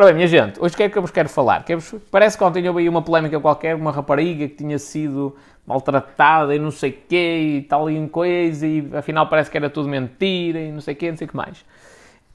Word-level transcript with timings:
Ora 0.00 0.06
bem, 0.06 0.14
minha 0.14 0.26
gente, 0.26 0.58
hoje 0.58 0.72
o 0.72 0.76
que 0.78 0.84
é 0.84 0.88
que 0.88 0.96
eu 0.96 1.02
vos 1.02 1.10
quero 1.10 1.28
falar? 1.28 1.62
Que 1.62 1.76
parece 2.10 2.38
que 2.38 2.42
ontem 2.42 2.66
houve 2.66 2.80
aí 2.80 2.88
uma 2.88 3.02
polémica 3.02 3.38
qualquer, 3.38 3.76
uma 3.76 3.92
rapariga 3.92 4.48
que 4.48 4.54
tinha 4.54 4.78
sido 4.78 5.36
maltratada 5.66 6.54
e 6.54 6.58
não 6.58 6.70
sei 6.70 6.90
quê 6.90 7.58
e 7.58 7.62
tal 7.64 7.90
e 7.90 8.08
coisa 8.08 8.66
e 8.66 8.88
afinal 8.94 9.26
parece 9.26 9.50
que 9.50 9.58
era 9.58 9.68
tudo 9.68 9.90
mentira 9.90 10.58
e 10.58 10.72
não 10.72 10.80
sei 10.80 10.94
quê, 10.94 11.10
não 11.10 11.18
sei 11.18 11.26
o 11.26 11.28
que 11.28 11.36
mais. 11.36 11.66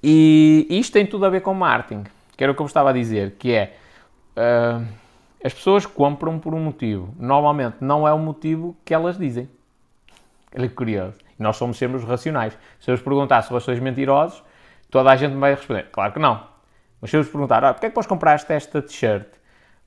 E 0.04 0.68
isto 0.70 0.94
tem 0.94 1.08
tudo 1.08 1.26
a 1.26 1.30
ver 1.32 1.42
com 1.42 1.56
marketing, 1.56 2.04
que 2.38 2.44
era 2.44 2.52
o 2.52 2.56
que 2.56 2.62
eu 2.62 2.66
vos 2.66 2.70
estava 2.70 2.92
a 2.92 2.94
dizer, 2.94 3.32
que 3.40 3.52
é... 3.52 3.76
Uh, 4.38 4.86
as 5.44 5.52
pessoas 5.52 5.88
compram 5.88 6.38
por 6.38 6.54
um 6.54 6.60
motivo. 6.60 7.16
Normalmente 7.18 7.78
não 7.82 8.08
é 8.08 8.14
o 8.14 8.20
motivo 8.20 8.78
que 8.86 8.94
elas 8.94 9.18
dizem. 9.18 9.50
Que 10.52 10.70
curioso. 10.70 11.18
Nós 11.40 11.58
somos 11.58 11.78
sempre 11.78 11.98
os 11.98 12.04
racionais. 12.04 12.56
Se 12.80 12.92
eu 12.92 12.96
vos 12.96 13.04
perguntar 13.04 13.42
se 13.42 13.50
vocês 13.50 13.80
mentirosos, 13.80 14.44
toda 14.92 15.10
a 15.10 15.16
gente 15.16 15.34
me 15.34 15.40
vai 15.40 15.56
responder. 15.56 15.88
Claro 15.92 16.14
que 16.14 16.20
não. 16.20 16.54
Mas 17.02 17.10
se 17.10 17.18
eu 17.18 17.24
vos 17.24 17.32
perguntar, 17.32 17.64
ah, 17.64 17.74
porquê 17.74 17.88
é 17.88 17.90
que 17.90 17.96
vós 17.96 18.08
compraste 18.08 18.52
esta 18.52 18.82
t-shirt? 18.82 19.28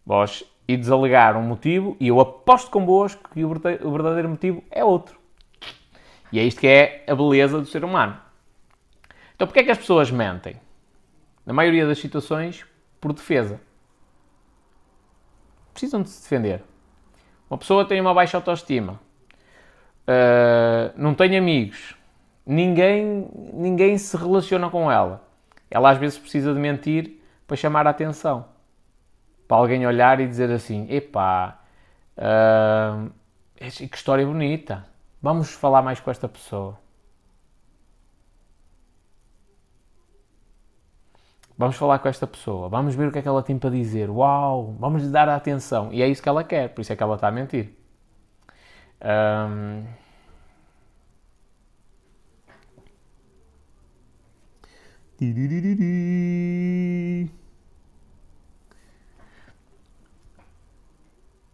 Vós 0.05 0.45
e 0.67 0.77
desalegar 0.77 1.37
um 1.37 1.43
motivo 1.43 1.97
e 1.99 2.09
eu 2.09 2.21
aposto 2.21 2.71
convosco 2.71 3.31
que 3.33 3.43
o 3.43 3.49
verdadeiro 3.91 4.29
motivo 4.29 4.63
é 4.71 4.85
outro. 4.85 5.19
E 6.31 6.39
é 6.39 6.45
isto 6.45 6.61
que 6.61 6.67
é 6.67 7.05
a 7.09 7.15
beleza 7.15 7.59
do 7.59 7.67
ser 7.67 7.85
humano. 7.85 8.19
Então 9.35 9.47
porquê 9.47 9.61
é 9.61 9.65
que 9.65 9.71
as 9.71 9.79
pessoas 9.79 10.11
mentem? 10.11 10.61
Na 11.47 11.55
maioria 11.55 11.87
das 11.87 11.99
situações, 11.99 12.67
por 13.01 13.15
defesa. 13.15 13.59
Precisam 15.73 16.03
de 16.03 16.11
se 16.11 16.23
defender. 16.23 16.63
Uma 17.49 17.57
pessoa 17.57 17.87
tem 17.87 17.99
uma 17.99 18.13
baixa 18.13 18.37
autoestima, 18.37 19.01
uh, 20.07 20.93
não 20.97 21.15
tem 21.15 21.39
amigos, 21.39 21.97
ninguém, 22.45 23.27
ninguém 23.55 23.97
se 23.97 24.15
relaciona 24.15 24.69
com 24.69 24.93
ela 24.93 25.28
ela 25.71 25.91
às 25.91 25.99
vezes 25.99 26.19
precisa 26.19 26.53
de 26.53 26.61
mentir 26.61 27.21
para 27.47 27.57
chamar 27.57 27.87
a 27.87 27.91
atenção. 27.91 28.47
Para 29.47 29.57
alguém 29.57 29.87
olhar 29.87 30.21
e 30.21 30.27
dizer 30.27 30.51
assim: 30.51 30.87
epá, 30.91 31.61
uh, 32.17 33.11
que 33.57 33.97
história 33.97 34.27
bonita, 34.27 34.85
vamos 35.23 35.53
falar 35.53 35.83
mais 35.83 36.01
com 36.01 36.11
esta 36.11 36.29
pessoa. 36.29 36.79
Vamos 41.57 41.75
falar 41.75 41.99
com 41.99 42.09
esta 42.09 42.25
pessoa, 42.25 42.69
vamos 42.69 42.95
ver 42.95 43.09
o 43.09 43.13
que 43.13 43.19
é 43.19 43.23
que 43.23 43.27
ela 43.27 43.43
tem 43.43 43.59
para 43.59 43.71
dizer. 43.71 44.09
Uau, 44.09 44.77
vamos 44.79 45.03
lhe 45.03 45.11
dar 45.11 45.29
a 45.29 45.35
atenção. 45.35 45.93
E 45.93 46.03
é 46.03 46.07
isso 46.07 46.23
que 46.23 46.29
ela 46.29 46.45
quer, 46.45 46.69
por 46.69 46.83
isso 46.83 46.93
é 46.93 46.97
que 46.97 47.03
ela 47.03 47.17
está 47.17 47.27
a 47.27 47.33
mentir. 47.33 47.75
Um, 49.03 49.85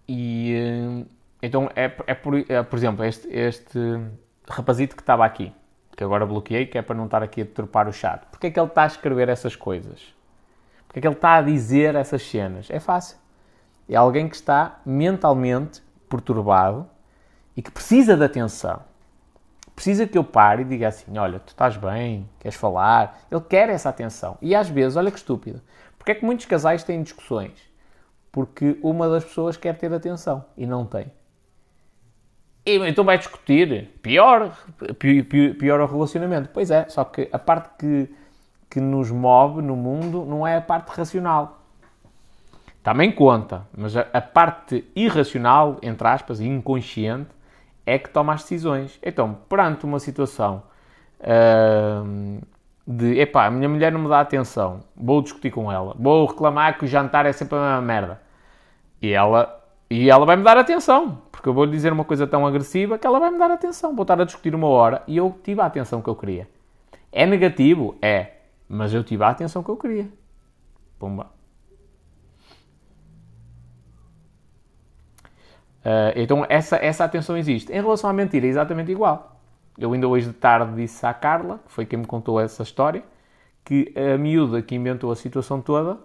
E 0.07 0.55
eh, 0.55 1.07
então 1.43 1.70
é, 1.75 1.85
é, 2.07 2.15
por, 2.15 2.35
é 2.51 2.62
por 2.62 2.77
exemplo, 2.79 3.05
este, 3.05 3.29
este 3.29 3.79
rapazito 4.48 4.95
que 4.95 5.03
estava 5.03 5.25
aqui, 5.25 5.53
que 5.97 6.05
agora 6.05 6.27
bloqueei, 6.27 6.67
que 6.67 6.79
é 6.79 6.83
para 6.83 6.95
não 6.95 7.07
estar 7.07 7.23
aqui 7.23 7.41
a 7.42 7.45
deturpar 7.45 7.89
o 7.89 7.92
chat. 7.92 8.25
Porquê 8.31 8.48
é 8.48 8.51
que 8.51 8.61
ele 8.61 8.69
está 8.69 8.85
a 8.85 8.87
escrever 8.87 9.29
essas 9.29 9.57
coisas? 9.57 10.15
Porquê 10.87 10.98
é 10.98 11.03
que 11.03 11.07
ele 11.07 11.15
está 11.15 11.37
a 11.37 11.42
dizer 11.42 11.95
essas 11.95 12.23
cenas? 12.23 12.69
É 12.70 12.81
fácil. 12.81 13.19
É 13.89 13.97
alguém 13.97 14.29
que 14.29 14.37
está 14.37 14.81
mentalmente 14.85 15.83
perturbado 16.09 16.89
e 17.57 17.62
que 17.62 17.70
precisa 17.70 18.17
de 18.17 18.25
atenção 18.25 18.83
precisa 19.75 20.06
que 20.06 20.17
eu 20.17 20.25
pare 20.25 20.62
e 20.62 20.64
diga 20.64 20.89
assim: 20.89 21.17
olha, 21.19 21.39
tu 21.39 21.48
estás 21.48 21.77
bem, 21.77 22.28
queres 22.39 22.56
falar. 22.56 23.20
Ele 23.30 23.41
quer 23.41 23.69
essa 23.69 23.89
atenção. 23.89 24.39
E 24.41 24.55
às 24.55 24.69
vezes, 24.69 24.97
olha 24.97 25.11
que 25.11 25.19
estúpido, 25.19 25.61
porque 25.98 26.12
é 26.12 26.14
que 26.14 26.25
muitos 26.25 26.47
casais 26.47 26.84
têm 26.84 27.03
discussões? 27.03 27.53
Porque 28.30 28.78
uma 28.83 29.08
das 29.08 29.25
pessoas 29.25 29.56
quer 29.56 29.77
ter 29.77 29.92
atenção 29.92 30.45
e 30.56 30.67
não 30.67 30.84
tem. 30.84 31.12
E, 32.67 32.77
então 32.89 33.05
vai 33.05 33.19
discutir. 33.19 33.91
Pior, 34.02 34.57
pior, 34.98 35.55
pior 35.58 35.80
o 35.80 35.86
relacionamento. 35.86 36.51
Pois 36.52 36.70
é, 36.70 36.89
só 36.89 37.05
que 37.05 37.29
a 37.30 37.39
parte 37.39 37.70
que, 37.79 38.14
que 38.70 38.80
nos 38.80 39.11
move 39.11 39.61
no 39.63 39.77
mundo 39.77 40.24
não 40.24 40.46
é 40.46 40.57
a 40.57 40.61
parte 40.61 40.89
racional. 40.89 41.61
Também 42.83 43.11
conta, 43.13 43.67
mas 43.77 43.96
a, 43.96 44.07
a 44.13 44.20
parte 44.20 44.84
irracional, 44.95 45.79
entre 45.83 46.07
aspas, 46.07 46.40
inconsciente, 46.40 47.30
é 47.86 47.98
que 47.98 48.08
toma 48.08 48.33
as 48.33 48.42
decisões. 48.42 48.98
Então, 49.02 49.39
perante 49.48 49.84
uma 49.84 49.98
situação 49.98 50.62
uh, 51.20 52.40
de 52.86 53.18
epá, 53.18 53.46
a 53.46 53.50
minha 53.50 53.68
mulher 53.68 53.92
não 53.92 54.00
me 54.00 54.08
dá 54.08 54.20
atenção, 54.20 54.80
vou 54.96 55.22
discutir 55.22 55.50
com 55.50 55.70
ela, 55.70 55.95
vou 55.98 56.27
reclamar 56.27 56.78
que 56.78 56.84
o 56.84 56.89
jantar 56.89 57.27
é 57.27 57.33
sempre 57.33 57.56
a 57.56 57.61
mesma 57.61 57.83
merda. 57.83 58.20
E 59.00 59.12
ela, 59.12 59.62
e 59.90 60.11
ela 60.11 60.24
vai 60.24 60.36
me 60.36 60.42
dar 60.42 60.56
atenção, 60.56 61.22
porque 61.30 61.48
eu 61.48 61.52
vou 61.52 61.64
lhe 61.64 61.72
dizer 61.72 61.92
uma 61.92 62.05
coisa 62.05 62.27
tão 62.27 62.46
agressiva 62.46 62.98
que 62.98 63.06
ela 63.06 63.18
vai 63.18 63.30
me 63.30 63.39
dar 63.39 63.50
atenção. 63.50 63.95
Vou 63.95 64.02
estar 64.02 64.20
a 64.20 64.24
discutir 64.24 64.55
uma 64.55 64.68
hora 64.68 65.02
e 65.06 65.16
eu 65.16 65.39
tive 65.42 65.61
a 65.61 65.66
atenção 65.66 66.01
que 66.01 66.08
eu 66.08 66.16
queria. 66.16 66.48
É 67.12 67.27
negativo? 67.27 67.96
É. 68.01 68.33
Mas 68.68 68.95
eu 68.95 69.05
tive 69.05 69.22
a 69.24 69.28
atenção 69.28 69.62
que 69.62 69.68
eu 69.68 69.77
queria. 69.77 70.08
Pumba. 70.98 71.33
Uh, 75.84 76.17
então 76.17 76.46
essa, 76.48 76.77
essa 76.77 77.05
atenção 77.05 77.36
existe. 77.36 77.70
Em 77.70 77.80
relação 77.80 78.08
à 78.08 78.12
mentira, 78.12 78.46
é 78.46 78.48
exatamente 78.48 78.90
igual. 78.90 79.39
Eu 79.78 79.92
ainda 79.92 80.08
hoje 80.08 80.28
de 80.28 80.33
tarde 80.33 80.74
disse 80.77 81.05
à 81.05 81.12
Carla, 81.12 81.61
que 81.67 81.72
foi 81.72 81.84
quem 81.84 81.98
me 81.98 82.06
contou 82.06 82.40
essa 82.40 82.62
história, 82.62 83.02
que 83.64 83.92
a 83.96 84.17
miúda 84.17 84.62
que 84.62 84.74
inventou 84.74 85.11
a 85.11 85.17
situação 85.17 85.61
toda, 85.61 85.98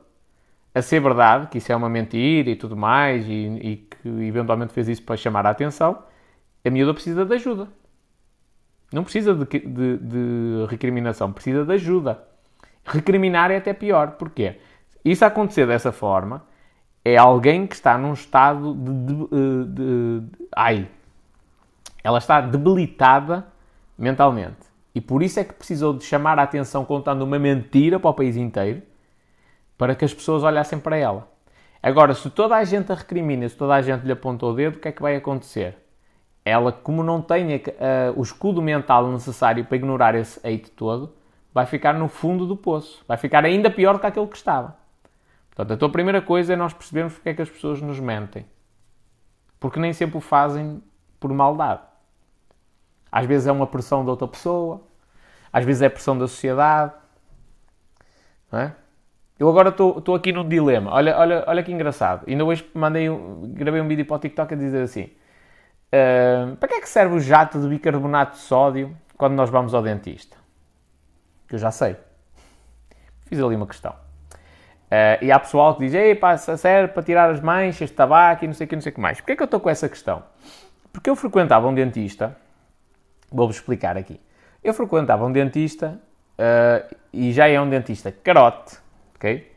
a 0.73 0.81
ser 0.81 0.99
verdade, 0.99 1.47
que 1.47 1.59
isso 1.59 1.71
é 1.71 1.75
uma 1.75 1.89
mentira 1.89 2.49
e 2.49 2.55
tudo 2.55 2.75
mais, 2.75 3.25
e, 3.27 3.31
e 3.31 3.75
que 3.77 4.09
eventualmente 4.25 4.73
fez 4.73 4.87
isso 4.87 5.03
para 5.03 5.15
chamar 5.15 5.45
a 5.45 5.51
atenção, 5.51 6.03
a 6.65 6.69
miúda 6.69 6.93
precisa 6.93 7.25
de 7.25 7.33
ajuda. 7.35 7.67
Não 8.91 9.03
precisa 9.03 9.35
de, 9.35 9.45
de, 9.45 9.97
de 9.97 10.65
recriminação, 10.67 11.31
precisa 11.31 11.63
de 11.63 11.73
ajuda. 11.73 12.23
Recriminar 12.83 13.51
é 13.51 13.57
até 13.57 13.73
pior. 13.73 14.11
Porquê? 14.11 14.57
Isso 15.05 15.23
acontecer 15.23 15.67
dessa 15.67 15.91
forma, 15.91 16.43
é 17.13 17.17
alguém 17.17 17.65
que 17.67 17.75
está 17.75 17.97
num 17.97 18.13
estado 18.13 18.73
de, 18.75 18.91
de, 18.91 19.65
de, 19.65 20.19
de, 20.19 20.47
ai, 20.55 20.87
ela 22.03 22.17
está 22.17 22.41
debilitada 22.41 23.45
mentalmente. 23.97 24.57
E 24.93 25.01
por 25.01 25.21
isso 25.21 25.39
é 25.39 25.43
que 25.43 25.53
precisou 25.53 25.93
de 25.93 26.03
chamar 26.03 26.39
a 26.39 26.43
atenção 26.43 26.83
contando 26.83 27.21
uma 27.21 27.37
mentira 27.37 27.99
para 27.99 28.09
o 28.09 28.13
país 28.13 28.35
inteiro, 28.35 28.81
para 29.77 29.95
que 29.95 30.03
as 30.03 30.13
pessoas 30.13 30.43
olhassem 30.43 30.79
para 30.79 30.97
ela. 30.97 31.27
Agora, 31.81 32.13
se 32.13 32.29
toda 32.29 32.55
a 32.55 32.63
gente 32.63 32.91
a 32.91 32.95
recrimina, 32.95 33.47
se 33.47 33.55
toda 33.55 33.75
a 33.75 33.81
gente 33.81 34.05
lhe 34.05 34.11
apontou 34.11 34.51
o 34.51 34.55
dedo, 34.55 34.75
o 34.75 34.79
que 34.79 34.87
é 34.87 34.91
que 34.91 35.01
vai 35.01 35.15
acontecer? 35.15 35.77
Ela, 36.43 36.71
como 36.71 37.03
não 37.03 37.21
tem 37.21 37.55
uh, 37.55 37.59
o 38.15 38.21
escudo 38.21 38.61
mental 38.61 39.09
necessário 39.11 39.63
para 39.63 39.77
ignorar 39.77 40.15
esse 40.15 40.39
hate 40.45 40.71
todo, 40.71 41.13
vai 41.53 41.65
ficar 41.65 41.93
no 41.93 42.07
fundo 42.07 42.45
do 42.45 42.57
poço. 42.57 43.03
Vai 43.07 43.17
ficar 43.17 43.45
ainda 43.45 43.69
pior 43.69 43.93
do 43.93 43.99
que 43.99 44.07
aquele 44.07 44.27
que 44.27 44.37
estava. 44.37 44.78
Portanto, 45.59 45.73
a 45.73 45.77
tua 45.77 45.89
primeira 45.89 46.21
coisa 46.21 46.53
é 46.53 46.55
nós 46.55 46.71
percebermos 46.71 47.15
porque 47.15 47.27
é 47.27 47.33
que 47.33 47.41
as 47.41 47.49
pessoas 47.49 47.81
nos 47.81 47.99
mentem. 47.99 48.45
Porque 49.59 49.77
nem 49.77 49.91
sempre 49.91 50.17
o 50.17 50.21
fazem 50.21 50.81
por 51.19 51.33
maldade. 51.33 51.81
Às 53.11 53.25
vezes 53.25 53.45
é 53.45 53.51
uma 53.51 53.67
pressão 53.67 54.05
da 54.05 54.11
outra 54.11 54.25
pessoa, 54.25 54.81
às 55.51 55.65
vezes 55.65 55.81
é 55.81 55.89
pressão 55.89 56.17
da 56.17 56.29
sociedade. 56.29 56.93
É? 58.53 58.71
Eu 59.37 59.49
agora 59.49 59.67
estou 59.67 60.15
aqui 60.15 60.31
num 60.31 60.47
dilema. 60.47 60.93
Olha, 60.93 61.17
olha, 61.17 61.43
olha 61.45 61.61
que 61.61 61.73
engraçado. 61.73 62.23
Ainda 62.25 62.45
hoje 62.45 62.65
mandei, 62.73 63.09
gravei 63.49 63.81
um 63.81 63.87
vídeo 63.89 64.05
para 64.05 64.15
o 64.15 64.19
TikTok 64.19 64.53
a 64.53 64.57
dizer 64.57 64.83
assim: 64.83 65.11
uh, 65.91 66.55
para 66.55 66.69
que 66.69 66.75
é 66.75 66.79
que 66.79 66.87
serve 66.87 67.15
o 67.15 67.19
jato 67.19 67.59
de 67.59 67.67
bicarbonato 67.67 68.37
de 68.37 68.43
sódio 68.43 68.95
quando 69.17 69.33
nós 69.33 69.49
vamos 69.49 69.73
ao 69.73 69.81
dentista? 69.81 70.37
Que 71.49 71.55
eu 71.55 71.59
já 71.59 71.69
sei. 71.69 71.97
Fiz 73.25 73.41
ali 73.41 73.57
uma 73.57 73.67
questão. 73.67 74.08
Uh, 74.89 75.23
e 75.23 75.31
há 75.31 75.39
pessoal 75.39 75.75
que 75.75 75.85
diz, 75.85 75.93
ei 75.93 76.15
pá, 76.15 76.35
serve 76.35 76.91
para 76.91 77.03
tirar 77.03 77.29
as 77.29 77.39
manchas 77.39 77.89
de 77.89 77.95
tabaco 77.95 78.43
e 78.43 78.47
não 78.47 78.55
sei 78.55 78.65
o 78.65 78.67
que, 78.67 78.75
não 78.75 78.81
sei 78.81 78.91
o 78.91 78.95
que 78.95 78.99
mais. 78.99 79.19
Porquê 79.19 79.33
é 79.33 79.35
que 79.35 79.43
eu 79.43 79.45
estou 79.45 79.59
com 79.59 79.69
essa 79.69 79.87
questão? 79.87 80.23
Porque 80.91 81.07
eu 81.09 81.15
frequentava 81.15 81.67
um 81.67 81.73
dentista, 81.75 82.35
vou-vos 83.31 83.57
explicar 83.57 83.97
aqui. 83.97 84.19
Eu 84.63 84.73
frequentava 84.73 85.23
um 85.25 85.31
dentista 85.31 85.99
uh, 86.39 86.95
e 87.13 87.31
já 87.31 87.47
é 87.47 87.61
um 87.61 87.69
dentista 87.69 88.11
carote, 88.11 88.77
ok? 89.15 89.51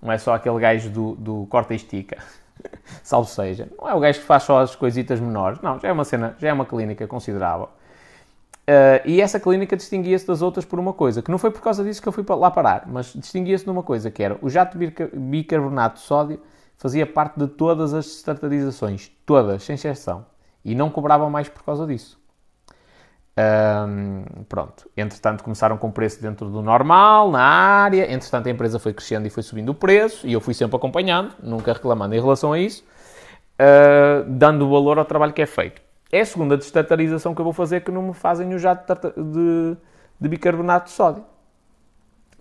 Não 0.00 0.12
é 0.12 0.18
só 0.18 0.34
aquele 0.34 0.60
gajo 0.60 0.90
do, 0.90 1.16
do 1.16 1.46
corta 1.50 1.72
e 1.72 1.76
estica, 1.76 2.18
salvo 3.02 3.28
seja. 3.28 3.68
Não 3.76 3.88
é 3.88 3.94
o 3.94 3.98
gajo 3.98 4.20
que 4.20 4.26
faz 4.26 4.44
só 4.44 4.60
as 4.60 4.76
coisitas 4.76 5.18
menores, 5.18 5.60
não, 5.60 5.80
já 5.80 5.88
é 5.88 5.92
uma 5.92 6.04
cena, 6.04 6.36
já 6.38 6.50
é 6.50 6.52
uma 6.52 6.64
clínica 6.64 7.04
considerável. 7.08 7.68
Uh, 8.68 9.00
e 9.06 9.22
essa 9.22 9.40
clínica 9.40 9.74
distinguia-se 9.74 10.26
das 10.26 10.42
outras 10.42 10.66
por 10.66 10.78
uma 10.78 10.92
coisa, 10.92 11.22
que 11.22 11.30
não 11.30 11.38
foi 11.38 11.50
por 11.50 11.62
causa 11.62 11.82
disso 11.82 12.02
que 12.02 12.08
eu 12.08 12.12
fui 12.12 12.22
lá 12.28 12.50
parar, 12.50 12.84
mas 12.86 13.14
distinguia-se 13.14 13.66
numa 13.66 13.82
coisa, 13.82 14.10
que 14.10 14.22
era 14.22 14.36
o 14.42 14.50
jato 14.50 14.76
bicarbonato 15.14 15.94
de 15.94 16.02
sódio 16.02 16.38
fazia 16.76 17.06
parte 17.06 17.38
de 17.38 17.48
todas 17.48 17.94
as 17.94 18.06
estatarizações, 18.06 19.10
todas, 19.24 19.62
sem 19.62 19.74
exceção, 19.74 20.26
e 20.62 20.74
não 20.74 20.90
cobravam 20.90 21.30
mais 21.30 21.48
por 21.48 21.62
causa 21.64 21.86
disso. 21.86 22.20
Um, 23.38 24.44
pronto. 24.48 24.90
Entretanto, 24.94 25.42
começaram 25.42 25.78
com 25.78 25.90
preço 25.90 26.20
dentro 26.20 26.50
do 26.50 26.60
normal, 26.60 27.30
na 27.30 27.40
área. 27.40 28.12
Entretanto, 28.12 28.48
a 28.48 28.50
empresa 28.50 28.78
foi 28.78 28.92
crescendo 28.92 29.26
e 29.26 29.30
foi 29.30 29.42
subindo 29.42 29.70
o 29.70 29.74
preço. 29.74 30.26
E 30.26 30.32
eu 30.32 30.40
fui 30.40 30.52
sempre 30.52 30.76
acompanhando, 30.76 31.32
nunca 31.42 31.72
reclamando 31.72 32.14
em 32.14 32.20
relação 32.20 32.52
a 32.52 32.58
isso, 32.58 32.84
uh, 33.54 34.28
dando 34.28 34.68
valor 34.68 34.98
ao 34.98 35.04
trabalho 35.04 35.32
que 35.32 35.40
é 35.40 35.46
feito. 35.46 35.87
É 36.10 36.20
a 36.20 36.26
segunda 36.26 36.56
destartarização 36.56 37.34
que 37.34 37.40
eu 37.40 37.44
vou 37.44 37.52
fazer 37.52 37.82
que 37.82 37.90
não 37.90 38.02
me 38.02 38.14
fazem 38.14 38.54
o 38.54 38.58
jato 38.58 38.94
de, 39.16 39.76
de 40.18 40.28
bicarbonato 40.28 40.86
de 40.86 40.92
sódio. 40.92 41.24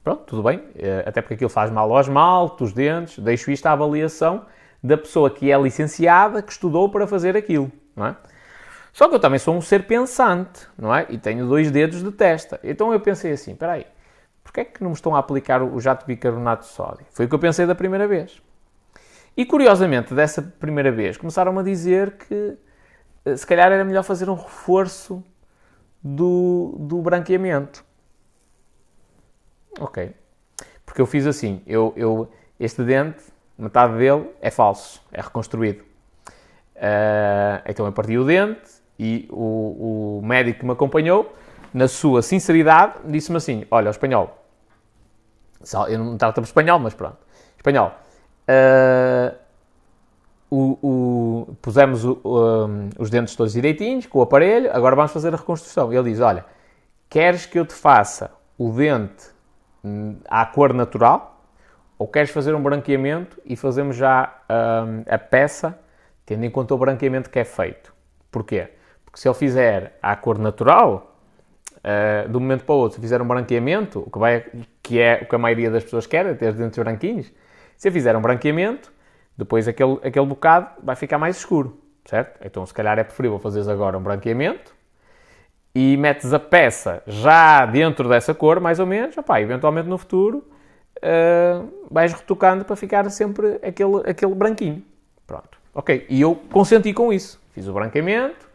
Pronto, 0.03 0.23
tudo 0.23 0.43
bem. 0.43 0.59
Uh, 0.59 1.03
até 1.05 1.21
porque 1.21 1.33
aquilo 1.33 1.49
faz 1.49 1.69
mal 1.69 1.93
aos 1.95 2.07
maltos, 2.07 2.69
os 2.69 2.73
dentes. 2.73 3.19
Deixo 3.19 3.51
isto 3.51 3.65
à 3.65 3.73
avaliação 3.73 4.45
da 4.81 4.97
pessoa 4.97 5.29
que 5.29 5.51
é 5.51 5.61
licenciada, 5.61 6.41
que 6.41 6.51
estudou 6.51 6.89
para 6.89 7.05
fazer 7.05 7.35
aquilo. 7.35 7.69
Não 7.93 8.07
é? 8.07 8.15
Só 8.93 9.09
que 9.09 9.15
eu 9.15 9.19
também 9.19 9.37
sou 9.37 9.53
um 9.53 9.61
ser 9.61 9.85
pensante, 9.85 10.65
não 10.77 10.95
é? 10.95 11.05
E 11.09 11.17
tenho 11.17 11.45
dois 11.45 11.69
dedos 11.69 12.01
de 12.01 12.11
testa. 12.11 12.59
Então 12.63 12.93
eu 12.93 12.99
pensei 12.99 13.31
assim, 13.31 13.51
espera 13.51 13.73
aí, 13.73 13.85
porquê 14.43 14.61
é 14.61 14.65
que 14.65 14.81
não 14.81 14.91
me 14.91 14.95
estão 14.95 15.15
a 15.15 15.19
aplicar 15.19 15.61
o 15.61 15.79
jato 15.79 16.05
de 16.05 16.15
bicarbonato 16.15 16.63
de 16.63 16.69
sódio? 16.69 17.05
Foi 17.11 17.25
o 17.25 17.29
que 17.29 17.35
eu 17.35 17.39
pensei 17.39 17.65
da 17.65 17.75
primeira 17.75 18.07
vez. 18.07 18.41
E 19.35 19.45
curiosamente, 19.45 20.13
dessa 20.15 20.41
primeira 20.41 20.91
vez, 20.91 21.15
começaram-me 21.15 21.59
a 21.59 21.63
dizer 21.63 22.13
que 22.13 22.57
se 23.35 23.45
calhar 23.45 23.71
era 23.71 23.83
melhor 23.83 24.03
fazer 24.03 24.29
um 24.29 24.35
reforço 24.35 25.23
do, 26.03 26.75
do 26.79 27.01
branqueamento. 27.01 27.83
Ok. 29.79 30.15
Porque 30.85 31.01
eu 31.01 31.05
fiz 31.05 31.27
assim, 31.27 31.61
eu, 31.67 31.93
eu, 31.95 32.31
este 32.59 32.83
dente, 32.83 33.23
metade 33.57 33.97
dele 33.97 34.29
é 34.41 34.49
falso, 34.49 35.01
é 35.11 35.21
reconstruído. 35.21 35.81
Uh, 36.75 37.61
então 37.65 37.85
eu 37.85 37.91
parti 37.91 38.17
o 38.17 38.23
dente, 38.23 38.77
e 38.99 39.27
o, 39.31 40.19
o 40.19 40.25
médico 40.25 40.59
que 40.59 40.65
me 40.65 40.71
acompanhou, 40.71 41.35
na 41.73 41.87
sua 41.87 42.21
sinceridade, 42.21 42.95
disse-me 43.05 43.37
assim: 43.37 43.65
Olha, 43.69 43.87
o 43.87 43.91
espanhol, 43.91 44.43
eu 45.89 45.99
não 45.99 46.17
trato 46.17 46.35
por 46.35 46.43
espanhol, 46.43 46.79
mas 46.79 46.93
pronto, 46.93 47.17
espanhol. 47.55 47.93
Uh, 48.49 49.35
o, 50.49 50.77
o, 50.81 51.55
pusemos 51.61 52.05
o, 52.05 52.21
os 52.97 53.09
dentes 53.09 53.35
todos 53.35 53.53
direitinhos, 53.53 54.05
com 54.05 54.19
o 54.19 54.21
aparelho, 54.21 54.69
agora 54.73 54.95
vamos 54.95 55.11
fazer 55.11 55.33
a 55.33 55.37
reconstrução. 55.37 55.91
Ele 55.91 56.09
diz: 56.09 56.19
Olha, 56.19 56.45
queres 57.09 57.45
que 57.45 57.59
eu 57.59 57.65
te 57.65 57.73
faça 57.73 58.31
o 58.57 58.71
dente 58.71 59.25
hum, 59.83 60.17
à 60.27 60.45
cor 60.45 60.73
natural? 60.73 61.35
Ou 61.99 62.07
queres 62.07 62.29
fazer 62.29 62.53
um 62.53 62.61
branqueamento 62.61 63.41
e 63.43 63.55
fazemos 63.55 63.95
já 63.95 64.31
um, 64.49 65.03
a 65.11 65.17
peça, 65.17 65.77
tendo 66.25 66.45
em 66.45 66.49
conta 66.49 66.75
o 66.75 66.77
branqueamento 66.77 67.29
que 67.29 67.39
é 67.39 67.43
feito? 67.43 67.91
Porquê? 68.31 68.69
Porque 69.03 69.19
se 69.19 69.27
ele 69.27 69.35
fizer 69.35 69.97
à 70.01 70.15
cor 70.15 70.37
natural, 70.37 71.17
uh, 71.77 72.29
de 72.29 72.37
um 72.37 72.39
momento 72.39 72.65
para 72.65 72.75
o 72.75 72.77
outro, 72.77 72.97
se 72.97 73.01
fizer 73.01 73.19
um 73.19 73.27
branqueamento, 73.27 74.03
o 74.05 74.11
que, 74.11 74.19
vai, 74.19 74.45
que 74.83 74.99
é 74.99 75.21
o 75.23 75.25
que 75.27 75.35
a 75.35 75.39
maioria 75.39 75.71
das 75.71 75.83
pessoas 75.83 76.05
quer, 76.05 76.27
é 76.27 76.35
ter 76.35 76.49
os 76.49 76.55
dentes 76.55 76.77
branquinhos, 76.77 77.33
se 77.75 77.87
eu 77.87 77.91
fizer 77.91 78.15
um 78.15 78.21
branqueamento, 78.21 78.91
depois 79.37 79.67
aquele, 79.67 79.99
aquele 80.03 80.25
bocado 80.25 80.69
vai 80.81 80.95
ficar 80.95 81.17
mais 81.17 81.37
escuro, 81.37 81.79
certo? 82.05 82.39
Então 82.43 82.65
se 82.65 82.73
calhar 82.73 82.97
é 82.97 83.03
preferível 83.03 83.37
fazeres 83.39 83.67
agora 83.67 83.97
um 83.97 84.01
branqueamento 84.01 84.75
e 85.75 85.95
metes 85.95 86.33
a 86.33 86.39
peça 86.39 87.03
já 87.05 87.65
dentro 87.65 88.09
dessa 88.09 88.33
cor, 88.33 88.59
mais 88.59 88.79
ou 88.79 88.85
menos, 88.85 89.15
opá, 89.17 89.39
eventualmente 89.39 89.87
no 89.87 89.97
futuro 89.97 90.43
uh, 90.97 91.87
vais 91.89 92.13
retocando 92.13 92.65
para 92.65 92.75
ficar 92.75 93.09
sempre 93.09 93.59
aquele, 93.61 94.09
aquele 94.09 94.33
branquinho. 94.33 94.83
Pronto, 95.25 95.57
ok. 95.73 96.05
E 96.09 96.21
eu 96.21 96.35
consenti 96.51 96.93
com 96.93 97.11
isso. 97.11 97.39
Fiz 97.51 97.67
o 97.67 97.73
branqueamento, 97.73 98.47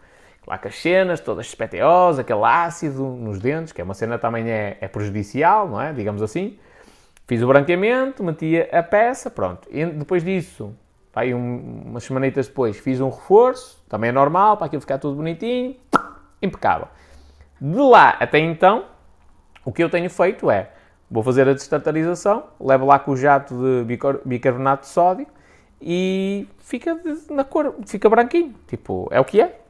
lá 0.47 0.59
com 0.59 0.69
as 0.69 0.81
cenas, 0.81 1.21
todas 1.21 1.47
espeteosas, 1.47 2.21
aquele 2.21 2.45
ácido 2.45 3.05
nos 3.05 3.39
dentes, 3.39 3.73
que 3.73 3.81
é 3.81 3.85
uma 3.85 3.95
cena 3.95 4.19
também 4.19 4.51
é, 4.51 4.79
é 4.81 4.89
prejudicial, 4.89 5.69
não 5.69 5.81
é? 5.81 5.93
Digamos 5.93 6.23
assim. 6.23 6.59
Fiz 7.27 7.41
o 7.43 7.47
branqueamento, 7.47 8.23
metia 8.23 8.69
a 8.73 8.83
peça, 8.83 9.31
pronto. 9.31 9.69
E 9.71 9.85
depois 9.87 10.25
disso, 10.25 10.75
aí 11.15 11.35
um, 11.35 11.85
umas 11.87 12.05
semanitas 12.05 12.49
depois, 12.49 12.77
fiz 12.79 13.01
um 13.01 13.11
reforço, 13.11 13.83
também 13.89 14.11
é 14.11 14.13
normal, 14.13 14.57
para 14.57 14.67
aquilo 14.67 14.81
ficar 14.81 14.99
tudo 14.99 15.17
bonitinho, 15.17 15.77
impecável. 16.41 16.89
De 17.61 17.79
lá 17.79 18.17
até 18.19 18.39
então, 18.39 18.87
o 19.65 19.73
que 19.73 19.83
eu 19.83 19.89
tenho 19.89 20.11
feito 20.11 20.51
é, 20.51 20.71
vou 21.11 21.23
fazer 21.23 21.49
a 21.49 21.53
destartarização, 21.53 22.45
levo 22.61 22.87
lá 22.87 22.99
com 22.99 23.13
o 23.13 23.17
jato 23.17 23.55
de 23.55 23.99
bicarbonato 24.25 24.83
de 24.83 24.89
sódio 24.89 25.27
e 25.81 26.49
fica 26.59 27.01
na 27.31 27.45
cor, 27.45 27.75
fica 27.87 28.09
branquinho. 28.09 28.55
Tipo, 28.67 29.09
é 29.11 29.21
o 29.21 29.25
que 29.25 29.41
é. 29.41 29.61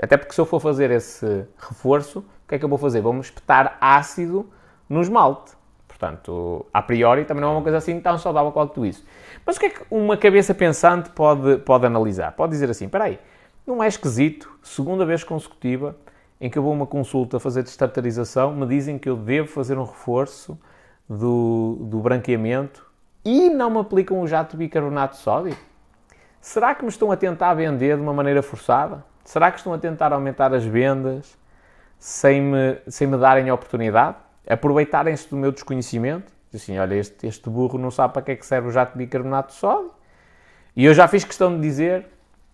Até 0.00 0.16
porque 0.16 0.34
se 0.34 0.40
eu 0.40 0.46
for 0.46 0.60
fazer 0.60 0.90
esse 0.90 1.46
reforço, 1.58 2.20
o 2.20 2.48
que 2.48 2.54
é 2.54 2.58
que 2.58 2.64
eu 2.64 2.68
vou 2.68 2.78
fazer? 2.78 3.00
Vou-me 3.00 3.20
espetar 3.20 3.76
ácido 3.80 4.48
no 4.88 5.00
esmalte. 5.00 5.52
Portanto, 5.98 6.66
a 6.74 6.82
priori 6.82 7.24
também 7.24 7.40
não 7.40 7.48
é 7.48 7.52
uma 7.52 7.62
coisa 7.62 7.78
assim 7.78 7.98
tão 8.00 8.18
saudável 8.18 8.52
quanto 8.52 8.84
isso. 8.84 9.02
Mas 9.46 9.56
o 9.56 9.60
que 9.60 9.66
é 9.66 9.70
que 9.70 9.82
uma 9.90 10.14
cabeça 10.14 10.54
pensante 10.54 11.08
pode, 11.10 11.56
pode 11.58 11.86
analisar? 11.86 12.32
Pode 12.32 12.52
dizer 12.52 12.68
assim, 12.68 12.84
espera 12.84 13.04
aí, 13.04 13.18
não 13.66 13.82
é 13.82 13.88
esquisito, 13.88 14.50
segunda 14.62 15.06
vez 15.06 15.24
consecutiva, 15.24 15.96
em 16.38 16.50
que 16.50 16.58
eu 16.58 16.62
vou 16.62 16.72
a 16.72 16.74
uma 16.74 16.86
consulta 16.86 17.40
fazer 17.40 17.62
destartarização, 17.62 18.54
me 18.54 18.66
dizem 18.66 18.98
que 18.98 19.08
eu 19.08 19.16
devo 19.16 19.48
fazer 19.48 19.78
um 19.78 19.84
reforço 19.84 20.58
do, 21.08 21.78
do 21.80 21.98
branqueamento 22.00 22.86
e 23.24 23.48
não 23.48 23.70
me 23.70 23.78
aplicam 23.78 24.20
o 24.20 24.26
jato 24.26 24.50
de 24.50 24.58
bicarbonato 24.58 25.16
de 25.16 25.22
sódio? 25.22 25.56
Será 26.42 26.74
que 26.74 26.82
me 26.82 26.90
estão 26.90 27.10
a 27.10 27.16
tentar 27.16 27.54
vender 27.54 27.96
de 27.96 28.02
uma 28.02 28.12
maneira 28.12 28.42
forçada? 28.42 29.02
Será 29.24 29.50
que 29.50 29.56
estão 29.56 29.72
a 29.72 29.78
tentar 29.78 30.12
aumentar 30.12 30.52
as 30.52 30.62
vendas 30.62 31.38
sem 31.98 32.42
me, 32.42 32.76
sem 32.86 33.06
me 33.06 33.16
darem 33.16 33.48
a 33.48 33.54
oportunidade? 33.54 34.25
Aproveitarem-se 34.48 35.28
do 35.28 35.36
meu 35.36 35.52
desconhecimento? 35.52 36.32
Assim, 36.54 36.78
olha, 36.78 36.94
este, 36.94 37.26
este 37.26 37.50
burro 37.50 37.78
não 37.78 37.90
sabe 37.90 38.14
para 38.14 38.22
que 38.22 38.30
é 38.32 38.36
que 38.36 38.46
serve 38.46 38.68
o 38.68 38.70
jato 38.70 38.92
de 38.92 38.98
bicarbonato 38.98 39.52
de 39.52 39.58
sódio. 39.58 39.90
E 40.74 40.84
eu 40.84 40.94
já 40.94 41.08
fiz 41.08 41.24
questão 41.24 41.54
de 41.54 41.60
dizer, 41.60 42.06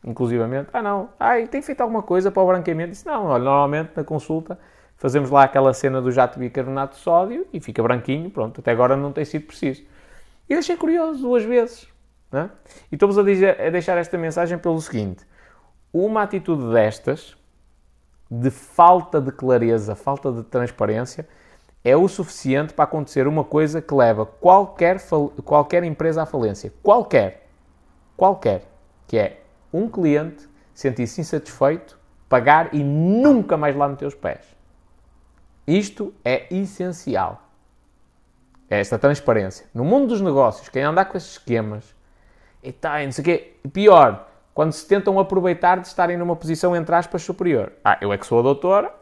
inclusivamente, 0.05 0.71
ah 0.73 0.83
não, 0.83 1.11
ai, 1.19 1.47
tem 1.47 1.61
feito 1.63 1.81
alguma 1.81 2.03
coisa 2.03 2.31
para 2.31 2.43
o 2.43 2.47
branqueamento? 2.47 2.91
Disse, 2.91 3.07
não, 3.07 3.27
olha, 3.27 3.45
normalmente 3.45 3.91
na 3.95 4.05
consulta 4.05 4.59
fazemos 4.97 5.31
lá 5.31 5.43
aquela 5.45 5.75
cena 5.75 6.01
do 6.01 6.11
jato 6.11 6.35
de 6.35 6.41
bicarbonato 6.41 6.97
de 6.97 7.03
sódio 7.03 7.47
e 7.53 7.61
fica 7.61 7.83
branquinho, 7.83 8.31
pronto, 8.31 8.61
até 8.61 8.71
agora 8.71 8.97
não 8.97 9.13
tem 9.13 9.25
sido 9.25 9.47
preciso. 9.47 9.83
E 10.49 10.55
deixei 10.55 10.77
curioso 10.77 11.23
duas 11.23 11.45
vezes. 11.45 11.89
É? 12.33 12.49
E 12.91 12.95
estou-vos 12.95 13.19
a, 13.19 13.21
a 13.21 13.71
deixar 13.71 13.99
esta 13.99 14.17
mensagem 14.17 14.57
pelo 14.57 14.81
seguinte: 14.81 15.27
uma 15.93 16.23
atitude 16.23 16.73
destas, 16.73 17.37
de 18.31 18.51
falta 18.51 19.21
de 19.21 19.31
clareza, 19.31 19.95
falta 19.95 20.33
de 20.33 20.43
transparência, 20.45 21.29
é 21.85 21.97
o 21.97 22.07
suficiente 22.09 22.73
para 22.73 22.85
acontecer 22.85 23.27
uma 23.27 23.43
coisa 23.43 23.83
que 23.83 23.95
leva 23.95 24.25
qualquer, 24.25 25.01
qualquer 25.45 25.83
empresa 25.83 26.23
à 26.23 26.27
falência. 26.27 26.73
Qualquer. 26.83 27.49
Qualquer. 28.17 28.65
Que 29.07 29.19
é 29.19 29.43
um 29.73 29.89
cliente 29.89 30.49
sentir-se 30.73 31.21
insatisfeito, 31.21 31.99
pagar 32.29 32.75
e 32.75 32.83
nunca 32.83 33.57
mais 33.57 33.77
lá 33.77 33.89
meter 33.89 34.07
os 34.07 34.15
pés. 34.15 34.41
Isto 35.67 36.15
é 36.25 36.47
essencial. 36.55 37.43
É 38.71 38.81
esta 38.81 38.99
transparência. 38.99 39.67
No 39.75 39.85
mundo 39.85 40.09
dos 40.09 40.21
negócios, 40.21 40.69
quem 40.69 40.83
andar 40.83 41.05
com 41.07 41.17
esses 41.17 41.33
esquemas, 41.33 41.95
e 42.63 42.73
tá, 42.73 43.05
não 43.05 43.13
sei 43.13 43.23
o 43.23 43.25
quê, 43.25 43.57
pior, 43.73 44.29
quando 44.55 44.73
se 44.73 44.87
tentam 44.87 45.19
aproveitar 45.19 45.81
de 45.81 45.87
estarem 45.87 46.17
numa 46.17 46.37
posição, 46.37 46.75
entre 46.75 46.95
aspas, 46.95 47.23
superior. 47.23 47.73
Ah, 47.85 47.99
eu 48.01 48.13
é 48.13 48.19
que 48.19 48.27
sou 48.27 48.39
a 48.39 48.43
doutora, 48.43 48.95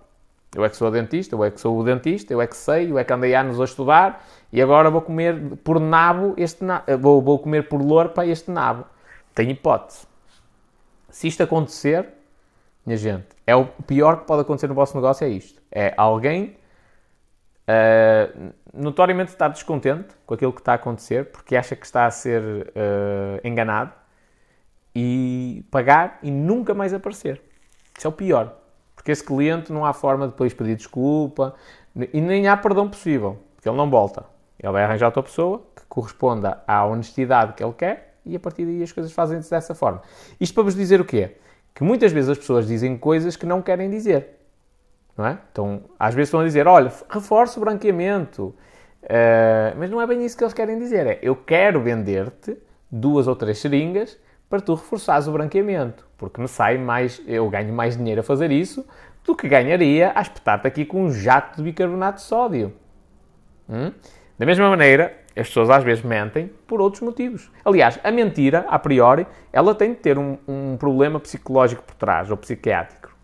eu 0.54 0.64
é 0.64 0.68
que 0.68 0.76
sou 0.76 0.88
a 0.88 0.90
dentista, 0.90 1.34
eu 1.34 1.44
é 1.44 1.50
que 1.50 1.60
sou 1.60 1.78
o 1.78 1.84
dentista, 1.84 2.32
eu 2.32 2.40
é 2.40 2.46
que 2.46 2.56
sei, 2.56 2.90
eu 2.90 2.98
é 2.98 3.04
que 3.04 3.12
andei 3.12 3.34
anos 3.34 3.60
a 3.60 3.64
estudar 3.64 4.26
e 4.52 4.60
agora 4.60 4.90
vou 4.90 5.00
comer 5.00 5.56
por 5.62 5.78
nabo 5.78 6.34
este 6.36 6.64
nabo, 6.64 6.98
vou, 6.98 7.22
vou 7.22 7.38
comer 7.38 7.68
por 7.68 7.80
lorpa 7.80 8.26
este 8.26 8.50
nabo. 8.50 8.84
Tem 9.34 9.50
hipótese. 9.50 10.06
Se 11.08 11.28
isto 11.28 11.42
acontecer, 11.42 12.08
minha 12.84 12.96
gente, 12.96 13.28
é 13.46 13.54
o 13.54 13.66
pior 13.66 14.20
que 14.20 14.26
pode 14.26 14.42
acontecer 14.42 14.66
no 14.66 14.74
vosso 14.74 14.96
negócio 14.96 15.24
é 15.24 15.28
isto. 15.28 15.60
É 15.70 15.94
alguém 15.96 16.56
uh, 17.68 18.52
notoriamente 18.74 19.30
estar 19.30 19.48
descontente 19.48 20.08
com 20.26 20.34
aquilo 20.34 20.52
que 20.52 20.60
está 20.60 20.72
a 20.72 20.76
acontecer 20.76 21.26
porque 21.26 21.56
acha 21.56 21.76
que 21.76 21.86
está 21.86 22.06
a 22.06 22.10
ser 22.10 22.42
uh, 22.42 23.46
enganado 23.46 23.92
e 24.94 25.64
pagar 25.70 26.18
e 26.22 26.30
nunca 26.30 26.74
mais 26.74 26.92
aparecer. 26.92 27.40
Isso 27.96 28.06
é 28.06 28.10
o 28.10 28.12
pior. 28.12 28.59
Porque 29.00 29.12
esse 29.12 29.24
cliente 29.24 29.72
não 29.72 29.86
há 29.86 29.94
forma 29.94 30.26
de 30.26 30.32
depois 30.32 30.52
pedir 30.52 30.76
desculpa 30.76 31.54
e 32.12 32.20
nem 32.20 32.48
há 32.48 32.54
perdão 32.54 32.86
possível, 32.86 33.38
porque 33.56 33.66
ele 33.66 33.76
não 33.78 33.88
volta. 33.88 34.26
Ele 34.62 34.72
vai 34.74 34.84
arranjar 34.84 35.06
outra 35.06 35.22
pessoa 35.22 35.62
que 35.74 35.82
corresponda 35.88 36.62
à 36.68 36.84
honestidade 36.84 37.54
que 37.54 37.64
ele 37.64 37.72
quer 37.72 38.18
e 38.26 38.36
a 38.36 38.38
partir 38.38 38.66
daí 38.66 38.82
as 38.82 38.92
coisas 38.92 39.10
fazem-se 39.10 39.50
dessa 39.50 39.74
forma. 39.74 40.02
Isto 40.38 40.52
para 40.52 40.64
vos 40.64 40.74
dizer 40.74 41.00
o 41.00 41.04
quê? 41.06 41.36
Que 41.74 41.82
muitas 41.82 42.12
vezes 42.12 42.28
as 42.28 42.36
pessoas 42.36 42.66
dizem 42.66 42.98
coisas 42.98 43.36
que 43.36 43.46
não 43.46 43.62
querem 43.62 43.88
dizer. 43.88 44.38
Não 45.16 45.24
é? 45.24 45.38
Então, 45.50 45.80
às 45.98 46.14
vezes 46.14 46.28
estão 46.28 46.40
a 46.40 46.44
dizer, 46.44 46.68
olha, 46.68 46.92
reforça 47.08 47.58
o 47.58 47.64
branqueamento. 47.64 48.54
Uh, 49.02 49.78
mas 49.78 49.90
não 49.90 49.98
é 49.98 50.06
bem 50.06 50.26
isso 50.26 50.36
que 50.36 50.44
eles 50.44 50.52
querem 50.52 50.78
dizer. 50.78 51.06
É, 51.06 51.18
eu 51.22 51.34
quero 51.34 51.80
vender-te 51.80 52.54
duas 52.90 53.26
ou 53.26 53.34
três 53.34 53.56
seringas 53.60 54.18
para 54.50 54.60
tu 54.60 54.74
reforçares 54.74 55.26
o 55.26 55.32
branqueamento. 55.32 56.06
Porque 56.20 56.38
me 56.38 56.46
sai 56.46 56.76
mais, 56.76 57.20
eu 57.26 57.48
ganho 57.48 57.72
mais 57.72 57.96
dinheiro 57.96 58.20
a 58.20 58.22
fazer 58.22 58.52
isso 58.52 58.86
do 59.24 59.34
que 59.34 59.48
ganharia 59.48 60.12
a 60.14 60.20
espetar-te 60.20 60.66
aqui 60.66 60.84
com 60.84 61.04
um 61.04 61.10
jato 61.10 61.56
de 61.56 61.62
bicarbonato 61.62 62.18
de 62.18 62.24
sódio. 62.24 62.74
Hum? 63.66 63.90
Da 64.38 64.44
mesma 64.44 64.68
maneira, 64.68 65.16
as 65.28 65.48
pessoas 65.48 65.70
às 65.70 65.82
vezes 65.82 66.04
mentem 66.04 66.50
por 66.66 66.78
outros 66.78 67.02
motivos. 67.02 67.50
Aliás, 67.64 67.98
a 68.04 68.10
mentira, 68.10 68.66
a 68.68 68.78
priori, 68.78 69.26
ela 69.50 69.74
tem 69.74 69.94
de 69.94 69.96
ter 70.00 70.18
um, 70.18 70.36
um 70.46 70.76
problema 70.76 71.18
psicológico 71.18 71.82
por 71.82 71.94
trás, 71.94 72.30
ou 72.30 72.36
psiquiátrico. 72.36 73.16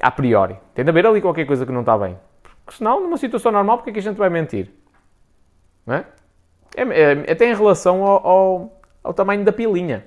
A 0.00 0.10
priori. 0.10 0.56
Tem 0.74 0.84
de 0.84 0.90
haver 0.90 1.06
ali 1.06 1.20
qualquer 1.20 1.46
coisa 1.46 1.64
que 1.64 1.70
não 1.70 1.82
está 1.82 1.96
bem. 1.96 2.18
Porque 2.42 2.78
senão, 2.78 3.00
numa 3.00 3.16
situação 3.16 3.52
normal, 3.52 3.78
porque 3.78 3.90
é 3.90 3.92
que 3.92 4.00
a 4.00 4.02
gente 4.02 4.16
vai 4.16 4.28
mentir? 4.28 4.72
Não 5.86 5.94
é? 5.94 6.04
É, 6.74 6.82
é, 6.82 7.32
até 7.32 7.48
em 7.48 7.54
relação 7.54 8.04
ao, 8.04 8.26
ao, 8.26 8.82
ao, 9.04 9.14
tamanho 9.14 9.44
da 9.44 9.52
pilinha. 9.52 10.04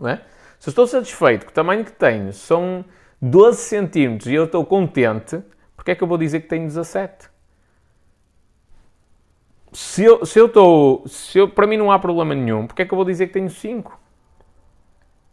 Não 0.00 0.08
é? 0.08 0.22
Se 0.60 0.68
estou 0.68 0.86
satisfeito 0.86 1.46
com 1.46 1.52
o 1.52 1.54
tamanho 1.54 1.86
que 1.86 1.92
tenho 1.92 2.34
são 2.34 2.84
12 3.20 3.62
centímetros 3.62 4.30
e 4.30 4.34
eu 4.34 4.44
estou 4.44 4.62
contente, 4.62 5.42
porque 5.74 5.92
é 5.92 5.94
que 5.94 6.04
eu 6.04 6.06
vou 6.06 6.18
dizer 6.18 6.40
que 6.40 6.48
tenho 6.48 6.66
17? 6.66 7.30
Se 9.72 10.04
eu, 10.04 10.26
se 10.26 10.38
eu 10.38 10.46
estou. 10.46 11.08
Se 11.08 11.38
eu, 11.38 11.48
para 11.48 11.66
mim 11.66 11.78
não 11.78 11.90
há 11.90 11.98
problema 11.98 12.34
nenhum, 12.34 12.66
porque 12.66 12.82
é 12.82 12.84
que 12.84 12.92
eu 12.92 12.96
vou 12.96 13.06
dizer 13.06 13.28
que 13.28 13.32
tenho 13.32 13.48
5? 13.48 13.98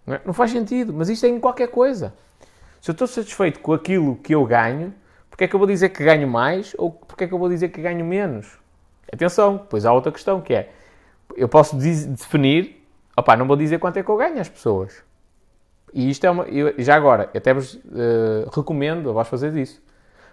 Não, 0.05 0.13
é? 0.13 0.21
não 0.25 0.33
faz 0.33 0.51
sentido, 0.51 0.93
mas 0.93 1.09
isto 1.09 1.25
é 1.25 1.29
em 1.29 1.41
qualquer 1.41 1.67
coisa. 1.67 2.13
Se 2.79 2.89
eu 2.89 2.93
estou 2.93 3.05
satisfeito 3.05 3.59
com 3.59 3.73
aquilo 3.73 4.15
que 4.15 4.33
eu 4.33 4.45
ganho, 4.45 4.93
porque 5.29 5.43
é 5.43 5.47
que 5.49 5.53
eu 5.53 5.59
vou 5.59 5.67
dizer 5.67 5.89
que 5.89 6.05
ganho 6.05 6.27
mais 6.27 6.73
ou 6.77 6.89
porque 6.89 7.25
é 7.25 7.27
que 7.27 7.33
eu 7.33 7.39
vou 7.39 7.49
dizer 7.49 7.67
que 7.67 7.81
ganho 7.81 8.05
menos? 8.05 8.57
Atenção, 9.11 9.65
pois 9.69 9.85
há 9.85 9.91
outra 9.91 10.09
questão 10.09 10.39
que 10.39 10.53
é: 10.53 10.71
eu 11.35 11.49
posso 11.49 11.75
definir, 11.75 12.81
opá, 13.17 13.35
não 13.35 13.45
vou 13.45 13.57
dizer 13.57 13.77
quanto 13.77 13.97
é 13.97 14.03
que 14.03 14.09
eu 14.09 14.15
ganho 14.15 14.39
às 14.39 14.47
pessoas. 14.47 15.05
E 15.93 16.09
isto 16.09 16.25
é 16.25 16.31
uma. 16.31 16.43
Eu, 16.43 16.73
já 16.77 16.95
agora, 16.95 17.29
até 17.35 17.53
vos 17.53 17.75
uh, 17.75 18.49
recomendo 18.53 19.09
a 19.09 19.13
vós 19.13 19.27
fazer 19.27 19.55
isso. 19.55 19.81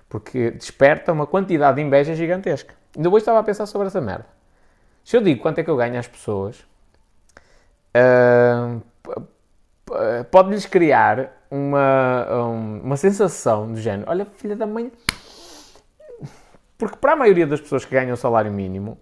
Porque 0.08 0.50
desperta 0.50 1.12
uma 1.12 1.26
quantidade 1.26 1.76
de 1.76 1.82
inveja 1.82 2.14
gigantesca. 2.14 2.74
Ainda 2.96 3.08
hoje 3.08 3.18
estava 3.18 3.38
a 3.38 3.42
pensar 3.42 3.66
sobre 3.66 3.86
essa 3.86 4.00
merda. 4.00 4.26
Se 5.04 5.16
eu 5.16 5.20
digo 5.20 5.40
quanto 5.40 5.58
é 5.58 5.64
que 5.64 5.70
eu 5.70 5.76
ganho 5.76 5.98
às 5.98 6.06
pessoas, 6.06 6.64
uh, 7.96 8.82
pode-lhes 10.30 10.66
criar 10.66 11.32
uma, 11.50 12.26
uma 12.82 12.96
sensação 12.96 13.72
de 13.72 13.80
género: 13.80 14.10
olha, 14.10 14.26
filha 14.36 14.56
da 14.56 14.66
mãe. 14.66 14.90
Porque 16.76 16.96
para 16.96 17.12
a 17.12 17.16
maioria 17.16 17.46
das 17.46 17.60
pessoas 17.60 17.84
que 17.84 17.94
ganham 17.94 18.16
salário 18.16 18.52
mínimo, 18.52 18.98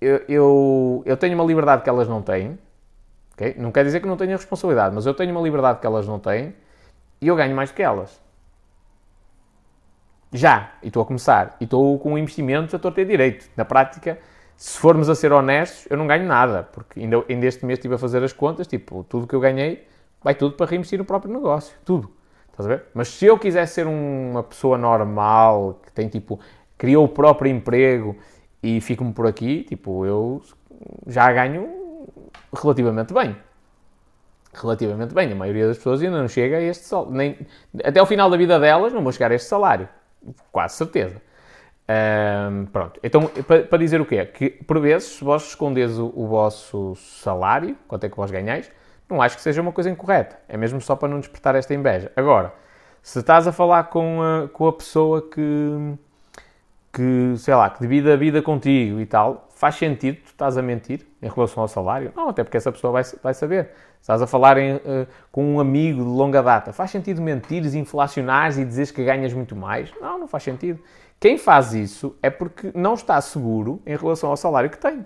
eu, 0.00 0.24
eu, 0.28 1.02
eu 1.06 1.16
tenho 1.16 1.34
uma 1.34 1.44
liberdade 1.44 1.82
que 1.82 1.88
elas 1.88 2.08
não 2.08 2.22
têm. 2.22 2.58
Okay? 3.40 3.54
Não 3.56 3.72
quer 3.72 3.84
dizer 3.84 4.00
que 4.00 4.06
não 4.06 4.18
tenha 4.18 4.36
responsabilidade, 4.36 4.94
mas 4.94 5.06
eu 5.06 5.14
tenho 5.14 5.30
uma 5.30 5.40
liberdade 5.40 5.80
que 5.80 5.86
elas 5.86 6.06
não 6.06 6.18
têm 6.18 6.54
e 7.22 7.26
eu 7.26 7.34
ganho 7.34 7.56
mais 7.56 7.70
do 7.70 7.74
que 7.74 7.82
elas. 7.82 8.20
Já, 10.30 10.74
e 10.82 10.88
estou 10.88 11.02
a 11.02 11.06
começar. 11.06 11.56
E 11.58 11.64
estou 11.64 11.98
com 11.98 12.18
investimentos 12.18 12.74
a 12.74 12.78
ter 12.78 13.06
direito. 13.06 13.50
Na 13.56 13.64
prática, 13.64 14.18
se 14.56 14.78
formos 14.78 15.08
a 15.08 15.14
ser 15.14 15.32
honestos, 15.32 15.86
eu 15.90 15.96
não 15.96 16.06
ganho 16.06 16.26
nada, 16.26 16.64
porque 16.70 17.00
ainda, 17.00 17.24
ainda 17.28 17.46
este 17.46 17.64
mês 17.64 17.78
estive 17.78 17.94
a 17.94 17.98
fazer 17.98 18.22
as 18.22 18.32
contas, 18.32 18.66
tipo, 18.66 19.04
tudo 19.08 19.26
que 19.26 19.34
eu 19.34 19.40
ganhei 19.40 19.88
vai 20.22 20.34
tudo 20.34 20.54
para 20.54 20.66
reinvestir 20.66 20.98
no 20.98 21.04
próprio 21.06 21.32
negócio. 21.32 21.74
Tudo. 21.82 22.12
Estás 22.50 22.66
a 22.66 22.68
ver? 22.68 22.84
Mas 22.92 23.08
se 23.08 23.24
eu 23.24 23.38
quisesse 23.38 23.72
ser 23.72 23.86
uma 23.86 24.42
pessoa 24.42 24.76
normal, 24.76 25.80
que 25.82 25.90
tem 25.92 26.08
tipo, 26.08 26.38
criou 26.76 27.06
o 27.06 27.08
próprio 27.08 27.50
emprego 27.50 28.14
e 28.62 28.82
fico-me 28.82 29.14
por 29.14 29.26
aqui, 29.26 29.64
tipo, 29.64 30.04
eu 30.04 30.42
já 31.06 31.32
ganho 31.32 31.79
relativamente 32.54 33.12
bem. 33.14 33.36
Relativamente 34.52 35.14
bem. 35.14 35.32
A 35.32 35.34
maioria 35.34 35.66
das 35.66 35.76
pessoas 35.76 36.02
ainda 36.02 36.18
não 36.18 36.28
chega 36.28 36.56
a 36.56 36.62
este 36.62 36.84
salário. 36.84 37.12
Nem, 37.12 37.38
até 37.84 38.00
o 38.02 38.06
final 38.06 38.28
da 38.28 38.36
vida 38.36 38.58
delas 38.58 38.92
não 38.92 39.02
vou 39.02 39.12
chegar 39.12 39.30
a 39.30 39.34
este 39.34 39.48
salário. 39.48 39.88
Quase 40.50 40.74
certeza. 40.74 41.20
Um, 41.90 42.66
pronto, 42.66 43.00
então 43.02 43.26
para, 43.48 43.64
para, 43.64 43.78
dizer 43.78 44.00
o 44.00 44.06
quê? 44.06 44.24
Que 44.24 44.48
por 44.48 44.78
vezes, 44.78 45.16
se 45.16 45.24
vós 45.24 45.48
escondes 45.48 45.98
o, 45.98 46.12
o, 46.14 46.28
vosso 46.28 46.94
salário, 46.94 47.76
quanto 47.88 48.04
é 48.04 48.08
que 48.08 48.16
vós 48.16 48.30
ganhais, 48.30 48.70
não 49.08 49.20
acho 49.20 49.34
que 49.34 49.42
seja 49.42 49.60
uma 49.60 49.72
coisa 49.72 49.90
incorreta. 49.90 50.38
É 50.48 50.56
mesmo 50.56 50.80
só 50.80 50.94
para 50.94 51.08
não 51.08 51.18
despertar 51.18 51.56
esta 51.56 51.74
inveja. 51.74 52.12
Agora, 52.14 52.54
se 53.02 53.18
estás 53.18 53.48
a 53.48 53.52
falar 53.52 53.84
com 53.84 54.22
a, 54.22 54.48
com 54.48 54.68
a 54.68 54.72
pessoa 54.72 55.28
que, 55.28 55.96
que, 56.92 57.34
sei 57.36 57.54
lá, 57.54 57.70
que 57.70 57.80
divide 57.80 58.10
a 58.10 58.16
vida 58.16 58.42
contigo 58.42 59.00
e 59.00 59.06
tal, 59.06 59.48
faz 59.54 59.76
sentido, 59.76 60.16
tu 60.16 60.26
estás 60.26 60.56
a 60.56 60.62
mentir 60.62 61.06
em 61.22 61.28
relação 61.28 61.62
ao 61.62 61.68
salário? 61.68 62.12
Não, 62.16 62.28
até 62.28 62.42
porque 62.42 62.56
essa 62.56 62.72
pessoa 62.72 62.92
vai, 62.92 63.02
vai 63.22 63.34
saber. 63.34 63.70
Estás 64.00 64.20
a 64.22 64.26
falar 64.26 64.56
em, 64.58 64.76
uh, 64.76 65.06
com 65.30 65.54
um 65.54 65.60
amigo 65.60 66.02
de 66.02 66.08
longa 66.08 66.42
data, 66.42 66.72
faz 66.72 66.90
sentido 66.90 67.20
mentires, 67.20 67.74
inflacionares 67.74 68.56
e 68.58 68.64
dizeres 68.64 68.90
que 68.90 69.04
ganhas 69.04 69.32
muito 69.32 69.54
mais? 69.54 69.92
Não, 70.00 70.18
não 70.18 70.26
faz 70.26 70.42
sentido. 70.42 70.80
Quem 71.20 71.36
faz 71.36 71.74
isso 71.74 72.16
é 72.22 72.30
porque 72.30 72.72
não 72.74 72.94
está 72.94 73.20
seguro 73.20 73.82
em 73.86 73.94
relação 73.94 74.30
ao 74.30 74.36
salário 74.36 74.70
que 74.70 74.78
tem. 74.78 75.04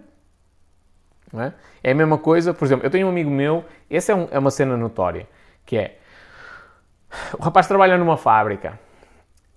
É? 1.37 1.53
é? 1.83 1.91
a 1.91 1.95
mesma 1.95 2.17
coisa, 2.17 2.55
por 2.55 2.65
exemplo, 2.65 2.87
eu 2.87 2.91
tenho 2.91 3.09
um 3.09 3.11
amigo 3.11 3.31
meu, 3.31 3.65
essa 3.91 4.13
é, 4.13 4.15
um, 4.15 4.29
é 4.31 4.39
uma 4.39 4.53
cena 4.53 4.77
notória, 4.77 5.27
que 5.67 5.77
é, 5.77 5.99
o 7.37 7.43
rapaz 7.43 7.67
trabalha 7.67 7.99
numa 7.99 8.17
fábrica, 8.17 8.79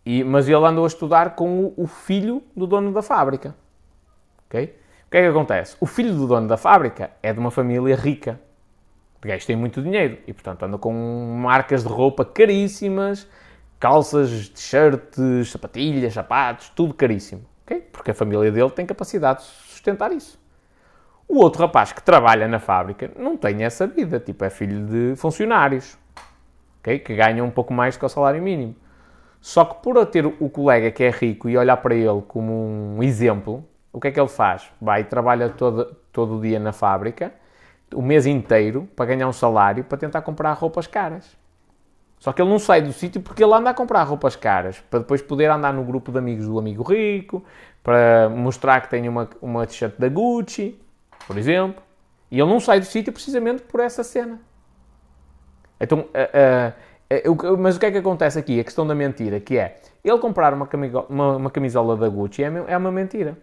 e, 0.07 0.23
mas 0.23 0.47
ele 0.47 0.65
andou 0.65 0.85
a 0.85 0.87
estudar 0.87 1.35
com 1.35 1.65
o, 1.65 1.73
o 1.83 1.85
filho 1.85 2.41
do 2.55 2.65
dono 2.65 2.93
da 2.93 3.01
fábrica. 3.01 3.53
ok? 4.45 4.73
O 5.05 5.11
que 5.11 5.17
é 5.17 5.21
que 5.21 5.27
acontece? 5.27 5.75
O 5.81 5.85
filho 5.85 6.15
do 6.15 6.25
dono 6.25 6.47
da 6.47 6.55
fábrica 6.55 7.11
é 7.21 7.33
de 7.33 7.39
uma 7.39 7.51
família 7.51 7.93
rica. 7.93 8.39
O 9.21 9.27
gajo 9.27 9.45
tem 9.45 9.57
muito 9.57 9.81
dinheiro 9.81 10.17
e, 10.25 10.31
portanto, 10.31 10.63
anda 10.63 10.77
com 10.77 10.93
marcas 11.37 11.83
de 11.83 11.89
roupa 11.89 12.23
caríssimas, 12.23 13.27
calças, 13.81 14.47
t-shirts, 14.47 15.51
sapatilhas, 15.51 16.13
sapatos, 16.13 16.69
tudo 16.69 16.93
caríssimo. 16.93 17.43
Okay? 17.65 17.81
Porque 17.81 18.11
a 18.11 18.13
família 18.13 18.49
dele 18.49 18.69
tem 18.69 18.85
capacidade 18.85 19.41
de 19.41 19.47
sustentar 19.47 20.13
isso. 20.13 20.39
O 21.27 21.39
outro 21.39 21.63
rapaz 21.63 21.91
que 21.91 22.01
trabalha 22.01 22.47
na 22.47 22.59
fábrica 22.59 23.11
não 23.19 23.35
tem 23.35 23.65
essa 23.65 23.85
vida, 23.85 24.21
tipo, 24.21 24.45
é 24.45 24.49
filho 24.49 24.85
de 24.85 25.17
funcionários, 25.17 25.97
okay? 26.79 26.97
que 26.97 27.13
ganham 27.13 27.45
um 27.45 27.51
pouco 27.51 27.73
mais 27.73 27.97
do 27.97 27.99
que 27.99 28.05
o 28.05 28.09
salário 28.09 28.41
mínimo. 28.41 28.73
Só 29.41 29.63
que 29.65 29.81
por 29.81 30.05
ter 30.05 30.25
o 30.25 30.49
colega 30.49 30.91
que 30.91 31.03
é 31.03 31.09
rico 31.09 31.47
e 31.49 31.57
olhar 31.57 31.77
para 31.77 31.95
ele 31.95 32.21
como 32.27 32.53
um 32.97 33.03
exemplo, 33.03 33.63
o 33.93 33.99
que 33.99 34.09
é 34.09 34.11
que 34.11 34.19
ele 34.19 34.27
faz? 34.27 34.69
Vai 34.81 35.01
e 35.01 35.03
trabalha 35.03 35.49
todo, 35.49 35.95
todo 36.11 36.37
o 36.37 36.41
dia 36.41 36.59
na 36.59 36.73
fábrica, 36.73 37.33
o 37.93 38.01
mês 38.01 38.25
inteiro, 38.25 38.87
para 38.95 39.05
ganhar 39.05 39.27
um 39.27 39.33
salário, 39.33 39.83
para 39.83 39.97
tentar 39.97 40.21
comprar 40.21 40.51
roupas 40.53 40.87
caras. 40.87 41.37
Só 42.19 42.33
que 42.33 42.41
ele 42.41 42.49
não 42.49 42.59
sai 42.59 42.81
do 42.81 42.91
sítio 42.91 43.21
porque 43.21 43.43
ele 43.43 43.53
anda 43.53 43.69
a 43.69 43.73
comprar 43.73 44.03
roupas 44.03 44.35
caras, 44.35 44.79
para 44.89 44.99
depois 44.99 45.21
poder 45.21 45.49
andar 45.49 45.73
no 45.73 45.83
grupo 45.83 46.11
de 46.11 46.17
amigos 46.17 46.45
do 46.45 46.57
amigo 46.57 46.83
rico, 46.83 47.43
para 47.83 48.27
mostrar 48.29 48.81
que 48.81 48.89
tem 48.89 49.07
uma, 49.07 49.29
uma 49.41 49.65
t-shirt 49.65 49.95
da 49.97 50.09
Gucci, 50.09 50.79
por 51.25 51.37
exemplo. 51.37 51.81
E 52.29 52.39
ele 52.39 52.49
não 52.49 52.59
sai 52.59 52.79
do 52.79 52.85
sítio 52.85 53.13
precisamente 53.13 53.61
por 53.61 53.79
essa 53.79 54.03
cena. 54.03 54.41
Então, 55.79 55.99
uh, 55.99 56.03
uh, 56.03 56.73
mas 57.59 57.77
o 57.77 57.79
que 57.79 57.85
é 57.85 57.91
que 57.91 57.97
acontece 57.97 58.37
aqui? 58.37 58.59
A 58.59 58.63
questão 58.63 58.85
da 58.85 58.93
mentira, 58.93 59.39
que 59.39 59.57
é, 59.57 59.77
ele 60.03 60.17
comprar 60.19 60.53
uma, 60.53 60.67
camisola, 60.67 61.05
uma, 61.09 61.37
uma 61.37 61.49
camisola 61.49 61.95
da 61.95 62.09
Gucci 62.09 62.43
é, 62.43 62.51
é 62.67 62.77
uma 62.77 62.91
mentira. 62.91 63.37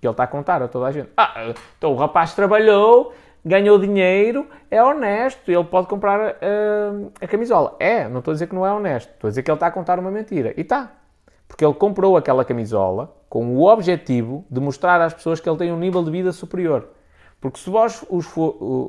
Que 0.00 0.06
ele 0.06 0.12
está 0.12 0.24
a 0.24 0.26
contar 0.26 0.62
a 0.62 0.68
toda 0.68 0.86
a 0.86 0.92
gente. 0.92 1.10
Ah, 1.16 1.52
então 1.76 1.92
o 1.92 1.96
rapaz 1.96 2.34
trabalhou, 2.34 3.12
ganhou 3.44 3.78
dinheiro, 3.78 4.46
é 4.70 4.82
honesto, 4.82 5.50
ele 5.50 5.64
pode 5.64 5.88
comprar 5.88 6.20
uh, 6.20 7.12
a 7.20 7.26
camisola. 7.26 7.76
É, 7.78 8.08
não 8.08 8.18
estou 8.18 8.32
a 8.32 8.34
dizer 8.34 8.46
que 8.46 8.54
não 8.54 8.66
é 8.66 8.72
honesto, 8.72 9.10
estou 9.10 9.28
a 9.28 9.30
dizer 9.30 9.42
que 9.42 9.50
ele 9.50 9.56
está 9.56 9.66
a 9.66 9.70
contar 9.70 9.98
uma 9.98 10.10
mentira. 10.10 10.54
E 10.56 10.60
está. 10.60 10.92
Porque 11.48 11.64
ele 11.64 11.74
comprou 11.74 12.16
aquela 12.16 12.44
camisola 12.44 13.14
com 13.28 13.56
o 13.56 13.66
objetivo 13.66 14.44
de 14.50 14.60
mostrar 14.60 15.00
às 15.00 15.12
pessoas 15.12 15.40
que 15.40 15.48
ele 15.48 15.58
tem 15.58 15.72
um 15.72 15.78
nível 15.78 16.02
de 16.02 16.10
vida 16.10 16.32
superior. 16.32 16.88
Porque 17.40 17.58
se 17.58 17.68
vós 17.68 18.04
os, 18.08 18.26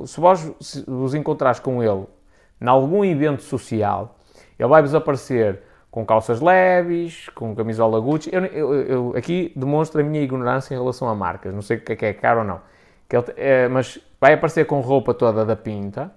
se 0.10 0.20
vós 0.20 0.54
os 0.88 1.16
encontrares 1.16 1.60
com 1.60 1.82
ele 1.82 2.06
em 2.62 2.68
algum 2.68 3.04
evento 3.04 3.42
social, 3.42 4.16
ele 4.60 4.70
vai-vos 4.70 4.94
aparecer 4.94 5.62
com 5.90 6.06
calças 6.06 6.40
leves, 6.40 7.28
com 7.30 7.56
camisola 7.56 8.00
Gucci. 8.00 8.30
Eu, 8.32 8.46
eu, 8.46 8.74
eu, 8.74 9.14
aqui 9.18 9.52
demonstro 9.56 10.00
a 10.00 10.04
minha 10.04 10.24
ignorância 10.24 10.74
em 10.74 10.78
relação 10.78 11.10
a 11.10 11.16
marcas. 11.16 11.54
Não 11.54 11.62
sei 11.62 11.78
o 11.78 11.82
que 11.82 11.94
é, 11.94 11.96
que 11.96 12.06
é 12.06 12.14
caro 12.14 12.40
ou 12.40 12.46
não. 12.46 12.62
Ele, 13.10 13.24
é, 13.36 13.68
mas 13.68 14.00
vai 14.20 14.34
aparecer 14.34 14.66
com 14.66 14.80
roupa 14.80 15.14
toda 15.14 15.44
da 15.44 15.56
pinta. 15.56 16.12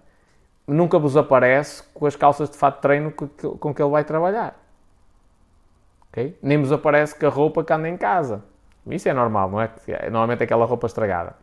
Nunca 0.66 0.98
vos 0.98 1.16
aparece 1.16 1.82
com 1.92 2.06
as 2.06 2.14
calças 2.14 2.48
de 2.48 2.56
fato 2.56 2.76
de 2.76 2.82
treino 2.82 3.10
com, 3.10 3.26
com 3.26 3.74
que 3.74 3.82
ele 3.82 3.90
vai 3.90 4.04
trabalhar. 4.04 4.54
Okay? 6.10 6.38
Nem 6.40 6.60
vos 6.60 6.70
aparece 6.70 7.18
com 7.18 7.26
a 7.26 7.30
roupa 7.30 7.64
que 7.64 7.72
anda 7.72 7.88
em 7.88 7.96
casa. 7.96 8.44
Isso 8.86 9.08
é 9.08 9.12
normal, 9.12 9.50
não 9.50 9.60
é? 9.60 9.70
é 9.88 10.04
normalmente 10.10 10.42
é 10.42 10.44
aquela 10.44 10.66
roupa 10.66 10.86
estragada. 10.86 11.34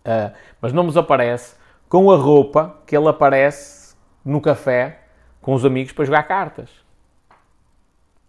Uh, 0.00 0.34
mas 0.60 0.72
não 0.72 0.84
vos 0.84 0.96
aparece 0.96 1.54
com 1.88 2.10
a 2.10 2.16
roupa 2.16 2.76
que 2.86 2.96
ele 2.96 3.08
aparece 3.08 3.87
no 4.28 4.40
café 4.40 5.00
com 5.40 5.54
os 5.54 5.64
amigos 5.64 5.92
para 5.92 6.04
jogar 6.04 6.22
cartas 6.24 6.68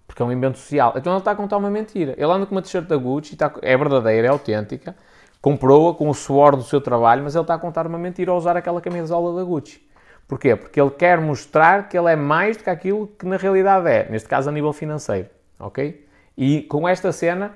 porque 0.10 0.24
é 0.24 0.26
um 0.26 0.32
invento 0.32 0.58
social. 0.58 0.94
Então 0.98 1.14
ele 1.14 1.20
está 1.20 1.32
a 1.32 1.36
contar 1.36 1.58
uma 1.58 1.70
mentira. 1.70 2.16
Ele 2.18 2.32
anda 2.32 2.46
com 2.48 2.56
uma 2.56 2.64
t-shirt 2.64 2.88
da 2.88 2.98
Gucci, 2.98 3.34
está, 3.34 3.54
é 3.62 3.78
verdadeira, 3.78 4.28
é 4.28 4.30
autêntica, 4.30 4.96
comprou-a 5.40 5.94
com 5.94 6.10
o 6.10 6.14
suor 6.16 6.56
do 6.56 6.64
seu 6.64 6.82
trabalho, 6.82 7.24
mas 7.24 7.36
ele 7.36 7.44
está 7.44 7.54
a 7.54 7.60
contar 7.60 7.86
uma 7.86 7.98
mentira 7.98 8.32
ao 8.32 8.38
usar 8.38 8.58
aquela 8.58 8.82
camisola 8.82 9.38
da 9.38 9.44
Gucci. 9.44 9.80
Porquê? 10.28 10.56
Porque 10.56 10.82
ele 10.82 10.90
quer 10.90 11.22
mostrar 11.22 11.88
que 11.88 11.98
ele 11.98 12.12
é 12.12 12.16
mais 12.16 12.58
do 12.58 12.64
que 12.64 12.70
aquilo 12.72 13.08
que 13.08 13.26
na 13.26 13.38
realidade 13.38 13.88
é, 13.88 14.10
neste 14.10 14.28
caso 14.28 14.50
a 14.50 14.52
nível 14.52 14.74
financeiro, 14.74 15.30
ok? 15.60 16.08
E 16.36 16.64
com 16.64 16.90
esta 16.90 17.12
cena 17.12 17.56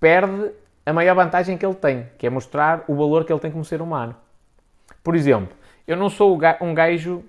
perde 0.00 0.52
a 0.84 0.92
maior 0.94 1.14
vantagem 1.14 1.58
que 1.58 1.66
ele 1.66 1.74
tem, 1.74 2.08
que 2.16 2.26
é 2.26 2.30
mostrar 2.30 2.84
o 2.88 2.94
valor 2.94 3.24
que 3.24 3.32
ele 3.32 3.40
tem 3.40 3.50
como 3.50 3.64
ser 3.64 3.82
humano. 3.82 4.14
Por 5.04 5.14
exemplo, 5.14 5.54
eu 5.86 5.96
não 5.96 6.08
sou 6.08 6.38
um 6.62 6.74
gajo 6.74 7.22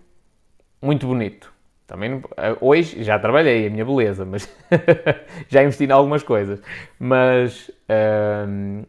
muito 0.81 1.07
bonito. 1.07 1.53
Também 1.85 2.21
eh, 2.35 2.57
hoje 2.59 3.01
já 3.03 3.17
trabalhei 3.17 3.67
a 3.67 3.69
minha 3.69 3.85
beleza, 3.85 4.25
mas 4.25 4.53
já 5.47 5.61
investi 5.63 5.85
em 5.85 5.91
algumas 5.91 6.21
coisas. 6.21 6.61
Mas 6.99 7.71
ehm, 7.87 8.83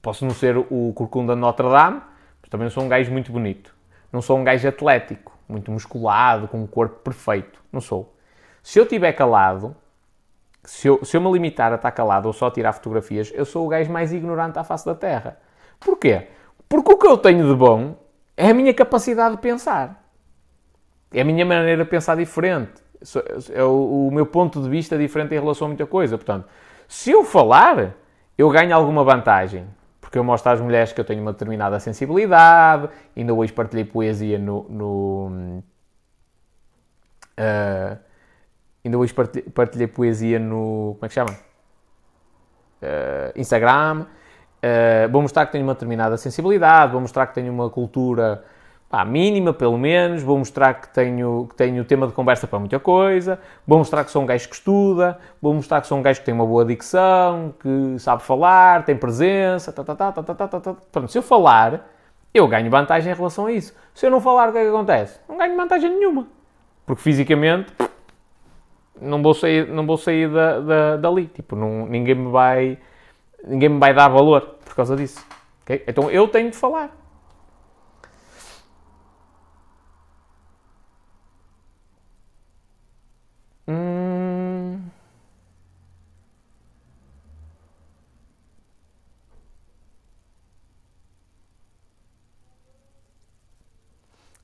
posso 0.00 0.24
não 0.24 0.32
ser 0.32 0.56
o 0.56 0.92
corcunda 0.94 1.34
de 1.34 1.40
Notre 1.40 1.68
Dame, 1.68 2.00
mas 2.40 2.48
também 2.48 2.70
sou 2.70 2.84
um 2.84 2.88
gajo 2.88 3.10
muito 3.10 3.32
bonito. 3.32 3.74
Não 4.12 4.22
sou 4.22 4.38
um 4.38 4.44
gajo 4.44 4.68
atlético, 4.68 5.36
muito 5.48 5.70
musculado, 5.70 6.46
com 6.46 6.62
um 6.62 6.66
corpo 6.66 7.00
perfeito. 7.02 7.60
Não 7.72 7.80
sou. 7.80 8.16
Se 8.62 8.78
eu 8.78 8.84
estiver 8.84 9.12
calado, 9.12 9.76
se 10.64 10.86
eu, 10.86 11.04
se 11.04 11.16
eu 11.16 11.20
me 11.20 11.32
limitar 11.32 11.72
a 11.72 11.76
estar 11.76 11.90
calado 11.90 12.26
ou 12.26 12.32
só 12.32 12.50
tirar 12.50 12.72
fotografias, 12.72 13.32
eu 13.34 13.44
sou 13.44 13.66
o 13.66 13.68
gajo 13.68 13.90
mais 13.90 14.12
ignorante 14.12 14.58
à 14.58 14.64
face 14.64 14.86
da 14.86 14.94
Terra. 14.94 15.38
Porquê? 15.80 16.28
Porque 16.68 16.92
o 16.92 16.98
que 16.98 17.06
eu 17.06 17.18
tenho 17.18 17.48
de 17.48 17.54
bom 17.54 17.96
é 18.36 18.50
a 18.50 18.54
minha 18.54 18.72
capacidade 18.72 19.36
de 19.36 19.42
pensar. 19.42 20.07
É 21.12 21.20
a 21.20 21.24
minha 21.24 21.44
maneira 21.44 21.84
de 21.84 21.90
pensar 21.90 22.16
diferente. 22.16 22.82
É 23.54 23.62
o, 23.62 24.10
meu 24.12 24.26
ponto 24.26 24.62
de 24.62 24.68
vista 24.68 24.98
diferente 24.98 25.34
em 25.34 25.38
relação 25.38 25.66
a 25.66 25.68
muita 25.68 25.86
coisa. 25.86 26.18
Portanto, 26.18 26.48
se 26.86 27.10
eu 27.10 27.24
falar, 27.24 27.94
eu 28.36 28.50
ganho 28.50 28.74
alguma 28.74 29.04
vantagem 29.04 29.66
porque 30.08 30.18
eu 30.18 30.24
mostro 30.24 30.50
às 30.50 30.58
mulheres 30.58 30.90
que 30.90 30.98
eu 30.98 31.04
tenho 31.04 31.20
uma 31.20 31.32
determinada 31.32 31.78
sensibilidade. 31.78 32.88
Ainda 33.14 33.34
hoje 33.34 33.52
partilhei 33.52 33.84
poesia 33.84 34.38
no. 34.38 34.64
no 34.70 35.62
uh, 37.38 37.98
ainda 38.82 38.96
hoje 38.96 39.12
partilhei, 39.12 39.50
partilhei, 39.50 39.86
poesia 39.86 40.38
no. 40.38 40.94
Como 40.94 41.04
é 41.04 41.08
que 41.08 41.14
chama? 41.14 41.32
Uh, 42.82 43.38
Instagram. 43.38 44.06
Uh, 44.64 45.12
vou 45.12 45.20
mostrar 45.20 45.44
que 45.44 45.52
tenho 45.52 45.64
uma 45.64 45.74
determinada 45.74 46.16
sensibilidade, 46.16 46.90
vou 46.90 47.02
mostrar 47.02 47.26
que 47.26 47.34
tenho 47.34 47.52
uma 47.52 47.68
cultura 47.68 48.42
pá, 48.88 49.04
mínima, 49.04 49.52
pelo 49.52 49.76
menos, 49.76 50.22
vou 50.22 50.38
mostrar 50.38 50.74
que 50.74 50.88
tenho, 50.88 51.46
que 51.50 51.54
tenho 51.56 51.84
tema 51.84 52.06
de 52.06 52.12
conversa 52.12 52.46
para 52.46 52.58
muita 52.58 52.80
coisa, 52.80 53.38
vou 53.66 53.78
mostrar 53.78 54.04
que 54.04 54.10
sou 54.10 54.22
um 54.22 54.26
gajo 54.26 54.48
que 54.48 54.54
estuda, 54.54 55.18
vou 55.40 55.52
mostrar 55.54 55.80
que 55.80 55.86
sou 55.86 55.98
um 55.98 56.02
gajo 56.02 56.20
que 56.20 56.26
tem 56.26 56.34
uma 56.34 56.46
boa 56.46 56.64
dicção, 56.64 57.54
que 57.60 57.98
sabe 57.98 58.22
falar, 58.22 58.84
tem 58.84 58.96
presença, 58.96 59.72
tá, 59.72 59.84
tá, 59.84 59.94
tá, 59.94 60.12
tá, 60.12 60.22
tá, 60.22 60.34
tá, 60.34 60.48
tá. 60.48 60.60
tá. 60.60 60.76
Pronto, 60.90 61.12
se 61.12 61.18
eu 61.18 61.22
falar, 61.22 61.86
eu 62.32 62.46
ganho 62.48 62.70
vantagem 62.70 63.12
em 63.12 63.14
relação 63.14 63.46
a 63.46 63.52
isso. 63.52 63.74
Se 63.94 64.06
eu 64.06 64.10
não 64.10 64.20
falar, 64.20 64.48
o 64.48 64.52
que 64.52 64.58
é 64.58 64.62
que 64.62 64.68
acontece? 64.68 65.20
Não 65.28 65.36
ganho 65.36 65.56
vantagem 65.56 65.90
nenhuma. 65.90 66.26
Porque 66.86 67.02
fisicamente 67.02 67.72
não 69.00 69.22
vou 69.22 69.34
sair, 69.34 69.68
não 69.68 69.86
vou 69.86 69.96
sair 69.96 70.30
da, 70.30 70.60
da, 70.60 70.96
dali. 70.96 71.26
Tipo, 71.26 71.56
não, 71.56 71.86
ninguém, 71.86 72.14
me 72.14 72.30
vai, 72.30 72.78
ninguém 73.46 73.68
me 73.68 73.78
vai 73.78 73.94
dar 73.94 74.08
valor 74.08 74.56
por 74.64 74.74
causa 74.74 74.96
disso. 74.96 75.24
Okay? 75.62 75.84
Então 75.86 76.10
eu 76.10 76.26
tenho 76.28 76.50
de 76.50 76.56
falar. 76.56 76.97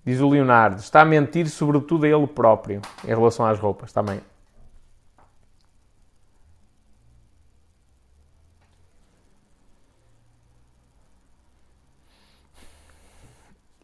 Diz 0.05 0.21
o 0.21 0.29
Leonardo, 0.29 0.81
está 0.81 1.01
a 1.01 1.05
mentir 1.05 1.49
sobretudo 1.49 2.05
a 2.05 2.09
ele 2.09 2.27
próprio, 2.27 2.83
em 3.05 3.09
relação 3.09 3.47
às 3.47 3.59
roupas 3.59 3.93
também. 3.93 4.21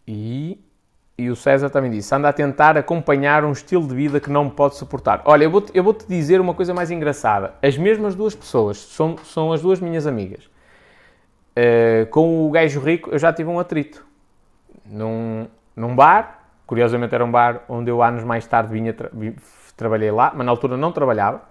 E, 0.06 0.58
e 1.16 1.30
o 1.30 1.36
César 1.36 1.70
também 1.70 1.90
disse, 1.90 2.12
anda 2.12 2.28
a 2.28 2.32
tentar 2.32 2.76
acompanhar 2.76 3.44
um 3.44 3.52
estilo 3.52 3.86
de 3.86 3.94
vida 3.94 4.18
que 4.18 4.28
não 4.28 4.50
pode 4.50 4.76
suportar. 4.76 5.22
Olha, 5.24 5.44
eu 5.44 5.50
vou-te 5.50 5.80
vou 5.80 5.96
dizer 6.08 6.40
uma 6.40 6.52
coisa 6.52 6.74
mais 6.74 6.90
engraçada. 6.90 7.54
As 7.62 7.78
mesmas 7.78 8.16
duas 8.16 8.34
pessoas, 8.34 8.76
são, 8.76 9.16
são 9.18 9.52
as 9.52 9.62
duas 9.62 9.80
minhas 9.80 10.06
amigas. 10.06 10.50
Uh, 11.56 12.06
com 12.10 12.46
o 12.46 12.50
gajo 12.50 12.80
rico 12.80 13.10
eu 13.10 13.18
já 13.18 13.32
tive 13.32 13.48
um 13.48 13.60
atrito. 13.60 14.04
Num, 14.84 15.46
num 15.80 15.96
bar, 15.96 16.40
curiosamente 16.66 17.14
era 17.14 17.24
um 17.24 17.30
bar 17.30 17.62
onde 17.68 17.90
eu 17.90 18.02
anos 18.02 18.22
mais 18.22 18.46
tarde 18.46 18.72
vinha, 18.72 18.92
tra 18.92 19.10
trabalhei 19.76 20.10
lá, 20.10 20.32
mas 20.34 20.44
na 20.44 20.52
altura 20.52 20.76
não 20.76 20.92
trabalhava, 20.92 21.42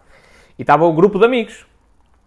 e 0.57 0.61
estava 0.61 0.85
o 0.85 0.93
grupo 0.93 1.17
de 1.17 1.25
amigos. 1.25 1.65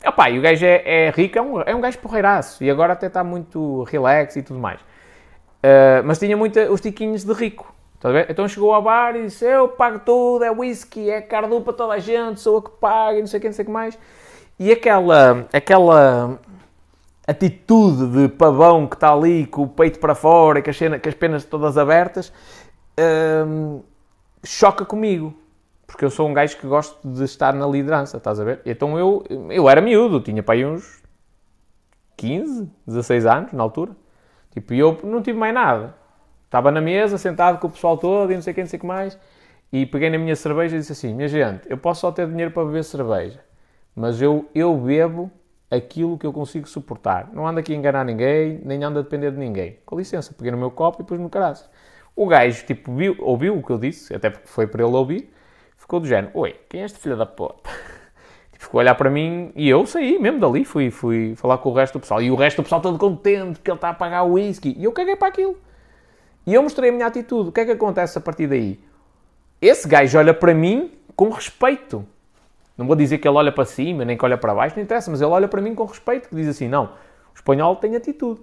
Epá, 0.05 0.29
e 0.29 0.38
o 0.38 0.43
gajo 0.43 0.67
é, 0.67 0.83
é 0.85 1.11
rico, 1.11 1.38
é 1.38 1.43
um, 1.43 1.61
é 1.61 1.75
um 1.75 1.81
gajo 1.81 1.99
porreiraço, 1.99 2.65
e 2.65 2.71
agora 2.71 2.93
até 2.93 3.07
está 3.07 3.23
muito 3.23 3.85
relax 3.85 4.35
e 4.37 4.43
tudo 4.43 4.59
mais. 4.59 4.81
Uh, 4.81 6.03
mas 6.05 6.19
tinha 6.19 6.37
muito 6.37 6.59
os 6.59 6.81
tiquinhos 6.81 7.23
de 7.23 7.33
rico. 7.33 7.73
Então 8.29 8.49
chegou 8.49 8.75
ao 8.75 8.83
bar 8.83 9.15
e 9.15 9.27
disse: 9.27 9.45
Eu 9.45 9.69
pago 9.69 10.01
tudo, 10.01 10.43
é 10.43 10.51
whisky, 10.51 11.09
é 11.09 11.21
cardu 11.21 11.61
para 11.61 11.73
toda 11.73 11.95
a 11.95 11.99
gente, 12.01 12.41
sou 12.41 12.59
a 12.59 12.62
que 12.62 12.71
paga 12.71 13.19
e 13.19 13.21
não 13.21 13.29
sei 13.29 13.38
o 13.38 13.41
que, 13.41 13.47
não 13.47 13.55
sei 13.55 13.62
o 13.62 13.67
que 13.67 13.73
mais. 13.73 13.97
E 14.59 14.73
aquela, 14.73 15.47
aquela 15.53 16.41
atitude 17.27 18.07
de 18.09 18.29
pavão 18.29 18.87
que 18.87 18.97
está 18.97 19.13
ali 19.13 19.47
com 19.47 19.63
o 19.63 19.69
peito 19.69 19.99
para 19.99 20.15
fora 20.15 20.59
e 20.59 20.63
com 20.63 20.71
as, 20.71 21.15
penas 21.15 21.45
todas 21.45 21.79
abertas, 21.79 22.33
hum, 23.47 23.81
choca 24.45 24.85
comigo. 24.85 25.35
Porque 25.87 26.05
eu 26.05 26.11
sou 26.11 26.29
um 26.29 26.33
gajo 26.33 26.57
que 26.57 26.67
gosto 26.67 27.07
de 27.07 27.23
estar 27.25 27.53
na 27.53 27.67
liderança, 27.67 28.17
estás 28.17 28.41
a 28.41 28.45
ver? 28.45 28.63
Então 28.65 28.99
eu, 28.99 29.25
eu 29.51 29.69
era 29.69 29.81
miúdo, 29.81 30.21
tinha 30.21 30.43
para 30.43 30.55
aí 30.55 30.65
uns 30.65 31.03
15, 32.17 32.71
16 32.87 33.27
anos 33.27 33.53
na 33.53 33.63
altura. 33.63 33.93
Tipo, 34.53 34.75
e 34.75 34.79
eu 34.79 34.99
não 35.05 35.21
tive 35.23 35.39
mais 35.39 35.53
nada. 35.53 35.95
Estava 36.45 36.71
na 36.71 36.81
mesa, 36.81 37.19
sentado 37.19 37.59
com 37.59 37.67
o 37.67 37.71
pessoal 37.71 37.97
todo 37.97 38.33
e 38.33 38.35
não 38.35 38.43
sei 38.43 38.53
o 38.53 38.55
que, 38.55 38.61
não 38.61 38.69
sei 38.69 38.77
o 38.79 38.81
que 38.81 38.87
mais. 38.87 39.19
E 39.73 39.87
peguei 39.87 40.11
na 40.11 40.19
minha 40.19 40.37
cerveja 40.37 40.77
e 40.77 40.79
disse 40.79 40.93
assim: 40.93 41.15
Minha 41.15 41.29
gente, 41.29 41.63
eu 41.69 41.79
posso 41.79 42.03
só 42.03 42.13
ter 42.13 42.29
dinheiro 42.29 42.51
para 42.51 42.65
beber 42.65 42.85
cerveja, 42.85 43.41
mas 43.95 44.21
eu, 44.21 44.49
eu 44.55 44.77
bebo 44.77 45.31
aquilo 45.73 46.19
que 46.19 46.27
eu 46.27 46.33
consigo 46.33 46.69
suportar. 46.69 47.31
Não 47.33 47.47
ando 47.47 47.61
aqui 47.61 47.73
a 47.73 47.77
enganar 47.77 48.05
ninguém, 48.05 48.61
nem 48.63 48.85
ando 48.85 48.99
a 48.99 49.03
depender 49.03 49.31
de 49.31 49.39
ninguém. 49.39 49.79
Com 49.87 49.97
licença, 49.97 50.35
peguei 50.37 50.53
no 50.53 50.59
meu 50.59 50.71
copo 50.71 51.01
e 51.01 51.05
pus 51.05 51.19
no 51.19 51.31
caraças. 51.31 51.69
O 52.15 52.27
gajo, 52.27 52.67
tipo, 52.67 52.95
viu, 52.95 53.17
ouviu 53.21 53.57
o 53.57 53.63
que 53.63 53.71
eu 53.71 53.79
disse, 53.79 54.15
até 54.15 54.29
porque 54.29 54.47
foi 54.47 54.67
para 54.67 54.85
ele 54.85 54.95
ouvir, 54.95 55.33
ficou 55.79 55.99
do 55.99 56.07
género, 56.07 56.31
oi, 56.35 56.55
quem 56.69 56.83
é 56.83 56.85
este 56.85 56.99
filho 56.99 57.17
da 57.17 57.25
puta? 57.25 57.71
Tipo, 58.53 58.65
ficou 58.65 58.81
a 58.81 58.83
olhar 58.83 58.95
para 58.95 59.09
mim 59.09 59.51
e 59.57 59.67
eu 59.67 59.87
saí 59.87 60.19
mesmo 60.19 60.39
dali, 60.39 60.63
fui, 60.63 60.91
fui 60.91 61.35
falar 61.37 61.57
com 61.59 61.71
o 61.71 61.73
resto 61.73 61.95
do 61.95 62.01
pessoal. 62.01 62.21
E 62.21 62.31
o 62.31 62.37
resto 62.37 62.59
do 62.59 62.65
pessoal 62.65 62.83
todo 62.83 62.99
contente 62.99 63.59
que 63.59 63.71
ele 63.71 63.77
está 63.77 63.89
a 63.89 63.95
pagar 63.95 64.25
o 64.25 64.35
whisky. 64.35 64.77
E 64.79 64.85
eu 64.85 64.93
caguei 64.93 65.17
para 65.17 65.29
aquilo. 65.29 65.57
E 66.47 66.53
eu 66.53 66.63
mostrei 66.63 66.91
a 66.91 66.93
minha 66.93 67.07
atitude. 67.07 67.49
O 67.49 67.53
que 67.53 67.61
é 67.61 67.65
que 67.65 67.71
acontece 67.71 68.19
a 68.19 68.21
partir 68.21 68.47
daí? 68.47 68.79
Esse 69.61 69.89
gajo 69.89 70.19
olha 70.19 70.35
para 70.35 70.55
mim 70.55 70.93
com 71.17 71.31
respeito. 71.31 72.07
Não 72.83 72.87
vou 72.88 72.97
dizer 72.97 73.18
que 73.18 73.29
ele 73.29 73.37
olha 73.37 73.53
para 73.53 73.64
cima, 73.64 74.05
nem 74.05 74.16
que 74.16 74.25
olha 74.25 74.37
para 74.37 74.53
baixo, 74.53 74.77
não 74.77 74.83
interessa, 74.83 75.11
mas 75.11 75.21
ele 75.21 75.31
olha 75.31 75.47
para 75.47 75.61
mim 75.61 75.75
com 75.75 75.85
respeito, 75.85 76.29
que 76.29 76.35
diz 76.35 76.49
assim, 76.49 76.68
não, 76.68 76.87
o 76.87 77.35
espanhol 77.35 77.77
tem 77.77 77.95
atitude. 77.95 78.40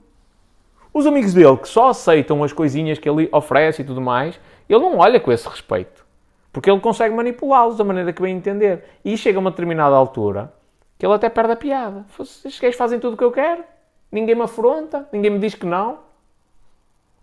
Os 0.94 1.06
amigos 1.06 1.34
dele, 1.34 1.58
que 1.58 1.68
só 1.68 1.90
aceitam 1.90 2.44
as 2.44 2.52
coisinhas 2.54 2.98
que 2.98 3.08
ele 3.08 3.30
oferece 3.32 3.82
e 3.82 3.86
tudo 3.86 4.02
mais, 4.02 4.40
ele 4.68 4.80
não 4.80 4.98
olha 4.98 5.20
com 5.20 5.32
esse 5.32 5.48
respeito. 5.48 6.06
Porque 6.52 6.70
ele 6.70 6.80
consegue 6.80 7.14
manipulá-los 7.14 7.78
da 7.78 7.84
maneira 7.84 8.12
que 8.12 8.22
bem 8.22 8.36
entender. 8.36 8.84
E 9.06 9.16
chega 9.16 9.38
a 9.38 9.42
uma 9.42 9.52
determinada 9.52 9.96
altura 9.96 10.52
que 10.98 11.06
ele 11.06 11.14
até 11.14 11.30
perde 11.30 11.52
a 11.52 11.56
piada. 11.56 12.06
Estes 12.20 12.60
gajos 12.60 12.76
fazem 12.76 13.00
tudo 13.00 13.14
o 13.14 13.18
que 13.18 13.24
eu 13.24 13.32
quero, 13.32 13.64
ninguém 14.12 14.36
me 14.36 14.42
afronta, 14.42 15.08
ninguém 15.12 15.32
me 15.32 15.40
diz 15.40 15.54
que 15.54 15.66
não. 15.66 16.00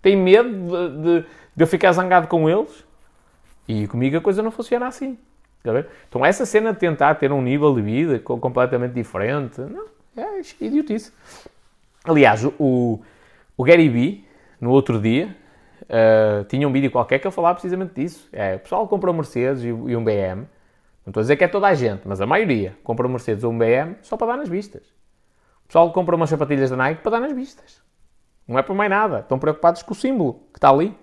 Tem 0.01 0.17
medo 0.17 0.49
de, 0.49 1.03
de, 1.03 1.27
de 1.57 1.65
eu 1.65 1.67
ficar 1.67 1.93
zangado 1.93 2.29
com 2.29 2.49
eles. 2.49 2.85
E 3.67 3.89
comigo 3.89 4.17
a 4.17 4.21
coisa 4.21 4.43
não 4.43 4.53
funciona 4.53 4.87
assim. 4.87 5.19
Então 6.09 6.25
essa 6.25 6.47
cena 6.47 6.73
de 6.73 6.79
tentar 6.79 7.15
ter 7.17 7.33
um 7.33 7.43
nível 7.43 7.75
de 7.75 7.83
vida 7.83 8.19
completamente 8.19 8.93
diferente, 8.93 9.61
não, 9.61 9.87
é 10.17 10.41
idiotice. 10.61 11.13
Aliás, 12.05 12.45
o, 12.59 13.01
o 13.57 13.65
Gary 13.65 13.89
Vee, 13.89 14.25
no 14.61 14.71
outro 14.71 15.01
dia, 15.01 15.37
uh, 15.83 16.45
tinha 16.45 16.67
um 16.69 16.73
vídeo 16.73 16.91
qualquer 16.91 17.19
que 17.19 17.27
ele 17.27 17.35
falava 17.35 17.55
precisamente 17.55 17.95
disso. 17.95 18.29
É, 18.33 18.57
o 18.57 18.61
pessoal 18.61 18.87
compra 18.87 19.11
um 19.11 19.15
Mercedes 19.15 19.63
e, 19.63 19.69
e 19.69 19.97
um 19.97 20.05
BM, 20.05 20.47
não 21.07 21.11
estou 21.11 21.21
a 21.21 21.23
dizer 21.23 21.37
que 21.37 21.45
é 21.45 21.49
toda 21.49 21.69
a 21.69 21.75
gente, 21.75 22.03
mas 22.05 22.21
a 22.21 22.27
maioria 22.27 22.77
compra 22.83 23.07
Mercedes 23.09 23.45
ou 23.45 23.53
um 23.53 23.59
BM 23.59 23.97
só 24.03 24.17
para 24.17 24.29
dar 24.29 24.37
nas 24.39 24.49
vistas. 24.49 24.83
O 25.65 25.69
pessoal 25.69 25.93
compra 25.93 26.17
umas 26.17 26.31
sapatilhas 26.31 26.71
da 26.71 26.77
Nike 26.77 27.03
para 27.03 27.13
dar 27.13 27.21
nas 27.21 27.33
vistas. 27.33 27.83
Não 28.47 28.59
é 28.59 28.63
por 28.63 28.75
mais 28.75 28.91
nada. 28.91 29.21
Estão 29.21 29.39
preocupados 29.39 29.83
com 29.83 29.93
o 29.93 29.97
símbolo 29.97 30.35
que 30.53 30.59
está 30.59 30.71
ali. 30.71 30.97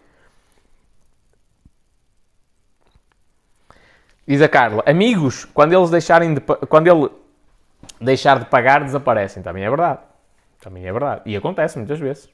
Diz 4.26 4.42
a 4.42 4.48
Carla, 4.48 4.84
amigos, 4.86 5.46
quando 5.46 5.74
eles 5.74 5.90
deixarem 5.90 6.34
de, 6.34 6.42
quando 6.42 6.88
ele 6.88 7.10
deixar 8.00 8.40
de 8.40 8.46
pagar, 8.46 8.84
desaparecem. 8.84 9.44
Também 9.44 9.64
é 9.64 9.70
verdade. 9.70 10.00
Também 10.62 10.86
é 10.86 10.92
verdade. 10.92 11.22
E 11.26 11.36
acontece 11.36 11.78
muitas 11.78 12.00
vezes. 12.00 12.30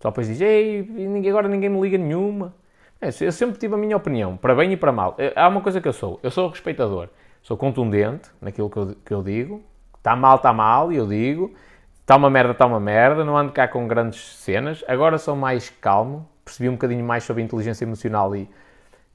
Só 0.00 0.10
depois 0.10 0.28
diz, 0.28 0.40
ei, 0.42 0.86
agora 1.28 1.48
ninguém 1.48 1.70
me 1.70 1.80
liga 1.80 1.96
nenhuma. 1.96 2.54
É, 3.00 3.08
eu 3.08 3.32
sempre 3.32 3.58
tive 3.58 3.74
a 3.74 3.78
minha 3.78 3.96
opinião, 3.96 4.36
para 4.36 4.54
bem 4.54 4.72
e 4.72 4.76
para 4.76 4.92
mal. 4.92 5.14
Eh, 5.18 5.32
há 5.34 5.48
uma 5.48 5.62
coisa 5.62 5.80
que 5.80 5.88
eu 5.88 5.92
sou, 5.92 6.20
eu 6.22 6.30
sou 6.30 6.48
respeitador. 6.48 7.08
Sou 7.42 7.56
contundente 7.56 8.30
naquilo 8.40 8.68
que 8.68 8.76
eu, 8.76 8.96
que 9.04 9.14
eu 9.14 9.22
digo. 9.22 9.62
Está 9.96 10.14
mal, 10.14 10.36
está 10.36 10.52
mal, 10.52 10.92
e 10.92 10.96
eu 10.96 11.06
digo. 11.06 11.54
Está 12.00 12.16
uma 12.16 12.28
merda, 12.28 12.52
está 12.52 12.66
uma 12.66 12.80
merda. 12.80 13.24
Não 13.24 13.36
ando 13.36 13.52
cá 13.52 13.66
com 13.66 13.86
grandes 13.88 14.36
cenas. 14.36 14.84
Agora 14.86 15.16
sou 15.16 15.34
mais 15.34 15.70
calmo. 15.70 16.28
Percebi 16.44 16.68
um 16.68 16.72
bocadinho 16.72 17.04
mais 17.04 17.24
sobre 17.24 17.42
inteligência 17.42 17.84
emocional 17.84 18.36
e 18.36 18.48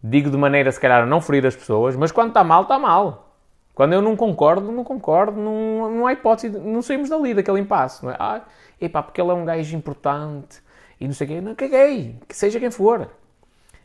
digo 0.03 0.29
de 0.29 0.37
maneira, 0.37 0.71
se 0.71 0.79
calhar, 0.79 1.03
a 1.03 1.05
não 1.05 1.21
ferir 1.21 1.45
as 1.45 1.55
pessoas. 1.55 1.95
Mas 1.95 2.11
quando 2.11 2.29
está 2.29 2.43
mal, 2.43 2.63
está 2.63 2.79
mal. 2.79 3.35
Quando 3.73 3.93
eu 3.93 4.01
não 4.01 4.15
concordo, 4.15 4.71
não 4.71 4.83
concordo. 4.83 5.39
Não, 5.39 5.91
não 5.91 6.07
há 6.07 6.13
hipótese. 6.13 6.57
Não 6.57 6.81
saímos 6.81 7.09
dali, 7.09 7.33
daquele 7.33 7.59
impasse. 7.59 8.03
Não 8.03 8.11
é? 8.11 8.15
Ah, 8.19 8.41
epá, 8.79 9.01
porque 9.01 9.21
ele 9.21 9.31
é 9.31 9.33
um 9.33 9.45
gajo 9.45 9.75
importante 9.75 10.61
e 10.99 11.05
não 11.05 11.13
sei 11.13 11.25
o 11.25 11.29
quê. 11.29 11.41
Não 11.41 11.55
caguei. 11.55 12.17
Que 12.27 12.35
seja 12.35 12.59
quem 12.59 12.71
for. 12.71 13.09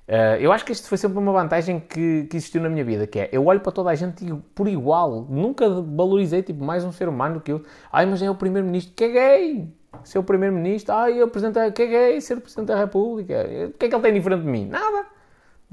Uh, 0.07 0.37
eu 0.39 0.53
acho 0.53 0.65
que 0.67 0.73
isto 0.73 0.87
foi 0.87 0.99
sempre 0.99 1.17
uma 1.17 1.33
vantagem 1.33 1.81
que, 1.81 2.25
que, 2.25 2.37
existiu 2.37 2.61
na 2.61 2.69
minha 2.69 2.85
vida, 2.85 3.07
que 3.07 3.21
é, 3.21 3.29
eu 3.33 3.47
olho 3.47 3.61
para 3.61 3.73
toda 3.73 3.89
a 3.89 3.95
gente 3.95 4.23
por 4.55 4.69
igual, 4.69 5.27
nunca 5.31 5.67
valorizei, 5.67 6.43
tipo, 6.43 6.63
mais 6.63 6.85
um 6.85 6.93
ser 6.93 7.09
humano 7.09 7.37
do 7.37 7.41
que 7.41 7.51
eu. 7.51 7.63
Ai, 7.91 8.05
mas 8.05 8.21
é 8.21 8.29
o 8.29 8.35
Primeiro-Ministro, 8.35 8.93
caguei! 8.95 9.67
Ser 10.03 10.19
o 10.19 10.23
Primeiro-Ministro, 10.23 10.95
ai, 10.95 11.23
eu 11.23 11.29
Presidente, 11.29 11.73
caguei, 11.73 12.21
ser 12.21 12.39
Presidente 12.39 12.67
da 12.67 12.77
República. 12.77 13.47
O 13.69 13.79
que 13.79 13.87
é 13.87 13.89
que 13.89 13.95
ele 13.95 14.03
tem 14.03 14.13
diferente 14.13 14.43
de 14.43 14.49
mim? 14.49 14.67
Nada! 14.67 15.07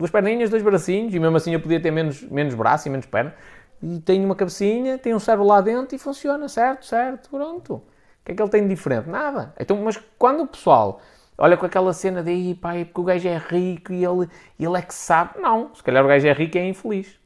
Duas 0.01 0.09
perninhas, 0.09 0.49
dois 0.49 0.63
bracinhos, 0.63 1.13
e 1.13 1.19
mesmo 1.19 1.37
assim 1.37 1.53
eu 1.53 1.59
podia 1.59 1.79
ter 1.79 1.91
menos, 1.91 2.23
menos 2.23 2.55
braço 2.55 2.87
e 2.87 2.91
menos 2.91 3.05
perna. 3.05 3.35
E 3.83 3.99
tenho 3.99 4.25
uma 4.25 4.35
cabecinha, 4.35 4.97
tenho 4.97 5.15
um 5.15 5.19
cérebro 5.19 5.45
lá 5.45 5.61
dentro 5.61 5.95
e 5.95 5.99
funciona, 5.99 6.49
certo, 6.49 6.87
certo, 6.87 7.29
pronto. 7.29 7.75
O 7.75 7.83
que 8.25 8.31
é 8.31 8.35
que 8.35 8.41
ele 8.41 8.49
tem 8.49 8.63
de 8.63 8.69
diferente? 8.69 9.07
Nada. 9.07 9.53
Então, 9.59 9.77
mas 9.77 10.01
quando 10.17 10.41
o 10.41 10.47
pessoal 10.47 10.99
olha 11.37 11.55
com 11.55 11.67
aquela 11.67 11.93
cena 11.93 12.23
de 12.23 12.57
pai, 12.59 12.83
porque 12.83 12.99
o 12.99 13.03
gajo 13.03 13.27
é 13.27 13.37
rico 13.37 13.93
e 13.93 14.03
ele, 14.03 14.27
ele 14.59 14.75
é 14.75 14.81
que 14.81 14.93
sabe. 14.95 15.39
Não, 15.39 15.69
se 15.75 15.83
calhar 15.83 16.03
o 16.03 16.07
gajo 16.07 16.27
é 16.27 16.33
rico 16.33 16.57
e 16.57 16.59
é 16.61 16.67
infeliz. 16.67 17.19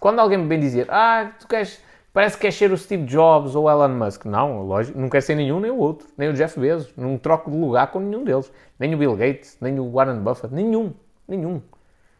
Quando 0.00 0.18
alguém 0.20 0.38
me 0.38 0.48
vem 0.48 0.58
dizer, 0.58 0.86
ah, 0.90 1.32
tu 1.38 1.46
queres, 1.46 1.82
parece 2.14 2.36
que 2.36 2.40
queres 2.40 2.54
ser 2.54 2.72
o 2.72 2.78
Steve 2.78 3.04
Jobs 3.04 3.54
ou 3.54 3.64
o 3.64 3.70
Elon 3.70 3.90
Musk. 3.90 4.24
Não, 4.24 4.62
lógico, 4.62 4.98
não 4.98 5.10
quero 5.10 5.22
ser 5.22 5.34
nenhum 5.34 5.60
nem 5.60 5.70
o 5.70 5.76
outro, 5.76 6.08
nem 6.16 6.30
o 6.30 6.32
Jeff 6.32 6.58
Bezos. 6.58 6.96
Não 6.96 7.18
troco 7.18 7.50
de 7.50 7.58
lugar 7.58 7.90
com 7.90 8.00
nenhum 8.00 8.24
deles. 8.24 8.50
Nem 8.78 8.94
o 8.94 8.96
Bill 8.96 9.14
Gates, 9.14 9.58
nem 9.60 9.78
o 9.78 9.90
Warren 9.90 10.20
Buffett, 10.20 10.54
nenhum, 10.54 10.94
nenhum. 11.26 11.60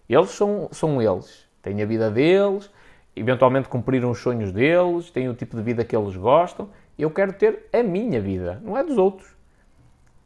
Eles 0.08 0.30
são, 0.30 0.68
são 0.72 1.02
eles. 1.02 1.46
Têm 1.62 1.82
a 1.82 1.86
vida 1.86 2.10
deles, 2.10 2.70
eventualmente 3.14 3.68
cumpriram 3.68 4.10
os 4.10 4.18
sonhos 4.18 4.52
deles, 4.52 5.10
têm 5.10 5.28
o 5.28 5.34
tipo 5.34 5.56
de 5.56 5.62
vida 5.62 5.84
que 5.84 5.96
eles 5.96 6.16
gostam. 6.16 6.68
Eu 6.98 7.10
quero 7.10 7.32
ter 7.32 7.68
a 7.72 7.82
minha 7.82 8.20
vida, 8.20 8.60
não 8.62 8.76
é 8.76 8.84
dos 8.84 8.96
outros. 8.96 9.36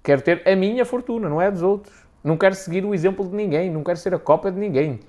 Quero 0.03 0.23
ter 0.23 0.47
a 0.47 0.57
minha 0.57 0.85
fortuna, 0.85 1.29
não 1.29 1.40
é 1.40 1.51
dos 1.51 1.62
outros. 1.62 1.95
Não 2.23 2.37
quero 2.37 2.55
seguir 2.55 2.85
o 2.85 2.95
exemplo 2.95 3.27
de 3.27 3.35
ninguém, 3.35 3.71
não 3.71 3.83
quero 3.83 3.99
ser 3.99 4.14
a 4.14 4.19
cópia 4.19 4.53
de 4.53 4.59
ninguém. 4.59 5.01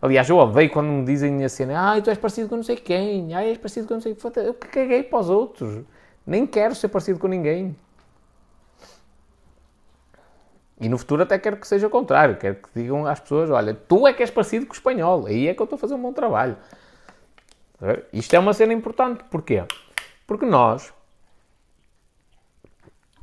Aliás, 0.00 0.28
eu 0.30 0.38
odeio 0.38 0.70
quando 0.70 0.86
me 0.86 1.04
dizem 1.04 1.44
assim, 1.44 1.64
ah, 1.72 2.00
tu 2.02 2.08
és 2.08 2.16
parecido 2.18 2.48
com 2.48 2.56
não 2.56 2.62
sei 2.62 2.76
quem, 2.76 3.34
ah, 3.34 3.44
és 3.44 3.58
parecido 3.58 3.86
com 3.86 3.94
não 3.94 4.00
sei 4.00 4.14
quem. 4.14 4.44
Eu 4.44 4.54
caguei 4.54 5.02
para 5.02 5.18
os 5.18 5.28
outros. 5.28 5.84
Nem 6.26 6.46
quero 6.46 6.74
ser 6.74 6.88
parecido 6.88 7.18
com 7.18 7.28
ninguém. 7.28 7.76
E 10.80 10.88
no 10.88 10.96
futuro 10.96 11.22
até 11.22 11.38
quero 11.38 11.58
que 11.58 11.68
seja 11.68 11.86
o 11.86 11.90
contrário. 11.90 12.36
Quero 12.36 12.56
que 12.56 12.68
digam 12.74 13.06
às 13.06 13.20
pessoas, 13.20 13.50
olha, 13.50 13.74
tu 13.74 14.06
é 14.06 14.12
que 14.14 14.22
és 14.22 14.30
parecido 14.30 14.66
com 14.66 14.72
o 14.72 14.74
espanhol. 14.74 15.26
Aí 15.26 15.46
é 15.46 15.54
que 15.54 15.60
eu 15.60 15.64
estou 15.64 15.76
a 15.76 15.78
fazer 15.78 15.94
um 15.94 16.00
bom 16.00 16.12
trabalho. 16.12 16.56
Isto 18.12 18.34
é 18.34 18.38
uma 18.38 18.54
cena 18.54 18.72
importante. 18.72 19.22
Porquê? 19.30 19.62
Porque 20.26 20.46
nós, 20.46 20.92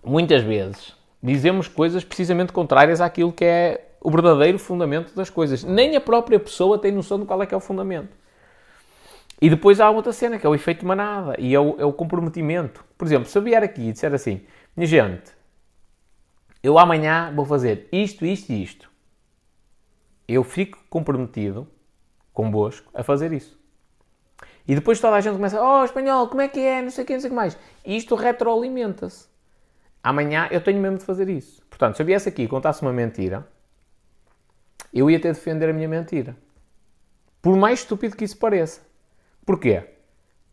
muitas 0.03 0.43
vezes, 0.43 0.95
dizemos 1.21 1.67
coisas 1.67 2.03
precisamente 2.03 2.53
contrárias 2.53 3.01
àquilo 3.01 3.33
que 3.33 3.45
é 3.45 3.87
o 3.99 4.11
verdadeiro 4.11 4.59
fundamento 4.59 5.15
das 5.15 5.29
coisas. 5.29 5.63
Nem 5.63 5.95
a 5.95 6.01
própria 6.01 6.39
pessoa 6.39 6.77
tem 6.77 6.91
noção 6.91 7.19
de 7.19 7.25
qual 7.25 7.41
é 7.41 7.45
que 7.47 7.53
é 7.53 7.57
o 7.57 7.61
fundamento. 7.61 8.15
E 9.41 9.49
depois 9.49 9.79
há 9.79 9.89
outra 9.89 10.13
cena, 10.13 10.39
que 10.39 10.45
é 10.45 10.49
o 10.49 10.55
efeito 10.55 10.85
manada, 10.85 11.35
e 11.37 11.53
é 11.53 11.59
o, 11.59 11.75
é 11.79 11.85
o 11.85 11.93
comprometimento. 11.93 12.83
Por 12.97 13.05
exemplo, 13.05 13.29
se 13.29 13.37
eu 13.37 13.41
vier 13.41 13.61
aqui 13.63 13.89
e 13.89 13.91
disser 13.91 14.13
assim, 14.13 14.41
minha 14.75 14.87
gente, 14.87 15.36
eu 16.61 16.77
amanhã 16.77 17.31
vou 17.35 17.45
fazer 17.45 17.87
isto, 17.91 18.25
isto 18.25 18.51
e 18.51 18.63
isto. 18.63 18.91
Eu 20.27 20.43
fico 20.43 20.79
comprometido 20.89 21.67
convosco 22.33 22.89
a 22.93 23.03
fazer 23.03 23.31
isso. 23.33 23.57
E 24.67 24.75
depois 24.75 24.99
toda 24.99 25.15
a 25.15 25.21
gente 25.21 25.35
começa, 25.35 25.61
oh, 25.61 25.83
espanhol, 25.83 26.27
como 26.27 26.41
é 26.41 26.47
que 26.47 26.59
é, 26.59 26.81
não 26.81 26.89
sei 26.89 27.03
o 27.03 27.07
que, 27.07 27.13
não 27.13 27.21
sei 27.21 27.29
o 27.29 27.31
que 27.31 27.35
mais. 27.35 27.57
E 27.85 27.95
isto 27.95 28.15
retroalimenta-se. 28.15 29.27
Amanhã 30.03 30.47
eu 30.51 30.61
tenho 30.61 30.79
mesmo 30.79 30.97
de 30.97 31.05
fazer 31.05 31.29
isso. 31.29 31.61
Portanto, 31.69 31.95
se 31.95 32.01
eu 32.01 32.05
viesse 32.05 32.29
aqui 32.29 32.43
e 32.43 32.47
contasse 32.47 32.81
uma 32.81 32.93
mentira, 32.93 33.47
eu 34.93 35.09
ia 35.09 35.19
ter 35.19 35.31
de 35.31 35.39
defender 35.39 35.69
a 35.69 35.73
minha 35.73 35.87
mentira. 35.87 36.35
Por 37.41 37.55
mais 37.55 37.79
estúpido 37.79 38.15
que 38.15 38.25
isso 38.25 38.37
pareça. 38.37 38.81
Porquê? 39.45 39.83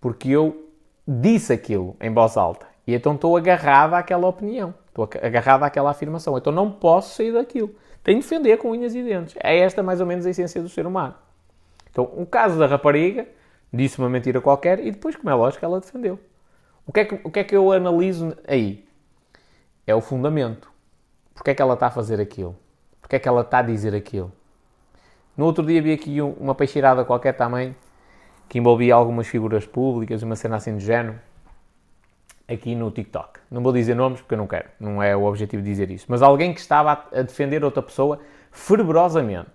Porque 0.00 0.28
eu 0.28 0.70
disse 1.06 1.52
aquilo 1.52 1.96
em 2.00 2.12
voz 2.12 2.36
alta. 2.36 2.66
E 2.86 2.94
então 2.94 3.14
estou 3.14 3.36
agarrado 3.36 3.94
àquela 3.94 4.28
opinião. 4.28 4.74
Estou 4.94 5.08
agarrado 5.20 5.64
àquela 5.64 5.90
afirmação. 5.90 6.38
Então 6.38 6.52
não 6.52 6.70
posso 6.70 7.16
sair 7.16 7.32
daquilo. 7.32 7.74
Tenho 8.02 8.20
de 8.20 8.24
defender 8.24 8.58
com 8.58 8.70
unhas 8.70 8.94
e 8.94 9.02
dentes. 9.02 9.34
É 9.42 9.58
esta 9.58 9.82
mais 9.82 10.00
ou 10.00 10.06
menos 10.06 10.24
a 10.24 10.30
essência 10.30 10.62
do 10.62 10.68
ser 10.68 10.86
humano. 10.86 11.14
Então, 11.90 12.04
o 12.16 12.24
caso 12.24 12.58
da 12.58 12.66
rapariga, 12.66 13.26
disse 13.72 13.98
uma 13.98 14.08
mentira 14.08 14.40
qualquer 14.40 14.78
e 14.80 14.90
depois, 14.90 15.16
como 15.16 15.30
é 15.30 15.34
lógico, 15.34 15.64
ela 15.64 15.80
defendeu. 15.80 16.18
O 16.86 16.92
que 16.92 17.00
é 17.00 17.04
que, 17.04 17.20
o 17.24 17.30
que, 17.30 17.40
é 17.40 17.44
que 17.44 17.56
eu 17.56 17.72
analiso 17.72 18.36
aí? 18.46 18.84
é 19.86 19.94
o 19.94 20.00
fundamento. 20.00 20.70
Porquê 21.34 21.50
é 21.50 21.54
que 21.54 21.62
ela 21.62 21.74
está 21.74 21.88
a 21.88 21.90
fazer 21.90 22.20
aquilo? 22.20 22.56
Porquê 23.00 23.16
é 23.16 23.18
que 23.18 23.28
ela 23.28 23.42
está 23.42 23.58
a 23.58 23.62
dizer 23.62 23.94
aquilo? 23.94 24.32
No 25.36 25.44
outro 25.44 25.64
dia 25.64 25.82
vi 25.82 25.92
aqui 25.92 26.20
uma 26.20 26.54
peixeirada 26.54 27.04
qualquer 27.04 27.32
tamanho 27.34 27.74
que 28.48 28.58
envolvia 28.58 28.94
algumas 28.94 29.26
figuras 29.26 29.66
públicas, 29.66 30.22
uma 30.22 30.36
cena 30.36 30.56
assim 30.56 30.76
de 30.76 30.84
género, 30.84 31.18
aqui 32.48 32.74
no 32.74 32.90
TikTok. 32.90 33.40
Não 33.50 33.62
vou 33.62 33.72
dizer 33.72 33.94
nomes 33.94 34.20
porque 34.20 34.34
eu 34.34 34.38
não 34.38 34.46
quero, 34.46 34.68
não 34.78 35.02
é 35.02 35.16
o 35.16 35.24
objetivo 35.24 35.62
dizer 35.62 35.90
isso. 35.90 36.06
Mas 36.08 36.22
alguém 36.22 36.52
que 36.52 36.60
estava 36.60 37.06
a 37.12 37.22
defender 37.22 37.64
outra 37.64 37.82
pessoa 37.82 38.20
fervorosamente. 38.50 39.50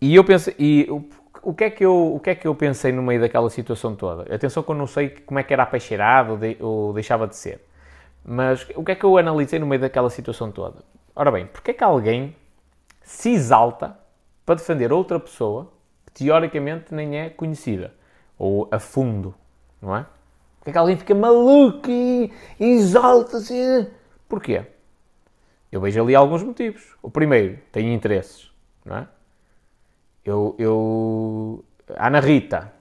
E 0.00 0.14
eu 0.14 0.24
pensei, 0.24 0.54
e 0.58 0.86
o, 0.90 1.04
o, 1.42 1.54
que 1.54 1.64
é 1.64 1.70
que 1.70 1.84
eu, 1.84 2.14
o 2.14 2.20
que 2.20 2.30
é 2.30 2.34
que 2.34 2.46
eu 2.46 2.54
pensei 2.54 2.92
no 2.92 3.02
meio 3.02 3.20
daquela 3.20 3.50
situação 3.50 3.94
toda? 3.94 4.34
Atenção 4.34 4.62
que 4.62 4.70
eu 4.70 4.74
não 4.74 4.86
sei 4.86 5.10
como 5.10 5.38
é 5.38 5.42
que 5.42 5.52
era 5.52 5.62
a 5.62 5.66
peixeirada 5.66 6.32
ou, 6.32 6.38
de, 6.38 6.56
ou 6.60 6.92
deixava 6.92 7.26
de 7.26 7.36
ser. 7.36 7.60
Mas 8.24 8.66
o 8.74 8.84
que 8.84 8.92
é 8.92 8.94
que 8.94 9.04
eu 9.04 9.16
analisei 9.18 9.58
no 9.58 9.66
meio 9.66 9.80
daquela 9.80 10.10
situação 10.10 10.50
toda? 10.50 10.82
Ora 11.14 11.30
bem, 11.30 11.46
porque 11.46 11.72
é 11.72 11.74
que 11.74 11.84
alguém 11.84 12.34
se 13.02 13.30
exalta 13.30 13.98
para 14.44 14.54
defender 14.54 14.92
outra 14.92 15.18
pessoa 15.18 15.72
que 16.06 16.24
teoricamente 16.24 16.94
nem 16.94 17.18
é 17.18 17.30
conhecida 17.30 17.92
ou 18.38 18.68
a 18.70 18.78
fundo, 18.78 19.34
não 19.82 19.96
é? 19.96 20.06
Porque 20.60 20.70
é 20.70 20.72
que 20.72 20.78
alguém 20.78 20.96
fica 20.96 21.14
maluco 21.14 21.90
e 21.90 22.30
exalta-se? 22.60 23.88
Porquê? 24.28 24.62
Eu 25.72 25.80
vejo 25.80 26.02
ali 26.02 26.14
alguns 26.14 26.42
motivos. 26.42 26.96
O 27.02 27.10
primeiro, 27.10 27.58
tem 27.72 27.94
interesses, 27.94 28.50
não 28.84 28.98
é? 28.98 29.08
Eu, 30.22 30.54
eu... 30.58 31.64
Ana 31.96 32.20
Rita, 32.20 32.72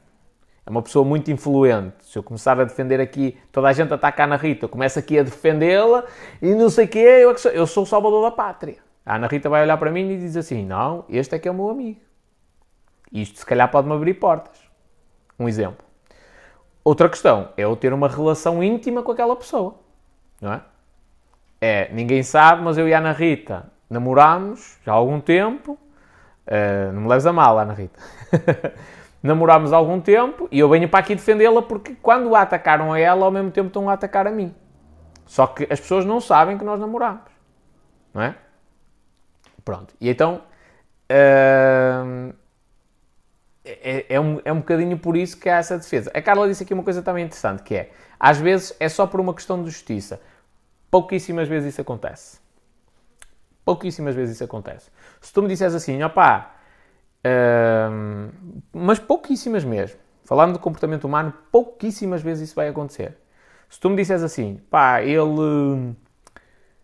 é 0.65 0.69
uma 0.69 0.81
pessoa 0.81 1.05
muito 1.05 1.31
influente. 1.31 1.95
Se 2.05 2.19
eu 2.19 2.23
começar 2.23 2.59
a 2.59 2.65
defender 2.65 2.99
aqui, 2.99 3.37
toda 3.51 3.69
a 3.69 3.73
gente 3.73 3.93
ataca 3.93 4.23
a 4.23 4.25
Ana 4.25 4.35
Rita, 4.35 4.65
eu 4.65 4.69
começo 4.69 4.99
aqui 4.99 5.17
a 5.17 5.23
defendê-la 5.23 6.03
e 6.41 6.53
não 6.53 6.69
sei 6.69 6.85
o 6.85 6.87
quê, 6.87 6.99
eu, 6.99 7.31
é 7.31 7.37
sou, 7.37 7.51
eu 7.51 7.65
sou 7.65 7.83
o 7.83 7.87
salvador 7.87 8.23
da 8.23 8.31
pátria. 8.31 8.77
A 9.05 9.15
Ana 9.15 9.27
Rita 9.27 9.49
vai 9.49 9.63
olhar 9.63 9.77
para 9.77 9.89
mim 9.89 10.11
e 10.11 10.17
diz 10.17 10.35
assim: 10.35 10.65
Não, 10.65 11.05
este 11.09 11.33
é 11.33 11.39
que 11.39 11.47
é 11.47 11.51
o 11.51 11.53
meu 11.53 11.69
amigo. 11.69 12.01
Isto 13.11 13.39
se 13.39 13.45
calhar 13.45 13.71
pode-me 13.71 13.95
abrir 13.95 14.15
portas. 14.15 14.59
Um 15.39 15.47
exemplo. 15.47 15.88
Outra 16.89 17.07
questão 17.07 17.49
é 17.55 17.65
eu 17.65 17.75
ter 17.75 17.93
uma 17.93 18.07
relação 18.07 18.63
íntima 18.63 19.03
com 19.03 19.11
aquela 19.11 19.35
pessoa. 19.35 19.75
Não 20.41 20.53
é? 20.53 20.61
É, 21.61 21.93
ninguém 21.93 22.23
sabe, 22.23 22.63
mas 22.63 22.79
eu 22.79 22.87
e 22.87 22.93
a 22.95 22.97
Ana 22.97 23.11
Rita 23.11 23.71
namorámos 23.87 24.79
já 24.83 24.91
há 24.91 24.95
algum 24.95 25.21
tempo. 25.21 25.73
Uh, 26.47 26.91
não 26.91 27.01
me 27.03 27.07
leves 27.07 27.27
a 27.27 27.31
mal, 27.31 27.59
Ana 27.59 27.73
Rita. 27.73 27.99
namorámos 29.21 29.71
há 29.71 29.77
algum 29.77 30.01
tempo 30.01 30.47
e 30.51 30.57
eu 30.57 30.67
venho 30.67 30.89
para 30.89 31.01
aqui 31.01 31.13
defendê-la 31.13 31.61
porque 31.61 31.93
quando 31.93 32.35
a 32.35 32.41
atacaram 32.41 32.91
a 32.91 32.99
ela, 32.99 33.23
ao 33.23 33.31
mesmo 33.31 33.51
tempo 33.51 33.67
estão 33.67 33.87
a 33.87 33.93
atacar 33.93 34.25
a 34.25 34.31
mim. 34.31 34.51
Só 35.27 35.45
que 35.45 35.67
as 35.69 35.79
pessoas 35.79 36.05
não 36.05 36.19
sabem 36.19 36.57
que 36.57 36.65
nós 36.65 36.79
namorámos. 36.79 37.31
Não 38.11 38.23
é? 38.23 38.35
Pronto. 39.63 39.93
E 40.01 40.09
então. 40.09 40.41
Uh, 41.11 42.33
é, 43.83 44.05
é, 44.09 44.19
um, 44.19 44.39
é 44.43 44.51
um 44.51 44.57
bocadinho 44.57 44.97
por 44.97 45.15
isso 45.15 45.37
que 45.37 45.49
há 45.49 45.57
essa 45.57 45.77
defesa. 45.77 46.11
A 46.13 46.21
Carla 46.21 46.47
disse 46.47 46.63
aqui 46.63 46.73
uma 46.73 46.83
coisa 46.83 47.01
também 47.01 47.25
interessante, 47.25 47.63
que 47.63 47.75
é, 47.75 47.91
às 48.19 48.37
vezes 48.37 48.75
é 48.79 48.89
só 48.89 49.05
por 49.05 49.19
uma 49.19 49.33
questão 49.33 49.61
de 49.63 49.69
justiça. 49.69 50.21
Pouquíssimas 50.89 51.47
vezes 51.47 51.73
isso 51.73 51.81
acontece. 51.81 52.39
Pouquíssimas 53.63 54.15
vezes 54.15 54.35
isso 54.35 54.43
acontece. 54.43 54.89
Se 55.21 55.31
tu 55.31 55.41
me 55.41 55.47
disseres 55.47 55.75
assim, 55.75 56.01
opá, 56.03 56.55
Uh, 57.19 58.31
mas 58.71 58.99
pouquíssimas 58.99 59.63
mesmo. 59.63 59.97
Falando 60.23 60.53
de 60.53 60.59
comportamento 60.59 61.05
humano, 61.05 61.33
pouquíssimas 61.51 62.21
vezes 62.21 62.49
isso 62.49 62.55
vai 62.55 62.69
acontecer. 62.69 63.17
Se 63.69 63.79
tu 63.79 63.89
me 63.89 63.95
disseres 63.95 64.23
assim, 64.23 64.59
pá, 64.69 65.01
ele, 65.01 65.95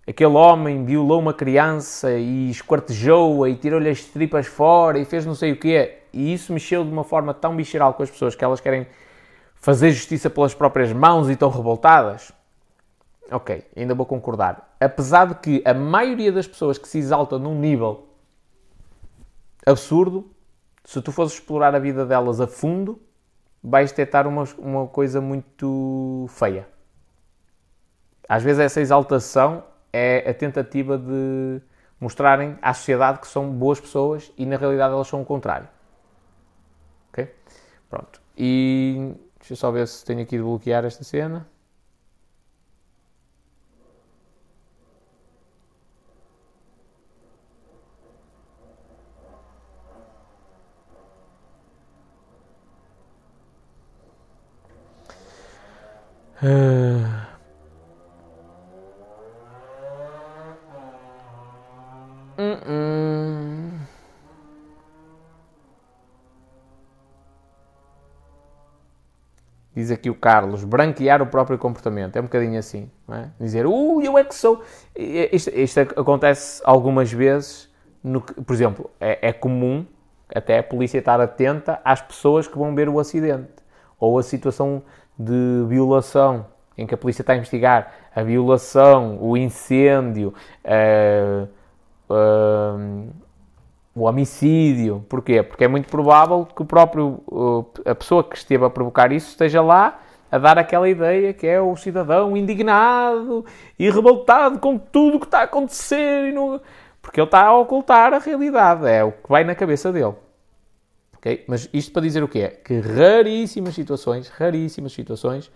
aquele 0.08 0.34
homem 0.34 0.84
violou 0.84 1.20
uma 1.20 1.34
criança 1.34 2.12
e 2.14 2.50
esquartejou-a 2.50 3.50
e 3.50 3.56
tirou-lhe 3.56 3.90
as 3.90 4.04
tripas 4.04 4.48
fora 4.48 5.00
e 5.00 5.06
fez 5.06 5.26
não 5.26 5.36
sei 5.36 5.52
o 5.54 5.60
quê. 5.60 6.00
E 6.16 6.34
isso 6.34 6.54
mexeu 6.54 6.84
de 6.86 6.90
uma 6.90 7.04
forma 7.04 7.34
tão 7.34 7.56
visceral 7.56 7.94
com 7.94 8.02
as 8.02 8.10
pessoas 8.10 8.34
que 8.36 8.44
elas 8.44 8.62
querem 8.62 8.88
fazer 9.54 9.92
justiça 9.92 10.30
pelas 10.30 10.54
próprias 10.54 10.94
mãos 10.94 11.28
e 11.28 11.34
estão 11.34 11.50
revoltadas. 11.50 12.32
Ok, 13.30 13.66
ainda 13.76 13.94
vou 13.94 14.06
concordar. 14.06 14.76
Apesar 14.80 15.28
de 15.28 15.36
que 15.36 15.62
a 15.66 15.74
maioria 15.74 16.32
das 16.32 16.48
pessoas 16.48 16.78
que 16.78 16.88
se 16.88 17.00
exaltam 17.00 17.38
num 17.38 17.60
nível 17.60 18.08
absurdo, 19.66 20.32
se 20.86 21.02
tu 21.02 21.12
fores 21.12 21.34
explorar 21.34 21.76
a 21.76 21.80
vida 21.80 22.06
delas 22.06 22.40
a 22.40 22.48
fundo, 22.48 23.02
vais 23.62 23.90
detectar 23.92 24.28
uma, 24.28 24.44
uma 24.58 24.88
coisa 24.88 25.20
muito 25.20 26.28
feia. 26.30 26.68
Às 28.30 28.42
vezes 28.42 28.60
essa 28.60 28.80
exaltação 28.80 29.64
é 29.92 30.30
a 30.30 30.34
tentativa 30.34 30.98
de 30.98 31.62
mostrarem 32.00 32.58
à 32.62 32.74
sociedade 32.74 33.20
que 33.20 33.28
são 33.28 33.50
boas 33.50 33.80
pessoas 33.80 34.32
e 34.38 34.46
na 34.46 34.56
realidade 34.56 34.94
elas 34.94 35.08
são 35.08 35.22
o 35.22 35.26
contrário. 35.26 35.68
Pronto. 37.96 38.22
E 38.38 39.14
deixa 39.40 39.54
eu 39.54 39.58
só 39.58 39.72
ver 39.72 39.88
se 39.88 40.04
tenho 40.04 40.22
aqui 40.22 40.36
de 40.38 40.44
bloquear 40.44 40.84
esta 40.84 41.04
cena. 41.04 41.48
Uh... 56.44 57.16
Diz 69.76 69.92
aqui 69.92 70.10
o 70.10 70.16
Carlos, 70.16 70.64
branquear 70.64 71.22
o 71.22 71.28
próprio 71.28 71.58
comportamento. 71.58 72.16
É 72.16 72.22
um 72.22 72.24
bocadinho 72.24 72.58
assim, 72.58 72.90
não 73.06 73.18
é? 73.18 73.30
Dizer, 73.40 73.66
uh, 73.66 74.02
eu 74.02 74.18
é 74.18 74.24
que 74.24 74.34
sou. 74.34 74.64
Isto, 74.96 75.50
isto 75.50 75.80
acontece 75.82 76.62
algumas 76.64 77.12
vezes, 77.12 77.70
no, 78.02 78.22
por 78.22 78.54
exemplo, 78.54 78.90
é, 79.02 79.30
é, 79.30 79.34
comum 79.34 79.86
até 80.34 80.60
a 80.60 80.64
polícia 80.64 80.98
estar 80.98 81.20
atenta 81.20 81.82
às 81.84 82.02
pessoas 82.02 82.48
que 82.48 82.58
vão 82.58 82.74
ver 82.74 82.88
o 82.88 83.00
acidente 83.00 83.52
ou 84.00 84.18
a 84.18 84.24
situação 84.24 84.82
de 85.20 85.66
violação 85.68 86.46
em 86.78 86.88
que 86.88 86.94
a 86.94 86.98
polícia 86.98 87.22
está 87.22 87.34
a 87.34 87.38
investigar 87.38 87.92
a 88.16 88.24
violação, 88.24 89.18
o 89.22 89.36
incêndio, 89.36 90.34
uh, 90.64 91.48
uh, 92.10 93.10
o 93.96 94.04
homicídio. 94.04 95.06
Porquê? 95.08 95.42
Porque 95.42 95.64
é 95.64 95.68
muito 95.68 95.88
provável 95.88 96.46
que 96.46 96.62
o 96.62 96.66
próprio, 96.66 97.24
a 97.86 97.96
pessoa 97.96 98.24
que 98.24 98.36
esteve 98.36 98.66
a 98.66 98.70
provocar 98.70 99.12
isso 99.14 99.30
esteja 99.30 99.62
lá 99.62 100.02
a 100.30 100.38
dar 100.38 100.58
aquela 100.58 100.90
ideia 100.90 101.34
que 101.34 101.48
é 101.48 101.62
o 101.62 101.76
cidadão 101.78 102.36
indignado 102.36 103.46
e 103.80 103.90
revoltado 103.90 104.60
com 104.60 104.78
tudo 104.78 105.18
o 105.18 105.20
que 105.20 105.28
está 105.28 105.40
a 105.40 105.44
acontecer. 105.44 106.34
No... 106.34 106.60
Porque 107.02 107.22
ele 107.22 107.28
está 107.28 107.46
a 107.46 107.58
ocultar 107.58 108.14
a 108.14 108.20
realidade, 108.20 108.86
é 108.88 109.04
o 109.04 109.14
que 109.14 109.30
vai 109.30 109.46
na 109.46 109.56
cabeça 109.56 109.94
dele. 109.94 110.16
Okay? 111.18 111.46
Mas 111.48 111.70
isto 111.72 111.94
para 111.94 112.02
dizer 112.02 112.22
o 112.22 112.28
quê? 112.28 112.50
Que 112.50 112.80
raríssimas 112.80 113.76
situações, 113.76 114.28
raríssimas 114.28 114.92
situações, 114.92 115.52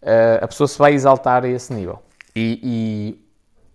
eh, 0.00 0.38
a 0.40 0.48
pessoa 0.48 0.66
se 0.66 0.78
vai 0.78 0.94
exaltar 0.94 1.44
a 1.44 1.48
esse 1.48 1.72
nível. 1.74 2.00
E, 2.34 2.60
e 2.62 3.24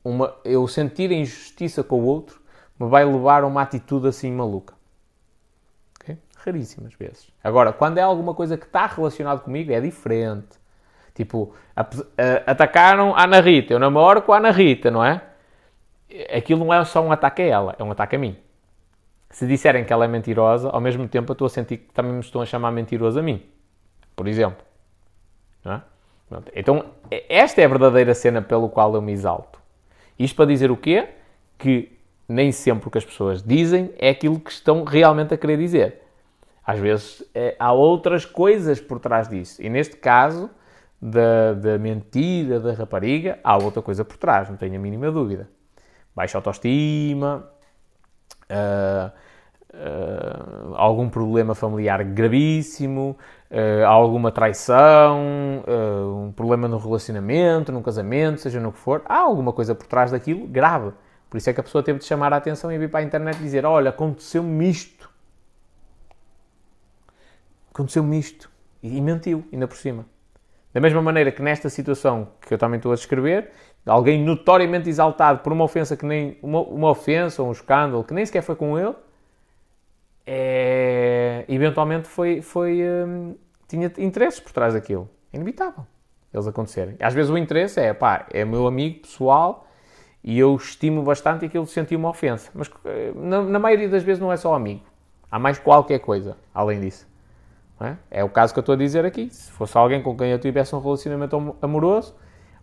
uma, 0.04 0.34
eu 0.44 0.68
sentir 0.68 1.12
a 1.12 1.14
injustiça 1.14 1.84
com 1.84 2.00
o 2.02 2.06
outro 2.06 2.39
me 2.80 2.88
vai 2.88 3.04
levar 3.04 3.44
a 3.44 3.48
uma 3.48 3.62
atitude 3.62 4.08
assim 4.08 4.32
maluca. 4.32 4.74
Okay? 6.00 6.18
Raríssimas 6.38 6.94
vezes. 6.94 7.30
Agora, 7.44 7.74
quando 7.74 7.98
é 7.98 8.02
alguma 8.02 8.34
coisa 8.34 8.58
que 8.58 8.66
está 8.66 8.86
relacionado 8.86 9.42
comigo, 9.42 9.72
é 9.72 9.82
diferente. 9.82 10.58
Tipo, 11.14 11.54
atacaram 12.48 13.14
a 13.14 13.24
Ana 13.24 13.42
Rita, 13.42 13.74
eu 13.74 13.80
namoro 13.80 14.22
com 14.22 14.32
a 14.32 14.38
Ana 14.38 14.52
Rita, 14.52 14.90
não 14.90 15.04
é? 15.04 15.22
Aquilo 16.34 16.64
não 16.64 16.74
é 16.74 16.84
só 16.86 17.02
um 17.02 17.12
ataque 17.12 17.42
a 17.42 17.46
ela, 17.46 17.76
é 17.78 17.84
um 17.84 17.92
ataque 17.92 18.16
a 18.16 18.20
mim. 18.20 18.38
Se 19.30 19.46
disserem 19.46 19.84
que 19.84 19.92
ela 19.92 20.06
é 20.06 20.08
mentirosa, 20.08 20.70
ao 20.70 20.80
mesmo 20.80 21.08
tempo 21.08 21.32
eu 21.32 21.34
estou 21.34 21.46
a 21.48 21.50
sentir 21.50 21.78
que 21.78 21.94
também 21.94 22.14
me 22.14 22.22
estão 22.22 22.42
a 22.42 22.46
chamar 22.46 22.72
mentiroso 22.72 23.20
a 23.20 23.22
mim. 23.22 23.46
Por 24.16 24.28
exemplo. 24.28 24.66
É? 25.66 25.82
Então, 26.56 26.86
esta 27.28 27.62
é 27.62 27.66
a 27.66 27.68
verdadeira 27.68 28.14
cena 28.16 28.42
pelo 28.42 28.70
qual 28.70 28.96
eu 28.96 29.02
me 29.02 29.12
exalto. 29.12 29.60
Isto 30.18 30.36
para 30.36 30.46
dizer 30.46 30.72
o 30.72 30.78
quê? 30.78 31.10
Que 31.58 31.99
nem 32.30 32.52
sempre 32.52 32.88
o 32.88 32.92
que 32.92 33.00
as 33.00 33.06
pessoas 33.06 33.42
dizem 33.42 33.92
é 33.98 34.10
aquilo 34.10 34.40
que 34.40 34.52
estão 34.52 34.84
realmente 34.84 35.34
a 35.34 35.38
querer 35.38 35.58
dizer. 35.58 36.04
Às 36.64 36.80
vezes 36.80 37.24
é, 37.34 37.56
há 37.58 37.74
outras 37.74 38.24
coisas 38.24 38.80
por 38.80 39.00
trás 39.00 39.28
disso. 39.28 39.60
E 39.60 39.68
neste 39.68 39.98
caso, 39.98 40.48
da, 41.02 41.54
da 41.54 41.78
mentira 41.80 42.60
da 42.60 42.74
rapariga, 42.74 43.40
há 43.44 43.58
outra 43.58 43.82
coisa 43.82 44.06
por 44.06 44.18
trás, 44.18 44.48
não 44.48 44.58
tenho 44.58 44.76
a 44.76 44.80
mínima 44.80 45.10
dúvida. 45.10 45.50
Baixa 46.16 46.38
autoestima, 46.38 47.50
uh, 48.52 49.12
uh, 49.74 50.76
algum 50.76 51.10
problema 51.10 51.56
familiar 51.56 52.04
gravíssimo, 52.04 53.18
uh, 53.50 53.86
alguma 53.88 54.32
traição, 54.32 55.20
um 56.28 56.32
problema 56.32 56.68
no 56.68 56.78
relacionamento, 56.78 57.72
no 57.72 57.82
casamento, 57.82 58.42
seja 58.42 58.60
no 58.60 58.72
que 58.72 58.78
for. 58.78 59.02
Há 59.06 59.18
alguma 59.18 59.52
coisa 59.52 59.74
por 59.74 59.88
trás 59.88 60.12
daquilo 60.12 60.46
grave 60.46 60.92
por 61.30 61.38
isso 61.38 61.50
é 61.50 61.54
que 61.54 61.60
a 61.60 61.64
pessoa 61.64 61.84
teve 61.84 62.00
de 62.00 62.06
chamar 62.06 62.34
a 62.34 62.38
atenção 62.38 62.72
e 62.72 62.78
vir 62.78 62.90
para 62.90 63.02
a 63.02 63.04
internet 63.04 63.38
e 63.38 63.44
dizer: 63.44 63.66
Olha, 63.66 63.90
aconteceu-me 63.90 64.70
isto. 64.70 65.10
Aconteceu-me 67.72 68.20
isto. 68.20 68.50
E 68.82 69.00
mentiu, 69.00 69.46
ainda 69.54 69.68
por 69.68 69.78
cima. 69.78 70.06
Da 70.74 70.80
mesma 70.80 71.02
maneira 71.02 71.32
que 71.32 71.42
nesta 71.42 71.70
situação 71.70 72.30
que 72.42 72.54
eu 72.54 72.58
também 72.58 72.78
estou 72.78 72.92
a 72.92 72.96
descrever, 72.96 73.52
alguém 73.86 74.24
notoriamente 74.24 74.90
exaltado 74.90 75.40
por 75.40 75.54
uma 75.54 75.64
ofensa 75.64 75.96
que 75.96 76.06
nem. 76.06 76.38
uma, 76.42 76.62
uma 76.62 76.90
ofensa 76.90 77.44
ou 77.44 77.50
um 77.50 77.52
escândalo 77.52 78.04
que 78.04 78.14
nem 78.14 78.26
sequer 78.26 78.42
foi 78.42 78.56
com 78.56 78.78
ele, 78.80 78.96
é, 80.26 81.46
eventualmente 81.48 82.08
foi. 82.08 82.42
foi 82.42 82.82
hum, 82.84 83.36
tinha 83.68 83.92
interesses 84.00 84.40
por 84.40 84.52
trás 84.52 84.74
daquilo. 84.74 85.08
É 85.32 85.38
inevitável 85.38 85.86
eles 86.34 86.48
acontecerem. 86.48 86.96
Às 87.00 87.14
vezes 87.14 87.32
o 87.32 87.38
interesse 87.38 87.80
é, 87.80 87.94
pá, 87.94 88.26
é 88.32 88.46
meu 88.46 88.68
amigo 88.68 89.02
pessoal 89.02 89.68
e 90.24 90.38
eu 90.38 90.56
estimo 90.56 91.02
bastante 91.02 91.46
aquilo 91.46 91.66
que 91.66 91.72
senti 91.72 91.96
uma 91.96 92.10
ofensa. 92.10 92.52
Mas 92.54 92.70
eh, 92.86 93.12
na, 93.16 93.42
na, 93.42 93.60
maioria 93.60 93.88
das 93.88 94.04
vezes 94.04 94.22
não 94.22 94.32
é 94.32 94.38
só 94.38 94.54
amigo. 94.54 94.82
Há 95.32 95.40
mais 95.40 95.58
qualquer 95.58 96.00
coisa 96.00 96.38
além 96.54 96.82
disso. 96.82 97.08
É? 97.82 97.96
é? 98.12 98.24
o 98.24 98.30
caso 98.30 98.54
que 98.54 98.60
eu 98.60 98.62
estou 98.62 98.74
a 98.74 98.78
dizer 98.78 99.06
aqui. 99.06 99.30
Se 99.32 99.52
fosse 99.52 99.78
alguém 99.78 100.02
com 100.02 100.16
quem 100.18 100.32
eu 100.32 100.40
tivesse 100.40 100.76
um 100.76 100.82
relacionamento 100.82 101.56
amoroso, 101.62 102.14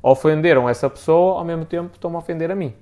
ofenderam 0.02 0.68
essa 0.68 0.90
pessoa, 0.90 1.38
ao 1.38 1.44
mesmo 1.44 1.64
tempo 1.64 1.92
estão-me 1.94 2.16
a 2.16 2.18
ofender 2.18 2.50
a 2.50 2.54
mim. 2.54 2.74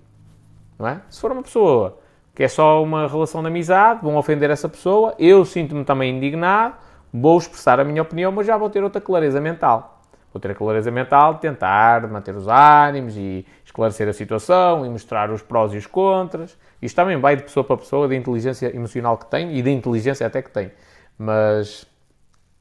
Não 0.77 0.89
é? 0.89 1.01
Se 1.09 1.21
for 1.21 1.31
uma 1.31 1.43
pessoa 1.43 2.01
que 2.35 2.43
é 2.43 2.49
só 2.49 2.83
uma 2.83 3.07
relação 3.07 3.41
de 3.43 3.47
amizade, 3.47 4.01
vão 4.03 4.17
ofender 4.17 4.51
essa 4.51 4.69
pessoa, 4.69 5.15
eu 5.21 5.45
sinto-me 5.45 5.85
também 5.85 6.17
indignado, 6.17 6.75
vou 7.13 7.39
expressar 7.39 7.79
a 7.79 7.85
minha 7.85 8.03
opinião, 8.03 8.33
mas 8.33 8.45
já 8.45 8.57
vou 8.57 8.69
ter 8.69 8.83
outra 8.83 9.01
clareza 9.01 9.41
mental 9.41 9.95
vou 10.35 10.41
ter 10.41 10.51
a 10.51 10.55
clareza 10.55 10.91
mental 10.91 11.35
de 11.35 11.41
tentar 11.41 12.09
manter 12.09 12.35
os 12.35 12.49
ânimos 12.49 13.17
e 13.17 13.47
esclarecer 13.75 14.09
a 14.09 14.13
situação 14.13 14.87
e 14.87 14.89
mostrar 14.89 15.31
os 15.33 15.43
prós 15.43 15.73
e 15.75 15.77
os 15.77 15.87
contras. 15.87 16.57
Isto 16.81 16.95
também 16.95 17.19
vai 17.19 17.35
de 17.35 17.43
pessoa 17.43 17.65
para 17.65 17.77
pessoa, 17.77 18.07
da 18.07 18.15
inteligência 18.15 18.75
emocional 18.75 19.19
que 19.19 19.27
tem 19.27 19.57
e 19.57 19.63
da 19.63 19.71
inteligência 19.71 20.25
até 20.25 20.41
que 20.41 20.51
tem. 20.51 20.71
Mas 21.19 21.85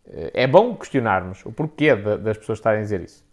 eh, 0.08 0.32
é 0.34 0.47
bom 0.47 0.76
questionarmos 0.76 1.45
o 1.45 1.52
porquê 1.52 1.95
das 1.95 2.38
pessoas 2.38 2.58
estarem 2.58 2.80
a 2.80 2.84
dizer 2.84 3.02
isso. 3.02 3.23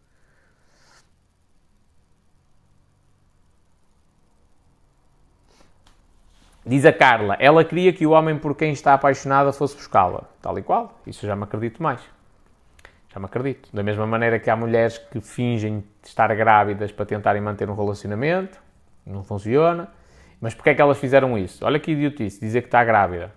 Diz 6.67 6.85
a 6.85 6.93
Carla, 6.93 7.35
ela 7.41 7.65
queria 7.65 7.93
que 7.93 8.07
o 8.07 8.11
homem 8.11 8.37
por 8.39 8.55
quem 8.55 8.73
está 8.73 8.93
apaixonada 8.93 9.53
fosse 9.53 9.75
buscá-la. 9.75 10.25
Tal 10.43 10.59
e 10.59 10.63
qual. 10.63 11.01
Isso 11.07 11.27
já 11.27 11.35
me 11.35 11.45
acredito 11.45 11.83
mais. 11.83 12.03
Já 13.13 13.19
me 13.19 13.27
acredito. 13.27 13.69
Da 13.73 13.83
mesma 13.83 14.07
maneira 14.07 14.39
que 14.39 14.49
há 14.49 14.57
mulheres 14.57 14.99
que 14.99 15.21
fingem 15.21 15.85
estar 16.03 16.33
grávidas 16.35 16.93
para 16.93 17.05
tentarem 17.05 17.43
manter 17.43 17.69
um 17.69 17.75
relacionamento, 17.75 18.61
não 19.05 19.25
funciona. 19.25 19.89
Mas 20.41 20.55
porquê 20.55 20.71
é 20.71 20.75
que 20.75 20.81
elas 20.81 20.99
fizeram 20.99 21.37
isso? 21.37 21.65
Olha 21.65 21.79
que 21.79 21.91
idiotice, 21.91 22.41
dizer 22.41 22.63
que 22.63 22.69
está 22.69 22.83
grávida 22.85 23.33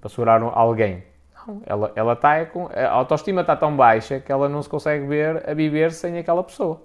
para 0.00 0.08
segurar 0.08 0.42
alguém. 0.42 1.04
Não, 1.46 1.62
ela, 1.66 1.92
ela 1.94 2.12
está 2.14 2.36
é 2.36 2.46
com, 2.46 2.68
a 2.72 2.88
autoestima 2.88 3.42
está 3.42 3.54
tão 3.54 3.76
baixa 3.76 4.18
que 4.18 4.32
ela 4.32 4.48
não 4.48 4.62
se 4.62 4.68
consegue 4.68 5.06
ver 5.06 5.48
a 5.48 5.54
viver 5.54 5.92
sem 5.92 6.18
aquela 6.18 6.42
pessoa. 6.42 6.82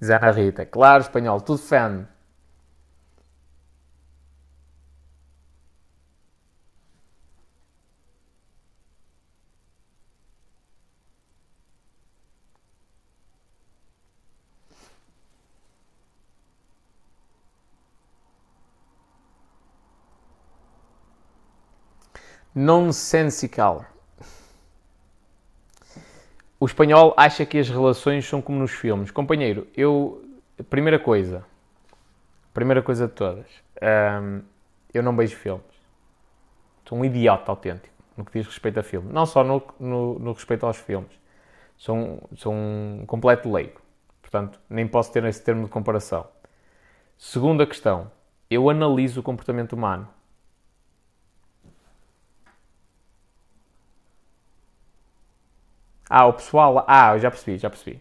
Diz 0.00 0.10
Ana 0.10 0.30
Rita. 0.32 0.64
Claro, 0.66 1.02
espanhol, 1.02 1.42
tudo 1.42 1.58
fan. 1.58 2.08
Nonsensical. 22.54 23.89
O 26.60 26.66
espanhol 26.66 27.14
acha 27.16 27.46
que 27.46 27.56
as 27.56 27.70
relações 27.70 28.28
são 28.28 28.42
como 28.42 28.58
nos 28.58 28.72
filmes. 28.72 29.10
Companheiro, 29.10 29.66
eu. 29.74 30.22
Primeira 30.68 30.98
coisa. 30.98 31.42
Primeira 32.52 32.82
coisa 32.82 33.08
de 33.08 33.14
todas. 33.14 33.46
eu 34.92 35.02
não 35.02 35.16
beijo 35.16 35.36
filmes. 35.36 35.64
Sou 36.86 36.98
um 36.98 37.04
idiota 37.04 37.50
autêntico 37.50 37.94
no 38.14 38.26
que 38.26 38.32
diz 38.38 38.46
respeito 38.46 38.78
a 38.78 38.82
filmes. 38.82 39.10
Não 39.10 39.24
só 39.24 39.42
no, 39.42 39.62
no, 39.78 40.18
no 40.18 40.32
respeito 40.32 40.66
aos 40.66 40.76
filmes. 40.76 41.10
Sou 41.78 41.96
um, 41.96 42.20
sou 42.36 42.52
um 42.52 43.04
completo 43.06 43.50
leigo. 43.50 43.80
Portanto, 44.20 44.60
nem 44.68 44.86
posso 44.86 45.10
ter 45.12 45.24
esse 45.24 45.42
termo 45.42 45.64
de 45.64 45.70
comparação. 45.70 46.26
Segunda 47.16 47.66
questão. 47.66 48.12
Eu 48.50 48.68
analiso 48.68 49.20
o 49.20 49.22
comportamento 49.22 49.72
humano. 49.72 50.06
Ah, 56.10 56.26
o 56.26 56.32
pessoal. 56.32 56.84
Ah, 56.88 57.14
eu 57.14 57.20
já 57.20 57.30
percebi, 57.30 57.56
já 57.56 57.70
percebi. 57.70 58.00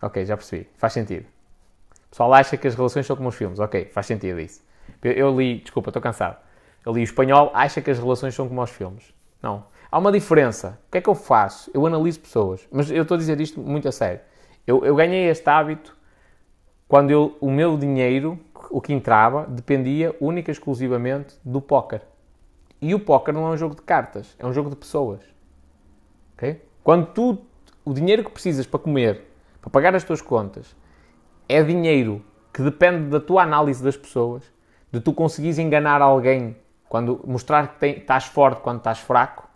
Ok, 0.00 0.24
já 0.24 0.34
percebi. 0.36 0.66
Faz 0.78 0.94
sentido. 0.94 1.26
O 2.06 2.10
pessoal 2.10 2.32
acha 2.32 2.56
que 2.56 2.66
as 2.66 2.74
relações 2.74 3.04
são 3.04 3.14
como 3.14 3.28
os 3.28 3.34
filmes. 3.34 3.58
Ok, 3.58 3.90
faz 3.92 4.06
sentido 4.06 4.40
isso. 4.40 4.62
Eu, 5.02 5.36
li, 5.38 5.58
desculpa, 5.58 5.90
estou 5.90 6.00
cansado. 6.00 6.38
Eu 6.86 6.94
li 6.94 7.00
o 7.00 7.04
espanhol, 7.04 7.50
acha 7.52 7.82
que 7.82 7.90
as 7.90 7.98
relações 7.98 8.34
são 8.34 8.48
como 8.48 8.62
os 8.62 8.70
filmes. 8.70 9.12
Não. 9.42 9.66
Há 9.90 9.98
uma 9.98 10.10
diferença. 10.10 10.78
O 10.88 10.92
que 10.92 10.98
é 10.98 11.00
que 11.02 11.08
eu 11.10 11.14
faço? 11.14 11.70
Eu 11.74 11.86
analiso 11.86 12.20
pessoas. 12.20 12.66
Mas 12.72 12.90
eu 12.90 13.02
estou 13.02 13.16
a 13.16 13.18
dizer 13.18 13.38
isto 13.38 13.60
muito 13.60 13.86
a 13.86 13.92
sério. 13.92 14.20
Eu, 14.66 14.82
eu 14.82 14.96
ganhei 14.96 15.28
este 15.28 15.48
hábito 15.50 15.94
quando 16.88 17.10
eu, 17.10 17.36
o 17.38 17.50
meu 17.50 17.76
dinheiro, 17.76 18.40
o 18.70 18.80
que 18.80 18.94
entrava, 18.94 19.46
dependia 19.46 20.16
única 20.20 20.50
e 20.50 20.52
exclusivamente 20.52 21.36
do 21.44 21.60
póquer. 21.60 22.02
E 22.80 22.94
o 22.94 23.00
póquer 23.00 23.34
não 23.34 23.46
é 23.46 23.50
um 23.50 23.56
jogo 23.56 23.74
de 23.74 23.82
cartas, 23.82 24.36
é 24.38 24.46
um 24.46 24.52
jogo 24.52 24.70
de 24.70 24.76
pessoas. 24.76 25.20
Ok? 26.34 26.62
Quando 26.84 27.06
tu, 27.06 27.38
o 27.84 27.92
dinheiro 27.92 28.24
que 28.24 28.30
precisas 28.30 28.66
para 28.66 28.78
comer, 28.78 29.26
para 29.60 29.70
pagar 29.70 29.94
as 29.94 30.04
tuas 30.04 30.22
contas, 30.22 30.76
é 31.48 31.62
dinheiro 31.62 32.24
que 32.52 32.62
depende 32.62 33.08
da 33.10 33.20
tua 33.20 33.42
análise 33.42 33.82
das 33.82 33.96
pessoas, 33.96 34.42
de 34.90 35.00
tu 35.00 35.12
conseguires 35.12 35.58
enganar 35.58 36.00
alguém 36.00 36.56
quando 36.88 37.20
mostrar 37.26 37.68
que 37.68 37.78
tem- 37.78 37.98
estás 37.98 38.24
forte 38.24 38.60
quando 38.62 38.78
estás 38.78 38.98
fraco, 38.98 39.48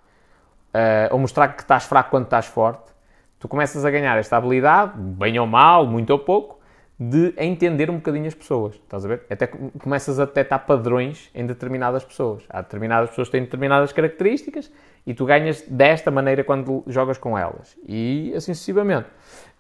eh, 0.75 1.09
ou 1.11 1.19
mostrar 1.19 1.49
que 1.49 1.63
estás 1.63 1.85
fraco 1.85 2.11
quando 2.11 2.25
estás 2.25 2.47
forte, 2.47 2.93
tu 3.39 3.49
começas 3.49 3.85
a 3.85 3.91
ganhar 3.91 4.19
esta 4.19 4.37
habilidade, 4.37 4.93
bem 4.99 5.39
ou 5.39 5.47
mal, 5.47 5.87
muito 5.87 6.11
ou 6.11 6.19
pouco, 6.19 6.61
de 7.11 7.35
entender 7.37 7.91
um 7.91 7.97
bocadinho 7.97 8.27
as 8.27 8.35
pessoas. 8.35 8.75
Estás 8.75 9.05
a 9.05 9.09
ver? 9.09 9.23
Até 9.29 9.47
com- 9.47 9.71
começas 9.71 10.21
a 10.21 10.25
detectar 10.25 10.65
padrões 10.65 11.31
em 11.35 11.45
determinadas 11.47 12.05
pessoas. 12.05 12.45
Há 12.49 12.61
determinadas 12.61 13.11
pessoas 13.11 13.29
que 13.29 13.33
têm 13.33 13.43
determinadas 13.43 13.93
características 13.93 14.71
e 15.07 15.13
tu 15.13 15.25
ganhas 15.25 15.63
desta 15.63 16.11
maneira 16.11 16.45
quando 16.45 16.85
jogas 16.87 17.19
com 17.19 17.37
elas. 17.37 17.77
E 17.87 18.33
assim 18.37 18.55
sucessivamente. 18.55 19.09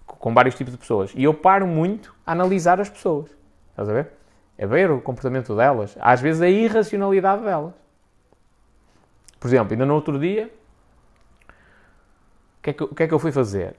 Com 0.06 0.32
vários 0.32 0.54
tipos 0.54 0.72
de 0.72 0.78
pessoas. 0.78 1.12
E 1.16 1.24
eu 1.24 1.34
paro 1.34 1.66
muito 1.66 2.14
a 2.26 2.32
analisar 2.32 2.80
as 2.80 2.88
pessoas. 2.90 3.30
Estás 3.70 3.88
a 3.88 3.92
ver? 3.92 4.08
É 4.56 4.66
ver 4.66 4.90
o 4.90 5.00
comportamento 5.00 5.56
delas. 5.56 5.96
Às 6.00 6.20
vezes 6.20 6.42
a 6.42 6.48
irracionalidade 6.48 7.42
delas. 7.42 7.72
Por 9.40 9.48
exemplo, 9.48 9.72
ainda 9.72 9.86
no 9.86 9.94
outro 9.94 10.18
dia, 10.18 10.52
o 12.58 12.62
que 12.62 12.70
é 12.70 12.72
que, 12.72 12.84
o 12.84 12.94
que, 12.94 13.02
é 13.02 13.08
que 13.08 13.14
eu 13.14 13.18
fui 13.18 13.32
fazer? 13.32 13.74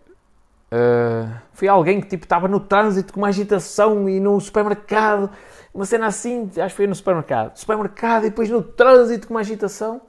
Uh, 0.74 1.30
fui 1.52 1.68
alguém 1.68 2.02
que 2.02 2.08
tipo 2.08 2.26
estava 2.26 2.48
no 2.48 2.60
trânsito 2.60 3.14
com 3.14 3.20
uma 3.20 3.28
agitação 3.28 4.10
e 4.10 4.20
no 4.20 4.40
supermercado, 4.40 5.30
uma 5.72 5.86
cena 5.86 6.08
assim, 6.08 6.50
acho 6.58 6.70
que 6.70 6.78
foi 6.78 6.88
no 6.88 6.96
supermercado, 6.96 7.56
supermercado 7.56 8.26
e 8.26 8.30
depois 8.32 8.50
no 8.50 8.64
trânsito 8.64 9.28
com 9.28 9.36
uma 9.36 9.42
agitação, 9.42 10.02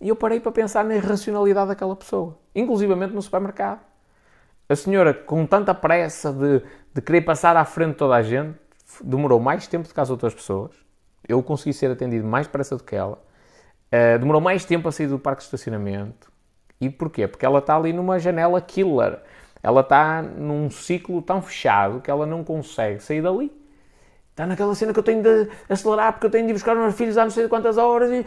e 0.00 0.08
eu 0.08 0.16
parei 0.16 0.40
para 0.40 0.50
pensar 0.50 0.86
na 0.86 0.94
irracionalidade 0.94 1.68
daquela 1.68 1.94
pessoa, 1.94 2.34
inclusivamente 2.54 3.12
no 3.12 3.20
supermercado. 3.20 3.80
A 4.66 4.74
senhora, 4.74 5.12
com 5.12 5.44
tanta 5.44 5.74
pressa 5.74 6.32
de, 6.32 6.62
de 6.94 7.02
querer 7.02 7.20
passar 7.20 7.54
à 7.54 7.64
frente 7.66 7.90
de 7.90 7.96
toda 7.96 8.14
a 8.14 8.22
gente, 8.22 8.56
demorou 9.04 9.38
mais 9.38 9.66
tempo 9.66 9.86
do 9.86 9.92
que 9.92 10.00
as 10.00 10.08
outras 10.08 10.32
pessoas. 10.32 10.70
Eu 11.28 11.42
consegui 11.42 11.74
ser 11.74 11.90
atendido 11.90 12.26
mais 12.26 12.46
depressa 12.46 12.74
do 12.74 12.82
que 12.82 12.96
ela. 12.96 13.22
Uh, 13.92 14.18
demorou 14.18 14.40
mais 14.40 14.64
tempo 14.64 14.88
a 14.88 14.92
sair 14.92 15.08
do 15.08 15.18
parque 15.18 15.40
de 15.40 15.44
estacionamento. 15.44 16.32
E 16.80 16.88
porquê? 16.88 17.28
Porque 17.28 17.44
ela 17.44 17.58
está 17.58 17.76
ali 17.76 17.92
numa 17.92 18.18
janela 18.18 18.62
killer. 18.62 19.20
Ela 19.66 19.80
está 19.80 20.22
num 20.22 20.70
ciclo 20.70 21.20
tão 21.20 21.42
fechado 21.42 22.00
que 22.00 22.08
ela 22.08 22.24
não 22.24 22.44
consegue 22.44 23.00
sair 23.00 23.20
dali. 23.20 23.50
Está 24.30 24.46
naquela 24.46 24.72
cena 24.76 24.92
que 24.92 24.98
eu 25.00 25.02
tenho 25.02 25.24
de 25.24 25.50
acelerar 25.68 26.12
porque 26.12 26.26
eu 26.26 26.30
tenho 26.30 26.46
de 26.46 26.52
buscar 26.52 26.76
os 26.76 26.82
meus 26.82 26.94
filhos 26.94 27.18
há 27.18 27.24
não 27.24 27.32
sei 27.32 27.48
quantas 27.48 27.76
horas 27.76 28.08
e, 28.12 28.24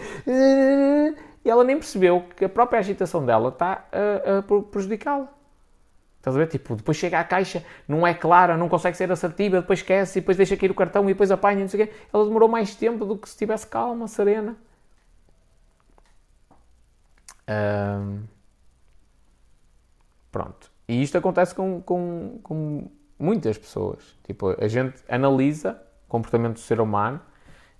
e 1.45 1.49
ela 1.49 1.63
nem 1.63 1.78
percebeu 1.78 2.25
que 2.36 2.43
a 2.43 2.49
própria 2.49 2.80
agitação 2.80 3.25
dela 3.25 3.47
está 3.47 3.86
a, 3.89 4.39
a 4.39 4.41
pre- 4.41 4.63
prejudicá-la. 4.63 5.30
Estás 6.17 6.36
a 6.36 6.39
ver? 6.39 6.47
Tipo, 6.47 6.75
depois 6.75 6.97
chega 6.97 7.17
à 7.21 7.23
caixa, 7.23 7.63
não 7.88 8.06
é 8.06 8.13
clara, 8.13 8.58
não 8.58 8.67
consegue 8.67 8.97
ser 8.97 9.10
assertiva, 9.10 9.62
depois 9.62 9.80
esquece 9.80 10.19
depois 10.19 10.36
deixa 10.36 10.58
cair 10.58 10.71
o 10.71 10.75
cartão 10.75 11.06
e 11.06 11.13
depois 11.13 11.32
apanha, 11.32 11.62
não 11.62 11.69
sei 11.69 11.84
o 11.84 11.88
quê. 11.88 11.93
Ela 12.13 12.25
demorou 12.25 12.49
mais 12.49 12.75
tempo 12.75 13.06
do 13.06 13.17
que 13.17 13.30
se 13.30 13.36
estivesse 13.36 13.65
calma, 13.65 14.10
serena. 14.10 14.58
Pronto. 20.32 20.71
E 20.89 21.04
isto 21.04 21.19
acontece 21.19 21.54
com, 21.54 21.80
com, 21.84 22.39
com 22.41 22.89
muitas 23.19 23.60
pessoas. 23.60 24.17
Tipo, 24.23 24.60
a 24.60 24.67
gente 24.67 24.95
analisa 25.08 25.80
o 26.08 26.10
comportamento 26.10 26.54
do 26.54 26.60
ser 26.62 26.82
humano 26.82 27.21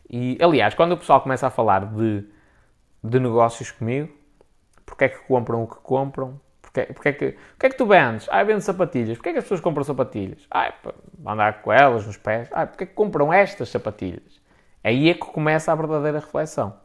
e, 0.08 0.38
aliás, 0.40 0.76
quando 0.76 0.92
o 0.92 0.98
pessoal 0.98 1.20
começa 1.20 1.48
a 1.48 1.50
falar 1.50 1.88
de, 1.88 2.24
de 3.04 3.20
negócios 3.20 3.72
comigo, 3.72 4.14
porque 4.86 5.06
é 5.06 5.10
que 5.10 5.18
compram 5.28 5.64
o 5.64 5.68
que 5.68 5.78
compram, 5.78 6.40
porque, 6.62 6.84
porque 6.94 7.10
é 7.10 7.14
que, 7.14 7.32
porque 7.32 7.66
é 7.66 7.70
que 7.72 7.78
tu 7.78 7.88
vendes? 7.88 8.28
Ah, 8.30 8.44
vendo 8.44 8.62
sapatilhas. 8.62 9.18
Porque 9.18 9.30
é 9.30 9.32
que 9.32 9.40
as 9.40 9.44
pessoas 9.44 9.62
compram 9.62 9.84
sapatilhas? 9.84 10.46
Ah, 10.52 10.72
para 10.72 10.94
andar 11.34 11.64
com 11.64 11.74
elas 11.74 12.06
nos 12.06 12.16
pés. 12.16 12.48
Ah, 12.52 12.68
porque 12.68 12.84
é 12.84 12.88
que 12.88 12.94
compram 12.94 13.34
estas 13.34 13.70
sapatilhas? 13.70 14.40
Aí 14.84 15.10
é 15.10 15.16
que 15.16 15.26
começa 15.26 15.72
a 15.72 15.76
verdadeira 15.76 16.20
reflexão. 16.20 16.76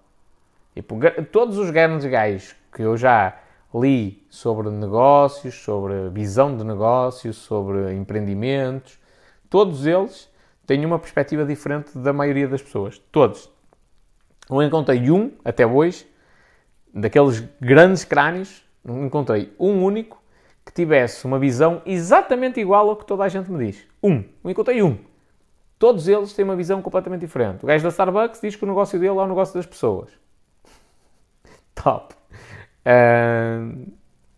Tipo, 0.73 0.99
todos 1.31 1.59
os 1.59 1.69
grandes 1.69 2.07
gajos 2.07 2.57
que 2.73 2.81
eu 2.81 2.97
já 2.97 3.43
li 3.75 4.25
sobre 4.31 4.71
negócios, 4.71 5.55
sobre 5.55 6.09
visão 6.11 6.57
de 6.57 6.63
negócios, 6.63 7.37
sobre 7.37 7.93
empreendimentos, 7.95 8.99
todos 9.51 9.85
eles 9.87 10.31
têm 10.67 10.85
uma 10.85 10.99
perspectiva 10.99 11.45
diferente 11.45 11.99
da 11.99 12.13
maioria 12.13 12.47
das 12.47 12.63
pessoas. 12.63 12.99
Todos. 13.11 13.51
Não 14.49 14.63
encontrei 14.63 15.11
um, 15.11 15.33
até 15.45 15.67
hoje, 15.67 16.07
daqueles 16.93 17.41
grandes 17.61 18.05
crânios, 18.05 18.65
não 18.85 19.07
encontrei 19.07 19.53
um 19.59 19.83
único 19.83 20.23
que 20.65 20.73
tivesse 20.73 21.25
uma 21.25 21.39
visão 21.39 21.83
exatamente 21.85 22.61
igual 22.61 22.89
ao 22.89 22.97
que 22.97 23.07
toda 23.07 23.25
a 23.25 23.29
gente 23.29 23.51
me 23.51 23.67
diz. 23.67 23.85
Um. 24.03 24.25
Não 24.43 24.51
encontrei 24.51 24.83
um. 24.83 24.99
Todos 25.79 26.09
eles 26.09 26.33
têm 26.33 26.45
uma 26.45 26.57
visão 26.57 26.81
completamente 26.81 27.23
diferente. 27.23 27.65
O 27.65 27.67
gajo 27.67 27.83
da 27.83 27.89
Starbucks 27.91 28.41
diz 28.41 28.57
que 28.57 28.65
o 28.65 28.67
negócio 28.67 28.99
dele 28.99 29.11
é 29.11 29.23
o 29.23 29.27
negócio 29.27 29.55
das 29.55 29.67
pessoas. 29.67 30.11
Top. 31.75 32.15
Ahm, 32.87 33.87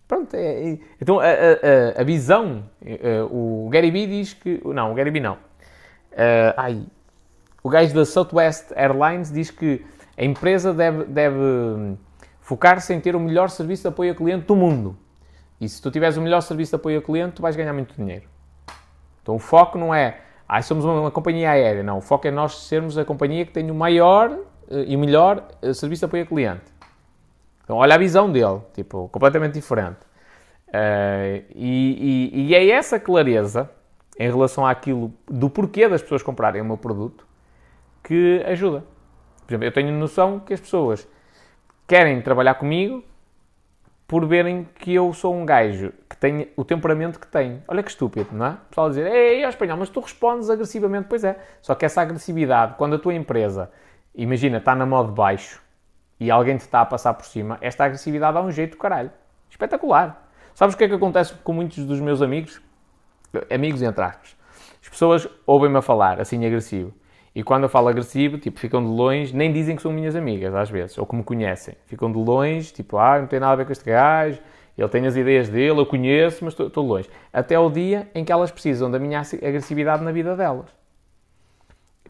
pronto, 0.07 0.35
é- 0.35 0.71
é- 0.73 0.79
então 1.01 1.19
a, 1.19 1.25
a- 1.25 1.29
a- 1.29 2.01
a 2.01 2.05
visão, 2.05 2.65
eh, 2.85 3.23
o 3.31 3.69
Gary 3.71 3.91
Vee 3.91 4.07
diz 4.07 4.35
que. 4.35 4.61
Não, 4.65 4.93
o 4.93 4.95
Gary 4.95 5.11
Vee 5.11 5.21
não. 5.21 5.37
Ah, 6.17 6.55
ai, 6.57 6.83
o 7.63 7.69
gajo 7.69 7.95
da 7.95 8.05
Southwest 8.05 8.73
Airlines 8.75 9.31
diz 9.31 9.51
que 9.51 9.85
a 10.17 10.25
empresa 10.25 10.73
deve, 10.73 11.05
deve 11.05 11.37
focar-se 12.41 12.95
em 12.95 13.01
ter 13.01 13.15
o 13.15 13.21
melhor 13.21 13.51
serviço 13.51 13.83
de 13.83 13.89
apoio 13.89 14.11
ao 14.13 14.17
cliente 14.17 14.47
do 14.47 14.57
mundo. 14.57 14.97
E 15.61 15.69
se 15.69 15.83
tu 15.83 15.91
tiveres 15.91 16.17
o 16.17 16.23
melhor 16.23 16.41
serviço 16.41 16.71
de 16.71 16.77
apoio 16.77 16.97
ao 16.99 17.03
cliente, 17.03 17.35
tu 17.35 17.43
vais 17.43 17.57
ganhar 17.57 17.73
muito 17.73 17.95
dinheiro. 17.95 18.25
Então 19.23 19.35
o 19.35 19.39
foco 19.39 19.77
não 19.77 19.93
é, 19.95 20.21
ah, 20.49 20.63
somos 20.63 20.85
uma, 20.85 21.01
uma 21.01 21.11
companhia 21.11 21.51
aérea. 21.51 21.83
Não, 21.83 21.99
o 21.99 22.01
foco 22.01 22.27
é 22.27 22.31
nós 22.31 22.67
sermos 22.67 22.97
a 22.97 23.05
companhia 23.05 23.45
que 23.45 23.53
tem 23.53 23.71
o 23.71 23.75
maior 23.75 24.31
eh, 24.71 24.85
e 24.89 24.97
o 24.97 24.99
melhor 24.99 25.47
eh, 25.61 25.73
serviço 25.75 26.01
de 26.01 26.05
apoio 26.07 26.23
ao 26.23 26.29
cliente. 26.29 26.63
Então 27.67 27.79
olha 27.79 27.97
a 27.97 27.99
visão 27.99 28.31
dele, 28.31 28.61
tipo, 28.75 29.09
completamente 29.09 29.55
diferente. 29.55 29.99
Eh, 30.73 31.43
e, 31.53 32.31
e- 32.33 32.47
e 32.51 32.55
é 32.55 32.71
essa 32.71 33.01
clareza 33.01 33.69
em 34.19 34.31
relação 34.31 34.65
àquilo 34.65 35.13
do 35.27 35.51
porquê 35.51 35.89
das 35.89 36.01
pessoas 36.01 36.23
comprarem 36.23 36.63
o 36.63 36.65
meu 36.65 36.77
produto 36.79 37.27
que 38.05 38.41
ajuda. 38.47 38.85
Por 39.45 39.51
exemplo, 39.53 39.67
eu 39.67 39.73
tenho 39.73 39.93
noção 39.93 40.39
que 40.39 40.55
as 40.55 40.61
pessoas 40.61 41.09
querem 41.89 42.23
trabalhar 42.23 42.55
comigo 42.55 43.03
por 44.07 44.25
verem 44.27 44.65
que 44.79 44.95
eu 44.95 45.13
sou 45.13 45.35
um 45.35 45.45
gajo 45.45 45.93
que 46.09 46.17
tem 46.17 46.49
o 46.57 46.65
temperamento 46.65 47.19
que 47.19 47.27
tem. 47.27 47.63
Olha 47.67 47.83
que 47.83 47.91
estúpido, 47.91 48.29
não 48.33 48.47
é? 48.47 48.51
O 48.51 48.69
pessoal 48.71 48.89
dizer, 48.89 49.07
ei, 49.13 49.45
é 49.45 49.49
espanhol, 49.49 49.77
mas 49.77 49.89
tu 49.89 49.99
respondes 49.99 50.49
agressivamente. 50.49 51.07
Pois 51.09 51.25
é. 51.25 51.37
Só 51.61 51.75
que 51.75 51.85
essa 51.85 52.01
agressividade, 52.01 52.77
quando 52.79 52.95
a 52.95 52.99
tua 52.99 53.15
empresa, 53.15 53.71
imagina, 54.15 54.59
está 54.59 54.75
na 54.77 54.87
modo 54.87 55.11
baixo 55.11 55.61
e 56.19 56.31
alguém 56.31 56.57
te 56.57 56.63
está 56.63 56.81
a 56.81 56.87
passar 56.87 57.15
por 57.15 57.27
cima, 57.27 57.59
esta 57.61 57.85
agressividade 57.85 58.35
dá 58.35 58.43
um 58.43 58.51
jeito 58.51 58.77
caralho. 58.77 59.11
Espetacular. 59.51 60.29
Sabes 60.55 60.75
o 60.75 60.79
que 60.79 60.85
é 60.85 60.89
que 60.89 60.95
acontece 60.95 61.35
com 61.45 61.53
muitos 61.53 61.85
dos 61.85 62.01
meus 62.01 62.23
amigos? 62.23 62.61
Amigos, 63.51 63.83
entre 63.83 64.03
aspas. 64.03 64.37
As 64.83 64.89
pessoas 64.89 65.29
ouvem-me 65.47 65.77
a 65.77 65.83
falar 65.83 66.21
assim 66.21 66.45
agressivo. 66.47 66.95
E 67.35 67.43
quando 67.43 67.65
eu 67.65 67.69
falo 67.69 67.89
agressivo, 67.89 68.39
tipo, 68.39 68.59
ficam 68.59 68.83
de 68.83 68.89
longe, 68.89 69.37
nem 69.37 69.53
dizem 69.53 69.77
que 69.77 69.83
são 69.83 69.93
minhas 69.93 70.17
amigas, 70.17 70.55
às 70.55 70.71
vezes, 70.71 70.97
ou 70.97 71.05
que 71.05 71.15
me 71.15 71.23
conhecem. 71.23 71.75
Ficam 71.85 72.11
de 72.11 72.19
longe, 72.19 72.73
tipo, 72.73 72.97
ah, 72.97 73.19
não 73.21 73.27
tem 73.27 73.39
nada 73.39 73.53
a 73.53 73.57
ver 73.57 73.67
com 73.67 73.73
este 73.73 73.85
gajo, 73.85 74.41
ele 74.79 74.89
tem 74.89 75.07
as 75.07 75.17
ideias 75.17 75.49
dele, 75.49 75.79
eu 75.79 75.85
conheço, 75.85 76.45
mas 76.45 76.59
estou 76.59 76.85
longe. 76.85 77.11
Até 77.31 77.59
o 77.59 77.69
dia 77.69 78.11
em 78.15 78.25
que 78.25 78.33
elas 78.33 78.51
precisam 78.51 78.91
da 78.91 78.99
minha 78.99 79.21
agressividade 79.21 80.03
na 80.03 80.13
vida 80.13 80.35
delas. 80.35 80.71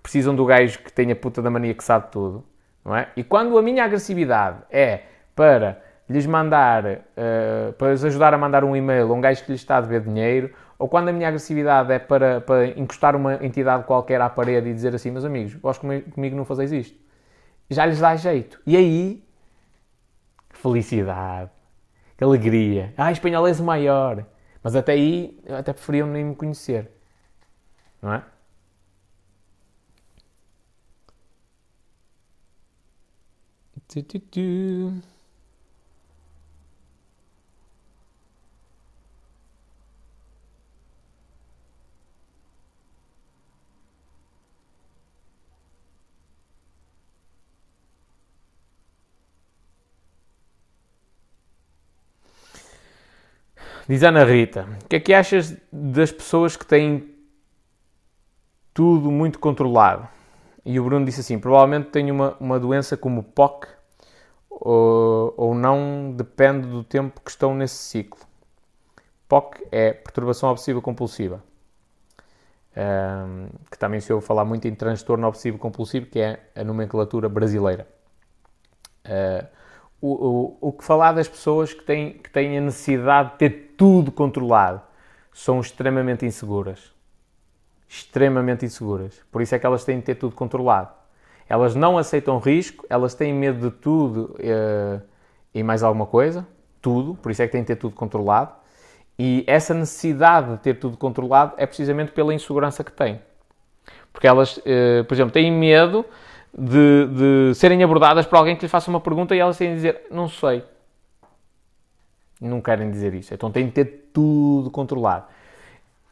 Precisam 0.01 0.35
do 0.37 0.45
gajo 0.45 0.79
que 0.79 0.93
tem 0.93 1.11
a 1.11 1.17
puta 1.17 1.43
da 1.43 1.51
mania 1.51 1.75
que 1.75 1.83
sabe 1.83 2.11
tudo, 2.13 2.45
não 2.87 2.95
é? 2.95 3.09
E 3.17 3.25
quando 3.25 3.59
a 3.59 3.63
minha 3.63 3.85
agressividade 3.85 4.59
é 4.71 5.03
para 5.35 5.83
lhes 6.09 6.25
mandar, 6.25 6.85
uh, 6.87 7.73
para 7.77 7.93
os 7.93 8.05
ajudar 8.05 8.33
a 8.33 8.39
mandar 8.39 8.63
um 8.63 8.77
e-mail 8.77 9.11
a 9.11 9.13
um 9.13 9.21
gajo 9.21 9.45
que 9.45 9.51
lhes 9.51 9.61
está 9.61 9.79
a 9.79 9.81
dever 9.81 10.03
dinheiro, 10.03 10.55
ou 10.79 10.89
quando 10.89 11.09
a 11.09 11.13
minha 11.13 11.27
agressividade 11.27 11.93
é 11.93 11.99
para, 11.99 12.41
para 12.41 12.69
encostar 12.79 13.17
uma 13.17 13.45
entidade 13.45 13.83
qualquer 13.83 14.21
à 14.21 14.29
parede 14.29 14.69
e 14.69 14.75
dizer 14.75 14.95
assim, 14.95 15.11
meus 15.11 15.25
amigos, 15.25 15.55
vós 15.55 15.79
comigo 15.79 16.37
não 16.37 16.45
fazeis 16.45 16.71
isto. 16.71 16.97
Já 17.69 17.85
lhes 17.87 17.99
dá 17.99 18.15
jeito. 18.15 18.61
E 18.65 18.77
aí, 18.77 19.25
felicidade, 20.51 21.51
alegria. 22.21 22.95
Ah, 22.97 23.11
espanhol 23.11 23.49
és 23.49 23.59
o 23.59 23.65
maior. 23.65 24.25
Mas 24.63 24.77
até 24.77 24.93
aí, 24.93 25.37
até 25.49 25.73
preferiam 25.73 26.07
nem 26.07 26.25
me 26.25 26.37
conhecer. 26.37 26.89
Não 28.01 28.15
é? 28.15 28.23
Tu, 33.97 34.03
tu, 34.03 34.21
tu. 34.21 35.03
Diz 53.89 54.03
Ana 54.03 54.25
Rita, 54.25 54.69
o 54.85 54.89
que 54.89 54.97
é 54.97 55.01
que 55.01 55.15
achas 55.15 55.57
das 55.73 56.13
pessoas 56.13 56.55
que 56.55 56.67
têm 56.67 57.15
tudo 58.75 59.11
muito 59.11 59.39
controlado? 59.39 60.07
E 60.67 60.79
o 60.79 60.85
Bruno 60.85 61.07
disse 61.07 61.21
assim, 61.21 61.39
provavelmente 61.39 61.89
tem 61.89 62.11
uma, 62.11 62.37
uma 62.39 62.61
doença 62.61 62.95
como 62.95 63.23
POC 63.23 63.76
ou, 64.61 65.35
ou 65.37 65.55
não, 65.55 66.13
depende 66.17 66.67
do 66.67 66.83
tempo 66.83 67.21
que 67.21 67.31
estão 67.31 67.55
nesse 67.55 67.77
ciclo. 67.77 68.21
POC 69.29 69.67
é 69.71 69.93
perturbação 69.93 70.51
obsessiva 70.51 70.81
compulsiva, 70.81 71.43
um, 72.77 73.49
que 73.71 73.79
também 73.79 74.01
se 74.01 74.13
ouve 74.13 74.25
falar 74.25 74.45
muito 74.45 74.67
em 74.69 74.75
transtorno 74.75 75.27
obsessivo 75.27 75.59
compulsivo, 75.59 76.07
que 76.07 76.21
é 76.21 76.49
a 76.55 76.63
nomenclatura 76.63 77.29
brasileira. 77.29 77.87
Uh, 79.05 79.47
o, 80.01 80.59
o, 80.61 80.69
o 80.69 80.73
que 80.73 80.85
falar 80.85 81.13
das 81.13 81.29
pessoas 81.29 81.73
que 81.73 81.83
têm, 81.83 82.13
que 82.13 82.31
têm 82.31 82.59
a 82.59 82.61
necessidade 82.61 83.33
de 83.33 83.37
ter 83.39 83.75
tudo 83.77 84.13
controlado 84.13 84.81
são 85.33 85.61
extremamente 85.61 86.25
inseguras. 86.25 86.93
Extremamente 87.89 88.65
inseguras. 88.65 89.21
Por 89.31 89.43
isso 89.43 89.55
é 89.55 89.59
que 89.59 89.67
elas 89.67 89.85
têm 89.85 89.99
de 89.99 90.05
ter 90.05 90.15
tudo 90.15 90.35
controlado. 90.35 90.91
Elas 91.49 91.75
não 91.75 91.97
aceitam 91.97 92.39
risco, 92.39 92.85
elas 92.89 93.15
têm 93.15 93.33
medo 93.33 93.71
de 93.71 93.77
tudo 93.77 94.37
uh, 94.41 95.01
e 95.55 95.63
mais 95.63 95.83
alguma 95.83 96.07
coisa. 96.07 96.47
Tudo. 96.83 97.15
Por 97.15 97.31
isso 97.31 97.43
é 97.43 97.47
que 97.47 97.53
têm 97.53 97.63
de 97.63 97.69
ter 97.69 97.77
tudo 97.77 97.95
controlado. 97.95 98.53
E 99.19 99.45
essa 99.47 99.73
necessidade 99.73 100.53
de 100.53 100.59
ter 100.59 100.75
tudo 100.75 100.97
controlado 100.97 101.55
é 101.57 101.67
precisamente 101.67 102.13
pela 102.13 102.35
insegurança 102.35 102.83
que 102.83 102.93
têm. 102.93 103.21
Porque 104.13 104.27
elas, 104.27 104.57
uh, 104.59 105.05
por 105.07 105.15
exemplo, 105.15 105.33
têm 105.33 105.53
medo 105.53 106.05
de, 106.57 107.07
de 107.07 107.55
serem 107.55 107.83
abordadas 107.83 108.27
por 108.27 108.37
alguém 108.37 108.57
que 108.57 108.63
lhe 108.63 108.69
faça 108.69 108.91
uma 108.91 109.01
pergunta 109.01 109.35
e 109.35 109.39
elas 109.39 109.57
têm 109.57 109.71
de 109.71 109.75
dizer: 109.77 110.03
Não 110.11 110.29
sei. 110.29 110.65
Não 112.41 112.61
querem 112.61 112.91
dizer 112.91 113.15
isso. 113.15 113.33
Então 113.33 113.51
têm 113.51 113.67
de 113.67 113.73
ter 113.73 114.11
tudo 114.13 114.71
controlado. 114.71 115.27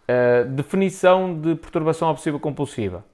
Uh, 0.04 0.48
definição 0.50 1.38
de 1.40 1.54
perturbação 1.56 2.08
obsessiva 2.08 2.38
compulsiva. 2.38 3.04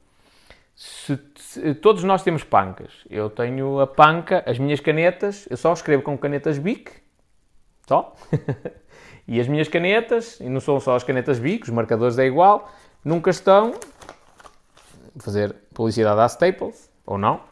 Se, 0.81 1.21
se, 1.37 1.75
todos 1.75 2.03
nós 2.05 2.23
temos 2.23 2.43
pancas. 2.43 2.91
Eu 3.11 3.29
tenho 3.29 3.81
a 3.81 3.87
panca, 3.87 4.43
as 4.47 4.59
minhas 4.59 4.81
canetas, 4.81 5.47
eu 5.51 5.57
só 5.59 5.75
escrevo 5.75 6.03
com 6.03 6.17
canetas 6.17 6.57
BIC, 6.57 6.91
só. 7.87 8.15
e 9.29 9.39
as 9.39 9.47
minhas 9.47 9.69
canetas, 9.69 10.41
e 10.41 10.49
não 10.49 10.59
são 10.59 10.81
só 10.81 10.97
as 10.97 11.05
canetas 11.05 11.39
BIC, 11.39 11.65
os 11.65 11.69
marcadores 11.69 12.19
é 12.19 12.25
igual, 12.25 12.73
nunca 13.05 13.29
estão. 13.29 13.73
Vou 15.15 15.23
fazer 15.23 15.55
publicidade 15.75 16.19
à 16.19 16.25
Staples 16.25 16.91
ou 17.05 17.19
não, 17.19 17.43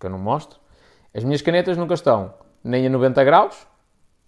que 0.00 0.06
eu 0.06 0.10
não 0.10 0.18
mostro. 0.18 0.58
As 1.14 1.22
minhas 1.22 1.40
canetas 1.40 1.76
nunca 1.76 1.94
estão 1.94 2.34
nem 2.64 2.84
a 2.88 2.90
90 2.90 3.22
graus, 3.22 3.68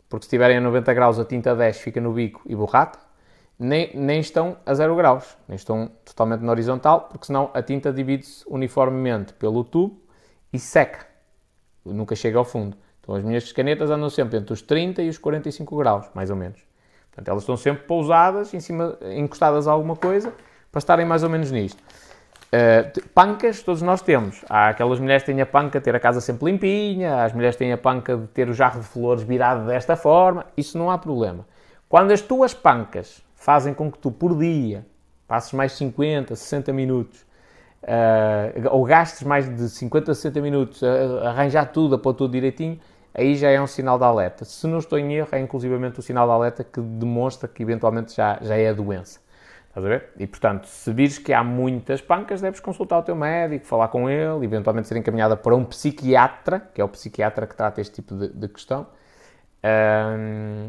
porque 0.09 0.23
se 0.23 0.29
estiverem 0.29 0.59
a 0.59 0.61
90 0.61 0.95
graus 0.95 1.19
a 1.19 1.25
tinta 1.25 1.57
10 1.57 1.81
fica 1.81 2.01
no 2.01 2.13
bico 2.13 2.43
e 2.47 2.55
borrata, 2.55 3.01
nem, 3.61 3.91
nem 3.95 4.21
estão 4.21 4.57
a 4.65 4.73
0 4.73 4.97
graus, 4.97 5.37
nem 5.47 5.55
estão 5.55 5.91
totalmente 6.03 6.41
na 6.41 6.51
horizontal, 6.51 7.03
porque 7.11 7.27
senão 7.27 7.51
a 7.53 7.63
tinta 7.63 7.93
divide-se 7.93 8.43
uniformemente 8.49 9.35
pelo 9.35 9.63
tubo 9.63 10.01
e 10.51 10.59
seca, 10.59 11.07
nunca 11.85 12.17
chega 12.17 12.39
ao 12.39 12.45
fundo. 12.45 12.75
Então 13.01 13.15
as 13.15 13.23
minhas 13.23 13.53
canetas 13.53 13.91
andam 13.91 14.09
sempre 14.09 14.39
entre 14.39 14.55
os 14.55 14.63
30 14.63 15.03
e 15.03 15.11
os 15.11 15.19
45 15.19 15.77
graus, 15.77 16.09
mais 16.15 16.31
ou 16.31 16.37
menos. 16.37 16.59
Portanto, 17.11 17.29
elas 17.29 17.43
estão 17.43 17.57
sempre 17.57 17.85
pousadas, 17.85 18.55
em 18.55 18.61
cima, 18.61 18.97
encostadas 19.15 19.69
a 19.69 19.73
alguma 19.73 19.95
coisa, 19.95 20.33
para 20.73 20.79
estarem 20.79 21.05
mais 21.05 21.23
ou 21.23 21.29
menos 21.29 21.51
nisto. 21.51 21.83
Uh, 21.83 23.09
pancas 23.11 23.63
todos 23.63 23.83
nós 23.83 24.01
temos. 24.01 24.43
Há 24.49 24.71
aquelas 24.71 24.99
mulheres 24.99 25.23
que 25.23 25.33
têm 25.33 25.41
a 25.41 25.47
panca 25.47 25.79
de 25.79 25.85
ter 25.85 25.95
a 25.95 26.01
casa 26.01 26.21
sempre 26.21 26.51
limpinha, 26.51 27.25
as 27.25 27.33
mulheres 27.35 27.57
têm 27.57 27.73
a 27.73 27.79
panca 27.79 28.17
de 28.17 28.27
ter 28.29 28.49
o 28.49 28.55
jarro 28.55 28.81
de 28.81 28.87
flores 28.87 29.23
virado 29.23 29.67
desta 29.67 29.97
forma. 29.97 30.47
Isso 30.57 30.79
não 30.79 30.91
há 30.91 30.97
problema. 30.97 31.47
Quando 31.89 32.13
as 32.13 32.21
tuas 32.21 32.55
pancas 32.55 33.23
fazem 33.41 33.73
com 33.73 33.91
que 33.91 33.99
tu, 33.99 34.13
por 34.13 34.37
dia, 34.37 34.87
passes 35.27 35.53
mais 35.55 35.73
50, 35.73 36.37
60 36.37 36.75
minutos, 36.75 37.23
uh, 37.83 38.69
ou 38.71 38.85
gastes 38.85 39.23
mais 39.23 39.49
de 39.49 39.67
50, 39.71 40.15
60 40.15 40.41
minutos 40.43 40.83
a 40.85 41.31
arranjar 41.31 41.73
tudo, 41.73 41.95
a 41.95 41.99
pôr 41.99 42.13
tudo 42.13 42.33
direitinho, 42.33 42.79
aí 43.15 43.35
já 43.35 43.49
é 43.49 43.59
um 43.59 43.67
sinal 43.67 43.99
de 43.99 44.05
alerta. 44.05 44.45
Se 44.45 44.67
não 44.67 44.77
estou 44.77 44.99
em 44.99 45.15
erro, 45.15 45.29
é 45.33 45.41
inclusivamente 45.41 45.99
o 45.99 46.03
sinal 46.03 46.27
de 46.27 46.35
alerta 46.35 46.63
que 46.63 46.83
demonstra 46.83 47.49
que 47.49 47.63
eventualmente 47.63 48.15
já, 48.15 48.39
já 48.43 48.57
é 48.57 48.69
a 48.69 48.75
doença. 48.75 49.21
Estás 49.69 49.87
a 49.87 49.89
ver? 49.89 50.11
E 50.19 50.27
portanto, 50.27 50.67
se 50.67 50.93
vires 50.93 51.17
que 51.17 51.33
há 51.33 51.43
muitas 51.43 52.03
pancas, 52.03 52.43
deves 52.43 52.61
consultar 52.61 52.99
o 52.99 53.03
teu 53.03 53.17
médico, 53.17 53.65
falar 53.65 53.89
com 53.89 54.11
ele, 54.11 54.45
eventualmente 54.45 54.87
ser 54.87 54.99
encaminhada 54.99 55.35
para 55.35 55.57
um 55.57 55.65
psiquiatra, 55.65 56.61
que 56.75 56.81
é 56.81 56.85
o 56.85 56.89
psiquiatra 56.89 57.47
que 57.47 57.57
trata 57.57 57.81
este 57.81 57.95
tipo 58.03 58.15
de, 58.17 58.29
de 58.29 58.49
questão, 58.49 58.87
um, 59.65 60.69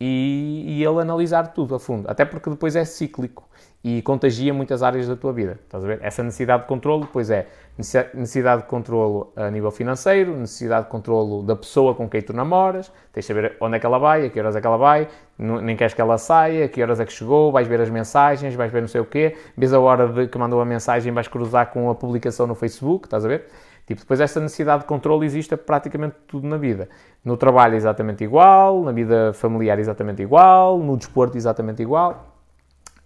e, 0.00 0.64
e, 0.66 0.84
ele 0.84 1.00
analisar 1.00 1.48
tudo 1.48 1.74
a 1.74 1.80
fundo. 1.80 2.08
Até 2.08 2.24
porque 2.24 2.50
depois 2.50 2.76
é 2.76 2.84
cíclico 2.84 3.48
e 3.82 4.02
contagia 4.02 4.52
muitas 4.52 4.82
áreas 4.82 5.08
da 5.08 5.16
tua 5.16 5.32
vida. 5.32 5.58
Estás 5.64 5.84
a 5.84 5.86
ver? 5.86 6.00
Essa 6.02 6.22
necessidade 6.22 6.62
de 6.62 6.68
controle 6.68 7.02
depois 7.02 7.30
é 7.30 7.46
necessidade 7.78 8.62
de 8.62 8.68
controle 8.68 9.26
a 9.36 9.50
nível 9.50 9.70
financeiro, 9.70 10.36
necessidade 10.36 10.86
de 10.86 10.90
controle 10.90 11.46
da 11.46 11.54
pessoa 11.54 11.94
com 11.94 12.08
quem 12.08 12.20
tu 12.20 12.32
namoras, 12.32 12.90
tens 13.12 13.22
de 13.22 13.28
saber 13.28 13.56
onde 13.60 13.76
é 13.76 13.78
que 13.78 13.86
ela 13.86 13.98
vai, 13.98 14.26
a 14.26 14.30
que 14.30 14.40
horas 14.40 14.56
é 14.56 14.60
que 14.60 14.66
ela 14.66 14.76
vai, 14.76 15.08
nem 15.38 15.76
queres 15.76 15.94
que 15.94 16.00
ela 16.00 16.18
saia, 16.18 16.64
a 16.64 16.68
que 16.68 16.82
horas 16.82 17.00
é 17.00 17.04
que 17.04 17.12
chegou, 17.12 17.52
vais 17.52 17.68
ver 17.68 17.80
as 17.80 17.90
mensagens, 17.90 18.54
vais 18.54 18.72
ver 18.72 18.80
não 18.80 18.88
sei 18.88 19.00
o 19.00 19.04
quê, 19.04 19.36
vês 19.56 19.72
a 19.72 19.78
hora 19.78 20.08
de 20.08 20.26
que 20.26 20.38
mandou 20.38 20.60
a 20.60 20.64
mensagem, 20.64 21.12
vais 21.12 21.28
cruzar 21.28 21.70
com 21.70 21.90
a 21.90 21.94
publicação 21.94 22.46
no 22.46 22.54
Facebook, 22.54 23.06
estás 23.06 23.24
a 23.24 23.28
ver? 23.28 23.46
Tipo, 23.86 24.00
depois 24.00 24.20
essa 24.20 24.40
necessidade 24.40 24.82
de 24.82 24.88
controle 24.88 25.24
existe 25.24 25.54
a 25.54 25.58
praticamente 25.58 26.16
tudo 26.26 26.46
na 26.46 26.56
vida. 26.56 26.88
No 27.24 27.36
trabalho 27.36 27.76
exatamente 27.76 28.24
igual, 28.24 28.82
na 28.82 28.92
vida 28.92 29.32
familiar 29.32 29.78
exatamente 29.78 30.22
igual, 30.22 30.78
no 30.78 30.96
desporto 30.96 31.36
exatamente 31.36 31.82
igual. 31.82 32.36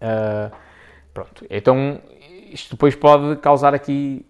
Uh, 0.01 0.51
Pronto, 1.13 1.45
então 1.51 2.01
isto 2.53 2.71
depois 2.71 2.95
pode 2.95 3.37
causar 3.41 3.75
aqui 3.75 4.27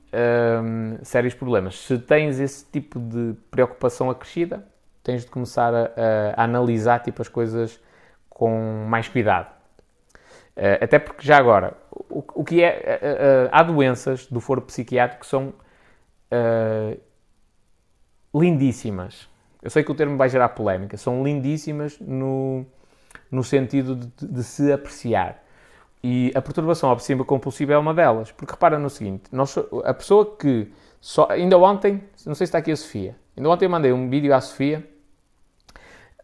um, 0.62 0.98
sérios 1.02 1.34
problemas. 1.34 1.78
Se 1.78 1.98
tens 1.98 2.40
esse 2.40 2.64
tipo 2.70 2.98
de 2.98 3.34
preocupação 3.50 4.10
acrescida, 4.10 4.66
tens 5.02 5.24
de 5.24 5.30
começar 5.30 5.74
a, 5.74 5.90
a, 6.36 6.44
analisar 6.44 7.00
tipo, 7.00 7.20
as 7.20 7.28
coisas 7.28 7.80
com 8.28 8.86
mais 8.88 9.08
cuidado. 9.08 9.48
Uh, 10.56 10.82
até 10.82 10.98
porque 10.98 11.26
já 11.26 11.36
agora, 11.38 11.74
o, 11.90 12.24
o 12.34 12.44
que 12.44 12.62
é. 12.62 13.00
Uh, 13.02 13.48
há 13.52 13.62
doenças 13.62 14.26
do 14.26 14.40
foro 14.40 14.62
psiquiátrico 14.62 15.20
que 15.20 15.26
são 15.26 15.52
lindíssimas, 18.34 19.28
Eu 19.62 19.70
sei 19.70 19.82
que 19.82 19.90
o 19.90 19.94
termo 19.94 20.16
vai 20.16 20.28
gerar 20.28 20.50
polémica, 20.50 20.96
são 20.96 21.22
lindíssimas 21.22 21.98
no, 22.00 22.64
no 23.30 23.44
sentido 23.44 23.96
de, 23.96 24.26
de 24.26 24.44
se 24.44 24.72
apreciar. 24.72 25.42
E 26.02 26.32
a 26.34 26.40
perturbação 26.40 26.90
obsessiva 26.90 27.24
compulsiva 27.24 27.74
é 27.74 27.78
uma 27.78 27.92
delas. 27.92 28.32
Porque 28.32 28.52
repara 28.52 28.78
no 28.78 28.88
seguinte: 28.88 29.24
nós, 29.32 29.56
a 29.84 29.94
pessoa 29.94 30.36
que. 30.36 30.72
Só, 31.00 31.28
ainda 31.30 31.56
ontem, 31.56 32.02
não 32.26 32.34
sei 32.34 32.46
se 32.46 32.50
está 32.50 32.58
aqui 32.58 32.70
a 32.70 32.76
Sofia, 32.76 33.16
ainda 33.34 33.48
ontem 33.48 33.64
eu 33.64 33.70
mandei 33.70 33.90
um 33.90 34.10
vídeo 34.10 34.34
à 34.34 34.40
Sofia, 34.40 34.86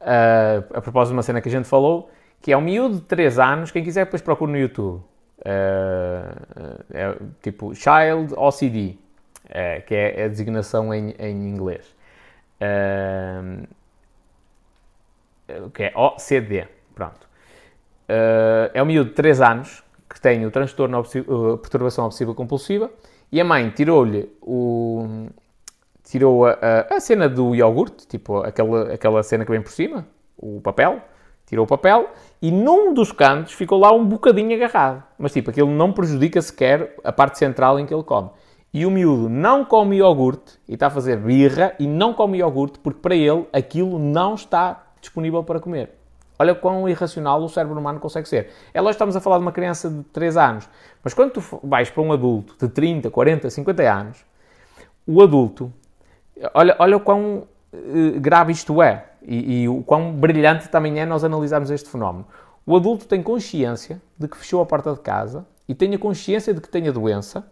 uh, 0.03 0.77
a 0.77 0.83
propósito 0.83 1.13
de 1.13 1.17
uma 1.17 1.23
cena 1.23 1.41
que 1.41 1.49
a 1.49 1.53
gente 1.53 1.67
falou, 1.67 2.11
que 2.43 2.53
é 2.53 2.57
um 2.57 2.61
miúdo 2.61 2.97
de 2.97 3.01
3 3.03 3.39
anos, 3.39 3.71
quem 3.71 3.83
quiser 3.83 4.05
depois 4.05 4.21
procura 4.21 4.53
no 4.53 4.59
YouTube. 4.59 5.03
Uh, 5.39 6.85
é, 6.93 7.17
tipo 7.43 7.75
Child 7.75 8.35
OCD, 8.37 8.99
uh, 9.51 9.83
que 9.87 9.95
é 9.95 10.25
a 10.25 10.29
designação 10.29 10.93
em, 10.93 11.15
em 11.19 11.49
inglês. 11.49 11.95
Uh, 12.61 13.67
que 15.73 15.85
é 15.85 15.93
OCD, 15.95 16.67
pronto. 16.95 17.29
é 18.75 18.83
um 18.83 18.87
miúdo 18.87 19.11
de 19.11 19.17
3 19.17 19.41
anos 19.41 19.85
que 20.09 20.21
tem 20.21 20.45
o 20.45 20.51
transtorno 20.51 20.99
obsessivo, 20.99 21.59
perturbação 21.59 22.07
obsessiva 22.07 22.35
compulsiva 22.35 22.91
e 23.31 23.41
a 23.41 23.45
mãe 23.45 23.71
tirou-lhe 23.71 24.29
o 24.41 25.29
tirou 26.03 26.47
a, 26.47 26.53
a, 26.53 26.97
a, 26.97 27.01
cena 27.01 27.29
do 27.29 27.55
iogurte, 27.55 28.07
tipo 28.07 28.39
aquela, 28.39 28.95
aquela 28.95 29.23
cena 29.23 29.45
que 29.45 29.51
vem 29.51 29.61
por 29.61 29.73
cima, 29.73 30.07
o 30.37 30.61
papel, 30.61 31.01
tirou 31.47 31.65
o 31.65 31.69
papel 31.69 32.09
e 32.41 32.51
num 32.51 32.95
dos 32.95 33.11
cantos 33.13 33.53
ficou 33.53 33.79
lá 33.79 33.93
um 33.93 34.05
bocadinho 34.05 34.55
agarrado. 34.55 35.03
Mas 35.19 35.33
tipo, 35.33 35.51
aquilo 35.51 35.71
não 35.71 35.93
prejudica 35.93 36.41
sequer 36.41 36.95
a 37.03 37.13
parte 37.13 37.39
central 37.39 37.79
em 37.79 37.87
que 37.87 37.93
ele 37.93 38.05
come. 38.05 38.31
E 38.77 38.85
o 38.85 38.91
miúdo 38.91 39.31
não 39.31 39.65
come 39.65 39.97
iogurte 39.97 40.59
e 40.69 40.75
está 40.75 40.89
a 40.89 40.91
fazer 40.91 41.17
birra 41.17 41.75
e 41.79 41.87
não 41.87 42.13
come 42.13 42.37
iogurte 42.37 42.79
porque 42.79 43.01
para 43.01 43.17
ele 43.17 43.47
aquilo 43.51 43.99
não 43.99 44.35
está 44.35 44.89
disponível 45.01 45.43
para 45.43 45.59
comer. 45.59 45.95
Olha 46.39 46.55
quão 46.55 46.87
irracional 46.87 47.43
o 47.43 47.49
cérebro 47.49 47.81
humano 47.81 47.99
consegue 47.99 48.29
ser. 48.29 48.51
É 48.75 48.81
lógico 48.83 48.97
estamos 48.97 49.17
a 49.17 49.21
falar 49.23 49.39
de 49.39 49.45
uma 49.45 49.53
criança 49.53 49.89
de 49.89 50.03
3 50.03 50.37
anos, 50.37 50.69
mas 51.03 51.15
quando 51.15 51.33
tu 51.33 51.61
vais 51.65 51.89
para 51.89 52.03
um 52.03 52.13
adulto 52.13 52.55
de 52.61 52.71
30, 52.71 53.11
40, 53.11 53.49
50 53.49 53.83
anos, 53.83 54.27
o 55.07 55.23
adulto, 55.23 55.73
olha, 56.53 56.77
olha 56.79 56.99
o 56.99 57.01
quão 57.01 57.45
uh, 57.73 58.21
grave 58.21 58.53
isto 58.53 58.83
é 58.83 59.07
e, 59.23 59.63
e 59.63 59.69
o 59.71 59.83
quão 59.85 60.13
brilhante 60.13 60.69
também 60.69 61.01
é 61.01 61.07
nós 61.07 61.25
analisarmos 61.25 61.71
este 61.71 61.89
fenómeno. 61.89 62.27
O 62.67 62.77
adulto 62.77 63.07
tem 63.07 63.23
consciência 63.23 64.03
de 64.19 64.29
que 64.29 64.37
fechou 64.37 64.61
a 64.61 64.67
porta 64.67 64.93
de 64.93 65.01
casa 65.01 65.47
e 65.67 65.75
tem 65.75 65.95
a 65.95 65.99
consciência 65.99 66.53
de 66.53 66.61
que 66.61 66.69
tem 66.69 66.87
a 66.87 66.93
doença 66.93 67.51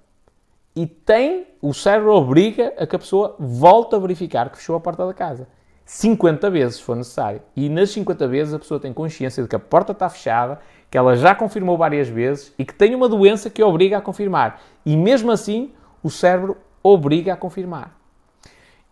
e 0.77 0.87
tem, 0.87 1.47
o 1.63 1.73
cérebro 1.73 2.13
obriga 2.15 2.73
a 2.77 2.87
que 2.87 2.97
a 2.97 2.99
pessoa 2.99 3.37
volte 3.39 3.95
a 3.95 3.99
verificar 3.99 4.51
que 4.51 4.59
fechou 4.59 4.75
a 4.75 4.81
porta 4.81 5.07
da 5.07 5.15
casa. 5.15 5.47
50 5.85 6.51
vezes, 6.51 6.77
se 6.77 6.83
for 6.83 6.97
necessário. 6.97 7.43
E 7.55 7.69
nas 7.69 7.91
50 7.91 8.27
vezes 8.27 8.55
a 8.55 8.59
pessoa 8.59 8.81
tem 8.81 8.93
consciência 8.93 9.43
de 9.43 9.49
que 9.49 9.55
a 9.55 9.61
porta 9.61 9.93
está 9.93 10.09
fechada, 10.09 10.59
que 10.91 10.99
ela 10.99 11.15
já 11.15 11.35
confirmou 11.35 11.77
várias 11.77 12.09
vezes 12.09 12.53
e 12.59 12.65
que 12.65 12.75
tem 12.75 12.95
uma 12.95 13.09
doença 13.09 13.51
que 13.51 13.63
obriga 13.63 13.99
a 13.99 14.01
confirmar. 14.01 14.61
E 14.85 14.97
mesmo 14.97 15.31
assim, 15.31 15.73
o 16.03 16.11
cérebro 16.11 16.57
obriga 16.83 17.35
a 17.35 17.37
confirmar. 17.37 17.97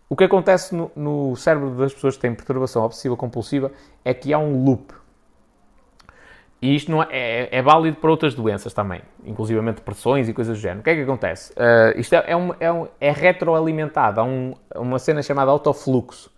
O 0.07 0.15
que 0.15 0.23
acontece 0.23 0.75
no, 0.75 0.91
no 0.95 1.35
cérebro 1.35 1.71
das 1.71 1.93
pessoas 1.93 2.15
que 2.15 2.21
têm 2.21 2.35
perturbação 2.35 2.83
obsessiva 2.83 3.17
compulsiva 3.17 3.71
é 4.05 4.13
que 4.13 4.31
há 4.31 4.37
um 4.37 4.63
loop. 4.63 4.93
E 6.63 6.75
isto 6.77 6.89
não 6.89 7.03
é, 7.03 7.07
é, 7.11 7.49
é, 7.51 7.61
válido 7.61 7.97
para 7.97 8.09
outras 8.09 8.33
doenças 8.33 8.71
também, 8.71 9.01
inclusive 9.25 9.61
depressões 9.73 10.29
e 10.29 10.33
coisas 10.33 10.57
do 10.57 10.61
género. 10.61 10.79
O 10.79 10.83
que 10.83 10.91
é 10.91 10.95
que 10.95 11.01
acontece? 11.01 11.51
Uh, 11.51 11.99
isto 11.99 12.15
é, 12.15 12.23
é, 12.25 12.37
um, 12.37 12.53
é, 12.57 12.71
um, 12.71 12.87
é 13.01 13.11
retroalimentado. 13.11 14.21
Há 14.21 14.23
um, 14.23 14.53
uma 14.73 14.97
cena 14.97 15.21
chamada 15.21 15.51
autofluxo, 15.51 16.31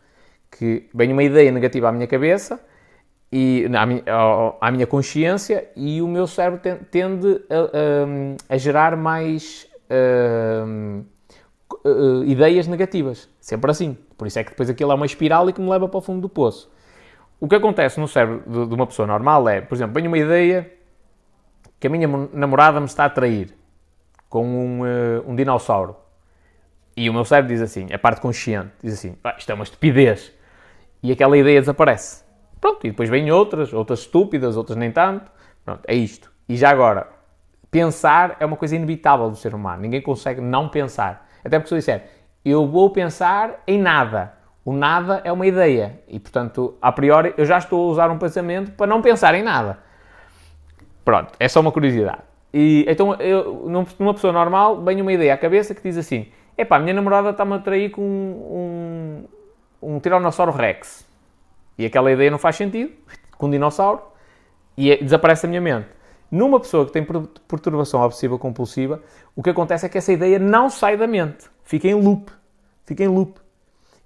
que 0.49 0.89
vem 0.95 1.13
uma 1.13 1.21
ideia 1.21 1.51
negativa 1.51 1.89
à 1.89 1.91
minha 1.91 2.07
cabeça, 2.07 2.59
e 3.32 3.67
à 3.71 3.86
minha, 3.86 4.03
à 4.59 4.71
minha 4.71 4.88
consciência, 4.88 5.69
e 5.76 6.01
o 6.01 6.07
meu 6.07 6.26
cérebro 6.26 6.59
tende 6.89 7.41
a, 7.47 8.49
a, 8.49 8.55
a 8.55 8.57
gerar 8.57 8.97
mais... 8.97 9.67
Uh, 9.91 11.05
uh, 11.86 12.23
ideias 12.23 12.65
negativas. 12.65 13.30
Sempre 13.39 13.69
assim. 13.69 13.95
Por 14.17 14.26
isso 14.26 14.39
é 14.39 14.43
que 14.43 14.49
depois 14.49 14.71
aquilo 14.71 14.91
é 14.91 14.95
uma 14.95 15.05
espiral 15.05 15.47
e 15.49 15.53
que 15.53 15.61
me 15.61 15.69
leva 15.69 15.88
para 15.88 15.97
o 15.99 16.01
fundo 16.01 16.21
do 16.21 16.30
poço. 16.30 16.73
O 17.39 17.47
que 17.47 17.55
acontece 17.55 17.99
no 17.99 18.07
cérebro 18.07 18.67
de, 18.67 18.73
uma 18.73 18.88
pessoa 18.88 19.07
normal 19.07 19.47
é, 19.49 19.61
por 19.61 19.75
exemplo, 19.75 19.93
venho 19.93 20.07
uma 20.07 20.17
ideia 20.17 20.71
que 21.79 21.88
a 21.88 21.89
minha 21.89 22.07
namorada 22.33 22.79
me 22.79 22.86
está 22.86 23.05
a 23.05 23.09
trair 23.09 23.53
com 24.29 24.45
um, 24.45 24.81
uh, 24.81 25.23
um 25.27 25.36
dinossauro. 25.36 25.95
E 26.95 27.09
o 27.09 27.13
meu 27.13 27.25
cérebro 27.25 27.53
diz 27.53 27.61
assim, 27.61 27.91
a 27.91 27.99
parte 27.99 28.21
consciente, 28.21 28.71
diz 28.81 28.93
assim, 28.93 29.17
ah, 29.23 29.36
isto 29.38 29.51
é 29.51 29.55
uma 29.55 29.63
estupidez. 29.63 30.31
E 31.03 31.11
aquela 31.11 31.38
ideia 31.38 31.59
desaparece. 31.59 32.23
Pronto, 32.59 32.88
e 32.88 32.91
depois 32.91 33.09
vêm 33.09 33.31
outras, 33.31 33.73
outras 33.73 33.99
estúpidas, 33.99 34.55
outras 34.55 34.77
nem 34.77 34.91
tanto. 34.91 35.29
Pronto, 35.63 35.81
é 35.88 35.93
isto. 35.93 36.31
E 36.47 36.55
já 36.55 36.69
agora, 36.69 37.07
pensar 37.69 38.38
é 38.39 38.45
uma 38.45 38.55
coisa 38.55 38.75
inevitável 38.75 39.29
do 39.29 39.36
ser 39.36 39.53
humano. 39.53 39.81
Ninguém 39.81 40.01
consegue 40.01 40.39
não 40.39 40.69
pensar. 40.69 41.29
Até 41.43 41.59
porque 41.59 41.67
se 41.67 41.75
eu 41.75 41.79
disser, 41.79 42.09
eu 42.43 42.65
vou 42.65 42.89
pensar 42.89 43.61
em 43.67 43.79
nada. 43.79 44.33
O 44.66 44.74
nada 44.74 45.22
é 45.24 45.32
uma 45.32 45.45
ideia. 45.45 45.99
E, 46.07 46.20
portanto, 46.20 46.76
a 46.82 46.91
priori, 46.91 47.36
eu 47.38 47.45
já 47.45 47.59
estou 47.59 47.88
a 47.88 47.91
usar 47.91 48.09
um 48.09 48.18
pensamento 48.18 48.72
para 48.72 48.88
não 48.88 48.99
pensar 48.99 49.36
em 49.36 49.43
nada. 49.43 49.78
Pronto, 51.05 51.34
é 51.39 51.47
só 51.47 51.59
uma 51.59 51.72
curiosidade. 51.72 52.24
E, 52.51 52.84
então, 52.88 53.13
eu, 53.16 53.70
numa 53.99 54.13
pessoa 54.13 54.34
normal, 54.34 54.82
vem 54.82 54.99
uma 54.99 55.13
ideia 55.13 55.36
à 55.36 55.38
cabeça 55.38 55.76
que 55.76 55.84
diz 55.84 55.97
assim, 55.97 56.28
epá, 56.57 56.78
a 56.78 56.80
minha 56.80 56.95
namorada 56.95 57.30
está-me 57.30 57.53
a 57.53 57.59
trair 57.59 57.91
com 57.91 58.01
um, 58.01 59.28
um, 59.84 59.95
um 59.95 59.99
Tiranossauro 59.99 60.51
Rex. 60.51 61.05
E 61.78 61.86
aquela 61.86 62.11
ideia 62.11 62.32
não 62.32 62.39
faz 62.39 62.55
sentido, 62.55 62.91
com 63.38 63.45
um 63.45 63.51
dinossauro, 63.51 64.01
e 64.76 64.91
é, 64.91 64.97
desaparece 64.97 65.43
da 65.43 65.49
minha 65.49 65.61
mente. 65.61 65.89
Numa 66.32 66.59
pessoa 66.59 66.88
que 66.88 66.91
tem 66.91 67.05
perturbação 67.47 68.01
obsessiva 68.01 68.39
compulsiva, 68.39 69.03
o 69.36 69.43
que 69.43 69.51
acontece 69.51 69.86
é 69.86 69.89
que 69.89 69.97
essa 69.97 70.11
ideia 70.11 70.39
não 70.39 70.72
sai 70.72 70.97
da 70.97 71.05
mente, 71.05 71.45
fica 71.63 71.88
em 71.88 71.93
loop. 71.93 72.32
Fica 72.84 73.03
em 73.03 73.07
loop. 73.07 73.44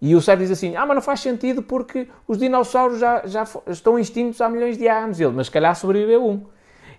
E 0.02 0.16
o 0.16 0.22
cérebro 0.22 0.46
diz 0.46 0.58
assim: 0.58 0.76
Ah, 0.76 0.86
mas 0.86 0.96
não 0.96 1.02
faz 1.02 1.20
sentido 1.20 1.62
porque 1.62 2.08
os 2.28 2.38
dinossauros 2.38 3.00
já, 3.00 3.22
já 3.26 3.46
estão 3.68 4.00
extintos 4.00 4.40
há 4.42 4.48
milhões 4.48 4.78
de 4.78 4.88
anos. 4.88 5.20
Ele, 5.20 5.34
mas 5.34 5.48
se 5.48 5.52
calhar 5.52 5.76
sobreviveu 5.76 6.26
um. 6.26 6.46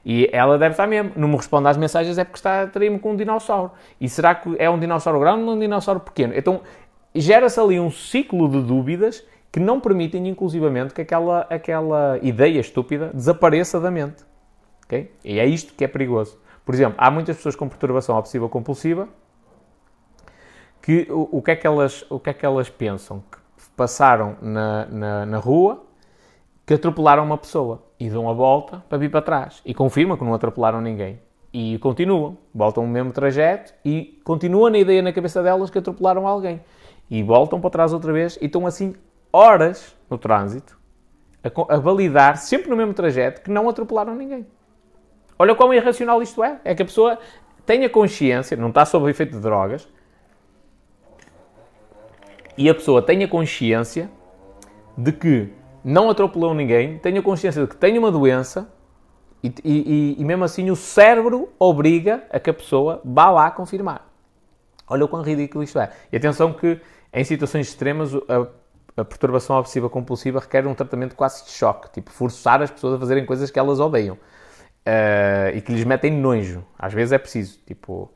E 0.04 0.28
ela 0.32 0.58
deve 0.58 0.72
estar 0.72 0.86
mesmo. 0.86 1.12
Não 1.16 1.28
me 1.28 1.36
responde 1.36 1.68
às 1.68 1.76
mensagens 1.76 2.18
é 2.18 2.24
porque 2.24 2.38
está 2.38 2.62
a 2.62 2.66
trair-me 2.66 2.98
com 2.98 3.12
um 3.12 3.16
dinossauro. 3.16 3.72
E 4.00 4.08
será 4.08 4.34
que 4.34 4.54
é 4.58 4.68
um 4.68 4.78
dinossauro 4.78 5.18
grande 5.20 5.44
ou 5.44 5.54
um 5.54 5.58
dinossauro 5.58 6.00
pequeno? 6.00 6.34
Então 6.36 6.60
gera-se 7.14 7.58
ali 7.58 7.80
um 7.80 7.90
ciclo 7.90 8.48
de 8.48 8.62
dúvidas 8.62 9.24
que 9.52 9.58
não 9.58 9.80
permitem, 9.80 10.28
inclusivamente, 10.28 10.94
que 10.94 11.00
aquela, 11.00 11.40
aquela 11.50 12.18
ideia 12.22 12.60
estúpida 12.60 13.10
desapareça 13.12 13.80
da 13.80 13.90
mente. 13.90 14.24
Okay? 14.84 15.10
E 15.24 15.40
é 15.40 15.46
isto 15.46 15.74
que 15.74 15.84
é 15.84 15.88
perigoso. 15.88 16.38
Por 16.64 16.74
exemplo, 16.74 16.94
há 16.98 17.10
muitas 17.10 17.36
pessoas 17.36 17.56
com 17.56 17.68
perturbação 17.68 18.16
obsessiva 18.16 18.48
compulsiva 18.48 19.08
que 20.82 21.06
o, 21.10 21.38
o, 21.38 21.42
que, 21.42 21.50
é 21.50 21.56
que 21.56 21.66
elas, 21.66 22.04
o 22.08 22.18
que 22.18 22.30
é 22.30 22.32
que 22.32 22.44
elas 22.44 22.68
pensam? 22.68 23.22
Que 23.30 23.38
passaram 23.76 24.36
na, 24.40 24.86
na, 24.86 25.26
na 25.26 25.38
rua, 25.38 25.84
que 26.66 26.74
atropelaram 26.74 27.24
uma 27.24 27.38
pessoa 27.38 27.82
e 27.98 28.08
dão 28.08 28.28
a 28.28 28.32
volta 28.32 28.82
para 28.88 28.98
vir 28.98 29.10
para 29.10 29.22
trás 29.22 29.60
e 29.64 29.74
confirmam 29.74 30.16
que 30.16 30.24
não 30.24 30.34
atropelaram 30.34 30.80
ninguém. 30.80 31.20
E 31.52 31.78
continuam, 31.78 32.38
voltam 32.54 32.84
o 32.84 32.88
mesmo 32.88 33.12
trajeto 33.12 33.74
e 33.84 34.20
continuam 34.24 34.70
na 34.70 34.78
ideia 34.78 35.02
na 35.02 35.12
cabeça 35.12 35.42
delas 35.42 35.68
que 35.68 35.78
atropelaram 35.78 36.26
alguém. 36.26 36.60
E 37.10 37.22
voltam 37.22 37.60
para 37.60 37.70
trás 37.70 37.92
outra 37.92 38.12
vez 38.12 38.38
e 38.40 38.46
estão 38.46 38.66
assim 38.66 38.94
horas 39.32 39.96
no 40.08 40.16
trânsito 40.16 40.78
a, 41.42 41.74
a 41.74 41.78
validar, 41.78 42.36
sempre 42.36 42.70
no 42.70 42.76
mesmo 42.76 42.94
trajeto, 42.94 43.40
que 43.42 43.50
não 43.50 43.68
atropelaram 43.68 44.14
ninguém. 44.14 44.46
Olha 45.38 45.54
quão 45.54 45.72
irracional 45.72 46.22
isto 46.22 46.44
é. 46.44 46.60
É 46.64 46.74
que 46.74 46.82
a 46.82 46.84
pessoa 46.84 47.18
tenha 47.64 47.88
consciência, 47.88 48.56
não 48.56 48.68
está 48.68 48.84
sob 48.84 49.06
o 49.06 49.08
efeito 49.08 49.32
de 49.32 49.40
drogas, 49.40 49.88
e 52.60 52.68
a 52.68 52.74
pessoa 52.74 53.00
tenha 53.00 53.26
consciência 53.26 54.10
de 54.94 55.12
que 55.12 55.50
não 55.82 56.10
atropelou 56.10 56.52
ninguém, 56.52 56.98
tenha 56.98 57.22
consciência 57.22 57.62
de 57.62 57.66
que 57.66 57.74
tem 57.74 57.96
uma 57.96 58.12
doença 58.12 58.70
e, 59.42 59.50
e, 59.64 60.16
e, 60.18 60.24
mesmo 60.26 60.44
assim 60.44 60.70
o 60.70 60.76
cérebro 60.76 61.48
obriga 61.58 62.22
a 62.30 62.38
que 62.38 62.50
a 62.50 62.52
pessoa 62.52 63.00
vá 63.02 63.30
lá 63.30 63.50
confirmar. 63.50 64.06
Olha 64.86 65.06
o 65.06 65.08
quão 65.08 65.22
ridículo 65.22 65.64
isto 65.64 65.78
é. 65.78 65.90
E 66.12 66.18
atenção 66.18 66.52
que 66.52 66.78
em 67.14 67.24
situações 67.24 67.68
extremas 67.68 68.14
a, 68.14 69.00
a 69.00 69.04
perturbação 69.06 69.56
obsessiva 69.56 69.88
compulsiva 69.88 70.38
requer 70.38 70.66
um 70.66 70.74
tratamento 70.74 71.16
quase 71.16 71.46
de 71.46 71.52
choque, 71.52 71.90
tipo 71.90 72.10
forçar 72.10 72.60
as 72.60 72.70
pessoas 72.70 72.92
a 72.96 72.98
fazerem 72.98 73.24
coisas 73.24 73.50
que 73.50 73.58
elas 73.58 73.80
odeiam 73.80 74.16
uh, 74.16 75.56
e 75.56 75.62
que 75.62 75.72
lhes 75.72 75.84
metem 75.84 76.12
nojo. 76.12 76.62
Às 76.78 76.92
vezes 76.92 77.12
é 77.12 77.18
preciso, 77.18 77.58
tipo. 77.66 78.12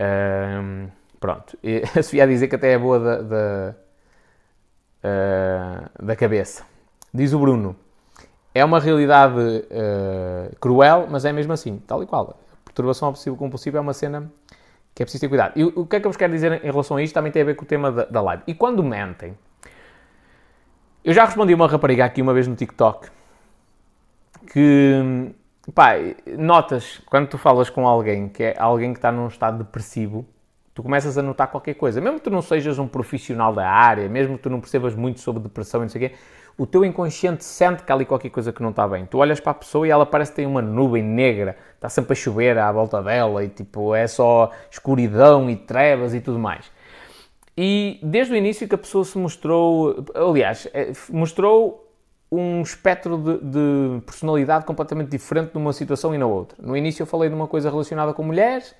Uh, 0.00 1.01
pronto. 1.22 1.56
E 1.62 1.82
a 1.96 2.02
Sofia 2.02 2.24
a 2.24 2.26
dizer 2.26 2.48
que 2.48 2.56
até 2.56 2.72
é 2.72 2.78
boa 2.78 2.98
da, 2.98 3.22
da, 3.22 3.74
uh, 5.04 6.04
da 6.04 6.16
cabeça. 6.16 6.64
Diz 7.14 7.32
o 7.32 7.38
Bruno. 7.38 7.74
É 8.54 8.62
uma 8.62 8.78
realidade 8.78 9.64
cruel, 10.60 11.06
mas 11.08 11.24
é 11.24 11.32
mesmo 11.32 11.54
assim, 11.54 11.78
tal 11.86 12.02
e 12.02 12.06
qual. 12.06 12.38
A 12.52 12.64
perturbação 12.66 13.08
obsessiva 13.08 13.34
compulsiva 13.34 13.78
é 13.78 13.80
uma 13.80 13.94
cena 13.94 14.30
que 14.94 15.02
é 15.02 15.06
preciso 15.06 15.22
ter 15.22 15.28
cuidado. 15.28 15.52
E 15.56 15.64
o 15.64 15.86
que 15.86 15.96
é 15.96 16.00
que 16.00 16.06
eu 16.06 16.10
vos 16.10 16.18
quero 16.18 16.30
dizer 16.34 16.62
em 16.62 16.70
relação 16.70 16.98
a 16.98 17.02
isto 17.02 17.14
também 17.14 17.32
tem 17.32 17.40
a 17.40 17.44
ver 17.46 17.56
com 17.56 17.64
o 17.64 17.66
tema 17.66 17.90
da, 17.90 18.04
da 18.04 18.20
live. 18.20 18.42
E 18.46 18.54
quando 18.54 18.82
mentem, 18.82 19.34
Eu 21.04 21.12
já 21.12 21.24
respondi 21.24 21.52
uma 21.52 21.66
rapariga 21.66 22.04
aqui 22.04 22.22
uma 22.22 22.32
vez 22.32 22.46
no 22.46 22.54
TikTok 22.54 23.08
que, 24.52 25.32
pá, 25.74 25.94
notas 26.38 27.00
quando 27.06 27.28
tu 27.28 27.38
falas 27.38 27.70
com 27.70 27.88
alguém 27.88 28.28
que 28.28 28.42
é 28.44 28.54
alguém 28.58 28.92
que 28.92 28.98
está 28.98 29.10
num 29.10 29.26
estado 29.26 29.58
depressivo, 29.64 30.26
tu 30.74 30.82
começas 30.82 31.18
a 31.18 31.22
notar 31.22 31.48
qualquer 31.50 31.74
coisa. 31.74 32.00
Mesmo 32.00 32.18
que 32.18 32.24
tu 32.24 32.30
não 32.30 32.42
sejas 32.42 32.78
um 32.78 32.86
profissional 32.86 33.52
da 33.52 33.68
área, 33.68 34.08
mesmo 34.08 34.36
que 34.36 34.42
tu 34.42 34.50
não 34.50 34.60
percebas 34.60 34.94
muito 34.94 35.20
sobre 35.20 35.42
depressão 35.42 35.80
e 35.80 35.84
não 35.84 35.88
sei 35.88 36.06
o 36.06 36.08
quê, 36.08 36.16
o 36.56 36.66
teu 36.66 36.84
inconsciente 36.84 37.44
sente 37.44 37.82
que 37.82 37.90
há 37.90 37.94
ali 37.94 38.04
qualquer 38.04 38.30
coisa 38.30 38.52
que 38.52 38.62
não 38.62 38.70
está 38.70 38.86
bem. 38.86 39.06
Tu 39.06 39.18
olhas 39.18 39.40
para 39.40 39.52
a 39.52 39.54
pessoa 39.54 39.86
e 39.86 39.90
ela 39.90 40.04
parece 40.04 40.32
que 40.32 40.36
tem 40.36 40.46
uma 40.46 40.62
nuvem 40.62 41.02
negra, 41.02 41.56
está 41.74 41.88
sempre 41.88 42.12
a 42.12 42.16
chover 42.16 42.58
à 42.58 42.70
volta 42.70 43.02
dela 43.02 43.44
e 43.44 43.48
tipo, 43.48 43.94
é 43.94 44.06
só 44.06 44.50
escuridão 44.70 45.48
e 45.48 45.56
trevas 45.56 46.14
e 46.14 46.20
tudo 46.20 46.38
mais. 46.38 46.70
E 47.56 47.98
desde 48.02 48.32
o 48.32 48.36
início 48.36 48.66
que 48.66 48.74
a 48.74 48.78
pessoa 48.78 49.04
se 49.04 49.18
mostrou, 49.18 50.04
aliás, 50.14 50.66
é, 50.72 50.92
mostrou 51.10 51.82
um 52.30 52.62
espectro 52.62 53.18
de, 53.18 53.38
de, 53.44 54.00
personalidade 54.06 54.64
completamente 54.64 55.10
diferente 55.10 55.50
numa 55.52 55.72
situação 55.72 56.14
e 56.14 56.18
na 56.18 56.24
outra. 56.24 56.56
No 56.62 56.74
início 56.74 57.02
eu 57.02 57.06
falei 57.06 57.28
de 57.28 57.34
uma 57.34 57.46
coisa 57.46 57.68
relacionada 57.68 58.14
com 58.14 58.22
mulheres 58.22 58.74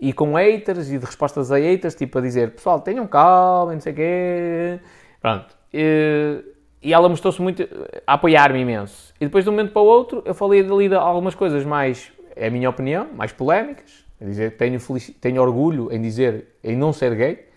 e 0.00 0.12
com 0.12 0.34
haters 0.34 0.90
e 0.90 0.98
de 0.98 1.04
respostas 1.04 1.52
a 1.52 1.58
haters, 1.58 1.94
tipo 1.94 2.18
a 2.18 2.22
dizer, 2.22 2.52
pessoal, 2.52 2.80
tenham 2.80 3.06
calma, 3.06 3.72
não 3.74 3.80
sei 3.80 3.92
o 3.92 3.96
quê. 3.96 4.80
Pronto. 5.20 5.54
E, 5.72 6.42
e 6.82 6.92
ela 6.92 7.08
mostrou-se 7.08 7.40
muito 7.42 7.68
a 8.06 8.14
apoiar-me 8.14 8.60
imenso. 8.60 9.12
E 9.20 9.26
depois 9.26 9.44
de 9.44 9.50
um 9.50 9.52
momento 9.52 9.72
para 9.72 9.82
o 9.82 9.84
outro 9.84 10.22
eu 10.24 10.34
falei 10.34 10.60
ali 10.60 10.88
de 10.88 10.94
algumas 10.94 11.34
coisas 11.34 11.64
mais, 11.64 12.10
é 12.34 12.46
a 12.46 12.50
minha 12.50 12.70
opinião, 12.70 13.08
mais 13.14 13.32
polémicas. 13.32 14.04
A 14.20 14.24
dizer, 14.24 14.56
tenho, 14.56 14.78
tenho 15.20 15.40
orgulho 15.40 15.92
em 15.92 16.00
dizer, 16.00 16.56
em 16.62 16.76
não 16.76 16.92
ser 16.92 17.14
gay 17.14 17.50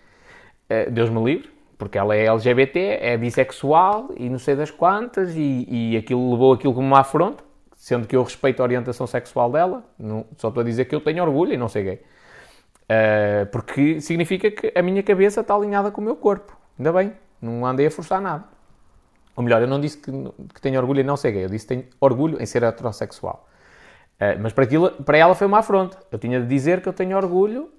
eh, 0.68 0.90
Deus 0.90 1.10
me 1.10 1.22
livre, 1.22 1.50
porque 1.76 1.98
ela 1.98 2.14
é 2.14 2.26
LGBT, 2.26 2.98
é 3.00 3.16
bissexual 3.16 4.10
e 4.16 4.28
não 4.28 4.38
sei 4.38 4.56
das 4.56 4.70
quantas, 4.70 5.34
e, 5.36 5.66
e 5.68 5.96
aquilo 5.96 6.30
levou 6.32 6.52
aquilo 6.52 6.72
como 6.72 6.86
uma 6.86 7.00
afronta, 7.00 7.44
sendo 7.76 8.06
que 8.06 8.16
eu 8.16 8.22
respeito 8.22 8.60
a 8.60 8.62
orientação 8.62 9.06
sexual 9.06 9.50
dela, 9.50 9.84
não, 9.98 10.24
só 10.38 10.48
estou 10.48 10.62
a 10.62 10.64
dizer 10.64 10.86
que 10.86 10.94
eu 10.94 11.00
tenho 11.00 11.22
orgulho 11.22 11.52
e 11.52 11.56
não 11.56 11.68
sei 11.68 11.82
gay. 11.82 12.00
Uh, 12.84 13.46
porque 13.46 14.00
significa 14.00 14.50
que 14.50 14.72
a 14.76 14.82
minha 14.82 15.02
cabeça 15.02 15.40
está 15.40 15.54
alinhada 15.54 15.90
com 15.90 16.00
o 16.00 16.04
meu 16.04 16.16
corpo. 16.16 16.56
Ainda 16.78 16.92
bem, 16.92 17.12
não 17.40 17.64
andei 17.64 17.86
a 17.86 17.90
forçar 17.90 18.20
nada. 18.20 18.44
Ou 19.36 19.42
melhor, 19.42 19.62
eu 19.62 19.66
não 19.66 19.80
disse 19.80 19.98
que, 19.98 20.10
que 20.54 20.60
tenho 20.60 20.78
orgulho 20.78 21.00
em 21.00 21.04
não 21.04 21.16
ser 21.16 21.32
gay, 21.32 21.44
eu 21.44 21.48
disse 21.48 21.66
que 21.66 21.74
tenho 21.74 21.86
orgulho 22.00 22.40
em 22.40 22.46
ser 22.46 22.62
heterossexual. 22.62 23.48
Uh, 24.16 24.38
mas 24.40 24.52
para, 24.52 24.64
aquilo, 24.64 24.90
para 25.02 25.18
ela 25.18 25.34
foi 25.34 25.46
uma 25.46 25.58
afronta. 25.58 25.98
Eu 26.12 26.18
tinha 26.18 26.40
de 26.40 26.46
dizer 26.46 26.82
que 26.82 26.88
eu 26.88 26.92
tenho 26.92 27.16
orgulho 27.16 27.70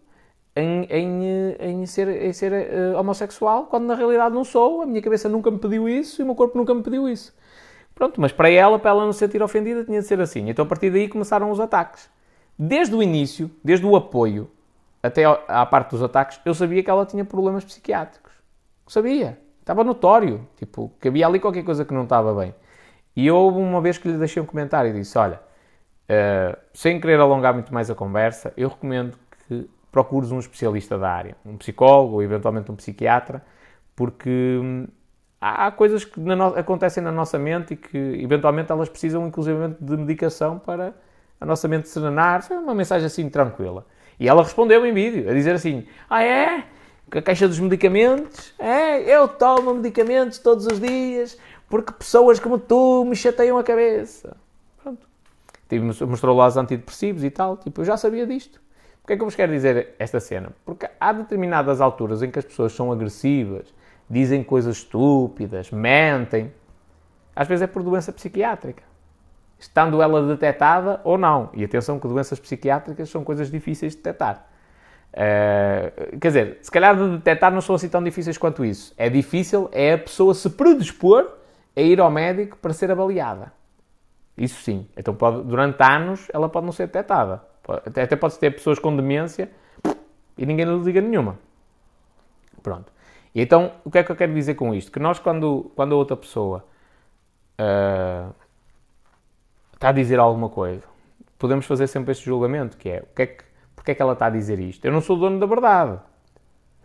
em, 0.56 0.86
em, 0.90 1.56
em 1.60 1.86
ser, 1.86 2.08
em 2.08 2.34
ser 2.34 2.52
uh, 2.52 2.98
homossexual, 2.98 3.68
quando 3.68 3.86
na 3.86 3.96
realidade 3.96 4.34
não 4.34 4.44
sou, 4.44 4.82
a 4.82 4.86
minha 4.86 5.02
cabeça 5.02 5.30
nunca 5.30 5.52
me 5.52 5.60
pediu 5.60 5.88
isso 5.88 6.22
e 6.22 6.24
o 6.24 6.26
meu 6.26 6.36
corpo 6.36 6.58
nunca 6.58 6.74
me 6.74 6.82
pediu 6.82 7.08
isso. 7.08 7.36
Pronto, 7.94 8.20
mas 8.20 8.32
para 8.32 8.50
ela, 8.50 8.80
para 8.80 8.92
ela 8.92 9.06
não 9.06 9.14
se 9.14 9.20
sentir 9.20 9.42
ofendida, 9.42 9.84
tinha 9.86 10.02
de 10.02 10.08
ser 10.08 10.20
assim. 10.20 10.50
Então 10.50 10.66
a 10.66 10.68
partir 10.68 10.90
daí 10.90 11.08
começaram 11.08 11.50
os 11.52 11.60
ataques. 11.60 12.10
Desde 12.58 12.96
o 12.96 13.04
início, 13.04 13.52
desde 13.64 13.86
o 13.86 13.96
apoio 13.96 14.50
até 15.06 15.24
à 15.26 15.66
parte 15.66 15.92
dos 15.92 16.04
ataques, 16.04 16.40
eu 16.46 16.54
sabia 16.54 16.84
que 16.84 16.90
ela 16.90 17.06
tinha 17.06 17.24
problemas 17.24 17.64
psiquiátricos. 17.64 18.34
Sabia. 18.88 19.38
Estava 19.60 19.84
notório. 19.84 20.48
Tipo, 20.58 20.92
que 21.00 21.08
havia 21.08 21.26
ali 21.28 21.40
qualquer 21.40 21.64
coisa 21.64 21.84
que 21.84 21.94
não 21.94 22.04
estava 22.04 22.34
bem. 22.34 22.54
E 23.16 23.26
eu, 23.26 23.48
uma 23.48 23.82
vez 23.82 23.98
que 23.98 24.08
lhe 24.08 24.18
deixei 24.18 24.42
um 24.42 24.46
comentário 24.46 24.92
e 24.92 24.94
disse: 24.94 25.18
Olha, 25.18 25.40
uh, 26.10 26.58
sem 26.74 27.00
querer 27.00 27.20
alongar 27.20 27.54
muito 27.54 27.74
mais 27.74 27.90
a 27.90 27.96
conversa, 27.96 28.54
eu 28.58 28.70
recomendo 28.70 29.18
que 29.48 29.70
procures 29.92 30.32
um 30.32 30.40
especialista 30.40 30.98
da 30.98 31.10
área, 31.10 31.36
um 31.46 31.58
psicólogo 31.58 32.16
ou 32.16 32.24
eventualmente 32.24 32.70
um 32.72 32.76
psiquiatra, 32.76 33.42
porque 33.96 34.60
hum, 34.62 34.88
há 35.40 35.72
coisas 35.72 36.04
que 36.04 36.20
na 36.20 36.36
no... 36.36 36.48
acontecem 36.48 37.02
na 37.02 37.12
nossa 37.12 37.40
mente 37.40 37.74
e 37.74 37.78
que 37.78 37.98
eventualmente 37.98 38.72
elas 38.72 38.90
precisam 38.90 39.26
inclusivamente 39.26 39.78
de 39.80 39.98
medicação 39.98 40.60
para 40.60 40.94
a 41.40 41.46
nossa 41.46 41.68
mente 41.68 41.88
serenar. 41.88 42.44
Foi 42.44 42.58
uma 42.58 42.76
mensagem 42.76 43.06
assim 43.06 43.30
tranquila. 43.30 43.86
E 44.20 44.28
ela 44.28 44.44
respondeu 44.44 44.86
em 44.86 44.94
vídeo, 44.94 45.30
a 45.30 45.34
dizer 45.34 45.56
assim: 45.56 45.86
Ah, 46.10 46.24
é? 46.24 46.64
A 47.12 47.22
caixa 47.22 47.48
dos 47.48 47.60
medicamentos? 47.60 48.54
É, 48.60 49.00
eu 49.02 49.28
tomo 49.28 49.74
medicamentos 49.76 50.40
todos 50.40 50.66
os 50.66 50.80
dias 50.80 51.38
porque 51.70 51.92
pessoas 51.94 52.40
como 52.40 52.60
tu 52.60 53.06
me 53.06 53.16
chateiam 53.16 53.58
a 53.58 53.64
cabeça. 53.64 54.38
Pronto. 54.82 55.08
Mostrou 56.08 56.36
lá 56.36 56.48
os 56.48 56.58
antidepressivos 56.58 57.24
e 57.24 57.30
tal. 57.30 57.58
Tipo, 57.58 57.82
eu 57.82 57.86
já 57.86 57.98
sabia 57.98 58.26
disto. 58.26 58.62
Porquê 59.02 59.14
é 59.14 59.16
que 59.18 59.22
eu 59.22 59.28
vos 59.28 59.36
quero 59.36 59.52
dizer 59.52 59.94
esta 60.00 60.20
cena? 60.20 60.52
Porque 60.64 60.88
há 61.00 61.12
determinadas 61.12 61.82
alturas 61.82 62.24
em 62.24 62.32
que 62.32 62.40
as 62.40 62.46
pessoas 62.46 62.74
são 62.74 62.92
agressivas, 62.92 63.74
dizem 64.10 64.44
coisas 64.44 64.78
estúpidas, 64.78 65.70
mentem. 65.70 66.52
Às 67.36 67.48
vezes 67.48 67.64
é 67.64 67.68
por 67.68 67.84
doença 67.84 68.12
psiquiátrica. 68.12 68.84
Estando 69.58 70.02
ela 70.02 70.22
detectada 70.28 71.00
ou 71.04 71.18
não. 71.18 71.50
E 71.54 71.64
atenção 71.64 72.00
que 72.00 72.08
doenças 72.08 72.40
psiquiátricas 72.40 73.10
são 73.10 73.24
coisas 73.24 73.50
difíceis 73.50 73.94
de 73.94 73.98
detectar. 73.98 74.46
Uh, 75.14 76.20
quer 76.20 76.28
dizer, 76.28 76.58
se 76.62 76.70
calhar 76.70 76.96
de 76.96 77.18
detectar 77.18 77.52
não 77.52 77.62
são 77.62 77.76
assim 77.76 77.88
tão 77.88 78.04
difíceis 78.04 78.38
quanto 78.38 78.66
isso. 78.66 78.94
É 78.98 79.10
difícil 79.10 79.70
é 79.72 79.94
a 79.94 79.98
pessoa 79.98 80.34
se 80.34 80.50
predispor 80.50 81.32
a 81.76 81.82
ir 81.82 82.00
ao 82.00 82.12
médico 82.12 82.58
para 82.58 82.74
ser 82.74 82.92
avaliada. 82.92 83.52
Isso 84.38 84.62
sim. 84.62 84.88
Então, 84.98 85.16
pode, 85.16 85.44
durante 85.44 85.82
anos, 85.82 86.28
ela 86.34 86.50
pode 86.50 86.66
não 86.66 86.74
ser 86.74 86.88
detectada. 86.88 87.42
Até, 87.68 88.04
até 88.04 88.16
pode 88.16 88.38
ter 88.38 88.52
pessoas 88.52 88.78
com 88.78 88.96
demência 88.96 89.50
e 90.38 90.46
ninguém 90.46 90.66
lhe 90.66 90.78
liga 90.84 91.02
nenhuma. 91.02 91.40
Pronto. 92.62 92.92
E 93.34 93.42
então, 93.42 93.74
o 93.84 93.92
que 93.92 93.98
é 93.98 94.04
que 94.04 94.12
eu 94.12 94.16
quero 94.16 94.34
dizer 94.34 94.56
com 94.56 94.74
isto? 94.74 94.92
Que 94.92 95.00
nós, 95.00 95.20
quando, 95.20 95.72
quando 95.76 95.94
a 95.94 95.98
outra 95.98 96.16
pessoa 96.16 96.66
uh, 97.60 98.34
está 99.76 99.90
a 99.90 99.92
dizer 99.92 100.20
alguma 100.20 100.50
coisa, 100.50 100.84
podemos 101.38 101.66
fazer 101.66 101.88
sempre 101.88 102.12
este 102.12 102.26
julgamento, 102.26 102.78
que 102.78 102.90
é, 102.90 103.00
o 103.02 103.16
que 103.16 103.22
é 103.22 103.26
que, 103.28 103.44
porque 103.76 103.92
é 103.92 103.96
que 103.96 104.02
ela 104.02 104.14
está 104.14 104.26
a 104.26 104.30
dizer 104.30 104.60
isto? 104.60 104.84
Eu 104.86 104.92
não 104.92 105.02
sou 105.02 105.18
dono 105.18 105.40
da 105.40 105.46
verdade, 105.46 106.00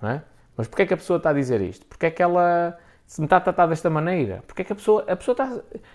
não 0.02 0.10
é? 0.10 0.22
Mas 0.56 0.68
porquê 0.68 0.82
é 0.82 0.86
que 0.86 0.94
a 0.94 0.96
pessoa 0.96 1.16
está 1.16 1.30
a 1.30 1.32
dizer 1.32 1.60
isto? 1.60 1.86
Porquê 1.86 2.06
é 2.06 2.10
que 2.10 2.22
ela 2.22 2.78
se 3.06 3.20
me 3.20 3.26
está 3.26 3.38
a 3.38 3.40
tratar 3.40 3.66
desta 3.66 3.88
maneira? 3.88 4.42
Porquê 4.46 4.62
é 4.62 4.64
que 4.64 4.72
a 4.72 4.76
pessoa, 4.76 5.04
a 5.08 5.16
pessoa 5.16 5.32
está... 5.32 5.46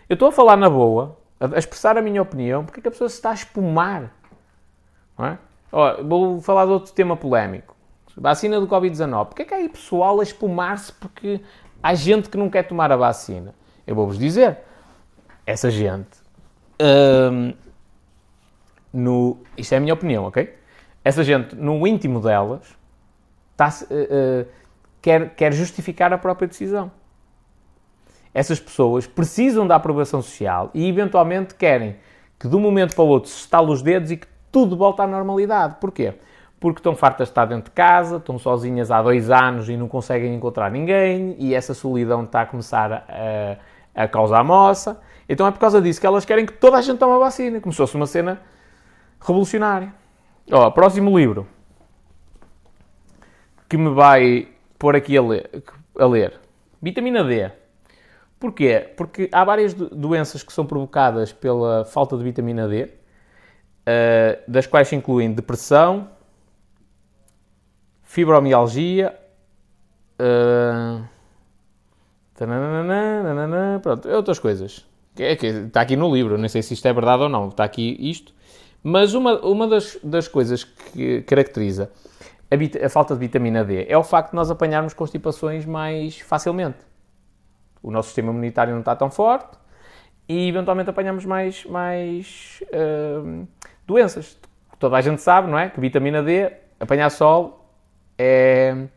Eu 0.10 0.16
estou 0.16 0.30
a 0.30 0.32
falar 0.32 0.58
na 0.58 0.70
boa, 0.70 1.18
a, 1.40 1.60
expressar 1.60 1.98
a 1.98 2.02
minha 2.02 2.22
opinião, 2.22 2.66
porquê 2.66 2.80
é 2.80 2.82
que 2.82 2.88
a 2.88 2.92
pessoa 2.92 3.10
se 3.10 3.16
está 3.16 3.30
a 3.30 3.34
espumar? 3.34 4.12
É? 5.20 5.38
Oh, 5.72 6.04
vou 6.04 6.42
falar 6.42 6.66
de 6.66 6.72
outro 6.72 6.94
tema 6.94 7.16
polémico. 7.16 7.76
Vacina 8.18 8.60
do 8.60 8.68
Covid-19. 8.68 9.26
Porquê 9.28 9.42
é 9.44 9.46
que 9.46 9.54
há 9.54 9.58
aí 9.58 9.70
pessoal 9.70 10.20
a 10.20 10.24
espumar-se 10.24 10.92
porque 10.94 11.42
há 11.84 11.94
gente 11.94 12.30
que 12.30 12.38
não 12.38 12.50
quer 12.50 12.64
tomar 12.64 12.92
a 12.92 12.96
vacina? 12.96 13.54
Eu 13.86 13.94
vou-vos 13.94 14.18
dizer. 14.18 14.58
Essa 15.46 15.70
gente... 15.70 16.25
Hum, 16.82 17.54
no, 18.94 19.38
isto 19.58 19.74
é 19.74 19.78
a 19.78 19.80
minha 19.80 19.94
opinião, 19.94 20.26
ok? 20.26 20.54
Essa 21.04 21.24
gente, 21.24 21.56
no 21.56 21.86
íntimo 21.86 22.20
delas, 22.20 22.76
tá, 23.56 23.68
uh, 23.68 23.94
uh, 23.94 24.48
quer, 25.02 25.36
quer 25.36 25.54
justificar 25.54 26.12
a 26.14 26.18
própria 26.18 26.48
decisão. 26.48 26.92
Essas 28.34 28.60
pessoas 28.60 29.08
precisam 29.08 29.66
da 29.66 29.76
aprovação 29.76 30.22
social 30.22 30.72
e, 30.74 30.88
eventualmente, 30.90 31.56
querem 31.56 31.96
que 32.40 32.48
de 32.48 32.56
um 32.56 32.60
momento 32.60 32.96
para 32.96 33.04
o 33.04 33.08
outro 33.08 33.30
se 33.30 33.38
estale 33.38 33.72
os 33.72 33.82
dedos 33.82 34.12
e 34.12 34.18
que 34.18 34.28
tudo 34.52 34.76
volta 34.76 35.04
à 35.04 35.08
normalidade. 35.08 35.76
Porquê? 35.80 36.16
Porque 36.60 36.80
estão 36.80 36.96
fartas 36.96 37.28
de 37.28 37.32
estar 37.32 37.46
dentro 37.46 37.66
de 37.66 37.72
casa, 37.72 38.18
estão 38.18 38.38
sozinhas 38.38 38.92
há 38.92 39.02
dois 39.02 39.30
anos 39.30 39.70
e 39.70 39.78
não 39.78 39.88
conseguem 39.88 40.34
encontrar 40.34 40.72
ninguém, 40.72 41.36
e 41.38 41.54
essa 41.54 41.74
solidão 41.74 42.24
está 42.24 42.42
a 42.42 42.46
começar 42.46 43.06
a, 43.08 44.04
a 44.04 44.08
causar 44.08 44.44
moça. 44.44 45.00
Então 45.28 45.48
é 45.48 45.52
por 45.52 45.60
causa 45.60 45.82
disso 45.82 46.00
que 46.00 46.08
elas 46.08 46.26
querem 46.26 46.46
que 46.46 46.54
toda 46.54 46.78
a 46.78 46.82
gente 46.82 46.98
tome 46.98 47.14
a 47.14 47.18
vacina, 47.18 47.60
como 47.60 47.74
se 47.74 47.78
fosse 47.78 47.96
uma 47.96 48.08
cena 48.08 48.42
revolucionária. 49.20 49.94
Ó, 50.52 50.70
próximo 50.72 51.18
livro 51.18 51.48
que 53.68 53.78
me 53.78 53.90
vai 53.90 54.48
pôr 54.78 54.96
aqui 54.96 55.18
a 55.18 55.22
ler, 55.22 55.64
a 55.98 56.06
ler. 56.06 56.40
Vitamina 56.82 57.24
D. 57.24 57.52
Porquê? 58.40 58.94
Porque 58.96 59.30
há 59.32 59.44
várias 59.44 59.74
doenças 59.74 60.44
que 60.44 60.54
são 60.54 60.66
provocadas 60.66 61.34
pela 61.34 61.84
falta 61.86 62.18
de 62.18 62.24
vitamina 62.24 62.68
D 62.68 62.84
uh, 62.84 62.90
das 64.48 64.68
quais 64.68 64.88
se 64.88 64.96
incluem 64.96 65.34
depressão, 65.34 66.10
fibromialgia, 68.04 69.18
uh, 70.20 71.04
tananana, 72.36 73.80
pronto, 73.82 74.08
outras 74.10 74.38
coisas. 74.38 74.86
É 75.18 75.36
que 75.36 75.48
está 75.48 75.82
aqui 75.82 75.96
no 75.96 76.14
livro, 76.14 76.38
não 76.38 76.48
sei 76.50 76.62
se 76.62 76.74
isto 76.74 76.88
é 76.88 76.94
verdade 76.94 77.24
ou 77.24 77.30
não, 77.30 77.50
está 77.50 77.64
aqui 77.64 77.98
isto. 78.00 78.34
Mas 78.84 79.14
uma, 79.14 79.40
uma 79.42 79.68
das, 79.68 79.98
das 80.04 80.28
coisas 80.28 80.64
que 80.64 81.22
caracteriza 81.24 81.92
a, 82.52 82.86
a, 82.86 82.90
falta 82.90 83.14
de 83.14 83.20
vitamina 83.20 83.64
D 83.64 83.86
é 83.90 83.98
o 83.98 84.04
facto 84.04 84.32
de 84.32 84.36
nós 84.36 84.52
apanharmos 84.52 84.94
constipações 84.94 85.66
mais 85.66 86.20
facilmente. 86.20 86.78
O 87.82 87.92
nosso 87.92 88.08
sistema 88.08 88.32
imunitário 88.32 88.74
não 88.74 88.80
está 88.80 88.96
tão 88.96 89.10
forte 89.10 89.58
e 90.28 90.48
eventualmente 90.48 90.90
apanhamos 90.90 91.26
mais, 91.26 91.66
mais 91.66 92.64
uh, 92.68 93.48
doenças. 93.86 94.38
Toda 94.80 94.98
a 94.98 95.02
gente 95.02 95.22
sabe, 95.22 95.50
não 95.50 95.58
é? 95.58 95.70
Que 95.70 95.80
vitamina 95.80 96.22
D, 96.22 96.52
apanhar 96.80 97.10
sol, 97.10 97.70
é, 98.18 98.88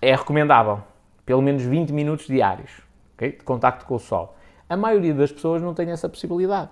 é 0.00 0.14
recomendável. 0.14 0.82
Pelo 1.24 1.40
menos 1.40 1.62
20 1.62 1.90
minutos 1.90 2.26
diários. 2.26 2.70
okay? 3.14 3.32
de 3.32 3.44
contacto 3.44 3.86
com 3.86 3.94
o 3.94 3.98
sol. 3.98 4.33
A 4.68 4.76
maioria 4.76 5.14
das 5.14 5.30
pessoas 5.30 5.60
não 5.60 5.74
tem 5.74 5.90
essa 5.90 6.08
possibilidade. 6.08 6.70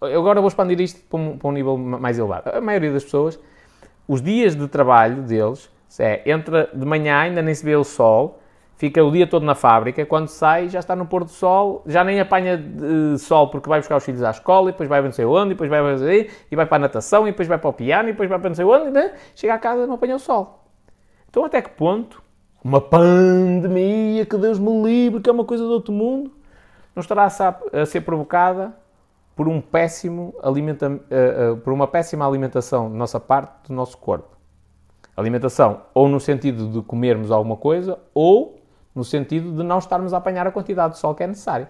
Eu 0.00 0.20
agora 0.20 0.40
vou 0.40 0.48
expandir 0.48 0.80
isto 0.80 1.00
para 1.08 1.18
um, 1.18 1.38
para 1.38 1.48
um 1.48 1.52
nível 1.52 1.76
mais 1.76 2.18
elevado. 2.18 2.48
A 2.48 2.60
maioria 2.60 2.92
das 2.92 3.04
pessoas, 3.04 3.38
os 4.08 4.20
dias 4.20 4.56
de 4.56 4.66
trabalho 4.66 5.22
deles, 5.22 5.70
é, 5.98 6.28
entra 6.30 6.68
de 6.72 6.84
manhã, 6.84 7.18
ainda 7.18 7.42
nem 7.42 7.54
se 7.54 7.64
vê 7.64 7.76
o 7.76 7.84
sol, 7.84 8.40
fica 8.76 9.02
o 9.04 9.12
dia 9.12 9.26
todo 9.26 9.44
na 9.44 9.54
fábrica, 9.54 10.04
quando 10.04 10.26
sai 10.26 10.68
já 10.68 10.80
está 10.80 10.96
no 10.96 11.06
pôr 11.06 11.22
do 11.22 11.30
sol, 11.30 11.82
já 11.86 12.02
nem 12.02 12.18
apanha 12.18 12.56
de 12.56 13.16
sol 13.18 13.48
porque 13.48 13.68
vai 13.68 13.78
buscar 13.78 13.96
os 13.96 14.04
filhos 14.04 14.22
à 14.22 14.30
escola, 14.30 14.70
e 14.70 14.72
depois 14.72 14.88
vai 14.88 15.00
para 15.00 15.08
não 15.08 15.12
sei 15.12 15.24
onde, 15.24 15.50
e 15.50 15.54
depois 15.54 15.70
vai 15.70 15.80
para 15.80 16.14
e 16.50 16.56
vai 16.56 16.66
para 16.66 16.76
a 16.76 16.80
natação, 16.80 17.28
e 17.28 17.30
depois 17.30 17.46
vai 17.46 17.58
para 17.58 17.70
o 17.70 17.72
piano, 17.72 18.08
e 18.08 18.12
depois 18.12 18.28
vai 18.28 18.38
para 18.40 18.48
não 18.48 18.56
sei 18.56 18.64
onde, 18.64 18.90
né? 18.90 19.14
chega 19.36 19.54
a 19.54 19.58
casa 19.58 19.84
e 19.84 19.86
não 19.86 19.94
apanha 19.94 20.16
o 20.16 20.18
sol. 20.18 20.64
Então 21.28 21.44
até 21.44 21.62
que 21.62 21.70
ponto 21.70 22.22
uma 22.64 22.80
pandemia, 22.80 24.24
que 24.24 24.36
Deus 24.36 24.58
me 24.58 24.82
livre, 24.82 25.20
que 25.20 25.28
é 25.28 25.32
uma 25.32 25.44
coisa 25.44 25.64
do 25.64 25.70
outro 25.70 25.92
mundo, 25.92 26.30
não 26.94 27.00
estará 27.00 27.24
a 27.24 27.86
ser 27.86 28.02
provocada 28.02 28.74
por, 29.34 29.48
um 29.48 29.60
péssimo 29.60 30.34
alimenta, 30.42 30.88
uh, 30.88 31.52
uh, 31.52 31.56
por 31.58 31.72
uma 31.72 31.86
péssima 31.86 32.26
alimentação 32.26 32.90
de 32.90 32.96
nossa 32.96 33.18
parte 33.18 33.68
do 33.68 33.74
nosso 33.74 33.96
corpo. 33.96 34.36
Alimentação 35.16 35.82
ou 35.94 36.08
no 36.08 36.20
sentido 36.20 36.68
de 36.68 36.82
comermos 36.82 37.30
alguma 37.30 37.56
coisa 37.56 37.98
ou 38.14 38.60
no 38.94 39.04
sentido 39.04 39.52
de 39.52 39.62
não 39.62 39.78
estarmos 39.78 40.12
a 40.12 40.18
apanhar 40.18 40.46
a 40.46 40.52
quantidade 40.52 40.94
de 40.94 40.98
sol 40.98 41.14
que 41.14 41.22
é 41.22 41.26
necessária. 41.26 41.68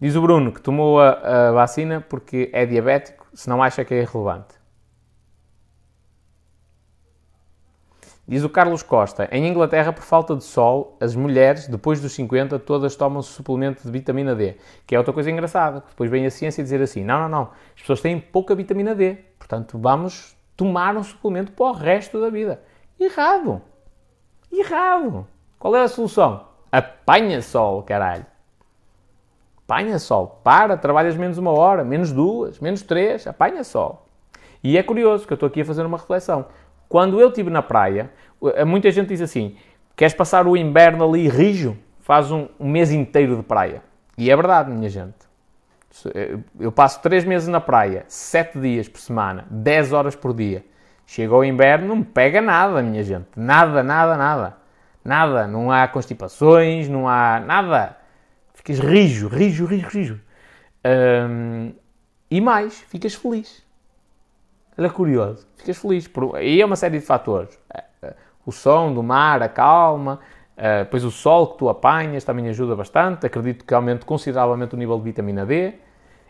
Diz 0.00 0.16
o 0.16 0.22
Bruno 0.22 0.50
que 0.52 0.62
tomou 0.62 1.00
a, 1.00 1.48
a 1.48 1.52
vacina 1.52 2.00
porque 2.00 2.50
é 2.54 2.64
diabético, 2.64 3.26
se 3.34 3.48
não 3.48 3.62
acha 3.62 3.84
que 3.84 3.92
é 3.92 4.00
irrelevante. 4.00 4.59
Diz 8.30 8.44
o 8.44 8.48
Carlos 8.48 8.84
Costa, 8.84 9.28
em 9.32 9.48
Inglaterra, 9.48 9.92
por 9.92 10.04
falta 10.04 10.36
de 10.36 10.44
sol, 10.44 10.96
as 11.00 11.16
mulheres, 11.16 11.66
depois 11.66 12.00
dos 12.00 12.12
50, 12.12 12.60
todas 12.60 12.94
tomam 12.94 13.20
suplemento 13.22 13.82
de 13.82 13.90
vitamina 13.90 14.36
D. 14.36 14.56
Que 14.86 14.94
é 14.94 14.98
outra 14.98 15.12
coisa 15.12 15.28
engraçada. 15.28 15.82
Depois 15.88 16.08
vem 16.08 16.24
a 16.24 16.30
ciência 16.30 16.62
dizer 16.62 16.80
assim: 16.80 17.02
não, 17.02 17.22
não, 17.22 17.28
não, 17.28 17.42
as 17.74 17.80
pessoas 17.80 18.00
têm 18.00 18.20
pouca 18.20 18.54
vitamina 18.54 18.94
D, 18.94 19.16
portanto 19.36 19.76
vamos 19.76 20.36
tomar 20.56 20.96
um 20.96 21.02
suplemento 21.02 21.50
para 21.50 21.66
o 21.66 21.72
resto 21.72 22.20
da 22.20 22.30
vida. 22.30 22.62
Errado! 23.00 23.60
Errado! 24.52 25.26
Qual 25.58 25.74
é 25.74 25.82
a 25.82 25.88
solução? 25.88 26.46
Apanha 26.70 27.42
sol, 27.42 27.82
caralho! 27.82 28.26
Apanha 29.66 29.98
sol. 29.98 30.40
Para, 30.44 30.76
trabalhas 30.76 31.16
menos 31.16 31.36
uma 31.36 31.50
hora, 31.50 31.82
menos 31.82 32.12
duas, 32.12 32.60
menos 32.60 32.82
três, 32.82 33.26
apanha 33.26 33.64
sol. 33.64 34.06
E 34.62 34.76
é 34.76 34.82
curioso 34.82 35.26
que 35.26 35.32
eu 35.32 35.36
estou 35.36 35.46
aqui 35.46 35.62
a 35.62 35.64
fazer 35.64 35.84
uma 35.84 35.96
reflexão. 35.96 36.46
Quando 36.90 37.20
eu 37.20 37.28
estive 37.28 37.50
na 37.50 37.62
praia, 37.62 38.10
eh, 38.42 38.64
muita 38.64 38.90
gente 38.90 39.10
diz 39.10 39.22
assim: 39.22 39.56
queres 39.94 40.12
passar 40.12 40.44
o 40.48 40.56
inverno 40.56 41.08
ali 41.08 41.28
rijo? 41.28 41.78
Faz 42.00 42.32
um, 42.32 42.48
um 42.58 42.68
mês 42.68 42.90
inteiro 42.90 43.36
de 43.36 43.44
praia. 43.44 43.80
E 44.18 44.28
é 44.28 44.34
verdade, 44.34 44.72
minha 44.72 44.90
gente. 44.90 45.14
Eh, 46.12 46.36
eu 46.58 46.72
passo 46.72 47.00
3 47.00 47.24
meses 47.24 47.46
na 47.46 47.60
praia, 47.60 48.04
7 48.08 48.58
dias 48.58 48.88
por 48.88 49.00
semana, 49.00 49.46
10 49.48 49.92
horas 49.92 50.16
por 50.16 50.34
dia. 50.34 50.64
Chega 51.06 51.32
o 51.32 51.44
inverno, 51.44 51.86
não 51.86 51.96
me 51.96 52.04
pega 52.04 52.40
nada, 52.40 52.82
minha 52.82 53.04
gente. 53.04 53.28
Nada, 53.36 53.84
nada, 53.84 54.16
nada. 54.16 54.56
Nada. 55.04 55.46
Não 55.46 55.70
há 55.70 55.86
constipações, 55.86 56.88
não 56.88 57.08
há 57.08 57.38
nada. 57.38 57.96
Ficas 58.52 58.80
rijo, 58.80 59.28
rijo, 59.28 59.64
rijo, 59.64 59.88
rijo. 59.88 60.20
E 62.28 62.40
mais, 62.40 62.80
ficas 62.80 63.14
feliz. 63.14 63.64
Olha 64.80 64.88
curioso, 64.88 65.46
ficas 65.56 65.76
feliz. 65.76 66.08
Por, 66.08 66.36
aí 66.36 66.58
é 66.58 66.64
uma 66.64 66.74
série 66.74 66.98
de 66.98 67.04
fatores. 67.04 67.58
É, 67.70 67.84
é, 68.02 68.14
o 68.46 68.50
som 68.50 68.94
do 68.94 69.02
mar, 69.02 69.42
a 69.42 69.48
calma, 69.48 70.20
é, 70.56 70.84
depois 70.84 71.04
o 71.04 71.10
sol 71.10 71.48
que 71.48 71.58
tu 71.58 71.68
apanhas 71.68 72.24
também 72.24 72.48
ajuda 72.48 72.74
bastante. 72.74 73.26
Acredito 73.26 73.66
que 73.66 73.74
aumente 73.74 74.06
consideravelmente 74.06 74.74
o 74.74 74.78
nível 74.78 74.96
de 74.96 75.04
vitamina 75.04 75.44
D. 75.44 75.74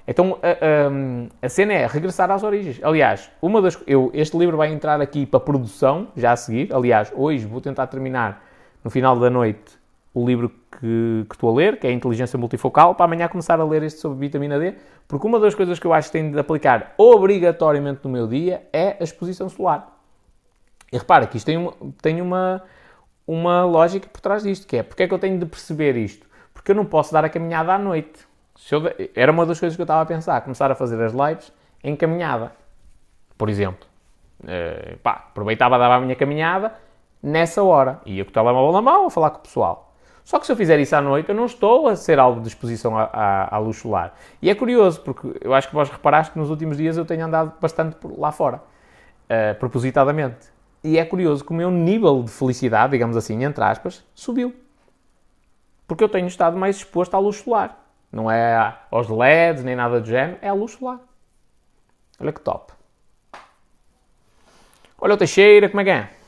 Então 0.05 0.37
a, 0.43 0.49
a, 0.49 1.47
a, 1.47 1.49
cena 1.49 1.75
é 1.75 1.87
regressar 1.87 2.29
às 2.29 2.43
origens. 2.43 2.81
Aliás, 2.83 3.31
uma 3.41 3.63
das, 3.63 3.81
eu, 3.87 4.11
este 4.13 4.37
livro 4.37 4.57
vai 4.57 4.73
entrar 4.73 5.01
aqui 5.01 5.25
para 5.27 5.39
produção, 5.39 6.09
já 6.17 6.33
a 6.33 6.37
seguir. 6.37 6.75
Aliás, 6.75 7.13
hoje 7.15 7.47
vou 7.47 7.61
tentar 7.61 7.87
terminar 7.87 8.45
no 8.83 8.91
final 8.91 9.17
da 9.17 9.31
noite 9.31 9.79
o 10.13 10.27
livro 10.27 10.49
que, 10.49 11.25
que 11.29 11.35
estou 11.35 11.51
a 11.51 11.55
ler, 11.55 11.79
que 11.79 11.87
é 11.87 11.91
a 11.91 11.93
Inteligência 11.93 12.39
Multifocal, 12.39 12.95
para 12.95 13.05
amanhã 13.05 13.29
começar 13.29 13.61
a 13.61 13.65
ler 13.65 13.83
este 13.83 14.01
sobre 14.01 14.19
vitamina 14.19 14.59
D, 14.59 14.75
porque 15.07 15.27
uma 15.27 15.39
das 15.39 15.55
coisas 15.55 15.79
que 15.79 15.87
eu 15.87 15.93
acho 15.93 16.09
que 16.09 16.19
tenho 16.19 16.33
de 16.33 16.39
aplicar 16.39 16.95
obrigatoriamente 16.99 18.01
no 18.05 18.11
meu 18.11 18.27
dia 18.27 18.63
é 18.73 18.97
a 18.99 19.05
exposição 19.05 19.49
solar. 19.49 19.97
E 20.93 20.99
repara 20.99 21.27
que 21.27 21.37
isto 21.37 21.47
tem 21.47 21.57
uma, 21.57 21.75
tem 22.03 22.21
uma, 22.21 22.63
uma 23.27 23.65
lógica 23.65 24.09
por 24.09 24.21
trás 24.21 24.43
disto, 24.43 24.67
que 24.67 24.79
é, 24.79 24.83
porque 24.83 25.05
é 25.05 25.09
que 25.09 25.15
eu 25.15 25.19
tenho 25.19 25.39
de 25.39 25.47
perceber 25.47 25.97
isto? 25.97 26.27
Porque 26.53 26.73
eu 26.73 26.75
não 26.75 26.85
posso 26.85 27.13
dar 27.13 27.25
a 27.25 27.29
caminhada 27.29 27.73
à 27.73 27.79
noite. 27.79 28.29
Eu, 28.71 28.83
era 29.15 29.31
uma 29.31 29.47
das 29.47 29.59
coisas 29.61 29.77
que 29.77 29.81
eu 29.81 29.85
estava 29.85 30.03
a 30.03 30.07
pensar, 30.07 30.41
começar 30.41 30.71
a 30.71 30.75
fazer 30.75 31.01
as 31.03 31.13
lives 31.13 31.53
em 31.83 31.95
caminhada, 31.95 32.53
por 33.39 33.49
exemplo. 33.49 33.89
Uh, 34.43 34.99
pá, 34.99 35.27
aproveitava, 35.31 35.79
dava 35.79 35.97
a 35.97 36.01
minha 36.01 36.17
caminhada 36.17 36.75
nessa 37.23 37.63
hora. 37.63 38.01
Ia 38.05 38.25
com 38.25 38.31
o 38.31 38.33
telemóvel 38.33 38.73
na 38.73 38.83
mão 38.83 39.07
a 39.07 39.11
falar 39.11 39.31
com 39.31 39.39
o 39.39 39.43
pessoal. 39.43 39.90
Só 40.25 40.39
que 40.39 40.47
se 40.47 40.53
eu 40.53 40.57
fizer 40.57 40.79
isso 40.79 40.95
à 40.95 41.01
noite, 41.01 41.29
eu 41.29 41.35
não 41.35 41.47
estou 41.47 41.89
a 41.89 41.97
ser 41.97 42.19
alvo 42.19 42.41
de 42.41 42.49
exposição 42.49 42.97
à, 42.97 43.05
à, 43.13 43.57
à 43.57 43.59
luz 43.59 43.79
solar. 43.79 44.15
E 44.41 44.49
é 44.49 44.55
curioso, 44.55 45.01
porque 45.01 45.39
eu 45.41 45.53
acho 45.55 45.69
que 45.69 45.75
vós 45.75 45.89
reparaste 45.89 46.33
que 46.33 46.39
nos 46.39 46.51
últimos 46.51 46.77
dias 46.77 46.97
eu 46.97 47.05
tenho 47.05 47.25
andado 47.25 47.53
bastante 47.61 47.97
lá 48.17 48.31
fora, 48.31 48.59
uh, 48.59 49.59
propositadamente. 49.59 50.49
E 50.83 50.99
é 50.99 51.05
curioso 51.05 51.45
que 51.45 51.51
o 51.51 51.55
meu 51.55 51.71
nível 51.71 52.23
de 52.23 52.31
felicidade, 52.31 52.93
digamos 52.93 53.17
assim, 53.17 53.43
entre 53.45 53.63
aspas, 53.63 54.05
subiu. 54.15 54.55
Porque 55.87 56.05
eu 56.05 56.09
tenho 56.09 56.27
estado 56.27 56.57
mais 56.57 56.77
exposto 56.77 57.15
à 57.15 57.19
luz 57.19 57.37
solar. 57.37 57.77
Não 58.13 58.31
é 58.31 58.77
aos 58.91 59.09
LEDs 59.09 59.63
nem 59.63 59.77
nada 59.77 60.01
do 60.01 60.07
género, 60.07 60.39
é 60.41 60.49
à 60.49 60.53
luz 60.53 60.73
solar. 60.73 61.01
Olha 62.19 62.33
que 62.33 62.41
top. 62.41 62.73
Olha 64.99 65.15
o 65.15 65.17
Teixeira, 65.17 65.69
como 65.69 65.81
é 65.81 65.85
que 65.85 65.91
é? 65.91 66.20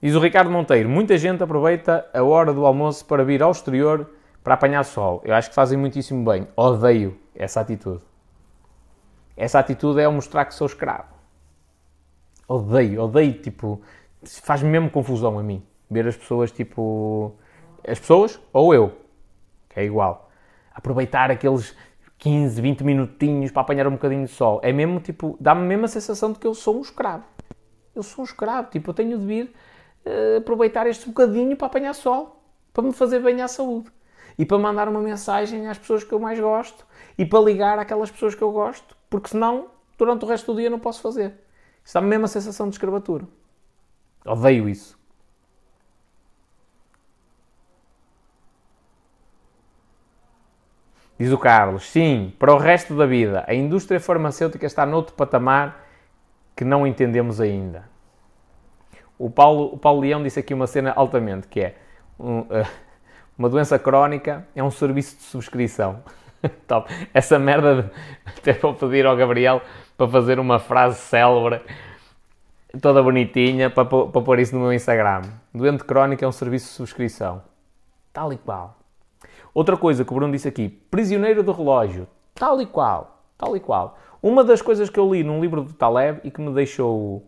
Diz 0.00 0.14
o 0.14 0.20
Ricardo 0.20 0.50
Monteiro: 0.50 0.88
muita 0.88 1.16
gente 1.16 1.42
aproveita 1.42 2.08
a 2.12 2.22
hora 2.22 2.52
do 2.52 2.66
almoço 2.66 3.04
para 3.04 3.24
vir 3.24 3.42
ao 3.42 3.50
exterior 3.50 4.10
para 4.44 4.54
apanhar 4.54 4.84
sol. 4.84 5.22
Eu 5.24 5.34
acho 5.34 5.48
que 5.48 5.54
fazem 5.54 5.78
muitíssimo 5.78 6.24
bem. 6.24 6.46
Odeio 6.54 7.18
essa 7.34 7.60
atitude. 7.60 8.02
Essa 9.36 9.58
atitude 9.58 10.00
é 10.00 10.08
mostrar 10.08 10.44
que 10.44 10.54
sou 10.54 10.66
escravo. 10.66 11.14
Odeio, 12.48 13.02
odeio, 13.02 13.32
tipo, 13.34 13.82
faz-me 14.24 14.70
mesmo 14.70 14.90
confusão 14.90 15.38
a 15.38 15.42
mim. 15.42 15.62
Ver 15.90 16.06
as 16.06 16.16
pessoas, 16.16 16.52
tipo, 16.52 17.34
as 17.86 17.98
pessoas 17.98 18.40
ou 18.52 18.72
eu, 18.72 18.96
que 19.68 19.80
é 19.80 19.84
igual. 19.84 20.30
Aproveitar 20.72 21.30
aqueles 21.30 21.74
15, 22.18 22.60
20 22.60 22.84
minutinhos 22.84 23.50
para 23.50 23.62
apanhar 23.62 23.86
um 23.86 23.92
bocadinho 23.92 24.24
de 24.24 24.30
sol. 24.30 24.60
É 24.62 24.72
mesmo, 24.72 25.00
tipo, 25.00 25.36
dá-me 25.40 25.66
mesmo 25.66 25.86
a 25.86 25.88
sensação 25.88 26.32
de 26.32 26.38
que 26.38 26.46
eu 26.46 26.54
sou 26.54 26.78
um 26.78 26.82
escravo. 26.82 27.24
Eu 27.94 28.02
sou 28.02 28.22
um 28.22 28.24
escravo, 28.24 28.70
tipo, 28.70 28.90
eu 28.90 28.94
tenho 28.94 29.18
de 29.18 29.26
vir 29.26 29.54
uh, 30.06 30.38
aproveitar 30.38 30.86
este 30.86 31.06
bocadinho 31.06 31.56
para 31.56 31.66
apanhar 31.66 31.94
sol, 31.94 32.42
para 32.72 32.82
me 32.82 32.92
fazer 32.92 33.20
bem 33.20 33.42
à 33.42 33.48
saúde 33.48 33.90
e 34.38 34.44
para 34.44 34.58
mandar 34.58 34.88
uma 34.88 35.00
mensagem 35.00 35.68
às 35.68 35.78
pessoas 35.78 36.04
que 36.04 36.12
eu 36.12 36.20
mais 36.20 36.38
gosto 36.38 36.86
e 37.18 37.24
para 37.24 37.40
ligar 37.40 37.78
àquelas 37.78 38.10
pessoas 38.10 38.34
que 38.34 38.42
eu 38.42 38.52
gosto, 38.52 38.96
porque 39.08 39.28
senão, 39.28 39.68
durante 39.98 40.24
o 40.24 40.28
resto 40.28 40.52
do 40.52 40.60
dia, 40.60 40.70
não 40.70 40.78
posso 40.78 41.00
fazer. 41.00 41.34
Isso 41.84 41.94
dá-me 41.94 42.08
mesmo 42.08 42.24
a 42.24 42.28
sensação 42.28 42.68
de 42.68 42.74
escravatura. 42.74 43.26
Odeio 44.24 44.68
isso. 44.68 44.96
Diz 51.18 51.32
o 51.32 51.38
Carlos, 51.38 51.88
sim, 51.88 52.34
para 52.38 52.52
o 52.52 52.58
resto 52.58 52.94
da 52.94 53.06
vida, 53.06 53.42
a 53.48 53.54
indústria 53.54 53.98
farmacêutica 53.98 54.66
está 54.66 54.84
noutro 54.84 55.14
patamar 55.14 55.86
que 56.54 56.62
não 56.62 56.86
entendemos 56.86 57.40
ainda. 57.40 57.88
O 59.18 59.30
Paulo, 59.30 59.74
o 59.74 59.78
Paulo 59.78 60.00
Leão 60.00 60.22
disse 60.22 60.38
aqui 60.38 60.52
uma 60.52 60.66
cena 60.66 60.92
altamente, 60.94 61.48
que 61.48 61.60
é 61.60 61.76
um, 62.18 62.40
uh, 62.40 62.66
uma 63.38 63.48
doença 63.48 63.78
crónica 63.78 64.46
é 64.54 64.62
um 64.62 64.70
serviço 64.70 65.16
de 65.16 65.22
subscrição. 65.22 66.02
Top. 66.66 66.90
Essa 67.12 67.38
merda, 67.38 67.82
de, 67.82 67.90
até 68.24 68.52
vou 68.54 68.74
pedir 68.74 69.06
ao 69.06 69.16
Gabriel 69.16 69.60
para 69.96 70.08
fazer 70.08 70.38
uma 70.38 70.58
frase 70.58 70.98
célebre, 70.98 71.60
toda 72.80 73.02
bonitinha, 73.02 73.68
para, 73.68 73.84
para 73.84 74.22
pôr 74.22 74.38
isso 74.38 74.54
no 74.54 74.62
meu 74.62 74.72
Instagram. 74.72 75.22
Doente 75.52 75.84
crónica 75.84 76.24
é 76.24 76.28
um 76.28 76.32
serviço 76.32 76.66
de 76.66 76.72
subscrição. 76.72 77.42
Tal 78.12 78.32
e 78.32 78.38
qual. 78.38 78.78
Outra 79.52 79.76
coisa 79.76 80.04
que 80.04 80.12
o 80.12 80.14
Bruno 80.14 80.32
disse 80.32 80.48
aqui, 80.48 80.68
prisioneiro 80.68 81.42
do 81.42 81.52
relógio. 81.52 82.06
Tal 82.34 82.60
e 82.60 82.66
qual. 82.66 83.22
Tal 83.36 83.56
e 83.56 83.60
qual. 83.60 83.98
Uma 84.22 84.42
das 84.42 84.62
coisas 84.62 84.88
que 84.88 84.98
eu 84.98 85.12
li 85.12 85.22
num 85.22 85.40
livro 85.40 85.62
do 85.62 85.72
Taleb 85.72 86.20
e 86.24 86.30
que 86.30 86.40
me 86.40 86.52
deixou 86.52 87.22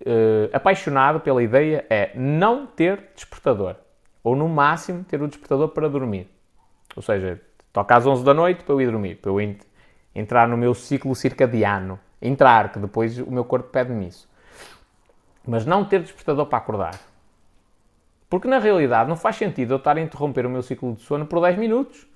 uh, 0.00 0.50
apaixonado 0.52 1.20
pela 1.20 1.42
ideia 1.42 1.86
é 1.88 2.10
não 2.14 2.66
ter 2.66 3.10
despertador. 3.14 3.76
Ou 4.22 4.34
no 4.34 4.48
máximo 4.48 5.04
ter 5.04 5.22
o 5.22 5.28
despertador 5.28 5.68
para 5.68 5.88
dormir. 5.88 6.28
Ou 6.94 7.02
seja, 7.02 7.40
toca 7.72 7.96
às 7.96 8.06
11 8.06 8.24
da 8.24 8.34
noite 8.34 8.64
para 8.64 8.74
eu 8.74 8.80
ir 8.80 8.90
dormir, 8.90 9.16
para 9.16 9.30
eu 9.30 9.38
entrar 10.14 10.48
no 10.48 10.56
meu 10.56 10.74
ciclo 10.74 11.14
circadiano. 11.14 11.98
entrar, 12.20 12.72
que 12.72 12.78
depois 12.78 13.18
o 13.18 13.30
meu 13.30 13.44
corpo 13.44 13.68
pede-me 13.68 14.08
isso. 14.08 14.28
Mas 15.46 15.64
não 15.64 15.84
ter 15.84 16.00
despertador 16.00 16.46
para 16.46 16.58
acordar. 16.58 16.98
Porque 18.28 18.48
na 18.48 18.58
realidade 18.58 19.08
não 19.08 19.16
faz 19.16 19.36
sentido 19.36 19.74
eu 19.74 19.76
estar 19.76 19.96
a 19.96 20.00
interromper 20.00 20.46
o 20.46 20.50
meu 20.50 20.62
ciclo 20.62 20.94
de 20.94 21.02
sono 21.02 21.26
por 21.26 21.40
10 21.40 21.58
minutos. 21.58 22.06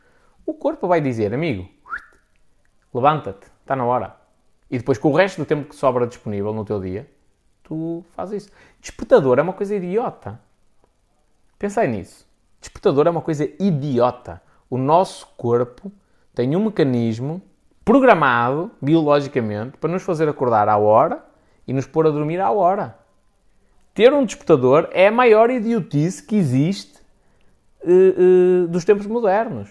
O 0.44 0.54
corpo 0.54 0.88
vai 0.88 1.00
dizer, 1.00 1.32
amigo, 1.32 1.68
levanta-te, 2.92 3.46
está 3.60 3.76
na 3.76 3.84
hora. 3.84 4.16
E 4.68 4.78
depois 4.78 4.98
com 4.98 5.10
o 5.10 5.14
resto 5.14 5.42
do 5.42 5.46
tempo 5.46 5.68
que 5.68 5.76
sobra 5.76 6.06
disponível 6.06 6.52
no 6.52 6.64
teu 6.64 6.80
dia, 6.80 7.08
tu 7.70 8.04
fazes 8.16 8.42
isso. 8.42 8.52
Despertador 8.80 9.38
é 9.38 9.42
uma 9.42 9.52
coisa 9.52 9.76
idiota. 9.76 10.40
Pensai 11.56 11.86
nisso. 11.86 12.26
Despertador 12.60 13.06
é 13.06 13.10
uma 13.10 13.22
coisa 13.22 13.48
idiota. 13.60 14.42
O 14.68 14.76
nosso 14.76 15.28
corpo 15.36 15.92
tem 16.34 16.56
um 16.56 16.64
mecanismo 16.64 17.40
programado 17.84 18.72
biologicamente 18.82 19.76
para 19.76 19.90
nos 19.90 20.02
fazer 20.02 20.28
acordar 20.28 20.68
à 20.68 20.76
hora 20.76 21.24
e 21.66 21.72
nos 21.72 21.86
pôr 21.86 22.08
a 22.08 22.10
dormir 22.10 22.40
à 22.40 22.50
hora. 22.50 22.98
Ter 23.94 24.12
um 24.12 24.24
despertador 24.24 24.88
é 24.90 25.06
a 25.06 25.12
maior 25.12 25.48
idiotice 25.48 26.24
que 26.24 26.34
existe 26.34 26.98
uh, 27.84 28.64
uh, 28.64 28.68
dos 28.68 28.84
tempos 28.84 29.06
modernos. 29.06 29.70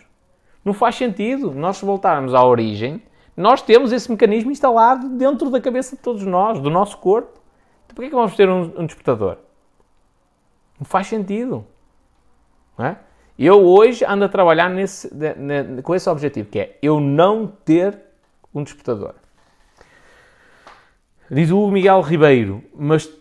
Não 0.63 0.73
faz 0.73 0.95
sentido. 0.95 1.51
Nós, 1.51 1.81
voltarmos 1.81 2.33
à 2.33 2.43
origem, 2.43 3.01
nós 3.35 3.61
temos 3.61 3.91
esse 3.91 4.09
mecanismo 4.09 4.51
instalado 4.51 5.09
dentro 5.09 5.49
da 5.49 5.59
cabeça 5.59 5.95
de 5.95 6.01
todos 6.01 6.25
nós, 6.25 6.59
do 6.59 6.69
nosso 6.69 6.97
corpo. 6.97 7.38
Porquê 7.99 8.05
é 8.05 8.09
que 8.11 8.15
vamos 8.15 8.33
ter 8.33 8.47
um, 8.49 8.61
um 8.79 8.85
despertador? 8.85 9.39
Não 10.79 10.85
faz 10.85 11.07
sentido. 11.07 11.67
Não 12.77 12.85
é? 12.85 12.97
Eu 13.37 13.61
hoje 13.67 14.05
ando 14.05 14.23
a 14.23 14.29
trabalhar 14.29 14.69
nesse, 14.69 15.11
com 15.83 15.93
esse 15.93 16.09
objetivo, 16.09 16.47
que 16.49 16.59
é 16.61 16.77
eu 16.81 17.01
não 17.01 17.45
ter 17.45 17.99
um 18.55 18.63
despertador. 18.63 19.15
Diz 21.29 21.51
o 21.51 21.69
Miguel 21.69 21.99
Ribeiro, 21.99 22.63
mas, 22.73 23.11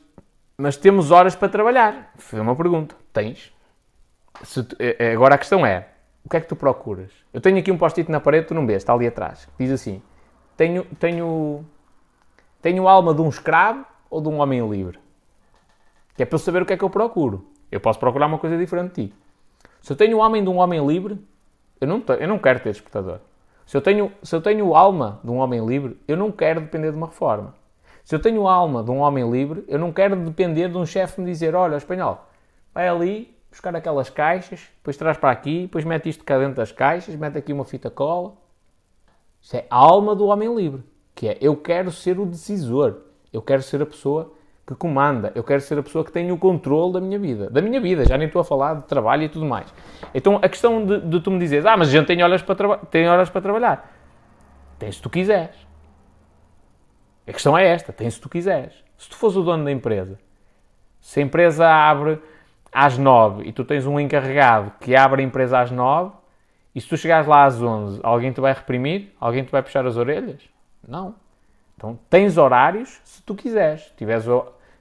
mas 0.57 0.77
temos 0.77 1.11
horas 1.11 1.35
para 1.35 1.49
trabalhar. 1.49 2.13
Foi 2.17 2.39
uma 2.39 2.55
pergunta. 2.55 2.95
Tens? 3.13 3.53
Se, 4.45 4.65
é, 4.79 5.09
é, 5.09 5.13
agora 5.13 5.35
a 5.35 5.39
questão 5.39 5.67
é, 5.67 5.89
o 6.25 6.29
que 6.29 6.37
é 6.37 6.41
que 6.41 6.47
tu 6.47 6.55
procuras? 6.55 7.11
Eu 7.33 7.41
tenho 7.41 7.59
aqui 7.59 7.73
um 7.73 7.79
post-it 7.79 8.09
na 8.09 8.21
parede, 8.21 8.47
tu 8.47 8.55
não 8.55 8.65
vês, 8.65 8.77
está 8.77 8.93
ali 8.93 9.09
atrás. 9.09 9.49
Diz 9.59 9.73
assim, 9.73 10.01
tenho, 10.57 10.85
tenho, 11.01 11.67
tenho 12.63 12.87
alma 12.87 13.13
de 13.13 13.21
um 13.21 13.29
escravo 13.29 13.85
ou 14.11 14.21
de 14.21 14.29
um 14.29 14.41
homem 14.41 14.67
livre? 14.69 14.99
Que 16.17 16.23
é 16.23 16.27
para 16.27 16.35
eu 16.35 16.39
saber 16.39 16.63
o 16.63 16.67
que 16.67 16.73
é 16.73 16.77
que 16.77 16.85
eu 16.85 16.91
procuro. 16.91 17.47
Eu 17.71 17.81
posso 17.81 17.99
procurar 17.99 18.27
uma 18.27 18.39
coisa 18.39 18.57
diferente 18.57 18.95
de 18.95 19.09
ti. 19.09 19.15
Se 19.83 19.93
eu 19.93 19.97
tenho 19.97 20.19
o 20.19 20.21
homem 20.21 20.43
de 20.43 20.51
um 20.51 20.59
homem 20.59 20.85
livre, 20.87 21.19
eu 21.81 21.87
não, 21.87 22.03
eu 22.19 22.29
não 22.29 22.39
quero 22.39 22.61
ter 22.61 22.71
despertador. 22.71 23.21
Se 23.67 23.77
eu, 23.77 23.83
tenho, 23.83 24.11
se 24.23 24.35
eu 24.35 24.41
tenho 24.41 24.75
alma 24.75 25.21
de 25.23 25.31
um 25.31 25.37
homem 25.37 25.65
livre, 25.65 25.99
eu 26.09 26.17
não 26.17 26.33
quero 26.33 26.61
depender 26.61 26.91
de 26.91 26.97
uma 26.97 27.07
reforma. 27.07 27.55
Se 28.03 28.15
eu 28.15 28.19
tenho 28.19 28.49
alma 28.49 28.83
de 28.83 28.91
um 28.91 29.01
homem 29.01 29.31
livre, 29.31 29.65
eu 29.69 29.79
não 29.79 29.93
quero 29.93 30.17
depender 30.17 30.71
de 30.71 30.79
um 30.79 30.87
chefe 30.87 31.21
me 31.21 31.27
dizer: 31.27 31.55
olha, 31.55 31.77
espanhol, 31.77 32.27
vai 32.73 32.89
ali 32.89 33.37
buscar 33.51 33.75
aquelas 33.77 34.09
caixas, 34.09 34.69
depois 34.77 34.97
traz 34.97 35.17
para 35.17 35.31
aqui, 35.31 35.63
depois 35.63 35.85
mete 35.85 36.09
isto 36.09 36.25
cá 36.25 36.39
dentro 36.39 36.55
das 36.55 36.73
caixas, 36.73 37.15
mete 37.17 37.37
aqui 37.37 37.53
uma 37.53 37.65
fita 37.65 37.91
cola. 37.91 38.33
Isso 39.41 39.57
é 39.57 39.67
a 39.69 39.77
alma 39.77 40.15
do 40.15 40.27
homem 40.27 40.55
livre, 40.55 40.83
que 41.15 41.29
é 41.29 41.39
eu 41.41 41.57
quero 41.57 41.91
ser 41.91 42.19
o 42.19 42.27
decisor, 42.27 43.03
eu 43.33 43.43
quero 43.43 43.63
ser 43.63 43.83
a 43.83 43.87
pessoa 43.87 44.33
que 44.67 44.75
comanda. 44.75 45.33
Eu 45.35 45.43
quero 45.43 45.61
ser 45.63 45.79
a 45.79 45.83
pessoa 45.83 46.05
que 46.05 46.13
tem 46.13 46.31
o 46.31 46.37
controle 46.37 46.93
da 46.93 47.01
minha 47.01 47.19
vida. 47.19 47.49
Da 47.49 47.63
minha 47.63 47.81
vida, 47.81 48.05
já 48.05 48.19
nem 48.19 48.27
estou 48.27 48.41
a 48.41 48.45
falar 48.45 48.75
de 48.75 48.83
trabalho 48.83 49.23
e 49.23 49.29
tudo 49.29 49.47
mais. 49.47 49.73
Então 50.15 50.37
a 50.43 50.49
questão 50.49 50.85
de, 50.85 51.01
de 51.01 51.21
tu 51.21 51.31
me 51.31 51.39
dizeres, 51.39 51.65
ah, 51.65 51.77
mas 51.77 51.89
a 51.89 51.91
gente 51.91 52.07
tem 52.07 52.23
horas 52.23 52.43
para, 52.43 52.77
tem 52.79 53.09
horas 53.09 53.31
para 53.31 53.41
trabalhar. 53.41 53.95
Tens 54.79 54.97
se 54.97 55.03
tu 55.03 55.09
quiseres. 55.09 55.57
A 57.27 57.33
questão 57.33 57.57
é 57.57 57.67
esta, 57.67 57.93
tens 57.93 58.15
se 58.15 58.21
tu 58.21 58.29
quiseres. 58.29 58.75
Se 58.97 59.09
tu 59.09 59.17
fores 59.17 59.37
o 59.37 59.43
dono 59.43 59.65
da 59.65 59.73
empresa, 59.73 60.19
se 61.01 61.21
a 61.21 61.23
empresa 61.23 61.67
abre 61.67 62.21
às 62.73 62.99
nove 62.99 63.45
e 63.45 63.53
tu 63.53 63.65
tens 63.65 63.87
um 63.87 63.99
encarregado 63.99 64.73
que 64.81 64.95
abre 64.95 65.23
a 65.23 65.25
empresa 65.25 65.61
às 65.61 65.71
nove, 65.71 66.13
e 66.75 66.81
se 66.81 66.89
tu 66.89 66.97
chegares 66.97 67.27
lá 67.27 67.45
às 67.45 67.61
onze, 67.61 68.01
alguém 68.03 68.33
te 68.33 68.41
vai 68.41 68.53
reprimir? 68.53 69.15
Alguém 69.19 69.45
te 69.45 69.51
vai 69.51 69.63
puxar 69.63 69.87
as 69.87 69.97
orelhas? 69.97 70.41
Não. 70.87 71.15
Então 71.79 71.97
tens 72.11 72.37
horários 72.37 73.01
se 73.05 73.23
tu 73.23 73.37
quiseres. 73.37 73.93
Tiveres 73.97 74.27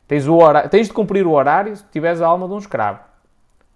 Tens, 0.08 0.26
o 0.26 0.36
horário, 0.36 0.70
tens 0.70 0.88
de 0.88 0.94
cumprir 0.94 1.28
o 1.28 1.32
horário 1.32 1.76
se 1.76 1.86
tiveres 1.92 2.22
a 2.22 2.28
alma 2.28 2.48
de 2.48 2.54
um 2.54 2.58
escravo. 2.58 3.00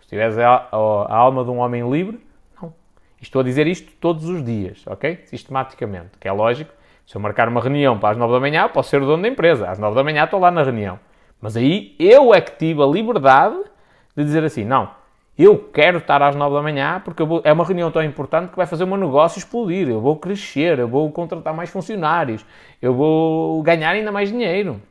Se 0.02 0.08
tiveres 0.08 0.38
a, 0.38 0.48
a, 0.50 0.78
a 0.78 1.16
alma 1.16 1.44
de 1.44 1.52
um 1.52 1.58
homem 1.58 1.88
livre, 1.88 2.20
não. 2.60 2.74
estou 3.22 3.42
a 3.42 3.44
dizer 3.44 3.68
isto 3.68 3.92
todos 4.00 4.28
os 4.28 4.44
dias, 4.44 4.84
ok? 4.88 5.22
Sistematicamente, 5.26 6.18
que 6.20 6.28
é 6.28 6.32
lógico. 6.32 6.72
Se 7.06 7.16
eu 7.16 7.22
marcar 7.22 7.48
uma 7.48 7.62
reunião 7.62 8.00
para 8.00 8.12
as 8.12 8.18
9 8.18 8.34
da 8.34 8.40
manhã, 8.40 8.70
posso 8.70 8.90
ser 8.90 9.02
o 9.02 9.06
dono 9.06 9.22
da 9.22 9.28
empresa. 9.28 9.70
Às 9.70 9.78
9 9.78 9.94
da 9.94 10.04
manhã 10.04 10.24
estou 10.24 10.40
lá 10.40 10.50
na 10.50 10.64
reunião. 10.64 10.98
Mas 11.40 11.58
aí 11.58 11.96
eu 12.00 12.34
é 12.34 12.42
que 12.42 12.58
tive 12.58 12.82
a 12.82 12.86
liberdade 12.86 13.58
de 14.16 14.24
dizer 14.24 14.44
assim: 14.44 14.64
não, 14.64 14.90
eu 15.44 15.58
quero 15.58 16.00
estar 16.00 16.22
às 16.22 16.36
9 16.36 16.56
da 16.56 16.62
manhã 16.62 17.02
porque 17.04 17.24
vou, 17.24 17.42
é 17.44 17.54
uma 17.54 17.64
reunião 17.64 17.90
tão 17.90 18.04
importante 18.04 18.50
que 18.50 18.58
vai 18.58 18.66
fazer 18.66 18.84
o 18.84 18.88
meu 18.88 18.98
negócio 18.98 19.40
explodir. 19.40 19.88
Eu 19.88 20.02
vou 20.02 20.18
crescer, 20.18 20.80
eu 20.80 20.88
vou 20.88 21.10
contratar 21.12 21.54
mais 21.54 21.70
funcionários, 21.70 22.46
eu 22.82 22.94
vou 22.94 23.62
ganhar 23.64 23.92
ainda 23.92 24.12
mais 24.12 24.30
dinheiro. 24.30 24.82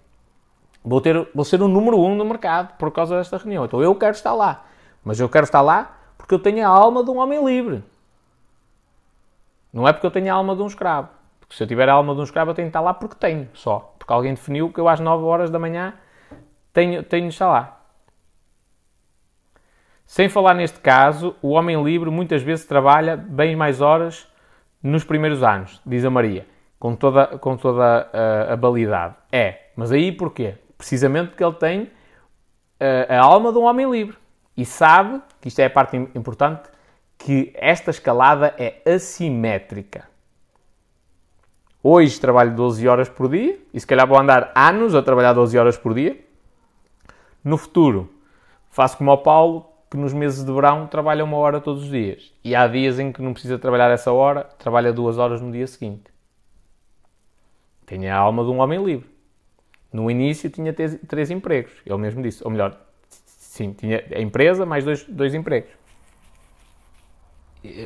Vou, 0.82 1.00
ter, 1.00 1.28
vou 1.34 1.44
ser 1.44 1.60
o 1.60 1.68
número 1.68 2.00
um 2.00 2.14
no 2.14 2.24
mercado 2.24 2.76
por 2.78 2.90
causa 2.90 3.18
desta 3.18 3.36
reunião. 3.36 3.66
Então 3.66 3.82
eu 3.82 3.94
quero 3.94 4.12
estar 4.12 4.32
lá. 4.32 4.64
Mas 5.04 5.20
eu 5.20 5.28
quero 5.28 5.44
estar 5.44 5.60
lá 5.60 5.98
porque 6.16 6.34
eu 6.34 6.38
tenho 6.38 6.66
a 6.66 6.68
alma 6.68 7.04
de 7.04 7.10
um 7.10 7.18
homem 7.18 7.44
livre. 7.44 7.84
Não 9.72 9.86
é 9.86 9.92
porque 9.92 10.06
eu 10.06 10.10
tenho 10.10 10.32
a 10.32 10.36
alma 10.36 10.56
de 10.56 10.62
um 10.62 10.66
escravo. 10.66 11.08
Porque 11.38 11.54
se 11.54 11.62
eu 11.62 11.66
tiver 11.66 11.88
a 11.88 11.92
alma 11.92 12.14
de 12.14 12.20
um 12.20 12.24
escravo, 12.24 12.50
eu 12.50 12.54
tenho 12.54 12.66
que 12.66 12.70
estar 12.70 12.80
lá 12.80 12.94
porque 12.94 13.14
tenho, 13.14 13.48
só. 13.52 13.94
Porque 13.98 14.12
alguém 14.12 14.34
definiu 14.34 14.72
que 14.72 14.80
eu 14.80 14.88
às 14.88 15.00
9 15.00 15.24
horas 15.24 15.50
da 15.50 15.58
manhã 15.58 15.94
tenho, 16.72 17.02
tenho 17.02 17.28
de 17.28 17.34
estar 17.34 17.48
lá. 17.48 17.79
Sem 20.10 20.28
falar 20.28 20.54
neste 20.54 20.80
caso, 20.80 21.36
o 21.40 21.50
homem 21.50 21.80
livre 21.84 22.10
muitas 22.10 22.42
vezes 22.42 22.64
trabalha 22.64 23.16
bem 23.16 23.54
mais 23.54 23.80
horas 23.80 24.26
nos 24.82 25.04
primeiros 25.04 25.40
anos, 25.40 25.80
diz 25.86 26.04
a 26.04 26.10
Maria, 26.10 26.48
com 26.80 26.96
toda, 26.96 27.38
com 27.38 27.56
toda 27.56 28.10
a, 28.12 28.54
a 28.54 28.56
validade. 28.56 29.14
É, 29.30 29.68
mas 29.76 29.92
aí 29.92 30.10
porquê? 30.10 30.56
Precisamente 30.76 31.28
porque 31.28 31.44
ele 31.44 31.54
tem 31.54 31.90
a, 32.80 32.84
eh, 32.84 33.18
a 33.18 33.22
alma 33.22 33.52
de 33.52 33.58
um 33.58 33.62
homem 33.62 33.88
livre 33.88 34.16
e 34.56 34.64
sabe, 34.64 35.22
que 35.40 35.46
isto 35.46 35.60
é 35.60 35.66
a 35.66 35.70
parte 35.70 35.96
importante, 35.96 36.68
que 37.16 37.52
esta 37.54 37.92
escalada 37.92 38.52
é 38.58 38.82
assimétrica. 38.92 40.08
Hoje 41.80 42.20
trabalho 42.20 42.52
12 42.56 42.88
horas 42.88 43.08
por 43.08 43.28
dia 43.28 43.60
e 43.72 43.78
se 43.78 43.86
calhar 43.86 44.08
vou 44.08 44.18
andar 44.18 44.50
anos 44.56 44.92
a 44.96 45.02
trabalhar 45.02 45.34
12 45.34 45.56
horas 45.56 45.78
por 45.78 45.94
dia. 45.94 46.18
No 47.44 47.56
futuro, 47.56 48.12
faço 48.70 48.98
como 48.98 49.12
o 49.12 49.18
Paulo, 49.18 49.69
que 49.90 49.96
nos 49.96 50.12
meses 50.12 50.44
de 50.44 50.52
verão 50.52 50.86
trabalha 50.86 51.24
uma 51.24 51.36
hora 51.36 51.60
todos 51.60 51.82
os 51.82 51.90
dias. 51.90 52.32
E 52.44 52.54
há 52.54 52.66
dias 52.68 53.00
em 53.00 53.10
que 53.10 53.20
não 53.20 53.32
precisa 53.32 53.58
trabalhar 53.58 53.90
essa 53.90 54.12
hora, 54.12 54.44
trabalha 54.56 54.92
duas 54.92 55.18
horas 55.18 55.40
no 55.40 55.50
dia 55.50 55.66
seguinte. 55.66 56.04
Tenho 57.84 58.12
a 58.12 58.16
alma 58.16 58.44
de 58.44 58.50
um 58.50 58.60
homem 58.60 58.82
livre. 58.84 59.10
No 59.92 60.08
início 60.08 60.48
tinha 60.48 60.72
três 60.72 61.30
empregos, 61.32 61.72
ele 61.84 61.98
mesmo 61.98 62.22
disse. 62.22 62.44
Ou 62.44 62.50
melhor, 62.52 62.78
sim, 63.08 63.72
tinha 63.72 64.04
a 64.14 64.20
empresa 64.20 64.64
mais 64.64 64.84
dois, 64.84 65.02
dois 65.02 65.34
empregos. 65.34 65.72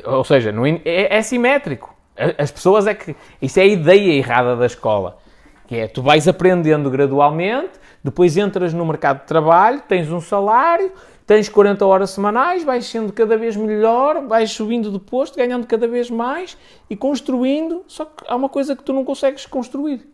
Ou 0.05 0.23
seja, 0.23 0.51
no, 0.51 0.67
é, 0.67 0.79
é 0.85 1.21
simétrico. 1.23 1.95
As 2.37 2.51
pessoas 2.51 2.85
é 2.85 2.93
que. 2.93 3.15
Isso 3.41 3.59
é 3.59 3.63
a 3.63 3.65
ideia 3.65 4.13
errada 4.13 4.55
da 4.55 4.67
escola. 4.67 5.17
Que 5.65 5.77
é, 5.77 5.87
tu 5.87 6.03
vais 6.03 6.27
aprendendo 6.27 6.91
gradualmente, 6.91 7.71
depois 8.03 8.37
entras 8.37 8.71
no 8.75 8.85
mercado 8.85 9.21
de 9.21 9.25
trabalho, 9.25 9.81
tens 9.87 10.11
um 10.11 10.21
salário, 10.21 10.91
tens 11.25 11.49
40 11.49 11.85
horas 11.85 12.11
semanais, 12.11 12.63
vais 12.63 12.85
sendo 12.85 13.11
cada 13.11 13.37
vez 13.37 13.55
melhor, 13.55 14.25
vais 14.27 14.51
subindo 14.51 14.91
de 14.91 14.99
posto, 14.99 15.37
ganhando 15.37 15.65
cada 15.65 15.87
vez 15.87 16.09
mais 16.09 16.57
e 16.89 16.95
construindo. 16.95 17.83
Só 17.87 18.05
que 18.05 18.23
há 18.27 18.35
uma 18.35 18.49
coisa 18.49 18.75
que 18.75 18.83
tu 18.83 18.93
não 18.93 19.03
consegues 19.03 19.45
construir, 19.45 20.07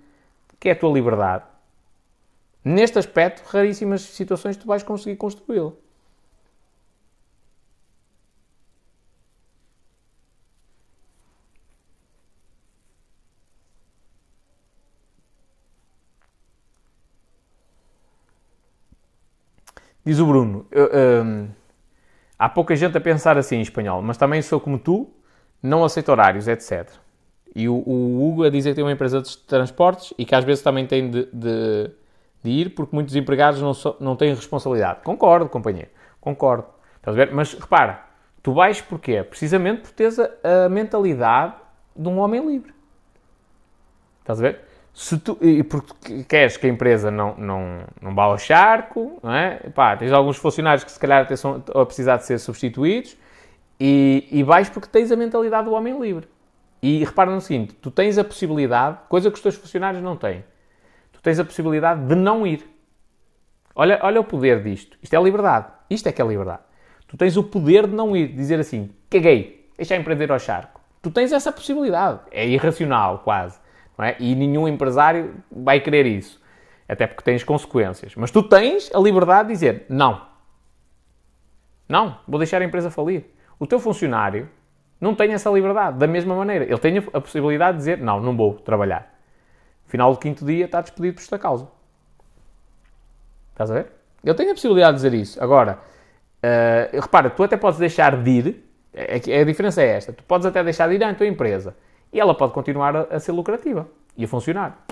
que 0.59 0.69
é 0.69 0.71
a 0.71 0.75
tua 0.75 0.91
liberdade. 0.91 1.43
Neste 2.63 2.99
aspecto, 2.99 3.43
raríssimas 3.47 4.01
situações 4.01 4.55
tu 4.55 4.67
vais 4.67 4.83
conseguir 4.83 5.15
construí-lo. 5.17 5.77
Diz 20.05 20.19
o 20.19 20.25
Bruno, 20.25 20.65
hum, 21.23 21.47
há 22.37 22.49
pouca 22.49 22.75
gente 22.75 22.97
a 22.97 23.01
pensar 23.01 23.37
assim 23.37 23.57
em 23.57 23.61
espanhol, 23.61 24.01
mas 24.01 24.17
também 24.17 24.41
sou 24.41 24.59
como 24.59 24.79
tu, 24.79 25.09
não 25.61 25.83
aceito 25.83 26.09
horários, 26.09 26.47
etc. 26.47 26.89
E 27.55 27.69
o, 27.69 27.75
o 27.75 28.27
Hugo 28.27 28.43
a 28.43 28.49
dizer 28.49 28.71
que 28.71 28.75
tem 28.75 28.83
uma 28.83 28.91
empresa 28.91 29.21
de 29.21 29.37
transportes 29.39 30.13
e 30.17 30.25
que 30.25 30.33
às 30.33 30.43
vezes 30.43 30.63
também 30.63 30.87
tem 30.87 31.09
de, 31.09 31.27
de 31.31 31.91
de 32.43 32.49
ir 32.49 32.69
porque 32.71 32.95
muitos 32.95 33.15
empregados 33.15 33.61
não, 33.61 33.73
so, 33.73 33.95
não 33.99 34.15
têm 34.15 34.33
responsabilidade. 34.33 35.01
Concordo, 35.03 35.47
companheiro, 35.47 35.89
concordo. 36.19 36.65
Mas 37.31 37.53
repara, 37.53 38.05
tu 38.41 38.53
vais 38.53 38.81
porquê? 38.81 39.23
Precisamente 39.23 39.81
por 39.81 39.91
teres 39.91 40.19
a, 40.19 40.29
a 40.65 40.69
mentalidade 40.69 41.55
de 41.95 42.07
um 42.07 42.19
homem 42.19 42.45
livre. 42.45 42.73
Estás 44.19 44.39
a 44.39 44.43
ver? 44.43 44.61
Se 44.93 45.17
tu, 45.17 45.37
e 45.41 45.63
porque 45.63 46.23
queres 46.23 46.57
que 46.57 46.67
a 46.67 46.69
empresa 46.69 47.09
não, 47.09 47.35
não, 47.37 47.81
não 48.01 48.13
vá 48.13 48.23
ao 48.23 48.37
charco, 48.37 49.19
não 49.23 49.33
é? 49.33 49.55
Pá, 49.73 49.95
tens 49.95 50.11
alguns 50.11 50.37
funcionários 50.37 50.83
que 50.83 50.91
se 50.91 50.99
calhar 50.99 51.23
até 51.23 51.35
são 51.35 51.63
a 51.73 51.85
precisar 51.85 52.17
de 52.17 52.25
ser 52.25 52.39
substituídos 52.39 53.15
e, 53.79 54.27
e 54.31 54.43
vais 54.43 54.69
porque 54.69 54.87
tens 54.87 55.11
a 55.11 55.15
mentalidade 55.15 55.65
do 55.65 55.73
homem 55.73 55.99
livre. 55.99 56.27
E 56.81 57.03
repara 57.03 57.31
no 57.31 57.39
seguinte, 57.39 57.73
tu 57.75 57.89
tens 57.89 58.17
a 58.17 58.23
possibilidade, 58.23 58.97
coisa 59.07 59.29
que 59.29 59.35
os 59.35 59.41
teus 59.41 59.55
funcionários 59.55 60.03
não 60.03 60.17
têm, 60.17 60.43
tu 61.11 61.21
tens 61.21 61.39
a 61.39 61.45
possibilidade 61.45 62.05
de 62.05 62.15
não 62.15 62.45
ir. 62.45 62.67
Olha, 63.73 63.99
olha 64.03 64.19
o 64.19 64.23
poder 64.23 64.61
disto. 64.61 64.97
Isto 65.01 65.15
é 65.15 65.23
liberdade. 65.23 65.67
Isto 65.89 66.09
é 66.09 66.11
que 66.11 66.21
é 66.21 66.25
liberdade. 66.25 66.63
Tu 67.07 67.15
tens 67.15 67.37
o 67.37 67.43
poder 67.43 67.87
de 67.87 67.93
não 67.93 68.15
ir, 68.15 68.29
dizer 68.29 68.59
assim, 68.59 68.89
caguei, 69.09 69.69
deixa 69.77 69.93
a 69.93 69.97
empresa 69.97 70.23
ir 70.23 70.31
ao 70.31 70.39
charco. 70.39 70.81
Tu 71.01 71.09
tens 71.09 71.31
essa 71.31 71.51
possibilidade. 71.51 72.19
É 72.31 72.47
irracional, 72.47 73.19
quase. 73.19 73.59
É? 74.01 74.15
E 74.19 74.35
nenhum 74.35 74.67
empresário 74.67 75.35
vai 75.51 75.79
querer 75.79 76.05
isso. 76.05 76.41
Até 76.87 77.07
porque 77.07 77.23
tens 77.23 77.43
consequências. 77.43 78.15
Mas 78.15 78.31
tu 78.31 78.43
tens 78.43 78.93
a 78.93 78.99
liberdade 78.99 79.47
de 79.47 79.53
dizer 79.53 79.85
não. 79.89 80.27
Não, 81.87 82.17
vou 82.27 82.39
deixar 82.39 82.61
a 82.61 82.65
empresa 82.65 82.89
falir. 82.89 83.25
O 83.59 83.67
teu 83.67 83.79
funcionário 83.79 84.49
não 84.99 85.13
tem 85.13 85.33
essa 85.33 85.49
liberdade. 85.49 85.97
Da 85.97 86.07
mesma 86.07 86.35
maneira, 86.35 86.65
ele 86.65 86.77
tem 86.77 86.97
a 86.97 87.21
possibilidade 87.21 87.77
de 87.77 87.77
dizer 87.79 87.97
não, 87.97 88.19
não 88.19 88.35
vou 88.35 88.55
trabalhar. 88.55 89.13
Final 89.87 90.13
do 90.13 90.19
quinto 90.19 90.45
dia 90.45 90.65
está 90.65 90.81
despedido 90.81 91.15
por 91.15 91.21
esta 91.21 91.37
causa. 91.37 91.67
Estás 93.51 93.69
a 93.69 93.73
ver? 93.73 93.87
Ele 94.23 94.35
tem 94.35 94.49
a 94.49 94.53
possibilidade 94.53 94.97
de 94.97 95.03
dizer 95.03 95.13
isso. 95.13 95.43
Agora, 95.43 95.79
uh, 96.43 97.01
repara, 97.01 97.29
tu 97.29 97.43
até 97.43 97.57
podes 97.57 97.79
deixar 97.79 98.15
de 98.15 98.31
ir. 98.31 98.71
É, 98.93 99.41
a 99.41 99.43
diferença 99.43 99.81
é 99.81 99.87
esta. 99.87 100.13
Tu 100.13 100.23
podes 100.23 100.45
até 100.45 100.63
deixar 100.63 100.87
de 100.87 100.95
ir 100.95 101.03
à 101.03 101.13
tua 101.13 101.27
empresa 101.27 101.75
e 102.11 102.19
ela 102.19 102.33
pode 102.33 102.53
continuar 102.53 102.95
a, 102.95 103.19
ser 103.19 103.31
lucrativa 103.31 103.87
e 104.17 104.25
a 104.25 104.27
funcionar. 104.27 104.85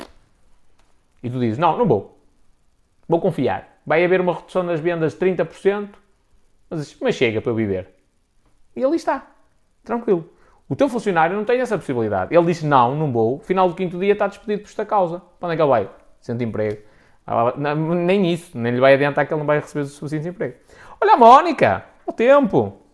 E 1.21 1.29
tu 1.29 1.39
dizes: 1.39 1.57
Não, 1.57 1.77
não 1.77 1.85
vou. 1.85 2.17
Vou 3.07 3.19
confiar. 3.19 3.79
Vai 3.85 4.03
haver 4.05 4.21
uma 4.21 4.33
redução 4.33 4.65
das 4.65 4.79
vendas 4.79 5.13
de 5.13 5.19
30%, 5.19 5.89
mas, 6.69 6.97
mas 7.01 7.15
chega 7.15 7.41
para 7.41 7.51
eu 7.51 7.55
viver. 7.55 7.89
E 8.75 8.83
ali 8.83 8.95
está. 8.95 9.27
Tranquilo. 9.83 10.29
O 10.69 10.75
teu 10.75 10.87
funcionário 10.87 11.35
não 11.35 11.43
tem 11.43 11.59
essa 11.59 11.77
possibilidade. 11.77 12.35
Ele 12.35 12.45
diz: 12.45 12.63
Não, 12.63 12.95
não 12.95 13.11
vou. 13.11 13.39
Final 13.39 13.67
do 13.67 13.75
quinto 13.75 13.99
dia 13.99 14.13
está 14.13 14.27
despedido 14.27 14.61
por 14.63 14.69
esta 14.69 14.85
causa. 14.85 15.21
Para 15.39 15.47
onde 15.47 15.53
é 15.53 15.55
que 15.57 15.61
ele 15.61 15.69
vai? 15.69 15.89
Sente 16.21 16.43
emprego. 16.43 16.81
Ah, 17.25 17.53
nem 17.55 18.31
isso. 18.31 18.57
Nem 18.57 18.73
lhe 18.73 18.79
vai 18.79 18.93
adiantar 18.93 19.25
que 19.27 19.33
ele 19.33 19.39
não 19.39 19.47
vai 19.47 19.59
receber 19.59 19.81
o 19.81 19.87
suficiente 19.87 20.27
emprego. 20.27 20.55
Olha 21.01 21.13
a 21.13 21.17
Mónica! 21.17 21.85
O 22.05 22.11
tempo! 22.11 22.88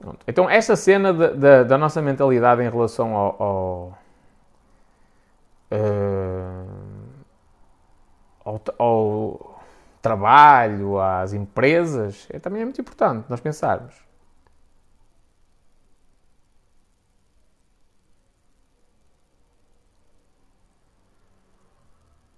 Pronto. 0.00 0.24
Então, 0.26 0.48
esta 0.48 0.76
cena 0.76 1.12
de, 1.12 1.28
de, 1.36 1.64
da 1.64 1.76
nossa 1.76 2.00
mentalidade 2.00 2.62
em 2.62 2.70
relação 2.70 3.14
ao, 3.14 3.42
ao, 3.42 3.98
uh, 5.70 6.66
ao, 8.42 8.62
ao, 8.78 9.60
trabalho, 10.00 10.98
às 10.98 11.34
empresas, 11.34 12.26
é, 12.30 12.38
também 12.38 12.62
é 12.62 12.64
muito 12.64 12.80
importante 12.80 13.26
nós 13.28 13.40
pensarmos. 13.40 13.94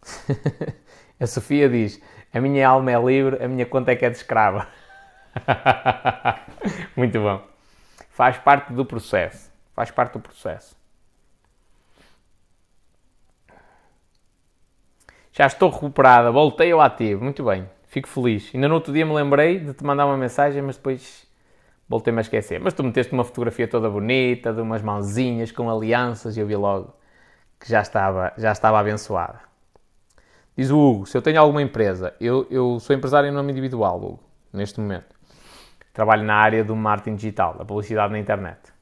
a 1.20 1.26
Sofia 1.26 1.68
diz: 1.68 2.00
A 2.32 2.40
minha 2.40 2.68
alma 2.68 2.90
é 2.92 3.00
livre, 3.00 3.42
a 3.42 3.48
minha 3.48 3.66
conta 3.66 3.92
é 3.92 3.96
que 3.96 4.04
é 4.04 4.10
de 4.10 4.16
escrava. 4.16 4.66
muito 6.96 7.20
bom. 7.20 7.51
Faz 8.12 8.36
parte 8.36 8.72
do 8.74 8.84
processo. 8.84 9.50
Faz 9.74 9.90
parte 9.90 10.12
do 10.12 10.20
processo. 10.20 10.76
Já 15.32 15.46
estou 15.46 15.70
recuperada, 15.70 16.30
voltei 16.30 16.70
ao 16.72 16.80
ativo. 16.82 17.24
Muito 17.24 17.42
bem, 17.42 17.68
fico 17.86 18.06
feliz. 18.06 18.50
Ainda 18.54 18.68
no 18.68 18.74
outro 18.74 18.92
dia 18.92 19.06
me 19.06 19.14
lembrei 19.14 19.58
de 19.58 19.72
te 19.72 19.82
mandar 19.82 20.04
uma 20.04 20.16
mensagem, 20.18 20.60
mas 20.60 20.76
depois 20.76 21.26
voltei-me 21.88 22.18
a 22.18 22.20
esquecer. 22.20 22.60
Mas 22.60 22.74
tu 22.74 22.84
meteste 22.84 23.14
uma 23.14 23.24
fotografia 23.24 23.66
toda 23.66 23.88
bonita, 23.88 24.52
de 24.52 24.60
umas 24.60 24.82
mãozinhas 24.82 25.50
com 25.50 25.70
alianças, 25.70 26.36
e 26.36 26.40
eu 26.40 26.46
vi 26.46 26.54
logo 26.54 26.94
que 27.58 27.66
já 27.66 27.80
estava, 27.80 28.34
já 28.36 28.52
estava 28.52 28.78
abençoada. 28.78 29.40
Diz 30.54 30.70
o 30.70 30.78
Hugo: 30.78 31.06
se 31.06 31.16
eu 31.16 31.22
tenho 31.22 31.40
alguma 31.40 31.62
empresa, 31.62 32.14
eu, 32.20 32.46
eu 32.50 32.78
sou 32.78 32.94
empresário 32.94 33.30
em 33.30 33.32
nome 33.32 33.52
individual, 33.52 33.96
Hugo, 33.96 34.20
neste 34.52 34.78
momento. 34.78 35.16
Trabalho 35.92 36.24
na 36.24 36.34
área 36.34 36.64
do 36.64 36.74
marketing 36.74 37.16
digital, 37.16 37.54
da 37.54 37.64
publicidade 37.64 38.12
na 38.12 38.18
internet. 38.18 38.72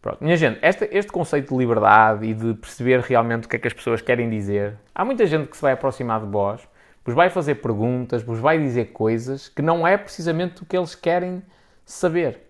Pronto. 0.00 0.22
Minha 0.22 0.36
gente, 0.36 0.58
este, 0.62 0.88
este 0.92 1.10
conceito 1.10 1.54
de 1.54 1.58
liberdade 1.58 2.26
e 2.26 2.34
de 2.34 2.52
perceber 2.54 3.00
realmente 3.00 3.46
o 3.46 3.48
que 3.48 3.56
é 3.56 3.58
que 3.58 3.66
as 3.66 3.72
pessoas 3.72 4.02
querem 4.02 4.28
dizer, 4.28 4.78
há 4.94 5.02
muita 5.02 5.26
gente 5.26 5.48
que 5.48 5.56
se 5.56 5.62
vai 5.62 5.72
aproximar 5.72 6.20
de 6.20 6.26
vós, 6.26 6.60
vos 7.02 7.14
vai 7.14 7.30
fazer 7.30 7.56
perguntas, 7.56 8.22
vos 8.22 8.38
vai 8.38 8.58
dizer 8.58 8.92
coisas 8.92 9.48
que 9.48 9.62
não 9.62 9.86
é 9.86 9.96
precisamente 9.96 10.62
o 10.62 10.66
que 10.66 10.76
eles 10.76 10.94
querem 10.94 11.42
saber. 11.86 12.40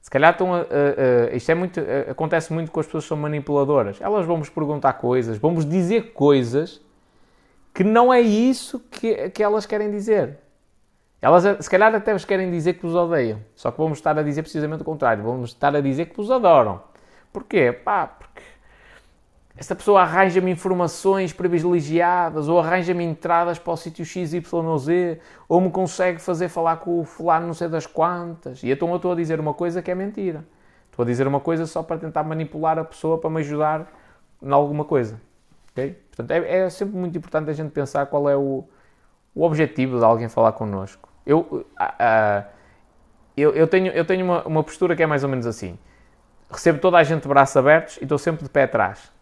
Se 0.00 0.10
calhar 0.10 0.32
estão 0.32 0.54
a, 0.54 0.60
a, 0.60 0.62
a, 0.62 1.36
isto 1.36 1.50
é 1.50 1.54
muito, 1.54 1.80
acontece 2.10 2.50
muito 2.50 2.72
com 2.72 2.80
as 2.80 2.86
pessoas 2.86 3.04
que 3.04 3.08
são 3.08 3.16
manipuladoras. 3.18 4.00
Elas 4.00 4.24
vão-vos 4.24 4.48
perguntar 4.48 4.94
coisas, 4.94 5.36
vão-vos 5.36 5.66
dizer 5.66 6.14
coisas 6.14 6.80
que 7.74 7.84
não 7.84 8.10
é 8.10 8.22
isso 8.22 8.80
que, 8.90 9.28
que 9.28 9.42
elas 9.42 9.66
querem 9.66 9.90
dizer. 9.90 10.38
Elas, 11.20 11.64
se 11.64 11.68
calhar, 11.70 11.94
até 11.94 12.12
vos 12.12 12.24
querem 12.24 12.50
dizer 12.50 12.74
que 12.74 12.82
vos 12.82 12.94
odeiam. 12.94 13.40
Só 13.54 13.70
que 13.70 13.78
vamos 13.78 13.98
estar 13.98 14.16
a 14.18 14.22
dizer 14.22 14.42
precisamente 14.42 14.82
o 14.82 14.84
contrário. 14.84 15.24
Vamos 15.24 15.50
estar 15.50 15.74
a 15.74 15.80
dizer 15.80 16.06
que 16.06 16.16
vos 16.16 16.30
adoram. 16.30 16.80
Porquê? 17.32 17.72
Pá, 17.72 18.06
porque 18.06 18.42
esta 19.56 19.74
pessoa 19.74 20.02
arranja-me 20.02 20.52
informações 20.52 21.32
privilegiadas 21.32 22.48
ou 22.48 22.60
arranja-me 22.60 23.02
entradas 23.02 23.58
para 23.58 23.72
o 23.72 23.76
sítio 23.76 24.04
X, 24.04 24.32
Y 24.32 24.66
ou 24.66 24.78
Z 24.78 25.18
ou 25.48 25.60
me 25.60 25.68
consegue 25.68 26.20
fazer 26.20 26.48
falar 26.48 26.76
com 26.76 27.00
o 27.00 27.04
fulano 27.04 27.48
não 27.48 27.54
sei 27.54 27.66
das 27.66 27.84
quantas. 27.84 28.62
E 28.62 28.70
então 28.70 28.88
eu 28.90 28.96
estou 28.96 29.10
a 29.10 29.16
dizer 29.16 29.40
uma 29.40 29.52
coisa 29.52 29.82
que 29.82 29.90
é 29.90 29.96
mentira. 29.96 30.44
Estou 30.88 31.02
a 31.02 31.06
dizer 31.06 31.26
uma 31.26 31.40
coisa 31.40 31.66
só 31.66 31.82
para 31.82 31.98
tentar 31.98 32.22
manipular 32.22 32.78
a 32.78 32.84
pessoa 32.84 33.18
para 33.18 33.28
me 33.30 33.40
ajudar 33.40 33.92
em 34.40 34.52
alguma 34.52 34.84
coisa. 34.84 35.20
Okay? 35.72 35.92
Portanto, 36.08 36.30
é, 36.30 36.58
é 36.60 36.70
sempre 36.70 36.96
muito 36.96 37.18
importante 37.18 37.50
a 37.50 37.52
gente 37.52 37.72
pensar 37.72 38.06
qual 38.06 38.30
é 38.30 38.36
o, 38.36 38.64
o 39.34 39.42
objetivo 39.42 39.98
de 39.98 40.04
alguém 40.04 40.28
falar 40.28 40.52
connosco. 40.52 41.07
Eu, 41.28 41.40
uh, 41.40 42.44
eu, 43.36 43.54
eu, 43.54 43.66
tenho, 43.68 43.92
eu 43.92 44.04
tenho 44.06 44.24
uma, 44.24 44.42
uma 44.44 44.64
postura 44.64 44.96
que 44.96 45.02
é 45.02 45.06
mais 45.06 45.22
ou 45.22 45.28
menos 45.28 45.46
assim. 45.46 45.78
Recebo 46.50 46.78
toda 46.78 46.96
a 46.96 47.04
gente 47.04 47.22
de 47.22 47.28
braços 47.28 47.54
abertos 47.54 47.98
e 47.98 48.04
estou 48.04 48.16
sempre 48.16 48.44
de 48.44 48.48
pé 48.48 48.62
atrás. 48.62 49.12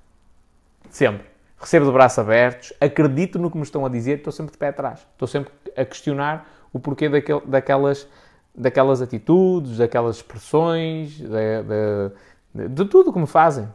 Sempre. 0.88 1.26
Recebo 1.59 1.84
de 1.86 1.90
braços 1.90 2.20
abertos, 2.20 2.72
acredito 2.80 3.40
no 3.40 3.50
que 3.50 3.57
me 3.57 3.64
estão 3.64 3.84
a 3.84 3.88
dizer, 3.88 4.18
estou 4.18 4.32
sempre 4.32 4.52
de 4.52 4.59
pé 4.59 4.68
atrás. 4.68 5.04
Estou 5.12 5.26
sempre 5.26 5.52
a 5.76 5.84
questionar 5.84 6.48
o 6.72 6.78
porquê 6.78 7.09
daquel, 7.09 7.42
daquelas, 7.44 8.07
daquelas 8.54 9.02
atitudes, 9.02 9.78
daquelas 9.78 10.16
expressões, 10.16 11.18
de, 11.18 11.26
de, 11.26 12.68
de 12.68 12.84
tudo 12.84 13.12
que 13.12 13.18
me 13.18 13.26
fazem. 13.26 13.68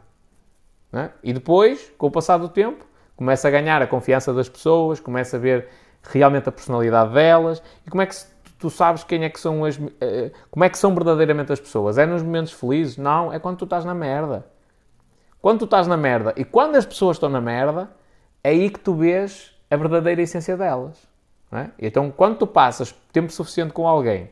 É? 0.90 1.10
E 1.22 1.34
depois, 1.34 1.92
com 1.98 2.06
o 2.06 2.10
passar 2.10 2.38
do 2.38 2.48
tempo, 2.48 2.86
começa 3.14 3.46
a 3.46 3.50
ganhar 3.50 3.82
a 3.82 3.86
confiança 3.86 4.32
das 4.32 4.48
pessoas, 4.48 5.00
começa 5.00 5.36
a 5.36 5.40
ver 5.40 5.68
realmente 6.02 6.48
a 6.48 6.52
personalidade 6.52 7.12
delas 7.12 7.62
e 7.86 7.90
como 7.90 8.02
é 8.02 8.06
que 8.06 8.14
tu 8.58 8.70
sabes 8.70 9.02
quem 9.02 9.24
é 9.24 9.28
que 9.28 9.40
são 9.40 9.64
as. 9.64 9.78
Eh, 10.00 10.30
como 10.50 10.64
é 10.64 10.68
que 10.68 10.78
são 10.78 10.94
verdadeiramente 10.94 11.52
as 11.52 11.58
pessoas? 11.58 11.98
É 11.98 12.06
nos 12.06 12.22
momentos 12.22 12.52
felizes? 12.52 12.96
Não, 12.96 13.32
é 13.32 13.38
quando 13.38 13.56
tu 13.58 13.64
estás 13.64 13.84
na 13.84 13.94
merda. 13.94 14.46
Quando 15.40 15.58
tu 15.58 15.64
estás 15.64 15.88
na 15.88 15.96
merda 15.96 16.32
e 16.36 16.44
quando 16.44 16.76
as 16.76 16.86
pessoas 16.86 17.16
estão 17.16 17.28
na 17.28 17.40
merda, 17.40 17.90
é 18.44 18.50
aí 18.50 18.70
que 18.70 18.78
tu 18.78 18.94
vês 18.94 19.52
a 19.68 19.76
verdadeira 19.76 20.22
essência 20.22 20.56
delas. 20.56 21.10
É? 21.50 21.68
Então, 21.78 22.10
quando 22.10 22.38
tu 22.38 22.46
passas 22.46 22.94
tempo 23.12 23.32
suficiente 23.32 23.72
com 23.72 23.86
alguém 23.86 24.30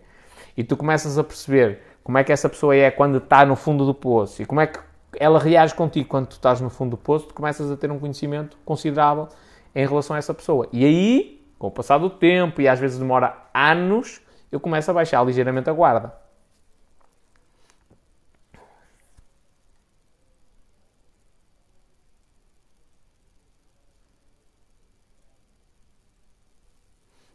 e 0.56 0.64
tu 0.64 0.76
começas 0.76 1.18
a 1.18 1.24
perceber 1.24 1.80
como 2.02 2.16
é 2.16 2.24
que 2.24 2.32
essa 2.32 2.48
pessoa 2.48 2.74
é 2.74 2.90
quando 2.90 3.18
está 3.18 3.44
no 3.44 3.56
fundo 3.56 3.84
do 3.84 3.92
poço 3.92 4.40
e 4.40 4.46
como 4.46 4.60
é 4.60 4.68
que 4.68 4.78
ela 5.18 5.38
reage 5.38 5.74
contigo 5.74 6.08
quando 6.08 6.28
tu 6.28 6.32
estás 6.32 6.60
no 6.60 6.70
fundo 6.70 6.92
do 6.92 6.96
poço, 6.96 7.26
tu 7.26 7.34
começas 7.34 7.70
a 7.70 7.76
ter 7.76 7.90
um 7.90 7.98
conhecimento 7.98 8.56
considerável 8.64 9.28
em 9.74 9.86
relação 9.86 10.14
a 10.14 10.18
essa 10.18 10.32
pessoa. 10.32 10.68
E 10.72 10.84
aí 10.84 11.39
com 11.60 11.66
o 11.66 11.70
passar 11.70 11.98
do 11.98 12.08
tempo, 12.08 12.62
e 12.62 12.66
às 12.66 12.80
vezes 12.80 12.98
demora 12.98 13.36
anos, 13.52 14.20
eu 14.50 14.58
começo 14.58 14.90
a 14.90 14.94
baixar 14.94 15.22
ligeiramente 15.22 15.68
a 15.68 15.72
guarda. 15.74 16.10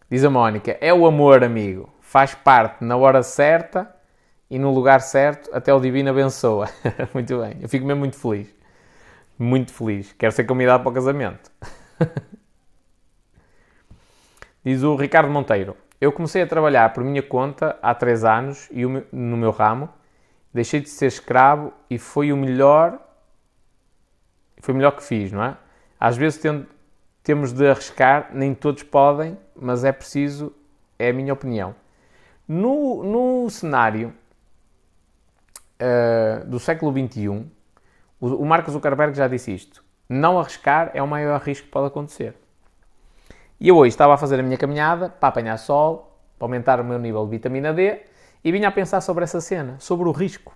Diz 0.10 0.24
a 0.24 0.30
Mónica: 0.30 0.76
é 0.82 0.92
o 0.92 1.06
amor, 1.06 1.44
amigo. 1.44 1.94
Faz 2.02 2.34
parte 2.34 2.84
na 2.84 2.98
hora 2.98 3.22
certa 3.22 3.96
e 4.50 4.58
no 4.58 4.72
lugar 4.74 5.02
certo, 5.02 5.50
até 5.54 5.72
o 5.72 5.80
Divino 5.80 6.10
abençoa. 6.10 6.68
muito 7.14 7.40
bem. 7.40 7.58
Eu 7.62 7.70
fico 7.70 7.86
mesmo 7.86 8.00
muito 8.00 8.18
feliz. 8.18 8.48
Muito 9.38 9.72
feliz. 9.72 10.14
Quero 10.14 10.32
ser 10.32 10.46
convidado 10.46 10.82
para 10.84 10.92
o 10.92 10.94
casamento. 10.94 11.52
Diz 14.66 14.82
o 14.82 14.96
Ricardo 14.96 15.30
Monteiro. 15.30 15.78
Eu 16.02 16.12
comecei 16.12 16.42
a 16.42 16.48
trabalhar 16.48 16.92
por 16.92 17.04
minha 17.04 17.22
conta 17.22 17.78
há 17.84 17.94
3 17.94 18.26
anos 18.26 18.68
e 18.72 18.84
no 18.84 19.38
meu 19.38 19.52
ramo 19.52 19.88
deixei 20.52 20.82
de 20.82 20.90
ser 20.90 21.06
escravo 21.06 21.72
e 21.88 22.00
foi 22.00 22.34
o 22.34 22.38
melhor, 22.38 23.00
foi 24.60 24.74
o 24.74 24.78
melhor 24.78 24.92
que 24.96 25.04
fiz, 25.04 25.32
não 25.32 25.44
é? 25.44 25.56
Às 26.00 26.18
vezes 26.18 26.40
tem, 26.40 26.66
temos 27.22 27.54
de 27.54 27.68
arriscar, 27.68 28.32
nem 28.34 28.56
todos 28.56 28.82
podem, 28.82 29.38
mas 29.56 29.84
é 29.84 29.92
preciso, 29.92 30.52
é 30.98 31.10
a 31.10 31.14
minha 31.14 31.34
opinião. 31.34 31.76
No, 32.48 33.04
no 33.04 33.50
cenário 33.52 34.16
uh, 35.80 36.44
do 36.48 36.60
século 36.60 36.92
XXI, 36.92 37.28
o, 38.20 38.28
o 38.28 38.46
Marcos 38.48 38.74
Zuckerberg 38.74 39.16
já 39.16 39.28
disse 39.28 39.54
isto: 39.54 39.84
não 40.10 40.40
arriscar 40.40 40.90
é 40.96 41.04
o 41.04 41.08
maior 41.08 41.40
risco 41.40 41.68
que 41.68 41.72
pode 41.72 41.86
acontecer. 41.86 42.36
E 43.66 43.70
eu 43.70 43.78
hoje 43.78 43.90
estava 43.90 44.14
a 44.14 44.18
fazer 44.18 44.40
a 44.40 44.44
minha 44.44 44.60
caminhada 44.60 45.10
para 45.10 45.30
apanhar 45.30 45.58
sol, 45.58 46.20
para 46.38 46.46
aumentar 46.46 46.80
o 46.80 46.84
meu 46.84 47.00
nível 47.00 47.26
de 47.26 47.32
vitamina 47.32 47.74
D, 47.74 48.00
e 48.44 48.52
vinha 48.52 48.68
a 48.68 48.72
pensar 48.72 49.02
sobre 49.02 49.24
essa 49.24 49.42
cena, 49.42 49.76
sobre 49.80 50.08
o 50.08 50.12
risco. 50.12 50.56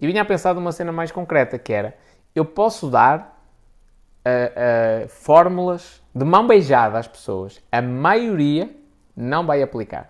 E 0.00 0.06
vinha 0.06 0.22
a 0.22 0.24
pensar 0.24 0.54
de 0.54 0.58
uma 0.58 0.72
cena 0.72 0.90
mais 0.90 1.12
concreta, 1.12 1.58
que 1.58 1.70
era, 1.70 1.94
eu 2.34 2.46
posso 2.46 2.88
dar 2.88 3.44
uh, 4.24 5.04
uh, 5.04 5.08
fórmulas 5.10 6.02
de 6.14 6.24
mão 6.24 6.46
beijada 6.46 6.98
às 6.98 7.06
pessoas. 7.06 7.62
A 7.70 7.82
maioria 7.82 8.74
não 9.14 9.44
vai 9.44 9.62
aplicar. 9.62 10.08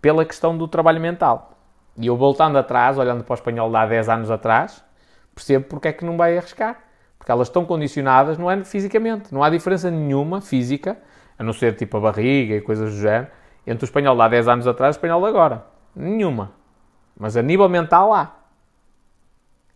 Pela 0.00 0.24
questão 0.24 0.56
do 0.56 0.66
trabalho 0.66 1.02
mental. 1.02 1.58
E 1.98 2.06
eu 2.06 2.16
voltando 2.16 2.56
atrás, 2.56 2.96
olhando 2.96 3.24
para 3.24 3.34
o 3.34 3.36
espanhol 3.36 3.68
de 3.68 3.76
há 3.76 3.84
10 3.84 4.08
anos 4.08 4.30
atrás, 4.30 4.82
percebo 5.34 5.66
porque 5.66 5.88
é 5.88 5.92
que 5.92 6.06
não 6.06 6.16
vai 6.16 6.38
arriscar. 6.38 6.87
Porque 7.28 7.32
elas 7.32 7.48
estão 7.48 7.62
condicionadas, 7.66 8.38
não 8.38 8.50
é 8.50 8.64
fisicamente. 8.64 9.34
Não 9.34 9.44
há 9.44 9.50
diferença 9.50 9.90
nenhuma 9.90 10.40
física, 10.40 10.96
a 11.38 11.44
não 11.44 11.52
ser 11.52 11.76
tipo 11.76 11.98
a 11.98 12.00
barriga 12.00 12.54
e 12.54 12.60
coisas 12.62 12.90
do 12.90 13.00
género, 13.02 13.30
entre 13.66 13.84
o 13.84 13.86
espanhol 13.86 14.16
de 14.16 14.22
há 14.22 14.28
10 14.28 14.48
anos 14.48 14.66
atrás 14.66 14.94
e 14.94 14.96
o 14.96 14.98
espanhol 14.98 15.20
de 15.20 15.28
agora. 15.28 15.66
Nenhuma. 15.94 16.52
Mas 17.14 17.36
a 17.36 17.42
nível 17.42 17.68
mental 17.68 18.14
há. 18.14 18.34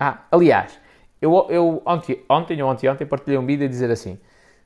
Ah, 0.00 0.20
aliás, 0.30 0.80
eu, 1.20 1.46
eu 1.50 1.82
ontem, 1.84 2.24
ontem 2.26 2.62
ou 2.62 2.70
ontem, 2.70 3.04
partilhei 3.04 3.38
um 3.38 3.44
vídeo 3.44 3.66
a 3.66 3.68
dizer 3.68 3.90
assim: 3.90 4.18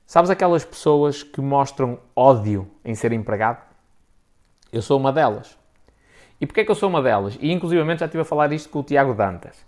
Sabes 0.06 0.30
aquelas 0.30 0.64
pessoas 0.64 1.24
que 1.24 1.40
mostram 1.40 1.98
ódio 2.14 2.70
em 2.84 2.94
ser 2.94 3.12
empregado? 3.12 3.64
Eu 4.72 4.80
sou 4.80 4.96
uma 4.96 5.12
delas. 5.12 5.58
E 6.40 6.46
porquê 6.46 6.60
é 6.60 6.64
que 6.64 6.70
eu 6.70 6.76
sou 6.76 6.88
uma 6.88 7.02
delas? 7.02 7.36
E 7.40 7.50
inclusivamente 7.50 7.98
já 7.98 8.06
estive 8.06 8.22
a 8.22 8.24
falar 8.24 8.52
isto 8.52 8.68
com 8.68 8.78
o 8.78 8.84
Tiago 8.84 9.12
Dantas, 9.12 9.66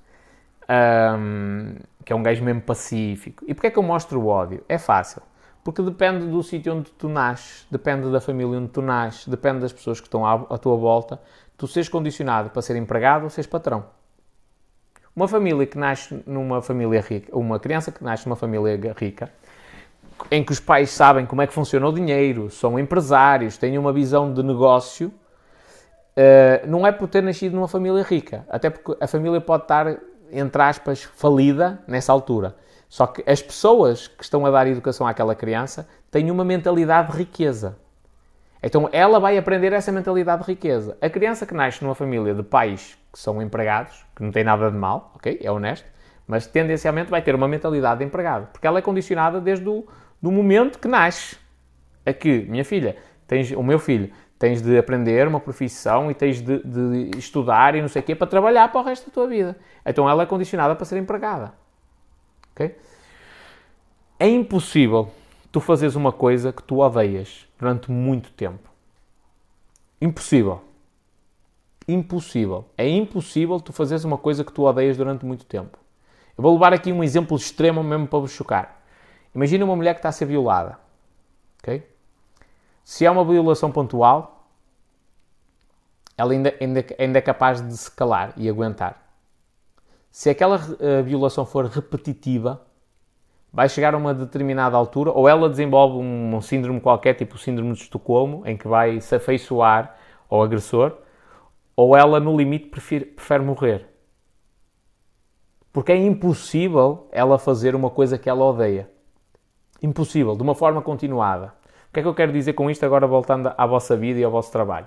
um, 0.70 1.76
que 2.04 2.12
é 2.12 2.16
um 2.16 2.22
gajo 2.22 2.44
mesmo 2.44 2.62
pacífico. 2.62 3.44
E 3.46 3.54
porquê 3.54 3.68
é 3.68 3.70
que 3.70 3.78
eu 3.78 3.82
mostro 3.82 4.20
o 4.20 4.26
ódio? 4.26 4.62
É 4.68 4.78
fácil. 4.78 5.22
Porque 5.64 5.82
depende 5.82 6.26
do 6.26 6.42
sítio 6.42 6.74
onde 6.74 6.90
tu 6.92 7.08
nasces, 7.08 7.66
depende 7.70 8.10
da 8.10 8.20
família 8.20 8.58
onde 8.58 8.68
tu 8.68 8.80
nasces, 8.80 9.26
depende 9.28 9.60
das 9.60 9.72
pessoas 9.72 10.00
que 10.00 10.06
estão 10.06 10.24
à, 10.24 10.34
à 10.34 10.58
tua 10.58 10.76
volta, 10.76 11.20
tu 11.56 11.66
seres 11.66 11.88
condicionado 11.88 12.50
para 12.50 12.62
ser 12.62 12.76
empregado 12.76 13.24
ou 13.24 13.30
seres 13.30 13.46
patrão. 13.46 13.84
Uma 15.14 15.26
família 15.26 15.66
que 15.66 15.76
nasce 15.76 16.22
numa 16.26 16.62
família 16.62 17.00
rica, 17.00 17.36
uma 17.36 17.58
criança 17.58 17.90
que 17.90 18.02
nasce 18.04 18.26
numa 18.26 18.36
família 18.36 18.94
rica, 18.96 19.30
em 20.30 20.44
que 20.44 20.52
os 20.52 20.60
pais 20.60 20.90
sabem 20.90 21.26
como 21.26 21.42
é 21.42 21.46
que 21.46 21.52
funciona 21.52 21.86
o 21.86 21.92
dinheiro, 21.92 22.50
são 22.50 22.78
empresários, 22.78 23.56
têm 23.56 23.76
uma 23.78 23.92
visão 23.92 24.32
de 24.32 24.42
negócio, 24.42 25.08
uh, 25.08 26.66
não 26.66 26.86
é 26.86 26.92
por 26.92 27.08
ter 27.08 27.22
nascido 27.22 27.54
numa 27.54 27.68
família 27.68 28.02
rica. 28.02 28.46
Até 28.48 28.70
porque 28.70 28.96
a 29.02 29.06
família 29.06 29.40
pode 29.40 29.64
estar, 29.64 29.98
entre 30.32 30.62
aspas, 30.62 31.02
falida 31.02 31.82
nessa 31.86 32.12
altura. 32.12 32.56
Só 32.88 33.06
que 33.06 33.22
as 33.30 33.42
pessoas 33.42 34.08
que 34.08 34.24
estão 34.24 34.46
a 34.46 34.50
dar 34.50 34.66
educação 34.66 35.06
àquela 35.06 35.34
criança 35.34 35.88
têm 36.10 36.30
uma 36.30 36.44
mentalidade 36.44 37.12
de 37.12 37.18
riqueza. 37.18 37.76
Então 38.62 38.88
ela 38.92 39.20
vai 39.20 39.38
aprender 39.38 39.72
essa 39.72 39.92
mentalidade 39.92 40.42
de 40.42 40.48
riqueza. 40.48 40.96
A 41.00 41.08
criança 41.08 41.46
que 41.46 41.54
nasce 41.54 41.82
numa 41.82 41.94
família 41.94 42.34
de 42.34 42.42
pais 42.42 42.98
que 43.12 43.18
são 43.18 43.40
empregados, 43.40 44.04
que 44.16 44.22
não 44.22 44.32
tem 44.32 44.42
nada 44.42 44.70
de 44.70 44.76
mal, 44.76 45.12
ok? 45.14 45.38
É 45.42 45.50
honesto, 45.50 45.86
mas 46.26 46.46
tendencialmente 46.46 47.10
vai 47.10 47.22
ter 47.22 47.34
uma 47.34 47.46
mentalidade 47.46 48.00
de 48.00 48.04
empregado, 48.04 48.48
porque 48.52 48.66
ela 48.66 48.78
é 48.78 48.82
condicionada 48.82 49.40
desde 49.40 49.68
o 49.68 49.86
do 50.20 50.32
momento 50.32 50.78
que 50.78 50.88
nasce. 50.88 51.36
Aqui, 52.04 52.46
minha 52.48 52.64
filha, 52.64 52.96
tens, 53.26 53.50
o 53.52 53.62
meu 53.62 53.78
filho, 53.78 54.10
tens 54.39 54.62
de 54.62 54.78
aprender 54.78 55.26
uma 55.26 55.41
profissão 55.41 56.11
e 56.11 56.14
tens 56.14 56.41
de, 56.41 56.62
de, 56.62 57.18
estudar 57.18 57.74
e 57.74 57.80
não 57.82 57.89
sei 57.89 58.01
o 58.01 58.05
quê 58.05 58.14
para 58.14 58.26
trabalhar 58.26 58.70
para 58.70 58.80
o 58.80 58.84
resto 58.84 59.07
da 59.07 59.12
tua 59.12 59.26
vida. 59.26 59.57
Então 59.84 60.09
ela 60.09 60.22
é 60.22 60.26
condicionada 60.26 60.76
para 60.76 60.84
ser 60.84 60.99
empregada. 60.99 61.53
Ok? 62.53 62.76
É 64.18 64.28
impossível 64.28 65.11
tu 65.51 65.61
fazeres 65.61 65.97
uma 65.97 66.12
coisa 66.12 66.53
que 66.53 66.62
tu 66.62 66.78
odeias 66.78 67.47
durante 67.59 67.91
muito 67.91 68.30
tempo. 68.30 68.68
Impossível. 70.01 70.62
Impossível. 71.86 72.64
É 72.76 72.89
impossível 72.89 73.61
tu 73.61 73.72
fazeres 73.72 74.05
uma 74.05 74.18
coisa 74.18 74.45
que 74.45 74.53
tu 74.53 74.62
odeias 74.62 74.97
durante 74.97 75.26
muito 75.26 75.45
tempo. 75.45 75.78
Eu 76.36 76.43
vou 76.43 76.53
levar 76.53 76.72
aqui 76.72 76.93
um 76.93 77.03
exemplo 77.03 77.36
extremo 77.36 77.82
mesmo 77.82 78.07
para 78.07 78.18
vos 78.20 78.30
chocar. 78.30 78.82
Imagina 79.34 79.64
uma 79.64 79.74
mulher 79.74 79.95
que 79.95 79.99
está 79.99 80.11
a 80.11 80.12
ser 80.12 80.26
violada. 80.26 80.78
Okay? 81.61 81.82
Se 82.89 83.05
é 83.05 83.11
uma 83.11 83.22
violação 83.22 83.70
pontual, 83.70 84.47
ela 86.16 86.32
ainda, 86.32 86.55
ainda, 86.59 86.86
ainda 86.99 87.18
é 87.18 87.20
capaz 87.20 87.61
de 87.61 87.76
se 87.76 87.91
calar 87.91 88.32
e 88.34 88.49
aguentar. 88.49 88.97
Se 90.11 90.30
aquela 90.30 90.57
uh, 90.57 91.05
violação 91.05 91.45
for 91.45 91.66
repetitiva, 91.66 92.62
vai 93.53 93.68
chegar 93.68 93.93
a 93.93 93.99
uma 93.99 94.14
determinada 94.14 94.74
altura, 94.74 95.11
ou 95.11 95.28
ela 95.28 95.51
desenvolve 95.51 95.99
um, 95.99 96.34
um 96.34 96.41
síndrome 96.41 96.80
qualquer, 96.80 97.12
tipo 97.12 97.34
o 97.34 97.39
síndrome 97.39 97.74
de 97.74 97.82
Estocolmo, 97.82 98.43
em 98.47 98.57
que 98.57 98.66
vai 98.66 99.03
se 99.03 99.14
afeiçoar 99.14 99.95
ao 100.30 100.43
agressor, 100.43 100.97
ou 101.76 101.95
ela, 101.95 102.18
no 102.18 102.34
limite, 102.34 102.68
prefere, 102.68 103.05
prefere 103.05 103.45
morrer. 103.45 103.86
Porque 105.74 105.93
é 105.93 105.97
impossível 105.97 107.07
ela 107.12 107.39
fazer 107.39 107.74
uma 107.74 107.91
coisa 107.91 108.16
que 108.16 108.30
ela 108.30 108.47
odeia. 108.47 108.91
Impossível, 109.82 110.34
de 110.34 110.43
uma 110.43 110.55
forma 110.55 110.80
continuada. 110.80 111.57
O 111.89 111.93
que 111.93 112.01
é 112.01 112.03
que 112.03 112.09
eu 112.09 112.14
quero 112.14 112.32
dizer 112.32 112.53
com 112.53 112.70
isto 112.70 112.84
agora 112.84 113.07
voltando 113.07 113.53
à 113.57 113.66
vossa 113.66 113.97
vida 113.97 114.20
e 114.20 114.24
ao 114.24 114.30
vosso 114.30 114.53
trabalho? 114.53 114.86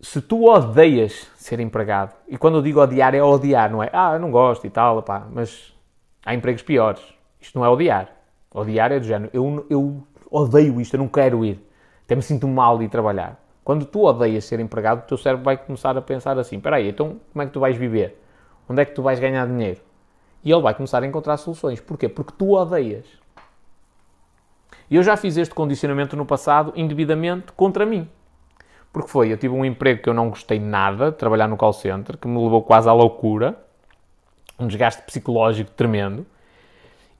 Se 0.00 0.20
tu 0.20 0.44
odeias 0.48 1.26
ser 1.36 1.58
empregado, 1.58 2.14
e 2.28 2.36
quando 2.36 2.58
eu 2.58 2.62
digo 2.62 2.80
odiar 2.80 3.14
é 3.14 3.22
odiar, 3.22 3.70
não 3.70 3.82
é? 3.82 3.90
Ah, 3.92 4.12
eu 4.14 4.20
não 4.20 4.30
gosto 4.30 4.66
e 4.66 4.70
tal, 4.70 5.02
pá, 5.02 5.26
mas 5.32 5.74
há 6.24 6.34
empregos 6.34 6.62
piores. 6.62 7.02
Isto 7.40 7.58
não 7.58 7.64
é 7.64 7.68
odiar. 7.68 8.08
Odiar 8.54 8.92
é 8.92 9.00
do 9.00 9.06
género, 9.06 9.30
eu, 9.32 9.66
eu 9.68 10.02
odeio 10.30 10.80
isto, 10.80 10.94
eu 10.94 10.98
não 10.98 11.08
quero 11.08 11.44
ir. 11.44 11.60
Até 12.04 12.14
me 12.14 12.22
sinto 12.22 12.46
mal 12.46 12.78
de 12.78 12.84
ir 12.84 12.88
trabalhar. 12.88 13.42
Quando 13.64 13.84
tu 13.84 14.04
odeias 14.04 14.44
ser 14.44 14.60
empregado, 14.60 15.00
o 15.00 15.02
teu 15.02 15.18
cérebro 15.18 15.44
vai 15.44 15.56
começar 15.56 15.96
a 15.96 16.00
pensar 16.02 16.38
assim: 16.38 16.56
espera 16.56 16.76
aí, 16.76 16.88
então 16.88 17.20
como 17.32 17.42
é 17.42 17.46
que 17.46 17.52
tu 17.52 17.60
vais 17.60 17.76
viver? 17.76 18.22
Onde 18.68 18.82
é 18.82 18.84
que 18.84 18.92
tu 18.92 19.02
vais 19.02 19.18
ganhar 19.18 19.46
dinheiro? 19.46 19.80
E 20.44 20.50
ele 20.50 20.62
vai 20.62 20.74
começar 20.74 21.02
a 21.02 21.06
encontrar 21.06 21.36
soluções. 21.36 21.80
Porquê? 21.80 22.08
Porque 22.08 22.32
tu 22.36 22.52
odeias. 22.52 23.04
E 24.90 24.96
eu 24.96 25.02
já 25.02 25.16
fiz 25.16 25.36
este 25.36 25.54
condicionamento 25.54 26.16
no 26.16 26.24
passado 26.24 26.72
indevidamente 26.74 27.52
contra 27.52 27.84
mim. 27.84 28.08
Porque 28.92 29.08
foi, 29.08 29.30
eu 29.30 29.36
tive 29.36 29.54
um 29.54 29.64
emprego 29.64 30.02
que 30.02 30.08
eu 30.08 30.14
não 30.14 30.30
gostei 30.30 30.58
nada, 30.58 31.12
trabalhar 31.12 31.46
no 31.46 31.56
call 31.56 31.74
center, 31.74 32.16
que 32.16 32.26
me 32.26 32.42
levou 32.42 32.62
quase 32.62 32.88
à 32.88 32.92
loucura, 32.92 33.58
um 34.58 34.66
desgaste 34.66 35.02
psicológico 35.02 35.70
tremendo. 35.72 36.26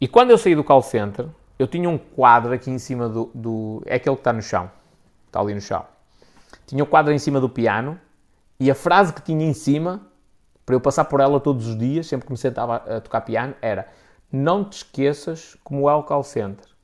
E 0.00 0.08
quando 0.08 0.30
eu 0.30 0.38
saí 0.38 0.54
do 0.54 0.64
call 0.64 0.80
center, 0.80 1.26
eu 1.58 1.66
tinha 1.66 1.88
um 1.90 1.98
quadro 1.98 2.52
aqui 2.52 2.70
em 2.70 2.78
cima 2.78 3.08
do. 3.08 3.30
do 3.34 3.82
é 3.84 3.96
aquele 3.96 4.16
que 4.16 4.20
está 4.20 4.32
no 4.32 4.40
chão. 4.40 4.70
Está 5.26 5.40
ali 5.40 5.54
no 5.54 5.60
chão. 5.60 5.84
Tinha 6.66 6.82
o 6.82 6.86
um 6.86 6.90
quadro 6.90 7.12
em 7.12 7.18
cima 7.18 7.38
do 7.38 7.50
piano 7.50 8.00
e 8.58 8.70
a 8.70 8.74
frase 8.74 9.12
que 9.12 9.20
tinha 9.20 9.46
em 9.46 9.52
cima, 9.52 10.00
para 10.64 10.74
eu 10.74 10.80
passar 10.80 11.04
por 11.04 11.20
ela 11.20 11.38
todos 11.38 11.66
os 11.66 11.76
dias, 11.76 12.06
sempre 12.06 12.26
que 12.26 12.32
me 12.32 12.38
sentava 12.38 12.76
a 12.76 13.00
tocar 13.00 13.20
piano, 13.20 13.54
era: 13.60 13.86
Não 14.32 14.64
te 14.64 14.78
esqueças 14.78 15.54
como 15.62 15.88
é 15.90 15.94
o 15.94 16.02
call 16.02 16.22
center 16.22 16.77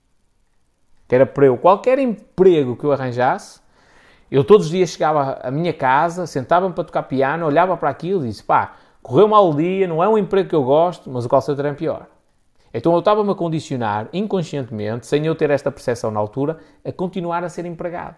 que 1.09 1.14
era 1.14 1.26
para 1.26 1.47
eu, 1.47 1.56
qualquer 1.56 1.98
emprego 1.98 2.76
que 2.76 2.85
eu 2.85 2.93
arranjasse, 2.93 3.60
eu 4.31 4.43
todos 4.43 4.66
os 4.66 4.72
dias 4.72 4.90
chegava 4.90 5.39
à 5.43 5.51
minha 5.51 5.72
casa, 5.72 6.26
sentava-me 6.26 6.74
para 6.74 6.85
tocar 6.85 7.02
piano, 7.05 7.47
olhava 7.47 7.76
para 7.76 7.90
aquilo 7.90 8.24
e 8.24 8.28
disse, 8.28 8.43
pá, 8.43 8.74
correu 9.02 9.28
mal 9.28 9.48
o 9.51 9.55
dia, 9.55 9.86
não 9.86 10.02
é 10.02 10.09
um 10.09 10.18
emprego 10.18 10.48
que 10.48 10.55
eu 10.55 10.64
gosto, 10.64 11.10
mas 11.10 11.24
o 11.24 11.28
call 11.28 11.40
center 11.40 11.66
é 11.66 11.72
pior. 11.74 12.06
Então 12.72 12.93
eu 12.93 12.98
estava-me 12.98 13.31
a 13.31 13.35
condicionar, 13.35 14.09
inconscientemente, 14.12 15.06
sem 15.06 15.24
eu 15.26 15.35
ter 15.35 15.51
esta 15.51 15.70
percepção 15.70 16.10
na 16.10 16.18
altura, 16.18 16.59
a 16.85 16.90
continuar 16.90 17.44
a 17.44 17.48
ser 17.48 17.64
empregado. 17.66 18.16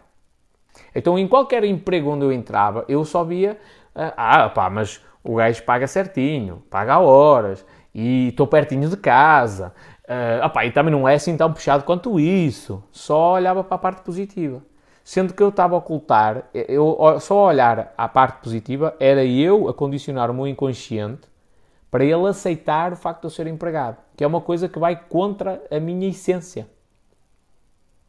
Então 0.94 1.18
em 1.18 1.28
qualquer 1.28 1.64
emprego 1.64 2.10
onde 2.10 2.24
eu 2.24 2.32
entrava, 2.32 2.84
eu 2.88 3.04
só 3.04 3.22
via, 3.22 3.58
ah, 3.94 4.44
ah 4.44 4.48
pá, 4.48 4.70
mas 4.70 5.02
o 5.22 5.34
gajo 5.34 5.62
paga 5.64 5.86
certinho, 5.86 6.62
paga 6.70 6.98
horas, 6.98 7.66
e 7.94 8.28
estou 8.28 8.46
pertinho 8.46 8.88
de 8.88 8.96
casa, 8.96 9.72
Uh, 10.06 10.46
opa, 10.46 10.64
e 10.64 10.70
também 10.70 10.92
não 10.92 11.08
é 11.08 11.14
assim 11.14 11.36
tão 11.36 11.52
puxado 11.52 11.84
quanto 11.84 12.20
isso. 12.20 12.82
Só 12.92 13.34
olhava 13.34 13.64
para 13.64 13.74
a 13.74 13.78
parte 13.78 14.02
positiva. 14.02 14.62
Sendo 15.02 15.34
que 15.34 15.42
eu 15.42 15.50
estava 15.50 15.74
a 15.74 15.78
ocultar, 15.78 16.44
eu, 16.52 16.98
só 17.20 17.46
olhar 17.46 17.92
à 17.96 18.08
parte 18.08 18.42
positiva 18.42 18.96
era 18.98 19.24
eu 19.24 19.68
a 19.68 19.74
condicionar 19.74 20.30
o 20.30 20.34
meu 20.34 20.48
inconsciente 20.48 21.28
para 21.90 22.04
ele 22.04 22.26
aceitar 22.26 22.92
o 22.92 22.96
facto 22.96 23.20
de 23.20 23.26
eu 23.26 23.30
ser 23.30 23.46
empregado, 23.46 23.98
que 24.16 24.24
é 24.24 24.26
uma 24.26 24.40
coisa 24.40 24.68
que 24.68 24.78
vai 24.78 24.96
contra 24.96 25.62
a 25.70 25.78
minha 25.78 26.08
essência. 26.08 26.68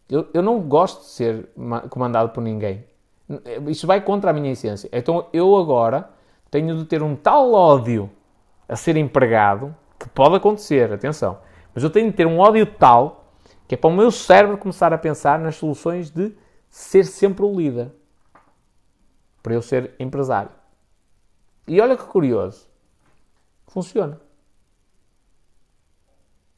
Eu, 0.10 0.28
eu 0.34 0.42
não 0.42 0.60
gosto 0.60 1.02
de 1.02 1.08
ser 1.08 1.50
comandado 1.90 2.30
por 2.30 2.42
ninguém. 2.42 2.84
Isso 3.68 3.86
vai 3.86 4.02
contra 4.02 4.32
a 4.32 4.34
minha 4.34 4.52
essência. 4.52 4.90
Então 4.92 5.28
eu 5.32 5.56
agora 5.56 6.10
tenho 6.50 6.76
de 6.78 6.86
ter 6.86 7.04
um 7.04 7.16
tal 7.16 7.54
ódio 7.54 8.10
a 8.68 8.76
ser 8.76 8.98
empregado, 8.98 9.76
que 10.00 10.10
pode 10.10 10.36
acontecer, 10.36 10.92
atenção, 10.92 11.38
mas 11.78 11.84
eu 11.84 11.92
tenho 11.92 12.10
de 12.10 12.18
ter 12.18 12.26
um 12.26 12.40
ódio 12.40 12.66
tal 12.66 13.36
que 13.68 13.76
é 13.76 13.78
para 13.78 13.92
o 13.92 13.94
meu 13.94 14.10
cérebro 14.10 14.58
começar 14.58 14.92
a 14.92 14.98
pensar 14.98 15.38
nas 15.38 15.58
soluções 15.58 16.10
de 16.10 16.36
ser 16.72 17.06
sempre 17.06 17.46
o 17.46 17.56
líder. 17.56 17.92
Para 19.44 19.54
eu 19.54 19.62
ser 19.62 19.94
empresário. 20.00 20.50
E 21.68 21.80
olha 21.80 21.96
que 21.96 22.04
curioso. 22.06 22.68
Funciona. 23.68 24.20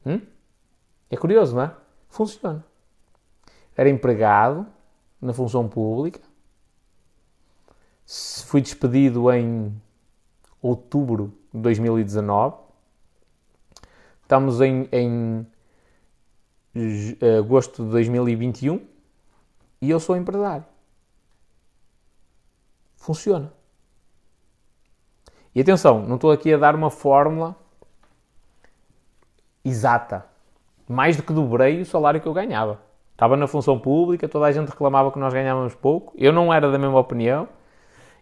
Hum? 0.06 0.22
É 1.10 1.18
curioso, 1.18 1.54
não 1.54 1.64
é? 1.64 1.76
Funciona. 2.08 2.64
Era 3.76 3.90
empregado 3.90 4.66
na 5.20 5.34
função 5.34 5.68
pública. 5.68 6.22
Fui 8.46 8.62
despedido 8.62 9.30
em 9.34 9.76
outubro 10.62 11.38
de 11.54 11.60
2019. 11.60 12.69
Estamos 14.30 14.62
em, 14.62 14.88
em 14.92 15.48
agosto 17.40 17.84
de 17.84 17.90
2021 17.90 18.80
e 19.82 19.90
eu 19.90 20.00
sou 20.00 20.16
empresário. 20.16 20.64
Funciona. 22.96 23.52
E 25.56 25.60
atenção, 25.60 26.06
não 26.06 26.14
estou 26.14 26.32
aqui 26.32 26.54
a 26.54 26.60
dar 26.60 26.76
uma 26.76 26.92
fórmula 26.92 27.56
exata. 29.66 30.28
Mais 30.88 31.18
do 31.18 31.24
que 31.24 31.34
dobrei 31.34 31.82
o 31.82 31.86
salário 31.88 32.22
que 32.22 32.28
eu 32.28 32.34
ganhava. 32.34 32.80
Estava 33.14 33.36
na 33.36 33.48
função 33.48 33.80
pública, 33.80 34.30
toda 34.30 34.46
a 34.46 34.52
gente 34.52 34.70
reclamava 34.70 35.12
que 35.12 35.18
nós 35.18 35.34
ganhávamos 35.34 35.74
pouco. 35.74 36.14
Eu 36.16 36.32
não 36.32 36.54
era 36.54 36.72
da 36.72 36.78
mesma 36.78 37.00
opinião 37.00 37.50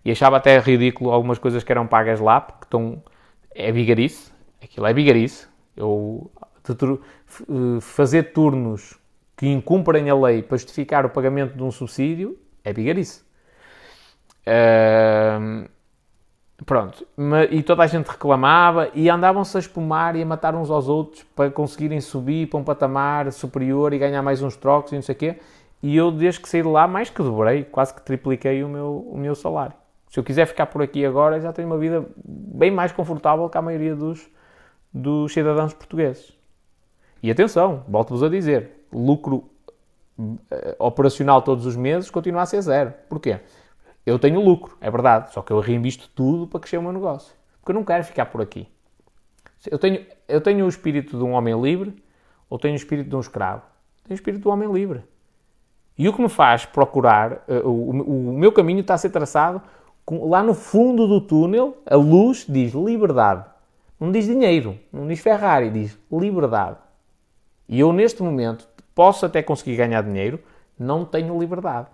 e 0.05 0.11
achava 0.11 0.37
até 0.37 0.57
ridículo 0.57 1.11
algumas 1.11 1.37
coisas 1.37 1.65
que 1.65 1.71
eram 1.73 1.85
pagas 1.85 2.21
lá, 2.21 2.39
porque 2.39 2.63
estão. 2.63 3.03
É 3.53 3.73
vigarice. 3.73 4.31
Aquilo 4.63 4.87
é 4.87 4.93
vigarice. 4.93 5.56
Eu 5.77 6.31
eh, 6.69 7.79
fazer 7.79 8.33
turnos 8.33 8.99
que 9.37 9.47
incumprem 9.47 10.09
a 10.09 10.15
lei 10.15 10.41
para 10.41 10.57
justificar 10.57 11.05
o 11.05 11.09
pagamento 11.09 11.55
de 11.55 11.63
um 11.63 11.71
subsídio 11.71 12.37
é 12.63 12.73
vigarice. 12.73 13.21
Uh, 14.47 15.69
pronto, 16.65 17.05
e 17.51 17.61
toda 17.61 17.83
a 17.83 17.87
gente 17.87 18.07
reclamava 18.07 18.89
e 18.93 19.09
andavam-se 19.09 19.55
a 19.57 19.59
espumar 19.59 20.15
e 20.15 20.23
a 20.23 20.25
matar 20.25 20.55
uns 20.55 20.69
aos 20.69 20.87
outros 20.87 21.23
para 21.35 21.51
conseguirem 21.51 22.01
subir 22.01 22.47
para 22.47 22.59
um 22.59 22.63
patamar 22.63 23.31
superior 23.31 23.93
e 23.93 23.99
ganhar 23.99 24.21
mais 24.21 24.41
uns 24.41 24.55
trocos 24.55 24.91
e 24.91 24.95
não 24.95 25.01
sei 25.01 25.13
o 25.13 25.17
quê. 25.17 25.39
E 25.83 25.95
eu, 25.95 26.11
desde 26.11 26.41
que 26.41 26.49
saí 26.49 26.61
de 26.61 26.67
lá, 26.67 26.87
mais 26.87 27.09
que 27.09 27.21
dobrei, 27.21 27.63
quase 27.63 27.93
que 27.93 28.01
tripliquei 28.01 28.63
o 28.63 28.69
meu, 28.69 29.07
o 29.07 29.17
meu 29.17 29.35
salário. 29.35 29.75
Se 30.09 30.19
eu 30.19 30.23
quiser 30.23 30.45
ficar 30.47 30.65
por 30.65 30.81
aqui 30.81 31.05
agora, 31.05 31.39
já 31.39 31.53
tenho 31.53 31.67
uma 31.67 31.77
vida 31.77 32.03
bem 32.25 32.71
mais 32.71 32.91
confortável 32.91 33.47
que 33.49 33.57
a 33.57 33.61
maioria 33.61 33.95
dos, 33.95 34.27
dos 34.93 35.33
cidadãos 35.33 35.73
portugueses. 35.73 36.37
E 37.21 37.31
atenção, 37.31 37.83
volto-vos 37.87 38.23
a 38.23 38.29
dizer, 38.29 38.85
lucro 38.91 39.49
uh, 40.17 40.37
operacional 40.79 41.41
todos 41.41 41.65
os 41.65 41.75
meses 41.75 42.09
continua 42.09 42.43
a 42.43 42.45
ser 42.45 42.61
zero. 42.61 42.93
Porquê? 43.09 43.39
Eu 44.05 44.17
tenho 44.17 44.39
lucro, 44.39 44.77
é 44.79 44.89
verdade, 44.89 45.33
só 45.33 45.41
que 45.41 45.51
eu 45.51 45.59
reinvisto 45.59 46.09
tudo 46.15 46.47
para 46.47 46.59
crescer 46.59 46.77
o 46.77 46.81
meu 46.81 46.93
negócio. 46.93 47.35
Porque 47.59 47.71
eu 47.71 47.75
não 47.75 47.83
quero 47.83 48.03
ficar 48.03 48.27
por 48.27 48.41
aqui. 48.41 48.67
Eu 49.69 49.77
tenho, 49.77 50.05
eu 50.27 50.39
tenho 50.39 50.65
o 50.65 50.69
espírito 50.69 51.17
de 51.17 51.23
um 51.23 51.31
homem 51.31 51.59
livre 51.59 51.93
ou 52.49 52.57
tenho 52.57 52.73
o 52.73 52.77
espírito 52.77 53.09
de 53.09 53.15
um 53.15 53.19
escravo? 53.19 53.63
Tenho 54.03 54.13
o 54.13 54.19
espírito 54.19 54.43
do 54.43 54.49
homem 54.49 54.71
livre. 54.71 55.03
E 55.97 56.07
o 56.07 56.13
que 56.13 56.21
me 56.21 56.29
faz 56.29 56.65
procurar, 56.65 57.43
uh, 57.47 57.67
o, 57.67 58.29
o, 58.29 58.33
meu 58.33 58.51
caminho 58.51 58.81
está 58.81 58.93
a 58.93 58.97
ser 58.97 59.09
traçado 59.09 59.61
com, 60.05 60.29
lá 60.29 60.43
no 60.43 60.53
fundo 60.53 61.07
do 61.07 61.19
túnel, 61.19 61.77
a 61.85 61.95
luz 61.95 62.45
diz 62.47 62.73
liberdade. 62.73 63.45
Não 63.99 64.11
diz 64.11 64.25
dinheiro, 64.25 64.77
não 64.91 65.07
diz 65.07 65.19
Ferrari, 65.19 65.69
diz 65.69 65.97
liberdade. 66.11 66.77
E 67.67 67.79
eu, 67.79 67.91
neste 67.91 68.21
momento, 68.21 68.67
posso 68.93 69.25
até 69.25 69.41
conseguir 69.41 69.75
ganhar 69.75 70.01
dinheiro, 70.01 70.39
não 70.77 71.03
tenho 71.03 71.37
liberdade. 71.39 71.87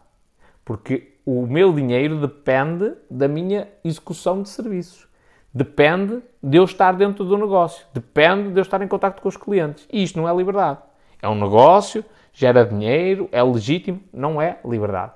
Porque 0.65 1.13
o 1.25 1.45
meu 1.45 1.73
dinheiro 1.73 2.19
depende 2.19 2.93
da 3.09 3.27
minha 3.27 3.67
execução 3.83 4.41
de 4.41 4.49
serviços. 4.49 5.07
Depende 5.53 6.21
de 6.41 6.57
eu 6.57 6.63
estar 6.63 6.93
dentro 6.93 7.23
do 7.23 7.37
negócio. 7.37 7.85
Depende 7.93 8.51
de 8.51 8.59
eu 8.59 8.63
estar 8.63 8.81
em 8.81 8.87
contato 8.87 9.21
com 9.21 9.29
os 9.29 9.37
clientes. 9.37 9.87
E 9.91 10.03
isto 10.03 10.19
não 10.19 10.27
é 10.27 10.35
liberdade. 10.35 10.79
É 11.21 11.29
um 11.29 11.35
negócio, 11.35 12.03
gera 12.33 12.65
dinheiro, 12.65 13.29
é 13.31 13.41
legítimo, 13.41 14.01
não 14.11 14.41
é 14.41 14.59
liberdade. 14.65 15.13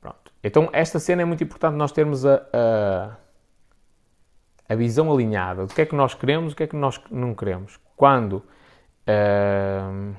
Pronto. 0.00 0.32
Então, 0.42 0.68
esta 0.72 0.98
cena 0.98 1.22
é 1.22 1.24
muito 1.24 1.42
importante 1.42 1.74
nós 1.74 1.92
termos 1.92 2.24
a, 2.24 2.42
a 2.52 3.16
a 4.70 4.76
visão 4.76 5.12
alinhada 5.12 5.66
do 5.66 5.74
que 5.74 5.82
é 5.82 5.84
que 5.84 5.96
nós 5.96 6.14
queremos, 6.14 6.52
o 6.52 6.56
que 6.56 6.62
é 6.62 6.66
que 6.68 6.76
nós 6.76 7.00
não 7.10 7.34
queremos. 7.34 7.80
Quando 7.96 8.34
uh, 8.34 10.14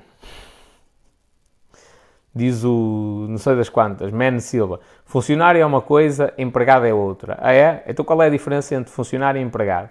diz 2.34 2.62
o 2.62 3.26
não 3.30 3.38
sei 3.38 3.56
das 3.56 3.70
quantas, 3.70 4.12
Man 4.12 4.38
Silva, 4.40 4.80
funcionário 5.06 5.58
é 5.58 5.64
uma 5.64 5.80
coisa, 5.80 6.34
empregado 6.36 6.84
é 6.84 6.92
outra. 6.92 7.38
Ah 7.40 7.54
é? 7.54 7.82
Então 7.86 8.04
qual 8.04 8.22
é 8.22 8.26
a 8.26 8.30
diferença 8.30 8.74
entre 8.74 8.92
funcionário 8.92 9.40
e 9.40 9.42
empregado? 9.42 9.88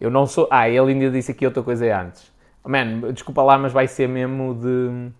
Eu 0.00 0.10
não 0.10 0.26
sou. 0.26 0.46
Ah, 0.50 0.68
ele 0.68 0.92
ainda 0.92 1.10
disse 1.10 1.32
aqui 1.32 1.44
outra 1.44 1.62
coisa 1.62 1.84
antes. 2.00 2.32
Man, 2.64 3.00
desculpa 3.12 3.42
lá, 3.42 3.58
mas 3.58 3.72
vai 3.72 3.88
ser 3.88 4.08
mesmo 4.08 4.54
de 4.54 5.10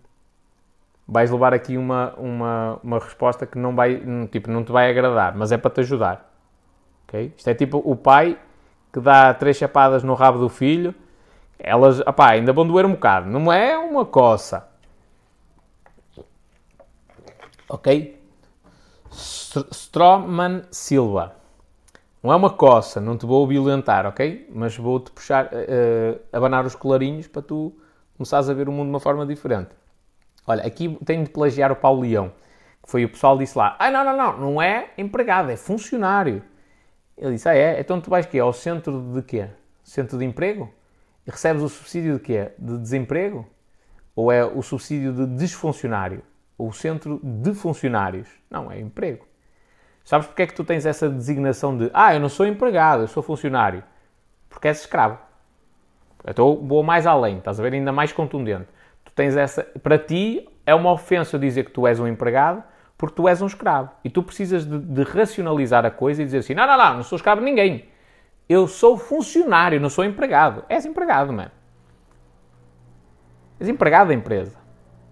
vais 1.07 1.31
levar 1.31 1.53
aqui 1.53 1.77
uma, 1.77 2.13
uma, 2.17 2.79
uma 2.83 2.99
resposta 2.99 3.45
que 3.45 3.57
não, 3.57 3.75
vai, 3.75 4.01
tipo, 4.29 4.51
não 4.51 4.63
te 4.63 4.71
vai 4.71 4.89
agradar, 4.89 5.35
mas 5.35 5.51
é 5.51 5.57
para 5.57 5.71
te 5.71 5.79
ajudar. 5.79 6.29
Okay? 7.07 7.33
Isto 7.37 7.49
é 7.49 7.53
tipo 7.53 7.81
o 7.83 7.95
pai 7.95 8.37
que 8.91 8.99
dá 8.99 9.33
três 9.33 9.55
chapadas 9.57 10.03
no 10.03 10.13
rabo 10.13 10.39
do 10.39 10.49
filho, 10.49 10.93
elas 11.57 11.99
opá, 12.01 12.31
ainda 12.31 12.51
vão 12.51 12.67
doer 12.67 12.85
um 12.85 12.91
bocado. 12.91 13.29
Não 13.29 13.51
é 13.51 13.77
uma 13.77 14.05
coça. 14.05 14.67
Ok? 17.69 18.21
Stroman 19.11 20.63
Silva. 20.71 21.35
Não 22.21 22.33
é 22.33 22.35
uma 22.35 22.49
coça, 22.49 22.99
não 22.99 23.17
te 23.17 23.25
vou 23.25 23.47
violentar, 23.47 24.05
ok? 24.05 24.49
Mas 24.53 24.75
vou-te 24.75 25.11
puxar, 25.11 25.45
uh, 25.45 26.19
abanar 26.33 26.65
os 26.65 26.75
colarinhos 26.75 27.27
para 27.27 27.41
tu 27.41 27.73
começares 28.17 28.49
a 28.49 28.53
ver 28.53 28.67
o 28.67 28.71
mundo 28.71 28.85
de 28.85 28.89
uma 28.89 28.99
forma 28.99 29.25
diferente. 29.25 29.69
Olha, 30.47 30.65
aqui 30.65 30.97
tenho 31.03 31.25
de 31.25 31.29
plagiar 31.29 31.73
o 31.73 31.75
Paulo 31.75 32.01
Leão, 32.01 32.31
que 32.81 32.89
foi 32.89 33.03
o 33.03 33.09
pessoal 33.09 33.37
disse 33.37 33.57
lá: 33.57 33.75
Ah, 33.77 33.91
não, 33.91 34.05
não, 34.05 34.15
não, 34.15 34.37
não 34.37 34.61
é 34.61 34.91
empregado, 34.97 35.51
é 35.51 35.57
funcionário. 35.57 36.41
Ele 37.17 37.33
disse: 37.33 37.49
Ah, 37.49 37.55
é? 37.55 37.81
Então 37.81 37.99
tu 37.99 38.09
vais 38.09 38.25
quê? 38.25 38.39
Ao 38.39 38.53
centro 38.53 39.13
de 39.13 39.21
quê? 39.21 39.49
Centro 39.83 40.17
de 40.17 40.23
emprego? 40.23 40.73
E 41.27 41.31
recebes 41.31 41.61
o 41.61 41.67
subsídio 41.67 42.13
de 42.15 42.21
quê? 42.21 42.51
De 42.57 42.77
desemprego? 42.77 43.45
Ou 44.15 44.31
é 44.31 44.45
o 44.45 44.61
subsídio 44.61 45.11
de 45.11 45.27
desfuncionário? 45.27 46.23
Ou 46.57 46.69
o 46.69 46.73
centro 46.73 47.19
de 47.21 47.53
funcionários? 47.53 48.29
Não, 48.49 48.71
é 48.71 48.79
emprego. 48.79 49.27
Sabes 50.05 50.27
porque 50.27 50.43
é 50.43 50.47
que 50.47 50.55
tu 50.55 50.63
tens 50.63 50.85
essa 50.85 51.09
designação 51.09 51.77
de 51.77 51.91
Ah, 51.93 52.13
eu 52.15 52.21
não 52.21 52.29
sou 52.29 52.47
empregado, 52.47 53.03
eu 53.03 53.07
sou 53.07 53.21
funcionário? 53.21 53.83
Porque 54.47 54.69
és 54.69 54.79
escravo. 54.79 55.19
Então 56.25 56.65
vou 56.65 56.81
mais 56.83 57.05
além, 57.05 57.39
estás 57.39 57.59
a 57.59 57.63
ver? 57.63 57.73
Ainda 57.73 57.91
mais 57.91 58.13
contundente 58.13 58.76
tens 59.17 59.35
essa. 59.35 59.63
Para 59.83 59.97
ti 59.97 60.47
é 60.65 60.73
uma 60.73 60.91
ofensa 60.91 61.37
dizer 61.37 61.65
que 61.65 61.71
tu 61.71 61.85
és 61.85 61.99
um 61.99 62.07
empregado 62.07 62.63
porque 62.97 63.15
tu 63.15 63.27
és 63.27 63.41
um 63.41 63.47
escravo. 63.47 63.91
E 64.03 64.09
tu 64.09 64.23
precisas 64.23 64.65
de, 64.65 64.79
de 64.79 65.03
racionalizar 65.03 65.85
a 65.85 65.91
coisa 65.91 66.21
e 66.21 66.25
dizer 66.25 66.39
assim: 66.39 66.53
não, 66.53 66.65
não, 66.65 66.77
não, 66.77 66.93
não 66.95 67.03
sou 67.03 67.15
escravo 67.17 67.41
de 67.41 67.45
ninguém. 67.45 67.85
Eu 68.47 68.67
sou 68.67 68.97
funcionário, 68.97 69.79
não 69.79 69.89
sou 69.89 70.05
empregado. 70.05 70.63
És 70.69 70.85
empregado, 70.85 71.33
mano. 71.33 71.51
És 73.59 73.67
empregado 73.67 74.07
da 74.07 74.13
empresa. 74.13 74.55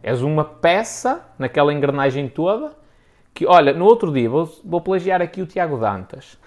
És 0.01 0.21
uma 0.21 0.45
peça 0.45 1.25
naquela 1.37 1.73
engrenagem 1.73 2.29
toda 2.29 2.73
que, 3.33 3.45
olha, 3.45 3.73
no 3.73 3.85
outro 3.85 4.13
dia, 4.13 4.29
vou, 4.29 4.49
vou 4.63 4.79
plagiar 4.79 5.21
aqui 5.21 5.41
o 5.41 5.45
Tiago 5.45 5.77
Dantas. 5.77 6.39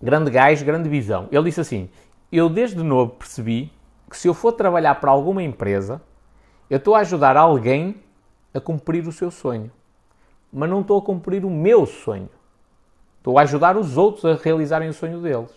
Grande 0.00 0.30
gajo, 0.30 0.64
grande 0.64 0.88
visão. 0.88 1.28
Ele 1.32 1.44
disse 1.44 1.60
assim: 1.60 1.90
Eu 2.30 2.48
desde 2.48 2.82
novo 2.82 3.12
percebi 3.12 3.72
que 4.08 4.16
se 4.16 4.28
eu 4.28 4.34
for 4.34 4.52
trabalhar 4.52 4.94
para 4.96 5.10
alguma 5.10 5.42
empresa, 5.42 6.00
eu 6.74 6.78
estou 6.78 6.96
a 6.96 6.98
ajudar 6.98 7.36
alguém 7.36 8.02
a 8.52 8.58
cumprir 8.58 9.06
o 9.06 9.12
seu 9.12 9.30
sonho, 9.30 9.70
mas 10.52 10.68
não 10.68 10.80
estou 10.80 10.98
a 10.98 11.02
cumprir 11.02 11.44
o 11.44 11.48
meu 11.48 11.86
sonho. 11.86 12.28
Estou 13.18 13.38
a 13.38 13.42
ajudar 13.42 13.76
os 13.76 13.96
outros 13.96 14.24
a 14.24 14.34
realizarem 14.34 14.88
o 14.88 14.92
sonho 14.92 15.20
deles. 15.20 15.52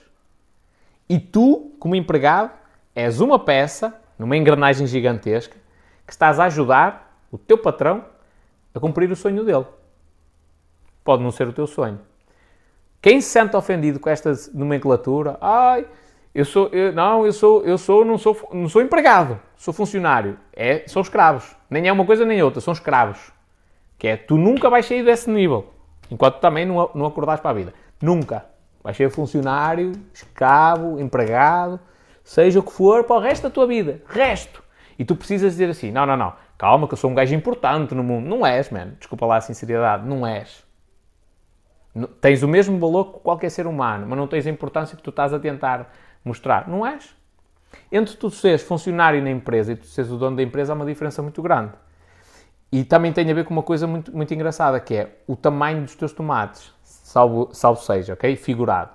E 1.09 1.19
tu, 1.19 1.71
como 1.79 1.95
empregado, 1.95 2.51
és 2.93 3.19
uma 3.19 3.39
peça 3.39 3.99
numa 4.19 4.37
engrenagem 4.37 4.85
gigantesca 4.85 5.57
que 6.05 6.13
estás 6.13 6.39
a 6.39 6.43
ajudar 6.43 7.19
o 7.31 7.37
teu 7.39 7.57
patrão 7.57 8.05
a 8.75 8.79
cumprir 8.79 9.11
o 9.11 9.15
sonho 9.15 9.43
dele. 9.43 9.65
Pode 11.03 11.23
não 11.23 11.31
ser 11.31 11.47
o 11.47 11.53
teu 11.53 11.65
sonho. 11.65 11.99
Quem 13.01 13.21
se 13.21 13.29
sente 13.29 13.55
ofendido 13.55 13.99
com 13.99 14.11
esta 14.11 14.31
nomenclatura, 14.53 15.35
ai, 15.41 15.87
Eu 16.37 16.45
sou, 16.45 16.67
eu, 16.67 16.93
não, 16.93 17.25
eu 17.25 17.33
sou, 17.33 17.63
eu 17.65 17.79
sou, 17.79 18.05
não 18.05 18.15
sou, 18.15 18.37
não 18.53 18.69
sou 18.69 18.79
empregado, 18.83 19.39
sou 19.55 19.73
funcionário. 19.73 20.37
É, 20.53 20.83
são 20.85 21.01
escravos. 21.01 21.55
Nem 21.67 21.87
é 21.87 21.91
uma 21.91 22.05
coisa 22.05 22.27
nem 22.27 22.43
outra, 22.43 22.61
são 22.61 22.71
escravos. 22.71 23.31
Que 23.97 24.09
é, 24.09 24.17
tu 24.17 24.37
nunca 24.37 24.69
vais 24.69 24.85
sair 24.85 25.03
desse 25.03 25.31
nível, 25.31 25.73
enquanto 26.11 26.39
também 26.39 26.63
não, 26.63 26.91
não 26.93 27.07
acordares 27.07 27.41
para 27.41 27.49
a 27.49 27.53
vida. 27.55 27.73
Nunca. 27.99 28.45
Vais 28.83 28.95
ser 28.95 29.09
funcionário, 29.09 29.93
escravo, 30.13 30.99
empregado, 30.99 31.79
seja 32.23 32.59
o 32.59 32.63
que 32.63 32.71
for, 32.71 33.03
para 33.03 33.15
o 33.15 33.19
resto 33.19 33.41
da 33.41 33.49
tua 33.49 33.65
vida. 33.65 34.03
Resto. 34.07 34.63
E 34.99 35.03
tu 35.03 35.15
precisas 35.15 35.53
dizer 35.53 35.71
assim, 35.71 35.91
não, 35.91 36.05
não, 36.05 36.15
não, 36.15 36.33
calma 36.55 36.87
que 36.87 36.93
eu 36.93 36.97
sou 36.99 37.09
um 37.09 37.15
gajo 37.15 37.33
importante 37.33 37.95
no 37.95 38.03
mundo. 38.03 38.29
Não 38.29 38.45
és, 38.45 38.69
man. 38.69 38.89
Desculpa 38.99 39.25
lá 39.25 39.37
a 39.37 39.41
sinceridade, 39.41 40.07
não 40.07 40.25
és. 40.27 40.63
Tens 42.21 42.43
o 42.43 42.47
mesmo 42.47 42.77
valor 42.77 43.05
que 43.05 43.19
qualquer 43.21 43.49
ser 43.49 43.65
humano, 43.65 44.05
mas 44.07 44.19
não 44.19 44.27
tens 44.27 44.45
a 44.45 44.51
importância 44.51 44.95
que 44.95 45.01
tu 45.01 45.09
estás 45.09 45.33
a 45.33 45.39
tentar 45.39 45.91
mostrar. 46.27 46.67
Não 46.67 46.85
és. 46.85 47.15
Entre 47.91 48.15
tu 48.15 48.29
seres 48.29 48.61
funcionário 48.61 49.21
na 49.21 49.31
empresa 49.31 49.73
e 49.73 49.75
tu 49.75 49.87
seres 49.87 50.11
o 50.11 50.17
dono 50.17 50.35
da 50.35 50.43
empresa 50.43 50.73
há 50.73 50.75
uma 50.75 50.85
diferença 50.85 51.21
muito 51.21 51.41
grande. 51.41 51.73
E 52.71 52.83
também 52.83 53.13
tem 53.13 53.29
a 53.31 53.33
ver 53.33 53.45
com 53.45 53.53
uma 53.53 53.63
coisa 53.63 53.87
muito, 53.87 54.15
muito 54.15 54.33
engraçada, 54.33 54.79
que 54.79 54.95
é 54.95 55.15
o 55.25 55.35
tamanho 55.35 55.83
dos 55.83 55.95
teus 55.95 56.11
tomates, 56.11 56.73
salvo, 56.83 57.49
salvo 57.53 57.81
seja, 57.81 58.13
ok? 58.13 58.35
Figurado. 58.35 58.91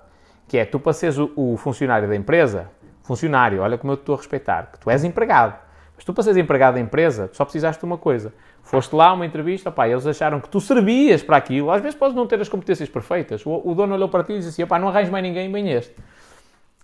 Que 0.47 0.59
é, 0.59 0.65
tu 0.67 0.79
para 0.79 0.93
seres 0.93 1.17
o, 1.17 1.33
o 1.35 1.57
funcionário 1.57 2.07
da 2.07 2.15
empresa, 2.15 2.71
funcionário, 3.03 3.63
olha 3.63 3.79
como 3.79 3.93
eu 3.93 3.97
te 3.97 4.01
estou 4.01 4.15
a 4.15 4.19
respeitar, 4.19 4.71
que 4.73 4.79
tu 4.79 4.91
és 4.91 5.05
empregado. 5.05 5.59
Mas 5.97 6.05
tu 6.05 6.13
para 6.13 6.23
seres 6.23 6.37
empregado 6.37 6.75
da 6.75 6.81
empresa, 6.81 7.31
só 7.33 7.45
precisaste 7.45 7.81
de 7.81 7.87
uma 7.87 7.97
coisa. 7.97 8.35
Foste 8.63 8.95
lá 8.95 9.13
uma 9.13 9.25
entrevista, 9.25 9.71
pá, 9.71 9.89
eles 9.89 10.07
acharam 10.07 10.41
que 10.41 10.49
tu 10.49 10.61
servias 10.61 11.23
para 11.23 11.37
aquilo. 11.37 11.71
Às 11.71 11.81
vezes 11.81 11.99
podes 11.99 12.15
não 12.15 12.27
ter 12.27 12.41
as 12.41 12.49
competências 12.49 12.89
perfeitas. 12.89 13.45
O, 13.47 13.63
o 13.65 13.75
dono 13.75 13.95
olhou 13.95 14.09
para 14.09 14.23
ti 14.23 14.33
e 14.33 14.37
disse 14.37 14.51
assim, 14.51 14.67
pá, 14.67 14.79
não 14.79 14.89
arranjes 14.89 15.11
mais 15.11 15.25
ninguém, 15.25 15.51
bem 15.51 15.71
este. 15.71 15.95